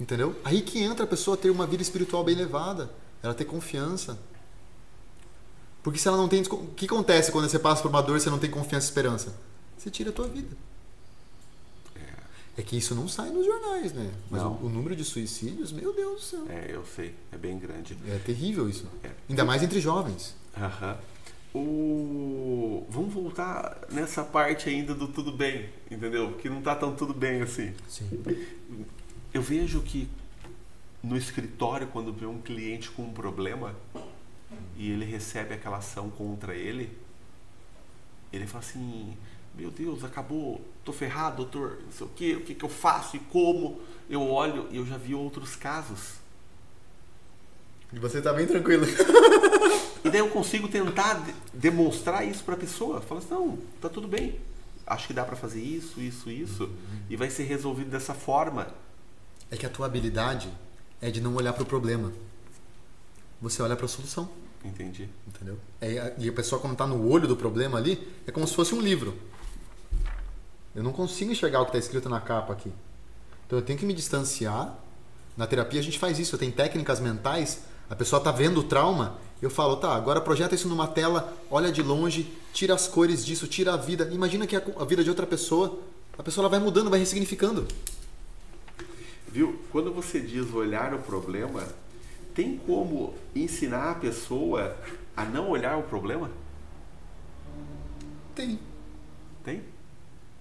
Entendeu? 0.00 0.34
Aí 0.42 0.62
que 0.62 0.78
entra 0.80 1.04
a 1.04 1.06
pessoa 1.06 1.36
ter 1.36 1.50
uma 1.50 1.66
vida 1.66 1.82
espiritual 1.82 2.24
bem 2.24 2.34
levada, 2.34 2.90
ela 3.22 3.34
ter 3.34 3.44
confiança. 3.44 4.18
Porque 5.82 5.98
se 5.98 6.08
ela 6.08 6.16
não 6.16 6.28
tem. 6.28 6.42
O 6.42 6.68
que 6.68 6.86
acontece 6.86 7.30
quando 7.30 7.48
você 7.48 7.58
passa 7.58 7.82
por 7.82 7.88
uma 7.88 8.02
dor 8.02 8.16
e 8.16 8.20
você 8.20 8.30
não 8.30 8.38
tem 8.38 8.50
confiança 8.50 8.86
e 8.86 8.88
esperança? 8.88 9.34
Você 9.76 9.90
tira 9.90 10.08
a 10.08 10.12
tua 10.12 10.28
vida. 10.28 10.56
É 12.56 12.62
que 12.62 12.76
isso 12.76 12.94
não 12.94 13.06
sai 13.06 13.30
nos 13.30 13.46
jornais, 13.46 13.92
né? 13.92 14.10
Mas 14.30 14.42
o, 14.42 14.48
o, 14.48 14.68
número 14.68 14.96
de 14.96 15.04
suicídios, 15.04 15.72
meu 15.72 15.94
Deus 15.94 16.20
do 16.20 16.20
céu. 16.20 16.46
É, 16.48 16.74
eu 16.74 16.84
sei, 16.84 17.14
é 17.32 17.38
bem 17.38 17.58
grande. 17.58 17.96
É 18.08 18.18
terrível 18.18 18.68
isso. 18.68 18.86
É. 19.02 19.10
Ainda 19.28 19.44
mais 19.44 19.62
entre 19.62 19.80
jovens. 19.80 20.34
Aham. 20.56 20.98
O... 21.52 22.86
Vamos 22.88 23.12
voltar 23.12 23.78
nessa 23.90 24.22
parte 24.22 24.68
ainda 24.68 24.94
do 24.94 25.08
tudo 25.08 25.32
bem, 25.32 25.68
entendeu? 25.90 26.32
Que 26.34 26.48
não 26.48 26.62
tá 26.62 26.76
tão 26.76 26.94
tudo 26.94 27.12
bem 27.12 27.42
assim. 27.42 27.74
Sim. 27.88 28.08
Eu 29.34 29.42
vejo 29.42 29.80
que 29.80 30.08
no 31.02 31.16
escritório, 31.16 31.88
quando 31.88 32.12
vê 32.12 32.26
um 32.26 32.40
cliente 32.40 32.90
com 32.90 33.02
um 33.02 33.12
problema 33.12 33.74
e 34.76 34.90
ele 34.90 35.04
recebe 35.04 35.54
aquela 35.54 35.78
ação 35.78 36.10
contra 36.10 36.54
ele, 36.54 36.96
ele 38.32 38.46
fala 38.46 38.64
assim: 38.64 39.16
Meu 39.54 39.70
Deus, 39.70 40.04
acabou, 40.04 40.60
tô 40.84 40.92
ferrado, 40.92 41.38
doutor, 41.38 41.80
não 41.84 41.92
sei 41.92 42.06
o 42.06 42.10
que, 42.10 42.34
o 42.36 42.40
que, 42.42 42.54
que 42.54 42.64
eu 42.64 42.68
faço 42.68 43.16
e 43.16 43.20
como. 43.20 43.80
Eu 44.08 44.22
olho 44.22 44.68
e 44.70 44.76
eu 44.76 44.86
já 44.86 44.96
vi 44.96 45.14
outros 45.14 45.56
casos. 45.56 46.19
E 47.92 47.98
você 47.98 48.20
tá 48.20 48.32
bem 48.32 48.46
tranquilo. 48.46 48.86
E 50.04 50.08
daí 50.08 50.20
eu 50.20 50.30
consigo 50.30 50.66
tentar 50.66 51.14
de 51.24 51.34
demonstrar 51.52 52.26
isso 52.26 52.42
para 52.42 52.54
a 52.54 52.58
pessoa. 52.58 53.00
Fala 53.00 53.20
assim: 53.20 53.34
Não, 53.34 53.58
tá 53.80 53.88
tudo 53.88 54.08
bem. 54.08 54.40
Acho 54.86 55.06
que 55.06 55.12
dá 55.12 55.24
para 55.24 55.36
fazer 55.36 55.60
isso, 55.60 56.00
isso, 56.00 56.30
isso. 56.30 56.64
Uhum. 56.64 57.02
E 57.08 57.16
vai 57.16 57.30
ser 57.30 57.44
resolvido 57.44 57.90
dessa 57.90 58.14
forma. 58.14 58.68
É 59.50 59.56
que 59.56 59.66
a 59.66 59.68
tua 59.68 59.86
habilidade 59.86 60.48
é 61.00 61.10
de 61.10 61.20
não 61.20 61.34
olhar 61.34 61.52
para 61.52 61.62
o 61.62 61.66
problema. 61.66 62.12
Você 63.40 63.62
olha 63.62 63.76
para 63.76 63.86
a 63.86 63.88
solução. 63.88 64.28
Entendi. 64.64 65.08
Entendeu? 65.26 65.58
É, 65.80 66.14
e 66.18 66.28
a 66.28 66.32
pessoa, 66.32 66.60
quando 66.60 66.72
está 66.72 66.86
no 66.86 67.08
olho 67.08 67.26
do 67.26 67.36
problema 67.36 67.78
ali, 67.78 68.06
é 68.26 68.30
como 68.30 68.46
se 68.46 68.54
fosse 68.54 68.74
um 68.74 68.80
livro. 68.80 69.16
Eu 70.74 70.82
não 70.82 70.92
consigo 70.92 71.30
enxergar 71.30 71.60
o 71.60 71.64
que 71.64 71.70
está 71.70 71.78
escrito 71.78 72.08
na 72.08 72.20
capa 72.20 72.52
aqui. 72.52 72.72
Então 73.46 73.58
eu 73.58 73.64
tenho 73.64 73.78
que 73.78 73.86
me 73.86 73.94
distanciar. 73.94 74.78
Na 75.36 75.46
terapia 75.46 75.80
a 75.80 75.82
gente 75.82 75.98
faz 75.98 76.18
isso. 76.18 76.36
Tem 76.38 76.50
técnicas 76.50 77.00
mentais. 77.00 77.60
A 77.90 77.96
pessoa 77.96 78.18
está 78.18 78.30
vendo 78.30 78.60
o 78.60 78.62
trauma. 78.62 79.18
Eu 79.42 79.50
falo, 79.50 79.76
tá, 79.76 79.94
agora 79.94 80.20
projeta 80.20 80.54
isso 80.54 80.68
numa 80.68 80.86
tela, 80.86 81.36
olha 81.50 81.72
de 81.72 81.82
longe, 81.82 82.32
tira 82.52 82.74
as 82.74 82.86
cores 82.86 83.24
disso, 83.26 83.48
tira 83.48 83.74
a 83.74 83.76
vida. 83.76 84.08
Imagina 84.12 84.46
que 84.46 84.54
a 84.54 84.84
vida 84.84 85.02
de 85.02 85.10
outra 85.10 85.26
pessoa, 85.26 85.78
a 86.16 86.22
pessoa 86.22 86.42
ela 86.42 86.48
vai 86.48 86.60
mudando, 86.60 86.88
vai 86.88 87.00
ressignificando. 87.00 87.66
Viu? 89.26 89.60
Quando 89.72 89.92
você 89.92 90.20
diz 90.20 90.52
olhar 90.52 90.94
o 90.94 90.98
problema, 90.98 91.66
tem 92.34 92.58
como 92.58 93.14
ensinar 93.34 93.90
a 93.90 93.94
pessoa 93.94 94.76
a 95.16 95.24
não 95.24 95.50
olhar 95.50 95.76
o 95.78 95.82
problema? 95.82 96.30
Tem. 98.34 98.58
Tem? 99.42 99.62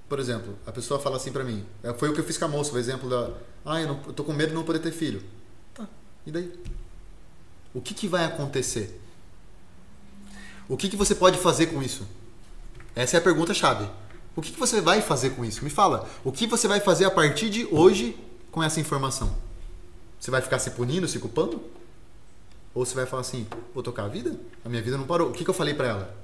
Por 0.07 0.19
exemplo, 0.19 0.55
a 0.65 0.71
pessoa 0.71 0.99
fala 0.99 1.17
assim 1.17 1.31
pra 1.31 1.43
mim, 1.43 1.65
foi 1.97 2.09
o 2.09 2.13
que 2.13 2.19
eu 2.19 2.25
fiz 2.25 2.37
com 2.37 2.45
a 2.45 2.47
moça, 2.47 2.73
o 2.73 2.79
exemplo 2.79 3.09
da, 3.09 3.31
ah, 3.63 3.79
eu, 3.79 3.87
não, 3.87 3.99
eu 4.07 4.13
tô 4.13 4.23
com 4.23 4.33
medo 4.33 4.49
de 4.49 4.55
não 4.55 4.63
poder 4.63 4.79
ter 4.79 4.91
filho. 4.91 5.21
Tá, 5.73 5.87
e 6.25 6.31
daí? 6.31 6.51
O 7.73 7.81
que, 7.81 7.93
que 7.93 8.07
vai 8.07 8.25
acontecer? 8.25 9.01
O 10.67 10.77
que, 10.77 10.89
que 10.89 10.95
você 10.95 11.15
pode 11.15 11.37
fazer 11.37 11.67
com 11.67 11.81
isso? 11.81 12.07
Essa 12.95 13.17
é 13.17 13.19
a 13.19 13.23
pergunta 13.23 13.53
chave. 13.53 13.89
O 14.35 14.41
que, 14.41 14.51
que 14.51 14.59
você 14.59 14.81
vai 14.81 15.01
fazer 15.01 15.31
com 15.31 15.43
isso? 15.43 15.63
Me 15.63 15.69
fala. 15.69 16.07
O 16.23 16.31
que 16.31 16.47
você 16.47 16.67
vai 16.67 16.79
fazer 16.79 17.05
a 17.05 17.11
partir 17.11 17.49
de 17.49 17.65
hoje 17.71 18.17
com 18.51 18.63
essa 18.63 18.79
informação? 18.79 19.35
Você 20.19 20.31
vai 20.31 20.41
ficar 20.41 20.59
se 20.59 20.71
punindo, 20.71 21.07
se 21.07 21.19
culpando? 21.19 21.61
Ou 22.73 22.85
você 22.85 22.93
vai 22.93 23.05
falar 23.05 23.21
assim, 23.21 23.47
vou 23.73 23.81
tocar 23.81 24.03
a 24.03 24.07
vida? 24.07 24.39
A 24.63 24.69
minha 24.69 24.81
vida 24.81 24.97
não 24.97 25.05
parou. 25.05 25.29
O 25.29 25.33
que, 25.33 25.43
que 25.43 25.49
eu 25.49 25.53
falei 25.53 25.73
para 25.73 25.87
ela? 25.87 26.15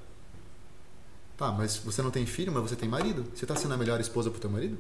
Tá, 1.38 1.52
mas 1.52 1.78
você 1.78 2.02
não 2.02 2.12
tem 2.12 2.26
filho, 2.26 2.52
mas 2.52 2.64
você 2.64 2.76
tem 2.76 2.88
marido. 2.88 3.26
Você 3.34 3.46
está 3.46 3.56
sendo 3.56 3.74
a 3.74 3.78
melhor 3.78 4.00
esposa 4.00 4.30
pro 4.30 4.40
teu 4.40 4.50
marido? 4.50 4.78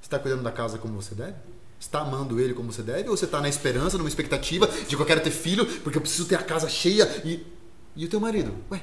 Você 0.00 0.06
está 0.06 0.18
cuidando 0.18 0.42
da 0.42 0.52
casa 0.52 0.78
como 0.78 1.00
você 1.00 1.14
deve? 1.14 1.36
Você 1.78 1.86
está 1.86 2.00
amando 2.00 2.40
ele 2.40 2.54
como 2.54 2.72
você 2.72 2.82
deve? 2.82 3.08
Ou 3.08 3.16
você 3.16 3.24
está 3.24 3.40
na 3.40 3.48
esperança, 3.48 3.96
numa 3.96 4.08
expectativa 4.08 4.66
de 4.66 4.96
que 4.96 5.00
eu 5.00 5.06
quero 5.06 5.20
ter 5.20 5.30
filho 5.30 5.64
porque 5.82 5.96
eu 5.96 6.02
preciso 6.02 6.26
ter 6.26 6.34
a 6.34 6.42
casa 6.42 6.68
cheia 6.68 7.04
e. 7.24 7.46
E 7.94 8.04
o 8.04 8.08
teu 8.08 8.20
marido? 8.20 8.54
Ué, 8.70 8.80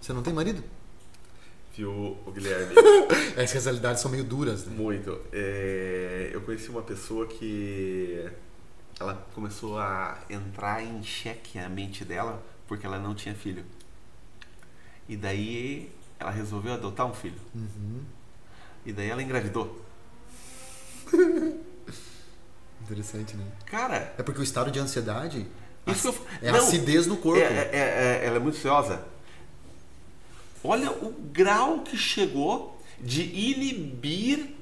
você 0.00 0.12
não 0.12 0.22
tem 0.22 0.32
marido? 0.32 0.62
Viu, 1.74 2.16
o 2.24 2.32
Guilherme? 2.32 2.74
Essas 3.36 3.64
realidades 3.64 4.00
são 4.00 4.10
meio 4.10 4.24
duras, 4.24 4.64
né? 4.64 4.74
Muito. 4.74 5.20
É, 5.30 6.30
eu 6.32 6.40
conheci 6.40 6.70
uma 6.70 6.80
pessoa 6.80 7.26
que 7.26 8.26
ela 8.98 9.14
começou 9.34 9.78
a 9.78 10.18
entrar 10.30 10.82
em 10.82 11.02
xeque 11.02 11.58
a 11.58 11.68
mente 11.68 12.02
dela 12.02 12.42
porque 12.66 12.86
ela 12.86 12.98
não 12.98 13.14
tinha 13.14 13.34
filho. 13.34 13.62
E 15.06 15.16
daí 15.16 15.92
ela 16.18 16.30
resolveu 16.30 16.72
adotar 16.72 17.06
um 17.06 17.12
filho. 17.14 17.38
Uhum. 17.54 18.02
E 18.86 18.92
daí 18.92 19.10
ela 19.10 19.22
engravidou. 19.22 19.84
Interessante, 22.86 23.36
né? 23.36 23.44
Cara, 23.66 24.14
É 24.16 24.22
porque 24.22 24.40
o 24.40 24.44
estado 24.44 24.70
de 24.70 24.78
ansiedade 24.78 25.46
isso 25.86 26.12
que 26.12 26.18
eu- 26.20 26.26
é 26.48 26.52
não, 26.52 26.58
acidez 26.60 27.06
no 27.06 27.16
corpo. 27.16 27.40
É, 27.40 27.44
é- 27.44 27.70
é- 27.72 28.24
ela 28.24 28.36
é 28.36 28.38
muito 28.38 28.56
ansiosa. 28.56 29.04
Olha 30.62 30.90
o 30.92 31.12
grau 31.32 31.80
que 31.80 31.96
chegou 31.96 32.80
de 33.00 33.22
inibir 33.22 34.54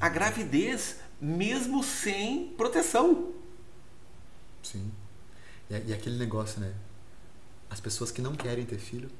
a 0.00 0.08
gravidez, 0.08 0.96
mesmo 1.20 1.82
sem 1.82 2.48
proteção. 2.56 3.32
Sim. 4.62 4.90
E, 5.70 5.74
e 5.90 5.92
aquele 5.94 6.18
negócio, 6.18 6.60
né? 6.60 6.72
As 7.70 7.80
pessoas 7.80 8.10
que 8.10 8.20
não 8.22 8.34
querem 8.34 8.64
ter 8.64 8.78
filho 8.78 9.10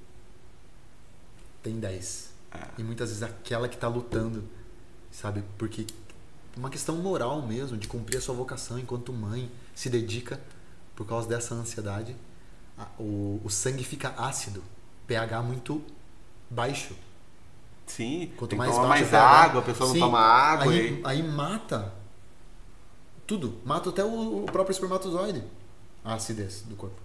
tem 1.63 1.79
10. 1.79 2.31
Ah. 2.53 2.69
E 2.79 2.83
muitas 2.83 3.09
vezes 3.11 3.23
aquela 3.23 3.69
que 3.69 3.77
tá 3.77 3.89
lutando, 3.89 4.45
sabe? 5.11 5.43
Porque 5.59 5.87
uma 6.57 6.71
questão 6.71 6.97
moral 6.97 7.43
mesmo, 7.43 7.77
de 7.77 7.87
cumprir 7.87 8.17
a 8.19 8.21
sua 8.21 8.35
vocação 8.35 8.79
enquanto 8.79 9.13
mãe, 9.13 9.51
se 9.75 9.91
dedica 9.91 10.41
por 10.95 11.07
causa 11.07 11.29
dessa 11.29 11.55
ansiedade. 11.55 12.17
O, 12.99 13.41
o 13.45 13.51
sangue 13.51 13.85
fica 13.85 14.11
ácido, 14.17 14.63
pH 15.07 15.43
muito 15.43 15.83
baixo. 16.51 16.95
Sim, 17.87 18.33
Quanto 18.37 18.57
mais 18.57 18.71
baixo 18.75 18.89
mais 18.89 19.15
água, 19.15 19.61
a 19.61 19.65
pessoa 19.65 19.93
sim, 19.93 20.01
não 20.01 20.07
toma 20.09 20.19
água. 20.21 20.73
Aí, 20.73 21.01
e- 21.01 21.03
aí 21.05 21.23
mata 21.23 21.93
tudo. 23.27 23.59
Mata 23.65 23.91
até 23.91 24.05
o, 24.05 24.45
o 24.45 24.47
próprio 24.47 24.73
espermatozoide. 24.73 25.43
A 26.05 26.15
acidez 26.15 26.63
do 26.63 26.75
corpo. 26.77 27.01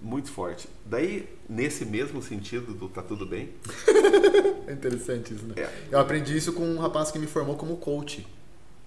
Muito 0.00 0.30
forte. 0.30 0.68
Daí, 0.86 1.28
nesse 1.48 1.84
mesmo 1.84 2.22
sentido 2.22 2.72
do 2.72 2.88
tá 2.88 3.02
tudo 3.02 3.26
bem, 3.26 3.50
É 4.66 4.72
interessante 4.72 5.34
isso, 5.34 5.44
né? 5.46 5.54
É. 5.56 5.88
Eu 5.90 5.98
aprendi 5.98 6.36
isso 6.36 6.52
com 6.52 6.62
um 6.64 6.78
rapaz 6.78 7.10
que 7.10 7.18
me 7.18 7.26
formou 7.26 7.56
como 7.56 7.76
coach 7.76 8.26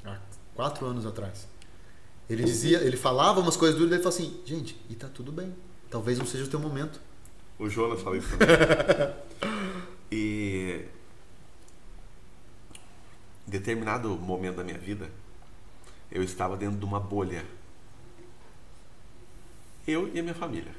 há 0.05 0.17
quatro 0.55 0.85
anos 0.85 1.05
atrás. 1.05 1.45
Ele 2.29 2.41
dizia, 2.43 2.79
ele 2.79 2.95
falava 2.95 3.41
umas 3.41 3.57
coisas 3.57 3.77
duras 3.77 3.91
e 3.91 3.95
ele 3.95 4.03
falou 4.03 4.17
assim, 4.17 4.41
gente, 4.45 4.79
e 4.89 4.95
tá 4.95 5.09
tudo 5.09 5.29
bem. 5.29 5.53
Talvez 5.89 6.17
não 6.17 6.25
seja 6.25 6.45
o 6.45 6.47
teu 6.47 6.59
momento. 6.59 7.01
o 7.59 7.69
Jonas 7.69 8.01
fala 8.01 8.17
isso 8.17 8.29
também. 8.37 9.13
e 10.09 10.85
em 13.45 13.51
determinado 13.51 14.09
momento 14.15 14.55
da 14.55 14.63
minha 14.63 14.77
vida, 14.77 15.09
eu 16.09 16.23
estava 16.23 16.55
dentro 16.55 16.77
de 16.79 16.85
uma 16.85 16.99
bolha. 16.99 17.43
Eu 19.85 20.09
e 20.13 20.19
a 20.19 20.23
minha 20.23 20.33
família. 20.33 20.71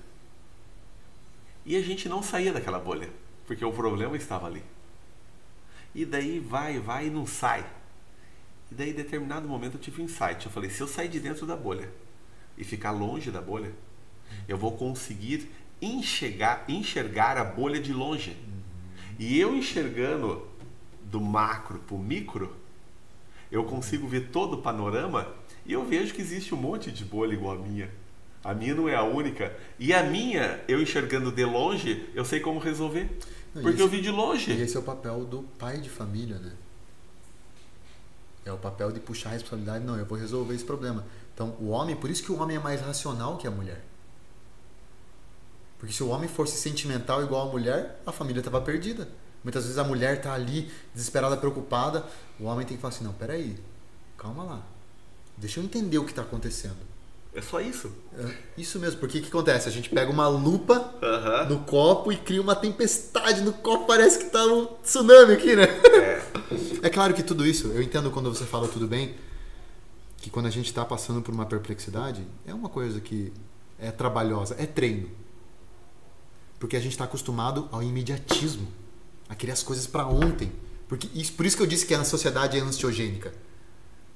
E 1.64 1.76
a 1.76 1.82
gente 1.82 2.08
não 2.08 2.22
saía 2.22 2.52
daquela 2.52 2.78
bolha, 2.78 3.08
porque 3.46 3.64
o 3.64 3.72
problema 3.72 4.16
estava 4.16 4.46
ali. 4.46 4.62
E 5.94 6.04
daí 6.04 6.38
vai, 6.38 6.78
vai 6.78 7.06
e 7.06 7.10
não 7.10 7.26
sai. 7.26 7.64
E 8.70 8.74
daí, 8.74 8.90
em 8.90 8.94
determinado 8.94 9.48
momento, 9.48 9.74
eu 9.74 9.80
tive 9.80 10.02
um 10.02 10.04
insight. 10.04 10.44
Eu 10.44 10.52
falei: 10.52 10.68
se 10.68 10.80
eu 10.80 10.88
sair 10.88 11.08
de 11.08 11.20
dentro 11.20 11.46
da 11.46 11.56
bolha 11.56 11.90
e 12.58 12.64
ficar 12.64 12.90
longe 12.90 13.30
da 13.30 13.40
bolha, 13.40 13.72
eu 14.48 14.58
vou 14.58 14.76
conseguir 14.76 15.50
enxergar, 15.80 16.64
enxergar 16.68 17.36
a 17.38 17.44
bolha 17.44 17.80
de 17.80 17.92
longe. 17.92 18.36
E 19.18 19.38
eu 19.38 19.54
enxergando 19.54 20.46
do 21.04 21.20
macro 21.20 21.78
para 21.78 21.94
o 21.94 21.98
micro, 21.98 22.56
eu 23.50 23.64
consigo 23.64 24.08
ver 24.08 24.30
todo 24.30 24.54
o 24.54 24.62
panorama 24.62 25.32
e 25.64 25.72
eu 25.72 25.84
vejo 25.84 26.12
que 26.12 26.20
existe 26.20 26.54
um 26.54 26.58
monte 26.58 26.90
de 26.90 27.04
bolha 27.04 27.34
igual 27.34 27.56
a 27.56 27.58
minha. 27.58 27.90
A 28.44 28.52
minha 28.54 28.74
não 28.74 28.88
é 28.88 28.94
a 28.94 29.02
única. 29.02 29.56
E 29.78 29.92
a 29.94 30.02
minha, 30.02 30.60
eu 30.68 30.80
enxergando 30.82 31.32
de 31.32 31.44
longe, 31.44 32.08
eu 32.14 32.24
sei 32.24 32.40
como 32.40 32.60
resolver. 32.60 33.04
Não, 33.54 33.62
Porque 33.62 33.76
esse- 33.76 33.80
eu 33.82 33.88
vi 33.88 34.00
de 34.02 34.10
longe. 34.10 34.52
E 34.52 34.60
esse 34.60 34.76
é 34.76 34.80
o 34.80 34.82
papel 34.82 35.24
do 35.24 35.42
pai 35.58 35.78
de 35.78 35.88
família, 35.88 36.38
né? 36.38 36.52
É 38.44 38.52
o 38.52 38.58
papel 38.58 38.92
de 38.92 39.00
puxar 39.00 39.30
a 39.30 39.32
responsabilidade. 39.32 39.84
Não, 39.84 39.96
eu 39.96 40.04
vou 40.04 40.18
resolver 40.18 40.54
esse 40.54 40.64
problema. 40.64 41.06
Então, 41.32 41.56
o 41.58 41.68
homem, 41.70 41.96
por 41.96 42.10
isso 42.10 42.22
que 42.22 42.30
o 42.30 42.38
homem 42.40 42.56
é 42.56 42.60
mais 42.60 42.80
racional 42.82 43.38
que 43.38 43.46
a 43.46 43.50
mulher. 43.50 43.82
Porque 45.78 45.94
se 45.94 46.02
o 46.02 46.08
homem 46.08 46.28
fosse 46.28 46.56
sentimental 46.56 47.22
igual 47.22 47.48
a 47.48 47.50
mulher, 47.52 48.00
a 48.06 48.12
família 48.12 48.40
estava 48.40 48.60
perdida. 48.60 49.08
Muitas 49.42 49.64
vezes 49.64 49.78
a 49.78 49.84
mulher 49.84 50.18
está 50.18 50.32
ali, 50.34 50.70
desesperada, 50.94 51.36
preocupada. 51.36 52.04
O 52.38 52.44
homem 52.44 52.66
tem 52.66 52.76
que 52.76 52.80
falar 52.80 52.94
assim: 52.94 53.04
não, 53.04 53.12
peraí, 53.12 53.58
calma 54.16 54.42
lá. 54.44 54.62
Deixa 55.36 55.60
eu 55.60 55.64
entender 55.64 55.98
o 55.98 56.04
que 56.04 56.10
está 56.12 56.22
acontecendo. 56.22 56.76
É 57.34 57.42
só 57.42 57.60
isso. 57.60 57.90
É 58.16 58.32
Isso 58.56 58.78
mesmo, 58.78 59.00
porque 59.00 59.18
o 59.18 59.22
que 59.22 59.28
acontece? 59.28 59.68
A 59.68 59.72
gente 59.72 59.90
pega 59.90 60.10
uma 60.10 60.28
lupa 60.28 60.94
Aham. 61.02 61.48
no 61.48 61.60
copo 61.64 62.12
e 62.12 62.16
cria 62.16 62.40
uma 62.40 62.54
tempestade 62.54 63.40
no 63.40 63.52
copo, 63.52 63.86
parece 63.86 64.18
que 64.20 64.26
tá 64.26 64.44
um 64.46 64.66
tsunami 64.82 65.32
aqui, 65.34 65.56
né? 65.56 65.64
É 66.80 66.88
claro 66.90 67.12
que 67.12 67.24
tudo 67.24 67.44
isso, 67.44 67.68
eu 67.68 67.82
entendo 67.82 68.10
quando 68.12 68.32
você 68.32 68.44
fala 68.44 68.68
tudo 68.68 68.86
bem, 68.86 69.16
que 70.18 70.30
quando 70.30 70.46
a 70.46 70.50
gente 70.50 70.66
está 70.66 70.84
passando 70.84 71.20
por 71.20 71.34
uma 71.34 71.44
perplexidade, 71.44 72.24
é 72.46 72.54
uma 72.54 72.68
coisa 72.68 73.00
que 73.00 73.32
é 73.80 73.90
trabalhosa, 73.90 74.54
é 74.56 74.64
treino. 74.64 75.10
Porque 76.60 76.76
a 76.76 76.80
gente 76.80 76.92
está 76.92 77.04
acostumado 77.04 77.68
ao 77.72 77.82
imediatismo, 77.82 78.68
a 79.28 79.34
querer 79.34 79.52
as 79.52 79.62
coisas 79.62 79.88
para 79.88 80.06
ontem. 80.06 80.52
Porque 80.88 81.08
isso, 81.12 81.32
por 81.32 81.44
isso 81.44 81.56
que 81.56 81.62
eu 81.64 81.66
disse 81.66 81.84
que 81.84 81.94
a 81.94 82.04
sociedade 82.04 82.56
é 82.56 82.60
ansiogênica. 82.60 83.34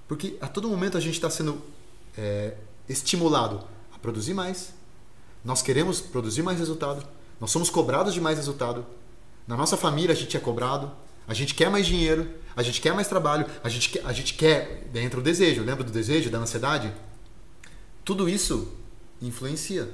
Porque 0.06 0.36
a 0.40 0.46
todo 0.46 0.68
momento 0.68 0.96
a 0.96 1.00
gente 1.00 1.14
está 1.14 1.28
sendo 1.28 1.60
é, 2.16 2.54
estimulado 2.88 3.64
a 3.92 3.98
produzir 3.98 4.34
mais. 4.34 4.72
Nós 5.44 5.62
queremos 5.62 6.00
produzir 6.00 6.42
mais 6.42 6.58
resultado. 6.58 7.06
Nós 7.40 7.50
somos 7.50 7.70
cobrados 7.70 8.14
de 8.14 8.20
mais 8.20 8.38
resultado. 8.38 8.84
Na 9.46 9.56
nossa 9.56 9.76
família 9.76 10.12
a 10.12 10.16
gente 10.16 10.36
é 10.36 10.40
cobrado. 10.40 10.90
A 11.26 11.34
gente 11.34 11.54
quer 11.54 11.70
mais 11.70 11.86
dinheiro. 11.86 12.28
A 12.56 12.62
gente 12.62 12.80
quer 12.80 12.94
mais 12.94 13.08
trabalho. 13.08 13.46
A 13.62 13.68
gente 13.68 13.90
quer, 13.90 14.04
a 14.04 14.12
gente 14.12 14.34
quer 14.34 14.88
dentro 14.92 15.20
do 15.20 15.24
desejo. 15.24 15.62
Lembra 15.62 15.84
do 15.84 15.92
desejo, 15.92 16.30
da 16.30 16.38
ansiedade? 16.38 16.92
Tudo 18.04 18.28
isso 18.28 18.72
influencia. 19.20 19.88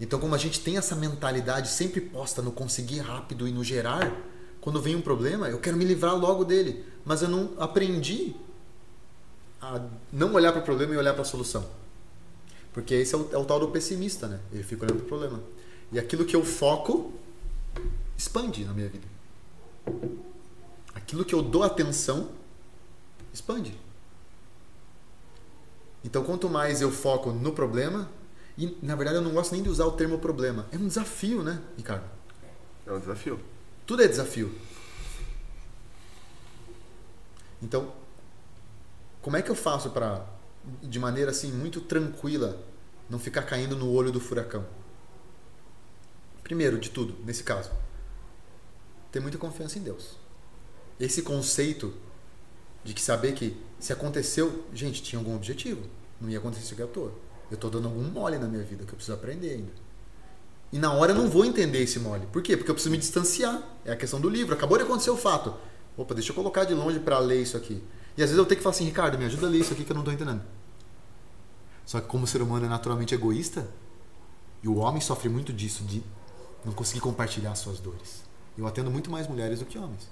Então, 0.00 0.20
como 0.20 0.34
a 0.34 0.38
gente 0.38 0.60
tem 0.60 0.76
essa 0.76 0.94
mentalidade 0.94 1.68
sempre 1.68 2.00
posta 2.00 2.40
no 2.40 2.52
conseguir 2.52 3.00
rápido 3.00 3.48
e 3.48 3.52
no 3.52 3.64
gerar, 3.64 4.12
quando 4.60 4.80
vem 4.80 4.94
um 4.94 5.00
problema, 5.00 5.48
eu 5.48 5.58
quero 5.58 5.76
me 5.76 5.84
livrar 5.84 6.16
logo 6.16 6.44
dele. 6.44 6.84
Mas 7.04 7.22
eu 7.22 7.28
não 7.28 7.52
aprendi 7.58 8.36
a 9.60 9.80
não 10.12 10.32
olhar 10.34 10.52
para 10.52 10.60
o 10.60 10.64
problema 10.64 10.94
e 10.94 10.96
olhar 10.96 11.12
para 11.12 11.22
a 11.22 11.24
solução. 11.24 11.68
Porque 12.72 12.94
esse 12.94 13.14
é 13.14 13.18
o, 13.18 13.28
é 13.32 13.38
o 13.38 13.44
tal 13.44 13.58
do 13.58 13.68
pessimista, 13.68 14.28
né? 14.28 14.40
Ele 14.52 14.62
fica 14.62 14.84
olhando 14.84 14.98
para 14.98 15.04
o 15.04 15.08
problema. 15.08 15.42
E 15.90 15.98
aquilo 15.98 16.24
que 16.24 16.36
eu 16.36 16.44
foco 16.44 17.12
expande 18.16 18.64
na 18.64 18.72
minha 18.72 18.88
vida. 18.88 19.06
Aquilo 20.94 21.24
que 21.24 21.34
eu 21.34 21.42
dou 21.42 21.62
atenção 21.62 22.30
expande. 23.32 23.74
Então, 26.04 26.24
quanto 26.24 26.48
mais 26.48 26.80
eu 26.80 26.90
foco 26.90 27.32
no 27.32 27.52
problema, 27.52 28.08
e 28.56 28.76
na 28.82 28.94
verdade 28.94 29.18
eu 29.18 29.22
não 29.22 29.32
gosto 29.32 29.52
nem 29.52 29.62
de 29.62 29.68
usar 29.68 29.86
o 29.86 29.92
termo 29.92 30.18
problema, 30.18 30.66
é 30.70 30.76
um 30.76 30.86
desafio, 30.86 31.42
né, 31.42 31.60
Ricardo? 31.76 32.04
É 32.86 32.92
um 32.92 33.00
desafio. 33.00 33.40
Tudo 33.86 34.02
é 34.02 34.08
desafio. 34.08 34.54
Então, 37.62 37.92
como 39.28 39.36
é 39.36 39.42
que 39.42 39.50
eu 39.50 39.54
faço 39.54 39.90
para, 39.90 40.24
de 40.82 40.98
maneira 40.98 41.32
assim 41.32 41.52
muito 41.52 41.82
tranquila, 41.82 42.58
não 43.10 43.18
ficar 43.18 43.42
caindo 43.42 43.76
no 43.76 43.92
olho 43.92 44.10
do 44.10 44.18
furacão? 44.18 44.64
Primeiro 46.42 46.78
de 46.78 46.88
tudo, 46.88 47.14
nesse 47.26 47.42
caso, 47.42 47.70
ter 49.12 49.20
muita 49.20 49.36
confiança 49.36 49.78
em 49.78 49.82
Deus. 49.82 50.16
Esse 50.98 51.20
conceito 51.20 51.92
de 52.82 52.94
que 52.94 53.02
saber 53.02 53.34
que 53.34 53.54
se 53.78 53.92
aconteceu, 53.92 54.64
gente, 54.72 55.02
tinha 55.02 55.20
algum 55.20 55.36
objetivo. 55.36 55.82
Não 56.18 56.30
ia 56.30 56.38
acontecer 56.38 56.64
isso 56.64 56.72
aqui 56.72 56.82
à 56.82 56.86
toa. 56.86 57.12
Eu 57.50 57.56
estou 57.56 57.68
dando 57.68 57.88
algum 57.88 58.04
mole 58.04 58.38
na 58.38 58.48
minha 58.48 58.62
vida 58.62 58.86
que 58.86 58.92
eu 58.92 58.96
preciso 58.96 59.14
aprender 59.14 59.50
ainda. 59.50 59.72
E 60.72 60.78
na 60.78 60.90
hora 60.94 61.12
eu 61.12 61.14
não 61.14 61.28
vou 61.28 61.44
entender 61.44 61.82
esse 61.82 61.98
mole. 61.98 62.26
Por 62.32 62.40
quê? 62.40 62.56
Porque 62.56 62.70
eu 62.70 62.74
preciso 62.74 62.92
me 62.92 62.96
distanciar. 62.96 63.62
É 63.84 63.92
a 63.92 63.96
questão 63.96 64.22
do 64.22 64.30
livro. 64.30 64.54
Acabou 64.54 64.78
de 64.78 64.84
acontecer 64.84 65.10
o 65.10 65.18
fato. 65.18 65.54
Opa, 65.98 66.14
deixa 66.14 66.30
eu 66.30 66.34
colocar 66.34 66.64
de 66.64 66.72
longe 66.72 66.98
para 66.98 67.18
ler 67.18 67.42
isso 67.42 67.58
aqui. 67.58 67.84
E 68.18 68.22
às 68.22 68.30
vezes 68.30 68.36
eu 68.36 68.44
tenho 68.44 68.56
que 68.56 68.64
falar 68.64 68.74
assim, 68.74 68.84
Ricardo, 68.84 69.16
me 69.16 69.26
ajuda 69.26 69.46
a 69.46 69.48
ler 69.48 69.60
isso 69.60 69.72
aqui 69.72 69.84
que 69.84 69.92
eu 69.92 69.94
não 69.94 70.02
estou 70.02 70.12
entendendo. 70.12 70.42
Só 71.86 72.00
que 72.00 72.08
como 72.08 72.24
o 72.24 72.26
ser 72.26 72.42
humano 72.42 72.66
é 72.66 72.68
naturalmente 72.68 73.14
egoísta, 73.14 73.70
e 74.60 74.66
o 74.66 74.78
homem 74.78 75.00
sofre 75.00 75.28
muito 75.28 75.52
disso, 75.52 75.84
de 75.84 76.02
não 76.64 76.72
conseguir 76.72 76.98
compartilhar 76.98 77.52
as 77.52 77.60
suas 77.60 77.78
dores. 77.78 78.24
Eu 78.58 78.66
atendo 78.66 78.90
muito 78.90 79.08
mais 79.08 79.28
mulheres 79.28 79.60
do 79.60 79.66
que 79.66 79.78
homens. 79.78 80.10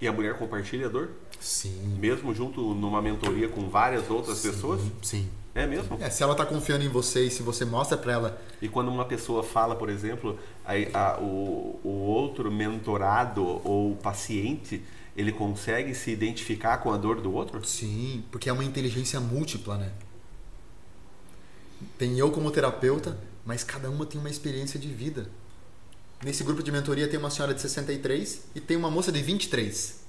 E 0.00 0.06
a 0.06 0.12
mulher 0.12 0.38
compartilha 0.38 0.86
a 0.86 0.88
dor? 0.88 1.10
Sim. 1.40 1.96
Mesmo 1.98 2.32
junto 2.32 2.72
numa 2.72 3.02
mentoria 3.02 3.48
com 3.48 3.68
várias 3.68 4.08
outras 4.08 4.38
sim, 4.38 4.52
pessoas? 4.52 4.80
Sim. 5.02 5.28
É 5.56 5.66
mesmo? 5.66 5.98
É, 6.00 6.08
se 6.08 6.22
ela 6.22 6.32
está 6.32 6.46
confiando 6.46 6.84
em 6.84 6.88
você 6.88 7.26
e 7.26 7.30
se 7.32 7.42
você 7.42 7.64
mostra 7.64 7.98
para 7.98 8.12
ela. 8.12 8.42
E 8.62 8.68
quando 8.68 8.92
uma 8.92 9.04
pessoa 9.04 9.42
fala, 9.42 9.74
por 9.74 9.88
exemplo, 9.88 10.38
a, 10.64 10.72
a, 10.96 11.20
o, 11.20 11.80
o 11.82 11.88
outro 11.88 12.48
mentorado 12.48 13.44
ou 13.64 13.96
paciente, 13.96 14.84
ele 15.16 15.32
consegue 15.32 15.94
se 15.94 16.10
identificar 16.10 16.78
com 16.78 16.92
a 16.92 16.96
dor 16.96 17.20
do 17.20 17.32
outro? 17.32 17.64
Sim, 17.64 18.24
porque 18.30 18.48
é 18.48 18.52
uma 18.52 18.64
inteligência 18.64 19.20
múltipla, 19.20 19.76
né? 19.76 19.92
Tem 21.98 22.18
eu 22.18 22.30
como 22.32 22.50
terapeuta, 22.50 23.16
mas 23.44 23.62
cada 23.62 23.90
uma 23.90 24.06
tem 24.06 24.20
uma 24.20 24.30
experiência 24.30 24.78
de 24.78 24.88
vida. 24.88 25.28
Nesse 26.24 26.42
grupo 26.42 26.62
de 26.62 26.72
mentoria 26.72 27.06
tem 27.06 27.18
uma 27.18 27.30
senhora 27.30 27.52
de 27.54 27.60
63 27.60 28.42
e 28.54 28.60
tem 28.60 28.76
uma 28.76 28.90
moça 28.90 29.12
de 29.12 29.22
23. 29.22 30.02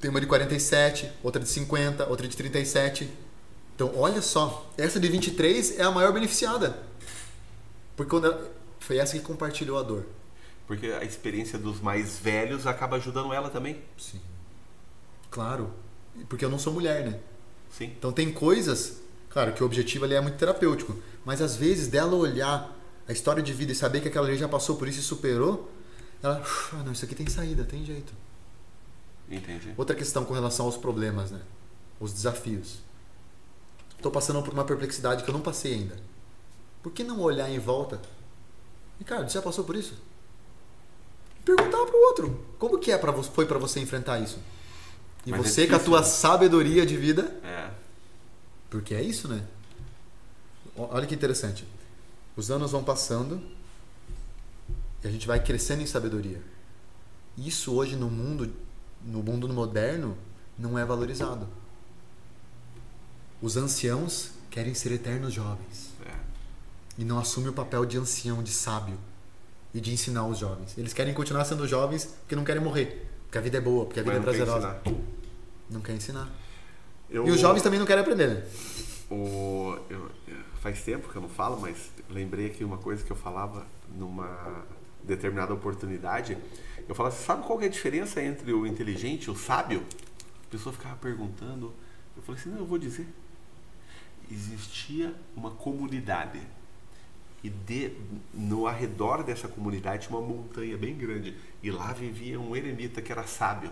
Tem 0.00 0.10
uma 0.10 0.20
de 0.20 0.26
47, 0.26 1.10
outra 1.22 1.40
de 1.40 1.48
50, 1.48 2.08
outra 2.08 2.26
de 2.26 2.36
37. 2.36 3.08
Então, 3.74 3.92
olha 3.96 4.20
só, 4.20 4.70
essa 4.76 4.98
de 4.98 5.08
23 5.08 5.78
é 5.78 5.82
a 5.82 5.90
maior 5.90 6.12
beneficiada. 6.12 6.82
Porque 7.96 8.10
quando 8.10 8.26
ela, 8.26 8.50
foi 8.78 8.98
essa 8.98 9.16
que 9.16 9.22
compartilhou 9.22 9.78
a 9.78 9.82
dor. 9.82 10.06
Porque 10.70 10.86
a 10.86 11.02
experiência 11.02 11.58
dos 11.58 11.80
mais 11.80 12.16
velhos 12.20 12.64
acaba 12.64 12.94
ajudando 12.94 13.32
ela 13.32 13.50
também. 13.50 13.82
Sim. 13.98 14.20
Claro. 15.28 15.74
Porque 16.28 16.44
eu 16.44 16.48
não 16.48 16.60
sou 16.60 16.72
mulher, 16.72 17.04
né? 17.04 17.18
Sim. 17.72 17.86
Então 17.86 18.12
tem 18.12 18.32
coisas, 18.32 19.00
claro, 19.30 19.52
que 19.52 19.64
o 19.64 19.66
objetivo 19.66 20.04
ali 20.04 20.14
é 20.14 20.20
muito 20.20 20.38
terapêutico, 20.38 20.96
mas 21.24 21.42
às 21.42 21.56
vezes 21.56 21.88
dela 21.88 22.14
olhar 22.14 22.72
a 23.08 23.10
história 23.10 23.42
de 23.42 23.52
vida 23.52 23.72
e 23.72 23.74
saber 23.74 24.00
que 24.00 24.06
aquela 24.06 24.28
ali 24.28 24.36
já 24.36 24.48
passou 24.48 24.76
por 24.76 24.86
isso 24.86 25.00
e 25.00 25.02
superou, 25.02 25.68
ela, 26.22 26.40
ah, 26.72 26.82
não, 26.84 26.92
isso 26.92 27.04
aqui 27.04 27.16
tem 27.16 27.26
saída, 27.26 27.64
tem 27.64 27.84
jeito. 27.84 28.12
Entendi. 29.28 29.74
Outra 29.76 29.96
questão 29.96 30.24
com 30.24 30.34
relação 30.34 30.66
aos 30.66 30.76
problemas, 30.76 31.32
né? 31.32 31.40
Os 31.98 32.12
desafios. 32.12 32.78
Estou 33.96 34.12
passando 34.12 34.40
por 34.40 34.54
uma 34.54 34.64
perplexidade 34.64 35.24
que 35.24 35.30
eu 35.30 35.34
não 35.34 35.42
passei 35.42 35.74
ainda. 35.74 35.96
Por 36.80 36.92
que 36.92 37.02
não 37.02 37.18
olhar 37.18 37.50
em 37.50 37.58
volta? 37.58 38.00
E 39.00 39.04
cara, 39.04 39.28
você 39.28 39.34
já 39.34 39.42
passou 39.42 39.64
por 39.64 39.74
isso? 39.74 40.08
Perguntar 41.44 41.84
para 41.86 41.96
o 41.96 42.02
outro, 42.08 42.44
como 42.58 42.78
que 42.78 42.92
é 42.92 42.98
para 42.98 43.10
você, 43.12 43.30
foi 43.30 43.46
para 43.46 43.58
você 43.58 43.80
enfrentar 43.80 44.18
isso? 44.20 44.38
E 45.26 45.30
Mas 45.30 45.40
é 45.40 45.42
você 45.42 45.66
com 45.66 45.74
a 45.74 45.78
difícil, 45.78 45.92
tua 45.92 46.00
né? 46.00 46.06
sabedoria 46.06 46.86
de 46.86 46.96
vida, 46.96 47.22
É. 47.44 47.70
porque 48.68 48.94
é 48.94 49.02
isso, 49.02 49.28
né? 49.28 49.44
Olha 50.76 51.06
que 51.06 51.14
interessante. 51.14 51.66
Os 52.36 52.50
anos 52.50 52.70
vão 52.72 52.82
passando 52.82 53.42
e 55.02 55.08
a 55.08 55.10
gente 55.10 55.26
vai 55.26 55.42
crescendo 55.42 55.82
em 55.82 55.86
sabedoria. 55.86 56.40
Isso 57.36 57.74
hoje 57.74 57.96
no 57.96 58.08
mundo, 58.10 58.50
no 59.04 59.22
mundo 59.22 59.48
moderno, 59.48 60.16
não 60.58 60.78
é 60.78 60.84
valorizado. 60.84 61.46
Os 63.42 63.56
anciãos 63.56 64.30
querem 64.50 64.74
ser 64.74 64.92
eternos 64.92 65.32
jovens 65.32 65.90
é. 66.06 66.12
e 66.98 67.04
não 67.04 67.18
assumem 67.18 67.48
o 67.50 67.52
papel 67.54 67.84
de 67.86 67.96
ancião, 67.98 68.42
de 68.42 68.50
sábio 68.52 68.98
e 69.74 69.80
de 69.80 69.92
ensinar 69.92 70.26
os 70.26 70.38
jovens. 70.38 70.76
Eles 70.76 70.92
querem 70.92 71.14
continuar 71.14 71.44
sendo 71.44 71.66
jovens 71.66 72.04
porque 72.20 72.34
não 72.36 72.44
querem 72.44 72.62
morrer, 72.62 73.06
porque 73.26 73.38
a 73.38 73.40
vida 73.40 73.58
é 73.58 73.60
boa, 73.60 73.84
porque 73.86 74.00
a 74.00 74.02
vida 74.02 74.18
Mas 74.18 74.22
é 74.28 74.30
quer 74.32 74.44
prazerosa. 74.44 74.80
ensinar. 74.84 74.98
Não 75.70 75.80
quer 75.80 75.92
ensinar. 75.94 76.28
Eu- 77.08 77.26
E 77.26 77.30
os 77.30 77.40
jovens 77.40 77.62
também 77.62 77.78
não 77.78 77.86
querem 77.86 78.02
aprender, 78.02 78.28
né? 78.28 78.46
O, 79.10 79.76
eu- 79.88 80.10
faz 80.60 80.82
tempo 80.82 81.08
que 81.08 81.16
eu 81.16 81.22
não 81.22 81.28
falo, 81.28 81.60
mas 81.60 81.90
lembrei 82.08 82.46
aqui 82.46 82.62
uma 82.64 82.78
coisa 82.78 83.02
que 83.04 83.10
eu 83.10 83.16
falava 83.16 83.66
numa 83.96 84.64
determinada 85.02 85.52
oportunidade. 85.54 86.36
Eu 86.88 86.94
falava 86.94 87.14
assim, 87.14 87.24
sabe 87.24 87.46
qual 87.46 87.60
é 87.62 87.66
a 87.66 87.68
diferença 87.68 88.20
entre 88.22 88.52
o 88.52 88.66
inteligente 88.66 89.24
e 89.24 89.30
o 89.30 89.36
sábio? 89.36 89.82
A 90.46 90.50
pessoa 90.50 90.72
ficava 90.72 90.96
perguntando. 90.96 91.72
Eu 92.16 92.22
falei 92.22 92.40
assim, 92.40 92.50
não, 92.50 92.58
eu 92.58 92.66
vou 92.66 92.78
dizer. 92.78 93.06
Existia 94.30 95.14
uma 95.36 95.50
comunidade. 95.52 96.40
E 97.42 97.48
de, 97.48 97.92
no 98.34 98.66
arredor 98.66 99.22
dessa 99.22 99.48
comunidade 99.48 100.06
tinha 100.06 100.18
uma 100.18 100.26
montanha 100.26 100.76
bem 100.76 100.96
grande. 100.96 101.34
E 101.62 101.70
lá 101.70 101.92
vivia 101.92 102.38
um 102.38 102.54
eremita 102.54 103.00
que 103.00 103.10
era 103.10 103.26
sábio. 103.26 103.70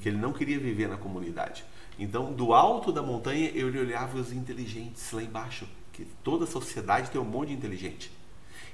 Que 0.00 0.08
ele 0.08 0.18
não 0.18 0.32
queria 0.32 0.58
viver 0.58 0.88
na 0.88 0.96
comunidade. 0.96 1.64
Então, 1.98 2.32
do 2.32 2.54
alto 2.54 2.90
da 2.90 3.02
montanha, 3.02 3.48
ele 3.48 3.78
olhava 3.78 4.18
os 4.18 4.32
inteligentes 4.32 5.12
lá 5.12 5.22
embaixo. 5.22 5.68
Que 5.92 6.06
toda 6.24 6.44
a 6.44 6.46
sociedade 6.46 7.10
tem 7.10 7.20
um 7.20 7.24
monte 7.24 7.48
de 7.48 7.54
inteligente. 7.54 8.10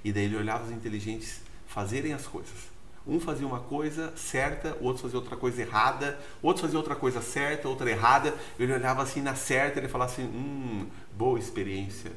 E 0.04 0.12
daí 0.12 0.24
ele 0.24 0.36
olhava 0.36 0.64
os 0.64 0.70
inteligentes 0.70 1.40
fazerem 1.66 2.12
as 2.12 2.26
coisas. 2.26 2.76
Um 3.06 3.20
fazia 3.20 3.46
uma 3.46 3.60
coisa 3.60 4.12
certa, 4.16 4.76
o 4.80 4.84
outro 4.84 5.02
fazia 5.02 5.18
outra 5.18 5.36
coisa 5.36 5.62
errada, 5.62 6.18
outro 6.42 6.62
fazia 6.62 6.78
outra 6.78 6.96
coisa 6.96 7.22
certa, 7.22 7.68
outra 7.68 7.88
errada. 7.88 8.34
Ele 8.58 8.72
olhava 8.72 9.02
assim 9.02 9.20
na 9.20 9.34
certa, 9.36 9.78
ele 9.78 9.88
falava 9.88 10.10
assim: 10.10 10.24
hum, 10.24 10.86
boa 11.16 11.38
experiência. 11.38 12.10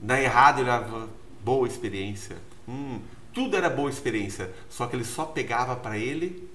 Na 0.00 0.20
errada, 0.20 0.60
ele 0.60 0.70
olhava: 0.70 1.08
boa 1.48 1.66
experiência. 1.66 2.36
Hum, 2.68 3.00
tudo 3.32 3.56
era 3.56 3.70
boa 3.70 3.88
experiência. 3.88 4.52
Só 4.68 4.86
que 4.86 4.94
ele 4.94 5.04
só 5.04 5.24
pegava 5.24 5.74
para 5.74 5.96
ele 5.96 6.46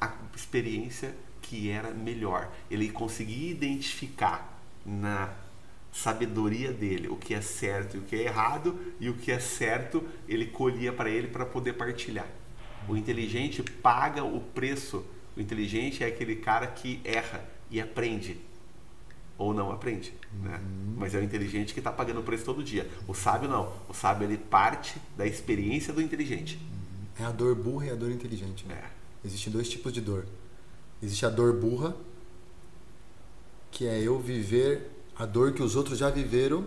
a 0.00 0.12
experiência 0.34 1.14
que 1.40 1.70
era 1.70 1.92
melhor. 1.92 2.50
Ele 2.68 2.88
conseguia 2.88 3.52
identificar 3.52 4.60
na 4.84 5.32
sabedoria 5.92 6.72
dele 6.72 7.06
o 7.06 7.14
que 7.14 7.34
é 7.34 7.40
certo 7.40 7.96
e 7.96 8.00
o 8.00 8.02
que 8.02 8.16
é 8.16 8.24
errado 8.24 8.76
e 8.98 9.08
o 9.08 9.14
que 9.14 9.30
é 9.30 9.38
certo 9.38 10.02
ele 10.28 10.46
colhia 10.46 10.92
para 10.92 11.08
ele 11.08 11.28
para 11.28 11.46
poder 11.46 11.74
partilhar. 11.74 12.26
O 12.88 12.96
inteligente 12.96 13.62
paga 13.62 14.24
o 14.24 14.40
preço. 14.40 15.06
O 15.36 15.40
inteligente 15.40 16.02
é 16.02 16.08
aquele 16.08 16.34
cara 16.34 16.66
que 16.66 17.00
erra 17.04 17.48
e 17.70 17.80
aprende 17.80 18.40
ou 19.38 19.52
não 19.52 19.70
aprende, 19.70 20.12
né? 20.42 20.60
Mas 20.96 21.14
é 21.14 21.18
o 21.18 21.22
inteligente 21.22 21.74
que 21.74 21.80
está 21.80 21.92
pagando 21.92 22.20
o 22.20 22.22
preço 22.22 22.44
todo 22.44 22.62
dia. 22.62 22.90
O 23.06 23.14
sábio 23.14 23.48
não. 23.48 23.72
O 23.88 23.92
sábio 23.92 24.26
ele 24.26 24.38
parte 24.38 24.98
da 25.16 25.26
experiência 25.26 25.92
do 25.92 26.00
inteligente. 26.00 26.58
É 27.18 27.24
a 27.24 27.30
dor 27.30 27.54
burra 27.54 27.86
e 27.86 27.90
a 27.90 27.94
dor 27.94 28.10
inteligente. 28.10 28.64
Né? 28.66 28.74
É. 28.74 28.90
Existem 29.26 29.52
dois 29.52 29.68
tipos 29.68 29.92
de 29.92 30.00
dor. 30.00 30.26
Existe 31.02 31.26
a 31.26 31.30
dor 31.30 31.52
burra, 31.54 31.94
que 33.70 33.86
é 33.86 34.00
eu 34.00 34.18
viver 34.18 34.90
a 35.18 35.26
dor 35.26 35.52
que 35.52 35.62
os 35.62 35.76
outros 35.76 35.98
já 35.98 36.10
viveram, 36.10 36.66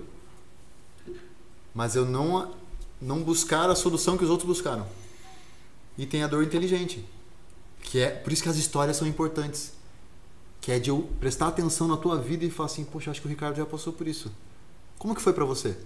mas 1.73 1.95
eu 1.95 2.05
não, 2.05 2.53
não 3.01 3.23
buscar 3.23 3.69
a 3.69 3.75
solução 3.75 4.17
que 4.17 4.23
os 4.23 4.29
outros 4.29 4.47
buscaram. 4.47 4.87
E 5.97 6.05
tem 6.05 6.23
a 6.23 6.27
dor 6.27 6.43
inteligente, 6.43 7.03
que 7.81 7.99
é 7.99 8.09
por 8.09 8.31
isso 8.31 8.43
que 8.43 8.49
as 8.49 8.57
histórias 8.57 8.97
são 8.97 9.07
importantes. 9.07 9.73
Que 10.61 10.71
é 10.71 10.79
de 10.79 10.89
eu 10.89 11.09
prestar 11.19 11.47
atenção 11.47 11.87
na 11.87 11.97
tua 11.97 12.17
vida 12.17 12.45
e 12.45 12.49
falar 12.49 12.67
assim, 12.67 12.83
poxa, 12.83 13.11
acho 13.11 13.21
que 13.21 13.27
o 13.27 13.29
Ricardo 13.29 13.55
já 13.55 13.65
passou 13.65 13.93
por 13.93 14.07
isso. 14.07 14.31
Como 14.97 15.15
que 15.15 15.21
foi 15.21 15.33
pra 15.33 15.45
você? 15.45 15.77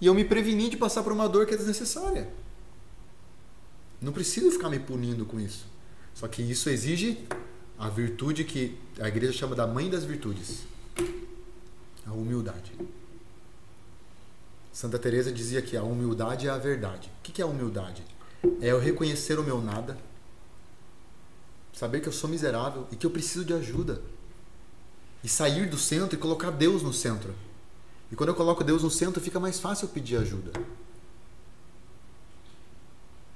E 0.00 0.06
eu 0.06 0.14
me 0.14 0.24
preveni 0.24 0.68
de 0.68 0.76
passar 0.76 1.02
por 1.02 1.12
uma 1.12 1.28
dor 1.28 1.46
que 1.46 1.54
é 1.54 1.56
desnecessária. 1.56 2.28
Não 4.00 4.12
preciso 4.12 4.50
ficar 4.50 4.68
me 4.68 4.78
punindo 4.78 5.24
com 5.24 5.38
isso. 5.38 5.66
Só 6.14 6.28
que 6.28 6.42
isso 6.42 6.68
exige 6.68 7.26
a 7.78 7.88
virtude 7.88 8.44
que 8.44 8.78
a 9.00 9.08
igreja 9.08 9.32
chama 9.32 9.54
da 9.54 9.66
mãe 9.66 9.90
das 9.90 10.04
virtudes. 10.04 10.64
A 12.06 12.12
humildade. 12.12 12.72
Santa 14.72 14.98
Teresa 14.98 15.32
dizia 15.32 15.62
que 15.62 15.76
a 15.76 15.82
humildade 15.82 16.46
é 16.46 16.50
a 16.50 16.58
verdade. 16.58 17.10
O 17.20 17.22
que 17.22 17.40
é 17.40 17.44
a 17.44 17.48
humildade? 17.48 18.04
É 18.60 18.72
eu 18.72 18.78
reconhecer 18.78 19.38
o 19.38 19.42
meu 19.42 19.60
nada, 19.60 19.96
saber 21.72 22.00
que 22.00 22.08
eu 22.08 22.12
sou 22.12 22.28
miserável 22.28 22.86
e 22.92 22.96
que 22.96 23.06
eu 23.06 23.10
preciso 23.10 23.44
de 23.44 23.54
ajuda. 23.54 24.02
E 25.24 25.28
sair 25.28 25.68
do 25.68 25.78
centro 25.78 26.14
e 26.14 26.18
colocar 26.18 26.50
Deus 26.50 26.82
no 26.82 26.92
centro. 26.92 27.34
E 28.12 28.14
quando 28.14 28.28
eu 28.28 28.34
coloco 28.34 28.62
Deus 28.62 28.82
no 28.82 28.90
centro, 28.90 29.20
fica 29.20 29.40
mais 29.40 29.58
fácil 29.58 29.86
eu 29.86 29.88
pedir 29.88 30.18
ajuda. 30.18 30.52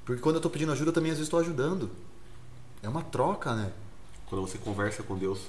Porque 0.05 0.23
quando 0.23 0.37
eu 0.37 0.39
estou 0.39 0.51
pedindo 0.51 0.71
ajuda, 0.71 0.91
eu 0.91 0.95
também 0.95 1.11
às 1.11 1.17
vezes 1.17 1.27
estou 1.27 1.41
ajudando. 1.41 1.91
É 2.83 2.89
uma 2.89 3.03
troca, 3.03 3.55
né? 3.55 3.73
Quando 4.27 4.47
você 4.47 4.59
conversa 4.59 5.03
com 5.03 5.17
Deus, 5.17 5.41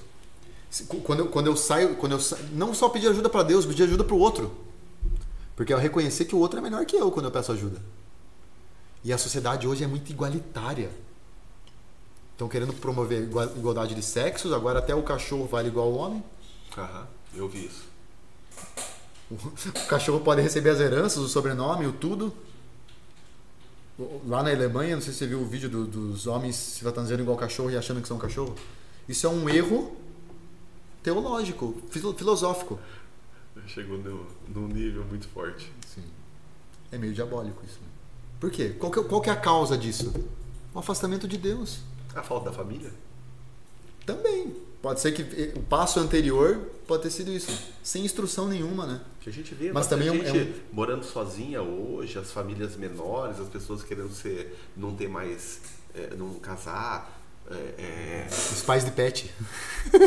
Quando 1.04 1.20
eu, 1.20 1.28
quando 1.28 1.46
eu 1.48 1.56
saio, 1.56 1.96
quando 1.96 2.12
eu 2.12 2.20
sa... 2.20 2.38
não 2.52 2.72
só 2.72 2.88
pedir 2.88 3.08
ajuda 3.08 3.28
para 3.28 3.42
Deus, 3.42 3.66
pedir 3.66 3.82
ajuda 3.82 4.04
para 4.04 4.14
o 4.14 4.18
outro. 4.18 4.50
Porque 5.56 5.74
eu 5.74 5.78
reconhecer 5.78 6.24
que 6.24 6.34
o 6.34 6.38
outro 6.38 6.58
é 6.58 6.62
melhor 6.62 6.86
que 6.86 6.96
eu 6.96 7.10
quando 7.10 7.26
eu 7.26 7.30
peço 7.30 7.52
ajuda. 7.52 7.82
E 9.02 9.12
a 9.12 9.18
sociedade 9.18 9.66
hoje 9.66 9.84
é 9.84 9.86
muito 9.86 10.10
igualitária. 10.10 10.90
Estão 12.40 12.48
querendo 12.48 12.72
promover 12.72 13.24
igua- 13.24 13.52
igualdade 13.54 13.94
de 13.94 14.02
sexos, 14.02 14.50
agora 14.50 14.78
até 14.78 14.94
o 14.94 15.02
cachorro 15.02 15.44
vale 15.46 15.68
igual 15.68 15.88
ao 15.88 15.94
homem. 15.94 16.24
Aham, 16.74 17.06
eu 17.34 17.46
vi 17.46 17.66
isso. 17.66 17.84
O 19.30 19.86
cachorro 19.86 20.20
pode 20.20 20.40
receber 20.40 20.70
as 20.70 20.80
heranças, 20.80 21.18
o 21.18 21.28
sobrenome, 21.28 21.86
o 21.86 21.92
tudo. 21.92 22.32
Lá 24.26 24.42
na 24.42 24.50
Alemanha, 24.50 24.94
não 24.96 25.02
sei 25.02 25.12
se 25.12 25.18
você 25.18 25.26
viu 25.26 25.42
o 25.42 25.44
vídeo 25.46 25.68
do- 25.68 25.86
dos 25.86 26.26
homens 26.26 26.56
se 26.56 26.80
fantasiando 26.82 27.22
igual 27.22 27.36
cachorro 27.36 27.70
e 27.70 27.76
achando 27.76 28.00
que 28.00 28.08
são 28.08 28.16
cachorro. 28.16 28.54
Isso 29.06 29.26
é 29.26 29.28
um 29.30 29.46
erro 29.46 29.94
teológico, 31.02 31.78
filo- 31.90 32.14
filosófico. 32.14 32.80
Chegou 33.66 33.98
no, 33.98 34.26
num 34.48 34.66
nível 34.66 35.04
muito 35.04 35.28
forte. 35.28 35.70
Sim. 35.94 36.04
É 36.90 36.96
meio 36.96 37.12
diabólico 37.12 37.62
isso. 37.66 37.78
Né? 37.82 37.86
Por 38.40 38.50
quê? 38.50 38.70
Qual 38.70 38.90
que, 38.90 38.98
é, 38.98 39.04
qual 39.04 39.20
que 39.20 39.28
é 39.28 39.32
a 39.34 39.36
causa 39.36 39.76
disso? 39.76 40.10
O 40.72 40.78
afastamento 40.78 41.28
de 41.28 41.36
Deus. 41.36 41.80
A 42.14 42.22
falta 42.22 42.50
da 42.50 42.56
família? 42.56 42.90
Também. 44.04 44.56
Pode 44.82 45.00
ser 45.00 45.12
que 45.12 45.22
eh, 45.22 45.52
o 45.56 45.62
passo 45.62 46.00
anterior 46.00 46.56
pode 46.86 47.02
ter 47.02 47.10
sido 47.10 47.30
isso. 47.30 47.70
Sem 47.82 48.04
instrução 48.04 48.48
nenhuma, 48.48 48.86
né? 48.86 49.00
Que 49.20 49.28
a 49.28 49.32
gente 49.32 49.54
vê 49.54 49.70
Mas 49.72 49.86
também 49.86 50.08
é 50.08 50.12
gente 50.12 50.38
é 50.38 50.42
um- 50.42 50.74
morando 50.74 51.04
sozinha 51.04 51.60
hoje, 51.62 52.18
as 52.18 52.32
famílias 52.32 52.76
menores, 52.76 53.38
as 53.38 53.48
pessoas 53.48 53.82
querendo 53.82 54.10
ser, 54.14 54.58
não 54.76 54.94
ter 54.96 55.06
mais, 55.08 55.60
é, 55.94 56.14
não 56.16 56.34
casar, 56.34 57.20
é, 57.50 57.54
é, 57.54 58.26
Os 58.30 58.62
pais 58.62 58.84
de 58.84 58.90
pet. 58.90 59.30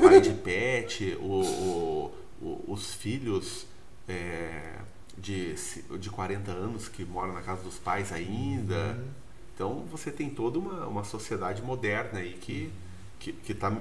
pai 0.01 0.19
de 0.19 0.31
pet, 0.33 1.17
o, 1.21 1.41
o- 1.41 2.15
o- 2.41 2.63
os 2.73 2.93
filhos 2.95 3.67
é, 4.07 4.79
de, 5.17 5.53
de 5.99 6.09
40 6.09 6.49
anos 6.51 6.87
que 6.89 7.05
moram 7.05 7.33
na 7.33 7.41
casa 7.43 7.61
dos 7.61 7.75
pais 7.75 8.11
ainda. 8.11 8.97
Então 9.55 9.83
você 9.91 10.11
tem 10.11 10.29
toda 10.29 10.57
uma, 10.59 10.87
uma 10.87 11.03
sociedade 11.03 11.61
moderna 11.61 12.19
aí 12.19 12.33
que 12.33 12.71
que 13.19 13.53
está 13.53 13.71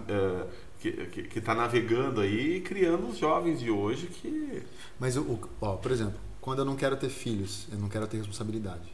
que, 0.79 0.93
que, 1.07 1.23
que 1.25 1.41
tá 1.41 1.53
navegando 1.55 2.21
aí 2.21 2.57
e 2.57 2.61
criando 2.61 3.09
os 3.09 3.19
jovens 3.19 3.59
de 3.59 3.71
hoje 3.71 4.07
que 4.07 4.63
Mas, 5.01 5.17
o, 5.17 5.23
o- 5.23 5.49
ó, 5.61 5.75
por 5.77 5.91
exemplo, 5.91 6.15
quando 6.41 6.61
eu 6.61 6.65
não 6.65 6.77
quero 6.77 6.97
ter 6.97 7.09
filhos, 7.09 7.67
eu 7.73 7.79
não 7.79 7.89
quero 7.89 8.07
ter 8.07 8.19
responsabilidade. 8.19 8.93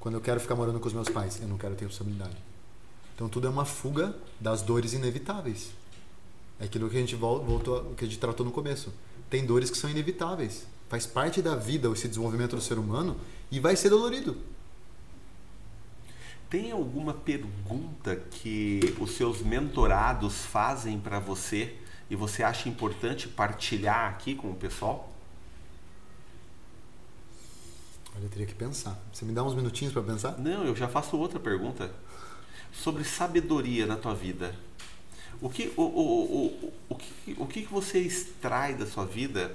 Quando 0.00 0.14
eu 0.16 0.20
quero 0.20 0.38
ficar 0.40 0.54
morando 0.54 0.78
com 0.80 0.86
os 0.86 0.92
meus 0.92 1.08
pais, 1.08 1.40
eu 1.40 1.48
não 1.48 1.56
quero 1.58 1.74
ter 1.74 1.86
responsabilidade. 1.86 2.36
Então 3.14 3.28
tudo 3.28 3.46
é 3.46 3.50
uma 3.50 3.64
fuga 3.64 4.14
das 4.40 4.60
dores 4.62 4.92
inevitáveis. 4.92 5.70
É 6.60 6.64
aquilo 6.64 6.88
que 6.88 6.96
a 6.96 7.00
gente 7.00 7.14
vol- 7.16 7.42
voltou, 7.42 7.78
a- 7.78 7.94
que 7.94 8.04
a 8.04 8.08
gente 8.08 8.18
tratou 8.18 8.44
no 8.44 8.52
começo. 8.52 8.92
Tem 9.30 9.44
dores 9.44 9.70
que 9.70 9.76
são 9.78 9.88
inevitáveis. 9.90 10.66
Faz 10.88 11.06
parte 11.06 11.40
da 11.42 11.56
vida 11.56 11.88
esse 11.88 12.06
desenvolvimento 12.08 12.54
do 12.56 12.62
ser 12.62 12.78
humano 12.78 13.16
e 13.50 13.58
vai 13.60 13.76
ser 13.76 13.88
dolorido. 13.90 14.36
Tem 16.54 16.70
alguma 16.70 17.12
pergunta 17.12 18.14
que 18.14 18.94
os 19.00 19.16
seus 19.16 19.42
mentorados 19.42 20.46
fazem 20.46 21.00
para 21.00 21.18
você 21.18 21.76
e 22.08 22.14
você 22.14 22.44
acha 22.44 22.68
importante 22.68 23.26
partilhar 23.26 24.08
aqui 24.10 24.36
com 24.36 24.52
o 24.52 24.54
pessoal? 24.54 25.12
Olha, 28.14 28.26
eu 28.26 28.28
teria 28.28 28.46
que 28.46 28.54
pensar. 28.54 28.96
Você 29.12 29.24
me 29.24 29.32
dá 29.32 29.42
uns 29.42 29.56
minutinhos 29.56 29.92
para 29.92 30.00
pensar? 30.02 30.38
Não, 30.38 30.62
eu 30.62 30.76
já 30.76 30.86
faço 30.86 31.16
outra 31.16 31.40
pergunta. 31.40 31.92
Sobre 32.72 33.02
sabedoria 33.02 33.84
na 33.84 33.96
tua 33.96 34.14
vida. 34.14 34.54
O 35.40 35.50
que, 35.50 35.72
o, 35.76 35.82
o, 35.82 36.36
o, 36.36 36.72
o, 36.88 36.94
que, 36.94 37.34
o 37.36 37.46
que 37.48 37.62
que 37.62 37.72
você 37.72 37.98
extrai 37.98 38.74
da 38.74 38.86
sua 38.86 39.04
vida 39.04 39.52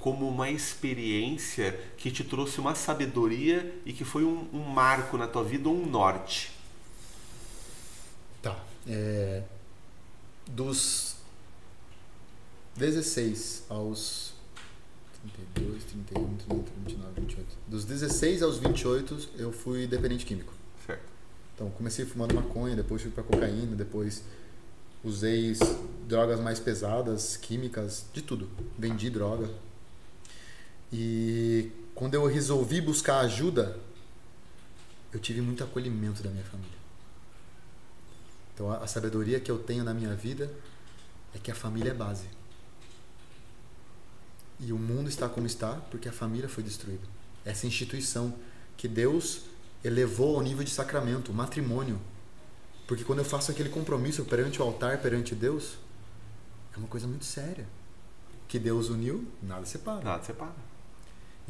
como 0.00 0.26
uma 0.26 0.50
experiência 0.50 1.78
que 1.96 2.10
te 2.10 2.24
trouxe 2.24 2.58
uma 2.58 2.74
sabedoria 2.74 3.74
e 3.84 3.92
que 3.92 4.04
foi 4.04 4.24
um, 4.24 4.48
um 4.52 4.60
marco 4.60 5.16
na 5.16 5.28
tua 5.28 5.44
vida, 5.44 5.68
um 5.68 5.86
norte? 5.86 6.50
Tá. 8.42 8.58
É, 8.88 9.42
dos 10.48 11.16
16 12.76 13.64
aos 13.68 14.32
32, 15.54 15.84
31, 15.84 16.36
30, 16.36 16.70
29, 16.86 17.20
28. 17.20 17.46
Dos 17.68 17.84
16 17.84 18.42
aos 18.42 18.58
28 18.58 19.28
eu 19.36 19.52
fui 19.52 19.86
dependente 19.86 20.24
químico. 20.24 20.54
Certo. 20.86 21.02
Então 21.54 21.68
comecei 21.70 22.06
fumando 22.06 22.34
maconha, 22.34 22.74
depois 22.74 23.02
fui 23.02 23.10
para 23.10 23.22
cocaína, 23.22 23.76
depois 23.76 24.24
usei 25.04 25.52
drogas 26.08 26.40
mais 26.40 26.58
pesadas, 26.58 27.36
químicas, 27.36 28.06
de 28.14 28.22
tudo. 28.22 28.48
Vendi 28.78 29.10
droga. 29.10 29.50
E 30.92 31.70
quando 31.94 32.14
eu 32.14 32.26
resolvi 32.26 32.80
buscar 32.80 33.20
ajuda, 33.20 33.78
eu 35.12 35.20
tive 35.20 35.40
muito 35.40 35.62
acolhimento 35.62 36.22
da 36.22 36.30
minha 36.30 36.44
família. 36.44 36.78
Então 38.54 38.70
a, 38.70 38.86
sabedoria 38.86 39.40
que 39.40 39.50
eu 39.50 39.58
tenho 39.58 39.84
na 39.84 39.94
minha 39.94 40.14
vida 40.14 40.52
é 41.34 41.38
que 41.38 41.50
a 41.50 41.54
família 41.54 41.90
é 41.90 41.94
base. 41.94 42.26
E 44.58 44.72
o 44.72 44.78
mundo 44.78 45.08
está 45.08 45.28
como 45.28 45.46
está 45.46 45.74
porque 45.90 46.08
a 46.08 46.12
família 46.12 46.48
foi 46.48 46.62
destruída. 46.62 47.06
Essa 47.44 47.66
instituição 47.66 48.34
que 48.76 48.86
Deus 48.86 49.42
elevou 49.82 50.36
ao 50.36 50.42
nível 50.42 50.62
de 50.62 50.70
sacramento, 50.70 51.32
o 51.32 51.34
matrimônio. 51.34 51.98
Porque 52.86 53.04
quando 53.04 53.20
eu 53.20 53.24
faço 53.24 53.50
aquele 53.50 53.70
compromisso 53.70 54.24
perante 54.24 54.60
o 54.60 54.64
altar, 54.64 54.98
perante 54.98 55.34
Deus, 55.34 55.78
é 56.74 56.78
uma 56.78 56.88
coisa 56.88 57.06
muito 57.06 57.24
séria. 57.24 57.66
Que 58.46 58.58
Deus 58.58 58.88
uniu, 58.88 59.26
nada 59.42 59.64
separa. 59.64 60.04
Nada 60.04 60.22
separa. 60.22 60.69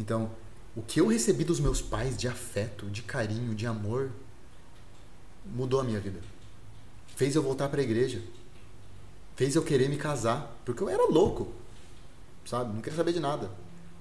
Então, 0.00 0.30
o 0.74 0.80
que 0.80 0.98
eu 0.98 1.06
recebi 1.06 1.44
dos 1.44 1.60
meus 1.60 1.82
pais 1.82 2.16
de 2.16 2.26
afeto, 2.26 2.86
de 2.86 3.02
carinho, 3.02 3.54
de 3.54 3.66
amor, 3.66 4.10
mudou 5.44 5.78
a 5.78 5.84
minha 5.84 6.00
vida. 6.00 6.20
Fez 7.14 7.36
eu 7.36 7.42
voltar 7.42 7.68
para 7.68 7.80
a 7.82 7.84
igreja. 7.84 8.22
Fez 9.36 9.54
eu 9.54 9.62
querer 9.62 9.90
me 9.90 9.96
casar, 9.98 10.58
porque 10.64 10.82
eu 10.82 10.88
era 10.88 11.04
louco. 11.06 11.52
Sabe? 12.46 12.72
Não 12.72 12.80
queria 12.80 12.96
saber 12.96 13.12
de 13.12 13.20
nada. 13.20 13.50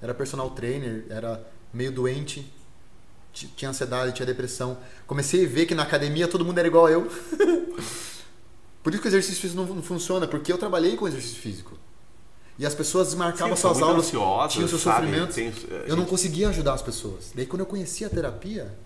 Era 0.02 0.14
personal 0.14 0.50
trainer, 0.52 1.06
era 1.10 1.46
meio 1.74 1.92
doente, 1.92 2.50
ti- 3.34 3.48
tinha 3.58 3.70
ansiedade, 3.72 4.14
tinha 4.14 4.26
depressão. 4.26 4.78
Comecei 5.06 5.46
a 5.46 5.50
ver 5.50 5.66
que 5.66 5.76
na 5.76 5.84
academia 5.84 6.30
todo 6.30 6.46
mundo 6.46 6.58
era 6.60 6.68
igual 6.68 6.86
a 6.86 6.92
eu. 6.92 7.08
Por 8.82 8.94
isso 8.94 9.02
que 9.02 9.08
o 9.08 9.12
exercício 9.12 9.42
físico 9.42 9.62
não, 9.62 9.76
não 9.76 9.84
funciona, 9.84 10.26
porque 10.26 10.52
eu 10.52 10.58
trabalhei 10.58 10.96
com 10.96 11.06
exercício 11.08 11.42
físico. 11.42 11.78
E 12.60 12.66
as 12.66 12.76
pessoas 12.76 13.08
desmarcavam 13.08 13.56
Sim, 13.56 13.62
suas 13.62 13.82
aulas, 13.82 14.06
ansiosas, 14.08 14.52
tinham 14.54 14.68
seus 14.68 14.82
sabe? 14.82 15.06
sofrimentos. 15.08 15.36
Tem- 15.36 15.48
eh, 15.48 15.84
eu 15.88 15.96
não 15.96 16.00
gente- 16.04 16.10
conseguia 16.10 16.50
ajudar 16.50 16.74
as 16.74 16.82
pessoas. 16.82 17.32
Daí 17.34 17.46
quando 17.46 17.62
eu 17.62 17.66
conheci 17.66 18.04
a 18.04 18.10
terapia, 18.10 18.78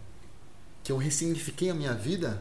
que 0.84 0.92
eu 0.92 0.98
ressignifiquei 0.98 1.72
a 1.72 1.74
minha 1.74 1.94
vida, 1.94 2.40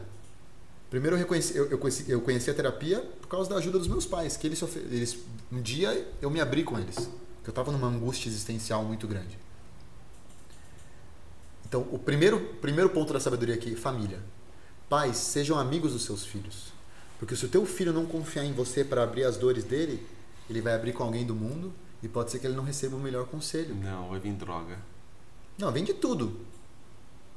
primeiro 0.91 1.15
eu, 1.15 1.19
reconheci, 1.19 1.57
eu, 1.57 1.65
eu, 1.71 1.77
conheci, 1.79 2.05
eu 2.07 2.21
conheci 2.21 2.51
a 2.51 2.53
terapia 2.53 2.99
por 3.19 3.27
causa 3.27 3.49
da 3.49 3.55
ajuda 3.55 3.79
dos 3.79 3.87
meus 3.87 4.05
pais, 4.05 4.37
que 4.37 4.45
eles, 4.45 4.61
eles 4.91 5.17
um 5.51 5.59
dia 5.59 6.07
eu 6.21 6.29
me 6.29 6.39
abri 6.39 6.63
com 6.63 6.77
eles, 6.77 6.95
que 7.43 7.49
eu 7.49 7.51
estava 7.51 7.71
numa 7.71 7.87
angústia 7.87 8.29
existencial 8.29 8.83
muito 8.85 9.07
grande. 9.07 9.35
Então, 11.67 11.87
o 11.91 11.97
primeiro, 11.97 12.39
primeiro 12.61 12.89
ponto 12.91 13.11
da 13.11 13.19
sabedoria 13.19 13.55
aqui, 13.55 13.75
família. 13.75 14.19
Pais, 14.87 15.17
sejam 15.17 15.57
amigos 15.57 15.93
dos 15.93 16.03
seus 16.05 16.23
filhos. 16.23 16.71
Porque 17.17 17.35
se 17.35 17.45
o 17.45 17.49
teu 17.49 17.65
filho 17.65 17.91
não 17.91 18.05
confiar 18.05 18.45
em 18.45 18.53
você 18.53 18.83
para 18.83 19.01
abrir 19.01 19.23
as 19.23 19.37
dores 19.37 19.63
dele, 19.63 20.05
ele 20.49 20.61
vai 20.61 20.73
abrir 20.73 20.93
com 20.93 21.03
alguém 21.03 21.25
do 21.25 21.35
mundo 21.35 21.73
e 22.01 22.07
pode 22.07 22.31
ser 22.31 22.39
que 22.39 22.47
ele 22.47 22.55
não 22.55 22.63
receba 22.63 22.95
o 22.95 22.99
melhor 22.99 23.25
conselho. 23.27 23.73
Não, 23.75 24.09
vai 24.09 24.19
vir 24.19 24.33
droga. 24.33 24.77
Não, 25.57 25.71
vem 25.71 25.83
de 25.83 25.93
tudo. 25.93 26.45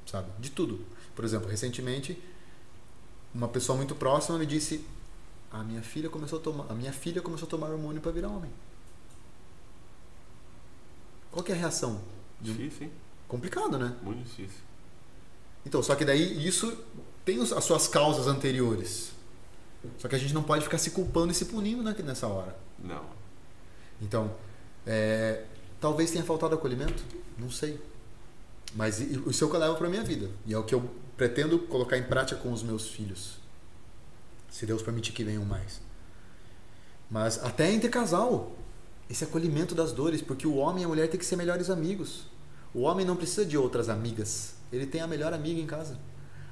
Sabe? 0.07 0.31
De 0.39 0.51
tudo. 0.51 0.85
Por 1.15 1.25
exemplo, 1.25 1.49
recentemente, 1.49 2.21
uma 3.35 3.49
pessoa 3.49 3.77
muito 3.77 3.95
próxima 3.95 4.39
me 4.39 4.47
disse: 4.47 4.85
"A 5.51 5.63
minha 5.63 5.83
filha 5.83 6.09
começou 6.09 6.39
a 6.39 6.43
tomar, 6.43 6.67
a 6.69 6.75
minha 6.75 6.93
filha 6.93 7.23
começou 7.23 7.47
a 7.47 7.51
tomar 7.51 7.71
hormônio 7.71 8.01
para 8.01 8.13
virar 8.13 8.29
homem". 8.29 8.51
Qual 11.31 11.45
que 11.45 11.53
é 11.53 11.55
a 11.55 11.59
reação? 11.59 12.01
Difícil, 12.41 12.85
hein? 12.85 12.93
Complicado, 13.29 13.79
né? 13.79 13.95
Muito 14.03 14.23
difícil. 14.23 14.61
Então, 15.65 15.83
só 15.83 15.95
que 15.95 16.05
daí 16.05 16.47
isso 16.47 16.77
tem 17.25 17.41
as 17.41 17.65
suas 17.65 17.89
causas 17.89 18.27
anteriores. 18.27 19.11
Só 19.99 20.09
que 20.09 20.15
a 20.15 20.19
gente 20.19 20.33
não 20.33 20.43
pode 20.43 20.65
ficar 20.65 20.79
se 20.79 20.91
culpando 20.93 21.33
e 21.33 21.35
se 21.35 21.47
punindo 21.47 21.83
né, 21.83 21.95
nessa 22.05 22.27
hora. 22.27 22.57
Não. 22.79 23.05
Então, 24.01 24.31
é, 24.87 25.45
talvez 25.81 26.11
tenha 26.11 26.25
faltado 26.25 26.55
acolhimento, 26.55 27.03
não 27.39 27.51
sei. 27.51 27.81
Mas 28.75 29.01
isso 29.01 29.45
é 29.45 29.47
o 29.47 29.51
que 29.51 29.57
eu 29.57 29.61
levo 29.61 29.77
para 29.77 29.89
minha 29.89 30.05
vida. 30.05 30.29
E 30.45 30.53
é 30.53 30.59
o 30.59 30.65
que 30.65 30.75
eu 30.75 30.89
pretendo 31.17 31.59
colocar 31.61 31.97
em 31.97 32.03
prática 32.03 32.41
com 32.41 32.53
os 32.53 32.63
meus 32.63 32.89
filhos. 32.89 33.39
Se 34.51 34.67
Deus 34.67 34.83
permitir 34.83 35.13
que 35.13 35.25
venham 35.25 35.45
mais. 35.45 35.81
Mas 37.11 37.43
até 37.43 37.73
entre 37.73 37.89
casal, 37.89 38.53
esse 39.09 39.25
acolhimento 39.25 39.75
das 39.75 39.93
dores, 39.93 40.21
porque 40.21 40.47
o 40.47 40.57
homem 40.57 40.83
e 40.83 40.85
a 40.85 40.89
mulher 40.89 41.09
têm 41.09 41.19
que 41.19 41.27
ser 41.27 41.37
melhores 41.37 41.71
amigos. 41.71 42.27
O 42.75 42.81
homem 42.83 43.07
não 43.07 43.17
precisa 43.17 43.47
de 43.47 43.57
outras 43.57 43.89
amigas. 43.89 44.55
Ele 44.73 44.87
tem 44.87 45.01
a 45.01 45.07
melhor 45.07 45.33
amiga 45.33 45.61
em 45.61 45.67
casa. 45.67 45.99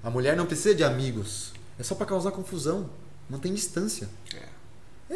A 0.02 0.10
mulher 0.10 0.36
não 0.36 0.46
precisa 0.46 0.74
de 0.74 0.84
amigos. 0.84 1.52
É 1.78 1.82
só 1.82 1.94
para 1.94 2.06
causar 2.06 2.30
confusão. 2.30 2.88
Mantém 3.28 3.52
distância. 3.52 4.08
É. 4.34 4.53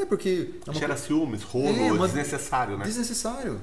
É 0.01 0.05
porque 0.05 0.51
é 0.67 0.73
Gera 0.73 0.97
ciúmes, 0.97 1.43
rolo, 1.43 1.67
É, 1.69 1.93
uma- 1.93 2.07
desnecessário, 2.07 2.77
né? 2.79 2.85
Desnecessário. 2.85 3.61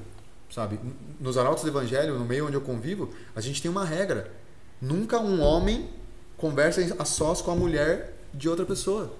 Sabe? 0.50 0.78
Nos 1.18 1.36
arautos 1.36 1.62
do 1.64 1.68
evangelho, 1.68 2.18
no 2.18 2.24
meio 2.24 2.46
onde 2.46 2.54
eu 2.56 2.60
convivo, 2.60 3.10
a 3.34 3.40
gente 3.40 3.60
tem 3.60 3.70
uma 3.70 3.84
regra. 3.84 4.32
Nunca 4.80 5.18
um 5.18 5.40
homem 5.40 5.88
conversa 6.36 6.94
a 6.98 7.04
sós 7.04 7.40
com 7.42 7.50
a 7.50 7.56
mulher 7.56 8.14
de 8.32 8.48
outra 8.48 8.64
pessoa. 8.64 9.12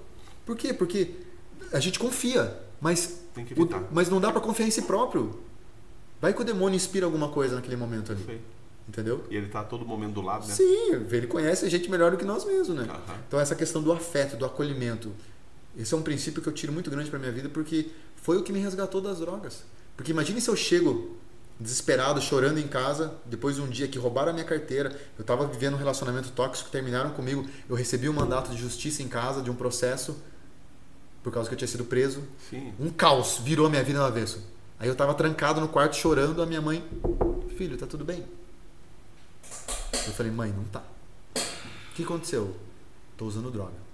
Por 0.44 0.56
quê? 0.56 0.72
Porque 0.72 1.10
a 1.72 1.80
gente 1.80 1.98
confia, 1.98 2.56
mas, 2.80 3.20
Tem 3.34 3.44
que 3.44 3.60
o- 3.60 3.68
mas 3.90 4.08
não 4.08 4.20
dá 4.20 4.30
pra 4.30 4.40
confiar 4.40 4.66
em 4.66 4.70
si 4.70 4.82
próprio. 4.82 5.40
Vai 6.20 6.32
que 6.32 6.40
o 6.40 6.44
demônio 6.44 6.76
inspira 6.76 7.06
alguma 7.06 7.28
coisa 7.28 7.56
naquele 7.56 7.76
momento 7.76 8.12
ali. 8.12 8.40
Entendeu? 8.88 9.24
E 9.28 9.36
ele 9.36 9.48
tá 9.48 9.60
a 9.60 9.64
todo 9.64 9.84
momento 9.84 10.12
do 10.14 10.20
lado, 10.22 10.46
né? 10.46 10.54
Sim, 10.54 10.92
ele 11.10 11.26
conhece 11.26 11.64
a 11.66 11.68
gente 11.68 11.90
melhor 11.90 12.12
do 12.12 12.16
que 12.16 12.24
nós 12.24 12.44
mesmos, 12.44 12.76
né? 12.76 12.84
Aham. 12.88 13.18
Então 13.26 13.40
essa 13.40 13.56
questão 13.56 13.82
do 13.82 13.90
afeto, 13.92 14.36
do 14.36 14.44
acolhimento, 14.44 15.10
esse 15.76 15.92
é 15.92 15.96
um 15.96 16.02
princípio 16.02 16.42
que 16.42 16.48
eu 16.48 16.52
tiro 16.52 16.72
muito 16.72 16.90
grande 16.90 17.10
para 17.10 17.18
minha 17.18 17.32
vida 17.32 17.48
porque 17.48 17.90
foi 18.16 18.38
o 18.38 18.42
que 18.42 18.52
me 18.52 18.58
resgatou 18.58 19.00
das 19.00 19.18
drogas. 19.18 19.62
Porque 19.96 20.10
imagine 20.10 20.40
se 20.40 20.48
eu 20.48 20.56
chego 20.56 21.16
desesperado, 21.58 22.20
chorando 22.20 22.58
em 22.58 22.68
casa, 22.68 23.14
depois 23.24 23.56
de 23.56 23.62
um 23.62 23.68
dia 23.68 23.88
que 23.88 23.98
roubaram 23.98 24.30
a 24.30 24.32
minha 24.32 24.44
carteira, 24.44 24.90
eu 25.18 25.22
estava 25.22 25.46
vivendo 25.46 25.74
um 25.74 25.78
relacionamento 25.78 26.30
tóxico, 26.30 26.70
terminaram 26.70 27.10
comigo, 27.10 27.46
eu 27.68 27.74
recebi 27.74 28.08
um 28.08 28.12
mandato 28.12 28.50
de 28.50 28.58
justiça 28.58 29.02
em 29.02 29.08
casa, 29.08 29.42
de 29.42 29.50
um 29.50 29.54
processo, 29.54 30.20
por 31.22 31.32
causa 31.32 31.48
que 31.48 31.54
eu 31.54 31.58
tinha 31.58 31.68
sido 31.68 31.84
preso. 31.84 32.22
Sim. 32.50 32.74
Um 32.78 32.90
caos, 32.90 33.38
virou 33.42 33.70
minha 33.70 33.82
vida 33.82 33.98
no 33.98 34.04
avesso. 34.04 34.40
Aí 34.78 34.88
eu 34.88 34.92
estava 34.92 35.14
trancado 35.14 35.60
no 35.60 35.68
quarto 35.68 35.96
chorando, 35.96 36.42
a 36.42 36.46
minha 36.46 36.60
mãe, 36.60 36.84
filho, 37.56 37.76
tá 37.78 37.86
tudo 37.86 38.04
bem? 38.04 38.24
Eu 39.92 40.12
falei, 40.12 40.30
mãe, 40.30 40.52
não 40.52 40.64
tá. 40.64 40.82
O 41.90 41.94
que 41.94 42.02
aconteceu? 42.02 42.54
Tô 43.16 43.24
usando 43.24 43.50
droga. 43.50 43.86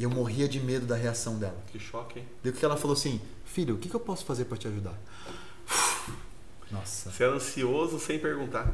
E 0.00 0.02
eu 0.02 0.08
morria 0.08 0.48
de 0.48 0.58
medo 0.58 0.86
da 0.86 0.96
reação 0.96 1.38
dela. 1.38 1.62
Que 1.66 1.78
choque, 1.78 2.20
hein? 2.20 2.28
Daí 2.42 2.50
que 2.54 2.64
ela 2.64 2.74
falou 2.74 2.96
assim, 2.96 3.20
filho, 3.44 3.74
o 3.74 3.78
que, 3.78 3.86
que 3.86 3.94
eu 3.94 4.00
posso 4.00 4.24
fazer 4.24 4.46
para 4.46 4.56
te 4.56 4.66
ajudar? 4.66 4.98
Nossa. 6.72 7.10
Você 7.10 7.22
é 7.22 7.26
ansioso 7.26 8.00
sem 8.00 8.18
perguntar. 8.18 8.72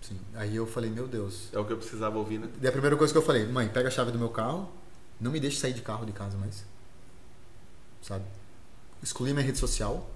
Sim. 0.00 0.18
Aí 0.34 0.56
eu 0.56 0.66
falei, 0.66 0.88
meu 0.88 1.06
Deus. 1.06 1.50
É 1.52 1.58
o 1.58 1.66
que 1.66 1.74
eu 1.74 1.76
precisava 1.76 2.16
ouvir, 2.16 2.38
né? 2.38 2.48
Daí 2.56 2.70
a 2.70 2.72
primeira 2.72 2.96
coisa 2.96 3.12
que 3.12 3.18
eu 3.18 3.22
falei, 3.22 3.44
mãe, 3.44 3.68
pega 3.68 3.88
a 3.88 3.90
chave 3.90 4.12
do 4.12 4.18
meu 4.18 4.30
carro, 4.30 4.72
não 5.20 5.30
me 5.30 5.38
deixe 5.38 5.58
sair 5.58 5.74
de 5.74 5.82
carro 5.82 6.06
de 6.06 6.12
casa 6.12 6.38
mais. 6.38 6.64
Sabe? 8.00 8.24
Excluí 9.02 9.34
minha 9.34 9.44
rede 9.44 9.58
social, 9.58 10.10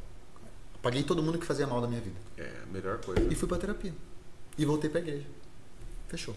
apaguei 0.76 1.02
todo 1.02 1.22
mundo 1.22 1.38
que 1.38 1.44
fazia 1.44 1.66
mal 1.66 1.82
da 1.82 1.86
minha 1.86 2.00
vida. 2.00 2.16
É 2.38 2.62
a 2.62 2.72
melhor 2.72 2.96
coisa. 3.04 3.20
E 3.30 3.34
fui 3.34 3.46
pra 3.46 3.58
terapia. 3.58 3.92
E 4.56 4.64
voltei 4.64 4.88
pra 4.88 5.00
igreja. 5.00 5.26
Fechou. 6.08 6.34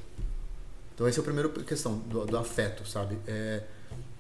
Então 0.94 1.08
essa 1.08 1.20
é 1.20 1.22
a 1.22 1.24
primeira 1.24 1.48
questão 1.48 2.00
do, 2.00 2.26
do 2.26 2.38
afeto, 2.38 2.86
sabe? 2.86 3.18
É, 3.26 3.64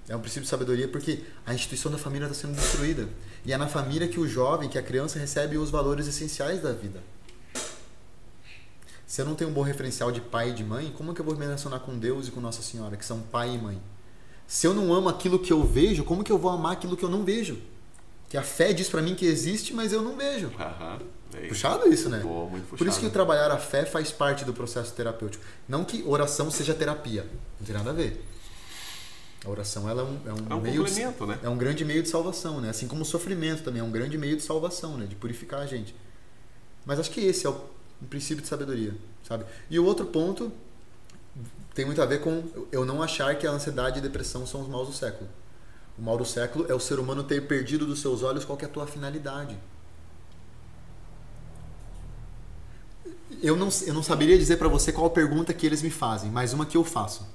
é 0.09 0.15
um 0.15 0.19
princípio 0.19 0.41
de 0.41 0.49
sabedoria 0.49 0.87
porque 0.87 1.19
a 1.45 1.53
instituição 1.53 1.91
da 1.91 1.97
família 1.99 2.25
está 2.25 2.35
sendo 2.35 2.55
destruída. 2.55 3.07
E 3.45 3.53
é 3.53 3.57
na 3.57 3.67
família 3.67 4.07
que 4.07 4.19
o 4.19 4.27
jovem, 4.27 4.67
que 4.67 4.77
a 4.77 4.81
criança 4.81 5.19
recebe 5.19 5.55
os 5.57 5.69
valores 5.69 6.07
essenciais 6.07 6.61
da 6.61 6.73
vida. 6.73 7.01
Se 9.05 9.21
eu 9.21 9.25
não 9.25 9.35
tenho 9.35 9.51
um 9.51 9.53
bom 9.53 9.61
referencial 9.61 10.11
de 10.11 10.19
pai 10.19 10.49
e 10.49 10.53
de 10.53 10.63
mãe, 10.63 10.93
como 10.97 11.11
é 11.11 11.13
que 11.13 11.21
eu 11.21 11.25
vou 11.25 11.35
me 11.35 11.45
relacionar 11.45 11.79
com 11.79 11.97
Deus 11.97 12.27
e 12.27 12.31
com 12.31 12.41
Nossa 12.41 12.61
Senhora, 12.63 12.97
que 12.97 13.05
são 13.05 13.19
pai 13.19 13.53
e 13.53 13.57
mãe? 13.57 13.79
Se 14.47 14.65
eu 14.65 14.73
não 14.73 14.91
amo 14.93 15.09
aquilo 15.09 15.37
que 15.37 15.53
eu 15.53 15.63
vejo, 15.63 16.03
como 16.03 16.23
que 16.23 16.31
eu 16.31 16.39
vou 16.39 16.51
amar 16.51 16.73
aquilo 16.73 16.97
que 16.97 17.05
eu 17.05 17.09
não 17.09 17.23
vejo? 17.23 17.59
Que 18.29 18.37
a 18.37 18.43
fé 18.43 18.73
diz 18.73 18.89
para 18.89 19.01
mim 19.03 19.13
que 19.13 19.25
existe, 19.25 19.73
mas 19.75 19.93
eu 19.93 20.01
não 20.01 20.15
vejo. 20.15 20.51
É 21.33 21.41
isso. 21.41 21.49
Puxado 21.49 21.87
isso, 21.87 22.09
né? 22.09 22.19
Pô, 22.21 22.47
muito 22.47 22.67
Por 22.67 22.87
isso 22.87 22.99
que 22.99 23.05
puxado. 23.05 23.11
trabalhar 23.11 23.51
a 23.51 23.57
fé 23.57 23.85
faz 23.85 24.11
parte 24.11 24.43
do 24.43 24.53
processo 24.53 24.91
terapêutico. 24.93 25.43
Não 25.67 25.83
que 25.83 26.03
oração 26.07 26.49
seja 26.49 26.73
terapia. 26.73 27.27
Não 27.59 27.65
tem 27.65 27.75
nada 27.75 27.91
a 27.91 27.93
ver. 27.93 28.25
A 29.45 29.49
oração 29.49 29.89
ela 29.89 30.01
é 30.01 30.05
um, 30.05 30.19
é 30.25 30.33
um 30.33 30.45
É 30.49 30.55
um 30.55 30.61
meio 30.61 30.83
de- 30.83 31.01
né? 31.01 31.39
é 31.43 31.49
um 31.49 31.57
grande 31.57 31.85
meio 31.85 32.03
de 32.03 32.09
salvação, 32.09 32.59
né? 32.59 32.69
Assim 32.69 32.87
como 32.87 33.03
o 33.03 33.05
sofrimento 33.05 33.63
também 33.63 33.79
é 33.81 33.83
um 33.83 33.91
grande 33.91 34.17
meio 34.17 34.35
de 34.35 34.43
salvação, 34.43 34.97
né? 34.97 35.05
De 35.05 35.15
purificar 35.15 35.61
a 35.61 35.65
gente. 35.65 35.95
Mas 36.85 36.99
acho 36.99 37.11
que 37.11 37.21
esse 37.21 37.45
é 37.45 37.49
o 37.49 37.55
um 38.01 38.05
princípio 38.07 38.41
de 38.41 38.47
sabedoria, 38.47 38.93
sabe? 39.27 39.45
E 39.69 39.77
o 39.79 39.85
outro 39.85 40.05
ponto 40.05 40.51
tem 41.73 41.85
muito 41.85 42.01
a 42.01 42.05
ver 42.05 42.19
com 42.21 42.43
eu 42.71 42.83
não 42.85 43.01
achar 43.01 43.35
que 43.37 43.47
a 43.47 43.51
ansiedade 43.51 43.97
e 43.97 43.99
a 43.99 44.03
depressão 44.03 44.45
são 44.45 44.61
os 44.61 44.67
maus 44.67 44.87
do 44.89 44.93
século. 44.93 45.29
O 45.97 46.01
mal 46.01 46.17
do 46.17 46.25
século 46.25 46.65
é 46.69 46.73
o 46.73 46.79
ser 46.79 46.99
humano 46.99 47.23
ter 47.23 47.45
perdido 47.47 47.85
dos 47.85 47.99
seus 48.01 48.23
olhos 48.23 48.43
qual 48.45 48.57
é 48.61 48.65
a 48.65 48.69
tua 48.69 48.87
finalidade. 48.87 49.57
Eu 53.41 53.55
não, 53.55 53.69
eu 53.85 53.93
não 53.93 54.03
saberia 54.03 54.37
dizer 54.37 54.57
para 54.57 54.67
você 54.67 54.91
qual 54.91 55.07
a 55.07 55.09
pergunta 55.09 55.53
que 55.53 55.65
eles 55.65 55.81
me 55.81 55.89
fazem, 55.89 56.29
mas 56.29 56.51
uma 56.51 56.65
que 56.65 56.75
eu 56.75 56.83
faço. 56.83 57.25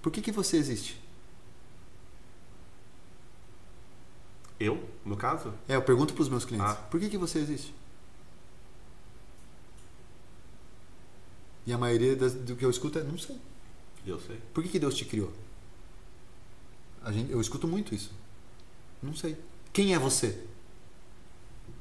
Por 0.00 0.10
que, 0.12 0.22
que 0.22 0.32
você 0.32 0.56
existe? 0.56 1.02
Eu, 4.58 4.82
no 5.04 5.16
caso? 5.16 5.52
É, 5.68 5.74
eu 5.76 5.82
pergunto 5.82 6.14
para 6.14 6.22
os 6.22 6.28
meus 6.28 6.44
clientes. 6.44 6.70
Ah. 6.70 6.74
Por 6.74 7.00
que, 7.00 7.08
que 7.08 7.18
você 7.18 7.38
existe? 7.38 7.74
E 11.66 11.72
a 11.72 11.78
maioria 11.78 12.14
das- 12.14 12.34
do 12.34 12.54
que 12.56 12.64
eu 12.64 12.70
escuto 12.70 12.98
é, 12.98 13.02
não 13.02 13.16
sei. 13.18 13.38
Eu 14.06 14.20
sei. 14.20 14.36
Por 14.52 14.62
que, 14.62 14.68
que 14.68 14.78
Deus 14.78 14.94
te 14.94 15.04
criou? 15.04 15.32
A 17.02 17.10
gente, 17.10 17.30
eu 17.32 17.40
escuto 17.40 17.66
muito 17.66 17.94
isso. 17.94 18.12
Não 19.02 19.14
sei. 19.14 19.36
Quem 19.72 19.94
é 19.94 19.98
você? 19.98 20.44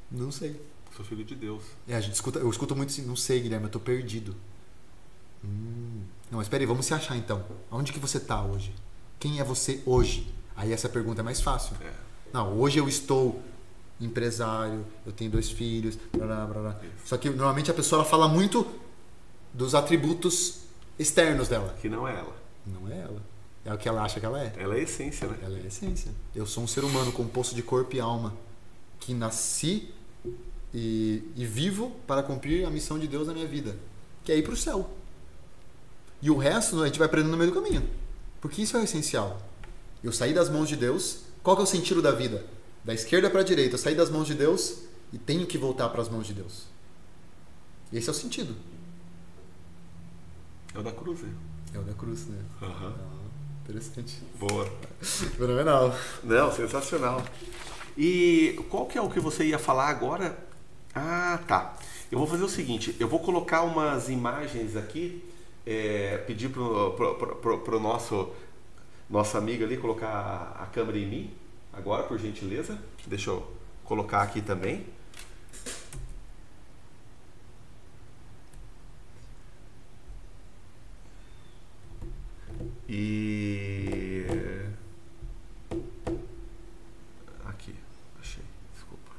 Não 0.10 0.32
sei. 0.32 0.60
Sou 0.96 1.04
filho 1.04 1.24
de 1.26 1.36
Deus. 1.36 1.64
É, 1.88 1.96
a 1.96 2.02
gente 2.02 2.14
escuta, 2.14 2.40
eu 2.40 2.50
escuto 2.50 2.76
muito 2.76 2.90
assim, 2.92 3.02
não 3.04 3.16
sei, 3.16 3.42
Guilherme, 3.42 3.66
eu 3.66 3.72
tô 3.72 3.80
perdido. 3.80 4.36
Hum. 5.44 6.04
Não, 6.32 6.38
mas 6.40 6.48
peraí, 6.48 6.66
vamos 6.66 6.86
se 6.86 6.94
achar 6.94 7.18
então. 7.18 7.46
Onde 7.70 7.92
que 7.92 8.00
você 8.00 8.20
tá 8.20 8.44
hoje? 8.44 8.74
Quem 9.20 9.40
é 9.40 9.44
você 9.44 9.82
hoje? 9.86 10.34
Aí 10.56 10.72
essa 10.72 10.88
pergunta 10.88 11.22
é 11.22 11.24
mais 11.24 11.42
fácil. 11.42 11.76
É. 11.82 11.94
Não, 12.34 12.60
hoje 12.60 12.80
eu 12.80 12.90
estou 12.90 13.40
empresário, 14.02 14.84
eu 15.06 15.12
tenho 15.12 15.30
dois 15.30 15.52
filhos, 15.52 15.98
blá, 16.12 16.46
blá, 16.46 16.62
blá. 16.62 16.80
Só 17.06 17.16
que 17.16 17.30
normalmente 17.30 17.70
a 17.70 17.74
pessoa 17.74 18.02
ela 18.02 18.10
fala 18.10 18.28
muito 18.28 18.68
dos 19.54 19.76
atributos 19.76 20.62
externos 20.98 21.48
dela. 21.48 21.76
Que 21.80 21.88
não 21.88 22.08
é 22.08 22.14
ela. 22.14 22.36
Não 22.66 22.92
é 22.92 23.00
ela. 23.00 23.22
É 23.64 23.74
o 23.74 23.78
que 23.78 23.88
ela 23.88 24.02
acha 24.02 24.20
que 24.20 24.26
ela 24.26 24.42
é. 24.42 24.54
Ela 24.58 24.76
é 24.76 24.82
essência, 24.82 25.28
né? 25.28 25.38
Ela 25.42 25.58
é 25.58 25.62
a 25.62 25.68
essência. 25.68 26.12
Eu 26.36 26.46
sou 26.46 26.64
um 26.64 26.68
ser 26.68 26.84
humano 26.84 27.12
composto 27.12 27.56
de 27.56 27.62
corpo 27.62 27.96
e 27.96 28.00
alma 28.00 28.34
que 29.00 29.14
nasci 29.14 29.94
e, 30.74 31.24
e 31.36 31.46
vivo 31.46 31.92
para 32.08 32.24
cumprir 32.24 32.66
a 32.66 32.70
missão 32.70 32.98
de 32.98 33.08
Deus 33.08 33.28
na 33.28 33.34
minha 33.34 33.48
vida, 33.48 33.78
que 34.24 34.32
é 34.32 34.38
ir 34.38 34.44
para 34.44 34.54
o 34.54 34.58
céu. 34.58 34.90
E 36.22 36.32
o 36.32 36.38
resto 36.38 36.82
a 36.82 36.86
gente 36.88 36.98
vai 36.98 37.06
aprendendo 37.06 37.32
no 37.32 37.38
meio 37.38 37.52
do 37.52 37.62
caminho, 37.62 37.88
porque 38.42 38.62
isso 38.62 38.76
é 38.76 38.80
o 38.80 38.84
essencial. 38.84 39.42
Eu 40.04 40.12
saí 40.12 40.34
das 40.34 40.50
mãos 40.50 40.68
de 40.68 40.76
Deus. 40.76 41.24
Qual 41.44 41.56
que 41.56 41.62
é 41.62 41.66
o 41.66 41.68
sentido 41.68 42.02
da 42.02 42.12
vida? 42.12 42.46
Da 42.84 42.94
esquerda 42.94 43.30
para 43.30 43.42
a 43.42 43.44
direita. 43.44 43.76
Eu 43.76 43.80
saí 43.80 43.96
das 43.96 44.10
mãos 44.10 44.26
de 44.28 44.34
Deus 44.34 44.84
e 45.12 45.18
tenho 45.18 45.46
que 45.46 45.58
voltar 45.58 45.90
para 45.90 46.02
as 46.02 46.10
mãos 46.10 46.26
de 46.26 46.34
Deus. 46.34 46.64
Esse 47.92 48.08
é 48.10 48.12
o 48.12 48.16
sentido. 48.16 48.56
É 50.74 50.80
o 50.80 50.84
da 50.84 50.92
cruz, 50.92 51.22
né? 51.22 51.34
É 51.74 51.80
o 51.80 51.84
da 51.84 51.94
cruz, 51.94 52.26
né? 52.28 52.38
Aham. 52.62 52.94
Ah, 52.98 53.64
interessante. 53.64 54.18
Boa. 54.40 54.68
Fenomenal. 55.02 55.96
Não, 56.24 56.52
sensacional. 56.52 57.24
E 57.98 58.60
qual 58.70 58.86
que 58.88 58.98
é 58.98 59.02
o 59.02 59.10
que 59.10 59.20
você 59.20 59.46
ia 59.46 59.60
falar 59.60 59.88
agora? 59.90 60.38
Ah, 60.96 61.40
tá. 61.48 61.78
Eu 62.12 62.18
vou 62.18 62.28
fazer 62.28 62.44
o 62.44 62.50
seguinte, 62.50 62.96
eu 63.00 63.08
vou 63.08 63.20
colocar 63.20 63.62
umas 63.64 64.08
imagens 64.10 64.76
aqui, 64.76 65.24
é, 65.66 66.18
pedir 66.28 66.50
pro- 66.50 66.92
pro 67.64 67.80
nosso, 67.80 68.30
nosso 69.10 69.38
amigo 69.38 69.64
ali 69.64 69.78
colocar 69.78 70.56
a 70.60 70.66
câmera 70.68 70.98
em 70.98 71.08
mim, 71.08 71.34
agora, 71.72 72.04
por 72.04 72.18
gentileza. 72.18 72.78
Deixa 73.06 73.30
eu 73.30 73.52
colocar 73.84 74.22
aqui 74.22 74.42
também. 74.42 74.86
E 82.88 84.26
aqui, 87.46 87.76
achei. 88.20 88.44
Desculpa. 88.74 89.12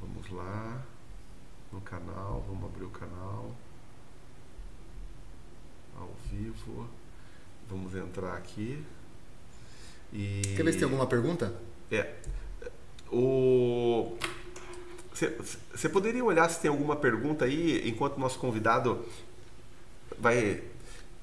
Vamos 0.00 0.30
lá 0.30 0.82
no 1.72 1.80
canal, 1.80 2.44
vamos 2.46 2.64
abrir 2.64 2.84
o 2.84 2.90
canal 2.90 3.54
ao 5.96 6.14
vivo. 6.30 6.88
Vamos 7.68 7.94
entrar 7.94 8.34
aqui. 8.36 8.82
E 10.12 10.40
Quer 10.56 10.62
ver 10.64 10.72
se 10.72 10.78
tem 10.78 10.84
alguma 10.84 11.06
pergunta? 11.06 11.52
é. 11.90 12.14
O 13.10 14.16
você 15.74 15.88
poderia 15.88 16.22
olhar 16.24 16.48
se 16.50 16.60
tem 16.60 16.70
alguma 16.70 16.94
pergunta 16.94 17.44
aí 17.46 17.88
enquanto 17.88 18.16
o 18.16 18.20
nosso 18.20 18.38
convidado 18.38 19.04
vai 20.18 20.62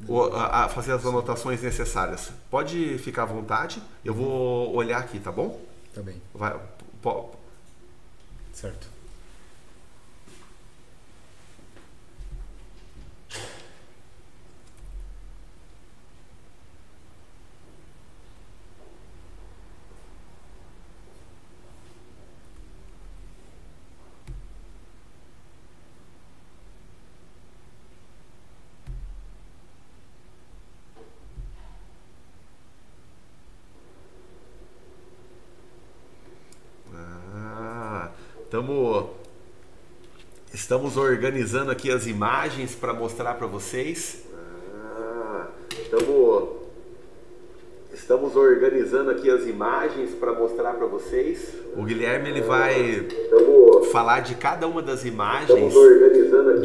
o- 0.07 0.23
a- 0.23 0.65
a 0.65 0.69
fazer 0.69 0.91
as 0.93 1.05
anotações 1.05 1.61
necessárias. 1.61 2.31
Pode 2.49 2.97
ficar 2.97 3.23
à 3.23 3.25
vontade. 3.27 3.81
Eu 4.03 4.13
vou 4.13 4.73
olhar 4.75 4.97
aqui, 4.97 5.19
tá 5.19 5.31
bom? 5.31 5.61
Tá 5.93 6.01
bem. 6.01 6.19
Vai, 6.33 6.59
po- 7.01 7.35
Certo. 8.51 8.87
Ah, 36.93 38.11
tamo, 38.49 39.13
estamos 40.65 40.97
organizando 40.97 41.69
aqui 41.69 41.91
as 41.91 42.07
imagens 42.07 42.73
para 42.73 42.91
mostrar 42.91 43.35
para 43.35 43.45
vocês. 43.45 44.23
Ah, 44.73 45.45
Estamos, 45.79 46.49
Estamos 47.93 48.35
organizando 48.35 49.11
aqui 49.11 49.29
as 49.29 49.45
imagens 49.45 50.09
para 50.19 50.33
mostrar 50.33 50.73
para 50.73 50.87
vocês. 50.87 51.53
O 51.77 51.83
Guilherme 51.83 52.29
ele 52.29 52.41
vai 52.41 53.07
falar 53.91 54.21
de 54.21 54.33
cada 54.33 54.67
uma 54.67 54.81
das 54.81 55.05
imagens 55.05 55.71
do, 55.71 56.61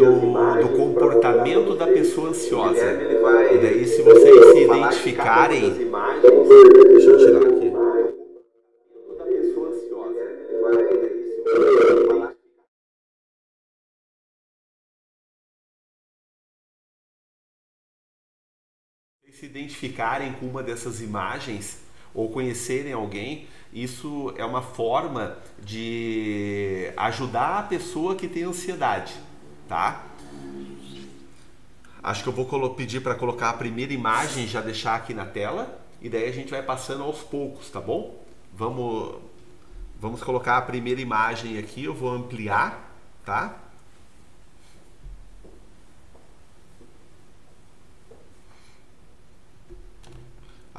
do 0.62 0.68
comportamento 0.78 1.76
da 1.76 1.86
pessoa 1.86 2.30
ansiosa. 2.30 2.80
E 3.52 3.58
daí, 3.58 3.86
se 3.86 4.00
vocês 4.00 4.46
se 4.52 4.64
identificarem, 4.64 5.90
deixa 6.88 7.10
eu 7.10 7.18
tirar 7.18 7.42
aqui. 7.42 7.59
Se 19.40 19.46
identificarem 19.46 20.34
com 20.34 20.44
uma 20.44 20.62
dessas 20.62 21.00
imagens 21.00 21.80
ou 22.12 22.28
conhecerem 22.28 22.92
alguém, 22.92 23.48
isso 23.72 24.34
é 24.36 24.44
uma 24.44 24.60
forma 24.60 25.38
de 25.58 26.92
ajudar 26.94 27.60
a 27.60 27.62
pessoa 27.62 28.14
que 28.14 28.28
tem 28.28 28.42
ansiedade, 28.42 29.14
tá? 29.66 30.04
Acho 32.02 32.22
que 32.22 32.28
eu 32.28 32.32
vou 32.34 32.74
pedir 32.74 33.00
para 33.00 33.14
colocar 33.14 33.48
a 33.48 33.54
primeira 33.54 33.94
imagem, 33.94 34.46
já 34.46 34.60
deixar 34.60 34.96
aqui 34.96 35.14
na 35.14 35.24
tela, 35.24 35.80
e 36.02 36.10
daí 36.10 36.28
a 36.28 36.32
gente 36.32 36.50
vai 36.50 36.62
passando 36.62 37.02
aos 37.02 37.20
poucos, 37.20 37.70
tá 37.70 37.80
bom? 37.80 38.22
Vamos, 38.52 39.22
vamos 39.98 40.22
colocar 40.22 40.58
a 40.58 40.62
primeira 40.62 41.00
imagem 41.00 41.56
aqui, 41.56 41.84
eu 41.84 41.94
vou 41.94 42.10
ampliar, 42.10 42.94
tá? 43.24 43.56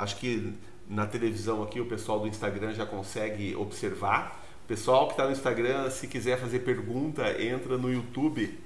Acho 0.02 0.16
que 0.16 0.52
na 0.90 1.06
televisão 1.06 1.62
aqui 1.62 1.80
o 1.80 1.86
pessoal 1.86 2.20
do 2.20 2.28
Instagram 2.28 2.74
já 2.74 2.88
consegue 2.88 3.56
observar. 3.56 4.44
O 4.66 4.68
pessoal 4.68 5.06
que 5.06 5.14
está 5.14 5.26
no 5.26 5.32
Instagram, 5.32 5.92
se 5.92 6.08
quiser 6.08 6.40
fazer 6.40 6.60
pergunta, 6.62 7.40
entra 7.40 7.78
no 7.78 7.94
YouTube, 7.94 8.58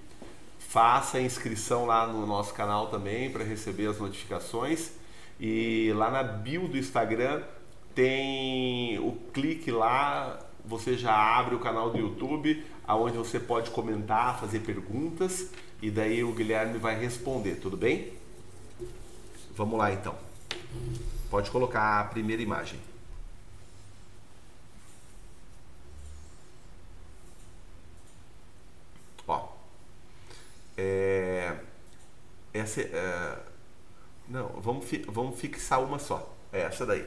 faça 0.58 1.18
a 1.18 1.22
inscrição 1.22 1.86
lá 1.86 2.08
no 2.08 2.26
nosso 2.26 2.54
canal 2.54 2.88
também 2.88 3.30
para 3.30 3.44
receber 3.44 3.88
as 3.88 4.00
notificações. 4.00 4.92
E 5.38 5.92
lá 5.94 6.10
na 6.10 6.24
bio 6.24 6.70
do 6.70 6.78
Instagram 6.78 7.44
tem 7.94 8.98
o 9.00 9.12
clique 9.34 9.72
lá, 9.72 10.40
você 10.64 10.96
já 10.96 11.14
abre 11.14 11.56
o 11.56 11.60
canal 11.60 11.90
do 11.90 11.98
YouTube, 11.98 12.64
aonde 12.88 13.18
você 13.18 13.42
pode 13.42 13.72
comentar, 13.72 14.40
fazer 14.40 14.62
perguntas 14.62 15.50
e 15.82 15.92
daí 15.92 16.24
o 16.24 16.32
Guilherme 16.32 16.78
vai 16.78 16.98
responder, 16.98 17.56
tudo 17.56 17.76
bem? 17.76 18.14
Vamos 19.54 19.78
lá 19.78 19.92
então. 19.92 20.16
Pode 21.30 21.52
colocar 21.52 22.00
a 22.00 22.04
primeira 22.06 22.42
imagem. 22.42 22.80
Ó, 29.28 29.50
é, 30.78 31.56
essa, 32.54 32.82
é, 32.82 33.40
não, 34.28 34.48
vamos, 34.62 34.86
vamos 35.08 35.40
fixar 35.40 35.82
uma 35.82 36.00
só. 36.00 36.34
É 36.52 36.62
essa 36.62 36.86
daí. 36.86 37.06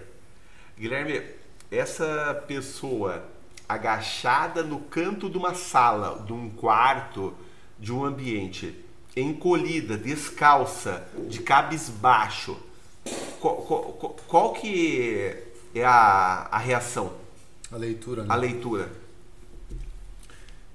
Guilherme, 0.77 1.23
essa 1.71 2.45
pessoa 2.47 3.25
agachada 3.69 4.63
no 4.63 4.81
canto 4.81 5.29
de 5.29 5.37
uma 5.37 5.55
sala, 5.55 6.23
de 6.25 6.33
um 6.33 6.49
quarto, 6.49 7.35
de 7.79 7.93
um 7.93 8.05
ambiente, 8.05 8.85
encolhida, 9.15 9.97
descalça, 9.97 11.07
de 11.29 11.41
cabisbaixo, 11.41 12.57
qual, 13.41 13.57
qual, 13.57 14.17
qual 14.27 14.53
que 14.53 15.35
é 15.75 15.85
a, 15.85 16.49
a 16.51 16.59
reação? 16.59 17.13
A 17.71 17.77
leitura. 17.77 18.23
Né? 18.23 18.29
A 18.33 18.37
leitura. 18.37 18.91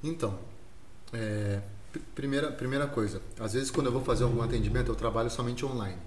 Então, 0.04 0.38
é, 1.12 1.62
primeira, 2.14 2.52
primeira 2.52 2.88
coisa, 2.88 3.22
às 3.40 3.54
vezes 3.54 3.72
quando 3.72 3.88
eu 3.88 3.92
vou 3.92 4.04
fazer 4.04 4.24
algum 4.24 4.42
atendimento 4.42 4.90
eu 4.90 4.96
trabalho 4.96 5.30
somente 5.30 5.66
online. 5.66 5.98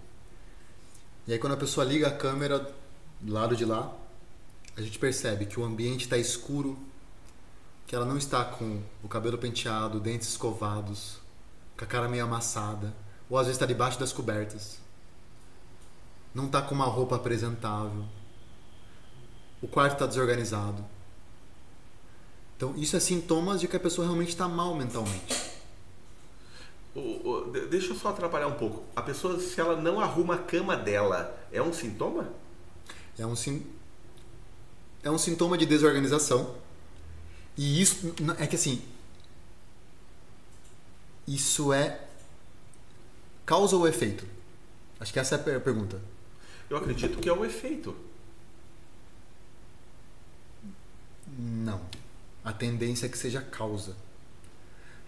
E 1.26 1.32
aí 1.32 1.38
quando 1.38 1.54
a 1.54 1.56
pessoa 1.56 1.84
liga 1.84 2.08
a 2.08 2.12
câmera 2.12 2.70
do 3.20 3.32
lado 3.32 3.56
de 3.56 3.64
lá, 3.64 3.92
a 4.76 4.82
gente 4.82 4.98
percebe 4.98 5.46
que 5.46 5.58
o 5.58 5.64
ambiente 5.64 6.02
está 6.02 6.18
escuro, 6.18 6.78
que 7.86 7.96
ela 7.96 8.04
não 8.04 8.18
está 8.18 8.44
com 8.44 8.82
o 9.02 9.08
cabelo 9.08 9.38
penteado, 9.38 9.98
dentes 9.98 10.28
escovados, 10.28 11.18
com 11.76 11.84
a 11.84 11.88
cara 11.88 12.08
meio 12.08 12.24
amassada, 12.24 12.94
ou 13.28 13.38
às 13.38 13.46
vezes 13.46 13.56
está 13.56 13.66
debaixo 13.66 13.98
das 13.98 14.12
cobertas 14.12 14.78
não 16.36 16.44
está 16.44 16.60
com 16.60 16.74
uma 16.74 16.84
roupa 16.84 17.16
apresentável, 17.16 18.04
o 19.62 19.66
quarto 19.66 19.94
está 19.94 20.06
desorganizado. 20.06 20.84
Então, 22.54 22.74
isso 22.76 22.94
é 22.94 23.00
sintomas 23.00 23.58
de 23.58 23.66
que 23.66 23.74
a 23.74 23.80
pessoa 23.80 24.06
realmente 24.06 24.28
está 24.28 24.46
mal 24.46 24.74
mentalmente. 24.74 25.34
deixa 27.70 27.92
eu 27.92 27.96
só 27.96 28.10
atrapalhar 28.10 28.48
um 28.48 28.52
pouco. 28.52 28.84
A 28.94 29.00
pessoa, 29.00 29.40
se 29.40 29.58
ela 29.58 29.80
não 29.80 29.98
arruma 29.98 30.34
a 30.34 30.38
cama 30.38 30.76
dela, 30.76 31.34
é 31.50 31.62
um 31.62 31.72
sintoma? 31.72 32.30
É 33.18 33.24
um, 33.24 33.34
é 35.04 35.10
um 35.10 35.16
sintoma 35.16 35.56
de 35.56 35.64
desorganização. 35.64 36.54
E 37.56 37.80
isso 37.80 38.14
é 38.38 38.46
que 38.46 38.56
assim. 38.56 38.82
Isso 41.26 41.72
é 41.72 42.06
causa 43.46 43.74
ou 43.74 43.88
efeito? 43.88 44.26
Acho 45.00 45.14
que 45.14 45.18
essa 45.18 45.36
é 45.36 45.56
a 45.56 45.60
pergunta. 45.60 45.98
Eu 46.68 46.76
acredito 46.76 47.18
que 47.18 47.28
é 47.28 47.32
o 47.32 47.44
efeito. 47.44 47.94
Não. 51.38 51.80
A 52.44 52.52
tendência 52.52 53.06
é 53.06 53.08
que 53.08 53.18
seja 53.18 53.40
causa. 53.40 53.96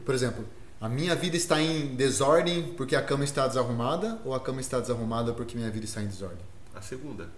Por 0.04 0.14
exemplo, 0.14 0.44
a 0.80 0.88
minha 0.88 1.14
vida 1.14 1.36
está 1.36 1.60
em 1.60 1.94
desordem 1.96 2.74
porque 2.74 2.94
a 2.94 3.02
cama 3.02 3.24
está 3.24 3.46
desarrumada 3.46 4.20
ou 4.24 4.34
a 4.34 4.40
cama 4.40 4.60
está 4.60 4.78
desarrumada 4.78 5.32
porque 5.32 5.56
minha 5.56 5.70
vida 5.70 5.84
está 5.84 6.02
em 6.02 6.06
desordem? 6.06 6.44
A 6.74 6.80
segunda. 6.80 7.28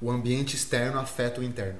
O 0.00 0.10
ambiente 0.10 0.56
externo 0.56 0.98
afeta 0.98 1.40
o 1.40 1.44
interno. 1.44 1.78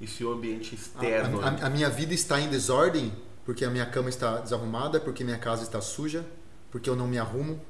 E 0.00 0.06
se 0.06 0.24
o 0.24 0.32
ambiente 0.32 0.74
externo. 0.74 1.40
A, 1.40 1.48
a, 1.48 1.66
a 1.66 1.70
minha 1.70 1.88
vida 1.88 2.12
está 2.12 2.40
em 2.40 2.48
desordem 2.48 3.12
porque 3.44 3.64
a 3.64 3.70
minha 3.70 3.86
cama 3.86 4.08
está 4.08 4.38
desarrumada, 4.38 5.00
porque 5.00 5.24
minha 5.24 5.38
casa 5.38 5.62
está 5.62 5.80
suja, 5.80 6.24
porque 6.72 6.90
eu 6.90 6.96
não 6.96 7.06
me 7.06 7.18
arrumo. 7.18 7.60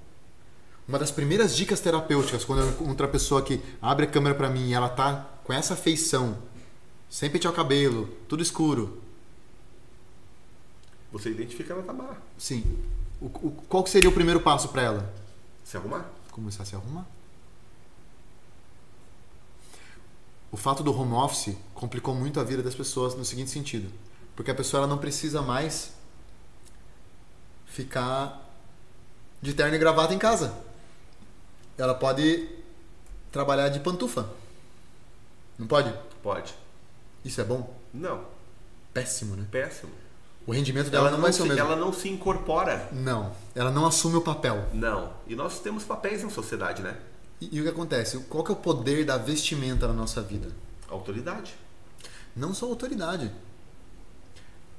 Uma 0.89 0.99
das 0.99 1.11
primeiras 1.11 1.55
dicas 1.55 1.81
terapêuticas, 1.81 2.45
quando 2.45 2.63
eu 2.63 2.71
encontro 2.71 3.05
a 3.05 3.09
pessoa 3.09 3.43
que 3.43 3.61
abre 3.81 4.07
a 4.07 4.09
câmera 4.09 4.35
para 4.35 4.49
mim 4.49 4.69
e 4.69 4.75
ela 4.75 4.89
tá 4.89 5.29
com 5.45 5.53
essa 5.53 5.77
feição, 5.77 6.39
sem 7.11 7.29
pentear 7.29 7.53
o 7.53 7.57
cabelo, 7.57 8.09
tudo 8.29 8.43
escuro. 8.43 9.03
Você 11.11 11.31
identifica 11.31 11.75
ela 11.75 11.83
tá 11.83 11.93
má. 11.93 12.17
Sim. 12.39 12.65
O, 13.21 13.27
o, 13.27 13.51
qual 13.69 13.87
seria 13.87 14.09
o 14.09 14.15
primeiro 14.15 14.41
passo 14.41 14.69
para 14.69 14.83
ela? 14.83 15.15
Se 15.63 15.77
arrumar. 15.77 16.09
Começar 16.31 16.63
a 16.63 16.67
se 16.67 16.75
arrumar. 16.75 17.07
O 20.51 20.57
fato 20.57 20.83
do 20.83 20.93
home 20.93 21.13
office 21.13 21.57
complicou 21.75 22.15
muito 22.15 22.41
a 22.41 22.45
vida 22.45 22.63
das 22.63 22.75
pessoas 22.75 23.15
no 23.15 23.25
seguinte 23.25 23.51
sentido. 23.51 23.91
Porque 24.35 24.51
a 24.51 24.55
pessoa 24.55 24.81
ela 24.81 24.87
não 24.87 24.99
precisa 24.99 25.43
mais 25.43 25.93
ficar 27.67 28.42
de 29.43 29.53
terno 29.53 29.75
e 29.75 29.79
gravata 29.79 30.15
em 30.15 30.19
casa. 30.19 30.57
Ela 31.77 31.95
pode 31.95 32.49
trabalhar 33.33 33.69
de 33.69 33.81
pantufa. 33.81 34.29
Não 35.59 35.67
pode? 35.67 35.93
Pode. 36.23 36.55
Isso 37.25 37.41
é 37.41 37.45
bom? 37.45 37.77
Não. 37.93 38.25
Péssimo, 38.95 39.35
né? 39.35 39.47
Péssimo. 39.51 39.93
O 40.47 40.53
rendimento 40.53 40.91
dela 40.91 41.09
ela 41.09 41.17
não, 41.17 41.23
vai 41.23 41.33
ser 41.33 41.43
o 41.43 41.47
mesmo. 41.47 41.61
Ela 41.61 41.77
não 41.77 41.93
se 41.93 42.09
incorpora. 42.09 42.89
Não. 42.93 43.33
Ela 43.55 43.71
não 43.71 43.87
assume 43.87 44.17
o 44.17 44.23
papel. 44.23 44.69
Não. 44.73 45.13
E 45.27 45.35
nós 45.35 45.61
temos 45.61 45.85
papéis 45.85 46.23
na 46.23 46.31
sociedade, 46.31 46.83
né? 46.83 46.97
E, 47.41 47.57
e 47.57 47.61
o 47.61 47.65
que 47.65 47.71
acontece? 47.71 48.19
Qual 48.29 48.43
que 48.45 48.51
é 48.51 48.55
o 48.55 48.57
poder 48.57 49.05
da 49.05 49.17
vestimenta 49.17 49.87
na 49.87 49.95
nossa 49.95 50.21
vida? 50.21 50.49
Autoridade. 50.89 51.55
Não 52.35 52.55
só 52.55 52.67
autoridade. 52.67 53.31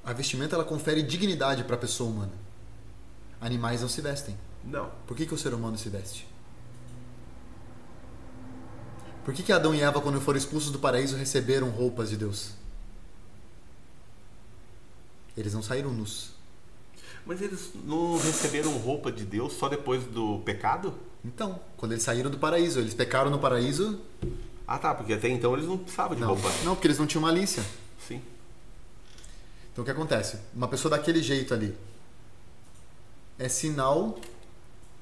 A 0.03 0.11
vestimenta 0.11 0.55
ela 0.55 0.65
confere 0.65 1.01
dignidade 1.01 1.63
para 1.63 1.75
a 1.75 1.79
pessoa 1.79 2.09
humana. 2.09 2.33
Animais 3.39 3.81
não 3.81 3.89
se 3.89 4.01
vestem. 4.01 4.37
Não. 4.63 4.91
Por 5.05 5.15
que, 5.17 5.25
que 5.25 5.33
o 5.33 5.37
ser 5.37 5.53
humano 5.53 5.77
se 5.77 5.89
veste? 5.89 6.27
Por 9.25 9.33
que, 9.33 9.43
que 9.43 9.53
Adão 9.53 9.73
e 9.73 9.81
Eva, 9.81 10.01
quando 10.01 10.19
foram 10.19 10.37
expulsos 10.37 10.71
do 10.71 10.79
paraíso, 10.79 11.15
receberam 11.15 11.69
roupas 11.69 12.09
de 12.09 12.17
Deus? 12.17 12.51
Eles 15.37 15.53
não 15.53 15.63
saíram 15.63 15.91
nus. 15.91 16.31
Mas 17.25 17.41
eles 17.41 17.71
não 17.85 18.17
receberam 18.17 18.77
roupa 18.77 19.11
de 19.11 19.23
Deus 19.23 19.53
só 19.53 19.69
depois 19.69 20.03
do 20.03 20.39
pecado? 20.39 20.93
Então, 21.23 21.59
quando 21.77 21.93
eles 21.93 22.03
saíram 22.03 22.29
do 22.29 22.37
paraíso, 22.37 22.79
eles 22.79 22.93
pecaram 22.93 23.31
no 23.31 23.39
paraíso. 23.39 23.99
Ah 24.67 24.77
tá, 24.77 24.93
porque 24.93 25.13
até 25.13 25.29
então 25.29 25.53
eles 25.53 25.65
não 25.65 25.77
precisavam 25.77 26.15
de 26.15 26.21
não, 26.21 26.29
roupa. 26.29 26.49
Não, 26.65 26.75
porque 26.75 26.87
eles 26.87 26.99
não 26.99 27.07
tinham 27.07 27.21
malícia. 27.21 27.63
Sim. 28.05 28.21
Então 29.71 29.83
o 29.83 29.85
que 29.85 29.91
acontece? 29.91 30.37
Uma 30.53 30.67
pessoa 30.67 30.91
daquele 30.91 31.23
jeito 31.23 31.53
ali 31.53 31.75
é 33.39 33.49
sinal 33.49 34.19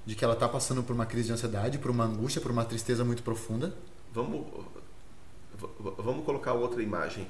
de 0.05 0.15
que 0.15 0.23
ela 0.23 0.33
está 0.33 0.47
passando 0.47 0.83
por 0.83 0.93
uma 0.93 1.05
crise 1.05 1.27
de 1.27 1.33
ansiedade, 1.33 1.77
por 1.77 1.91
uma 1.91 2.05
angústia, 2.05 2.41
por 2.41 2.51
uma 2.51 2.65
tristeza 2.65 3.03
muito 3.03 3.23
profunda. 3.23 3.75
Vamos, 4.13 4.45
vamos 5.97 6.25
colocar 6.25 6.53
outra 6.53 6.81
imagem. 6.81 7.27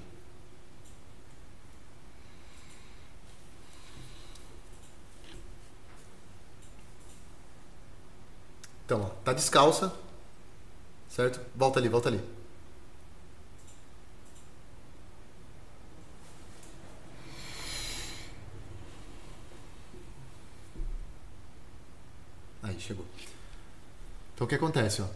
Então, 8.85 9.03
ó, 9.03 9.09
tá 9.24 9.32
descalça, 9.32 9.93
certo? 11.08 11.40
Volta 11.56 11.80
ali, 11.80 11.88
volta 11.88 12.09
ali. 12.09 12.41
Aí, 22.72 22.80
chegou. 22.80 23.06
Então 24.33 24.45
o 24.45 24.48
que 24.48 24.56
acontece, 24.56 25.01
ó? 25.01 25.08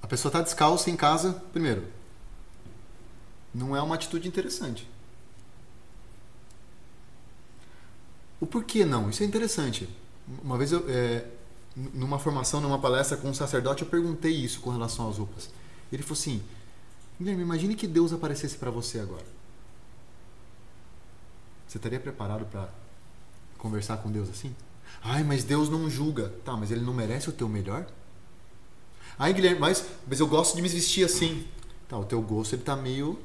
A 0.00 0.06
pessoa 0.06 0.30
tá 0.30 0.40
descalça 0.40 0.88
em 0.90 0.96
casa, 0.96 1.32
primeiro. 1.52 1.84
Não 3.52 3.76
é 3.76 3.82
uma 3.82 3.96
atitude 3.96 4.28
interessante. 4.28 4.88
O 8.40 8.46
porquê 8.46 8.84
não? 8.84 9.10
Isso 9.10 9.22
é 9.22 9.26
interessante. 9.26 9.88
Uma 10.42 10.56
vez 10.56 10.70
eu, 10.70 10.84
é, 10.88 11.26
numa 11.74 12.18
formação, 12.18 12.60
numa 12.60 12.78
palestra 12.78 13.16
com 13.16 13.28
um 13.28 13.34
sacerdote, 13.34 13.82
eu 13.82 13.88
perguntei 13.88 14.32
isso 14.32 14.60
com 14.60 14.70
relação 14.70 15.08
às 15.08 15.18
roupas. 15.18 15.50
Ele 15.92 16.02
falou 16.02 16.18
assim: 16.18 16.42
Guilherme, 17.18 17.42
imagine 17.42 17.74
que 17.74 17.86
Deus 17.88 18.12
aparecesse 18.12 18.56
para 18.56 18.70
você 18.70 19.00
agora. 19.00 19.26
Você 21.66 21.78
estaria 21.78 21.98
preparado 21.98 22.46
para 22.46 22.68
conversar 23.58 23.96
com 23.98 24.10
Deus 24.10 24.30
assim? 24.30 24.54
Ai, 25.02 25.22
mas 25.22 25.44
Deus 25.44 25.68
não 25.68 25.88
julga. 25.88 26.32
Tá, 26.44 26.56
mas 26.56 26.70
ele 26.70 26.80
não 26.80 26.92
merece 26.92 27.28
o 27.28 27.32
teu 27.32 27.48
melhor? 27.48 27.86
Ai, 29.18 29.32
Guilherme, 29.32 29.58
mas, 29.58 29.84
mas 30.06 30.20
eu 30.20 30.26
gosto 30.26 30.54
de 30.56 30.62
me 30.62 30.68
vestir 30.68 31.04
assim. 31.04 31.46
Tá, 31.88 31.98
o 31.98 32.04
teu 32.04 32.20
gosto 32.22 32.54
ele 32.54 32.62
tá 32.62 32.76
meio 32.76 33.18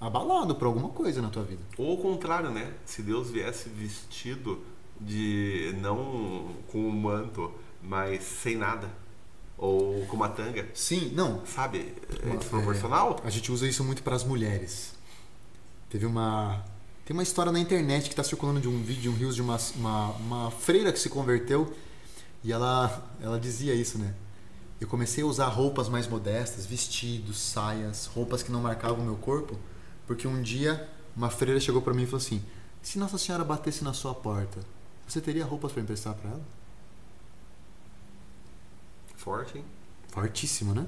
abalado 0.00 0.54
por 0.54 0.66
alguma 0.66 0.88
coisa 0.88 1.22
na 1.22 1.30
tua 1.30 1.44
vida. 1.44 1.62
Ou 1.78 1.94
o 1.94 2.02
contrário, 2.02 2.50
né? 2.50 2.72
Se 2.84 3.02
Deus 3.02 3.30
viesse 3.30 3.68
vestido 3.68 4.60
de 5.00 5.74
não 5.80 6.54
com 6.68 6.78
um 6.80 6.90
manto, 6.90 7.52
mas 7.82 8.22
sem 8.24 8.56
nada. 8.56 8.90
Ou 9.56 10.04
com 10.06 10.16
uma 10.16 10.28
tanga. 10.28 10.68
Sim, 10.74 11.12
não. 11.14 11.46
Sabe? 11.46 11.94
É 12.24 12.36
desproporcional. 12.36 13.20
É, 13.22 13.28
a 13.28 13.30
gente 13.30 13.52
usa 13.52 13.66
isso 13.66 13.84
muito 13.84 14.02
para 14.02 14.16
as 14.16 14.24
mulheres. 14.24 14.94
Teve 15.88 16.04
uma 16.04 16.64
tem 17.12 17.16
uma 17.18 17.22
história 17.22 17.52
na 17.52 17.60
internet 17.60 18.04
que 18.04 18.14
está 18.14 18.24
circulando 18.24 18.58
de 18.58 18.66
um 18.66 18.82
vídeo, 18.82 19.12
um 19.12 19.14
rios 19.14 19.34
de 19.34 19.42
uma, 19.42 19.58
uma, 19.76 20.08
uma, 20.12 20.50
freira 20.50 20.90
que 20.90 20.98
se 20.98 21.10
converteu 21.10 21.70
e 22.42 22.50
ela, 22.50 23.06
ela 23.20 23.38
dizia 23.38 23.74
isso, 23.74 23.98
né? 23.98 24.14
Eu 24.80 24.88
comecei 24.88 25.22
a 25.22 25.26
usar 25.26 25.48
roupas 25.48 25.90
mais 25.90 26.08
modestas, 26.08 26.64
vestidos, 26.64 27.38
saias, 27.38 28.06
roupas 28.06 28.42
que 28.42 28.50
não 28.50 28.62
marcavam 28.62 29.00
o 29.00 29.04
meu 29.04 29.16
corpo, 29.16 29.58
porque 30.06 30.26
um 30.26 30.40
dia 30.40 30.88
uma 31.14 31.28
freira 31.28 31.60
chegou 31.60 31.82
para 31.82 31.92
mim 31.92 32.04
e 32.04 32.06
falou 32.06 32.16
assim: 32.16 32.42
se 32.80 32.98
Nossa 32.98 33.18
Senhora 33.18 33.44
batesse 33.44 33.84
na 33.84 33.92
sua 33.92 34.14
porta, 34.14 34.60
você 35.06 35.20
teria 35.20 35.44
roupas 35.44 35.70
para 35.70 35.82
emprestar 35.82 36.14
para 36.14 36.30
ela? 36.30 36.42
Forte, 39.16 39.58
hein? 39.58 39.64
Fortíssimo, 40.08 40.74
né? 40.74 40.86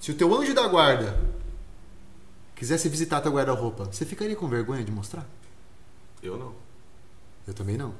Se 0.00 0.10
o 0.10 0.14
teu 0.16 0.34
anjo 0.34 0.52
da 0.52 0.66
guarda 0.66 1.16
quisesse 2.54 2.88
visitar 2.88 3.20
teu 3.20 3.32
guarda-roupa, 3.32 3.84
você 3.84 4.04
ficaria 4.04 4.36
com 4.36 4.48
vergonha 4.48 4.84
de 4.84 4.92
mostrar? 4.92 5.26
Eu 6.22 6.38
não. 6.38 6.54
Eu 7.46 7.54
também 7.54 7.76
não. 7.76 7.94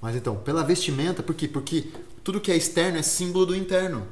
Mas 0.00 0.16
então, 0.16 0.36
pela 0.36 0.64
vestimenta, 0.64 1.22
por 1.22 1.34
quê? 1.34 1.46
Porque 1.46 1.90
tudo 2.24 2.40
que 2.40 2.50
é 2.50 2.56
externo 2.56 2.98
é 2.98 3.02
símbolo 3.02 3.46
do 3.46 3.56
interno. 3.56 4.06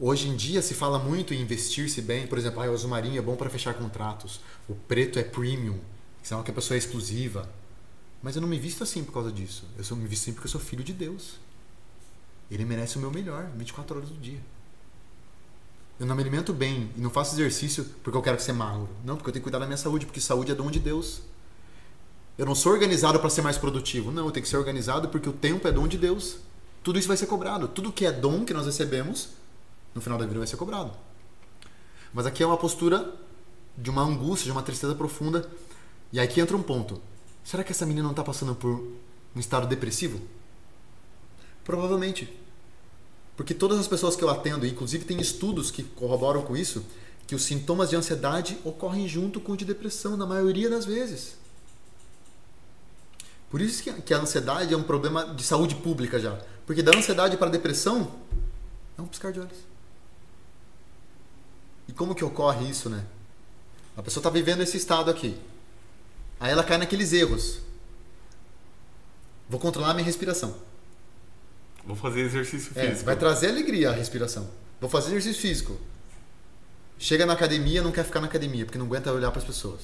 Hoje 0.00 0.28
em 0.28 0.36
dia 0.36 0.62
se 0.62 0.74
fala 0.74 0.98
muito 0.98 1.34
em 1.34 1.40
investir-se 1.40 2.00
bem, 2.00 2.26
por 2.26 2.38
exemplo, 2.38 2.62
ah, 2.62 2.70
o 2.70 2.72
azul 2.72 2.88
marinho 2.88 3.18
é 3.18 3.22
bom 3.22 3.36
para 3.36 3.50
fechar 3.50 3.74
contratos, 3.74 4.40
o 4.68 4.74
preto 4.74 5.18
é 5.18 5.24
premium, 5.24 5.78
sinal 6.22 6.44
que 6.44 6.50
a 6.50 6.54
pessoa 6.54 6.76
é 6.76 6.78
exclusiva. 6.78 7.50
Mas 8.22 8.36
eu 8.36 8.42
não 8.42 8.48
me 8.48 8.58
visto 8.58 8.82
assim 8.82 9.04
por 9.04 9.12
causa 9.12 9.30
disso. 9.30 9.64
Eu 9.76 9.84
só 9.84 9.94
me 9.94 10.06
visto 10.06 10.22
assim 10.22 10.32
porque 10.32 10.46
eu 10.46 10.50
sou 10.50 10.60
filho 10.60 10.82
de 10.82 10.92
Deus. 10.92 11.38
Ele 12.50 12.64
merece 12.64 12.96
o 12.96 13.00
meu 13.00 13.10
melhor, 13.10 13.50
24 13.56 13.96
horas 13.96 14.08
do 14.08 14.16
dia. 14.16 14.40
Eu 15.98 16.06
não 16.06 16.14
me 16.14 16.22
alimento 16.22 16.52
bem 16.52 16.90
e 16.96 17.00
não 17.00 17.10
faço 17.10 17.34
exercício 17.34 17.84
porque 18.02 18.16
eu 18.16 18.22
quero 18.22 18.40
ser 18.40 18.52
magro. 18.52 18.88
Não, 19.04 19.16
porque 19.16 19.30
eu 19.30 19.32
tenho 19.32 19.42
que 19.42 19.50
cuidar 19.50 19.58
da 19.58 19.66
minha 19.66 19.76
saúde, 19.76 20.06
porque 20.06 20.20
saúde 20.20 20.52
é 20.52 20.54
dom 20.54 20.70
de 20.70 20.78
Deus. 20.78 21.22
Eu 22.36 22.46
não 22.46 22.54
sou 22.54 22.72
organizado 22.72 23.18
para 23.18 23.28
ser 23.28 23.42
mais 23.42 23.58
produtivo. 23.58 24.12
Não, 24.12 24.26
eu 24.26 24.30
tenho 24.30 24.44
que 24.44 24.48
ser 24.48 24.56
organizado 24.56 25.08
porque 25.08 25.28
o 25.28 25.32
tempo 25.32 25.66
é 25.66 25.72
dom 25.72 25.88
de 25.88 25.98
Deus. 25.98 26.36
Tudo 26.84 27.00
isso 27.00 27.08
vai 27.08 27.16
ser 27.16 27.26
cobrado. 27.26 27.66
Tudo 27.66 27.90
que 27.90 28.06
é 28.06 28.12
dom 28.12 28.44
que 28.44 28.54
nós 28.54 28.64
recebemos, 28.64 29.30
no 29.92 30.00
final 30.00 30.16
da 30.16 30.24
vida 30.24 30.38
vai 30.38 30.46
ser 30.46 30.56
cobrado. 30.56 30.92
Mas 32.14 32.26
aqui 32.26 32.44
é 32.44 32.46
uma 32.46 32.56
postura 32.56 33.12
de 33.76 33.90
uma 33.90 34.02
angústia, 34.02 34.46
de 34.46 34.52
uma 34.52 34.62
tristeza 34.62 34.94
profunda. 34.94 35.50
E 36.12 36.20
aqui 36.20 36.40
entra 36.40 36.56
um 36.56 36.62
ponto. 36.62 37.02
Será 37.42 37.64
que 37.64 37.72
essa 37.72 37.84
menina 37.84 38.04
não 38.04 38.12
está 38.12 38.22
passando 38.22 38.54
por 38.54 38.70
um 39.34 39.40
estado 39.40 39.66
depressivo? 39.66 40.20
Provavelmente. 41.64 42.32
Porque 43.38 43.54
todas 43.54 43.78
as 43.78 43.86
pessoas 43.86 44.16
que 44.16 44.24
eu 44.24 44.28
atendo, 44.28 44.66
inclusive 44.66 45.04
tem 45.04 45.20
estudos 45.20 45.70
que 45.70 45.84
corroboram 45.84 46.42
com 46.42 46.56
isso, 46.56 46.84
que 47.24 47.36
os 47.36 47.44
sintomas 47.44 47.88
de 47.88 47.94
ansiedade 47.94 48.58
ocorrem 48.64 49.06
junto 49.06 49.40
com 49.40 49.52
o 49.52 49.56
de 49.56 49.64
depressão, 49.64 50.16
na 50.16 50.26
maioria 50.26 50.68
das 50.68 50.84
vezes. 50.84 51.36
Por 53.48 53.60
isso 53.60 53.80
que 54.02 54.12
a 54.12 54.18
ansiedade 54.18 54.74
é 54.74 54.76
um 54.76 54.82
problema 54.82 55.24
de 55.36 55.44
saúde 55.44 55.76
pública 55.76 56.18
já. 56.18 56.36
Porque 56.66 56.82
da 56.82 56.90
ansiedade 56.98 57.36
para 57.36 57.46
a 57.46 57.50
depressão 57.50 58.10
é 58.98 59.02
um 59.02 59.06
piscar 59.06 59.32
de 59.32 59.38
olhos. 59.38 59.58
E 61.86 61.92
como 61.92 62.16
que 62.16 62.24
ocorre 62.24 62.68
isso, 62.68 62.90
né? 62.90 63.06
A 63.96 64.02
pessoa 64.02 64.20
está 64.20 64.30
vivendo 64.30 64.62
esse 64.62 64.76
estado 64.76 65.12
aqui. 65.12 65.38
Aí 66.40 66.50
ela 66.50 66.64
cai 66.64 66.76
naqueles 66.76 67.12
erros. 67.12 67.60
Vou 69.48 69.60
controlar 69.60 69.92
a 69.92 69.94
minha 69.94 70.04
respiração. 70.04 70.66
Vou 71.88 71.96
fazer 71.96 72.20
exercício 72.20 72.70
é, 72.74 72.86
físico. 72.86 73.06
Vai 73.06 73.16
trazer 73.16 73.48
alegria 73.48 73.88
a 73.88 73.94
respiração. 73.94 74.46
Vou 74.78 74.90
fazer 74.90 75.08
exercício 75.16 75.40
físico. 75.40 75.80
Chega 76.98 77.24
na 77.24 77.32
academia, 77.32 77.80
não 77.80 77.90
quer 77.90 78.04
ficar 78.04 78.20
na 78.20 78.26
academia, 78.26 78.66
porque 78.66 78.76
não 78.76 78.84
aguenta 78.84 79.10
olhar 79.10 79.30
para 79.30 79.40
as 79.40 79.46
pessoas. 79.46 79.80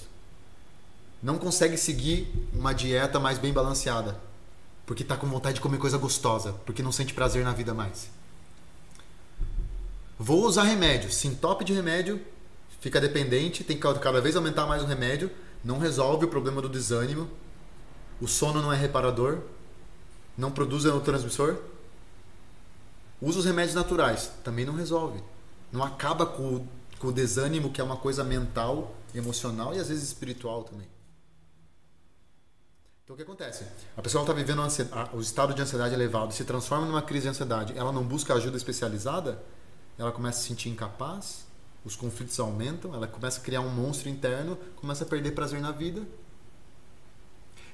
Não 1.23 1.39
consegue 1.39 1.79
seguir 1.79 2.31
uma 2.53 2.75
dieta 2.75 3.19
mais 3.19 3.39
bem 3.39 3.55
balanceada, 3.55 4.21
porque 4.85 5.03
está 5.03 5.17
com 5.17 5.27
vontade 5.27 5.55
de 5.55 5.61
comer 5.63 5.79
coisa 5.79 5.97
gostosa, 5.97 6.53
porque 6.67 6.83
não 6.83 6.93
sente 6.93 7.15
prazer 7.15 7.43
na 7.43 7.53
vida 7.53 7.73
mais. 7.73 8.11
Vou 10.19 10.45
usar 10.45 10.65
remédio. 10.65 11.11
Se 11.11 11.27
entope 11.27 11.65
de 11.65 11.73
remédio, 11.73 12.21
fica 12.83 13.01
dependente, 13.01 13.65
tem 13.65 13.79
que 13.79 13.99
cada 13.99 14.21
vez 14.21 14.37
aumentar 14.37 14.67
mais 14.67 14.83
o 14.83 14.87
remédio, 14.87 15.31
não 15.65 15.79
resolve 15.79 16.27
o 16.27 16.29
problema 16.29 16.61
do 16.61 16.69
desânimo. 16.69 17.31
O 18.21 18.29
sono 18.29 18.61
não 18.61 18.71
é 18.71 18.77
reparador, 18.77 19.39
não 20.37 20.51
produz 20.51 20.85
neurotransmissor, 20.85 21.57
Usa 23.25 23.39
os 23.39 23.45
remédios 23.47 23.75
naturais, 23.75 24.31
também 24.45 24.67
não 24.67 24.75
resolve. 24.75 25.19
Não 25.73 25.83
acaba 25.83 26.27
com 26.27 26.57
o, 26.57 26.69
com 26.99 27.09
o 27.09 27.13
desânimo, 27.13 27.71
que 27.71 27.81
é 27.81 27.85
uma 27.85 27.97
coisa 27.97 28.23
mental, 28.23 28.95
emocional 29.15 29.75
e 29.75 29.79
às 29.79 29.89
vezes 29.89 30.05
espiritual 30.05 30.63
também. 30.63 30.87
Então 33.03 33.15
o 33.15 33.17
que 33.17 33.23
acontece? 33.23 33.65
A 33.97 34.03
pessoa 34.03 34.23
está 34.23 34.35
vivendo 34.35 34.63
o 35.15 35.21
estado 35.21 35.55
de 35.55 35.63
ansiedade 35.63 35.95
elevado, 35.95 36.35
se 36.35 36.45
transforma 36.45 36.87
numa 36.87 37.01
crise 37.01 37.23
de 37.23 37.29
ansiedade, 37.31 37.73
ela 37.77 37.93
não 37.93 38.05
busca 38.05 38.35
ajuda 38.35 38.59
especializada, 38.59 39.43
ela 39.99 40.13
começa 40.13 40.39
a 40.39 40.43
se 40.43 40.49
sentir 40.49 40.69
incapaz, 40.69 41.47
os 41.83 41.97
conflitos 41.97 42.39
aumentam, 42.39 42.95
ela 42.95 43.07
começa 43.07 43.41
a 43.41 43.43
criar 43.43 43.61
um 43.61 43.71
monstro 43.71 44.09
interno, 44.09 44.59
começa 44.77 45.05
a 45.05 45.07
perder 45.07 45.33
prazer 45.33 45.61
na 45.61 45.71
vida. 45.71 46.03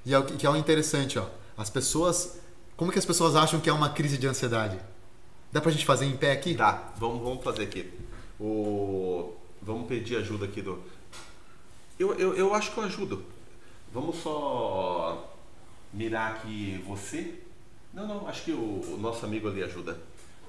E 0.05 0.15
é 0.15 0.19
o 0.19 0.25
que 0.25 0.47
é 0.47 0.51
o 0.51 0.57
interessante, 0.57 1.19
ó. 1.19 1.29
As 1.57 1.71
pessoas, 1.71 2.39
como 2.77 2.93
que 2.93 2.99
as 2.99 3.05
pessoas 3.05 3.35
acham 3.35 3.61
que 3.61 3.69
é 3.69 3.73
uma 3.73 3.91
crise 3.91 4.17
de 4.17 4.27
ansiedade? 4.27 4.79
Dá 5.53 5.61
pra 5.61 5.73
gente 5.73 5.85
fazer 5.85 6.07
em 6.07 6.17
pé 6.17 6.33
aqui? 6.33 6.55
Dá, 6.55 6.93
vamos, 6.97 7.23
vamos 7.23 7.43
fazer 7.43 7.65
aqui. 7.65 7.93
O... 8.39 9.35
Vamos 9.63 9.89
pedir 9.89 10.17
ajuda 10.17 10.47
aqui 10.47 10.63
do. 10.63 10.83
Eu, 11.99 12.15
eu, 12.15 12.35
eu 12.35 12.55
acho 12.55 12.73
que 12.73 12.79
eu 12.79 12.85
ajudo. 12.85 13.25
Vamos 13.93 14.17
só 14.17 15.37
mirar 15.93 16.33
aqui 16.33 16.83
você. 16.87 17.43
Não, 17.93 18.07
não, 18.07 18.29
acho 18.29 18.45
que 18.45 18.53
o, 18.53 18.95
o 18.95 18.97
nosso 18.99 19.27
amigo 19.27 19.49
ali 19.49 19.63
ajuda. 19.63 20.01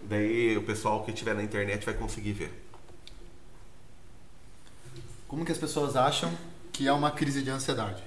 Daí 0.04 0.58
o 0.58 0.64
pessoal 0.64 1.04
que 1.04 1.12
estiver 1.12 1.36
na 1.36 1.44
internet 1.44 1.86
vai 1.86 1.94
conseguir 1.94 2.34
ver. 2.34 2.68
Como 5.28 5.46
que 5.46 5.52
as 5.52 5.58
pessoas 5.58 5.96
acham 5.96 6.32
que 6.72 6.88
é 6.88 6.94
uma 6.94 7.12
crise 7.12 7.42
de 7.42 7.50
ansiedade? 7.50 8.04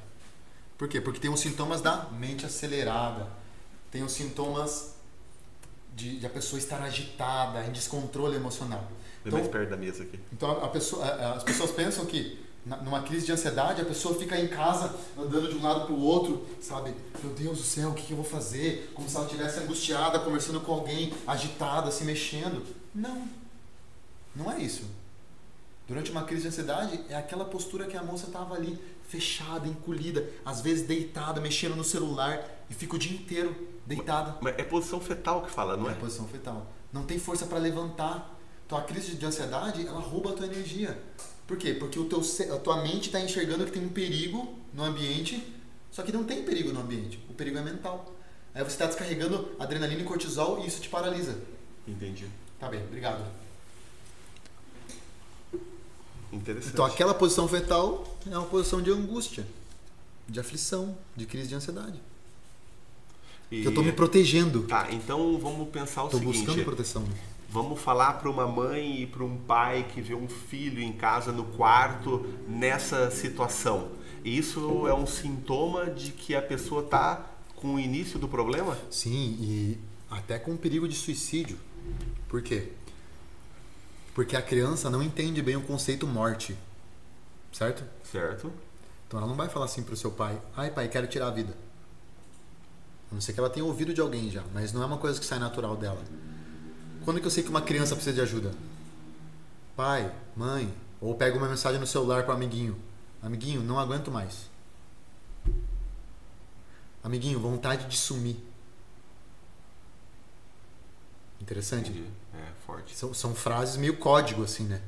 Por 0.79 0.89
quê? 0.89 1.01
Porque 1.01 1.21
tem 1.21 1.31
os 1.31 1.41
sintomas 1.41 1.81
da 1.81 2.09
mente 2.11 2.45
acelerada, 2.45 3.29
tem 3.91 4.03
os 4.03 4.13
sintomas 4.13 4.94
de, 5.95 6.19
de, 6.19 6.27
a 6.27 6.31
pessoa 6.31 6.59
estar 6.59 6.83
agitada, 6.83 7.65
em 7.65 7.73
descontrole 7.73 8.37
emocional. 8.37 8.91
Então, 9.25 9.39
mais 9.39 9.51
perto 9.51 9.71
da 9.71 9.77
mesa 9.77 10.03
aqui. 10.03 10.19
Então 10.33 10.51
a 10.51 10.69
pessoa, 10.69 11.05
as 11.35 11.43
pessoas 11.43 11.71
pensam 11.71 12.05
que 12.05 12.45
numa 12.83 13.03
crise 13.03 13.27
de 13.27 13.33
ansiedade, 13.33 13.83
a 13.83 13.85
pessoa 13.85 14.19
fica 14.19 14.39
em 14.39 14.49
casa 14.49 14.95
andando 15.19 15.49
de 15.51 15.57
um 15.57 15.63
lado 15.63 15.85
para 15.85 15.93
o 15.95 16.01
outro, 16.01 16.47
sabe? 16.61 16.95
Meu 17.23 17.33
Deus 17.35 17.59
do 17.59 17.65
céu, 17.65 17.91
o 17.91 17.95
que, 17.95 18.03
que 18.03 18.13
eu 18.13 18.17
vou 18.17 18.25
fazer? 18.25 18.91
Como 18.95 19.09
se 19.09 19.17
ela 19.17 19.27
estivesse 19.27 19.61
angustiada, 19.61 20.19
conversando 20.19 20.61
com 20.61 20.73
alguém, 20.73 21.13
agitada, 21.27 21.91
se 21.91 22.05
mexendo. 22.05 22.65
Não. 22.95 23.29
Não 24.35 24.51
é 24.51 24.61
isso. 24.61 24.85
Durante 25.87 26.11
uma 26.11 26.25
crise 26.25 26.43
de 26.43 26.49
ansiedade, 26.49 26.99
é 27.11 27.15
aquela 27.15 27.45
postura 27.45 27.87
que 27.87 27.97
a 27.97 28.03
moça 28.03 28.27
estava 28.27 28.55
ali, 28.55 28.79
fechada, 29.07 29.69
encolhida, 29.69 30.27
às 30.43 30.63
vezes 30.63 30.87
deitada, 30.87 31.43
mexendo 31.43 31.77
no 31.77 31.85
celular 31.85 32.43
e 32.71 32.75
fica 32.75 32.97
o 32.97 32.99
dia 32.99 33.15
inteiro 33.15 33.55
deitada. 33.87 34.37
Mas 34.41 34.59
é 34.59 34.63
posição 34.63 35.01
fetal 35.01 35.43
que 35.43 35.51
fala, 35.51 35.77
não 35.77 35.89
É 35.89 35.93
é? 35.93 35.95
posição 35.97 36.27
fetal. 36.27 36.67
Não 36.93 37.05
tem 37.05 37.19
força 37.19 37.47
para 37.47 37.59
levantar. 37.59 38.35
Então 38.67 38.79
a 38.79 38.83
crise 38.83 39.15
de 39.15 39.27
ansiedade, 39.27 39.87
ela 39.87 40.01
rouba 40.01 40.31
a 40.31 40.33
tua 40.33 40.47
energia. 40.47 40.99
Por 41.47 41.57
quê? 41.59 41.75
Porque 41.75 41.99
o 41.99 42.07
teu, 42.07 42.23
a 42.55 42.59
tua 42.59 42.83
mente 42.83 43.07
está 43.09 43.21
enxergando 43.21 43.65
que 43.67 43.73
tem 43.73 43.85
um 43.85 43.91
perigo 43.91 44.55
no 44.73 44.83
ambiente, 44.85 45.55
só 45.91 46.03
que 46.03 46.11
não 46.11 46.25
tem 46.25 46.43
perigo 46.43 46.73
no 46.73 46.81
ambiente. 46.81 47.23
O 47.29 47.35
perigo 47.35 47.59
é 47.59 47.63
mental. 47.63 48.13
Aí 48.55 48.63
você 48.63 48.71
está 48.71 48.87
descarregando 48.87 49.51
adrenalina 49.59 50.01
e 50.01 50.05
cortisol 50.05 50.61
e 50.61 50.67
isso 50.67 50.81
te 50.81 50.89
paralisa. 50.89 51.39
Entendi. 51.87 52.27
Tá 52.59 52.69
bem, 52.69 52.83
obrigado. 52.85 53.23
Interessante. 56.33 56.73
Então 56.73 56.85
aquela 56.85 57.15
posição 57.15 57.47
fetal 57.47 58.17
é 58.31 58.37
uma 58.37 58.47
posição 58.47 58.81
de 58.83 58.91
angústia, 58.91 59.47
de 60.29 60.41
aflição, 60.41 60.97
de 61.15 61.27
crise 61.27 61.49
de 61.49 61.55
ansiedade. 61.55 62.01
E- 63.51 63.61
Que 63.61 63.67
eu 63.67 63.71
estou 63.71 63.85
me 63.85 63.93
protegendo. 63.93 64.63
Tá, 64.65 64.89
então 64.91 65.39
vamos 65.39 65.69
pensar 65.69 66.03
o 66.03 66.07
Estou 66.07 66.21
seguinte. 66.21 66.39
buscando 66.47 66.65
proteção. 66.65 67.05
Vamos 67.51 67.81
falar 67.81 68.15
para 68.15 68.29
uma 68.29 68.47
mãe 68.49 69.03
e 69.03 69.07
para 69.07 69.23
um 69.23 69.37
pai 69.39 69.87
que 69.95 70.01
vê 70.01 70.15
um 70.15 70.29
filho 70.29 70.81
em 70.83 70.93
casa 70.93 71.31
no 71.31 71.45
quarto 71.45 72.27
nessa 72.49 73.11
situação. 73.13 73.93
Isso 74.25 74.89
é 74.89 74.95
um 74.95 75.07
sintoma 75.07 75.87
de 75.87 76.11
que 76.11 76.35
a 76.35 76.43
pessoa 76.43 76.83
está 76.83 77.25
com 77.55 77.75
o 77.75 77.79
início 77.79 78.19
do 78.19 78.27
problema? 78.27 78.77
Sim, 78.91 79.37
e 79.41 79.79
até 80.11 80.39
com 80.39 80.57
perigo 80.57 80.89
de 80.89 80.97
suicídio. 80.97 81.57
Por 82.29 82.43
quê? 82.43 82.73
Porque 84.15 84.37
a 84.37 84.43
criança 84.43 84.89
não 84.91 85.03
entende 85.03 85.41
bem 85.43 85.57
o 85.57 85.61
conceito 85.63 86.07
morte. 86.07 86.57
Certo? 87.53 87.85
Certo? 88.11 88.51
Então 89.07 89.19
ela 89.21 89.29
não 89.29 89.37
vai 89.37 89.49
falar 89.49 89.67
assim 89.67 89.83
pro 89.83 89.97
seu 89.97 90.11
pai: 90.11 90.41
ai 90.57 90.71
pai, 90.71 90.89
quero 90.89 91.07
tirar 91.07 91.29
a 91.29 91.31
vida. 91.31 91.57
A 93.11 93.15
não 93.15 93.21
ser 93.21 93.33
que 93.33 93.41
ela 93.41 93.51
tenha 93.51 93.65
ouvido 93.65 93.95
de 93.95 94.01
alguém 94.01 94.31
já, 94.31 94.43
mas 94.53 94.73
não 94.73 94.83
é 94.83 94.87
uma 94.87 94.99
coisa 94.99 95.19
que 95.19 95.27
sai 95.27 95.39
natural 95.39 95.77
dela. 95.77 96.03
Quando 97.05 97.21
que 97.21 97.27
eu 97.27 97.31
sei 97.31 97.43
que 97.43 97.51
uma 97.51 97.63
criança 97.63 97.95
precisa 97.95 98.15
de 98.15 98.21
ajuda? 98.21 98.53
Pai, 99.77 100.13
mãe, 100.37 100.73
ou 101.01 101.15
pega 101.15 101.37
uma 101.37 101.49
mensagem 101.49 101.79
no 101.79 101.87
celular 101.87 102.25
pro 102.25 102.33
amiguinho: 102.33 102.77
amiguinho, 103.23 103.63
não 103.63 103.79
aguento 103.79 104.11
mais. 104.11 104.49
Amiguinho, 107.03 107.39
vontade 107.39 107.87
de 107.87 107.97
sumir. 107.97 108.37
Interessante? 111.41 111.91
Entendi. 111.91 112.09
É 112.33 112.53
forte. 112.67 112.97
São, 112.97 113.13
são 113.13 113.35
frases 113.35 113.77
meio 113.77 113.99
código, 113.99 114.43
assim, 114.43 114.65
né? 114.65 114.81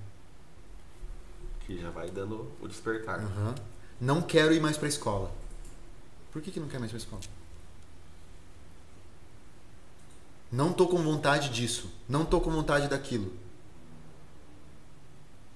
Que 1.60 1.78
já 1.78 1.90
vai 1.90 2.10
dando 2.10 2.50
o 2.60 2.66
despertar. 2.66 3.20
Aham. 3.20 3.54
Não 4.00 4.22
quero 4.22 4.54
ir 4.54 4.60
mais 4.60 4.78
pra 4.78 4.88
escola. 4.88 5.30
Por 6.32 6.40
que, 6.40 6.50
que 6.50 6.60
não 6.60 6.68
quer 6.68 6.78
mais 6.78 6.90
pra 6.90 6.98
escola? 6.98 7.20
Não 10.50 10.72
tô 10.72 10.86
com 10.86 11.02
vontade 11.02 11.48
disso. 11.50 11.90
Não 12.08 12.24
tô 12.24 12.40
com 12.40 12.50
vontade 12.50 12.88
daquilo. 12.88 13.32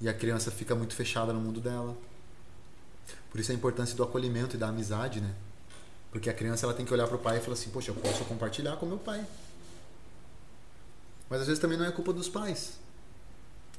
E 0.00 0.08
a 0.08 0.14
criança 0.14 0.50
fica 0.50 0.74
muito 0.74 0.94
fechada 0.94 1.32
no 1.32 1.40
mundo 1.40 1.60
dela. 1.60 1.96
Por 3.30 3.38
isso 3.38 3.52
a 3.52 3.54
importância 3.54 3.96
do 3.96 4.02
acolhimento 4.02 4.56
e 4.56 4.58
da 4.58 4.68
amizade, 4.68 5.20
né? 5.20 5.34
Porque 6.10 6.28
a 6.28 6.34
criança 6.34 6.66
ela 6.66 6.74
tem 6.74 6.84
que 6.84 6.92
olhar 6.92 7.06
pro 7.06 7.18
pai 7.18 7.38
e 7.38 7.40
falar 7.40 7.54
assim: 7.54 7.70
Poxa, 7.70 7.90
eu 7.90 7.94
posso 7.94 8.24
compartilhar 8.24 8.76
com 8.76 8.86
meu 8.86 8.98
pai. 8.98 9.24
Mas 11.28 11.42
às 11.42 11.46
vezes 11.46 11.60
também 11.60 11.78
não 11.78 11.84
é 11.84 11.92
culpa 11.92 12.12
dos 12.12 12.28
pais. 12.28 12.80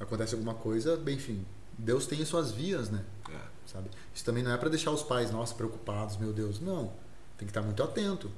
Acontece 0.00 0.34
alguma 0.34 0.54
coisa, 0.54 0.96
bem, 0.96 1.16
enfim, 1.16 1.44
Deus 1.76 2.06
tem 2.06 2.24
suas 2.24 2.50
vias, 2.50 2.88
né? 2.88 3.04
É. 3.30 3.40
Sabe? 3.66 3.90
Isso 4.14 4.24
também 4.24 4.42
não 4.42 4.50
é 4.50 4.56
para 4.56 4.70
deixar 4.70 4.90
os 4.90 5.02
pais, 5.02 5.30
nossa, 5.30 5.54
preocupados, 5.54 6.16
meu 6.16 6.32
Deus. 6.32 6.60
Não. 6.60 6.92
Tem 7.36 7.46
que 7.46 7.50
estar 7.50 7.62
muito 7.62 7.82
atento. 7.82 8.30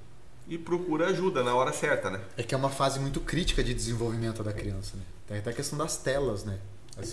E 0.46 0.58
procura 0.58 1.08
ajuda 1.08 1.42
na 1.42 1.54
hora 1.54 1.72
certa, 1.72 2.10
né? 2.10 2.20
É 2.36 2.42
que 2.42 2.54
é 2.54 2.58
uma 2.58 2.70
fase 2.70 3.00
muito 3.00 3.20
crítica 3.20 3.64
de 3.64 3.72
desenvolvimento 3.72 4.42
da 4.42 4.52
criança, 4.52 4.96
né? 4.96 5.02
Tem 5.26 5.38
até 5.38 5.50
a 5.50 5.54
questão 5.54 5.78
das 5.78 5.96
telas, 5.96 6.44
né? 6.44 6.58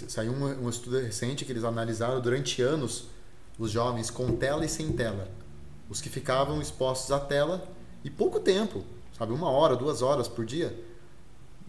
Saiu 0.07 0.33
um, 0.33 0.65
um 0.65 0.69
estudo 0.69 0.99
recente 0.99 1.45
que 1.45 1.51
eles 1.51 1.63
analisaram 1.63 2.19
durante 2.19 2.61
anos 2.61 3.07
os 3.57 3.71
jovens 3.71 4.09
com 4.09 4.35
tela 4.35 4.65
e 4.65 4.69
sem 4.69 4.91
tela. 4.91 5.29
Os 5.89 6.01
que 6.01 6.09
ficavam 6.09 6.61
expostos 6.61 7.11
à 7.11 7.19
tela 7.19 7.67
e 8.03 8.09
pouco 8.09 8.39
tempo, 8.39 8.83
sabe? 9.17 9.33
Uma 9.33 9.49
hora, 9.49 9.75
duas 9.75 10.01
horas 10.01 10.27
por 10.27 10.45
dia. 10.45 10.77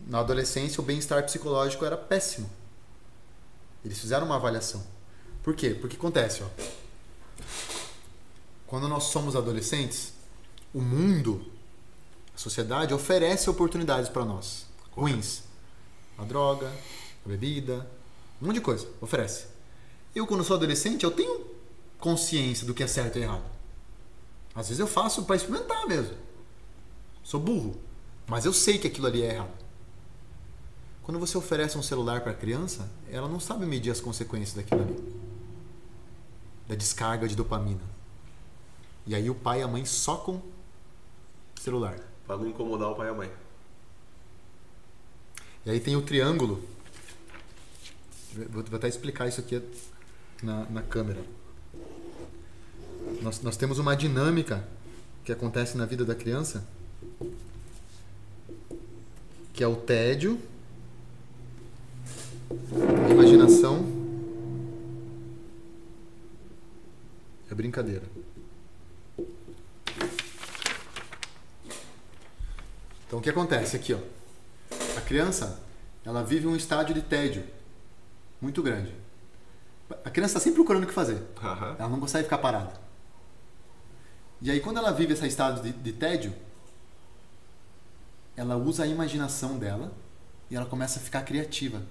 Na 0.06 0.18
adolescência, 0.18 0.80
o 0.80 0.84
bem-estar 0.84 1.22
psicológico 1.24 1.84
era 1.84 1.96
péssimo. 1.96 2.50
Eles 3.84 3.98
fizeram 3.98 4.26
uma 4.26 4.36
avaliação. 4.36 4.84
Por 5.42 5.54
quê? 5.54 5.70
Porque 5.70 5.96
acontece, 5.96 6.42
ó. 6.42 6.46
Quando 8.66 8.88
nós 8.88 9.04
somos 9.04 9.36
adolescentes, 9.36 10.12
o 10.74 10.80
mundo, 10.80 11.44
a 12.34 12.38
sociedade 12.38 12.94
oferece 12.94 13.48
oportunidades 13.50 14.08
para 14.08 14.24
nós. 14.24 14.66
Ruins. 14.92 15.42
A 16.16 16.24
droga, 16.24 16.72
a 17.24 17.28
bebida, 17.28 17.86
um 18.40 18.46
monte 18.46 18.56
de 18.56 18.60
coisa. 18.60 18.88
Oferece. 19.00 19.46
Eu, 20.14 20.26
quando 20.26 20.44
sou 20.44 20.56
adolescente, 20.56 21.04
eu 21.04 21.10
tenho 21.10 21.46
consciência 21.98 22.66
do 22.66 22.74
que 22.74 22.82
é 22.82 22.86
certo 22.86 23.18
e 23.18 23.22
errado. 23.22 23.44
Às 24.54 24.68
vezes 24.68 24.80
eu 24.80 24.86
faço 24.86 25.24
para 25.24 25.36
experimentar 25.36 25.86
mesmo. 25.86 26.16
Sou 27.22 27.40
burro. 27.40 27.76
Mas 28.26 28.44
eu 28.44 28.52
sei 28.52 28.78
que 28.78 28.86
aquilo 28.86 29.06
ali 29.06 29.22
é 29.22 29.34
errado. 29.34 29.62
Quando 31.02 31.18
você 31.18 31.36
oferece 31.36 31.76
um 31.76 31.82
celular 31.82 32.20
para 32.20 32.32
a 32.32 32.34
criança, 32.34 32.88
ela 33.10 33.28
não 33.28 33.40
sabe 33.40 33.66
medir 33.66 33.90
as 33.90 34.00
consequências 34.00 34.54
daquilo 34.54 34.82
ali. 34.82 34.96
Da 36.68 36.74
descarga 36.74 37.26
de 37.26 37.34
dopamina. 37.34 37.80
E 39.06 39.14
aí 39.14 39.28
o 39.28 39.34
pai 39.34 39.60
e 39.60 39.62
a 39.62 39.68
mãe 39.68 39.84
socam 39.84 40.40
celular. 41.62 41.96
Pra 42.26 42.36
não 42.36 42.48
incomodar 42.48 42.90
o 42.90 42.94
pai 42.94 43.06
e 43.06 43.10
a 43.10 43.14
mãe. 43.14 43.30
E 45.64 45.70
aí 45.70 45.80
tem 45.80 45.94
o 45.96 46.02
triângulo. 46.02 46.62
Vou, 48.50 48.64
vou 48.64 48.76
até 48.76 48.88
explicar 48.88 49.28
isso 49.28 49.40
aqui 49.40 49.62
na, 50.42 50.64
na 50.66 50.82
câmera. 50.82 51.22
Nós, 53.20 53.40
nós 53.42 53.56
temos 53.56 53.78
uma 53.78 53.94
dinâmica 53.94 54.66
que 55.24 55.30
acontece 55.30 55.76
na 55.76 55.86
vida 55.86 56.04
da 56.04 56.14
criança, 56.14 56.66
que 59.52 59.62
é 59.62 59.66
o 59.66 59.76
tédio, 59.76 60.40
a 63.06 63.10
imaginação 63.10 63.86
e 67.48 67.52
a 67.52 67.54
brincadeira. 67.54 68.21
Então 73.12 73.20
o 73.20 73.22
que 73.22 73.28
acontece 73.28 73.76
aqui, 73.76 73.92
ó? 73.92 73.98
A 74.96 75.02
criança, 75.02 75.60
ela 76.02 76.24
vive 76.24 76.46
um 76.46 76.56
estádio 76.56 76.94
de 76.94 77.02
tédio 77.02 77.44
muito 78.40 78.62
grande. 78.62 78.94
A 80.02 80.08
criança 80.08 80.38
está 80.38 80.40
sempre 80.40 80.54
procurando 80.54 80.84
o 80.84 80.86
que 80.86 80.94
fazer. 80.94 81.22
Aham. 81.42 81.76
Ela 81.78 81.88
não 81.90 82.00
consegue 82.00 82.24
ficar 82.24 82.38
parada. 82.38 82.72
E 84.40 84.50
aí, 84.50 84.60
quando 84.60 84.78
ela 84.78 84.90
vive 84.92 85.12
esse 85.12 85.26
estado 85.26 85.60
de, 85.60 85.72
de 85.72 85.92
tédio, 85.92 86.32
ela 88.34 88.56
usa 88.56 88.84
a 88.84 88.86
imaginação 88.86 89.58
dela 89.58 89.92
e 90.50 90.56
ela 90.56 90.64
começa 90.64 90.98
a 90.98 91.02
ficar 91.02 91.20
criativa. 91.20 91.82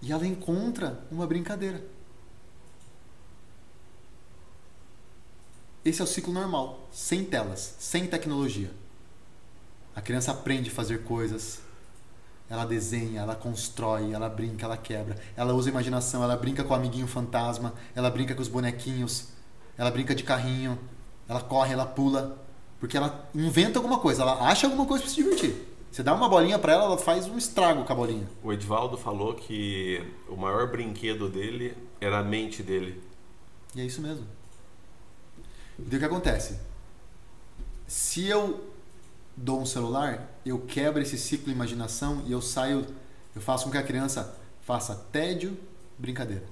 E 0.00 0.12
ela 0.12 0.24
encontra 0.24 1.00
uma 1.10 1.26
brincadeira. 1.26 1.82
Esse 5.86 6.00
é 6.00 6.04
o 6.04 6.06
ciclo 6.08 6.32
normal, 6.32 6.88
sem 6.90 7.24
telas, 7.24 7.76
sem 7.78 8.08
tecnologia. 8.08 8.72
A 9.94 10.00
criança 10.00 10.32
aprende 10.32 10.68
a 10.68 10.72
fazer 10.72 11.04
coisas, 11.04 11.60
ela 12.50 12.64
desenha, 12.64 13.20
ela 13.20 13.36
constrói, 13.36 14.12
ela 14.12 14.28
brinca, 14.28 14.66
ela 14.66 14.76
quebra. 14.76 15.16
Ela 15.36 15.54
usa 15.54 15.68
a 15.68 15.70
imaginação, 15.70 16.24
ela 16.24 16.36
brinca 16.36 16.64
com 16.64 16.72
o 16.72 16.76
amiguinho 16.76 17.06
fantasma, 17.06 17.72
ela 17.94 18.10
brinca 18.10 18.34
com 18.34 18.42
os 18.42 18.48
bonequinhos, 18.48 19.28
ela 19.78 19.88
brinca 19.92 20.12
de 20.12 20.24
carrinho, 20.24 20.76
ela 21.28 21.40
corre, 21.40 21.72
ela 21.72 21.86
pula, 21.86 22.36
porque 22.80 22.96
ela 22.96 23.30
inventa 23.32 23.78
alguma 23.78 24.00
coisa, 24.00 24.22
ela 24.22 24.44
acha 24.48 24.66
alguma 24.66 24.86
coisa 24.86 25.04
para 25.04 25.12
se 25.12 25.22
divertir. 25.22 25.54
Você 25.92 26.02
dá 26.02 26.12
uma 26.12 26.28
bolinha 26.28 26.58
para 26.58 26.72
ela, 26.72 26.86
ela 26.86 26.98
faz 26.98 27.28
um 27.28 27.38
estrago 27.38 27.84
com 27.84 27.92
a 27.92 27.96
bolinha. 27.96 28.28
O 28.42 28.52
Edvaldo 28.52 28.98
falou 28.98 29.34
que 29.34 30.04
o 30.28 30.34
maior 30.34 30.68
brinquedo 30.68 31.28
dele 31.28 31.76
era 32.00 32.18
a 32.18 32.24
mente 32.24 32.60
dele. 32.60 33.00
E 33.72 33.80
é 33.80 33.84
isso 33.84 34.02
mesmo. 34.02 34.26
Então 35.78 35.96
o 35.96 35.98
que 35.98 36.04
acontece? 36.04 36.58
Se 37.86 38.26
eu 38.26 38.72
dou 39.36 39.60
um 39.60 39.66
celular, 39.66 40.28
eu 40.44 40.58
quebro 40.60 41.02
esse 41.02 41.18
ciclo 41.18 41.46
de 41.46 41.52
imaginação 41.52 42.22
e 42.26 42.32
eu 42.32 42.40
saio, 42.40 42.86
eu 43.34 43.40
faço 43.40 43.64
com 43.64 43.70
que 43.70 43.78
a 43.78 43.82
criança 43.82 44.34
faça 44.62 44.94
tédio 45.12 45.56
brincadeira. 45.98 46.44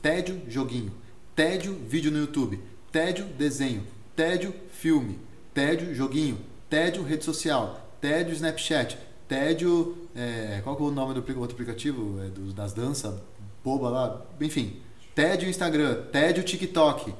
Tédio, 0.00 0.42
joguinho. 0.48 0.92
Tédio, 1.34 1.74
vídeo 1.86 2.10
no 2.10 2.18
YouTube. 2.18 2.60
Tédio, 2.90 3.24
desenho. 3.24 3.86
Tédio, 4.14 4.54
filme. 4.70 5.18
Tédio, 5.54 5.94
joguinho. 5.94 6.38
Tédio, 6.68 7.02
rede 7.02 7.24
social. 7.24 7.88
Tédio, 8.00 8.34
Snapchat. 8.34 8.98
Tédio. 9.28 9.96
É, 10.14 10.60
qual 10.62 10.76
que 10.76 10.82
é 10.82 10.86
o 10.86 10.90
nome 10.90 11.14
do 11.14 11.20
outro 11.40 11.54
aplicativo? 11.54 12.20
É 12.20 12.28
das 12.52 12.72
danças 12.72 13.14
boba 13.64 13.88
lá. 13.88 14.22
Enfim. 14.40 14.80
Tédio, 15.14 15.48
Instagram. 15.48 16.02
Tédio, 16.10 16.42
TikTok. 16.42 17.14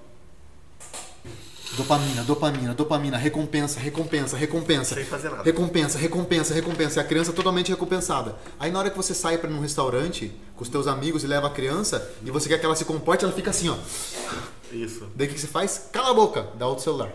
Dopamina, 1.76 2.23
dopamina, 2.23 2.75
dopamina, 2.75 3.17
recompensa, 3.17 3.81
recompensa, 3.81 4.36
recompensa. 4.36 4.94
Sem 4.94 5.05
fazer 5.05 5.31
nada. 5.31 5.42
Recompensa, 5.42 5.99
recompensa, 5.99 6.52
recompensa. 6.52 7.01
E 7.01 7.02
a 7.02 7.07
criança 7.07 7.33
totalmente 7.33 7.70
recompensada. 7.70 8.36
Aí 8.60 8.70
na 8.70 8.78
hora 8.78 8.91
que 8.91 8.97
você 8.97 9.15
sai 9.15 9.39
para 9.39 9.51
um 9.51 9.60
restaurante 9.60 10.31
com 10.55 10.62
os 10.62 10.68
teus 10.68 10.86
amigos 10.86 11.25
e 11.25 11.26
leva 11.26 11.47
a 11.47 11.51
criança 11.51 12.10
e 12.23 12.31
você 12.31 12.49
quer 12.49 12.59
que 12.59 12.67
ela 12.67 12.76
se 12.76 12.84
comporte, 12.84 13.25
ela 13.25 13.33
fica 13.33 13.51
assim, 13.51 13.70
ó. 13.70 13.76
Isso. 14.70 15.09
Daí 15.15 15.26
o 15.26 15.31
que 15.31 15.39
você 15.39 15.47
faz? 15.47 15.89
Cala 15.91 16.10
a 16.10 16.15
boca, 16.15 16.47
dá 16.59 16.67
outro 16.67 16.84
celular. 16.84 17.10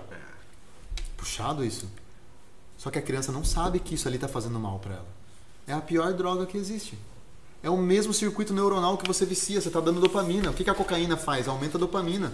Puxado 1.15 1.63
isso. 1.63 1.87
Só 2.77 2.89
que 2.89 2.97
a 2.97 3.01
criança 3.01 3.31
não 3.31 3.43
sabe 3.43 3.79
que 3.79 3.93
isso 3.93 4.07
ali 4.07 4.17
tá 4.17 4.27
fazendo 4.27 4.59
mal 4.59 4.79
para 4.79 4.95
ela. 4.95 5.07
É 5.67 5.73
a 5.73 5.81
pior 5.81 6.13
droga 6.13 6.47
que 6.47 6.57
existe. 6.57 6.97
É 7.61 7.69
o 7.69 7.77
mesmo 7.77 8.13
circuito 8.13 8.53
neuronal 8.53 8.97
que 8.97 9.07
você 9.07 9.25
vicia, 9.25 9.59
você 9.59 9.69
tá 9.69 9.79
dando 9.79 9.99
dopamina. 9.99 10.49
O 10.49 10.53
que, 10.53 10.63
que 10.63 10.69
a 10.69 10.75
cocaína 10.75 11.17
faz? 11.17 11.47
Aumenta 11.47 11.77
a 11.77 11.79
dopamina. 11.79 12.31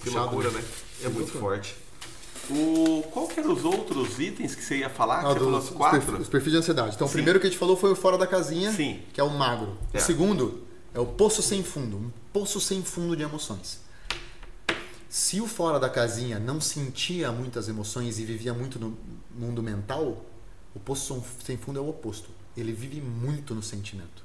Que 0.00 0.06
Puxado, 0.06 0.24
loucura, 0.26 0.50
né? 0.50 0.64
É 1.04 1.08
muito 1.08 1.32
forte. 1.32 1.76
O, 2.48 3.02
qual 3.12 3.28
que 3.28 3.38
eram 3.38 3.52
os 3.52 3.64
outros 3.64 4.18
itens 4.18 4.54
que 4.54 4.64
você 4.64 4.78
ia 4.78 4.90
falar? 4.90 5.20
Ah, 5.20 5.32
você 5.32 5.38
falou 5.38 5.58
os 5.58 5.64
os 5.64 5.70
quatro? 5.70 6.00
perfis, 6.00 6.20
os 6.20 6.28
perfis 6.28 6.52
de 6.52 6.58
ansiedade. 6.58 6.94
Então, 6.94 7.06
o 7.06 7.10
Sim. 7.10 7.14
primeiro 7.14 7.38
que 7.38 7.46
a 7.46 7.50
gente 7.50 7.58
falou 7.58 7.76
foi 7.76 7.92
o 7.92 7.96
fora 7.96 8.18
da 8.18 8.26
casinha, 8.26 8.72
Sim. 8.72 9.02
que 9.12 9.20
é 9.20 9.24
o 9.24 9.30
magro. 9.30 9.76
É. 9.92 9.98
O 9.98 10.00
segundo 10.00 10.66
é 10.92 10.98
o 10.98 11.06
poço 11.06 11.42
sem 11.42 11.62
fundo, 11.62 11.96
um 11.96 12.10
poço 12.32 12.60
sem 12.60 12.82
fundo 12.82 13.14
de 13.14 13.22
emoções. 13.22 13.80
Se 15.08 15.40
o 15.40 15.46
fora 15.46 15.78
da 15.78 15.88
casinha 15.88 16.38
não 16.38 16.60
sentia 16.60 17.30
muitas 17.30 17.68
emoções 17.68 18.18
e 18.18 18.24
vivia 18.24 18.54
muito 18.54 18.78
no 18.78 18.96
mundo 19.36 19.62
mental, 19.62 20.24
o 20.74 20.80
poço 20.80 21.22
sem 21.44 21.56
fundo 21.56 21.78
é 21.78 21.82
o 21.82 21.88
oposto. 21.88 22.30
Ele 22.56 22.72
vive 22.72 23.00
muito 23.00 23.54
no 23.54 23.62
sentimento. 23.62 24.24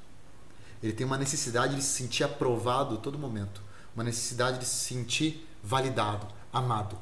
Ele 0.82 0.92
tem 0.92 1.06
uma 1.06 1.18
necessidade 1.18 1.76
de 1.76 1.82
se 1.82 1.90
sentir 1.90 2.24
aprovado 2.24 2.94
a 2.94 2.98
todo 2.98 3.18
momento, 3.18 3.62
uma 3.94 4.04
necessidade 4.04 4.58
de 4.58 4.64
se 4.64 4.76
sentir 4.76 5.45
validado, 5.66 6.28
amado. 6.52 6.96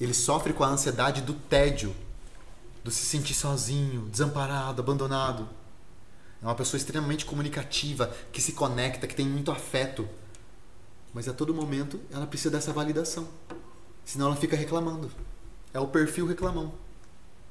Ele 0.00 0.12
sofre 0.12 0.52
com 0.52 0.64
a 0.64 0.68
ansiedade 0.68 1.22
do 1.22 1.34
tédio, 1.34 1.94
do 2.82 2.90
se 2.90 3.04
sentir 3.04 3.34
sozinho, 3.34 4.08
desamparado, 4.10 4.82
abandonado. 4.82 5.48
É 6.42 6.46
uma 6.46 6.54
pessoa 6.54 6.78
extremamente 6.78 7.24
comunicativa, 7.24 8.10
que 8.32 8.40
se 8.40 8.52
conecta, 8.52 9.06
que 9.06 9.14
tem 9.14 9.26
muito 9.26 9.52
afeto. 9.52 10.08
Mas 11.14 11.28
a 11.28 11.32
todo 11.32 11.54
momento 11.54 12.00
ela 12.10 12.26
precisa 12.26 12.50
dessa 12.50 12.72
validação. 12.72 13.28
Senão 14.04 14.26
ela 14.26 14.36
fica 14.36 14.56
reclamando. 14.56 15.10
É 15.72 15.78
o 15.78 15.86
perfil 15.86 16.26
reclamão. 16.26 16.74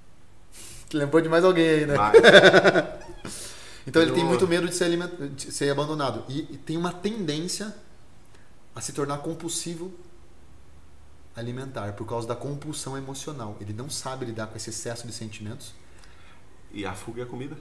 Lembrou 0.92 1.22
de 1.22 1.30
mais 1.30 1.46
alguém 1.46 1.70
aí, 1.70 1.86
né? 1.86 1.96
Então 3.88 4.04
ele 4.04 4.12
tem 4.12 4.24
muito 4.24 4.48
medo 4.48 4.68
de 4.68 4.76
ser, 4.76 4.90
de 5.36 5.52
ser 5.52 5.72
abandonado. 5.72 6.24
E, 6.30 6.42
e 6.42 6.58
tem 6.58 6.78
uma 6.78 6.94
tendência 6.94 7.74
a 8.80 8.82
se 8.82 8.94
tornar 8.94 9.18
compulsivo 9.18 9.92
alimentar 11.36 11.92
por 11.94 12.08
causa 12.08 12.26
da 12.26 12.34
compulsão 12.36 12.98
emocional. 12.98 13.58
Ele 13.60 13.74
não 13.74 13.90
sabe 13.90 14.26
lidar 14.26 14.48
com 14.48 14.56
esse 14.56 14.70
excesso 14.70 15.06
de 15.06 15.12
sentimentos. 15.12 15.74
E 16.72 16.86
a 16.86 16.94
fuga 16.94 17.22
é 17.22 17.24
a 17.26 17.28
comida? 17.28 17.58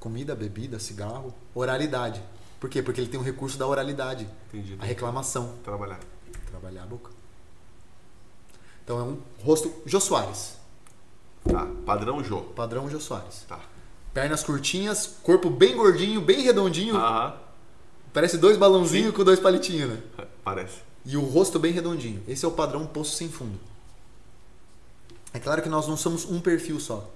Comida, 0.00 0.34
bebida, 0.34 0.80
cigarro, 0.80 1.32
oralidade. 1.54 2.20
Por 2.58 2.68
quê? 2.68 2.82
Porque 2.82 3.00
ele 3.00 3.08
tem 3.08 3.20
o 3.20 3.22
recurso 3.22 3.56
da 3.56 3.68
oralidade, 3.68 4.28
Entendi. 4.52 4.76
a 4.80 4.84
reclamação. 4.84 5.58
Trabalhar. 5.62 6.00
Trabalhar 6.50 6.82
a 6.82 6.86
boca. 6.86 7.10
Então 8.82 8.98
é 8.98 9.02
um 9.04 9.20
rosto 9.44 9.72
Jô 9.86 10.00
Soares, 10.00 10.56
Tá. 11.44 11.68
Padrão 11.86 12.22
Jô. 12.24 12.40
padrão 12.40 12.90
Jô 12.90 12.98
Soares. 12.98 13.44
Tá. 13.48 13.60
Pernas 14.12 14.42
curtinhas, 14.42 15.06
corpo 15.22 15.48
bem 15.48 15.76
gordinho, 15.76 16.20
bem 16.20 16.42
redondinho, 16.42 16.96
Aham. 16.96 17.36
Parece 18.12 18.36
dois 18.38 18.56
balãozinhos 18.56 19.14
com 19.14 19.24
dois 19.24 19.40
palitinhos, 19.40 19.90
né? 19.90 19.98
Parece. 20.44 20.76
E 21.04 21.16
o 21.16 21.22
rosto 21.22 21.58
bem 21.58 21.72
redondinho. 21.72 22.22
Esse 22.28 22.44
é 22.44 22.48
o 22.48 22.52
padrão 22.52 22.86
poço 22.86 23.16
sem 23.16 23.28
fundo. 23.28 23.58
É 25.34 25.38
claro 25.38 25.62
que 25.62 25.68
nós 25.68 25.88
não 25.88 25.96
somos 25.96 26.24
um 26.24 26.40
perfil 26.40 26.78
só. 26.78 27.10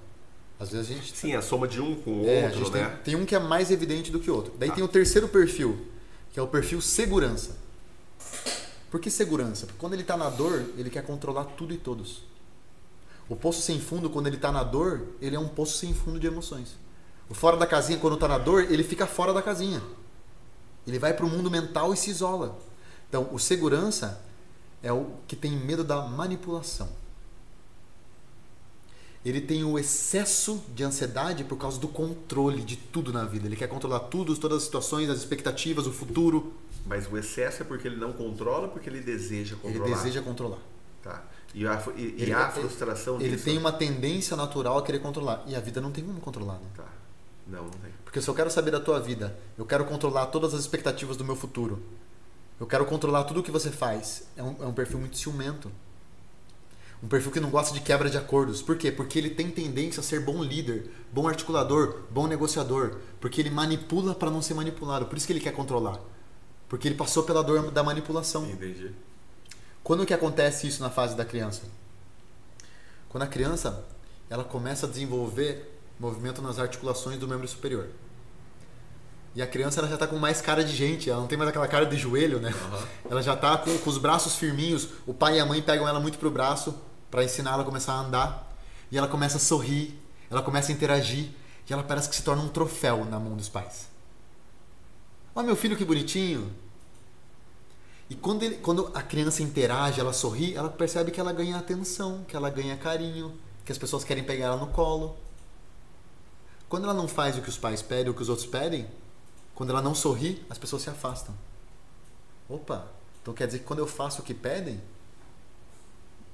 Às 0.58 0.70
vezes 0.70 0.90
a 0.90 0.94
gente. 0.94 1.16
Sim, 1.16 1.34
a 1.34 1.42
soma 1.42 1.68
de 1.68 1.80
um 1.80 1.94
com 1.96 2.22
o 2.22 2.26
É, 2.28 2.46
outro, 2.46 2.70
né? 2.70 2.88
tem, 3.04 3.14
tem 3.14 3.22
um 3.22 3.26
que 3.26 3.34
é 3.34 3.38
mais 3.38 3.70
evidente 3.70 4.10
do 4.10 4.18
que 4.18 4.30
o 4.30 4.34
outro. 4.34 4.54
Daí 4.58 4.70
Tá. 4.70 4.74
tem 4.76 4.84
o 4.84 4.88
terceiro 4.88 5.28
perfil, 5.28 5.86
que 6.32 6.40
é 6.40 6.42
o 6.42 6.48
perfil 6.48 6.80
segurança. 6.80 7.56
Por 8.90 9.00
que 9.00 9.10
segurança? 9.10 9.66
Porque 9.66 9.78
quando 9.78 9.92
ele 9.92 10.02
está 10.02 10.16
na 10.16 10.30
dor, 10.30 10.64
ele 10.78 10.88
quer 10.88 11.04
controlar 11.04 11.44
tudo 11.44 11.74
e 11.74 11.76
todos. 11.76 12.22
O 13.28 13.36
poço 13.36 13.60
sem 13.60 13.78
fundo, 13.80 14.08
quando 14.08 14.28
ele 14.28 14.36
está 14.36 14.50
na 14.50 14.62
dor, 14.62 15.02
ele 15.20 15.36
é 15.36 15.38
um 15.38 15.48
poço 15.48 15.76
sem 15.76 15.92
fundo 15.92 16.18
de 16.18 16.26
emoções. 16.26 16.76
O 17.28 17.34
fora 17.34 17.56
da 17.56 17.66
casinha, 17.66 17.98
quando 17.98 18.14
está 18.14 18.28
na 18.28 18.38
dor, 18.38 18.62
ele 18.70 18.82
fica 18.84 19.06
fora 19.06 19.34
da 19.34 19.42
casinha. 19.42 19.82
Ele 20.86 20.98
vai 20.98 21.12
para 21.14 21.26
o 21.26 21.28
mundo 21.28 21.50
mental 21.50 21.92
e 21.92 21.96
se 21.96 22.10
isola. 22.10 22.56
Então, 23.08 23.28
o 23.32 23.38
segurança 23.38 24.20
é 24.82 24.92
o 24.92 25.10
que 25.26 25.34
tem 25.36 25.52
medo 25.52 25.82
da 25.84 26.02
manipulação. 26.02 26.88
Ele 29.24 29.40
tem 29.40 29.64
o 29.64 29.76
excesso 29.76 30.62
de 30.72 30.84
ansiedade 30.84 31.42
por 31.42 31.58
causa 31.58 31.80
do 31.80 31.88
controle 31.88 32.62
de 32.62 32.76
tudo 32.76 33.12
na 33.12 33.24
vida. 33.24 33.46
Ele 33.46 33.56
quer 33.56 33.66
controlar 33.68 33.98
tudo, 34.00 34.36
todas 34.36 34.58
as 34.58 34.62
situações, 34.64 35.10
as 35.10 35.18
expectativas, 35.18 35.86
o 35.86 35.92
futuro. 35.92 36.52
Mas 36.86 37.10
o 37.10 37.16
excesso 37.18 37.62
é 37.62 37.64
porque 37.64 37.88
ele 37.88 37.96
não 37.96 38.12
controla, 38.12 38.68
porque 38.68 38.88
ele 38.88 39.00
deseja 39.00 39.56
controlar. 39.56 39.86
Ele 39.86 39.94
deseja 39.96 40.22
controlar. 40.22 40.58
Tá. 41.02 41.24
E 41.52 41.66
a, 41.66 41.82
e, 41.96 42.00
e 42.02 42.22
Ele- 42.22 42.32
há 42.32 42.42
ele- 42.42 42.52
frustração 42.52 43.16
Ele 43.20 43.30
nisso? 43.30 43.44
tem 43.44 43.58
uma 43.58 43.72
tendência 43.72 44.36
natural 44.36 44.78
a 44.78 44.82
querer 44.82 45.00
controlar. 45.00 45.42
E 45.48 45.56
a 45.56 45.60
vida 45.60 45.80
não 45.80 45.90
tem 45.90 46.04
como 46.04 46.20
controlar, 46.20 46.54
né? 46.54 46.66
Tá. 46.76 46.84
Não, 47.48 47.64
não 47.64 47.70
tem. 47.70 47.90
Porque 48.16 48.24
se 48.24 48.30
eu 48.30 48.34
quero 48.34 48.50
saber 48.50 48.70
da 48.70 48.80
tua 48.80 48.98
vida, 48.98 49.38
eu 49.58 49.66
quero 49.66 49.84
controlar 49.84 50.28
todas 50.28 50.54
as 50.54 50.60
expectativas 50.60 51.18
do 51.18 51.24
meu 51.24 51.36
futuro. 51.36 51.82
Eu 52.58 52.66
quero 52.66 52.86
controlar 52.86 53.24
tudo 53.24 53.40
o 53.40 53.42
que 53.42 53.50
você 53.50 53.70
faz. 53.70 54.22
É 54.34 54.42
um, 54.42 54.56
é 54.58 54.66
um 54.66 54.72
perfil 54.72 54.98
muito 54.98 55.18
ciumento. 55.18 55.70
Um 57.02 57.08
perfil 57.08 57.30
que 57.30 57.40
não 57.40 57.50
gosta 57.50 57.74
de 57.74 57.82
quebra 57.82 58.08
de 58.08 58.16
acordos. 58.16 58.62
Por 58.62 58.78
quê? 58.78 58.90
Porque 58.90 59.18
ele 59.18 59.28
tem 59.28 59.50
tendência 59.50 60.00
a 60.00 60.02
ser 60.02 60.20
bom 60.20 60.42
líder, 60.42 60.90
bom 61.12 61.28
articulador, 61.28 62.04
bom 62.10 62.26
negociador. 62.26 62.96
Porque 63.20 63.38
ele 63.38 63.50
manipula 63.50 64.14
para 64.14 64.30
não 64.30 64.40
ser 64.40 64.54
manipulado. 64.54 65.04
Por 65.04 65.18
isso 65.18 65.26
que 65.26 65.34
ele 65.34 65.40
quer 65.40 65.52
controlar. 65.52 66.00
Porque 66.70 66.88
ele 66.88 66.94
passou 66.94 67.24
pela 67.24 67.44
dor 67.44 67.70
da 67.70 67.82
manipulação. 67.82 68.46
Entendi. 68.46 68.94
Quando 69.84 70.06
que 70.06 70.14
acontece 70.14 70.66
isso 70.66 70.80
na 70.80 70.88
fase 70.88 71.14
da 71.14 71.24
criança? 71.26 71.64
Quando 73.10 73.24
a 73.24 73.26
criança 73.26 73.84
ela 74.30 74.42
começa 74.42 74.86
a 74.86 74.88
desenvolver 74.88 75.76
movimento 76.00 76.40
nas 76.40 76.58
articulações 76.58 77.18
do 77.18 77.28
membro 77.28 77.46
superior. 77.46 77.88
E 79.36 79.42
a 79.42 79.46
criança 79.46 79.80
ela 79.80 79.86
já 79.88 79.94
está 79.94 80.06
com 80.06 80.16
mais 80.16 80.40
cara 80.40 80.64
de 80.64 80.74
gente, 80.74 81.10
ela 81.10 81.20
não 81.20 81.26
tem 81.28 81.36
mais 81.36 81.50
aquela 81.50 81.68
cara 81.68 81.84
de 81.84 81.94
joelho, 81.96 82.40
né? 82.40 82.54
Ela 83.08 83.22
já 83.22 83.34
está 83.34 83.58
com, 83.58 83.76
com 83.76 83.90
os 83.90 83.98
braços 83.98 84.36
firminhos. 84.36 84.88
O 85.06 85.12
pai 85.12 85.36
e 85.36 85.40
a 85.40 85.44
mãe 85.44 85.60
pegam 85.60 85.86
ela 85.86 86.00
muito 86.00 86.18
pro 86.18 86.30
braço 86.30 86.74
para 87.10 87.22
ensinar 87.22 87.52
ela 87.52 87.60
a 87.62 87.64
começar 87.66 87.92
a 87.92 88.00
andar. 88.00 88.56
E 88.90 88.96
ela 88.96 89.06
começa 89.06 89.36
a 89.36 89.40
sorrir, 89.40 89.94
ela 90.30 90.40
começa 90.40 90.72
a 90.72 90.74
interagir. 90.74 91.28
E 91.68 91.72
ela 91.72 91.82
parece 91.82 92.08
que 92.08 92.16
se 92.16 92.22
torna 92.22 92.42
um 92.42 92.48
troféu 92.48 93.04
na 93.04 93.20
mão 93.20 93.36
dos 93.36 93.48
pais. 93.50 93.88
Olha 95.34 95.46
meu 95.46 95.56
filho 95.56 95.76
que 95.76 95.84
bonitinho. 95.84 96.50
E 98.08 98.14
quando, 98.14 98.42
ele- 98.42 98.56
quando 98.56 98.90
a 98.94 99.02
criança 99.02 99.42
interage, 99.42 100.00
ela 100.00 100.14
sorri, 100.14 100.54
ela 100.56 100.70
percebe 100.70 101.10
que 101.10 101.20
ela 101.20 101.32
ganha 101.32 101.58
atenção, 101.58 102.24
que 102.26 102.34
ela 102.34 102.48
ganha 102.48 102.74
carinho, 102.78 103.36
que 103.66 103.72
as 103.72 103.76
pessoas 103.76 104.02
querem 104.02 104.24
pegar 104.24 104.46
ela 104.46 104.56
no 104.56 104.68
colo. 104.68 105.14
Quando 106.70 106.84
ela 106.84 106.94
não 106.94 107.06
faz 107.06 107.36
o 107.36 107.42
que 107.42 107.50
os 107.50 107.58
pais 107.58 107.82
pedem, 107.82 108.10
o 108.10 108.14
que 108.14 108.22
os 108.22 108.28
outros 108.30 108.46
pedem, 108.46 108.86
quando 109.56 109.70
ela 109.70 109.80
não 109.80 109.94
sorri, 109.94 110.44
as 110.50 110.58
pessoas 110.58 110.82
se 110.82 110.90
afastam. 110.90 111.34
Opa, 112.46 112.86
então 113.22 113.32
quer 113.32 113.46
dizer 113.46 113.60
que 113.60 113.64
quando 113.64 113.78
eu 113.78 113.86
faço 113.86 114.20
o 114.20 114.24
que 114.24 114.34
pedem, 114.34 114.80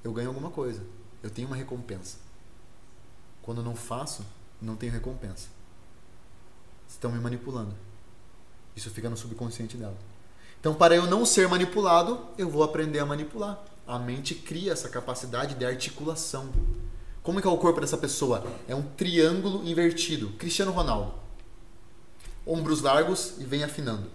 eu 0.02 0.12
ganho 0.12 0.28
alguma 0.28 0.50
coisa. 0.50 0.82
Eu 1.22 1.30
tenho 1.30 1.46
uma 1.46 1.56
recompensa. 1.56 2.16
Quando 3.40 3.58
eu 3.58 3.64
não 3.64 3.76
faço, 3.76 4.26
não 4.60 4.74
tenho 4.74 4.92
recompensa. 4.92 5.46
Estão 6.88 7.12
me 7.12 7.20
manipulando. 7.20 7.72
Isso 8.74 8.90
fica 8.90 9.08
no 9.08 9.16
subconsciente 9.16 9.76
dela. 9.76 9.96
Então, 10.58 10.74
para 10.74 10.96
eu 10.96 11.06
não 11.06 11.24
ser 11.24 11.48
manipulado, 11.48 12.26
eu 12.36 12.50
vou 12.50 12.64
aprender 12.64 12.98
a 12.98 13.06
manipular. 13.06 13.62
A 13.86 14.00
mente 14.00 14.34
cria 14.34 14.72
essa 14.72 14.88
capacidade 14.88 15.54
de 15.54 15.64
articulação. 15.64 16.52
Como 17.22 17.38
é 17.38 17.42
que 17.42 17.46
é 17.46 17.50
o 17.50 17.56
corpo 17.56 17.80
dessa 17.80 17.96
pessoa? 17.96 18.44
É 18.66 18.74
um 18.74 18.82
triângulo 18.82 19.64
invertido. 19.64 20.30
Cristiano 20.30 20.72
Ronaldo. 20.72 21.21
Ombros 22.46 22.82
largos 22.82 23.34
e 23.38 23.44
vem 23.44 23.62
afinando. 23.64 24.08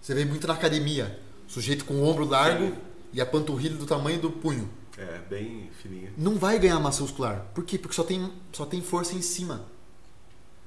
Você 0.00 0.14
vê 0.14 0.24
muito 0.24 0.46
na 0.46 0.54
academia. 0.54 1.18
Sujeito 1.46 1.84
com 1.84 1.94
o 1.94 2.08
ombro 2.08 2.24
largo 2.24 2.76
e 3.12 3.20
a 3.20 3.26
panturrilha 3.26 3.76
do 3.76 3.86
tamanho 3.86 4.20
do 4.20 4.30
punho. 4.30 4.68
É, 4.96 5.18
bem 5.28 5.70
fininha. 5.82 6.12
Não 6.16 6.36
vai 6.36 6.58
ganhar 6.58 6.78
massa 6.80 7.02
muscular. 7.02 7.46
Por 7.54 7.64
quê? 7.64 7.78
Porque 7.78 7.94
só 7.94 8.04
tem, 8.04 8.32
só 8.52 8.66
tem 8.66 8.82
força 8.82 9.14
em 9.14 9.22
cima. 9.22 9.64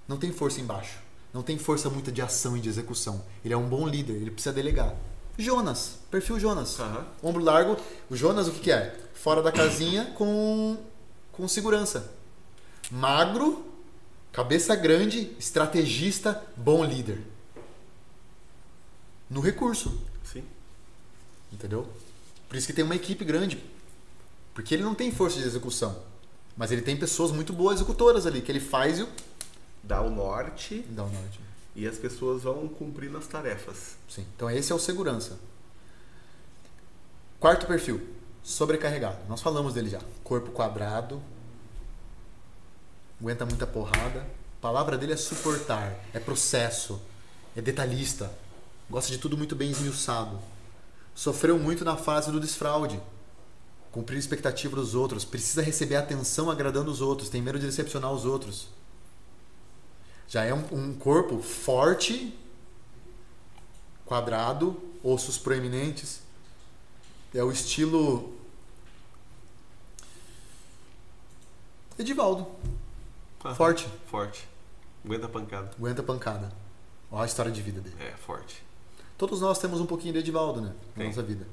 Não 0.07 0.17
tem 0.17 0.31
força 0.31 0.61
embaixo. 0.61 0.99
Não 1.33 1.41
tem 1.41 1.57
força 1.57 1.89
muita 1.89 2.11
de 2.11 2.21
ação 2.21 2.55
e 2.55 2.61
de 2.61 2.69
execução. 2.69 3.23
Ele 3.43 3.53
é 3.53 3.57
um 3.57 3.67
bom 3.67 3.87
líder, 3.87 4.13
ele 4.13 4.31
precisa 4.31 4.53
delegar. 4.53 4.95
Jonas, 5.37 5.99
perfil 6.09 6.39
Jonas. 6.39 6.79
Aham. 6.79 7.05
Ombro 7.21 7.43
largo. 7.43 7.77
O 8.09 8.15
Jonas, 8.15 8.47
o 8.47 8.51
que, 8.51 8.59
que 8.61 8.71
é? 8.71 8.97
Fora 9.13 9.41
da 9.41 9.51
casinha 9.51 10.05
com, 10.15 10.77
com 11.31 11.47
segurança. 11.47 12.13
Magro, 12.89 13.65
cabeça 14.35 14.75
grande, 14.75 15.33
estrategista, 15.39 16.43
bom 16.57 16.83
líder. 16.83 17.21
No 19.29 19.39
recurso, 19.39 19.97
Sim. 20.25 20.43
entendeu? 21.53 21.87
Por 22.49 22.57
isso 22.57 22.67
que 22.67 22.73
tem 22.73 22.83
uma 22.83 22.97
equipe 22.97 23.23
grande. 23.23 23.63
Porque 24.53 24.73
ele 24.73 24.83
não 24.83 24.93
tem 24.93 25.09
força 25.09 25.39
de 25.39 25.45
execução. 25.45 25.97
Mas 26.57 26.69
ele 26.69 26.81
tem 26.81 26.97
pessoas 26.97 27.31
muito 27.31 27.53
boas 27.53 27.75
executoras 27.77 28.25
ali, 28.25 28.41
que 28.41 28.51
ele 28.51 28.59
faz 28.59 28.99
e 28.99 29.03
o. 29.03 29.09
Dá 29.81 30.01
o 30.01 30.09
norte 30.09 30.85
Dá 30.89 31.05
o 31.05 31.09
norte. 31.09 31.39
e 31.73 31.87
as 31.87 31.97
pessoas 31.97 32.43
vão 32.43 32.67
cumprindo 32.67 33.17
as 33.17 33.27
tarefas. 33.27 33.95
Sim. 34.09 34.25
Então 34.35 34.49
esse 34.51 34.69
é 34.69 34.75
o 34.75 34.79
segurança. 34.79 35.39
Quarto 37.39 37.65
perfil, 37.67 38.05
sobrecarregado. 38.43 39.19
Nós 39.29 39.41
falamos 39.41 39.73
dele 39.75 39.89
já. 39.89 40.01
Corpo 40.25 40.51
quadrado, 40.51 41.21
aguenta 43.25 43.43
muita 43.43 43.65
porrada. 43.65 44.19
A 44.19 44.61
palavra 44.61 44.99
dele 44.99 45.13
é 45.13 45.17
suportar, 45.17 45.95
é 46.13 46.19
processo, 46.19 47.01
é 47.55 47.61
detalhista. 47.61 48.31
Gosta 48.87 49.11
de 49.11 49.17
tudo 49.17 49.35
muito 49.35 49.55
bem 49.55 49.71
esmiuçado. 49.71 50.39
Sofreu 51.15 51.57
muito 51.57 51.83
na 51.83 51.97
fase 51.97 52.31
do 52.31 52.39
desfraude. 52.39 53.01
Cumprir 53.91 54.19
expectativa 54.19 54.75
dos 54.75 54.93
outros, 54.93 55.25
precisa 55.25 55.63
receber 55.63 55.95
atenção 55.95 56.51
agradando 56.51 56.91
os 56.91 57.01
outros, 57.01 57.29
tem 57.29 57.41
medo 57.41 57.57
de 57.57 57.65
decepcionar 57.65 58.11
os 58.11 58.25
outros. 58.25 58.67
Já 60.27 60.43
é 60.43 60.53
um, 60.53 60.63
um 60.71 60.93
corpo 60.93 61.41
forte, 61.41 62.37
quadrado, 64.05 64.79
ossos 65.03 65.37
proeminentes. 65.37 66.19
É 67.33 67.43
o 67.43 67.51
estilo 67.51 68.35
Edivaldo. 71.97 72.47
Aham. 73.45 73.55
Forte. 73.55 73.87
Forte. 74.07 74.47
Aguenta 75.03 75.25
a 75.25 75.29
pancada. 75.29 75.71
Aguenta 75.77 76.01
a 76.01 76.05
pancada. 76.05 76.51
Olha 77.11 77.23
a 77.23 77.25
história 77.25 77.51
de 77.51 77.61
vida 77.61 77.79
dele. 77.81 77.95
É, 77.99 78.11
forte. 78.17 78.63
Todos 79.17 79.39
nós 79.41 79.59
temos 79.59 79.79
um 79.79 79.85
pouquinho 79.85 80.13
de 80.13 80.19
Edivaldo, 80.19 80.61
né? 80.61 80.69
Na 80.95 81.01
Tem. 81.03 81.07
nossa 81.07 81.23
vida. 81.23 81.47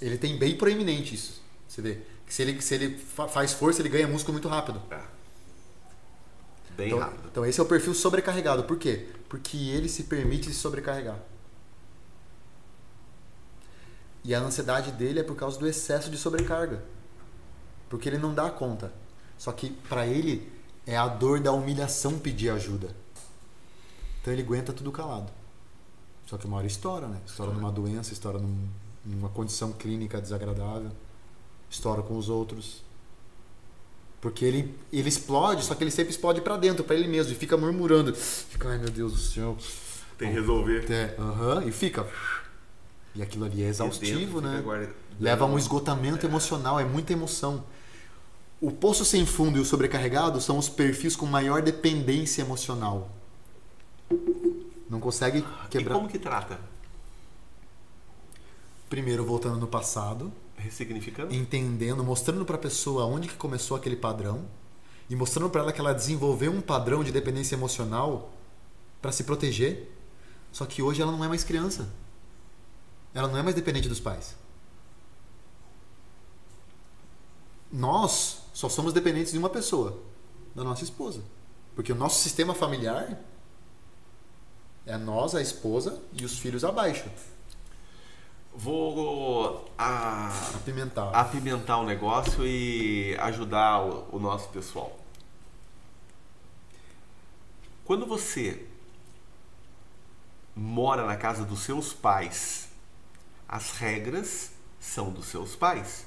Ele 0.00 0.18
tem 0.18 0.38
bem 0.38 0.56
proeminente 0.56 1.14
isso. 1.14 1.40
Você 1.68 1.80
vê. 1.80 2.00
Que 2.26 2.34
se 2.34 2.42
ele, 2.42 2.60
se 2.60 2.74
ele 2.74 2.98
fa- 2.98 3.28
faz 3.28 3.52
força, 3.52 3.80
ele 3.80 3.88
ganha 3.88 4.06
músculo 4.06 4.34
muito 4.34 4.48
rápido. 4.48 4.80
É. 4.90 5.00
Bem 6.76 6.86
Então, 6.88 6.98
rápido. 6.98 7.28
então 7.30 7.46
esse 7.46 7.60
é 7.60 7.62
o 7.62 7.66
perfil 7.66 7.94
sobrecarregado. 7.94 8.64
Por 8.64 8.78
quê? 8.78 9.08
Porque 9.28 9.56
ele 9.56 9.88
se 9.88 10.04
permite 10.04 10.46
se 10.46 10.54
sobrecarregar. 10.54 11.18
E 14.24 14.34
a 14.34 14.40
ansiedade 14.40 14.92
dele 14.92 15.20
é 15.20 15.22
por 15.22 15.34
causa 15.36 15.58
do 15.58 15.66
excesso 15.66 16.10
de 16.10 16.16
sobrecarga. 16.16 16.82
Porque 17.88 18.08
ele 18.08 18.18
não 18.18 18.32
dá 18.32 18.50
conta. 18.50 18.92
Só 19.36 19.50
que 19.52 19.70
para 19.88 20.06
ele 20.06 20.50
é 20.86 20.96
a 20.96 21.06
dor 21.08 21.40
da 21.40 21.52
humilhação 21.52 22.18
pedir 22.18 22.50
ajuda. 22.50 22.88
Então 24.20 24.32
ele 24.32 24.42
aguenta 24.42 24.72
tudo 24.72 24.90
calado. 24.92 25.30
Só 26.26 26.36
que 26.38 26.46
uma 26.46 26.56
hora 26.56 26.66
estoura, 26.66 27.06
né? 27.08 27.18
Estoura 27.26 27.52
Estoura. 27.52 27.52
numa 27.54 27.70
doença, 27.72 28.12
estoura 28.12 28.38
num- 28.38 28.68
numa 29.04 29.28
condição 29.28 29.72
clínica 29.72 30.20
desagradável, 30.20 30.90
estoura 31.70 32.02
com 32.02 32.16
os 32.16 32.28
outros. 32.28 32.82
Porque 34.20 34.44
ele, 34.44 34.74
ele 34.92 35.08
explode, 35.08 35.64
só 35.64 35.74
que 35.74 35.82
ele 35.82 35.90
sempre 35.90 36.12
explode 36.12 36.40
pra 36.40 36.56
dentro, 36.56 36.84
pra 36.84 36.94
ele 36.94 37.08
mesmo, 37.08 37.32
e 37.32 37.34
fica 37.34 37.56
murmurando. 37.56 38.14
Fica, 38.14 38.68
ai 38.68 38.78
meu 38.78 38.88
Deus 38.90 39.12
do 39.12 39.18
céu. 39.18 39.56
Tem 40.16 40.28
que 40.28 40.34
resolver. 40.38 40.90
É, 40.90 41.16
aham, 41.18 41.64
e 41.64 41.72
fica. 41.72 42.06
E 43.14 43.20
aquilo 43.22 43.44
ali 43.44 43.62
é 43.64 43.66
exaustivo, 43.66 44.40
né? 44.40 44.62
Leva 45.20 45.44
a 45.44 45.48
um 45.48 45.58
esgotamento 45.58 46.24
emocional, 46.24 46.78
é 46.78 46.84
muita 46.84 47.12
emoção. 47.12 47.64
O 48.62 48.70
poço 48.70 49.04
sem 49.04 49.26
fundo 49.26 49.58
e 49.58 49.60
o 49.60 49.64
sobrecarregado 49.64 50.40
são 50.40 50.56
os 50.56 50.68
perfis 50.68 51.16
com 51.16 51.26
maior 51.26 51.60
dependência 51.62 52.42
emocional. 52.42 53.10
Não 54.88 55.00
consegue 55.00 55.38
E 55.38 55.68
quebrar. 55.68 55.96
como 55.96 56.08
que 56.08 56.16
trata? 56.16 56.60
Primeiro 58.88 59.24
voltando 59.24 59.58
no 59.58 59.66
passado, 59.66 60.32
Ressignificando? 60.56 61.34
entendendo, 61.34 62.04
mostrando 62.04 62.44
para 62.44 62.54
a 62.54 62.58
pessoa 62.60 63.04
onde 63.04 63.26
que 63.26 63.34
começou 63.34 63.76
aquele 63.76 63.96
padrão 63.96 64.44
e 65.10 65.16
mostrando 65.16 65.50
para 65.50 65.62
ela 65.62 65.72
que 65.72 65.80
ela 65.80 65.92
desenvolveu 65.92 66.52
um 66.52 66.60
padrão 66.60 67.02
de 67.02 67.10
dependência 67.10 67.56
emocional 67.56 68.32
para 69.00 69.10
se 69.10 69.24
proteger. 69.24 69.90
Só 70.52 70.64
que 70.66 70.80
hoje 70.82 71.02
ela 71.02 71.10
não 71.10 71.24
é 71.24 71.28
mais 71.28 71.42
criança. 71.42 71.92
Ela 73.12 73.26
não 73.26 73.38
é 73.38 73.42
mais 73.42 73.56
dependente 73.56 73.88
dos 73.88 73.98
pais. 73.98 74.36
Nós 77.72 78.41
só 78.52 78.68
somos 78.68 78.92
dependentes 78.92 79.32
de 79.32 79.38
uma 79.38 79.50
pessoa, 79.50 79.98
da 80.54 80.62
nossa 80.62 80.84
esposa. 80.84 81.22
Porque 81.74 81.92
o 81.92 81.94
nosso 81.94 82.20
sistema 82.20 82.54
familiar 82.54 83.18
é 84.84 84.96
nós, 84.98 85.34
a 85.34 85.40
esposa 85.40 86.00
e 86.12 86.24
os 86.24 86.38
filhos 86.38 86.64
abaixo. 86.64 87.08
Vou 88.54 89.70
a, 89.78 90.28
Apimentar. 90.54 91.14
apimentar 91.14 91.78
o 91.78 91.86
negócio 91.86 92.46
e 92.46 93.16
ajudar 93.18 93.80
o, 93.80 94.16
o 94.16 94.18
nosso 94.18 94.48
pessoal. 94.50 94.98
Quando 97.84 98.04
você 98.04 98.66
mora 100.54 101.06
na 101.06 101.16
casa 101.16 101.44
dos 101.44 101.60
seus 101.60 101.94
pais, 101.94 102.68
as 103.48 103.70
regras 103.72 104.52
são 104.78 105.10
dos 105.10 105.26
seus 105.26 105.56
pais. 105.56 106.06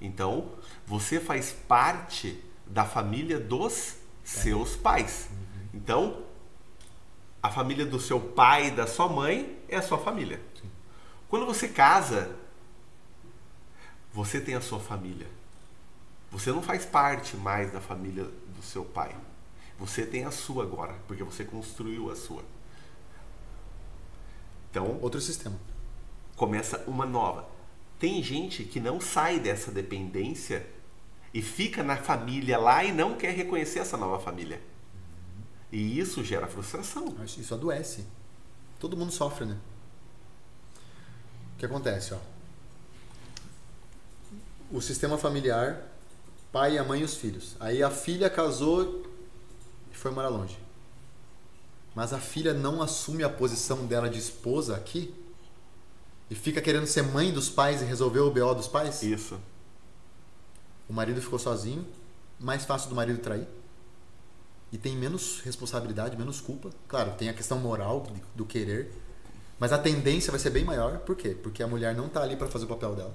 Então, 0.00 0.50
você 0.90 1.20
faz 1.20 1.52
parte 1.52 2.42
da 2.66 2.84
família 2.84 3.38
dos 3.38 3.94
seus 4.24 4.74
pais. 4.74 5.28
Então, 5.72 6.24
a 7.40 7.48
família 7.48 7.86
do 7.86 8.00
seu 8.00 8.18
pai 8.18 8.66
e 8.66 8.70
da 8.72 8.88
sua 8.88 9.08
mãe 9.08 9.56
é 9.68 9.76
a 9.76 9.82
sua 9.82 9.98
família. 9.98 10.42
Quando 11.28 11.46
você 11.46 11.68
casa, 11.68 12.34
você 14.12 14.40
tem 14.40 14.56
a 14.56 14.60
sua 14.60 14.80
família. 14.80 15.28
Você 16.32 16.50
não 16.50 16.60
faz 16.60 16.84
parte 16.84 17.36
mais 17.36 17.72
da 17.72 17.80
família 17.80 18.24
do 18.24 18.60
seu 18.60 18.84
pai. 18.84 19.14
Você 19.78 20.04
tem 20.04 20.24
a 20.24 20.32
sua 20.32 20.64
agora, 20.64 20.96
porque 21.06 21.22
você 21.22 21.44
construiu 21.44 22.10
a 22.10 22.16
sua. 22.16 22.42
Então, 24.68 24.98
Outro 25.00 25.20
sistema. 25.20 25.56
começa 26.34 26.82
uma 26.88 27.06
nova. 27.06 27.48
Tem 27.96 28.20
gente 28.24 28.64
que 28.64 28.80
não 28.80 29.00
sai 29.00 29.38
dessa 29.38 29.70
dependência 29.70 30.79
e 31.32 31.40
fica 31.40 31.82
na 31.82 31.96
família 31.96 32.58
lá 32.58 32.84
e 32.84 32.92
não 32.92 33.16
quer 33.16 33.34
reconhecer 33.34 33.78
essa 33.78 33.96
nova 33.96 34.18
família. 34.18 34.60
E 35.72 35.98
isso 35.98 36.24
gera 36.24 36.46
frustração. 36.46 37.14
Isso 37.24 37.54
adoece. 37.54 38.04
Todo 38.78 38.96
mundo 38.96 39.12
sofre, 39.12 39.44
né? 39.44 39.56
O 41.54 41.58
que 41.58 41.66
acontece, 41.66 42.14
ó? 42.14 42.18
O 44.72 44.80
sistema 44.80 45.18
familiar, 45.18 45.82
pai, 46.50 46.78
a 46.78 46.84
mãe 46.84 47.00
e 47.00 47.04
os 47.04 47.16
filhos. 47.16 47.56
Aí 47.60 47.82
a 47.82 47.90
filha 47.90 48.28
casou 48.28 49.06
e 49.92 49.96
foi 49.96 50.10
morar 50.10 50.28
longe. 50.28 50.58
Mas 51.94 52.12
a 52.12 52.18
filha 52.18 52.54
não 52.54 52.80
assume 52.82 53.22
a 53.22 53.28
posição 53.28 53.86
dela 53.86 54.08
de 54.08 54.18
esposa 54.18 54.76
aqui 54.76 55.14
e 56.30 56.34
fica 56.34 56.60
querendo 56.60 56.86
ser 56.86 57.02
mãe 57.02 57.32
dos 57.32 57.48
pais 57.48 57.82
e 57.82 57.84
resolver 57.84 58.20
o 58.20 58.30
BO 58.30 58.54
dos 58.54 58.68
pais. 58.68 59.02
Isso. 59.02 59.38
O 60.90 60.92
marido 60.92 61.22
ficou 61.22 61.38
sozinho, 61.38 61.86
mais 62.36 62.64
fácil 62.64 62.88
do 62.88 62.96
marido 62.96 63.20
trair. 63.20 63.46
E 64.72 64.76
tem 64.76 64.96
menos 64.96 65.40
responsabilidade, 65.44 66.16
menos 66.16 66.40
culpa. 66.40 66.70
Claro, 66.88 67.12
tem 67.12 67.28
a 67.28 67.32
questão 67.32 67.58
moral 67.58 68.08
do 68.34 68.44
querer. 68.44 68.90
Mas 69.56 69.72
a 69.72 69.78
tendência 69.78 70.32
vai 70.32 70.40
ser 70.40 70.50
bem 70.50 70.64
maior. 70.64 70.98
Por 70.98 71.14
quê? 71.14 71.36
Porque 71.40 71.62
a 71.62 71.68
mulher 71.68 71.94
não 71.94 72.08
tá 72.08 72.22
ali 72.22 72.34
para 72.34 72.48
fazer 72.48 72.64
o 72.64 72.68
papel 72.68 72.96
dela. 72.96 73.14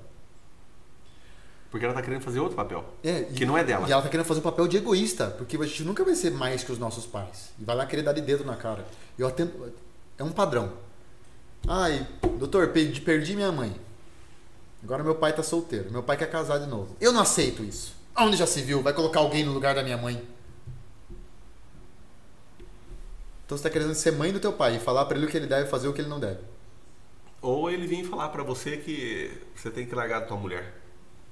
Porque 1.70 1.86
ela 1.86 1.94
tá 1.94 2.02
querendo 2.02 2.22
fazer 2.22 2.40
outro 2.40 2.56
papel. 2.56 2.86
É, 3.04 3.24
Que 3.24 3.46
não 3.46 3.58
é 3.58 3.64
dela. 3.64 3.86
E 3.90 3.92
ela 3.92 4.02
tá 4.02 4.08
querendo 4.08 4.26
fazer 4.26 4.40
o 4.40 4.44
papel 4.44 4.70
de 4.70 4.78
egoísta. 4.78 5.32
Porque 5.32 5.58
a 5.58 5.66
gente 5.66 5.84
nunca 5.84 6.06
vai 6.06 6.16
ser 6.16 6.32
mais 6.32 6.64
que 6.64 6.72
os 6.72 6.80
nossos 6.80 7.06
pais. 7.06 7.52
E 7.60 7.66
vai 7.66 7.76
lá 7.76 7.86
querer 7.86 8.04
dar 8.04 8.14
de 8.14 8.22
dedo 8.22 8.46
na 8.46 8.56
cara. 8.56 8.86
Eu 9.20 9.28
atendo, 9.28 9.74
é 10.18 10.24
um 10.24 10.32
padrão. 10.32 10.72
Ai, 11.68 12.08
doutor, 12.38 12.70
perdi, 12.70 13.02
perdi 13.02 13.36
minha 13.36 13.52
mãe. 13.52 13.76
Agora 14.84 15.04
meu 15.04 15.16
pai 15.16 15.34
tá 15.34 15.42
solteiro. 15.44 15.92
Meu 15.92 16.04
pai 16.04 16.16
quer 16.18 16.30
casar 16.30 16.60
de 16.60 16.68
novo. 16.68 16.96
Eu 17.02 17.12
não 17.12 17.22
aceito 17.22 17.64
isso. 17.64 17.96
Onde 18.18 18.38
já 18.38 18.46
se 18.48 18.62
viu? 18.62 18.82
Vai 18.82 18.94
colocar 18.94 19.20
alguém 19.20 19.44
no 19.44 19.52
lugar 19.52 19.76
da 19.76 19.84
minha 19.84 19.98
mãe? 19.98 20.22
Então 23.46 23.58
você 23.58 23.64
tá 23.64 23.70
querendo 23.70 23.94
ser 23.94 24.12
mãe 24.12 24.32
do 24.32 24.40
teu 24.40 24.54
pai 24.54 24.76
e 24.78 24.80
falar 24.80 25.06
pra 25.06 25.18
ele 25.18 25.26
o 25.28 25.30
que 25.30 25.38
ele 25.38 25.48
deve 25.48 25.70
fazer 25.70 25.88
e 25.88 25.90
o 25.90 25.94
que 25.94 26.02
ele 26.02 26.10
não 26.10 26.20
deve. 26.20 26.40
Ou 27.42 27.70
ele 27.70 27.86
vem 27.86 28.04
falar 28.04 28.30
pra 28.30 28.42
você 28.44 28.78
que 28.78 29.32
você 29.56 29.70
tem 29.70 29.86
que 29.86 29.94
largar 29.94 30.22
da 30.22 30.26
tua 30.26 30.38
mulher. 30.38 30.82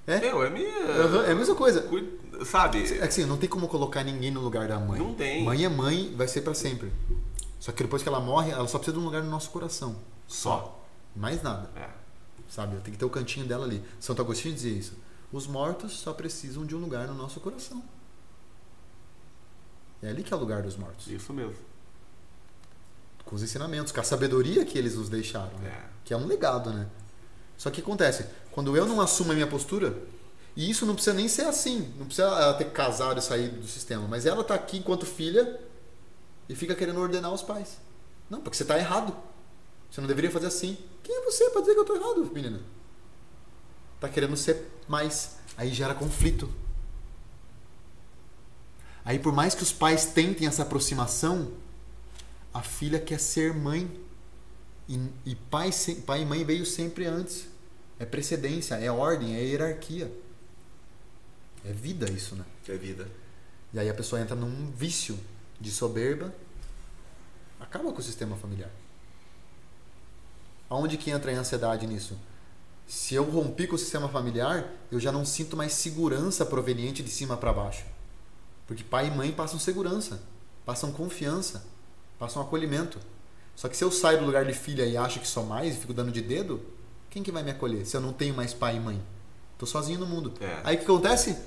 É? 0.06 0.20
Meu, 0.20 0.44
é 0.44 0.50
minha. 0.50 0.68
Uhum, 0.70 1.24
é 1.24 1.32
a 1.32 1.36
mesma 1.36 1.56
coisa. 1.56 1.82
Cuida- 1.82 2.46
Sabe? 2.46 2.98
É 3.00 3.04
assim, 3.06 3.26
não 3.26 3.38
tem 3.38 3.48
como 3.50 3.68
colocar 3.68 4.04
ninguém 4.04 4.30
no 4.30 4.42
lugar 4.42 4.68
da 4.68 4.78
mãe. 4.80 5.00
Não 5.00 5.14
tem. 5.14 5.44
Mãe 5.44 5.64
é 5.64 5.70
mãe, 5.70 6.14
vai 6.16 6.28
ser 6.28 6.42
pra 6.42 6.54
sempre. 6.54 6.92
Só 7.60 7.72
que 7.72 7.82
depois 7.84 8.04
que 8.04 8.10
ela 8.10 8.20
morre, 8.20 8.52
ela 8.52 8.68
só 8.68 8.78
precisa 8.78 8.98
de 8.98 9.02
um 9.02 9.06
lugar 9.06 9.24
no 9.24 9.30
nosso 9.30 9.50
coração. 9.50 9.96
Só. 10.28 10.84
Mais 11.16 11.42
nada. 11.42 11.70
É. 11.76 11.88
Sabe? 12.54 12.80
Tem 12.82 12.94
que 12.94 13.00
ter 13.00 13.06
o 13.06 13.10
cantinho 13.10 13.48
dela 13.48 13.66
ali. 13.66 13.84
Santo 14.00 14.22
Agostinho 14.22 14.54
dizia 14.54 14.72
isso. 14.72 14.94
Os 15.32 15.48
mortos 15.48 15.94
só 15.94 16.14
precisam 16.14 16.64
de 16.64 16.76
um 16.76 16.80
lugar 16.80 17.08
no 17.08 17.16
nosso 17.16 17.40
coração. 17.40 17.84
É 20.04 20.10
ali 20.10 20.22
que 20.22 20.32
é 20.32 20.38
o 20.38 20.40
lugar 20.40 20.62
dos 20.62 20.78
mortos. 20.78 21.08
Isso 21.08 21.34
mesmo. 21.34 21.56
Com 23.26 23.36
os 23.36 23.42
ensinamentos, 23.42 23.92
com 23.92 24.00
a 24.00 24.04
sabedoria 24.04 24.64
que 24.66 24.78
eles 24.78 24.94
nos 24.94 25.10
deixaram. 25.10 25.58
né? 25.58 25.70
É. 25.70 25.90
Que 26.06 26.14
é 26.14 26.18
um 26.18 26.28
legado, 26.28 26.70
né? 26.70 26.88
Só 27.58 27.72
que 27.72 27.82
acontece, 27.82 28.28
quando 28.52 28.78
eu 28.78 28.86
não 28.86 29.02
assumo 29.02 29.32
a 29.32 29.34
minha 29.34 29.48
postura, 29.48 29.98
e 30.56 30.70
isso 30.70 30.86
não 30.86 30.94
precisa 30.94 31.16
nem 31.16 31.28
ser 31.28 31.46
assim, 31.46 31.92
não 31.98 32.06
precisa 32.06 32.28
ela 32.28 32.54
ter 32.54 32.66
casado 32.66 33.18
e 33.18 33.24
sair 33.24 33.50
do 33.50 33.68
sistema, 33.68 34.08
mas 34.08 34.28
ela 34.28 34.44
tá 34.44 34.54
aqui 34.54 34.78
enquanto 34.78 35.08
filha 35.08 35.60
e 36.48 36.54
fica 36.54 36.76
querendo 36.76 37.00
ordenar 37.00 37.34
os 37.34 37.42
pais. 37.42 37.80
Não, 38.30 38.42
porque 38.42 38.56
você 38.56 38.66
tá 38.66 38.78
errado. 38.78 39.33
Você 39.94 40.02
não 40.02 40.08
deveria 40.08 40.32
fazer 40.32 40.48
assim. 40.48 40.76
Quem 41.04 41.16
é 41.16 41.22
você 41.24 41.52
para 41.52 41.62
dizer 41.62 41.76
que 41.76 41.80
eu 41.82 41.86
tô 41.86 41.96
errado, 41.96 42.26
menina? 42.34 42.60
Tá 44.00 44.10
querendo 44.10 44.36
ser 44.36 44.68
mais. 44.88 45.38
Aí 45.56 45.72
gera 45.72 45.94
conflito. 45.94 46.52
Aí 49.06 49.20
por 49.20 49.32
mais 49.32 49.54
que 49.54 49.62
os 49.62 49.72
pais 49.72 50.06
tentem 50.06 50.48
essa 50.48 50.64
aproximação, 50.64 51.52
a 52.52 52.64
filha 52.64 53.00
quer 53.00 53.20
ser 53.20 53.54
mãe. 53.54 53.88
E, 54.90 55.00
e 55.28 55.36
pai, 55.36 55.72
se- 55.72 56.02
pai 56.02 56.24
e 56.24 56.26
mãe 56.26 56.44
veio 56.44 56.66
sempre 56.66 57.06
antes. 57.06 57.46
É 58.00 58.06
precedência, 58.06 58.74
é 58.74 58.90
ordem, 58.90 59.36
é 59.36 59.44
hierarquia. 59.44 60.12
É 61.64 61.72
vida 61.72 62.10
isso, 62.10 62.36
né? 62.36 62.44
É 62.68 62.76
vida. 62.76 63.08
E 63.72 63.78
aí 63.78 63.88
a 63.88 63.94
pessoa 63.94 64.20
entra 64.20 64.36
num 64.36 64.72
vício 64.72 65.20
de 65.62 65.70
soberba, 65.70 66.34
acaba 67.60 67.94
com 67.94 68.00
o 68.00 68.04
sistema 68.04 68.36
familiar. 68.36 68.72
Aonde 70.70 70.98
que 70.98 71.12
entra 71.12 71.32
a 71.32 71.40
ansiedade 71.40 71.86
nisso? 71.86 72.18
Se 72.86 73.16
eu 73.16 73.24
rompi 73.24 73.68
com 73.68 73.76
o 73.76 73.80
sistema 73.80 74.10
familiar, 74.10 74.70
eu 74.92 75.00
já 75.00 75.12
não 75.12 75.26
sinto 75.26 75.56
mais 75.56 75.74
segurança 75.74 76.46
proveniente 76.46 77.02
de 77.02 77.10
cima 77.10 77.38
para 77.38 77.54
baixo. 77.54 77.86
Porque 78.68 78.84
pai 78.84 79.08
e 79.08 79.12
mãe 79.12 79.32
passam 79.32 79.60
segurança, 79.60 80.22
passam 80.66 80.92
confiança, 80.92 81.66
passam 82.18 82.42
acolhimento. 82.42 83.00
Só 83.56 83.70
que 83.70 83.78
se 83.78 83.84
eu 83.84 83.92
saio 83.92 84.20
do 84.20 84.26
lugar 84.26 84.46
de 84.46 84.54
filha 84.54 84.86
e 84.86 84.98
acho 84.98 85.20
que 85.20 85.28
sou 85.28 85.46
mais 85.46 85.76
e 85.76 85.80
fico 85.80 85.94
dando 85.94 86.12
de 86.12 86.22
dedo, 86.22 86.62
quem 87.10 87.22
que 87.22 87.32
vai 87.32 87.44
me 87.44 87.52
acolher 87.52 87.86
se 87.86 87.96
eu 87.96 88.02
não 88.02 88.12
tenho 88.12 88.34
mais 88.34 88.54
pai 88.54 88.78
e 88.78 88.80
mãe? 88.80 89.02
Tô 89.58 89.66
sozinho 89.66 90.00
no 90.00 90.06
mundo. 90.06 90.34
É. 90.42 90.62
Aí 90.64 90.76
o 90.76 90.80
que 90.80 90.86
acontece? 90.86 91.38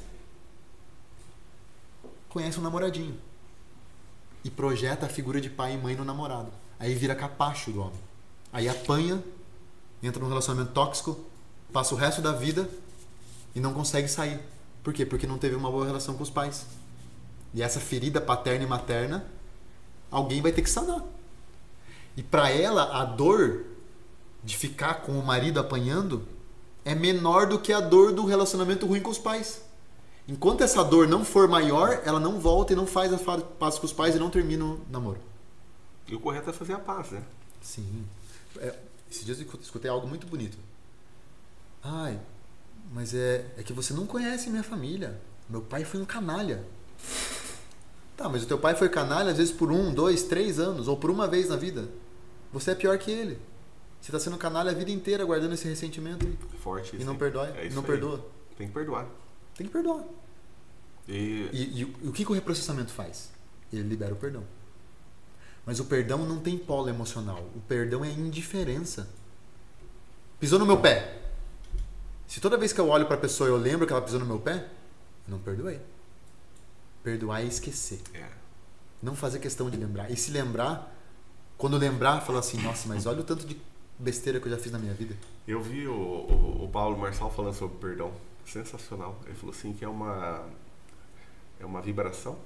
Conhece 2.28 2.58
um 2.58 2.62
namoradinho. 2.62 3.18
E 4.44 4.50
projeta 4.50 5.06
a 5.06 5.08
figura 5.08 5.40
de 5.40 5.50
pai 5.50 5.74
e 5.74 5.76
mãe 5.76 5.96
no 5.96 6.04
namorado. 6.04 6.52
Aí 6.78 6.94
vira 6.94 7.14
capacho 7.14 7.72
do 7.72 7.80
homem. 7.80 8.05
Aí 8.56 8.70
apanha, 8.70 9.22
entra 10.02 10.18
num 10.18 10.30
relacionamento 10.30 10.72
tóxico, 10.72 11.20
passa 11.70 11.94
o 11.94 11.98
resto 11.98 12.22
da 12.22 12.32
vida 12.32 12.66
e 13.54 13.60
não 13.60 13.74
consegue 13.74 14.08
sair. 14.08 14.40
Por 14.82 14.94
quê? 14.94 15.04
Porque 15.04 15.26
não 15.26 15.36
teve 15.36 15.54
uma 15.54 15.70
boa 15.70 15.84
relação 15.84 16.16
com 16.16 16.22
os 16.22 16.30
pais. 16.30 16.64
E 17.52 17.60
essa 17.60 17.78
ferida 17.78 18.18
paterna 18.18 18.64
e 18.64 18.66
materna, 18.66 19.26
alguém 20.10 20.40
vai 20.40 20.52
ter 20.52 20.62
que 20.62 20.70
sanar. 20.70 21.04
E 22.16 22.22
para 22.22 22.48
ela, 22.48 22.98
a 22.98 23.04
dor 23.04 23.66
de 24.42 24.56
ficar 24.56 25.02
com 25.02 25.18
o 25.18 25.26
marido 25.26 25.60
apanhando 25.60 26.26
é 26.82 26.94
menor 26.94 27.46
do 27.46 27.58
que 27.58 27.74
a 27.74 27.80
dor 27.80 28.14
do 28.14 28.24
relacionamento 28.24 28.86
ruim 28.86 29.02
com 29.02 29.10
os 29.10 29.18
pais. 29.18 29.60
Enquanto 30.26 30.62
essa 30.62 30.82
dor 30.82 31.06
não 31.06 31.26
for 31.26 31.46
maior, 31.46 32.00
ela 32.06 32.18
não 32.18 32.40
volta 32.40 32.72
e 32.72 32.76
não 32.76 32.86
faz 32.86 33.12
a 33.12 33.18
paz 33.18 33.78
com 33.78 33.84
os 33.84 33.92
pais 33.92 34.16
e 34.16 34.18
não 34.18 34.30
termina 34.30 34.64
o 34.64 34.80
namoro. 34.90 35.20
E 36.08 36.14
o 36.14 36.20
correto 36.20 36.48
é 36.48 36.54
fazer 36.54 36.72
a 36.72 36.78
paz, 36.78 37.10
né? 37.10 37.22
Sim. 37.60 38.06
É, 38.60 38.78
esses 39.10 39.24
dias 39.24 39.40
eu 39.40 39.46
escutei 39.60 39.90
algo 39.90 40.06
muito 40.06 40.26
bonito. 40.26 40.58
Ai, 41.82 42.18
mas 42.92 43.14
é, 43.14 43.46
é 43.56 43.62
que 43.62 43.72
você 43.72 43.92
não 43.94 44.06
conhece 44.06 44.50
minha 44.50 44.62
família. 44.62 45.20
Meu 45.48 45.60
pai 45.62 45.84
foi 45.84 46.00
um 46.00 46.04
canalha. 46.04 46.64
Tá, 48.16 48.28
mas 48.28 48.42
o 48.42 48.46
teu 48.46 48.58
pai 48.58 48.74
foi 48.74 48.88
canalha 48.88 49.30
às 49.30 49.36
vezes 49.38 49.52
por 49.52 49.70
um, 49.70 49.92
dois, 49.92 50.22
três 50.22 50.58
anos, 50.58 50.88
ou 50.88 50.96
por 50.96 51.10
uma 51.10 51.28
vez 51.28 51.48
na 51.48 51.56
vida. 51.56 51.88
Você 52.52 52.70
é 52.70 52.74
pior 52.74 52.96
que 52.98 53.10
ele. 53.10 53.38
Você 54.00 54.10
está 54.10 54.18
sendo 54.18 54.38
canalha 54.38 54.70
a 54.70 54.74
vida 54.74 54.90
inteira 54.90 55.24
guardando 55.24 55.52
esse 55.54 55.68
ressentimento 55.68 56.26
aí. 56.26 56.36
Forte 56.60 56.96
E 56.96 57.04
não 57.04 57.16
perdoa. 57.16 57.48
É 57.48 57.68
não 57.70 57.82
aí. 57.82 57.86
perdoa. 57.86 58.26
Tem 58.56 58.66
que 58.68 58.72
perdoar. 58.72 59.06
Tem 59.54 59.66
que 59.66 59.72
perdoar. 59.72 60.04
E, 61.08 61.48
E, 61.52 61.78
e 61.80 61.84
o- 61.84 61.94
e 62.02 62.08
o 62.08 62.12
que, 62.12 62.24
que 62.24 62.30
o 62.30 62.34
reprocessamento 62.34 62.90
faz? 62.92 63.30
Ele 63.72 63.82
libera 63.82 64.12
o 64.14 64.16
perdão. 64.16 64.44
Mas 65.66 65.80
o 65.80 65.84
perdão 65.84 66.18
não 66.24 66.38
tem 66.38 66.56
polo 66.56 66.88
emocional. 66.88 67.42
O 67.54 67.60
perdão 67.60 68.04
é 68.04 68.08
indiferença. 68.08 69.08
Pisou 70.38 70.60
no 70.60 70.64
meu 70.64 70.80
pé. 70.80 71.22
Se 72.28 72.40
toda 72.40 72.56
vez 72.56 72.72
que 72.72 72.80
eu 72.80 72.88
olho 72.88 73.06
para 73.06 73.16
a 73.16 73.20
pessoa 73.20 73.48
eu 73.48 73.56
lembro 73.56 73.86
que 73.86 73.92
ela 73.92 74.00
pisou 74.02 74.20
no 74.20 74.26
meu 74.26 74.38
pé, 74.38 74.68
eu 75.26 75.30
não 75.32 75.38
perdoei. 75.40 75.80
Perdoar 77.02 77.42
é 77.42 77.46
esquecer. 77.46 78.00
é, 78.14 78.28
Não 79.02 79.16
fazer 79.16 79.40
questão 79.40 79.68
de 79.68 79.76
lembrar. 79.76 80.10
E 80.10 80.16
se 80.16 80.30
lembrar, 80.30 80.96
quando 81.58 81.76
lembrar, 81.76 82.20
falar 82.20 82.40
assim: 82.40 82.60
nossa, 82.62 82.86
mas 82.88 83.04
olha 83.06 83.20
o 83.20 83.24
tanto 83.24 83.44
de 83.44 83.60
besteira 83.98 84.38
que 84.38 84.46
eu 84.46 84.52
já 84.52 84.58
fiz 84.58 84.70
na 84.70 84.78
minha 84.78 84.94
vida. 84.94 85.16
Eu 85.48 85.60
vi 85.62 85.86
o, 85.88 85.92
o, 85.92 86.64
o 86.64 86.68
Paulo 86.68 86.96
Marçal 86.96 87.30
falando 87.30 87.54
sobre 87.54 87.78
perdão. 87.78 88.12
Sensacional. 88.44 89.18
Ele 89.26 89.34
falou 89.34 89.54
assim 89.54 89.72
que 89.72 89.84
é 89.84 89.88
uma 89.88 90.44
é 91.58 91.66
uma 91.66 91.80
vibração. 91.80 92.38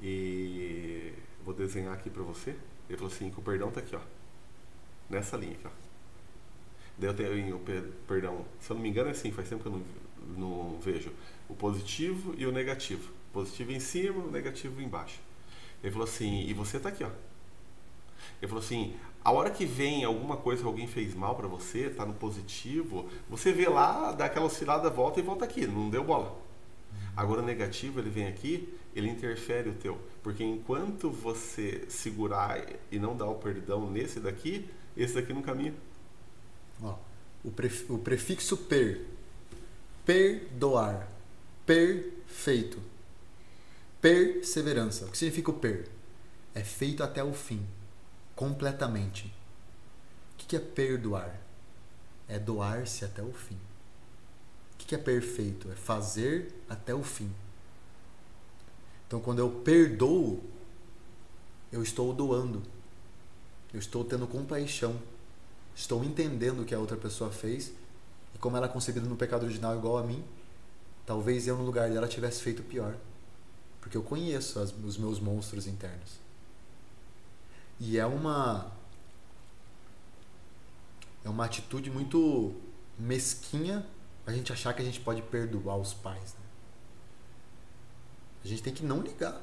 E 0.00 1.12
vou 1.46 1.54
desenhar 1.54 1.94
aqui 1.94 2.10
pra 2.10 2.24
você. 2.24 2.50
Ele 2.90 2.98
falou 2.98 3.10
assim 3.14 3.30
que 3.30 3.40
o 3.40 3.42
perdão 3.42 3.70
tá 3.72 3.80
aqui, 3.80 3.96
ó. 3.96 4.00
Nessa 5.08 5.38
linha 5.38 5.54
aqui, 5.54 5.66
ó. 5.66 5.70
Daí 6.98 7.10
eu 7.10 7.14
tenho 7.14 7.56
o 7.56 7.60
pe- 7.60 7.92
perdão, 8.08 8.44
se 8.60 8.70
eu 8.70 8.74
não 8.76 8.82
me 8.82 8.88
engano 8.90 9.08
é 9.08 9.12
assim, 9.12 9.32
faz 9.32 9.48
tempo 9.48 9.62
que 9.62 9.68
eu 9.68 9.72
não, 9.72 9.82
não 10.36 10.78
vejo. 10.80 11.12
O 11.48 11.54
positivo 11.54 12.34
e 12.36 12.46
o 12.46 12.52
negativo. 12.52 13.12
Positivo 13.32 13.72
em 13.72 13.80
cima, 13.80 14.24
o 14.24 14.30
negativo 14.30 14.80
embaixo. 14.82 15.20
Ele 15.82 15.92
falou 15.92 16.08
assim, 16.08 16.42
e 16.46 16.54
você 16.54 16.80
tá 16.80 16.88
aqui, 16.90 17.04
ó. 17.04 17.10
Ele 18.40 18.48
falou 18.48 18.62
assim: 18.62 18.94
a 19.24 19.32
hora 19.32 19.50
que 19.50 19.64
vem 19.64 20.04
alguma 20.04 20.36
coisa 20.36 20.62
que 20.62 20.66
alguém 20.68 20.86
fez 20.86 21.14
mal 21.14 21.34
pra 21.34 21.46
você, 21.48 21.90
tá 21.90 22.04
no 22.06 22.14
positivo, 22.14 23.08
você 23.28 23.52
vê 23.52 23.68
lá, 23.68 24.12
dá 24.12 24.26
aquela 24.26 24.46
oscilada, 24.46 24.88
volta 24.90 25.20
e 25.20 25.22
volta 25.22 25.44
aqui, 25.44 25.66
não 25.66 25.90
deu 25.90 26.04
bola. 26.04 26.36
Agora 27.16 27.40
o 27.42 27.44
negativo, 27.44 27.98
ele 28.00 28.10
vem 28.10 28.26
aqui, 28.26 28.72
ele 28.98 29.08
interfere 29.08 29.68
o 29.68 29.74
teu. 29.74 30.00
Porque 30.22 30.42
enquanto 30.42 31.10
você 31.10 31.84
segurar 31.88 32.64
e 32.90 32.98
não 32.98 33.16
dar 33.16 33.26
o 33.26 33.36
perdão 33.36 33.90
nesse 33.90 34.18
daqui, 34.20 34.68
esse 34.96 35.14
daqui 35.14 35.32
não 35.32 35.42
caminha. 35.42 35.74
Ó, 36.82 36.96
o, 37.44 37.50
pref- 37.50 37.88
o 37.90 37.98
prefixo 37.98 38.56
per. 38.56 39.06
Perdoar. 40.04 41.08
Perfeito. 41.64 42.80
Perseverança. 44.00 45.06
O 45.06 45.10
que 45.10 45.18
significa 45.18 45.50
o 45.50 45.54
per? 45.54 45.88
É 46.54 46.62
feito 46.62 47.02
até 47.02 47.22
o 47.22 47.32
fim. 47.32 47.66
Completamente. 48.34 49.26
O 50.34 50.36
que 50.36 50.56
é 50.56 50.60
perdoar? 50.60 51.40
É 52.28 52.38
doar-se 52.38 53.04
até 53.04 53.22
o 53.22 53.32
fim. 53.32 53.58
O 54.74 54.76
que 54.78 54.94
é 54.94 54.98
perfeito? 54.98 55.70
É 55.70 55.74
fazer 55.74 56.52
até 56.68 56.94
o 56.94 57.02
fim. 57.02 57.30
Então, 59.06 59.20
quando 59.20 59.38
eu 59.38 59.50
perdoo, 59.50 60.42
eu 61.72 61.82
estou 61.82 62.12
doando. 62.12 62.62
Eu 63.72 63.78
estou 63.78 64.04
tendo 64.04 64.26
compaixão. 64.26 64.96
Estou 65.74 66.02
entendendo 66.04 66.62
o 66.62 66.64
que 66.64 66.74
a 66.74 66.78
outra 66.78 66.96
pessoa 66.96 67.30
fez 67.30 67.72
e 68.34 68.38
como 68.38 68.56
ela 68.56 68.66
é 68.66 68.68
concebida 68.68 69.06
no 69.06 69.16
pecado 69.16 69.44
original 69.44 69.76
igual 69.76 69.98
a 69.98 70.02
mim, 70.02 70.24
talvez 71.04 71.46
eu 71.46 71.56
no 71.56 71.64
lugar 71.64 71.90
dela 71.90 72.08
tivesse 72.08 72.42
feito 72.42 72.62
pior. 72.62 72.96
Porque 73.80 73.96
eu 73.96 74.02
conheço 74.02 74.58
as- 74.58 74.72
os 74.84 74.96
meus 74.96 75.20
monstros 75.20 75.66
internos. 75.66 76.18
E 77.78 77.98
é 77.98 78.06
uma 78.06 78.72
é 81.24 81.28
uma 81.28 81.44
atitude 81.44 81.90
muito 81.90 82.54
mesquinha 82.98 83.84
a 84.26 84.32
gente 84.32 84.52
achar 84.52 84.72
que 84.74 84.80
a 84.80 84.84
gente 84.84 85.00
pode 85.00 85.22
perdoar 85.22 85.76
os 85.76 85.92
pais. 85.92 86.34
né? 86.34 86.45
A 88.46 88.48
gente 88.48 88.62
tem 88.62 88.72
que 88.72 88.84
não 88.84 89.00
ligar. 89.00 89.42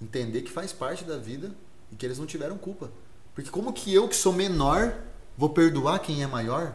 Entender 0.00 0.42
que 0.42 0.50
faz 0.50 0.74
parte 0.74 1.04
da 1.04 1.16
vida 1.16 1.50
e 1.90 1.96
que 1.96 2.04
eles 2.04 2.18
não 2.18 2.26
tiveram 2.26 2.58
culpa. 2.58 2.90
Porque 3.34 3.48
como 3.48 3.72
que 3.72 3.94
eu, 3.94 4.06
que 4.06 4.14
sou 4.14 4.30
menor, 4.30 4.94
vou 5.38 5.48
perdoar 5.48 6.00
quem 6.00 6.22
é 6.22 6.26
maior? 6.26 6.74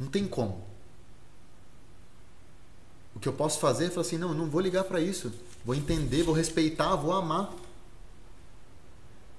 Não 0.00 0.08
tem 0.08 0.26
como. 0.26 0.64
O 3.14 3.20
que 3.20 3.28
eu 3.28 3.32
posso 3.34 3.60
fazer 3.60 3.86
é 3.86 3.90
falar 3.90 4.06
assim, 4.06 4.16
não, 4.16 4.28
eu 4.28 4.34
não 4.34 4.48
vou 4.48 4.62
ligar 4.62 4.84
para 4.84 5.02
isso. 5.02 5.30
Vou 5.62 5.74
entender, 5.74 6.22
vou 6.22 6.34
respeitar, 6.34 6.96
vou 6.96 7.12
amar. 7.12 7.52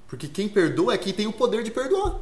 Porque 0.08 0.28
quem 0.28 0.48
perdoa 0.48 0.94
é 0.94 0.98
quem 1.00 1.12
tem 1.12 1.26
o 1.26 1.34
poder 1.34 1.64
de 1.64 1.72
perdoar. 1.72 2.20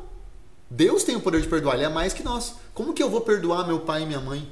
Deus 0.70 1.04
tem 1.04 1.18
o 1.18 1.22
poder 1.22 1.42
de 1.42 1.50
perdoar, 1.50 1.76
ele 1.76 1.84
é 1.84 1.90
mais 1.90 2.14
que 2.14 2.24
nós. 2.24 2.56
Como 2.74 2.94
que 2.94 3.04
eu 3.04 3.10
vou 3.10 3.20
perdoar 3.20 3.68
meu 3.68 3.82
pai 3.82 4.04
e 4.04 4.06
minha 4.06 4.22
mãe? 4.22 4.50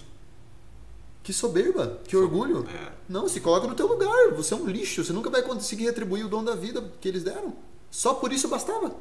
Que 1.24 1.32
soberba, 1.32 2.02
que 2.06 2.18
orgulho. 2.18 2.68
É. 2.70 2.92
Não, 3.08 3.28
se 3.30 3.40
coloca 3.40 3.66
no 3.66 3.74
teu 3.76 3.88
lugar. 3.88 4.32
Você 4.36 4.54
é 4.54 4.58
um 4.58 4.68
lixo, 4.68 5.04
você 5.04 5.14
nunca 5.14 5.30
vai 5.30 5.42
conseguir 5.42 5.86
retribuir 5.86 6.26
o 6.26 6.30
dom 6.30 6.44
da 6.44 6.54
vida 6.54 6.84
que 7.00 7.08
eles 7.08 7.24
deram. 7.24 7.54
Só 7.90 8.14
por 8.16 8.34
isso 8.34 8.48
bastava. 8.50 8.94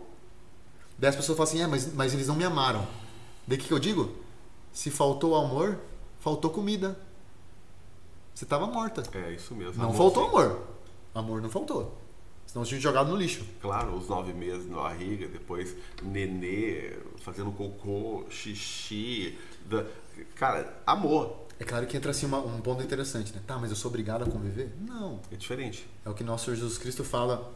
Daí 0.99 1.10
as 1.10 1.17
pessoas 1.17 1.36
falam 1.36 1.51
assim, 1.51 1.62
é, 1.62 1.67
mas, 1.67 1.92
mas 1.92 2.15
eles 2.15 2.28
não 2.28 2.36
me 2.36 2.44
amaram. 2.44 2.86
Daí 3.47 3.59
o 3.59 3.60
que, 3.60 3.67
que 3.67 3.75
eu 3.75 3.78
digo? 3.81 4.12
Se 4.73 4.89
faltou 4.91 5.34
amor, 5.34 5.78
faltou 6.20 6.51
comida. 6.51 6.97
Você 8.34 8.44
estava 8.44 8.67
morta. 8.67 9.02
É 9.18 9.33
isso 9.33 9.55
mesmo. 9.55 9.83
Não 9.83 9.91
Amor, 9.91 9.97
faltou 9.97 10.23
sim. 10.25 10.28
amor. 10.31 10.60
Amor 11.15 11.42
não 11.42 11.51
faltou. 11.51 11.99
Senão 12.47 12.65
tinha 12.65 12.81
jogado 12.81 13.09
no 13.09 13.17
lixo. 13.17 13.44
Claro, 13.60 13.94
os 13.97 14.09
nove 14.09 14.33
meses 14.33 14.68
na 14.68 14.76
barriga, 14.76 15.26
depois 15.26 15.75
nenê, 16.02 16.99
fazendo 17.18 17.51
cocô, 17.52 18.25
xixi. 18.31 19.39
da- 19.67 19.84
Cara, 20.34 20.81
amor 20.86 21.36
É 21.63 21.65
claro 21.65 21.87
que 21.87 21.97
entra 21.97 22.11
assim 22.11 22.27
uma- 22.27 22.41
um 22.41 22.61
ponto 22.61 22.83
interessante, 22.83 23.33
né? 23.33 23.41
Tá, 23.47 23.57
mas 23.57 23.71
eu 23.71 23.77
sou 23.77 23.89
obrigado 23.89 24.25
a 24.25 24.27
conviver? 24.27 24.75
Não. 24.81 25.21
é 25.31 25.37
diferente. 25.37 25.89
É 26.05 26.11
o 26.11 26.13
que 26.13 26.25
nosso 26.25 26.47
Senhor 26.47 26.57
Jesus 26.57 26.77
Cristo 26.77 27.05
fala. 27.05 27.55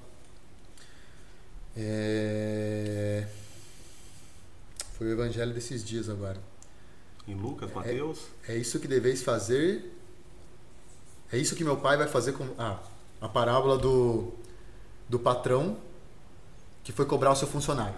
É... 1.77 3.27
Foi 4.97 5.09
o 5.09 5.11
evangelho 5.11 5.53
desses 5.53 5.85
dias 5.85 6.09
agora. 6.09 6.41
Em 7.27 7.35
Lucas, 7.35 7.73
Mateus, 7.73 8.21
É 8.47 8.57
isso 8.57 8.79
que 8.79 8.87
deveis 8.87 9.25
fazer. 9.25 9.93
É 11.33 11.37
isso 11.37 11.57
que 11.57 11.65
meu 11.65 11.77
pai 11.77 11.97
vai 11.97 12.07
fazer 12.07 12.31
com. 12.33 12.49
Ah, 12.57 12.79
a 13.21 13.29
parábola 13.29 13.77
do, 13.77 14.33
do 15.09 15.19
patrão 15.19 15.79
que 16.85 16.93
foi 16.93 17.07
cobrar 17.07 17.33
o 17.33 17.35
seu 17.35 17.49
funcionário. 17.49 17.97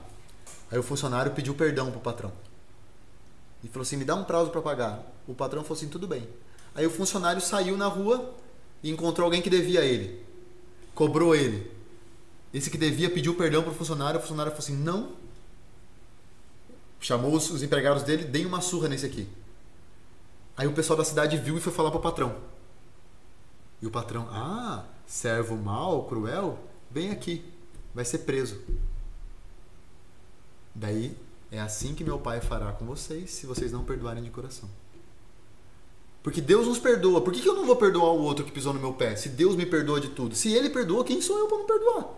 Aí 0.70 0.78
o 0.78 0.83
funcionário 0.83 1.33
pediu 1.33 1.55
perdão 1.55 1.91
pro 1.91 2.01
patrão. 2.01 2.33
E 3.62 3.69
falou 3.69 3.83
assim: 3.83 3.99
me 3.99 4.07
dá 4.07 4.15
um 4.15 4.25
prazo 4.25 4.49
para 4.49 4.62
pagar. 4.62 5.17
O 5.28 5.34
patrão 5.34 5.62
falou 5.62 5.76
assim: 5.76 5.89
tudo 5.89 6.08
bem. 6.08 6.26
Aí 6.74 6.86
o 6.86 6.90
funcionário 6.90 7.40
saiu 7.40 7.76
na 7.76 7.86
rua 7.86 8.34
e 8.82 8.90
encontrou 8.90 9.26
alguém 9.26 9.42
que 9.42 9.50
devia 9.50 9.81
a 9.81 9.84
ele. 9.84 10.24
Cobrou 10.94 11.36
ele. 11.36 11.70
Esse 12.52 12.70
que 12.70 12.78
devia 12.78 13.10
pediu 13.10 13.34
perdão 13.34 13.62
pro 13.62 13.74
funcionário. 13.74 14.18
O 14.18 14.23
funcionário 14.23 14.50
falou 14.50 14.65
assim: 14.65 14.76
não. 14.76 15.12
Chamou 16.98 17.34
os, 17.34 17.50
os 17.50 17.62
empregados 17.62 18.02
dele, 18.02 18.24
dei 18.24 18.44
uma 18.44 18.60
surra 18.60 18.89
nesse 18.89 19.07
aqui. 19.07 19.28
Aí 20.57 20.66
o 20.66 20.73
pessoal 20.73 20.97
da 20.97 21.05
cidade 21.05 21.36
viu 21.36 21.57
e 21.57 21.60
foi 21.60 21.73
falar 21.73 21.90
pro 21.90 22.00
patrão. 22.00 22.34
E 23.81 23.86
o 23.86 23.90
patrão, 23.90 24.26
ah, 24.31 24.84
servo 25.07 25.57
mau, 25.57 26.05
cruel, 26.07 26.58
vem 26.90 27.10
aqui, 27.10 27.44
vai 27.94 28.05
ser 28.05 28.18
preso. 28.18 28.60
Daí 30.74 31.16
é 31.52 31.60
assim 31.60 31.94
que 31.94 32.02
meu 32.02 32.18
pai 32.18 32.40
fará 32.40 32.73
com 32.73 32.84
vocês, 32.84 33.31
se 33.31 33.47
vocês 33.47 33.70
não 33.70 33.84
perdoarem 33.84 34.24
de 34.24 34.31
coração. 34.31 34.68
Porque 36.22 36.40
Deus 36.40 36.66
nos 36.66 36.78
perdoa. 36.78 37.20
Por 37.20 37.32
que, 37.32 37.40
que 37.40 37.48
eu 37.48 37.55
não 37.55 37.64
vou 37.64 37.76
perdoar 37.76 38.12
o 38.12 38.22
outro 38.22 38.44
que 38.44 38.52
pisou 38.52 38.74
no 38.74 38.80
meu 38.80 38.92
pé? 38.92 39.16
Se 39.16 39.28
Deus 39.28 39.56
me 39.56 39.64
perdoa 39.64 40.00
de 40.00 40.08
tudo. 40.08 40.34
Se 40.34 40.52
Ele 40.52 40.68
perdoa, 40.68 41.05
quem 41.05 41.20
sou 41.20 41.38
eu 41.38 41.47
para 41.47 41.58
não 41.58 41.66
perdoar? 41.66 42.08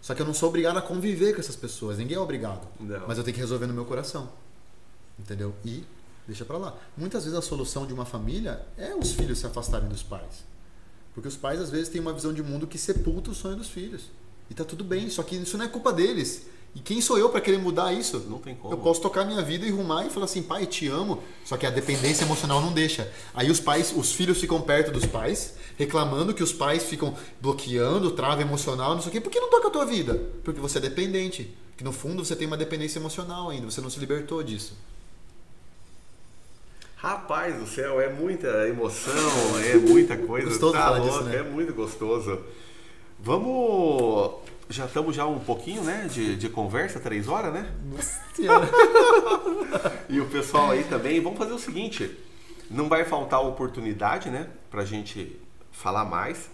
Só 0.00 0.14
que 0.14 0.22
eu 0.22 0.26
não 0.26 0.34
sou 0.34 0.48
obrigado 0.48 0.76
a 0.76 0.82
conviver 0.82 1.32
com 1.32 1.40
essas 1.40 1.54
pessoas. 1.54 1.98
Ninguém 1.98 2.16
é 2.16 2.20
obrigado. 2.20 2.66
Não. 2.80 3.06
Mas 3.06 3.18
eu 3.18 3.24
tenho 3.24 3.34
que 3.34 3.40
resolver 3.40 3.66
no 3.66 3.74
meu 3.74 3.84
coração. 3.84 4.28
Entendeu? 5.18 5.54
E 5.64 5.84
deixa 6.26 6.44
pra 6.44 6.58
lá. 6.58 6.76
Muitas 6.96 7.22
vezes 7.24 7.38
a 7.38 7.42
solução 7.42 7.86
de 7.86 7.94
uma 7.94 8.04
família 8.04 8.66
é 8.76 8.94
os 8.96 9.12
filhos 9.12 9.38
se 9.38 9.46
afastarem 9.46 9.88
dos 9.88 10.02
pais. 10.02 10.44
Porque 11.14 11.28
os 11.28 11.36
pais 11.36 11.60
às 11.60 11.70
vezes 11.70 11.88
têm 11.88 12.00
uma 12.00 12.12
visão 12.12 12.32
de 12.32 12.42
mundo 12.42 12.66
que 12.66 12.78
sepulta 12.78 13.30
o 13.30 13.34
sonho 13.34 13.54
dos 13.54 13.68
filhos. 13.68 14.10
E 14.50 14.54
tá 14.54 14.64
tudo 14.64 14.82
bem, 14.82 15.08
só 15.08 15.22
que 15.22 15.36
isso 15.36 15.56
não 15.56 15.64
é 15.64 15.68
culpa 15.68 15.92
deles. 15.92 16.46
E 16.74 16.80
quem 16.80 17.02
sou 17.02 17.18
eu 17.18 17.28
para 17.28 17.40
querer 17.40 17.58
mudar 17.58 17.92
isso? 17.92 18.18
não 18.30 18.38
tem 18.38 18.54
como. 18.54 18.72
Eu 18.72 18.78
posso 18.78 19.00
tocar 19.00 19.24
minha 19.24 19.42
vida 19.42 19.66
e 19.66 19.70
rumar 19.70 20.06
e 20.06 20.10
falar 20.10 20.24
assim, 20.24 20.42
pai, 20.42 20.64
te 20.64 20.88
amo. 20.88 21.22
Só 21.44 21.56
que 21.56 21.66
a 21.66 21.70
dependência 21.70 22.24
emocional 22.24 22.62
não 22.62 22.72
deixa. 22.72 23.12
Aí 23.34 23.50
os 23.50 23.60
pais, 23.60 23.92
os 23.94 24.12
filhos 24.12 24.40
ficam 24.40 24.60
perto 24.60 24.90
dos 24.90 25.04
pais, 25.04 25.54
reclamando 25.76 26.32
que 26.32 26.42
os 26.42 26.52
pais 26.52 26.84
ficam 26.84 27.14
bloqueando, 27.40 28.12
trava 28.12 28.40
emocional, 28.40 28.94
não 28.94 29.02
sei 29.02 29.10
o 29.10 29.12
quê. 29.12 29.20
Por 29.20 29.30
que 29.30 29.38
não 29.38 29.50
toca 29.50 29.68
a 29.68 29.70
tua 29.70 29.84
vida? 29.84 30.18
Porque 30.42 30.60
você 30.60 30.78
é 30.78 30.80
dependente. 30.80 31.54
Que 31.76 31.84
no 31.84 31.92
fundo 31.92 32.24
você 32.24 32.34
tem 32.34 32.46
uma 32.46 32.56
dependência 32.56 32.98
emocional 32.98 33.50
ainda, 33.50 33.70
você 33.70 33.80
não 33.80 33.90
se 33.90 34.00
libertou 34.00 34.42
disso. 34.42 34.74
Rapaz 36.96 37.58
do 37.58 37.66
céu, 37.66 38.00
é 38.00 38.08
muita 38.08 38.46
emoção, 38.68 39.58
é 39.58 39.74
muita 39.74 40.16
coisa. 40.16 40.48
Gostoso 40.48 40.74
tá 40.74 40.84
falar 40.84 40.98
louco, 40.98 41.12
disso, 41.12 41.24
né? 41.24 41.36
É 41.38 41.42
muito 41.42 41.74
gostoso. 41.74 42.38
Vamos. 43.18 44.34
Já 44.72 44.86
estamos 44.86 45.14
já 45.14 45.26
um 45.26 45.38
pouquinho, 45.38 45.84
né? 45.84 46.08
De, 46.10 46.34
de 46.34 46.48
conversa, 46.48 46.98
três 46.98 47.28
horas, 47.28 47.52
né? 47.52 47.70
Nossa 47.84 48.20
senhora. 48.34 48.68
E 50.08 50.20
o 50.20 50.28
pessoal 50.28 50.70
aí 50.70 50.84
também, 50.84 51.20
vamos 51.20 51.38
fazer 51.38 51.52
o 51.52 51.58
seguinte: 51.58 52.18
não 52.70 52.88
vai 52.88 53.04
faltar 53.04 53.42
oportunidade, 53.42 54.30
né? 54.30 54.48
Pra 54.70 54.84
gente 54.84 55.38
falar 55.70 56.04
mais. 56.04 56.50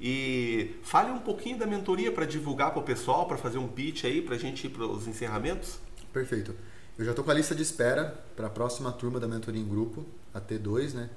E 0.00 0.74
fale 0.82 1.12
um 1.12 1.18
pouquinho 1.18 1.56
da 1.56 1.66
mentoria 1.66 2.10
para 2.10 2.24
divulgar 2.24 2.72
para 2.72 2.80
o 2.80 2.82
pessoal, 2.82 3.26
para 3.26 3.36
fazer 3.36 3.58
um 3.58 3.68
pitch 3.68 4.04
aí, 4.04 4.20
pra 4.20 4.36
gente 4.36 4.66
ir 4.66 4.70
para 4.70 4.84
os 4.84 5.06
encerramentos. 5.06 5.78
Perfeito. 6.12 6.54
Eu 6.98 7.04
já 7.04 7.12
estou 7.12 7.24
com 7.24 7.30
a 7.30 7.34
lista 7.34 7.54
de 7.54 7.62
espera 7.62 8.20
para 8.36 8.48
a 8.48 8.50
próxima 8.50 8.90
turma 8.90 9.20
da 9.20 9.28
mentoria 9.28 9.60
em 9.60 9.68
grupo, 9.68 10.04
a 10.34 10.40
T2, 10.40 10.94
né? 10.94 11.10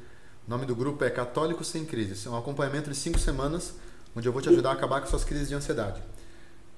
O 0.47 0.49
nome 0.51 0.67
do 0.67 0.75
grupo 0.75 1.03
é 1.03 1.09
Católicos 1.09 1.67
Sem 1.67 1.85
Crises. 1.85 2.23
É 2.25 2.29
um 2.29 2.37
acompanhamento 2.37 2.89
de 2.89 2.95
cinco 2.95 3.17
semanas, 3.17 3.73
onde 4.15 4.27
eu 4.27 4.31
vou 4.31 4.41
te 4.41 4.49
ajudar 4.49 4.69
a 4.69 4.73
acabar 4.73 5.01
com 5.01 5.07
suas 5.07 5.23
crises 5.23 5.49
de 5.49 5.55
ansiedade. 5.55 6.01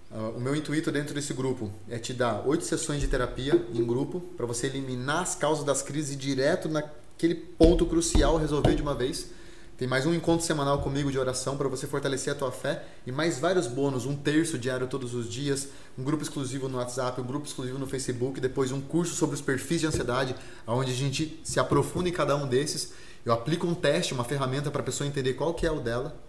Ah, 0.09 0.29
o 0.35 0.39
meu 0.39 0.55
intuito 0.55 0.89
dentro 0.89 1.13
desse 1.13 1.33
grupo 1.33 1.69
é 1.89 1.99
te 1.99 2.13
dar 2.13 2.47
oito 2.47 2.63
sessões 2.63 3.01
de 3.01 3.07
terapia 3.07 3.65
em 3.73 3.85
grupo 3.85 4.21
para 4.37 4.45
você 4.45 4.67
eliminar 4.67 5.21
as 5.21 5.35
causas 5.35 5.65
das 5.65 5.81
crises 5.81 6.13
ir 6.13 6.17
direto 6.17 6.69
naquele 6.69 7.35
ponto 7.35 7.85
crucial 7.85 8.37
resolver 8.37 8.73
de 8.73 8.81
uma 8.81 8.95
vez. 8.95 9.31
Tem 9.77 9.87
mais 9.87 10.05
um 10.05 10.13
encontro 10.13 10.45
semanal 10.45 10.81
comigo 10.81 11.11
de 11.11 11.19
oração 11.19 11.57
para 11.57 11.67
você 11.67 11.85
fortalecer 11.85 12.33
a 12.33 12.35
tua 12.35 12.51
fé 12.51 12.83
e 13.05 13.11
mais 13.11 13.37
vários 13.37 13.67
bônus, 13.67 14.05
um 14.05 14.15
terço 14.15 14.57
diário 14.57 14.87
todos 14.87 15.13
os 15.13 15.29
dias, 15.29 15.67
um 15.97 16.03
grupo 16.03 16.23
exclusivo 16.23 16.69
no 16.69 16.77
WhatsApp, 16.77 17.19
um 17.19 17.25
grupo 17.25 17.45
exclusivo 17.45 17.77
no 17.77 17.85
Facebook, 17.85 18.39
depois 18.39 18.71
um 18.71 18.81
curso 18.81 19.13
sobre 19.13 19.35
os 19.35 19.41
perfis 19.41 19.81
de 19.81 19.87
ansiedade, 19.87 20.35
onde 20.65 20.91
a 20.91 20.95
gente 20.95 21.39
se 21.43 21.59
aprofunda 21.59 22.07
em 22.09 22.13
cada 22.13 22.35
um 22.35 22.47
desses. 22.47 22.93
Eu 23.23 23.33
aplico 23.33 23.67
um 23.67 23.75
teste, 23.75 24.13
uma 24.13 24.23
ferramenta 24.23 24.71
para 24.71 24.81
a 24.81 24.85
pessoa 24.85 25.07
entender 25.07 25.33
qual 25.33 25.53
que 25.53 25.67
é 25.67 25.71
o 25.71 25.81
dela 25.81 26.26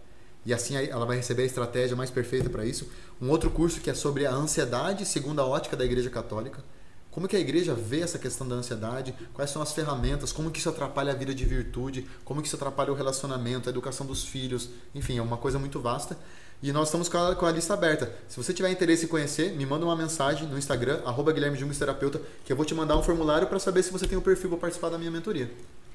e 0.49 0.55
assim 0.55 0.77
ela 0.77 1.05
vai 1.05 1.19
receber 1.19 1.43
a 1.43 1.45
estratégia 1.45 1.95
mais 1.95 2.11
perfeita 2.11 2.49
para 2.49 2.65
isso. 2.65 2.89
Um 3.21 3.29
outro 3.29 3.51
curso 3.51 3.83
que 3.83 3.91
é 3.91 3.95
sobre 3.95 4.25
a 4.25 4.33
ansiedade 4.33 5.05
segundo 5.05 5.43
a 5.43 5.45
ótica 5.45 5.77
da 5.77 5.85
Igreja 5.85 6.09
Católica. 6.09 6.65
Como 7.11 7.29
que 7.29 7.37
a 7.37 7.39
igreja 7.39 7.75
vê 7.75 8.01
essa 8.01 8.19
questão 8.19 8.49
da 8.49 8.55
ansiedade? 8.55 9.15
Quais 9.35 9.51
são 9.51 9.61
as 9.61 9.75
ferramentas? 9.75 10.33
Como 10.33 10.51
que 10.51 10.59
isso 10.59 10.71
atrapalha 10.71 11.13
a 11.13 11.15
vida 11.15 11.35
de 11.35 11.45
virtude? 11.45 12.07
Como 12.25 12.41
que 12.41 12.47
isso 12.47 12.57
atrapalha 12.57 12.91
o 12.91 12.95
relacionamento, 12.95 13.69
a 13.69 13.71
educação 13.71 14.07
dos 14.07 14.25
filhos? 14.25 14.71
Enfim, 14.95 15.19
é 15.19 15.23
uma 15.23 15.37
coisa 15.37 15.59
muito 15.59 15.81
vasta. 15.81 16.17
E 16.63 16.73
nós 16.73 16.89
estamos 16.89 17.11
com 17.11 17.19
a, 17.19 17.35
com 17.35 17.45
a 17.45 17.51
lista 17.51 17.75
aberta. 17.75 18.11
Se 18.27 18.43
você 18.43 18.55
tiver 18.55 18.71
interesse 18.71 19.05
em 19.05 19.09
conhecer, 19.09 19.53
me 19.53 19.67
manda 19.67 19.85
uma 19.85 19.97
mensagem 19.97 20.49
no 20.49 20.57
Instagram, 20.57 21.03
arroba 21.05 21.35
que 21.35 22.53
eu 22.53 22.57
vou 22.57 22.65
te 22.65 22.75
mandar 22.75 22.97
um 22.97 23.03
formulário 23.03 23.49
para 23.49 23.59
saber 23.59 23.83
se 23.83 23.93
você 23.93 24.07
tem 24.07 24.17
o 24.17 24.23
perfil 24.23 24.49
para 24.49 24.61
participar 24.61 24.89
da 24.89 24.97
minha 24.97 25.11
mentoria. 25.11 25.51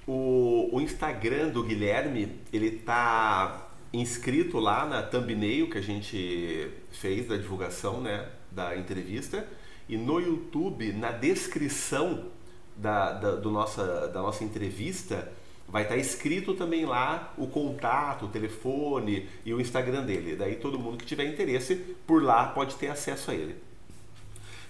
O, 0.06 0.70
o 0.74 0.80
Instagram 0.80 1.50
do 1.50 1.64
Guilherme, 1.64 2.40
ele 2.52 2.72
tá 2.72 3.73
inscrito 3.94 4.58
lá 4.58 4.86
na 4.86 5.04
thumbnail 5.04 5.70
que 5.70 5.78
a 5.78 5.82
gente 5.82 6.72
fez 6.92 7.28
da 7.28 7.38
divulgação, 7.38 8.02
né, 8.02 8.28
da 8.52 8.76
entrevista. 8.76 9.48
E 9.88 9.96
no 9.98 10.20
YouTube, 10.20 10.92
na 10.94 11.12
descrição 11.12 12.32
da, 12.76 13.14
da, 13.14 13.36
do 13.36 13.52
nossa, 13.52 14.08
da 14.08 14.22
nossa 14.22 14.44
entrevista, 14.44 15.32
vai 15.68 15.84
estar 15.84 15.98
escrito 15.98 16.56
também 16.56 16.86
lá 16.86 17.34
o 17.38 17.48
contato, 17.48 18.26
o 18.26 18.30
telefone 18.30 19.30
e 19.46 19.54
o 19.54 19.62
Instagram 19.62 20.04
dele. 20.06 20.36
Daí 20.36 20.56
todo 20.56 20.80
mundo 20.80 20.98
que 20.98 21.06
tiver 21.06 21.26
interesse 21.26 21.76
por 22.08 22.24
lá 22.24 22.48
pode 22.48 22.76
ter 22.76 22.88
acesso 22.88 23.30
a 23.30 23.36
ele. 23.36 23.56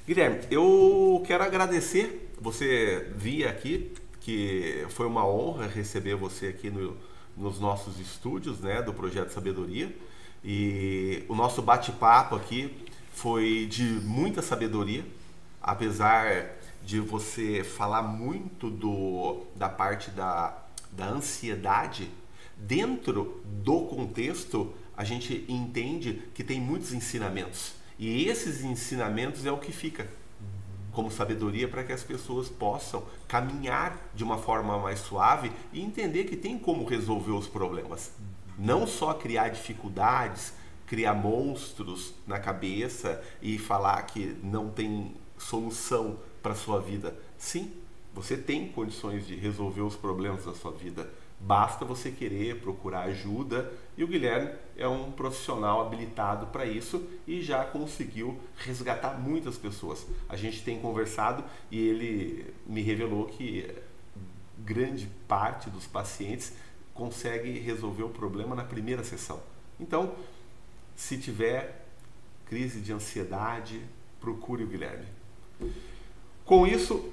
Guilherme, 0.05 0.41
eu 0.51 1.23
quero 1.25 1.43
agradecer 1.43 2.29
você 2.39 3.07
vir 3.15 3.47
aqui, 3.47 3.93
que 4.19 4.85
foi 4.89 5.05
uma 5.05 5.25
honra 5.25 5.67
receber 5.67 6.15
você 6.15 6.47
aqui 6.47 6.69
no, 6.69 6.97
nos 7.35 7.59
nossos 7.59 7.99
estúdios 7.99 8.59
né, 8.59 8.81
do 8.81 8.93
Projeto 8.93 9.29
Sabedoria. 9.29 9.95
E 10.43 11.23
o 11.29 11.35
nosso 11.35 11.61
bate-papo 11.61 12.35
aqui 12.35 12.75
foi 13.13 13.67
de 13.69 13.83
muita 13.83 14.41
sabedoria, 14.41 15.05
apesar 15.61 16.57
de 16.83 16.99
você 16.99 17.63
falar 17.63 18.01
muito 18.01 18.69
do, 18.69 19.43
da 19.55 19.69
parte 19.69 20.11
da, 20.11 20.57
da 20.91 21.07
ansiedade, 21.07 22.09
dentro 22.57 23.41
do 23.45 23.81
contexto 23.81 24.73
a 24.95 25.03
gente 25.03 25.45
entende 25.47 26.21
que 26.35 26.43
tem 26.43 26.59
muitos 26.59 26.93
ensinamentos. 26.93 27.73
E 27.97 28.27
esses 28.27 28.63
ensinamentos 28.63 29.45
é 29.45 29.51
o 29.51 29.57
que 29.57 29.71
fica 29.71 30.07
como 30.93 31.11
sabedoria 31.11 31.67
para 31.67 31.83
que 31.83 31.91
as 31.91 32.03
pessoas 32.03 32.47
possam 32.47 33.03
caminhar 33.27 33.97
de 34.13 34.23
uma 34.23 34.37
forma 34.37 34.77
mais 34.77 34.99
suave 34.99 35.51
e 35.73 35.81
entender 35.81 36.25
que 36.25 36.37
tem 36.37 36.57
como 36.57 36.85
resolver 36.85 37.31
os 37.31 37.47
problemas. 37.47 38.11
Não 38.57 38.85
só 38.85 39.13
criar 39.13 39.49
dificuldades, 39.49 40.53
criar 40.85 41.13
monstros 41.13 42.13
na 42.27 42.39
cabeça 42.39 43.21
e 43.41 43.57
falar 43.57 44.01
que 44.03 44.37
não 44.43 44.69
tem 44.69 45.15
solução 45.37 46.19
para 46.41 46.55
sua 46.55 46.79
vida. 46.79 47.15
Sim, 47.37 47.71
você 48.13 48.37
tem 48.37 48.67
condições 48.67 49.25
de 49.25 49.35
resolver 49.35 49.81
os 49.81 49.95
problemas 49.95 50.45
da 50.45 50.53
sua 50.53 50.71
vida. 50.71 51.09
Basta 51.45 51.83
você 51.83 52.09
querer 52.09 52.61
procurar 52.61 53.01
ajuda 53.01 53.69
e 53.97 54.03
o 54.03 54.07
Guilherme 54.07 54.53
é 54.77 54.87
um 54.87 55.11
profissional 55.11 55.85
habilitado 55.85 56.47
para 56.47 56.65
isso 56.65 57.05
e 57.27 57.41
já 57.41 57.65
conseguiu 57.65 58.39
resgatar 58.55 59.19
muitas 59.19 59.57
pessoas. 59.57 60.07
A 60.29 60.37
gente 60.37 60.63
tem 60.63 60.79
conversado 60.79 61.43
e 61.69 61.77
ele 61.77 62.53
me 62.65 62.81
revelou 62.81 63.25
que 63.25 63.69
grande 64.59 65.09
parte 65.27 65.69
dos 65.69 65.85
pacientes 65.85 66.53
consegue 66.93 67.59
resolver 67.59 68.03
o 68.03 68.09
problema 68.09 68.55
na 68.55 68.63
primeira 68.63 69.03
sessão. 69.03 69.41
Então, 69.77 70.15
se 70.95 71.17
tiver 71.17 71.85
crise 72.45 72.79
de 72.79 72.93
ansiedade, 72.93 73.81
procure 74.21 74.63
o 74.63 74.67
Guilherme. 74.67 75.07
Com 76.45 76.67
isso, 76.67 77.09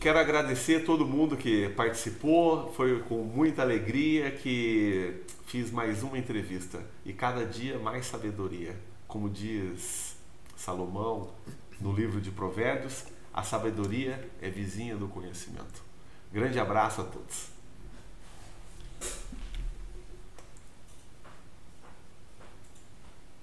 quero 0.00 0.18
agradecer 0.18 0.86
todo 0.86 1.04
mundo 1.04 1.36
que 1.36 1.68
participou. 1.70 2.72
Foi 2.72 3.00
com 3.02 3.22
muita 3.22 3.60
alegria 3.60 4.30
que 4.30 5.22
fiz 5.46 5.70
mais 5.70 6.02
uma 6.02 6.16
entrevista 6.16 6.80
e 7.04 7.12
cada 7.12 7.44
dia 7.44 7.78
mais 7.78 8.06
sabedoria. 8.06 8.74
Como 9.06 9.28
diz 9.28 10.16
Salomão 10.56 11.30
no 11.78 11.92
livro 11.92 12.22
de 12.22 12.30
Provérbios, 12.30 13.04
a 13.34 13.42
sabedoria 13.42 14.26
é 14.40 14.48
vizinha 14.48 14.96
do 14.96 15.08
conhecimento. 15.08 15.82
Grande 16.32 16.58
abraço 16.58 17.02
a 17.02 17.04
todos. 17.04 17.50